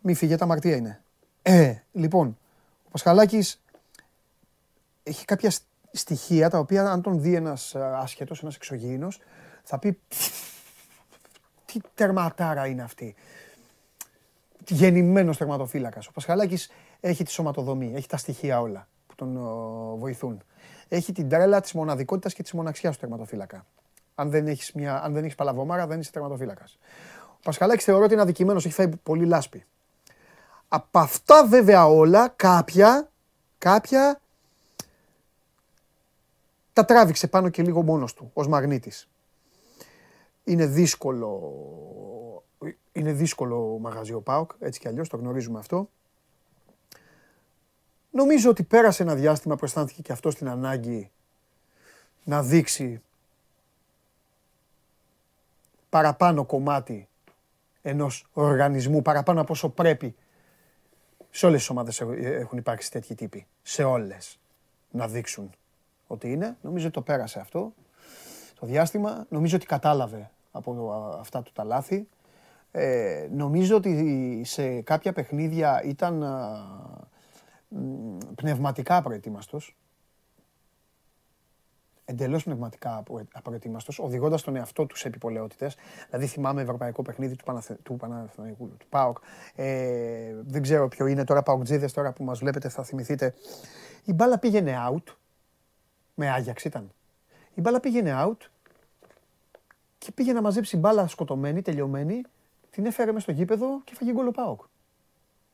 μην 0.00 0.14
φύγετε, 0.14 0.44
αμαρτία 0.44 0.76
είναι. 0.76 1.02
Ε, 1.42 1.74
λοιπόν, 1.92 2.38
ο 2.86 2.90
Πασχαλάκης 2.90 3.63
έχει 5.04 5.24
κάποια 5.24 5.50
στ- 5.50 5.64
στοιχεία 5.92 6.50
τα 6.50 6.58
οποία 6.58 6.90
αν 6.90 7.02
τον 7.02 7.20
δει 7.20 7.34
ένας 7.34 7.74
ε, 7.74 7.80
άσχετος, 7.94 8.42
ένας 8.42 8.54
εξωγήινος, 8.54 9.20
θα 9.62 9.78
πει 9.78 9.98
τι 11.64 11.80
τερματάρα 11.94 12.66
είναι 12.66 12.82
αυτή. 12.82 13.14
Γεννημένος 14.68 15.36
τερματοφύλακας. 15.36 16.06
Ο 16.06 16.12
Πασχαλάκης 16.12 16.70
έχει 17.00 17.24
τη 17.24 17.30
σωματοδομή, 17.30 17.92
έχει 17.94 18.08
τα 18.08 18.16
στοιχεία 18.16 18.60
όλα 18.60 18.88
που 19.06 19.14
τον 19.14 19.36
ο, 19.36 19.96
βοηθούν. 19.98 20.42
Έχει 20.88 21.12
την 21.12 21.28
τρέλα 21.28 21.60
της 21.60 21.72
μοναδικότητας 21.72 22.34
και 22.34 22.42
της 22.42 22.52
μοναξιάς 22.52 22.94
του 22.94 23.00
τερματοφύλακα. 23.00 23.66
Αν 24.14 24.30
δεν 24.30 24.46
έχεις 24.46 24.72
μια, 24.72 25.02
αν 25.02 25.12
δεν 25.12 25.22
έχεις 25.22 25.34
παλαβομάρα, 25.34 25.86
δεν 25.86 26.00
είσαι 26.00 26.10
τερματοφύλακας. 26.10 26.78
Ο 27.30 27.40
Πασχαλάκης 27.42 27.84
θεωρώ 27.84 28.04
ότι 28.04 28.12
είναι 28.12 28.22
αδικημένος, 28.22 28.64
έχει 28.64 28.74
φάει 28.74 28.88
πολύ 28.88 29.26
λάσπη. 29.26 29.64
Από 30.68 30.98
αυτά 30.98 31.46
βέβαια 31.46 31.86
όλα, 31.86 32.28
κάποια, 32.28 33.10
κάποια 33.58 34.20
τα 36.74 36.84
τράβηξε 36.84 37.26
πάνω 37.26 37.48
και 37.48 37.62
λίγο 37.62 37.82
μόνος 37.82 38.14
του, 38.14 38.30
ως 38.32 38.48
μαγνήτης. 38.48 39.08
Είναι 40.44 40.66
δύσκολο, 40.66 41.52
είναι 42.92 43.12
δύσκολο 43.12 43.78
μαγαζί 43.80 44.12
ο 44.12 44.20
ΠΑΟΚ, 44.20 44.50
έτσι 44.58 44.80
κι 44.80 44.88
αλλιώς, 44.88 45.08
το 45.08 45.16
γνωρίζουμε 45.16 45.58
αυτό. 45.58 45.88
Νομίζω 48.10 48.50
ότι 48.50 48.62
πέρασε 48.62 49.02
ένα 49.02 49.14
διάστημα 49.14 49.56
που 49.56 49.64
αισθάνθηκε 49.64 50.02
και 50.02 50.12
αυτό 50.12 50.28
την 50.28 50.48
ανάγκη 50.48 51.10
να 52.24 52.42
δείξει 52.42 53.02
παραπάνω 55.88 56.44
κομμάτι 56.44 57.08
ενός 57.82 58.26
οργανισμού, 58.32 59.02
παραπάνω 59.02 59.40
από 59.40 59.52
όσο 59.52 59.68
πρέπει. 59.68 60.14
Σε 61.30 61.46
όλες 61.46 61.58
τις 61.58 61.70
ομάδες 61.70 62.00
έχουν 62.20 62.58
υπάρξει 62.58 62.90
τέτοιοι 62.90 63.14
τύποι. 63.14 63.46
Σε 63.62 63.84
όλες. 63.84 64.38
Να 64.90 65.08
δείξουν 65.08 65.50
ότι 66.14 66.32
είναι. 66.32 66.56
Νομίζω 66.60 66.84
ότι 66.84 66.94
το 66.94 67.02
πέρασε 67.02 67.40
αυτό 67.40 67.72
το 68.60 68.66
διάστημα. 68.66 69.26
Νομίζω 69.28 69.56
ότι 69.56 69.66
κατάλαβε 69.66 70.30
από 70.52 70.90
α, 70.90 71.18
αυτά 71.20 71.42
του 71.42 71.52
τα 71.52 71.64
λάθη. 71.64 72.08
Ε, 72.70 73.28
νομίζω 73.32 73.76
ότι 73.76 74.42
σε 74.44 74.80
κάποια 74.80 75.12
παιχνίδια 75.12 75.82
ήταν 75.84 76.22
α, 76.22 76.66
μ, 77.68 78.16
πνευματικά 78.34 79.02
προετοίμαστος. 79.02 79.76
Εντελώς 82.06 82.44
πνευματικά 82.44 82.96
απο- 82.96 83.26
απροετοίμαστος, 83.32 83.98
οδηγώντας 83.98 84.42
τον 84.42 84.56
εαυτό 84.56 84.86
τους 84.86 84.98
σε 84.98 85.08
επιπολαιότητες. 85.08 85.76
Δηλαδή 86.10 86.26
θυμάμαι 86.26 86.62
ευρωπαϊκό 86.62 87.02
παιχνίδι 87.02 87.36
του, 87.36 87.44
Παναθε... 87.44 87.78
του 87.82 87.96
Παναθηναϊκού, 87.96 88.68
του 88.78 88.86
ΠΑΟΚ. 88.88 89.18
Ε, 89.54 90.34
δεν 90.42 90.62
ξέρω 90.62 90.88
ποιο 90.88 91.06
είναι 91.06 91.24
τώρα, 91.24 91.42
ΠΑΟΚτζίδες 91.42 91.92
τώρα 91.92 92.12
που 92.12 92.24
μας 92.24 92.38
βλέπετε 92.38 92.68
θα 92.68 92.82
θυμηθείτε. 92.82 93.34
Η 94.04 94.12
μπάλα 94.12 94.38
πήγαινε 94.38 94.76
out, 94.88 95.14
με 96.14 96.30
Άγιαξ 96.30 96.64
ήταν. 96.64 96.92
Η 97.54 97.60
μπάλα 97.60 97.80
πήγαινε 97.80 98.14
out 98.26 98.36
και 99.98 100.12
πήγε 100.12 100.32
να 100.32 100.40
μαζέψει 100.40 100.76
μπάλα 100.76 101.06
σκοτωμένη, 101.06 101.62
τελειωμένη, 101.62 102.22
την 102.70 102.86
έφερε 102.86 103.12
μες 103.12 103.22
στο 103.22 103.32
γήπεδο 103.32 103.80
και 103.84 103.94
φαγε 103.94 104.12
γκολ 104.12 104.26
ο 104.26 104.30
ΠΑΟΚ. 104.30 104.60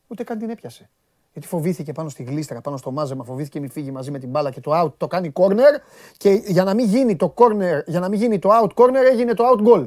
Ούτε 0.07 0.23
καν 0.23 0.37
την 0.37 0.49
έπιασε. 0.49 0.89
Γιατί 1.33 1.47
φοβήθηκε 1.47 1.91
πάνω 1.91 2.09
στη 2.09 2.23
γλίστρα, 2.23 2.61
πάνω 2.61 2.77
στο 2.77 2.91
μάζεμα, 2.91 3.23
φοβήθηκε 3.23 3.59
μη 3.59 3.67
φύγει 3.67 3.91
μαζί 3.91 4.11
με 4.11 4.19
την 4.19 4.29
μπάλα 4.29 4.51
και 4.51 4.61
το 4.61 4.81
out 4.81 4.93
το 4.97 5.07
κάνει 5.07 5.31
corner 5.35 5.79
και 6.17 6.29
για 6.29 6.63
να 6.63 6.73
μην 6.73 6.85
γίνει 6.85 7.15
το 7.15 7.33
corner, 7.37 7.81
για 7.85 7.99
να 7.99 8.09
μην 8.09 8.19
γίνει 8.19 8.39
το 8.39 8.49
out 8.51 8.69
corner 8.75 9.03
έγινε 9.11 9.33
το 9.33 9.43
out 9.51 9.67
goal. 9.67 9.85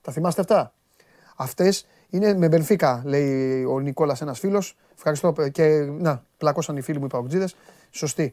Τα 0.00 0.12
θυμάστε 0.12 0.40
αυτά; 0.40 0.72
Αυτές 1.36 1.86
είναι 2.10 2.34
με 2.34 2.48
Μπενφίκα, 2.48 3.02
λέει 3.04 3.64
ο 3.64 3.80
Νικόλας, 3.80 4.20
ένας 4.20 4.38
φίλος. 4.38 4.76
Ευχαριστώ 4.94 5.32
και 5.52 5.68
να, 5.98 6.24
πλακώσαν 6.36 6.76
οι 6.76 6.80
φίλοι 6.80 6.98
μου 6.98 7.04
οι 7.04 7.08
παουτζίδε. 7.08 7.48
Σωστή. 7.90 8.32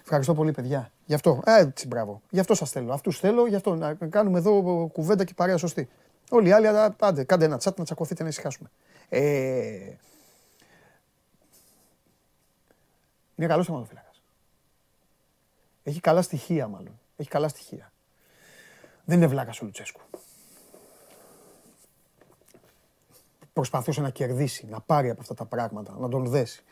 Ευχαριστώ 0.00 0.34
πολύ, 0.34 0.52
παιδιά. 0.52 0.92
Γι' 1.04 1.14
αυτό. 1.14 1.42
Ε, 1.44 1.60
έτσι, 1.60 1.86
μπράβο. 1.86 2.22
Γι' 2.30 2.40
αυτό 2.40 2.54
σας 2.54 2.70
θέλω. 2.70 2.92
Αυτούς 2.92 3.18
θέλω, 3.18 3.46
γι' 3.46 3.54
αυτό 3.54 3.74
να 3.74 3.94
κάνουμε 3.94 4.38
εδώ 4.38 4.90
κουβέντα 4.92 5.24
και 5.24 5.34
παρέα 5.34 5.56
σωστή. 5.56 5.88
Όλοι 6.30 6.48
οι 6.48 6.52
άλλοι, 6.52 6.66
α, 6.66 6.90
πάντε, 6.90 7.24
κάντε 7.24 7.44
ένα 7.44 7.56
τσάτ 7.56 7.78
να 7.78 7.84
τσακωθείτε 7.84 8.22
να 8.22 8.28
ησυχάσουμε. 8.28 8.70
Ε, 9.08 9.96
είναι 13.34 13.46
καλός 13.46 13.66
θεματοφύλακας. 13.66 14.22
Έχει 15.82 16.00
καλά 16.00 16.22
στοιχεία, 16.22 16.68
μάλλον. 16.68 17.00
Έχει 17.16 17.28
καλά 17.28 17.48
στοιχεία. 17.48 17.92
Δεν 19.04 19.16
είναι 19.16 19.26
βλάκας 19.26 19.60
ο 19.60 19.64
Λουτσέσκου. 19.64 20.00
Προσπαθούσε 23.52 24.00
να 24.00 24.10
κερδίσει, 24.10 24.66
να 24.66 24.80
πάρει 24.80 25.10
από 25.10 25.20
αυτά 25.20 25.34
τα 25.34 25.44
πράγματα, 25.44 25.96
να 25.98 26.08
τον 26.08 26.26
δέσει. 26.26 26.62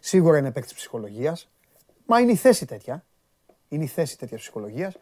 Σίγουρα 0.00 0.38
είναι 0.38 0.52
παίκτης 0.52 0.74
ψυχολογίας. 0.74 1.48
Μα 2.10 2.20
είναι 2.20 2.32
η 2.32 2.36
θέση 2.36 2.66
τέτοια. 2.66 3.04
Είναι 3.68 3.84
η 3.84 3.86
θέση 3.86 4.18
τέτοια 4.18 4.36
ψυχολογίας. 4.36 4.96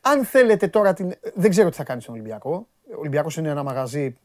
Αν 0.00 0.24
θέλετε 0.24 0.68
τώρα 0.68 0.92
την. 0.92 1.12
Δεν 1.34 1.50
ξέρω 1.50 1.68
τι 1.70 1.76
θα 1.76 1.84
κάνει 1.84 2.00
στον 2.00 2.14
Ολυμπιακό. 2.14 2.66
Ο 2.90 2.98
Ολυμπιακός 2.98 3.36
είναι 3.36 3.48
ένα 3.48 3.62
μαγαζί 3.62 4.16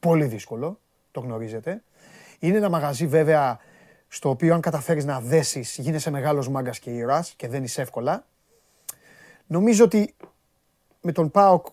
πολύ 0.00 0.24
δύσκολο. 0.24 0.78
Το 1.10 1.20
γνωρίζετε. 1.20 1.82
Είναι 2.38 2.56
ένα 2.56 2.68
μαγαζί 2.68 3.06
βέβαια 3.06 3.58
στο 4.08 4.28
οποίο 4.28 4.54
αν 4.54 4.60
καταφέρεις 4.60 5.04
να 5.04 5.20
δέσεις 5.20 5.76
γίνεσαι 5.78 6.10
μεγάλος 6.10 6.48
μάγκας 6.48 6.78
και 6.78 6.90
ήρωας 6.90 7.30
και 7.36 7.48
δεν 7.48 7.62
είσαι 7.62 7.80
εύκολα. 7.82 8.24
Νομίζω 9.46 9.84
ότι 9.84 10.14
με 11.00 11.12
τον 11.12 11.30
ΠΑΟΚ 11.30 11.66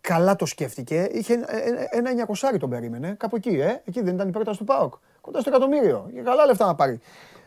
καλά 0.00 0.36
το 0.36 0.46
σκέφτηκε. 0.46 1.08
Είχε 1.12 1.32
ένα- 1.34 1.46
ένα 1.90 2.10
900 2.10 2.58
τον 2.58 2.70
περίμενε. 2.70 3.14
Κάπου 3.18 3.36
εκεί, 3.36 3.48
ε. 3.60 3.82
Εκεί 3.84 4.00
δεν 4.00 4.14
ήταν 4.14 4.28
η 4.28 4.32
πρόταση 4.32 4.58
του 4.58 4.64
ΠΑΟΚ. 4.64 4.94
Κοντά 5.20 5.40
στο 5.40 5.50
εκατομμύριο. 5.50 6.08
Για 6.12 6.22
καλά 6.22 6.46
λεφτά 6.46 6.66
να 6.66 6.74
πάρει. 6.74 7.00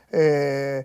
Ε, 0.09 0.81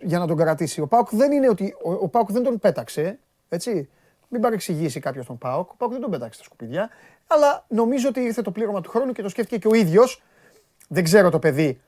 για 0.00 0.18
να 0.18 0.26
τον 0.26 0.36
κρατήσει. 0.36 0.80
Ο 0.80 0.86
ΠΑΟΚ 0.86 1.08
δεν 1.10 1.32
είναι 1.32 1.48
ότι. 1.48 1.74
Ο, 1.82 1.92
ο 1.92 2.08
ΠΑΟΚ 2.08 2.32
δεν 2.32 2.42
τον 2.42 2.58
πέταξε. 2.58 3.18
Έτσι. 3.48 3.88
Μην 4.28 4.40
παρεξηγήσει 4.40 5.00
κάποιος 5.00 5.26
τον 5.26 5.38
ΠΑΟΚ. 5.38 5.70
Ο 5.70 5.74
ΠΑΟΚ 5.76 5.92
δεν 5.92 6.00
τον 6.00 6.10
πέταξε 6.10 6.34
στα 6.34 6.44
σκουπίδια. 6.44 6.88
Αλλά 7.26 7.64
νομίζω 7.68 8.08
ότι 8.08 8.20
ήρθε 8.20 8.42
το 8.42 8.50
πλήρωμα 8.50 8.80
του 8.80 8.90
χρόνου 8.90 9.12
και 9.12 9.22
το 9.22 9.28
σκέφτηκε 9.28 9.58
και 9.58 9.68
ο 9.68 9.74
ίδιος. 9.74 10.22
Δεν 10.88 11.04
ξέρω 11.04 11.30
το 11.30 11.38
παιδί 11.38 11.80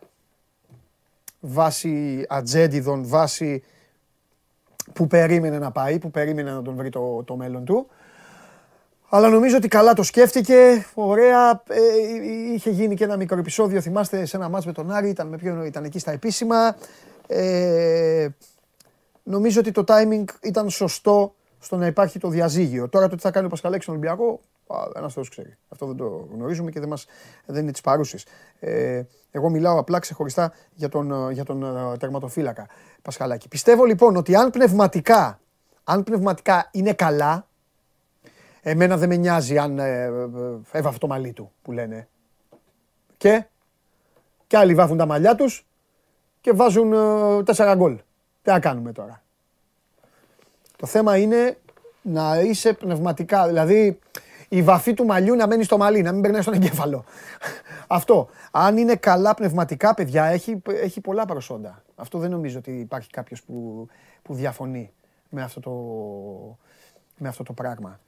βάσει 1.44 2.24
ατζέντιδων, 2.28 3.06
βάσει 3.06 3.62
που 4.92 5.06
περίμενε 5.06 5.58
να 5.58 5.70
πάει, 5.70 5.98
που 5.98 6.10
περίμενε 6.10 6.52
να 6.52 6.62
τον 6.62 6.74
βρει 6.74 6.88
το, 6.88 7.22
το 7.24 7.36
μέλλον 7.36 7.64
του. 7.64 7.86
Αλλά 9.14 9.28
νομίζω 9.28 9.56
ότι 9.56 9.68
καλά 9.68 9.92
το 9.92 10.02
σκέφτηκε, 10.02 10.86
ωραία, 10.94 11.62
ε, 11.68 11.80
είχε 12.52 12.70
γίνει 12.70 12.94
και 12.94 13.04
ένα 13.04 13.16
μικρό 13.16 13.38
επεισόδιο, 13.38 13.80
θυμάστε, 13.80 14.24
σε 14.24 14.36
ένα 14.36 14.48
μάτς 14.48 14.66
με 14.66 14.72
τον 14.72 14.90
Άρη, 14.90 15.08
ήταν, 15.08 15.26
με 15.26 15.36
ποιον, 15.36 15.64
ήταν 15.64 15.84
εκεί 15.84 15.98
στα 15.98 16.10
επίσημα. 16.10 16.76
Ε, 17.26 18.28
νομίζω 19.22 19.60
ότι 19.60 19.70
το 19.70 19.84
timing 19.86 20.24
ήταν 20.42 20.70
σωστό 20.70 21.34
στο 21.58 21.76
να 21.76 21.86
υπάρχει 21.86 22.18
το 22.18 22.28
διαζύγιο. 22.28 22.88
Τώρα 22.88 23.08
το 23.08 23.16
τι 23.16 23.22
θα 23.22 23.30
κάνει 23.30 23.46
ο 23.46 23.48
Πασχαλέκης 23.48 23.84
στον 23.84 23.96
Ολυμπιακό, 23.96 24.40
ένας 24.96 25.12
Θεός 25.12 25.28
ξέρει. 25.28 25.56
Αυτό 25.68 25.86
δεν 25.86 25.96
το 25.96 26.28
γνωρίζουμε 26.34 26.70
και 26.70 26.80
δεν, 26.80 26.88
μας, 26.88 27.06
δεν 27.46 27.62
είναι 27.62 27.72
της 27.72 27.80
παρούσης. 27.80 28.26
Ε, 28.60 29.02
εγώ 29.30 29.50
μιλάω 29.50 29.78
απλά 29.78 29.98
ξεχωριστά 29.98 30.52
για 30.74 30.88
τον, 30.88 31.30
για 31.30 31.44
τον 31.44 31.62
ε, 31.62 31.96
τερματοφύλακα 31.96 32.66
Πασχαλάκη. 33.02 33.48
Πιστεύω 33.48 33.84
λοιπόν 33.84 34.16
ότι 34.16 34.36
αν 34.36 34.50
πνευματικά, 34.50 35.40
αν 35.84 36.04
πνευματικά 36.04 36.68
είναι 36.72 36.92
καλά, 36.92 37.46
εμένα 38.62 38.96
δεν 38.96 39.08
με 39.08 39.16
νοιάζει 39.16 39.58
αν 39.58 39.78
ε, 39.78 40.02
ε, 40.04 40.10
έβαφε 40.72 40.98
το 40.98 41.06
μαλλί 41.06 41.32
του 41.32 41.52
που 41.62 41.72
λένε. 41.72 42.08
Και, 43.16 43.44
και 44.46 44.56
άλλοι 44.56 44.74
βάφουν 44.74 44.96
τα 44.96 45.06
μαλλιά 45.06 45.34
τους 45.34 45.66
και 46.40 46.52
βάζουν 46.52 46.92
ε, 46.92 47.42
τέσσερα 47.42 47.74
γκολ. 47.74 47.96
Τι 48.42 48.50
να 48.50 48.60
κάνουμε 48.60 48.92
τώρα. 48.92 49.22
Το 50.76 50.86
θέμα 50.86 51.16
είναι 51.16 51.58
να 52.02 52.40
είσαι 52.40 52.72
πνευματικά. 52.72 53.46
Δηλαδή, 53.46 53.98
η 54.48 54.62
βαφή 54.62 54.94
του 54.94 55.04
μαλλιού 55.04 55.34
να 55.34 55.46
μένει 55.46 55.64
στο 55.64 55.76
μαλλί, 55.76 56.02
να 56.02 56.12
μην 56.12 56.22
περνάει 56.22 56.42
στον 56.42 56.54
εγκέφαλο. 56.54 57.04
Αυτό. 57.86 58.28
Αν 58.50 58.76
είναι 58.76 58.96
καλά 58.96 59.34
πνευματικά, 59.34 59.94
παιδιά, 59.94 60.24
έχει, 60.24 60.62
έχει 60.66 61.00
πολλά 61.00 61.24
προσόντα. 61.24 61.82
Αυτό 61.94 62.18
δεν 62.18 62.30
νομίζω 62.30 62.58
ότι 62.58 62.70
υπάρχει 62.70 63.10
κάποιος 63.10 63.42
που, 63.42 63.86
που 64.22 64.34
διαφωνεί 64.34 64.92
με 65.28 65.42
αυτό, 65.42 65.60
το, 65.60 65.72
με 67.16 67.28
αυτό 67.28 67.42
το 67.42 67.52
πράγμα. 67.52 68.00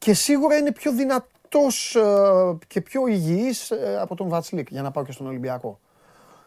Και 0.00 0.14
σίγουρα 0.14 0.56
είναι 0.56 0.72
πιο 0.72 0.92
δυνατός 0.92 1.94
ε, 1.94 2.58
και 2.66 2.80
πιο 2.80 3.06
υγιής 3.06 3.70
ε, 3.70 3.98
από 4.00 4.14
τον 4.14 4.28
Βατσλίκ 4.28 4.70
για 4.70 4.82
να 4.82 4.90
πάω 4.90 5.04
και 5.04 5.12
στον 5.12 5.26
Ολυμπιακό. 5.26 5.78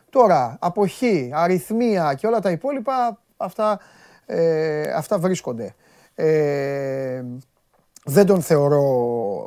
Τώρα, 0.09 0.57
αποχή, 0.59 1.29
αριθμία 1.33 2.13
και 2.13 2.27
όλα 2.27 2.39
τα 2.39 2.51
υπόλοιπα, 2.51 3.19
αυτά, 3.37 3.79
ε, 4.25 4.93
αυτά 4.93 5.19
βρίσκονται. 5.19 5.75
Ε, 6.15 7.23
δεν 8.05 8.25
τον 8.25 8.41
θεωρώ, 8.41 8.83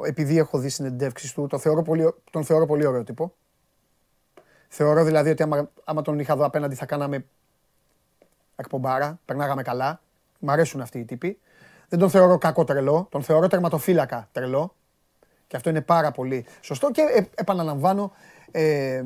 επειδή 0.07 0.39
έχω 0.39 0.59
δει 0.59 0.69
συνεντεύξεις 0.69 1.33
του, 1.33 1.47
το 1.47 1.59
θεωρώ 1.59 1.83
πολύ, 1.83 2.15
τον 2.31 2.45
θεωρώ 2.45 2.67
πολύ 2.67 2.87
ωραίο 2.87 3.05
τύπο. 3.05 3.35
Θεωρώ 4.69 5.05
δηλαδή 5.05 5.31
ότι 5.31 5.43
άμα, 5.43 5.71
άμα 5.85 6.03
τον 6.03 6.19
είχα 6.19 6.33
εδώ 6.33 6.45
απέναντι 6.45 6.75
θα 6.75 6.87
κάναμε 6.87 7.25
εκπομπάρα, 8.57 9.19
περνάγαμε 9.25 9.63
καλά. 9.63 10.01
Μ' 10.39 10.51
αρέσουν 10.51 10.81
αυτοί 10.81 10.99
οι 10.99 11.05
τύποι. 11.05 11.39
Δεν 11.89 11.99
τον 11.99 12.11
θεωρώ 12.11 12.39
κακό 12.39 12.65
τρελό, 12.65 13.07
τον 13.11 13.23
θεωρώ 13.23 13.47
τερματοφύλακα 13.47 14.29
τρελό. 14.33 14.75
Και 15.47 15.57
αυτό 15.57 15.71
είναι 15.71 15.81
πάρα 15.81 16.11
πολύ 16.11 16.47
σωστό 16.61 16.91
και 16.91 17.01
ε, 17.01 17.23
επαναλαμβάνω, 17.35 18.13
ε, 18.51 19.03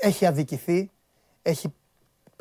έχει 0.00 0.26
αδικηθεί, 0.26 0.90
έχει 1.42 1.74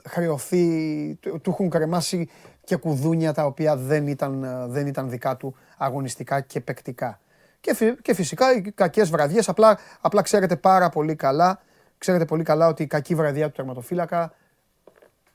χρεωθεί, 0.03 1.15
του, 1.15 1.41
του 1.41 1.49
έχουν 1.49 1.69
κρεμάσει 1.69 2.30
και 2.63 2.76
κουδούνια 2.76 3.34
τα 3.34 3.45
οποία 3.45 3.76
δεν 3.76 4.07
ήταν, 4.07 4.43
ε, 4.43 4.67
δεν 4.67 4.88
ήταν 4.88 5.09
δικά 5.09 5.38
του 5.38 5.55
αγωνιστικά 5.77 6.41
και 6.41 6.61
παικτικά. 6.61 7.19
Και, 7.61 7.73
φυ- 7.73 8.01
και 8.01 8.13
φυσικά 8.13 8.53
οι 8.53 8.61
κακές 8.61 9.09
βραδιές, 9.09 9.49
απλά, 9.49 9.77
απλά 10.01 10.21
ξέρετε 10.21 10.55
πάρα 10.55 10.89
πολύ 10.89 11.15
καλά, 11.15 11.61
ξέρετε 11.97 12.26
πολύ 12.26 12.43
καλά 12.43 12.67
ότι 12.67 12.84
η 12.84 12.88
κακή 12.88 13.15
βραδιά 13.15 13.45
του 13.47 13.53
τερματοφύλακα 13.55 14.34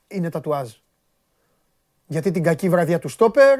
είναι 0.07 0.29
τατουάζ. 0.29 0.69
Γιατί 2.07 2.31
την 2.31 2.43
κακή 2.43 2.69
βραδιά 2.69 2.99
του 2.99 3.07
στόπερ, 3.07 3.59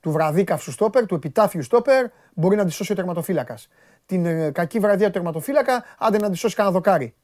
του 0.00 0.10
βραδίκαυσου 0.10 0.72
στόπερ, 0.72 1.06
του 1.06 1.14
επιτάφιου 1.14 1.62
στόπερ, 1.62 2.06
μπορεί 2.34 2.56
να 2.56 2.64
τη 2.64 2.70
σώσει 2.70 2.92
ο 2.92 2.94
τερματοφύλακας. 2.94 3.68
Την 4.06 4.26
ε, 4.26 4.50
κακή 4.50 4.78
βραδιά 4.78 5.06
του 5.06 5.12
τερματοφύλακα, 5.12 5.84
άντε 5.98 6.18
να 6.18 6.30
τη 6.30 6.36
σώσει 6.36 6.54
κανένα 6.54 6.74
δοκάρι. 6.74 7.14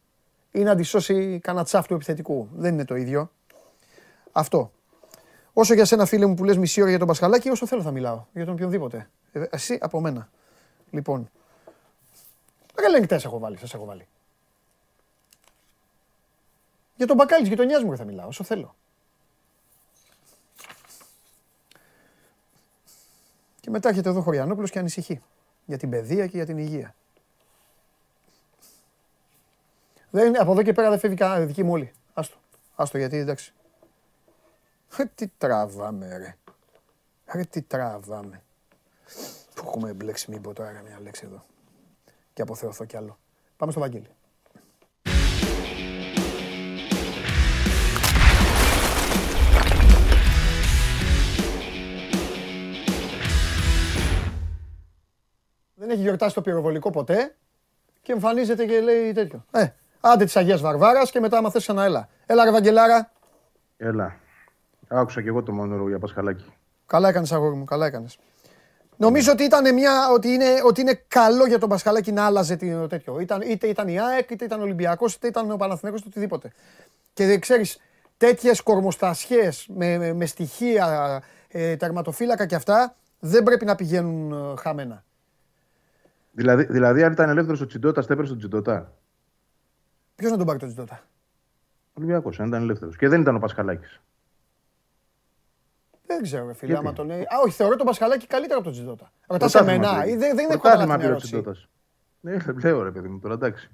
Ή 0.53 0.62
να 0.62 0.74
τη 0.74 0.83
σώσει 0.83 1.39
κανένα 1.43 1.65
τσάφ 1.65 1.87
του 1.87 1.95
επιθετικού. 1.95 2.49
Δεν 2.53 2.73
είναι 2.73 2.85
το 2.85 2.95
ίδιο. 2.95 3.31
Αυτό. 4.33 4.70
Όσο 5.53 5.74
για 5.74 5.85
σένα, 5.85 6.07
φίλε 6.07 6.27
μου, 6.27 6.35
που 6.35 6.45
λες 6.45 6.57
μισή 6.59 6.81
ώρα 6.81 6.91
για 6.91 6.99
τον 6.99 7.09
Πασχαλάκη, 7.09 7.51
όσο 7.51 7.66
θέλω 7.66 7.83
θα 7.83 7.91
μιλάω. 7.91 8.24
Για 8.33 8.45
τον 8.45 8.55
οποιονδήποτε. 8.55 9.09
Ε, 9.33 9.45
εσύ 9.51 9.78
από 9.81 10.01
μένα. 10.01 10.28
Λοιπόν. 10.91 11.31
Ρελεγκτές 12.81 13.24
έχω 13.24 13.39
βάλει, 13.39 13.57
σας 13.59 13.74
έχω 13.74 13.85
βάλει. 13.85 14.07
Για 16.97 17.07
τον 17.07 17.16
μπακάλι 17.16 17.41
της 17.41 17.51
γειτονιάς 17.51 17.83
μου 17.83 17.91
ρε 17.91 17.97
θα 17.97 18.05
μιλάω, 18.05 18.28
όσο 18.28 18.45
θέλω. 18.45 18.74
Και 23.66 23.72
μετά 23.72 23.88
έρχεται 23.88 24.09
εδώ 24.09 24.18
ο 24.18 24.22
Χωριανόπουλος 24.22 24.70
και 24.70 24.78
ανησυχεί. 24.78 25.22
Για 25.64 25.78
την 25.78 25.90
παιδεία 25.90 26.26
και 26.26 26.36
για 26.36 26.47
την 26.47 26.59
υγεία. 26.59 26.94
Δεν, 30.10 30.40
από 30.40 30.52
εδώ 30.52 30.62
και 30.62 30.72
πέρα 30.72 30.90
δεν 30.90 30.98
φεύγει 30.98 31.16
κανένα 31.16 31.47
δική 31.47 31.62
μου 31.62 31.72
όλοι. 31.72 31.93
Άστο. 32.14 32.36
Άστο 32.74 32.98
γιατί 32.98 33.16
εντάξει. 33.16 33.52
Ε, 34.97 35.05
τι 35.14 35.28
τραβάμε 35.38 36.16
ρε. 36.16 36.36
Ρε 37.32 37.44
τι 37.44 37.62
τραβάμε. 37.62 38.43
Που 39.55 39.62
έχουμε 39.66 39.93
μπλέξει 39.93 40.30
μην 40.30 40.43
πω 40.43 40.52
τώρα 40.52 40.82
μια 40.86 41.01
λέξη 41.01 41.22
εδώ. 41.24 41.44
Και 42.32 42.43
αποθεωθώ 42.43 42.84
κι 42.84 42.97
άλλο. 42.97 43.18
Πάμε 43.56 43.72
στο 43.72 43.80
Βαγγέλη. 43.80 44.10
Δεν 55.87 55.95
έχει 55.95 56.05
γιορτάσει 56.05 56.35
το 56.35 56.41
πυροβολικό 56.41 56.91
ποτέ 56.91 57.35
και 58.03 58.13
εμφανίζεται 58.13 58.65
και 58.67 58.81
λέει 58.81 59.13
τέτοιο. 59.13 59.45
Ε, 59.51 59.67
άντε 60.01 60.25
της 60.25 60.37
Αγίας 60.37 60.61
Βαρβάρας 60.61 61.11
και 61.11 61.21
μετά 61.21 61.39
άμα 61.39 61.51
θες 61.51 61.63
ξανά 61.63 61.85
έλα. 61.85 62.09
Έλα 62.27 62.45
ρε 62.45 62.51
Βαγγελάρα. 62.51 63.11
Έλα. 63.77 64.17
Άκουσα 64.89 65.23
και 65.23 65.29
εγώ 65.29 65.43
το 65.43 65.53
μόνο 65.53 65.89
για 65.89 65.99
Πασχαλάκη. 65.99 66.45
Καλά 66.87 67.09
έκανες 67.09 67.33
αγόρι 67.33 67.57
μου, 67.57 67.65
καλά 67.65 67.87
έκανες. 67.87 68.19
Νομίζω 68.97 69.33
ότι, 69.33 69.43
ήταν 69.43 69.75
μια, 69.75 70.11
ότι, 70.13 70.29
είναι, 70.29 70.47
ότι 70.65 70.81
είναι 70.81 71.05
καλό 71.09 71.47
για 71.47 71.59
τον 71.59 71.69
Πασχαλάκη 71.69 72.13
να 72.13 72.25
άλλαζε 72.25 72.57
το 72.57 72.87
τέτοιο. 72.87 73.21
Ήταν, 73.21 73.41
είτε 73.41 73.67
ήταν 73.67 73.89
η 73.89 74.01
ΑΕΚ, 74.01 74.31
είτε 74.31 74.45
ήταν 74.45 74.61
ο 74.61 74.63
Ολυμπιακός, 74.63 75.15
είτε 75.15 75.27
ήταν 75.27 75.51
ο 75.51 75.57
Παναθηναϊκός, 75.57 76.01
είτε 76.01 76.09
οτιδήποτε. 76.09 76.53
Και 77.13 77.39
ξέρεις, 77.39 77.81
τέτοιες 78.17 78.61
κορμοστασιές 78.61 79.67
με, 79.75 79.99
με, 79.99 80.13
με 80.13 80.27
στοιχεία, 80.27 81.23
ε, 81.49 81.77
τερματοφύλακα 81.77 82.47
και 82.47 82.55
αυτά, 82.55 82.97
δεν 83.19 83.43
πρέπει 83.43 83.65
να 83.65 83.75
πηγαίνουν 83.75 84.33
ε, 84.33 84.61
χαμένα. 84.61 85.05
Δηλαδή, 86.37 86.65
δηλαδή 86.65 87.03
αν 87.03 87.13
ήταν 87.13 87.29
ελεύθερος 87.29 87.61
ο 87.61 87.67
Τσιντότα, 87.67 88.01
θα 88.03 88.13
έπαιρνε 88.13 88.29
τον 88.31 88.39
Τσιντότα. 88.39 88.93
Ποιος 90.15 90.31
να 90.31 90.37
τον 90.37 90.47
πάρει 90.47 90.59
τον 90.59 90.69
Τζιντότα. 90.69 91.01
Ολυμπιακός, 91.95 92.41
αν 92.41 92.47
ήταν 92.49 92.63
ελεύθερος. 92.63 92.97
Και 92.97 93.09
δεν 93.09 93.21
ήταν 93.21 93.35
ο 93.37 93.39
Πασχαλάκης. 93.39 94.01
Δεν 96.07 96.23
ξέρω, 96.23 96.47
ρε 96.47 96.53
φίλε, 96.55 96.73
Γιατί; 96.73 96.87
άμα 96.87 96.97
τον. 96.97 97.11
Α, 97.11 97.25
όχι, 97.45 97.55
θεωρώ 97.55 97.77
τον 97.77 97.87
Πασχαλάκη 97.87 98.27
καλύτερο 98.27 98.55
από 98.59 98.65
τον 98.69 98.73
Τζιντότα. 98.77 99.13
Ρωτά 99.27 99.39
Πρωτάθλημα 99.47 99.73
εμένα, 99.73 100.01
πήρε. 100.03 100.13
ή 100.13 100.17
δεν, 100.17 100.35
δεν 100.37 100.45
είναι 100.45 100.53
Πρωτάθλημα 100.59 100.85
χώρα 100.85 100.97
πήρε 100.97 101.07
ο 101.09 101.11
ερώτηση. 101.11 101.33
Τσιντότας. 101.33 101.69
Ναι, 102.21 102.37
λέω 102.63 102.83
ρε 102.83 102.91
παιδί 102.91 103.09
μου 103.09 103.19
τώρα, 103.19 103.35
εντάξει. 103.35 103.71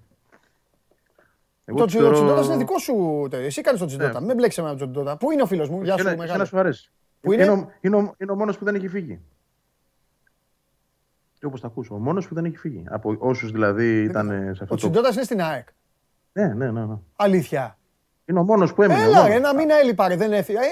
Εγώ 1.65 1.79
Το 1.79 1.85
τους 1.85 1.95
θεωρώ- 1.95 2.13
Τζιντότα 2.15 2.43
είναι 2.45 2.57
δικό 2.57 2.79
σου. 2.79 3.27
τε- 3.31 3.45
Εσύ 3.45 3.61
κάνει 3.61 3.79
τον 3.79 3.87
Τζιντότα. 3.87 4.21
Ναι. 4.21 4.27
Μην 4.27 4.37
μπλέξει 4.37 4.63
με 4.63 4.69
τον 4.69 4.77
Τζιντότα. 4.77 5.17
Πού 5.17 5.31
είναι 5.31 5.43
ο 5.43 5.47
φίλος 5.47 5.69
μου, 5.69 5.83
γεια 5.83 5.93
σου, 5.93 5.99
Εσένα- 5.99 6.11
εσένα 6.11 6.27
μεγάλο. 6.27 6.45
σου 6.45 6.59
αρέσει. 6.59 6.91
Πού 7.21 7.33
είναι; 7.33 7.49
ο, 7.49 7.71
είναι, 7.81 7.97
ο, 7.97 8.15
είναι 8.19 8.33
ο 8.33 8.35
μόνος 8.35 8.59
που 8.59 8.65
δεν 8.65 8.75
έχει 8.75 8.89
φύγει. 8.89 9.21
Και 11.43 11.49
όπως 11.49 11.61
τα 11.61 11.67
ακούσω, 11.67 11.95
ο 11.95 11.99
μόνος 11.99 12.29
που 12.29 12.35
δεν 12.35 12.45
έχει 12.45 12.57
φύγει. 12.57 12.85
Από 12.89 13.17
όσους 13.19 13.51
δηλαδή 13.53 14.03
ήταν 14.03 14.29
σε 14.29 14.35
Ο 14.45 14.51
αυτό 14.51 14.65
το... 14.67 14.75
Τζιντότα 14.77 15.09
είναι 15.13 15.23
στην 15.23 15.41
ΑΕΚ. 15.43 15.69
Ναι, 16.33 16.47
ναι, 16.47 16.71
ναι, 16.71 16.85
ναι. 16.85 16.95
Αλήθεια. 17.17 17.79
Είναι 18.25 18.39
ο 18.39 18.43
μόνος 18.43 18.75
που 18.75 18.83
έμεινε. 18.83 19.01
ο 19.01 19.03
Έλα, 19.03 19.15
μόνος. 19.17 19.29
ρε, 19.29 19.35
ένα 19.35 19.55
μήνα 19.55 19.75
έλειπα, 19.75 20.09
ρε, 20.09 20.17
δεν 20.17 20.33
έφυγε. 20.33 20.59
Ε, 20.59 20.63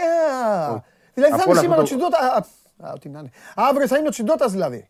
α. 0.44 0.70
Όχι. 0.70 0.82
Δηλαδή 1.14 1.34
θα 1.36 1.42
Από 1.42 1.50
είναι 1.50 1.52
όλα 1.52 1.60
σήμερα 1.60 1.80
ο 1.80 1.82
αυτό 1.82 1.96
το- 1.96 2.08
Τσιντότα. 2.08 2.18
Α, 2.86 2.88
α, 2.88 2.92
ό,τι 2.94 3.08
να 3.08 3.18
είναι. 3.18 3.30
Αύριο 3.54 3.86
θα 3.86 3.98
είναι 3.98 4.06
ο 4.06 4.10
Τσιντότα 4.10 4.48
δηλαδή. 4.48 4.88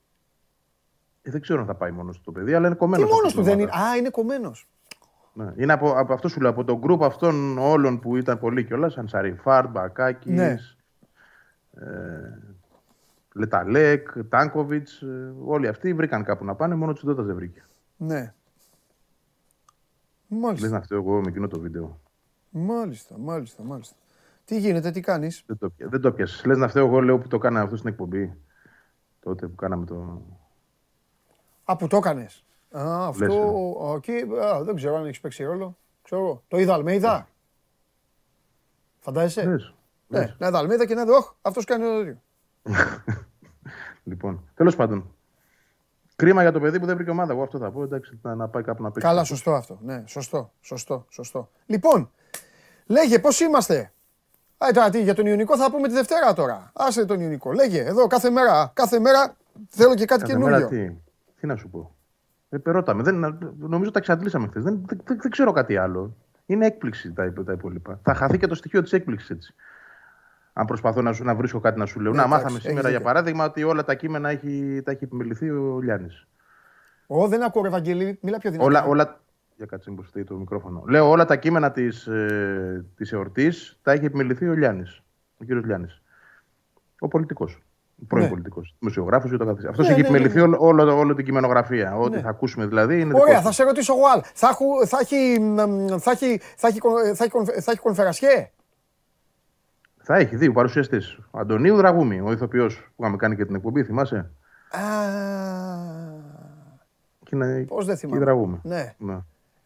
Ε, 1.23 1.31
δεν 1.31 1.41
ξέρω 1.41 1.61
αν 1.61 1.67
θα 1.67 1.75
πάει 1.75 1.91
μόνος 1.91 2.17
του 2.17 2.23
το 2.25 2.33
παιδί, 2.33 2.55
αλλά 2.55 2.67
είναι 2.67 2.75
Τι 2.75 2.81
κομμένος. 2.81 3.11
μόνος 3.11 3.25
αυτή 3.27 3.37
του 3.37 3.43
την 3.45 3.51
δεν 3.51 3.61
είναι. 3.61 3.71
ομάδα. 3.75 3.91
Α, 3.91 3.97
είναι 3.97 4.09
κομμένος. 4.11 4.69
Ναι. 5.33 5.53
Είναι 5.57 5.73
από, 5.73 5.91
από 5.99 6.13
αυτό 6.13 6.29
σου 6.29 6.41
λέω, 6.41 6.51
από 6.51 6.65
τον 6.65 6.79
γκρουπ 6.79 7.03
αυτών 7.05 7.59
όλων 7.59 8.01
που 8.01 8.17
ήταν 8.17 8.39
πολύ 8.39 8.65
κιόλας, 8.65 8.93
σαν 8.93 9.09
Σαριφάρ, 9.09 9.69
Μπακάκης, 9.69 10.33
Ναι. 10.35 10.57
ε, 11.75 11.87
Λεταλέκ, 13.41 14.25
Τάνκοβιτς, 14.29 15.03
όλοι 15.45 15.69
αυτοί 15.69 15.95
βρήκαν 15.95 16.25
κάπου 16.25 16.45
να 16.45 16.55
πάνε, 16.55 16.75
μόνο 16.75 16.91
ο 16.91 16.95
Τσιντότα 16.95 17.23
δεν 17.23 17.35
βρήκε. 17.35 17.65
Ναι. 17.97 18.35
Λε 20.29 20.39
Μάλιστα, 20.39 20.69
να 20.69 20.83
φταίω 20.83 20.99
εγώ 20.99 21.21
με 21.21 21.29
εκείνο 21.29 21.49
το 21.49 21.61
βίντεο. 21.61 22.01
μάλιστα, 22.51 23.19
μάλιστα, 23.19 23.63
μάλιστα. 23.63 23.95
Τι 24.45 24.59
γίνεται, 24.59 24.91
τι 24.91 25.01
κάνεις; 25.01 25.43
Δεν 25.47 25.59
το, 25.59 25.71
πια- 25.71 25.89
δεν 25.89 26.01
το 26.01 26.13
πιάσε. 26.13 26.47
Λες 26.47 26.59
να 26.59 26.69
φταίω 26.69 26.87
εγώ, 26.87 27.01
λέω 27.01 27.19
που 27.19 27.29
το 27.29 27.39
κάναμε 27.39 27.65
αυτό 27.65 27.77
στην 27.77 27.89
εκπομπή. 27.89 28.37
Τότε 29.21 29.47
που 29.47 29.55
κάναμε 29.55 29.85
το. 29.87 30.23
Α, 31.65 31.77
που 31.77 31.87
το 31.87 31.97
έκανες. 31.97 32.45
Α, 32.71 32.83
Λες, 32.85 33.07
αυτό, 33.09 33.73
ε. 33.93 33.97
εκεί, 33.97 34.27
α, 34.45 34.63
δεν 34.65 34.75
ξέρω 34.75 34.97
αν 34.97 35.05
έχεις 35.07 35.21
παίξει 35.21 35.45
ρόλο. 35.45 35.77
Ξέρω 36.03 36.21
εγώ. 36.23 36.43
Το 36.49 36.59
είδα 36.59 36.75
Αλμέιδα. 36.75 37.29
Φαντάζεσαι; 38.99 39.45
Λες. 39.49 39.75
Ναι, 40.09 40.35
να 40.39 40.47
είδα 40.47 40.59
Αλμέιδα 40.59 40.87
και 40.87 40.95
να 40.95 41.05
δω, 41.05 41.17
όχ, 41.17 41.33
αυτός 41.43 41.65
κάνει 41.65 41.85
το 41.85 41.99
τέτοιο. 41.99 42.21
Λοιπόν, 44.05 44.49
τέλος 44.55 44.77
πάντων. 44.77 45.15
Κρίμα 46.17 46.43
για 46.43 46.53
το 46.53 46.61
παιδί 46.61 46.81
που 46.81 46.87
δεν 46.87 46.95
βρήκε 46.97 47.11
ομάδα. 47.11 47.33
Εγώ 47.33 47.43
αυτό 47.43 47.59
θα 47.59 47.71
πω. 47.71 47.83
Εντάξει, 47.83 48.19
να, 48.23 48.35
να 48.35 48.49
πάει 48.49 48.63
κάπου 48.63 48.83
να 48.83 48.91
παίξει. 48.91 49.09
Καλά, 49.09 49.25
σωστό 49.25 49.55
αυτό. 49.55 49.79
Ναι, 49.83 50.03
σωστό, 50.07 50.53
σωστό, 50.61 51.07
σωστό. 51.09 51.51
Λοιπόν, 51.67 52.11
λέγε 52.87 53.19
πώς 53.19 53.41
είμαστε; 53.41 53.93
Α, 54.59 54.67
τώρα, 54.75 54.91
τι, 54.91 55.03
για 55.03 55.15
τον 55.15 55.27
Ιωνικό 55.27 55.57
θα 55.57 55.71
πούμε 55.71 55.89
τη 55.89 55.95
Δευτέρα 55.95 56.33
τώρα. 56.33 56.71
Άσε 56.75 57.05
τον 57.05 57.21
Ιωνικό. 57.21 57.53
Λέγε, 57.53 57.81
εδώ 57.85 58.07
κάθε 58.07 58.31
μέρα, 58.31 58.71
κάθε 58.75 58.99
μέρα 58.99 59.37
θέλω 59.69 59.95
και 59.95 60.05
κάτι 60.05 60.23
Κάθε 60.23 60.39
μέρα 60.39 60.57
καινούριο. 60.63 60.89
τι, 60.89 60.97
τι 61.41 61.47
να 61.47 61.57
σου 61.57 61.69
πω. 61.69 61.95
Ε, 62.49 62.59
περώταμε. 62.59 63.03
Δεν, 63.03 63.39
νομίζω 63.59 63.91
τα 63.91 63.99
εξαντλήσαμε 63.99 64.47
χθες. 64.47 64.63
Δεν, 64.63 64.83
δεν, 64.87 65.01
δεν, 65.05 65.19
δεν 65.21 65.31
ξέρω 65.31 65.53
κάτι 65.53 65.77
άλλο. 65.77 66.17
Είναι 66.47 66.67
έκπληξη 66.67 67.13
τα, 67.13 67.25
υπο- 67.25 67.45
τα 67.45 67.53
υπόλοιπα. 67.53 68.01
Θα 68.03 68.15
χαθεί 68.15 68.39
και 68.39 68.47
το 68.47 68.55
στοιχείο 68.55 68.83
της 68.83 68.93
έκπληξης 68.93 69.31
έτσι. 69.31 69.55
Αν 70.53 70.67
προσπαθώ 70.67 71.03
να, 71.03 71.13
σου, 71.13 71.25
να 71.25 71.35
βρίσκω 71.35 71.61
κάτι 71.61 71.79
να 71.79 71.87
σου 71.87 72.01
λέω. 72.01 72.11
Ναι, 72.13 72.17
να, 72.17 72.23
εντάξει, 72.25 72.37
μάθαμε 72.43 72.57
έχεις 72.59 72.69
σήμερα 72.69 72.89
για 72.89 72.99
δίκιο. 72.99 73.13
παράδειγμα 73.13 73.45
ότι 73.45 73.63
όλα 73.63 73.85
τα 73.85 73.95
κείμενα 73.95 74.29
έχει, 74.29 74.83
τα 74.85 74.91
έχει 74.91 75.05
επιμεληθεί 75.05 75.51
ο 75.51 75.81
Λιάννης. 75.83 76.27
Ω, 77.07 77.29
δεν 77.29 77.43
ακούω, 77.43 77.63
ρε 77.63 77.69
Βαγγέλη, 77.69 78.19
μίλα 78.23 78.39
πιο 78.39 78.51
δυνατά. 78.51 78.69
Όλα, 78.69 78.85
όλα, 78.85 79.21
για 79.57 79.67
κάτσε 79.67 79.91
μου 79.91 80.05
το 80.25 80.35
μικρόφωνο. 80.35 80.83
Λέω 80.89 81.09
όλα 81.11 81.25
τα 81.25 81.37
κείμενα 81.37 81.71
της 81.71 82.07
ε, 82.07 82.85
της 82.97 83.13
εορτής 83.13 83.79
τα 83.83 83.93
έχει 83.93 84.05
επιμεληθεί 84.05 84.49
ο 84.49 84.53
Λιάννης. 84.55 85.03
Ο 85.41 85.45
κύριος 85.45 85.65
Λιάννης. 85.65 86.03
Ο 86.99 87.09
πολιτικός. 87.09 87.63
Ο 88.03 88.05
πρώην 88.07 88.25
Ναι. 88.25 88.31
πολιτικός. 88.31 88.75
Δημοσιογράφος 88.79 89.31
και 89.31 89.37
το 89.37 89.45
καθεξής. 89.45 89.69
Αυτός 89.71 89.87
Ναι, 89.87 89.93
έχει 89.93 90.03
ναι, 90.03 90.09
ναι, 90.09 90.15
επιμεληθεί 90.15 90.37
ναι. 90.49 90.57
όλο, 90.57 90.83
όλο, 90.83 90.99
όλο 90.99 91.15
την 91.15 91.25
κειμενογραφία. 91.25 91.97
Ό,τι 91.97 92.17
Ναι. 92.17 92.23
θα 92.23 92.29
ακούσουμε 92.29 92.67
δηλαδή 92.67 92.95
είναι 93.01 93.05
δικό 93.05 93.21
Ωραία, 93.21 93.37
του. 93.39 93.43
θα 93.45 93.53
σε 93.53 93.63
ρωτήσω 93.65 93.95
εγώ 93.97 94.03
άλλο. 94.13 94.23
Θα, 94.35 94.49
έχω- 94.49 94.87
θα 94.87 94.99
έχει, 95.01 95.41
μ, 95.41 95.61
Θα 100.03 100.17
έχει 100.17 100.37
δύο 100.37 100.53
παρουσιαστέ. 100.53 101.01
Ο 101.31 101.39
Αντωνίου 101.39 101.77
Δραγούμη, 101.77 102.21
ο 102.21 102.33
ηθοποιός 102.33 102.77
που 102.97 103.03
είχαμε 103.03 103.17
κάνει 103.17 103.37
και 103.37 103.45
την 103.47 103.55
εκπομπή, 103.55 103.85
θυμάσαι; 103.85 104.17
Α, 104.71 104.81
Και 107.25 107.37
είναι 107.37 107.65
Πώς 107.69 107.85
δεν 107.87 107.95
και 107.97 108.07
η 108.07 108.09
θυμάμαι. 108.09 108.25
Δραγούμη. 108.25 108.61
ναι. 108.63 108.95
Ναι. 108.99 109.19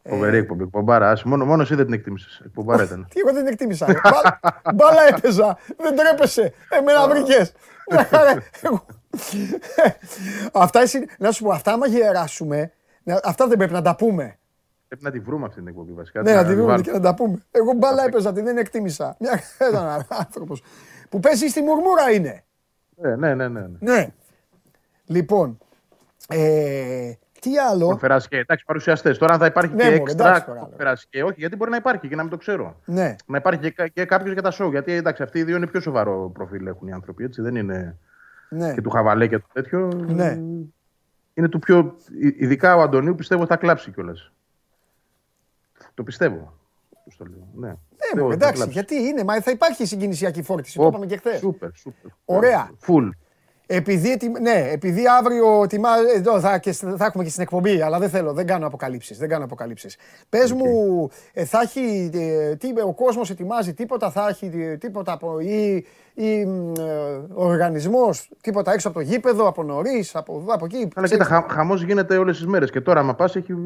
Φοβερή 0.09 0.37
εκπομπή. 0.37 0.63
Εκπομπάρα. 0.63 1.11
Άσε, 1.11 1.29
Μόνο, 1.29 1.45
μόνος 1.45 1.65
εσύ 1.67 1.75
δεν 1.75 1.85
την 1.85 1.95
εκτίμησε. 1.95 2.43
Εκπομπάρα 2.45 2.83
ήταν. 2.83 3.07
Τι 3.11 3.21
εγώ 3.21 3.33
δεν 3.33 3.47
εκτίμησα. 3.47 3.87
ρε. 3.87 3.93
Μπα- 3.93 4.51
Μπάλα 4.75 5.01
έπαιζα. 5.17 5.59
Δεν 5.77 5.97
τρέπεσαι. 5.97 6.53
Εμένα 6.69 7.09
βρήκε. 7.09 7.51
Αυτά 10.53 10.81
εσύ, 10.81 11.07
να 11.19 11.31
σου 11.31 11.43
πω, 11.45 11.51
αυτά 11.51 11.73
άμα 11.73 11.87
γεράσουμε, 11.87 12.73
να- 13.03 13.21
αυτά 13.25 13.47
δεν 13.49 13.57
πρέπει 13.59 13.73
να 13.73 13.83
τα 13.83 13.97
πούμε. 13.97 14.39
Πρέπει 14.99 15.05
να 15.05 15.11
τη 15.11 15.19
βρούμε 15.31 15.45
αυτή 15.47 15.59
την 15.59 15.69
εκπομπή 15.69 15.93
βασικά. 15.93 16.23
Ναι, 16.23 16.33
να 16.35 16.39
τη 16.39 16.45
βάλουμε. 16.45 16.63
βρούμε 16.65 16.81
και 16.83 16.91
να 16.91 17.01
τα 17.01 17.15
πούμε. 17.15 17.43
Εγώ 17.51 17.73
μπάλα 17.73 18.05
έπαιζα, 18.05 18.33
τη 18.33 18.41
δεν 18.41 18.57
εκτίμησα. 18.57 19.17
Μια 19.21 19.41
ένα 19.59 20.07
άνθρωπος. 20.09 20.63
Που 21.09 21.21
παίζει 21.21 21.47
στη 21.49 21.63
μουρμούρα 21.63 22.11
είναι. 22.11 22.45
Ναι, 22.97 23.17
ναι, 23.17 23.35
ναι. 23.35 23.49
ναι. 23.49 23.61
ναι. 23.61 23.93
Ναι. 23.93 24.13
Λοιπόν, 25.07 25.59
ε, 26.29 27.13
τι 27.41 27.59
άλλο; 27.59 27.87
Κονφεράσια. 27.87 28.39
Εντάξει, 28.39 28.65
παρουσιαστές. 28.65 29.19
Τώρα 29.19 29.33
αν 29.33 29.39
θα 29.39 29.47
υπάρχει 29.47 29.75
Ναι, 29.75 29.83
και 29.83 29.89
μωρέ, 29.89 30.01
έξτρα 30.03 30.27
εντάξει 30.29 30.45
τώρα, 30.45 30.59
λέω. 30.59 30.69
κονφεράσια. 30.69 31.25
Όχι, 31.25 31.35
γιατί 31.37 31.57
μπορεί 31.57 31.71
να 31.71 31.77
υπάρχει 31.77 32.09
και 32.09 32.17
να 32.17 32.23
μην 32.23 32.31
το 32.31 32.37
ξέρω. 32.37 32.81
Ναι, 32.85 33.15
Να 33.27 33.37
υπάρχει 33.37 33.61
και, 33.61 33.71
κα- 33.71 33.89
και 33.89 34.05
κάποιος 34.05 34.33
για 34.33 34.43
τα 34.43 34.53
show. 34.59 34.71
Γιατί 34.71 34.93
εντάξει, 34.93 35.23
αυτοί 35.23 35.39
οι 35.39 35.45
δύο 35.45 35.57
είναι 35.57 35.67
πιο 35.67 35.81
σοβαρό 35.81 36.31
προφίλ 36.35 36.67
έχουν 36.67 36.89
οι 36.89 36.93
άνθρωποι. 36.93 37.25
Έτσι. 37.25 37.43
Δεν 37.43 37.55
είναι 37.57 37.99
ναι. 38.49 38.75
και 38.75 38.81
του 38.83 38.91
χαβαλέ 38.91 39.27
και 39.27 39.39
το 39.39 39.47
τέτοιο. 39.53 39.89
Ναι. 40.07 40.39
Είναι 41.35 41.49
του 41.49 41.59
πιο. 41.59 41.97
ει- 42.21 42.41
Ειδικά 42.43 42.77
ο 42.77 42.81
Αντωνίου 42.81 43.15
πιστεύω 43.15 43.47
θα 43.47 43.57
κλάψει 43.57 43.91
κιόλας. 43.91 44.33
Το 45.95 46.03
πιστεύω. 46.03 46.53
Πώς 47.05 47.17
το 47.17 47.25
λέω. 47.25 47.49
Ναι. 47.55 47.69
Ε, 47.69 47.75
Πιστεύω 47.97 48.23
μωρέ, 48.23 48.35
ότι 48.35 48.43
θα 48.43 48.49
εντάξει, 48.49 48.55
κλάψει. 48.55 48.73
γιατί 48.73 48.95
είναι, 49.09 49.25
μα 49.25 49.41
θα 49.41 49.51
υπάρχει 49.51 49.87
συγκινησιακή 49.87 50.43
φόρτιση. 50.43 50.77
Το 50.79 50.85
Ω, 50.85 50.89
είπαμε 50.89 51.07
και 51.07 51.17
χθες. 51.17 51.39
Σούπερ, 51.39 51.71
σούπερ. 51.75 52.11
Ωραία. 52.25 52.71
Φουλ. 52.79 53.09
Επειδή, 53.67 54.13
ετοι- 54.13 54.41
ναι, 54.41 54.69
επειδή 54.73 55.03
αύριο 55.19 55.63
ετοιμα... 55.63 55.89
εδώ 56.17 56.41
θα, 56.41 56.59
και, 56.59 56.73
σ- 56.73 56.95
θα 56.97 57.05
έχουμε 57.05 57.25
και 57.25 57.31
στην 57.31 57.43
εκπομπή, 57.43 57.81
αλλά 57.81 57.99
δεν 57.99 58.09
θέλω, 58.09 58.33
δεν 58.33 58.47
κάνω 58.47 58.67
αποκαλύψεις, 58.67 59.19
δεν 59.19 59.29
κάνω 59.29 59.45
αποκαλύψεις. 59.45 59.97
Πες 60.29 60.53
μου, 60.53 61.09
ε, 61.33 61.45
θα 61.45 61.61
έχει, 61.61 62.11
ε, 62.15 62.57
τι, 62.57 62.69
ο 62.87 62.93
κόσμος 62.95 63.31
ετοιμάζει 63.31 63.75
τίποτα, 63.75 64.11
θα 64.11 64.27
έχει 64.29 64.51
ε, 64.55 64.77
τίποτα 64.77 65.13
από, 65.13 65.39
ή, 65.41 65.87
ή 66.15 66.45
μ, 66.45 66.73
ε, 66.79 66.83
ο 67.35 67.45
οργανισμός, 67.45 68.31
τίποτα 68.41 68.73
έξω 68.73 68.89
από 68.89 68.99
το 68.99 69.05
γήπεδο, 69.05 69.49
από 69.49 69.63
νωρίς, 69.63 70.15
από 70.17 70.39
εδώ, 70.43 70.53
από 70.55 70.65
εκεί. 70.65 70.89
Αλλά 70.95 71.09
κοίτα, 71.09 71.25
χα, 71.25 71.45
χαμός 71.51 71.83
γίνεται 71.83 72.17
όλες 72.17 72.37
τις 72.37 72.47
μέρες. 72.47 72.71
Και 72.71 72.81
τώρα, 72.81 73.01
άμα 73.01 73.15
πας, 73.15 73.37
έχει 73.37 73.53
α, 73.53 73.57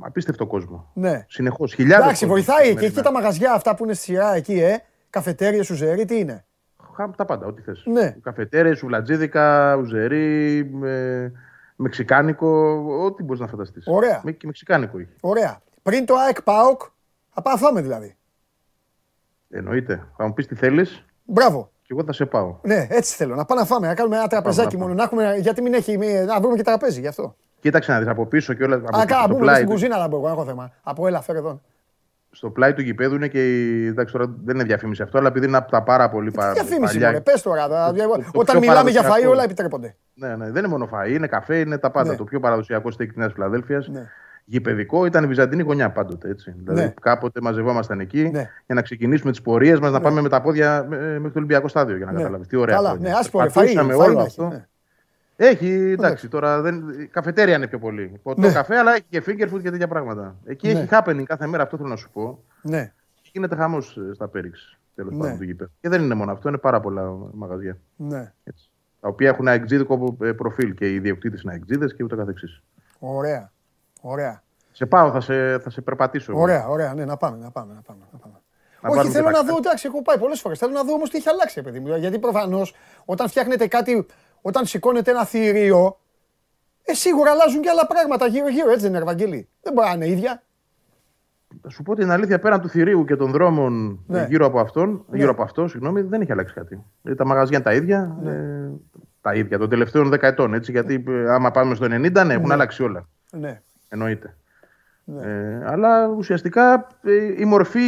απίστευτο 0.00 0.46
κόσμο. 0.46 0.90
Ναι. 0.94 1.24
Συνεχώς. 1.28 1.74
Χιλιάδες 1.74 2.04
Εντάξει, 2.04 2.26
κόσμος 2.26 2.44
βοηθάει 2.44 2.56
και 2.66 2.74
καθημερινά. 2.74 3.00
εκεί 3.00 3.08
τα 3.08 3.12
μαγαζιά 3.12 3.52
αυτά 3.52 3.74
που 3.74 3.84
είναι 3.84 3.94
στη 3.94 4.02
σειρά 4.04 4.34
εκεί, 4.34 4.60
ε, 4.60 4.76
καφετέρια, 5.10 5.62
σουζερί, 5.62 6.04
τι 6.04 6.18
είναι. 6.18 6.42
Χα- 6.98 7.10
Τα 7.16 7.24
πάντα, 7.24 7.46
ό,τι 7.46 7.62
θες. 7.62 7.82
Ναι. 7.86 8.16
Καφετέρες, 8.22 8.78
σουβλατζίδικα, 8.78 9.74
ουζερί, 9.76 10.64
με, 10.72 11.32
μεξικάνικο, 11.76 12.76
ό,τι 13.04 13.22
μπορείς 13.22 13.40
να 13.40 13.46
φανταστείς. 13.46 13.84
Ωραία. 13.86 14.20
Με, 14.24 14.32
και 14.32 14.46
μεξικάνικο 14.46 14.98
έχει. 14.98 15.12
Ωραία. 15.20 15.60
Πριν 15.82 16.06
το 16.06 16.14
ΑΕΚ 16.14 16.42
ΠΑΟΚ, 16.42 16.80
θα 17.30 17.42
πάμε 17.42 17.56
να 17.60 17.66
φάμε 17.66 17.80
δηλαδή. 17.80 18.16
Εννοείται. 19.50 20.08
Θα 20.16 20.26
μου 20.26 20.32
πεις 20.32 20.46
τι 20.46 20.54
θέλεις 20.54 21.04
Μπράβο. 21.24 21.70
και 21.82 21.88
εγώ 21.90 22.04
θα 22.04 22.12
σε 22.12 22.26
πάω. 22.26 22.56
Ναι, 22.62 22.86
έτσι 22.90 23.14
θέλω. 23.16 23.34
Να 23.34 23.44
πάμε 23.44 23.60
να 23.60 23.66
φάμε, 23.66 23.86
να 23.86 23.94
κάνουμε 23.94 24.16
ένα 24.16 24.26
τραπεζάκι 24.26 24.76
να 24.76 24.82
μόνο. 24.82 24.94
Να 24.94 25.02
έχουμε, 25.02 25.36
γιατί 25.40 25.62
μην 25.62 25.74
έχει, 25.74 25.98
μη- 25.98 26.24
να 26.26 26.40
βρούμε 26.40 26.56
και 26.56 26.62
τραπέζι 26.62 27.00
γι' 27.00 27.06
αυτό. 27.06 27.36
Κοίταξε 27.60 27.92
να 27.92 27.98
δεις 27.98 28.08
από 28.08 28.26
πίσω 28.26 28.54
και 28.54 28.64
όλα. 28.64 28.76
Α, 28.76 28.80
Από, 28.84 28.96
κα, 29.06 29.18
στο, 29.18 29.26
μπούμε 29.28 29.40
πλάι, 29.40 29.54
στην 29.54 29.66
του- 29.66 29.72
κουζίνα 29.72 29.98
να 29.98 30.08
μπορώ, 30.08 30.22
δεν 30.22 30.32
έχω 30.32 30.44
θέμα. 30.44 30.70
Από 30.82 31.06
έλα, 31.06 31.20
φέρε 31.20 31.38
εδώ. 31.38 31.60
Στο 32.38 32.50
πλάι 32.50 32.72
του 32.72 32.82
γηπέδου 32.82 33.14
είναι 33.14 33.28
και. 33.28 33.46
η- 33.58 33.86
Εντάξει, 33.86 34.12
τώρα 34.12 34.34
δεν 34.44 34.54
είναι 34.54 34.64
διαφήμιση 34.64 35.02
αυτό, 35.02 35.18
αλλά 35.18 35.28
επειδή 35.28 35.46
είναι 35.46 35.56
από 35.56 35.70
τα 35.70 35.82
πάρα 35.82 36.08
πολύ 36.10 36.30
πα- 36.30 36.52
Διαφήμιση, 36.52 36.92
παλιά- 36.92 37.06
μωρέ, 37.08 37.20
πες 37.20 37.42
τώρα. 37.42 37.68
δα- 37.68 37.92
το- 37.92 38.08
το 38.08 38.22
Όταν 38.32 38.58
πιο 38.60 38.68
μιλάμε 38.68 38.90
για 38.90 39.00
φαΐ 39.00 39.02
παραδοσιακό. 39.04 39.32
όλα 39.32 39.42
επιτρέπονται. 39.42 39.96
Ναι, 40.14 40.28
ναι, 40.36 40.44
δεν 40.50 40.56
είναι 40.56 40.68
μόνο 40.68 40.88
φαΐ, 40.92 41.10
είναι 41.10 41.26
καφέ, 41.26 41.58
είναι 41.58 41.78
τα 41.78 41.90
πάντα. 41.90 42.10
Ναι. 42.10 42.16
Το 42.16 42.24
πιο 42.24 42.40
παραδοσιακό 42.40 42.90
στέκι 42.90 43.08
της 43.10 43.18
Νέας 43.18 43.32
Φιλαδέλφιας. 43.32 43.88
Ναι. 43.88 44.06
Γηπαιδικό 44.44 45.06
ήταν 45.06 45.24
η 45.24 45.26
Βυζαντινή 45.26 45.62
γωνιά 45.62 45.90
πάντοτε. 45.90 46.28
Έτσι. 46.28 46.54
Δηλαδή 46.64 46.80
Ναι. 46.82 46.94
κάποτε 47.00 47.40
μαζευόμασταν 47.42 48.00
εκεί 48.00 48.22
Ναι. 48.32 48.50
για 48.66 48.74
να 48.74 48.82
ξεκινήσουμε 48.82 49.30
τις 49.30 49.40
πορείες 49.42 49.78
μας 49.80 49.90
να 49.92 50.00
πάμε 50.00 50.20
με 50.20 50.28
τα 50.28 50.40
πόδια 50.40 50.76
ε, 50.92 50.96
μέχρι 50.96 51.20
το 51.22 51.32
Ολυμπιακό 51.38 51.68
στάδιο 51.68 51.96
για 51.96 52.06
να 52.06 52.12
Ναι. 52.12 52.18
καταλάβεις. 52.18 52.46
Τι 52.46 52.56
ωραία. 52.56 52.76
Καλά, 52.76 52.88
χρόνια. 52.88 53.10
ναι, 53.10 53.16
άσπρο, 53.18 53.40
ρε, 53.40 53.46
φαΐ, 53.48 53.52
Περπατούσαμε 53.52 53.94
φαΐ 53.94 53.98
όλο 53.98 54.12
να 54.14 54.20
έχει, 54.20 54.28
αυτό. 54.28 54.62
Ναι. 55.38 55.46
Έχει, 55.46 55.68
εντάξει, 55.90 56.28
τώρα 56.28 56.60
δεν... 56.60 56.88
η 57.00 57.06
καφετέρια 57.06 57.56
είναι 57.56 57.66
πιο 57.66 57.78
πολύ. 57.78 58.20
Ποτό 58.22 58.40
Ναι. 58.40 58.52
καφέ, 58.52 58.76
αλλά 58.76 58.92
έχει 58.92 59.04
και 59.08 59.22
finger 59.26 59.54
food 59.54 59.62
και 59.62 59.70
τέτοια 59.70 59.88
πράγματα. 59.88 60.36
Εκεί 60.44 60.72
Ναι. 60.72 60.80
έχει 60.80 60.88
happening 60.90 61.22
κάθε 61.24 61.46
μέρα, 61.46 61.62
αυτό 61.62 61.76
θέλω 61.76 61.88
να 61.88 61.96
σου 61.96 62.10
πω. 62.12 62.42
Ναι. 62.62 62.92
Και 63.22 63.30
γίνεται 63.32 63.56
χαμός 63.56 63.98
στα 64.14 64.28
πέριξ 64.28 64.78
τέλος 64.94 65.12
Ναι. 65.12 65.18
πάντων 65.20 65.36
του 65.38 65.44
γήπεδου. 65.44 65.70
Και 65.80 65.88
δεν 65.88 66.02
είναι 66.02 66.14
μόνο 66.14 66.32
αυτό, 66.32 66.48
είναι 66.48 66.58
πάρα 66.58 66.80
πολλά 66.80 67.12
μαγαζιά. 67.32 67.78
Ναι. 67.96 68.32
Έτσι. 68.44 68.70
Τα 69.00 69.08
οποία 69.08 69.28
έχουν 69.28 69.48
αεξίδικο 69.48 70.16
ε, 70.22 70.32
προφίλ 70.32 70.74
και 70.74 70.88
οι 70.90 70.94
ιδιοκτήτες 70.94 71.42
είναι 71.42 71.52
αεξίδες 71.52 71.94
και 71.94 72.02
ούτω 72.04 72.16
καθεξής. 72.16 72.62
Ωραία. 72.98 73.52
Ωραία. 74.00 74.42
Σε 74.72 74.86
πάω, 74.86 75.10
θα 75.10 75.20
σε, 75.20 75.58
θα 75.58 75.70
σε 75.70 75.80
περπατήσω. 75.80 76.32
Ωραία, 76.36 76.68
ωραία. 76.68 76.94
Ναι, 76.94 77.04
να 77.04 77.16
πάμε, 77.16 77.36
να 77.36 77.50
πάμε. 77.50 77.74
Να 77.74 77.80
πάμε, 77.80 78.00
να 78.12 78.18
πάμε. 78.18 78.34
Να 78.82 78.88
Όχι, 78.88 78.96
πάρουμε 78.96 79.14
θέλω 79.14 79.26
και 79.30 79.32
να 79.32 79.38
τα- 79.38 79.44
δω, 79.52 79.56
εντάξει, 79.56 79.86
έχω 79.86 80.02
πάει 80.02 80.18
πολλές 80.18 80.40
φορές. 80.40 80.58
Θέλω 80.58 80.72
να 80.72 80.84
δω 80.84 80.92
όμως 80.92 81.10
τι 81.10 81.16
έχει 81.16 81.28
αλλάξει, 81.28 81.62
παιδί 81.62 81.80
μου. 81.80 81.96
Γιατί 81.96 82.18
προφανώς 82.18 82.74
όταν 83.04 83.28
φτιάχνετε 83.28 83.66
κάτι, 83.66 84.06
όταν 84.48 84.66
σηκώνετε 84.66 85.10
ένα 85.10 85.24
θηρίο, 85.24 85.98
ε, 86.84 86.94
σίγουρα 86.94 87.30
αλλάζουν 87.30 87.60
και 87.62 87.68
άλλα 87.70 87.86
πράγματα 87.86 88.26
γύρω-γύρω, 88.26 88.68
έτσι 88.70 88.80
δεν 88.82 88.90
είναι, 88.90 88.98
Ευαγγέλη; 89.02 89.48
Δεν 89.62 89.72
μπορεί 89.72 89.88
να 89.88 89.94
είναι 89.94 90.08
ίδια. 90.08 90.42
Θα 91.62 91.68
σου 91.70 91.82
πω 91.82 91.94
την 91.94 92.10
αλήθεια, 92.10 92.38
πέραν 92.38 92.60
του 92.60 92.68
θηρίου 92.68 93.04
και 93.04 93.16
των 93.16 93.30
δρόμων 93.30 94.00
Ναι. 94.06 94.20
ε, 94.20 94.26
γύρω 94.28 94.46
από 94.46 94.60
αυτόν, 94.60 95.04
Ναι. 95.08 95.18
γύρω 95.18 95.30
από 95.30 95.42
αυτό, 95.42 95.68
συγγνώμη, 95.68 96.00
δεν 96.00 96.20
έχει 96.20 96.32
αλλάξει 96.32 96.54
κάτι. 96.54 96.84
Ε, 97.02 97.14
τα 97.14 97.26
μαγαζιά 97.26 97.56
είναι 97.56 97.64
τα 97.64 97.74
ίδια. 97.74 98.16
Ναι. 98.22 98.30
Ε, 98.30 98.70
τα 99.20 99.34
ίδια 99.34 99.58
των 99.58 99.68
τελευταίων 99.68 100.08
δεκαετών. 100.08 100.54
Έτσι, 100.54 100.70
γιατί 100.70 101.04
ε, 101.08 101.32
άμα 101.32 101.50
πάμε 101.50 101.74
στο 101.74 101.86
90, 101.86 102.24
ναι, 102.26 102.34
έχουν 102.34 102.52
αλλάξει 102.52 102.82
όλα. 102.82 103.08
Ναι. 103.30 103.60
Εννοείται. 103.88 104.36
Ναι. 105.10 105.22
Ε, 105.26 105.62
αλλά 105.66 106.06
ουσιαστικά 106.06 106.86
ε, 107.02 107.40
η 107.40 107.44
μορφή 107.44 107.80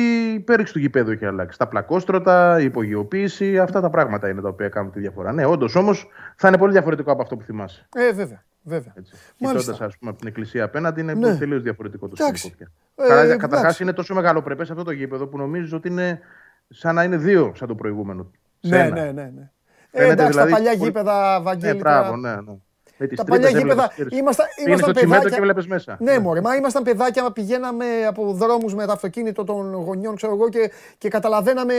πέριξ 0.44 0.72
του 0.72 0.78
γηπέδου 0.78 1.10
έχει 1.10 1.24
αλλάξει. 1.26 1.58
Τα 1.58 1.68
πλακόστρωτα, 1.68 2.60
η 2.60 2.64
υπογειοποίηση, 2.64 3.58
αυτά 3.58 3.80
τα 3.80 3.90
πράγματα 3.90 4.28
είναι 4.28 4.40
τα 4.40 4.48
οποία 4.48 4.68
κάνουν 4.68 4.92
τη 4.92 5.00
διαφορά. 5.00 5.32
Ναι, 5.32 5.44
όντως 5.46 5.74
όμως 5.74 6.08
θα 6.36 6.48
είναι 6.48 6.58
πολύ 6.58 6.72
διαφορετικό 6.72 7.12
από 7.12 7.22
αυτό 7.22 7.36
που 7.36 7.42
θυμάσαι. 7.44 7.86
Ε, 7.94 8.12
βέβαια. 8.12 8.42
βέβαια. 8.62 8.92
Κοιτώντας, 9.36 9.68
ας 9.68 9.96
πούμε, 9.98 10.10
από 10.10 10.18
την 10.18 10.28
εκκλησία 10.28 10.64
απέναντι, 10.64 11.00
είναι 11.00 11.14
Ναι. 11.14 11.36
τελείως 11.36 11.62
διαφορετικό 11.62 12.08
το 12.08 12.14
Εντάξει. 12.18 12.40
σκηνικό 12.48 12.56
πια. 12.94 13.04
Ε, 13.04 13.08
Καλά, 13.08 13.20
εντάξει. 13.22 13.38
Καταρχά 13.48 13.82
είναι 13.82 13.92
τόσο 13.92 14.14
μεγαλοπρεπέ 14.14 14.62
αυτό 14.62 14.82
το 14.84 14.90
γήπεδο 14.90 15.26
που 15.26 15.36
νομίζω 15.38 15.76
ότι 15.76 15.88
είναι 15.88 16.20
σαν 16.68 16.94
να 16.94 17.02
είναι 17.04 17.16
δύο 17.16 17.52
σαν 17.56 17.68
το 17.68 17.74
προηγούμενο. 17.74 18.30
Σε 18.60 18.74
Ναι, 18.76 18.78
ένα. 18.82 18.94
ναι, 18.94 19.00
ναι. 19.12 19.22
ναι. 19.34 19.50
Ε, 19.90 19.98
Φαίνεται 19.98 20.12
εντάξει, 20.12 20.30
δηλαδή 20.32 20.50
τα 20.50 20.56
παλιά 20.56 20.70
πολύ- 20.70 20.84
γήπεδα, 20.84 21.40
Βαγγέλη. 21.42 21.72
Ναι, 21.72 21.78
μπράβο, 21.78 22.04
τώρα- 22.14 22.16
ναι, 22.16 22.50
ναι. 22.50 22.58
Με 23.02 23.06
τις 23.06 23.16
Τα 23.18 23.24
τρύπες 23.24 23.40
παλιά 23.44 23.58
έβλεπες, 23.58 23.72
γήπεδα. 23.72 23.88
ξέρεις. 23.92 24.18
Ήμασταν, 24.18 24.46
Πήγαινες 24.54 24.68
ήμασταν 24.78 24.90
στο 24.90 25.00
τσιμέντο 25.00 25.22
παιδάκια. 25.22 25.36
και 25.38 25.42
βλέπεις 25.44 25.66
μέσα. 25.66 25.96
Ναι, 26.00 26.18
μωρέ, 26.18 26.40
μα 26.40 26.54
ήμασταν 26.56 26.82
παιδάκια, 26.82 27.30
πηγαίναμε 27.32 27.84
από 28.06 28.32
δρόμους 28.32 28.74
με 28.74 28.86
το 28.86 28.92
αυτοκίνητο 28.92 29.44
των 29.44 29.74
γονιών, 29.74 30.16
ξέρω 30.16 30.32
εγώ, 30.34 30.48
και, 30.48 30.70
και 30.98 31.08
καταλαβαίναμε 31.08 31.74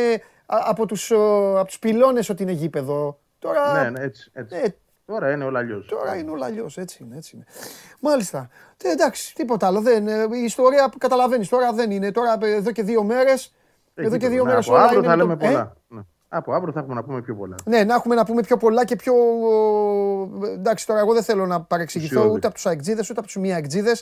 α, 0.46 0.58
από 0.66 0.86
τους, 0.86 1.12
ε, 1.12 1.16
από 1.58 1.66
τους 1.66 1.80
πυλώνες 1.80 2.30
ότι 2.30 2.44
είναι 2.44 2.52
γήπεδο. 2.52 3.20
Τώρα, 3.40 3.84
Ναι, 3.84 3.90
ναι, 3.90 4.00
έτσι. 4.04 4.30
έτσι. 4.34 4.56
Ε, 4.64 4.68
Τώρα 5.06 5.32
είναι 5.32 5.44
όλα 5.44 5.60
αλλιώς. 5.60 5.86
τώρα 5.88 6.16
είναι 6.16 6.32
όλα 6.32 6.46
αλλιώς. 6.46 6.78
Έτσι 6.78 7.04
είναι, 7.04 7.18
έτσι 7.18 7.32
είναι. 7.36 7.46
Μάλιστα. 8.00 8.50
Ε, 8.84 8.90
εντάξει, 8.92 9.36
τίποτα 9.36 9.68
άλλο. 9.68 9.82
Δεν, 9.82 10.08
ε, 10.08 10.28
η 10.34 10.44
ιστορία 10.44 10.90
που 10.90 10.98
καταλαβαίνεις 10.98 11.50
τώρα 11.50 11.74
δεν 11.74 11.92
είναι. 11.92 12.12
Τώρα 12.12 12.38
ε, 12.42 12.52
εδώ 12.54 12.72
και 12.72 12.84
δύο 12.84 13.04
μέρες. 13.04 13.54
Εδώ 13.96 14.18
και 14.18 14.28
δύο 14.28 14.46
μέρες 14.46 14.66
Από 14.66 14.76
όλα 14.76 14.84
αύριο 14.84 15.00
είναι. 15.00 15.08
θα 15.08 15.16
με 15.16 15.22
λέμε 15.24 15.38
το- 15.38 15.46
Ε; 15.46 15.50
πολλά. 15.50 15.76
Ναι. 16.32 16.38
Από 16.38 16.54
αύριο 16.54 16.74
θα 16.74 16.80
έχουμε 16.80 16.96
να 16.96 17.04
πούμε 17.04 17.22
πιο 17.22 17.36
πολλά. 17.36 17.56
Ναι, 17.66 17.84
να 17.84 17.94
έχουμε 17.94 18.16
να 18.16 18.26
πούμε 18.26 18.42
πιο 18.42 18.58
πολλά 18.58 18.86
και 18.86 18.96
πιο. 18.96 19.14
Εντάξει, 20.54 20.86
τώρα 20.86 21.00
εγώ 21.00 21.14
δεν 21.14 21.24
θέλω 21.24 21.46
να 21.46 21.62
παρεξηγηθώ 21.62 22.20
Ουσιώδη. 22.20 22.36
ούτε 22.36 22.48
από 22.48 22.56
τους 22.56 22.66
αεκτζίδε 22.66 23.02
ούτε 23.02 23.14
από 23.20 23.24
τους 23.24 23.36
μη 23.36 23.54
αεκτζίδε. 23.54 23.96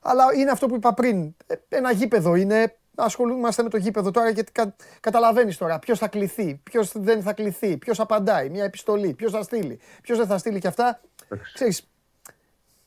Αλλά 0.00 0.24
είναι 0.36 0.50
αυτό 0.50 0.66
που 0.66 0.74
είπα 0.74 0.94
πριν. 0.94 1.34
Ε, 1.46 1.54
Ένα 1.68 1.92
γήπεδο 1.92 2.34
είναι. 2.34 2.76
Ασχολούμαστε 2.96 3.62
με 3.62 3.68
το 3.68 3.76
γήπεδο 3.76 4.10
τώρα 4.10 4.28
γιατί 4.30 4.52
κα, 4.52 4.74
καταλαβαίνεις 5.00 5.56
τώρα 5.56 5.78
ποιος 5.78 5.98
θα 5.98 6.08
κληθεί, 6.08 6.60
ποιος 6.62 6.92
δεν 6.94 7.22
θα 7.22 7.32
κληθεί, 7.32 7.76
ποιος 7.76 8.00
απαντάει, 8.00 8.48
μια 8.50 8.64
επιστολή, 8.64 9.12
ποιος 9.14 9.32
θα 9.32 9.42
στείλει, 9.42 9.80
ποιος 10.02 10.18
δεν 10.18 10.26
θα 10.26 10.38
στείλει 10.38 10.58
και 10.60 10.66
αυτά. 10.66 11.00
Ξέρεις, 11.54 11.88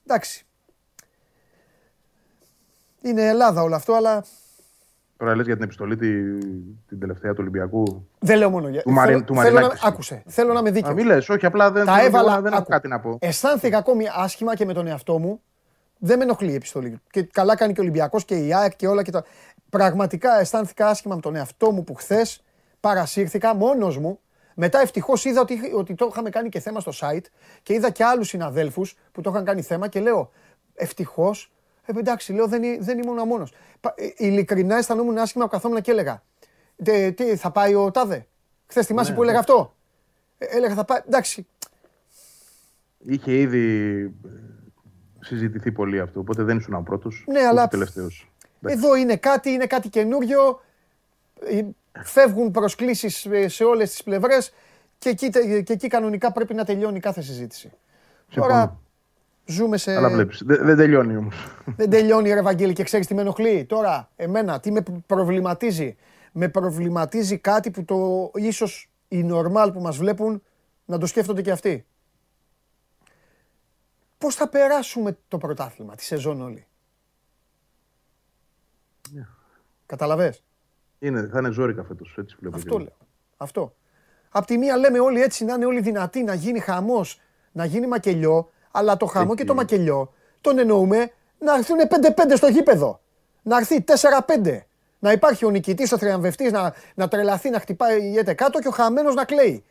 εντάξει. 0.06 0.46
Είναι 3.02 3.28
Ελλάδα 3.28 3.62
όλο 3.62 3.76
αυτό, 3.76 3.94
αλλά 3.94 4.26
Τώρα 5.18 5.36
λες 5.36 5.46
για 5.46 5.56
την 5.56 5.64
επιστολή 5.64 5.96
τη, 5.96 6.08
την 6.88 7.00
τελευταία 7.00 7.32
του 7.32 7.38
Ολυμπιακού. 7.42 8.08
δεν 8.20 8.38
λέω 8.38 8.50
μόνο 8.50 8.68
για. 8.68 8.82
Του 8.82 8.92
Μαρι- 8.92 9.12
θέλω- 9.12 9.24
του 9.26 9.34
θέλω 9.36 9.46
να, 9.54 9.54
Μαρινάκη. 9.62 9.82
άκουσε, 9.88 10.24
θέλω 10.28 10.54
να 10.54 10.62
με 10.62 10.72
δίκαιος. 10.72 10.92
Α, 10.92 10.96
μη 10.96 11.04
λες, 11.04 11.30
όχι, 11.30 11.46
απλά 11.46 11.72
δεν, 11.72 11.86
Τα 11.86 11.96
δεν, 11.96 12.06
έβαλα, 12.06 12.24
μπορώ 12.24 12.36
να- 12.36 12.42
δεν 12.42 12.52
έχω 12.52 12.62
άκου. 12.62 12.70
κάτι 12.72 12.88
να 12.88 13.00
πω. 13.00 13.18
Αισθάνθηκα 13.22 13.78
ακόμη 13.78 14.06
άσχημα 14.16 14.56
και 14.56 14.66
με 14.66 14.74
τον 14.74 14.88
εαυτό 14.88 15.18
μου. 15.20 15.42
Δεν 16.00 16.18
με 16.18 16.24
ενοχλεί 16.24 16.52
η 16.52 16.56
επιστολή. 16.56 17.02
Και 17.10 17.24
καλά 17.24 17.56
κάνει 17.56 17.74
και 17.74 17.80
ο 17.80 17.84
Ολυμπιακός 17.84 18.26
και 18.26 18.36
η 18.36 18.54
ΑΕΚ 18.54 18.76
και 18.76 18.88
όλα 18.88 19.04
και 19.04 19.12
τα. 19.12 19.24
Πραγματικά 19.70 20.40
αισθάνθηκα 20.40 20.88
άσχημα 20.88 21.16
με 21.16 21.22
τον 21.22 21.36
εαυτό 21.36 21.72
μου 21.72 21.84
που 21.84 21.94
χθες 21.94 22.44
παρασύρθηκα 22.80 23.56
μόνος 23.56 23.98
μου. 23.98 24.20
Μετά 24.56 24.80
ευτυχώς 24.82 25.26
είδα 25.26 25.42
ότι, 25.42 25.60
ότι 25.76 25.96
το 25.96 26.08
είχαμε 26.12 26.30
κάνει 26.30 26.50
και 26.50 26.60
θέμα 26.60 26.80
στο 26.80 26.92
site 27.00 27.26
και 27.64 27.74
είδα 27.74 27.90
και 27.90 28.04
άλλους 28.04 28.28
συναδέλφους 28.28 28.96
που 29.12 29.22
το 29.22 29.30
είχαν 29.30 29.46
κάνει 29.46 29.62
θέμα 29.62 29.88
και 29.88 30.00
λέω 30.00 30.32
ευτυχώς. 30.76 31.52
Ε, 31.96 32.00
εντάξει, 32.00 32.34
λέω 32.34 32.48
δεν, 32.48 32.64
εί- 32.64 32.78
δεν 32.82 33.00
ήμουν 33.00 33.28
μόνος. 33.28 33.54
Ειλικρινά 34.18 34.78
αισθανόμουν 34.78 35.18
άσχημα 35.18 35.44
που 35.44 35.50
καθόμουν 35.50 35.82
και 35.82 35.92
έλεγα. 35.92 36.24
«Τε- 36.84 37.16
Τι, 37.16 37.36
θα 37.36 37.52
πάει 37.52 37.76
ο 37.76 37.92
Τάδε; 37.92 38.28
Χθες 38.68 38.86
θυμάσαι 38.86 39.10
Ναι, 39.10 39.16
που 39.16 39.22
έλεγα 39.24 39.38
ναι. 39.38 39.44
αυτό; 39.48 39.76
Ε, 40.38 40.46
έλεγα 40.46 40.74
θα 40.74 40.86
πάει. 40.86 41.00
Εντάξει, 41.08 41.48
Είχε 43.06 43.34
ήδη 43.40 43.66
ε, 44.26 44.30
συζητηθεί 45.20 45.72
πολύ 45.72 46.00
αυτό, 46.00 46.20
οπότε 46.20 46.44
δεν 46.44 46.58
ήσουν 46.58 46.74
ο 46.74 46.82
πρώτος. 46.82 47.24
Ναι, 47.28 47.40
αλλά- 47.40 47.68
τελευταίος. 47.68 48.32
Εδώ 48.62 48.96
είναι 48.96 49.16
κάτι, 49.18 49.50
είναι 49.50 49.66
κάτι 49.66 49.90
καινούριο. 49.90 50.62
Ε, 51.42 51.62
Φεύγουν 52.04 52.52
προσκλήσεις 52.52 53.26
ε, 53.26 53.48
σε 53.48 53.64
όλες 53.64 53.90
τις 53.90 54.04
πλευρές 54.04 54.54
και 54.98 55.10
εκεί, 55.10 55.30
τε- 55.30 55.64
και 55.64 55.74
εκεί 55.74 55.88
κανονικά 55.88 56.32
πρέπει 56.32 56.54
να 56.54 56.66
τελειώνει 56.66 57.00
κάθε 57.00 57.22
συζήτηση. 57.22 57.72
Τώρα 58.36 58.80
ζούμε 59.48 59.78
σε... 59.78 59.96
Αλλά 59.96 60.10
βλέπεις. 60.10 60.42
Δεν, 60.46 60.66
δεν 60.66 60.78
τελειώνει 60.78 61.16
όμως. 61.18 61.36
Δεν 61.66 61.90
τελειώνει 61.90 62.34
ρε 62.34 62.42
Βαγγέλη 62.42 62.74
και 62.74 62.84
ξέρεις 62.84 63.08
τι 63.08 63.14
με 63.14 63.22
ενοχλεί; 63.22 63.66
Τώρα, 63.66 64.10
εμένα, 64.16 64.60
τι 64.60 64.72
με 64.72 64.84
προβληματίζει; 65.06 65.96
Με 66.32 66.50
προβληματίζει 66.50 67.38
κάτι 67.38 67.72
που 67.72 67.86
το 67.86 68.32
ίσως 68.36 68.90
οι 69.08 69.24
νορμάλ 69.24 69.72
που 69.72 69.82
μας 69.82 69.98
βλέπουν 69.98 70.44
να 70.86 70.98
το 70.98 71.06
σκέφτονται 71.06 71.42
και 71.42 71.52
αυτοί. 71.52 71.86
Πώς 74.18 74.36
θα 74.36 74.50
περάσουμε 74.50 75.18
το 75.28 75.38
πρωτάθλημα, 75.38 75.96
τη 75.96 76.04
σεζόν 76.04 76.42
όλη; 76.42 76.66
Καταλαβες; 79.86 80.44
Είναι, 81.00 81.28
θα 81.28 81.40
είναι 81.40 81.52
ζόρικα 81.52 81.84
φέτος. 81.84 82.16
Έτσι 82.18 82.36
βλέπω. 82.40 82.56
και 82.56 82.62
Αυτό 82.62 82.76
εγώ. 82.76 82.84
λέω. 82.84 82.98
Αυτό. 83.38 83.76
Απ' 84.30 84.46
τη 84.46 84.58
μία 84.58 84.78
λέμε 84.78 85.00
όλοι 85.00 85.22
έτσι 85.22 85.46
να 85.46 85.54
είναι 85.54 85.66
όλοι 85.66 85.82
δυνατοί, 85.82 86.24
να 86.24 86.34
γίνει 86.34 86.60
χαμός, 86.60 87.20
να 87.52 87.66
γίνει 87.66 87.88
μακελιό, 87.88 88.50
αλλά 88.78 88.98
το 88.98 89.06
χαμό 89.06 89.36
και 89.36 89.44
το 89.44 89.54
μακελιό 89.54 90.14
τον 90.42 90.60
εννοούμε 90.60 91.12
να 91.40 91.54
έρθουν 91.56 91.78
5-5 91.90 92.34
στο 92.36 92.48
γήπεδο. 92.48 93.00
Να 93.44 93.58
έρθει 93.58 93.84
4-5. 94.44 94.60
Να 95.00 95.12
υπάρχει 95.12 95.46
ο 95.46 95.50
νικητής, 95.50 95.92
ο 95.92 95.98
θριαμβευτής 95.98 96.52
να, 96.52 96.74
να 96.96 97.08
τρελαθεί, 97.08 97.50
να 97.50 97.60
χτυπάει 97.60 98.12
η 98.12 98.18
έτε 98.18 98.34
κάτω 98.34 98.60
και 98.60 98.68
ο 98.68 98.72
χαμένος 98.72 99.16
να 99.16 99.26
κλαίει. 99.26 99.64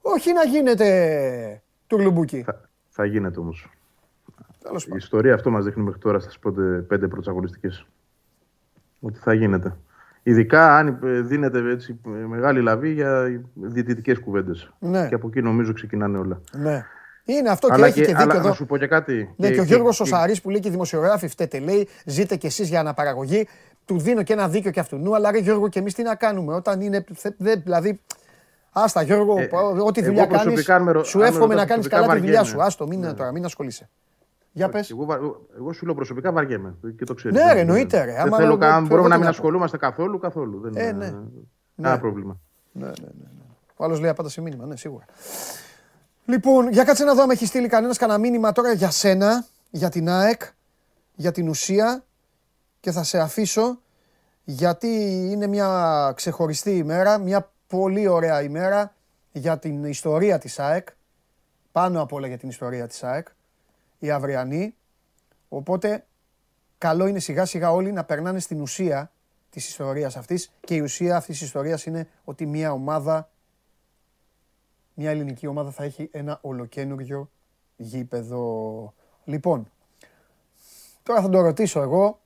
Όχι 0.00 0.32
να 0.32 0.44
γίνεται 0.44 1.62
τουρλουμπούκι. 1.86 2.42
Θα, 2.42 2.60
θα 2.88 3.04
γίνεται 3.04 3.40
όμως. 3.40 3.70
Τέλος 4.62 4.82
Η 4.82 4.86
πάντων. 4.86 4.98
ιστορία 4.98 5.34
αυτό 5.34 5.50
μας 5.50 5.64
δείχνει 5.64 5.82
μέχρι 5.82 6.00
τώρα 6.00 6.18
στις 6.18 6.38
πέντε, 6.38 6.62
πέντε 6.62 7.08
πρωταγωνιστικές. 7.08 7.86
Ότι 9.00 9.18
θα 9.18 9.32
γίνεται. 9.32 9.76
Ειδικά 10.22 10.76
αν 10.76 11.00
ε, 11.04 11.20
δίνεται 11.20 11.70
έτσι 11.70 12.00
ε, 12.06 12.08
μεγάλη 12.08 12.60
λαβή 12.62 12.92
για 12.92 13.40
διαιτητικές 13.54 14.18
κουβέντες. 14.18 14.70
Ναι. 14.78 15.08
Και 15.08 15.14
από 15.14 15.28
εκεί 15.28 15.42
νομίζω 15.42 15.72
ξεκινάνε 15.72 16.18
όλα. 16.18 16.40
Ναι. 16.52 16.84
Είναι 17.28 17.48
αυτό 17.50 17.66
και 17.66 17.72
αλλά 17.72 17.86
έχει 17.86 18.00
και, 18.00 18.06
δίκιο 18.06 18.22
αλλά 18.22 18.34
εδώ. 18.34 18.48
να 18.48 18.54
σου 18.54 18.66
πω 18.66 18.76
και 18.76 18.86
κάτι. 18.86 19.34
Ναι, 19.36 19.46
και, 19.50 19.52
ο 19.52 19.56
και- 19.56 19.68
Γιώργος 19.68 19.96
και- 19.96 20.02
ο 20.02 20.06
Σαρής 20.06 20.40
που 20.40 20.50
λέει 20.50 20.60
και 20.60 20.68
οι 20.68 20.70
δημοσιογράφοι 20.70 21.28
φταίτε, 21.28 21.58
λέει, 21.58 21.88
ζείτε 22.04 22.36
κι 22.36 22.46
εσείς 22.46 22.68
για 22.68 22.80
αναπαραγωγή. 22.80 23.46
Του 23.84 23.98
δίνω 23.98 24.22
και 24.22 24.32
ένα 24.32 24.48
δίκιο 24.48 24.70
και 24.70 24.80
αυτού. 24.80 24.96
Νου, 24.96 25.14
αλλά 25.14 25.30
ρε 25.30 25.38
Γιώργο, 25.38 25.68
και 25.68 25.78
εμείς 25.78 25.94
τι 25.94 26.02
να 26.02 26.14
κάνουμε 26.14 26.54
όταν 26.54 26.80
είναι. 26.80 27.04
θε- 27.14 27.34
δε- 27.38 27.56
δηλαδή, 27.56 28.00
άστα 28.72 29.02
Γιώργο, 29.02 29.38
Ε, 29.38 29.48
ό,τι 29.84 30.00
εγώ 30.00 30.08
δουλειά 30.08 30.26
κάνει, 30.26 30.42
προσωπικά, 30.42 30.74
αν 30.74 30.82
με 30.82 30.92
ρω- 30.92 31.04
σου 31.04 31.18
αν 31.18 31.22
με 31.24 31.28
εύχομαι 31.28 31.46
ρωτάς 31.54 31.60
να 31.60 31.66
κάνεις 31.74 31.88
προσωπικά, 31.88 32.00
καλά 32.00 32.14
τη 32.14 32.20
δουλειά 32.26 32.38
σου. 32.44 32.44
βαριέμαι. 32.56 32.66
Άστο, 32.66 32.86
μην, 32.86 33.16
τώρα, 33.16 33.32
μην 33.32 33.44
ασχολείσαι. 33.44 33.88
Για 34.52 34.68
πες. 34.68 34.90
Εγώ, 34.90 35.04
βα- 35.04 35.18
εγώ 35.58 35.72
σου 35.72 35.84
λέω 35.84 35.94
προσωπικά 35.94 36.32
βαριέμαι 36.32 36.74
και 36.98 37.04
το 37.04 37.14
ξέρω. 37.14 37.34
Ναι, 37.34 37.52
ρε, 37.52 37.60
εννοείται, 37.60 38.04
ρε. 38.04 38.12
Δεν 38.12 38.20
Άμα 38.20 38.36
θέλω 38.36 38.48
λέω- 38.48 38.58
καν- 38.58 38.72
θέλω 38.74 38.86
μπορούμε 38.86 39.04
τι 39.06 39.10
να 39.10 39.16
μην 39.16 39.24
να 39.26 39.30
πω. 39.30 39.36
ασχολούμαστε 39.36 39.76
καθόλου, 39.76 40.18
καθόλου. 40.18 40.60
Δεν 40.60 40.72
Ε, 40.76 40.82
είναι 40.82 40.92
ναι. 40.92 41.04
κανένα 41.76 41.94
Ναι. 41.94 41.98
πρόβλημα. 41.98 42.38
Ναι, 42.72 42.84
ναι, 42.84 42.90
ναι, 43.00 43.06
ναι. 43.20 43.44
Ο 43.76 43.84
άλλος 43.84 44.00
λέει 44.00 44.10
απάντα 44.10 44.28
σε 44.28 44.40
μήνυμα, 44.40 44.66
ναι, 44.66 44.76
σίγουρα. 44.76 45.04
Λοιπόν, 46.28 46.68
για 46.72 46.84
κάτσε 46.84 47.04
να 47.04 47.14
δω 47.14 47.22
αν 47.22 47.30
έχει 47.30 47.46
στείλει 47.46 47.68
κανένας 47.68 47.98
κανένα 47.98 48.18
μήνυμα 48.18 48.52
τώρα 48.52 48.72
για 48.72 48.90
σένα, 48.90 49.46
για 49.70 49.88
την 49.88 50.08
ΑΕΚ, 50.08 50.42
για 51.14 51.32
την 51.32 51.48
ουσία 51.48 52.04
και 52.80 52.90
θα 52.90 53.02
σε 53.02 53.18
αφήσω 53.18 53.80
γιατί 54.44 54.88
είναι 55.30 55.46
μια 55.46 56.12
ξεχωριστή 56.16 56.76
ημέρα, 56.76 57.18
μια 57.18 57.50
πολύ 57.66 58.06
ωραία 58.06 58.42
ημέρα 58.42 58.94
για 59.32 59.58
την 59.58 59.84
ιστορία 59.84 60.38
της 60.38 60.58
ΑΕΚ, 60.58 60.88
πάνω 61.72 62.02
απ' 62.02 62.12
όλα 62.12 62.26
για 62.26 62.38
την 62.38 62.48
ιστορία 62.48 62.86
της 62.86 63.02
ΑΕΚ, 63.04 63.28
η 63.98 64.10
αυριανή. 64.10 64.74
Οπότε 65.48 66.06
καλό 66.78 67.06
είναι 67.06 67.18
σιγά 67.18 67.44
σιγά 67.44 67.72
όλοι 67.72 67.92
να 67.92 68.04
περνάνε 68.04 68.40
στην 68.40 68.60
ουσία 68.60 69.10
της 69.50 69.68
ιστορίας 69.68 70.16
αυτής 70.16 70.52
και 70.60 70.74
η 70.74 70.80
ουσία 70.80 71.16
αυτής 71.16 71.38
της 71.38 71.46
ιστορίας 71.46 71.86
είναι 71.86 72.08
ότι 72.24 72.46
μια 72.46 72.72
ομάδα, 72.72 73.30
μια 74.98 75.10
ελληνική 75.10 75.46
ομάδα 75.46 75.70
θα 75.70 75.84
έχει 75.84 76.08
ένα 76.12 76.38
ολοκένουργιο 76.42 77.30
γήπεδο. 77.76 78.94
Λοιπόν, 79.24 79.70
τώρα 81.02 81.20
θα 81.22 81.28
το 81.28 81.40
ρωτήσω 81.40 81.80
εγώ. 81.80 82.20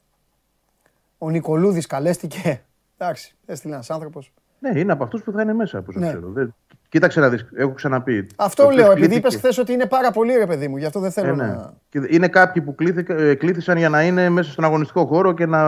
Ο 1.19 1.31
Νικολούδης 1.31 1.87
καλέστηκε. 1.87 2.65
Εντάξει, 2.99 3.37
έστειλε 3.47 3.75
ένας 3.75 3.91
άνθρωπος. 3.91 4.33
Ναι, 4.61 4.79
είναι 4.79 4.93
από 4.93 5.05
αυτούς 5.05 5.23
που 5.23 5.33
θα 5.33 5.43
είναι 5.43 5.55
μέσα, 5.55 5.79
όπω 5.79 5.99
Ναι. 5.99 6.07
ξέρω. 6.07 6.29
Δεν... 6.29 6.55
Κοίταξε 6.89 7.21
να 7.21 7.29
δεις, 7.29 7.47
έχω 7.57 7.73
ξαναπεί. 7.73 8.27
Αυτό 8.37 8.63
Το 8.63 8.69
ποιος 8.69 8.81
λέω, 8.81 8.91
επειδή 8.93 9.07
κλήθηκε- 9.07 9.27
είπες 9.27 9.37
χθες 9.41 9.59
ότι 9.59 9.73
είναι 9.73 9.87
πάρα 9.87 10.11
πολύ 10.11 10.33
ρε 10.37 10.47
παιδί 10.47 10.69
μου, 10.69 10.77
γι' 10.77 10.85
αυτό 10.85 11.01
δεν 11.01 11.11
θέλω 11.11 11.29
Ε, 11.29 11.35
ναι. 11.35 11.45
να... 11.47 11.73
Και 11.89 12.01
Είναι 12.09 12.29
κάποιοι 12.29 12.63
που 12.63 12.75
κλήθηκα- 12.75 13.15
ε, 13.19 13.35
κλήθησαν 13.35 13.77
για 13.77 13.89
να 13.89 14.03
είναι 14.03 14.29
μέσα 14.29 14.51
στον 14.51 14.65
αγωνιστικό 14.65 15.07
χώρο 15.07 15.33
και 15.33 15.47
να. 15.47 15.61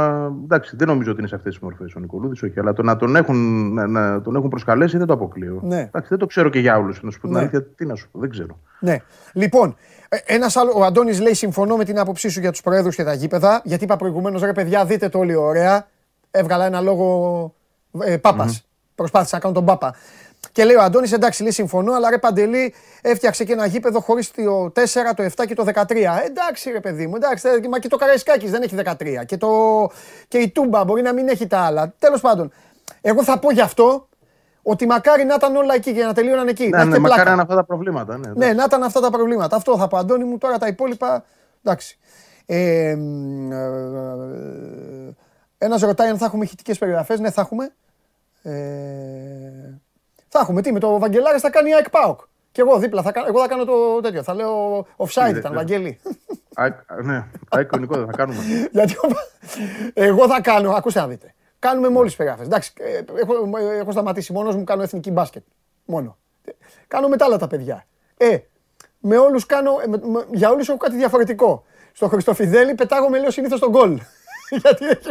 Εντάξει, 0.45 0.77
δεν 0.77 0.89
νομίζω 0.89 1.11
ότι 1.11 1.19
είναι 1.21 1.29
σε 1.29 1.35
αυτές 1.35 1.53
τις 1.53 1.63
μορφές 1.63 1.95
ο 1.95 2.01
Νικολούδης, 2.01 2.43
όχι. 2.43 2.59
Αλλά 2.61 2.73
το 2.73 2.83
να 2.83 2.97
τον 2.97 3.17
έχουν, 3.17 3.37
να, 3.75 3.87
να 3.87 4.21
τον 4.21 4.37
έχουν 4.37 4.49
προσκαλέσει 4.49 4.99
δεν 4.99 5.07
το 5.07 5.13
αποκλείω. 5.13 5.61
Ναι. 5.63 5.81
Εντάξει, 5.81 6.09
δεν 6.09 6.19
το 6.19 6.27
ξέρω 6.27 6.49
και 6.49 6.59
για 6.59 6.77
όλους. 6.79 7.03
Να 7.03 7.11
σου 7.11 7.21
πω 7.21 7.27
την 7.27 7.37
Ναι. 7.37 7.41
αλήθεια, 7.41 7.63
τι 7.63 7.87
να 7.87 7.95
σου 7.95 8.09
πω, 8.13 8.19
δεν 8.19 8.31
ξέρω. 8.31 8.59
Ναι. 8.81 8.97
Λοιπόν, 9.33 9.77
ε, 10.09 10.17
ένας 10.35 10.57
άλλο, 10.57 10.73
ο 10.77 10.85
Αντώνης 10.85 11.21
λέει: 11.21 11.35
Συμφωνώ 11.35 11.77
με 11.77 11.85
την 11.85 11.99
άποψή 11.99 12.29
σου 12.29 12.41
για 12.41 12.51
τους 12.51 12.61
προέδρους 12.61 12.97
και 12.97 13.05
τα 13.05 13.13
γήπεδα. 13.15 13.61
Γιατί 13.65 13.85
είπα 13.85 13.97
προηγουμένως, 13.97 14.43
ρε 14.43 14.53
παιδιά, 14.53 14.85
δείτε 14.85 15.09
το 15.09 15.19
όλοι 15.19 15.35
ωραία. 15.35 15.87
Έβγαλα 16.31 16.65
ένα 16.67 16.81
λόγο 16.81 17.55
ε, 18.05 18.17
παπα 18.17 18.55
Προσπάθησα 18.95 19.35
να 19.37 19.41
κάνω 19.43 19.55
τον 19.55 19.65
Πάπα. 19.65 19.95
Και 20.53 20.65
λέει 20.65 20.77
ο 20.77 20.83
Αντώνη: 20.83 21.11
Εντάξει, 21.13 21.43
λέει 21.43 21.51
συμφωνώ, 21.53 21.93
αλλά 21.93 22.11
ρε 22.11 22.19
Παντελή 22.19 22.75
έφτιαξε 23.03 23.45
και 23.45 23.53
ένα 23.53 23.67
γήπεδο 23.67 24.01
χωρί 24.01 24.25
το 24.25 24.65
4, 24.65 24.71
το 25.17 25.25
7 25.37 25.47
και 25.47 25.55
το 25.55 25.65
13. 25.75 25.91
Ε, 25.91 26.27
εντάξει, 26.27 26.71
ρε 26.71 26.81
παιδί 26.81 27.07
μου, 27.07 27.17
εντάξει, 27.17 27.49
ε, 27.49 27.69
μα 27.69 27.79
και 27.79 27.89
το 27.89 27.97
Καραϊσκάκη 27.97 28.49
δεν 28.49 28.63
έχει 28.63 28.77
13. 28.85 29.25
Και, 29.27 29.37
το, 29.37 29.49
και 30.29 30.39
η 30.39 30.49
Τούμπα 30.51 30.85
μπορεί 30.85 31.03
να 31.03 31.13
μην 31.13 31.29
έχει 31.29 31.47
τα 31.47 31.59
άλλα. 31.59 31.95
Τέλο 31.99 32.19
πάντων, 32.19 32.53
εγώ 33.01 33.25
θα 33.25 33.39
πω 33.39 33.51
γι' 33.53 33.61
αυτό 33.61 34.09
ότι 34.63 34.87
μακάρι 34.87 35.25
να 35.25 35.35
ήταν 35.35 35.57
όλα 35.57 35.75
εκεί 35.75 35.93
και 35.93 36.05
να 36.05 36.13
τελείωναν 36.13 36.49
εκεί. 36.49 36.69
να 36.69 36.77
Ναι, 36.77 36.83
έχετε 36.83 36.97
ναι, 36.97 37.03
μακάρι 37.03 37.23
πλάκα. 37.23 37.25
να 37.25 37.33
είναι 37.33 37.43
αυτά 37.43 37.55
τα 37.55 37.65
προβλήματα. 37.65 38.19
Ναι, 38.19 38.47
Ναι, 38.47 38.53
να 38.53 38.65
ήταν 38.65 38.83
αυτά 38.83 39.01
τα 39.01 39.11
προβλήματα. 39.11 39.57
Αυτό 39.57 39.79
θα 39.79 39.89
πω, 39.89 39.97
Αντώνη 39.97 40.25
μου. 40.25 40.39
Τώρα 40.39 40.59
τα 40.59 40.67
υπόλοιπα. 40.67 41.25
Εντάξει. 41.63 41.99
Ε, 42.47 42.95
μ, 42.99 43.53
ε, 43.53 43.57
ένας 45.59 45.81
ρωτάει 45.81 46.09
αν 46.09 46.19
θα 46.19 46.25
έχουμε 46.25 46.45
ηχητικές 46.45 46.79
περιγραφές. 46.79 47.21
Ναι, 47.21 47.31
θα 47.31 47.41
έχουμε. 47.41 47.73
Ε, 48.43 49.81
θα 50.29 50.39
έχουμε. 50.39 50.63
Τι, 50.63 50.73
με 50.73 50.79
το 50.79 50.99
Βαγγελάρη 50.99 51.39
θα 51.39 51.51
κάνει 51.51 51.71
η 51.71 51.75
ΑΕΚ 51.75 51.91
ΠΑΟΚ. 51.91 52.21
Και 52.53 52.61
εγώ 52.61 52.79
δίπλα, 52.79 53.03
θα, 53.03 53.13
κα- 53.13 53.25
εγώ 53.27 53.41
θα 53.41 53.49
κάνω 53.49 53.65
το 53.65 54.01
τέτοιο. 54.01 54.23
Θα 54.23 54.35
λέω 54.35 54.87
offside 54.97 55.29
Είδε, 55.29 55.39
ήταν, 55.39 55.51
ναι. 55.51 55.57
Βαγγέλη. 55.57 56.01
Α, 56.55 56.67
ναι, 57.03 57.25
αικονικό 57.57 57.97
δεν 57.97 58.07
θα 58.07 58.13
κάνουμε. 58.13 58.39
Γιατί 58.73 58.93
ο- 58.97 59.09
εγώ 59.95 60.29
θα 60.29 60.41
κάνω, 60.41 60.71
ακούστε 60.71 61.01
να 61.01 61.07
δείτε. 61.09 61.35
Κάνουμε 61.59 61.89
μόλι 61.89 62.11
περιγραφέ. 62.17 62.45
Εντάξει, 62.45 62.73
ε, 62.79 62.97
έχω, 63.21 63.35
έχω 63.81 63.93
σταματήσει 63.93 64.33
μόνος 64.33 64.57
μου, 64.57 64.65
κάνω 64.65 64.83
εθνική 64.83 65.11
μπάσκετ. 65.11 65.43
Μόνο. 65.85 66.17
Κάνω 66.89 67.09
με 67.09 67.17
τα 67.17 67.25
άλλα 67.25 67.37
τα 67.39 67.47
παιδιά. 67.47 67.87
Ε, 68.17 68.39
με 68.99 69.17
όλους 69.17 69.47
κάνω, 69.47 69.71
ε, 69.85 69.87
με- 69.87 70.01
με- 70.03 70.25
για 70.33 70.51
όλους 70.51 70.69
έχω 70.69 70.77
κάτι 70.79 70.97
διαφορετικό. 70.97 71.65
Στο 71.93 72.09
Χριστοφιδέλη 72.09 72.75
πετάγομαι 72.75 73.19
λέω 73.21 73.31
συνήθως 73.31 73.61
τον 73.61 73.71
γκολ. 73.71 74.01
Γιατί 74.63 74.87
έχει. 74.87 75.09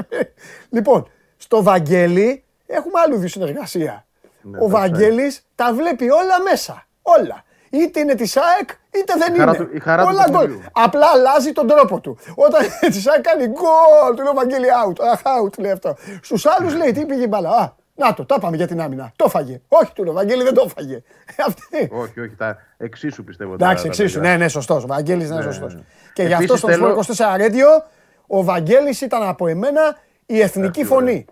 Λοιπόν, 0.70 1.08
στο 1.38 1.64
Βαγγέλη 1.64 2.44
έχουμε 2.72 3.00
άλλου 3.06 3.16
είδου 3.16 3.28
συνεργασία. 3.28 4.06
Ναι, 4.42 4.58
Ο 4.58 4.62
τα 4.62 4.68
Βαγγέλης 4.68 5.46
τα 5.56 5.74
βλέπει 5.74 6.10
όλα 6.10 6.42
μέσα. 6.50 6.86
Όλα. 7.02 7.44
Είτε 7.70 8.00
είναι 8.00 8.16
της 8.16 8.38
ΑΕΚ, 8.38 8.70
είτε 8.92 9.14
δεν 9.18 9.34
Η 9.34 9.38
χαρά 9.38 9.56
είναι. 9.56 9.66
του- 9.66 9.76
η 9.76 9.80
χαρά 9.80 10.04
του 10.04 10.10
όλα 10.14 10.26
γκολ. 10.30 10.40
παιχνιδιού. 10.46 10.70
Απλά 10.72 11.08
αλλάζει 11.14 11.52
τον 11.52 11.68
τρόπο 11.68 12.00
του. 12.00 12.18
Όταν 12.36 12.62
της 12.94 13.08
ΑΕΚ 13.08 13.22
κάνει 13.22 13.46
γκολ, 13.48 14.16
του 14.16 14.24
λέω 14.24 14.34
Βαγγέλη 14.34 14.68
out. 14.88 14.96
Αχ, 15.12 15.20
out 15.24 15.58
λέει 15.60 15.72
αυτό. 15.72 15.96
Στους 16.22 16.46
άλλους 16.46 16.76
λέει 16.76 16.92
τι 16.92 17.06
πήγε 17.06 17.24
η 17.24 17.28
μπάλα. 17.30 17.50
Α, 17.50 17.70
να 17.96 18.14
το, 18.14 18.26
τα 18.26 18.40
πάμε 18.40 18.56
για 18.56 18.68
την 18.68 18.82
άμυνα. 18.82 19.12
Το 19.16 19.30
φάγε. 19.30 19.62
Όχι, 19.68 19.94
του 19.94 20.04
λέω 20.04 20.14
Βαγγέλη 20.14 20.44
δεν 20.44 20.54
το 20.54 20.68
φάγε. 20.76 20.96
Ε, 20.96 21.44
Αυτή. 21.48 21.90
όχι, 21.92 22.20
όχι, 22.20 22.36
τα 22.38 22.58
εξίσου 22.78 23.24
πιστεύω. 23.24 23.56
τα- 23.56 23.66
Εντάξει, 23.66 23.84
τα 23.84 23.90
εξίσου. 23.90 24.20
παιδιά. 24.20 24.32
Ναι, 24.32 24.38
ναι, 24.44 24.48
σωστός. 24.48 24.84
Ο 24.84 24.88
Βαγγέλης 24.88 25.28
είναι 25.28 25.36
Ναι, 25.36 25.42
σωστός. 25.42 25.74
ναι. 25.76 25.82
Και 26.14 26.22
γι' 26.24 26.34
αυτό 26.34 26.44
Επίσης, 26.44 26.60
στο 26.60 26.68
θέλω- 26.70 27.04
Σπορ 27.04 27.16
24 27.16 27.36
Radio 27.38 27.84
ο 28.28 28.44
Βαγγέλης 28.44 29.02
ήταν 29.02 29.24
από 29.28 29.48
εμένα 29.48 29.98
η 30.26 30.42
εθνική 30.42 30.82
Αχ, 30.82 30.88
τι 30.88 30.94
φωνή. 30.94 31.26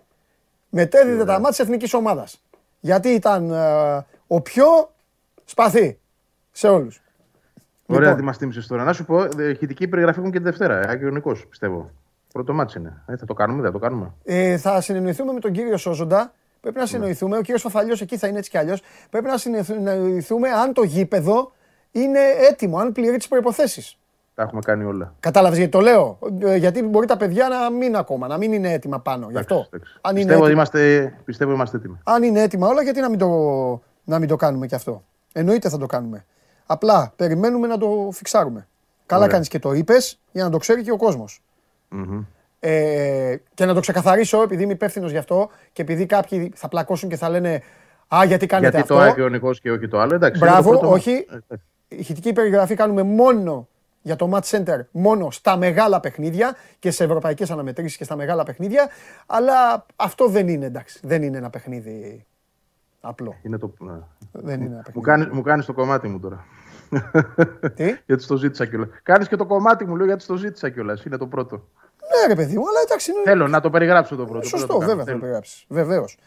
Μετέδιδε 0.70 1.26
τα 1.26 1.34
μάτια 1.34 1.50
της 1.50 1.60
εθνικής 1.60 1.94
ομάδας. 1.94 2.44
Γιατί 2.80 3.10
ήταν 3.10 3.52
ε, 3.52 4.06
ο 4.28 4.42
πιο 4.42 4.92
σπαθή 5.46 6.00
σε 6.52 6.68
όλους. 6.68 7.02
Ωραία, 7.86 8.02
Λοιπόν. 8.02 8.18
τι 8.18 8.24
μας 8.24 8.38
θύμισες 8.38 8.68
τώρα. 8.68 8.84
Να 8.84 8.94
σου 8.94 9.06
πω, 9.06 9.24
ε, 9.24 9.50
ηχητική 9.50 9.88
περιγραφή 9.88 10.20
έχουν 10.20 10.32
και 10.32 10.38
τη 10.38 10.44
Δευτέρα. 10.44 10.80
Ε, 10.80 10.90
Άγιο 10.90 11.22
πιστεύω. 11.50 11.90
Πρώτο 12.34 12.54
μάτι 12.54 12.80
είναι. 12.80 13.04
Ε, 13.06 13.18
θα 13.18 13.26
το 13.26 13.34
κάνουμε, 13.34 13.62
δεν 13.62 13.72
θα 13.72 13.80
το 13.80 13.86
κάνουμε. 13.86 14.14
Ε, 14.24 14.58
θα 14.58 14.82
συνεννοηθούμε 14.82 15.34
με 15.34 15.40
τον 15.40 15.52
κύριο 15.52 15.78
Σόζοντα 15.78 16.34
Πρέπει 16.62 16.78
να 16.78 16.86
συνοηθούμε. 16.86 17.38
Ο 17.38 17.42
κύριος 17.42 17.62
Φαφαλιός 17.62 18.02
εκεί 18.02 18.18
θα 18.18 18.28
είναι 18.28 18.38
έτσι 18.38 18.50
κι 18.50 18.58
αλλιώς. 18.58 18.82
Πρέπει 19.10 19.26
να 19.26 19.38
συνοηθούμε 19.38 20.50
αν 20.50 20.74
το 20.74 20.84
γήπεδο 20.84 21.52
είναι 21.92 22.20
έτοιμο, 22.50 22.78
αν 22.78 22.92
πληρεί 22.92 23.18
τις 23.18 23.28
προποθέσει. 23.28 23.98
Τα 24.40 24.46
έχουμε 24.46 24.62
κάνει 24.66 24.84
όλα. 24.84 25.14
Κατάλαβες 25.20 25.58
γιατί 25.58 25.72
το 25.72 25.80
λέω; 25.80 26.20
Ε, 26.42 26.56
Γιατί 26.56 26.84
μπορεί 26.84 27.08
τα 27.08 27.18
παιδιά 27.18 27.48
να 27.48 27.72
μην 27.72 27.96
ακόμα, 27.96 28.28
να 28.28 28.38
μην 28.38 28.54
είναι 28.54 28.72
έτοιμα 28.74 29.00
πάνω. 29.00 29.28
Γι' 29.32 29.38
αυτό. 29.38 29.66
Εντάξει. 29.72 29.94
Αν 30.02 30.12
είναι, 30.12 30.20
Πιστεύω, 30.22 30.40
έτοιμα, 30.46 30.52
είμαστε, 30.52 31.14
πιστεύω 31.26 31.52
είμαστε 31.52 31.78
έτοιμοι. 31.78 31.98
αν 32.04 32.24
είναι 32.24 32.42
έτοιμα 32.42 32.68
όλα, 32.68 32.82
γιατί 32.84 33.00
να 33.02 33.10
μην, 33.10 33.20
το, 33.20 33.28
να 34.04 34.20
μην 34.20 34.28
το 34.28 34.36
κάνουμε 34.36 34.68
κι 34.68 34.76
αυτό; 34.76 35.04
Εννοείται 35.34 35.70
θα 35.70 35.78
το 35.78 35.86
κάνουμε. 35.86 36.26
Απλά 36.66 37.14
περιμένουμε 37.16 37.68
να 37.68 37.78
το 37.78 38.10
φιξάρουμε. 38.12 38.68
Καλά 39.06 39.22
Ωραία. 39.22 39.34
κάνεις 39.34 39.48
και 39.48 39.60
το 39.60 39.74
είπες 39.74 40.20
για 40.32 40.44
να 40.44 40.50
το 40.50 40.58
ξέρει 40.58 40.82
και 40.84 40.92
ο 40.92 40.98
κόσμος. 40.98 41.42
Μμμ. 41.90 42.22
Ε, 42.60 43.36
και 43.54 43.66
να 43.66 43.74
το 43.74 43.80
ξεκαθαρίσω, 43.80 44.42
επειδή 44.42 44.64
είμαι 44.64 44.74
υπεύθυνος 44.74 45.12
γι' 45.12 45.18
αυτό 45.18 45.50
και 45.74 45.82
επειδή 45.82 46.06
κάποιοι 46.06 46.52
θα 46.56 46.68
πλακώσουν 46.68 47.10
και 47.10 47.16
θα 47.18 47.30
λένε 47.30 47.62
Α, 48.16 48.24
γιατί 48.26 48.46
κάνετε 48.46 48.78
Γιατί 48.78 48.92
αυτό. 48.94 48.94
το 48.96 49.02
ΑΕΚ 49.02 49.26
ο 49.26 49.30
Νικός 49.30 49.60
και 49.60 49.72
όχι 49.72 49.88
το 49.88 50.00
άλλο. 50.00 50.16
Εντάξει, 50.16 50.40
είναι 50.42 50.50
Μπράβο, 50.50 50.72
το 50.72 50.78
πρώτο- 50.78 50.94
όχι. 50.94 51.26
Ηχητική 51.88 52.34
περιγραφή 52.34 52.76
κάνουμε 52.76 53.04
μόνο 53.04 53.68
για 54.02 54.16
το 54.16 54.30
Match 54.34 54.58
Center, 54.58 54.80
μόνο 54.92 55.32
στα 55.32 55.58
μεγάλα 55.58 56.00
παιχνίδια 56.00 56.56
και 56.80 56.92
σε 56.92 57.04
ευρωπαϊκές 57.04 57.52
αναμετρήσεις 57.52 57.98
και 57.98 58.04
στα 58.04 58.16
μεγάλα 58.16 58.44
παιχνίδια. 58.44 58.90
Αλλά 59.26 59.86
αυτό 59.96 60.28
δεν 60.28 60.48
είναι 60.48 60.66
εντάξει. 60.66 61.00
Δεν 61.04 61.24
είναι 61.24 61.38
ένα 61.38 61.50
παιχνίδι 61.50 62.26
απλό. 63.02 63.36
Είναι 63.42 63.58
το... 63.58 63.74
ναι. 63.80 63.94
Δεν 64.32 64.62
είναι 64.62 64.66
ένα 64.66 64.76
Μου 64.76 64.82
παιχνίδι. 64.84 65.06
κάνεις, 65.06 65.28
μου 65.28 65.42
κάνεις 65.42 65.66
το 65.66 65.74
κομμάτι 65.74 66.08
μου 66.08 66.20
τώρα. 66.20 66.46
Τι; 67.76 67.84
γιατί 68.06 68.24
στο 68.24 68.36
ζήτησα 68.36 68.66
κιόλας. 68.66 68.90
Κάνεις 69.04 69.28
και 69.28 69.36
το 69.36 69.46
κομμάτι 69.46 69.86
μου, 69.86 69.96
λέω 69.96 70.06
γιατί 70.06 70.24
στο 70.24 70.36
ζήτησα 70.36 70.70
κιόλας. 70.70 71.04
Είναι 71.04 71.18
το 71.18 71.28
πρώτο. 71.28 71.56
Ναι, 71.56 72.28
ρε 72.28 72.36
παιδί 72.36 72.58
μου, 72.58 72.64
αλλά 72.70 72.80
εντάξει. 72.86 73.12
Είναι... 73.12 73.22
Θέλω 73.24 73.48
να 73.48 73.60
το 73.62 73.70
περιγράψω 73.70 74.16
το 74.16 74.26
πρώτο. 74.26 74.48
Σωστό, 74.48 74.68
Πρώτο 74.68 74.80
το 74.80 74.86
κάνω. 74.86 74.90
βέβαια 74.90 75.06
θα 75.06 75.06
το 75.06 75.06
Θέλω. 75.12 75.20
περιγράψεις. 75.20 75.66
Βεβαίως. 75.68 76.18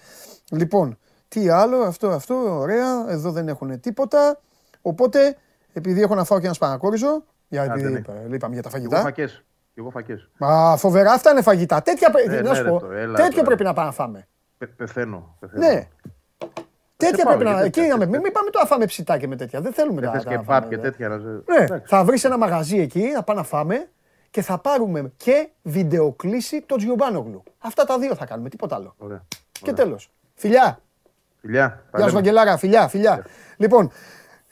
Λοιπόν, 0.50 0.98
τι 1.28 1.48
άλλο, 1.48 1.76
αυτό, 1.82 2.08
αυτό, 2.08 2.58
ωραία. 2.58 3.04
Εδώ 3.10 3.30
δεν 3.32 3.48
έχουν 3.48 3.80
τίποτα. 3.80 4.40
Οπότε, 4.82 5.36
επειδή 5.72 6.02
έχω 6.02 6.14
να 6.14 6.24
φάω 6.24 6.38
και 6.38 6.44
ένα 6.44 6.54
σπανακόριζο, 6.54 7.24
για, 7.52 7.62
Άντε, 7.62 7.72
επειδή 7.72 7.92
ναι. 7.92 7.98
είπα- 7.98 8.34
είπαμε 8.34 8.54
για 8.54 8.62
τα 8.62 8.68
Εγώ 8.68 8.78
φαγητά. 8.78 9.00
φακές. 9.00 9.42
Εγώ 9.74 9.90
φακές. 9.90 10.28
Μα 10.38 10.76
φοβερά, 10.76 11.12
αυτά 11.12 11.30
είναι 11.30 11.42
φαγητά. 11.42 11.82
Τέτοια 11.82 12.10
πρέπει, 12.10 12.34
Ε, 12.34 12.40
να 12.42 12.48
ναι, 12.50 12.54
σου 12.56 12.62
ρε, 12.62 12.68
πω, 12.68 12.78
το, 12.80 12.92
έλα 12.92 13.14
τέτοιο 13.16 13.30
τώρα. 13.32 13.44
πρέπει 13.46 13.62
να 13.64 13.72
πάμε 13.72 13.86
να 13.86 13.92
φάμε. 13.92 14.28
Πε, 14.58 14.66
πεθαίνω. 14.66 15.36
πεθαίνω. 15.40 15.66
Ναι. 15.66 15.88
Τέτοια 16.96 17.24
πάω 17.24 17.34
πρέπει 17.36 17.50
για 17.50 17.58
να. 17.58 17.62
τέτοια, 17.62 17.82
Εκεί 17.82 17.90
να 17.92 17.96
με. 17.98 18.04
τέτοια. 18.04 18.20
Μην 18.20 18.32
πάμε 18.32 18.50
τώρα 18.50 18.64
να 18.64 18.70
φάμε 18.70 18.84
ψητά 18.84 19.18
και 19.18 19.26
με 19.26 19.36
τέτοια. 19.36 19.60
Δεν 19.60 19.72
θέλουμε 19.72 20.00
Ε, 20.00 20.04
τα 20.04 20.12
θες 20.12 20.22
τα 20.24 20.30
και 20.30 20.36
να 20.36 20.42
παπ 20.42 20.54
φάμε, 20.62 20.74
και 20.74 20.76
δε. 20.76 20.82
τέτοια. 20.90 21.08
να 21.08 21.18
σε- 21.18 21.24
Ναι, 21.58 21.64
Εντάξει. 21.64 21.86
θα 21.94 22.04
βρεις 22.04 22.24
ένα 22.24 22.38
μαγαζί 22.38 22.78
εκεί 22.78 23.10
να 23.14 23.22
πάμε 23.22 23.40
να 23.40 23.46
φάμε 23.46 23.88
και 24.30 24.42
θα 24.42 24.58
πάρουμε 24.58 25.12
και 25.16 25.48
βιντεοκλήση 25.62 26.62
το 26.66 26.76
Τζιομπάνογλου. 26.76 27.42
Αυτά 27.58 27.84
τα 27.84 27.98
δύο 27.98 28.14
θα 28.14 28.26
κάνουμε, 28.26 28.48
τίποτα 28.48 28.74
άλλο. 28.76 28.94
Ωραία. 28.98 29.22
Και 29.62 29.72
τέλος. 29.72 30.10
Φιλιά. 30.34 30.80
Φιλιά. 31.40 31.64
Γεια 31.66 31.76
σου, 31.78 31.90
παλέμε. 31.90 32.10
Βαγγελάρα, 32.10 32.56
φιλιά, 32.56 32.88
φιλιά. 32.88 33.24
Λοιπόν, 33.56 33.90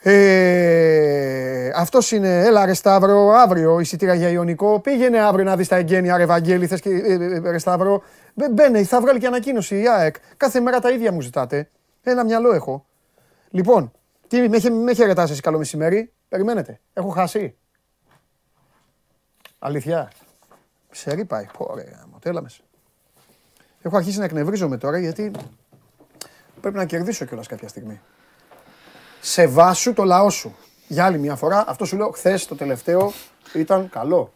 ε, 0.02 1.70
αυτός 1.74 2.12
είναι. 2.12 2.40
Έλα, 2.44 2.64
ρε 2.64 2.74
Σταύρο, 2.74 3.31
αύριο 3.31 3.81
εισιτήρια 3.81 4.14
για 4.14 4.28
Ιωνικό. 4.28 4.81
Πήγαινε 4.81 5.18
αύριο 5.20 5.44
να 5.44 5.56
δεις 5.56 5.68
τα 5.68 5.77
εγγένεια, 5.77 6.16
ρε 6.16 6.27
Βαγγέλη, 6.27 6.66
θες 6.66 6.81
και, 6.81 6.90
ε, 6.90 7.12
ε, 7.12 7.39
ρε 7.51 7.59
Σταύρο. 7.59 8.02
Μπε- 8.35 8.51
Μπαίνε, 8.52 8.85
θα 8.85 9.01
βγάλει 9.01 9.18
και 9.18 9.27
ανακοίνωση 9.27 9.81
η 9.81 9.89
ΑΕΚ. 9.89 10.16
Κάθε 10.36 10.60
μέρα 10.60 10.81
τα 10.81 10.90
ίδια 10.90 11.12
μου 11.12 11.20
ζητάτε. 11.20 11.70
Ένα 12.02 12.24
μυαλό 12.24 12.52
έχω. 12.52 12.86
Λοιπόν, 13.51 13.93
τι, 14.28 14.48
με 14.48 14.56
έχει, 14.56 14.70
με 14.70 14.90
έχει 14.90 15.02
αρετάσει 15.02 15.32
εσύ 15.32 15.40
καλό 15.40 15.59
μεσημέρι. 15.59 16.12
Περιμένετε. 16.28 16.81
Έχω 16.93 17.09
χάσει. 17.09 17.55
Αλήθεια. 19.59 20.10
Ξέρει 20.90 21.24
πάει. 21.24 21.47
Ωραία, 21.56 22.05
μου 22.12 22.18
τέλα 22.20 22.43
μέσα. 22.43 22.60
Έχω 23.82 23.97
αρχίσει 23.97 24.18
να 24.18 24.24
εκνευρίζομαι 24.24 24.77
τώρα 24.77 24.98
γιατί 24.98 25.31
πρέπει 26.60 26.77
να 26.77 26.85
κερδίσω 26.85 27.24
κιόλας 27.24 27.47
κάποια 27.47 27.68
στιγμή. 27.68 28.01
Σεβάσου 29.20 29.92
το 29.92 30.05
λαό 30.05 30.30
σου. 30.30 30.56
Για 30.88 31.05
άλλη 31.05 31.18
μια 31.18 31.36
φορά, 31.36 31.64
αυτό 31.68 31.84
σου 31.84 31.97
λέω 31.97 32.10
χθες 32.10 32.47
το 32.47 32.55
τελευταίο 32.55 33.12
ήταν 33.55 33.88
καλό. 33.88 34.32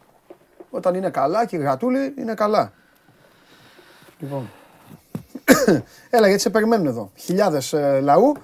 Όταν 0.69 0.95
είναι 0.95 1.09
καλά 1.09 1.45
και 1.45 1.55
η 1.55 1.59
γατούλη 1.59 2.13
είναι 2.17 2.33
καλά. 2.33 2.73
Λοιπόν. 4.19 4.51
Έλα, 6.09 6.27
γιατί 6.27 6.41
σε 6.41 6.49
περιμένουν 6.49 6.85
εδώ. 6.85 7.11
Χιλιάδες 7.15 7.75
λαού. 8.01 8.35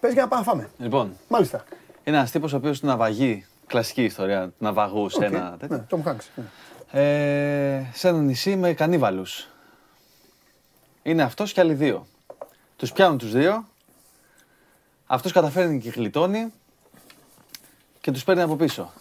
Πες 0.00 0.12
για 0.12 0.22
να 0.22 0.28
πάμε 0.28 0.44
να 0.44 0.50
φάμε. 0.52 0.68
Λοιπόν, 0.78 1.16
Μάλιστα. 1.28 1.64
είναι 2.04 2.16
ένας 2.16 2.30
τύπος 2.30 2.52
ο 2.52 2.56
οποίος 2.56 2.82
ναυαγεί. 2.82 3.46
Κλασική 3.66 4.04
ιστορία 4.04 4.44
του 4.46 4.54
ναυαγού 4.58 5.08
σε 5.08 5.16
Οκ. 5.16 5.22
ένα 5.22 5.56
τέτοιο. 5.58 5.76
Ναι, 5.76 5.82
το 5.88 5.96
μου 5.96 6.02
κάνεις. 6.02 6.30
Ναι. 6.34 6.44
Ε, 7.00 7.90
σε 7.92 8.08
ένα 8.08 8.18
νησί 8.18 8.56
με 8.56 8.72
κανίβαλους. 8.72 9.48
Είναι 11.02 11.22
αυτός 11.22 11.52
και 11.52 11.60
άλλοι 11.60 11.74
δύο. 11.74 12.06
Τους 12.76 12.92
πιάνουν 12.92 13.18
τους 13.18 13.32
δύο. 13.32 13.66
Αυτός 15.06 15.32
καταφέρνει 15.32 15.80
και 15.80 15.90
γλιτώνει 15.90 16.52
και 18.00 18.10
τους 18.10 18.24
παίρνει 18.24 18.42
από 18.42 18.56
πίσω. 18.56 18.92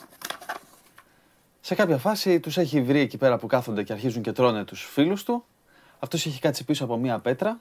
Σε 1.62 1.76
κάποια 1.76 1.98
φάση 1.98 2.40
τους 2.40 2.58
έχει 2.58 2.82
βρει 2.82 3.00
εκεί 3.00 3.18
πέρα 3.18 3.38
που 3.38 3.48
κάθονται 3.48 3.84
και 3.84 3.94
αρχίζουν 3.94 4.22
και 4.22 4.32
τρώνε 4.32 4.64
τους 4.64 4.84
φίλους 4.84 5.24
του. 5.24 5.46
Αυτός 6.00 6.26
έχει 6.26 6.40
κάτσει 6.40 6.64
πίσω 6.66 6.84
από 6.84 6.98
μία 6.98 7.20
πέτρα 7.20 7.60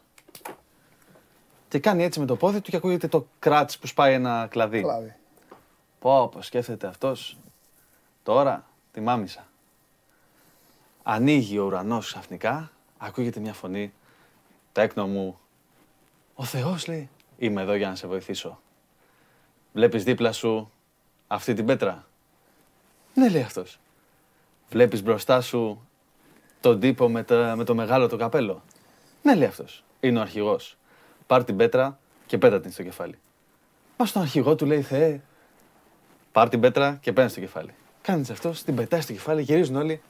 και 1.68 1.78
κάνει 1.78 2.04
έτσι 2.04 2.20
με 2.20 2.26
το 2.26 2.36
πόδι 2.36 2.60
του 2.60 2.70
και 2.70 2.76
ακούγεται 2.76 3.08
το 3.08 3.26
κράτς 3.38 3.78
που 3.78 3.86
σπάει 3.86 4.12
ένα 4.12 4.46
κλαδί. 4.50 4.80
Κλάδι. 4.80 5.14
Πω, 5.98 6.28
πω, 6.28 6.42
σκέφτεται 6.42 6.86
αυτός. 6.86 7.38
Τώρα 8.22 8.66
τη 8.92 9.00
μάμισα. 9.00 9.46
Ανοίγει 11.02 11.58
ο 11.58 11.64
ουρανός 11.64 12.06
ξαφνικά, 12.06 12.70
ακούγεται 12.98 13.40
μια 13.40 13.52
φωνή. 13.52 13.92
Τέκνο 14.72 15.06
μου. 15.06 15.38
Ο 16.34 16.44
Θεός 16.44 16.86
λέει, 16.86 17.10
είμαι 17.44 17.62
εδώ 17.62 17.74
για 17.74 17.88
να 17.88 17.94
σε 17.94 18.06
βοηθήσω. 18.06 18.60
Βλέπεις 19.72 20.04
δίπλα 20.04 20.32
σου 20.32 20.70
αυτή 21.26 21.54
την 21.54 21.66
πέτρα; 21.66 22.06
Ναι, 23.14 23.28
λέει 23.28 23.42
αυτός. 23.42 23.78
Βλέπεις 24.70 25.02
μπροστά 25.02 25.40
σου 25.40 25.86
τον 26.60 26.80
τύπο 26.80 27.08
με, 27.08 27.22
τα- 27.22 27.54
με 27.56 27.64
το 27.64 27.74
μεγάλο 27.74 28.08
το 28.08 28.16
καπέλο; 28.16 28.62
Ναι, 29.22 29.34
λέει 29.34 29.48
αυτός. 29.48 29.84
Είναι 30.00 30.18
ο 30.18 30.20
αρχηγός. 30.22 30.76
Πάρ 31.26 31.44
την 31.44 31.56
πέτρα 31.56 31.98
και 32.26 32.38
πέτα 32.38 32.60
την 32.60 32.72
στο 32.72 32.82
κεφάλι. 32.82 33.18
Μα 33.96 34.06
στον 34.06 34.22
αρχηγό 34.22 34.54
του 34.54 34.66
λέει 34.66 34.82
Θεέ, 34.82 35.20
πάρ 36.32 36.48
την 36.48 36.60
πέτρα 36.60 36.98
και 37.00 37.12
παίρνει 37.12 37.30
στο 37.30 37.40
κεφάλι. 37.40 37.74
Κάνεις 38.02 38.30
αυτό, 38.30 38.50
την 38.64 38.74
πετάει 38.74 39.00
στο 39.00 39.12
κεφάλι, 39.12 39.42
γυρίζουν 39.42 39.76
όλοι. 39.76 40.02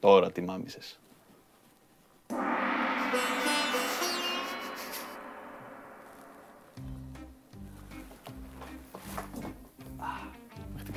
Τώρα 0.00 0.30
τη 0.32 0.40
μάμισες. 0.40 0.98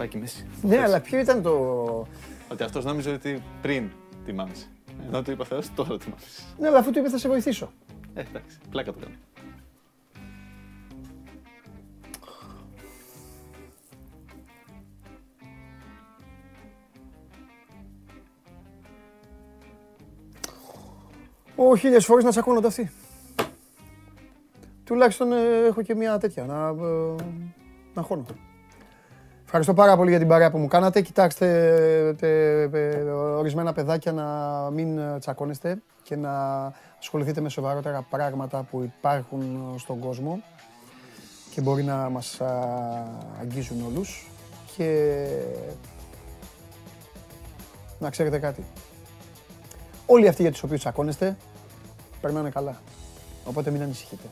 Με 0.02 0.07
χτυπάει 0.07 0.07
και 0.07 0.18
η 0.18 0.19
μέση. 0.19 0.45
Ναι, 0.61 0.84
αλλά 0.84 0.99
ποιο 0.99 1.19
ήταν 1.19 1.41
το. 1.41 2.07
Ότι 2.52 2.64
αυτός 2.64 2.86
νόμιζε 2.86 3.11
ότι 3.11 3.44
πριν 3.61 3.91
τη 4.26 4.34
μάμισε. 4.34 4.68
Ενώ 5.07 5.22
του 5.22 5.32
είπα 5.32 5.45
Θεός, 5.45 5.73
τώρα 5.76 5.98
τη 5.98 6.10
μάμισε. 6.10 6.41
Ναι, 6.60 6.68
αλλά 6.68 6.78
αφού 6.78 6.91
του 6.91 6.99
είπε 6.99 7.10
θα 7.10 7.18
σε 7.18 7.28
βοηθήσω. 7.28 7.72
Ε, 8.14 8.22
εντάξει, 8.22 8.57
πλάκα 8.69 8.94
το 8.94 8.99
κάνω. 8.99 9.15
Ω, 21.56 21.76
χίλιες 21.76 22.06
φορές 22.06 22.23
να 22.23 22.30
τσακώνονται 22.30 22.68
αυτοί. 22.68 22.91
Τουλάχιστον 24.84 25.32
ε, 25.32 25.65
έχω 25.68 25.82
και 25.82 25.95
μια 25.95 26.18
τέτοια 26.18 26.45
να, 26.45 26.68
ε, 26.68 27.15
να 27.94 28.02
χώνω. 28.02 28.26
Ευχαριστώ 29.53 29.76
πάρα 29.82 29.98
πολύ 29.98 30.10
για 30.10 30.19
την 30.19 30.28
παρέα 30.28 30.52
που 30.52 30.57
μου 30.57 30.68
κάνατε. 30.68 31.02
Κοιτάξτε 31.02 31.45
τε, 32.19 32.61
ε, 32.61 33.02
ορισμένα 33.11 33.73
παιδάκια 33.73 34.11
να 34.11 34.26
μην 34.69 34.98
ε, 34.98 35.19
τσακώνεστε 35.19 35.82
και 36.03 36.15
να 36.15 36.65
ασχοληθείτε 36.99 37.41
με 37.41 37.49
σοβαρότερα 37.49 38.06
πράγματα 38.10 38.64
που 38.72 38.82
υπάρχουν 38.82 39.41
ε, 39.41 39.78
στον 39.78 39.99
κόσμο 39.99 40.41
και 41.53 41.61
μπορεί 41.61 41.84
να 41.84 42.10
μας 42.10 42.41
α, 42.41 42.48
αγγίζουν 43.41 43.86
όλους 43.86 44.30
και 44.78 45.18
να 47.99 48.10
ξέρετε 48.10 48.38
κάτι. 48.40 48.65
Όλοι 50.06 50.28
αυτοί 50.28 50.41
για 50.41 50.52
τους 50.52 50.64
οποίους 50.64 50.80
τσακώνεστε 50.80 51.38
περνάνε 52.22 52.49
καλά. 52.49 52.82
Οπότε 53.45 53.72
μην 53.72 53.82
ανησυχείτε. 53.82 54.28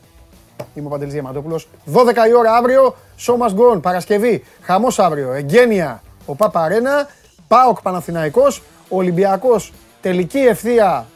Είμαι 0.74 0.86
ο 0.86 0.90
Παντελής 0.90 1.12
Διαμαντόπουλος. 1.12 1.68
12 1.92 2.28
η 2.28 2.34
ώρα 2.34 2.52
αύριο, 2.52 2.94
Show 3.18 3.32
Must 3.32 3.54
Go 3.56 3.74
On. 3.74 3.82
Παρασκευή, 3.82 4.44
χαμός 4.60 4.98
αύριο. 4.98 5.32
Εγγένεια, 5.32 6.02
ο 6.26 6.34
Πάπα 6.34 6.60
Αρένα, 6.60 7.08
ΠΑΟΚ 7.48 7.82
Παναθηναϊκός, 7.82 8.62
Ολυμπιακός, 8.88 9.72
τελική 10.00 10.38
ευθεία, 10.38 11.06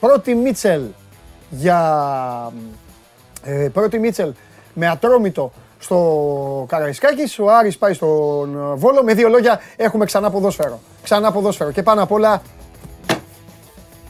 πρώτη 0.00 0.34
Μίτσελ 0.34 0.82
για 1.50 2.52
ε, 3.42 3.68
πρώτη 3.72 3.98
Μίτσελ 3.98 4.32
με 4.74 4.88
ατρόμητο 4.88 5.52
στο 5.78 6.64
Καραϊσκάκης, 6.68 7.38
ο 7.38 7.50
Άρης 7.50 7.78
πάει 7.78 7.92
στον 7.92 8.74
Βόλο. 8.74 9.02
Με 9.02 9.14
δύο 9.14 9.28
λόγια 9.28 9.60
έχουμε 9.76 10.04
ξανά 10.04 10.30
ποδόσφαιρο. 10.30 10.80
Ξανά 11.02 11.32
ποδόσφαιρο 11.32 11.70
και 11.70 11.82
πάνω 11.82 12.02
απ' 12.02 12.12
όλα 12.12 12.42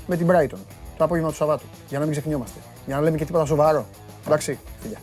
με 0.07 0.17
την 0.17 0.27
Brighton. 0.31 0.59
το 0.97 1.05
απόγευμα 1.05 1.31
του 1.31 1.37
Σαββάτου. 1.37 1.65
Για 1.89 1.99
να 1.99 2.05
μην 2.05 2.13
ξεχνιόμαστε. 2.13 2.59
Για 2.87 2.97
να 2.97 3.03
λέμε 3.03 3.17
και 3.17 3.25
τίποτα 3.25 3.45
σοβαρό. 3.45 3.87
Εντάξει, 4.27 4.59
φιλιά. 4.83 4.99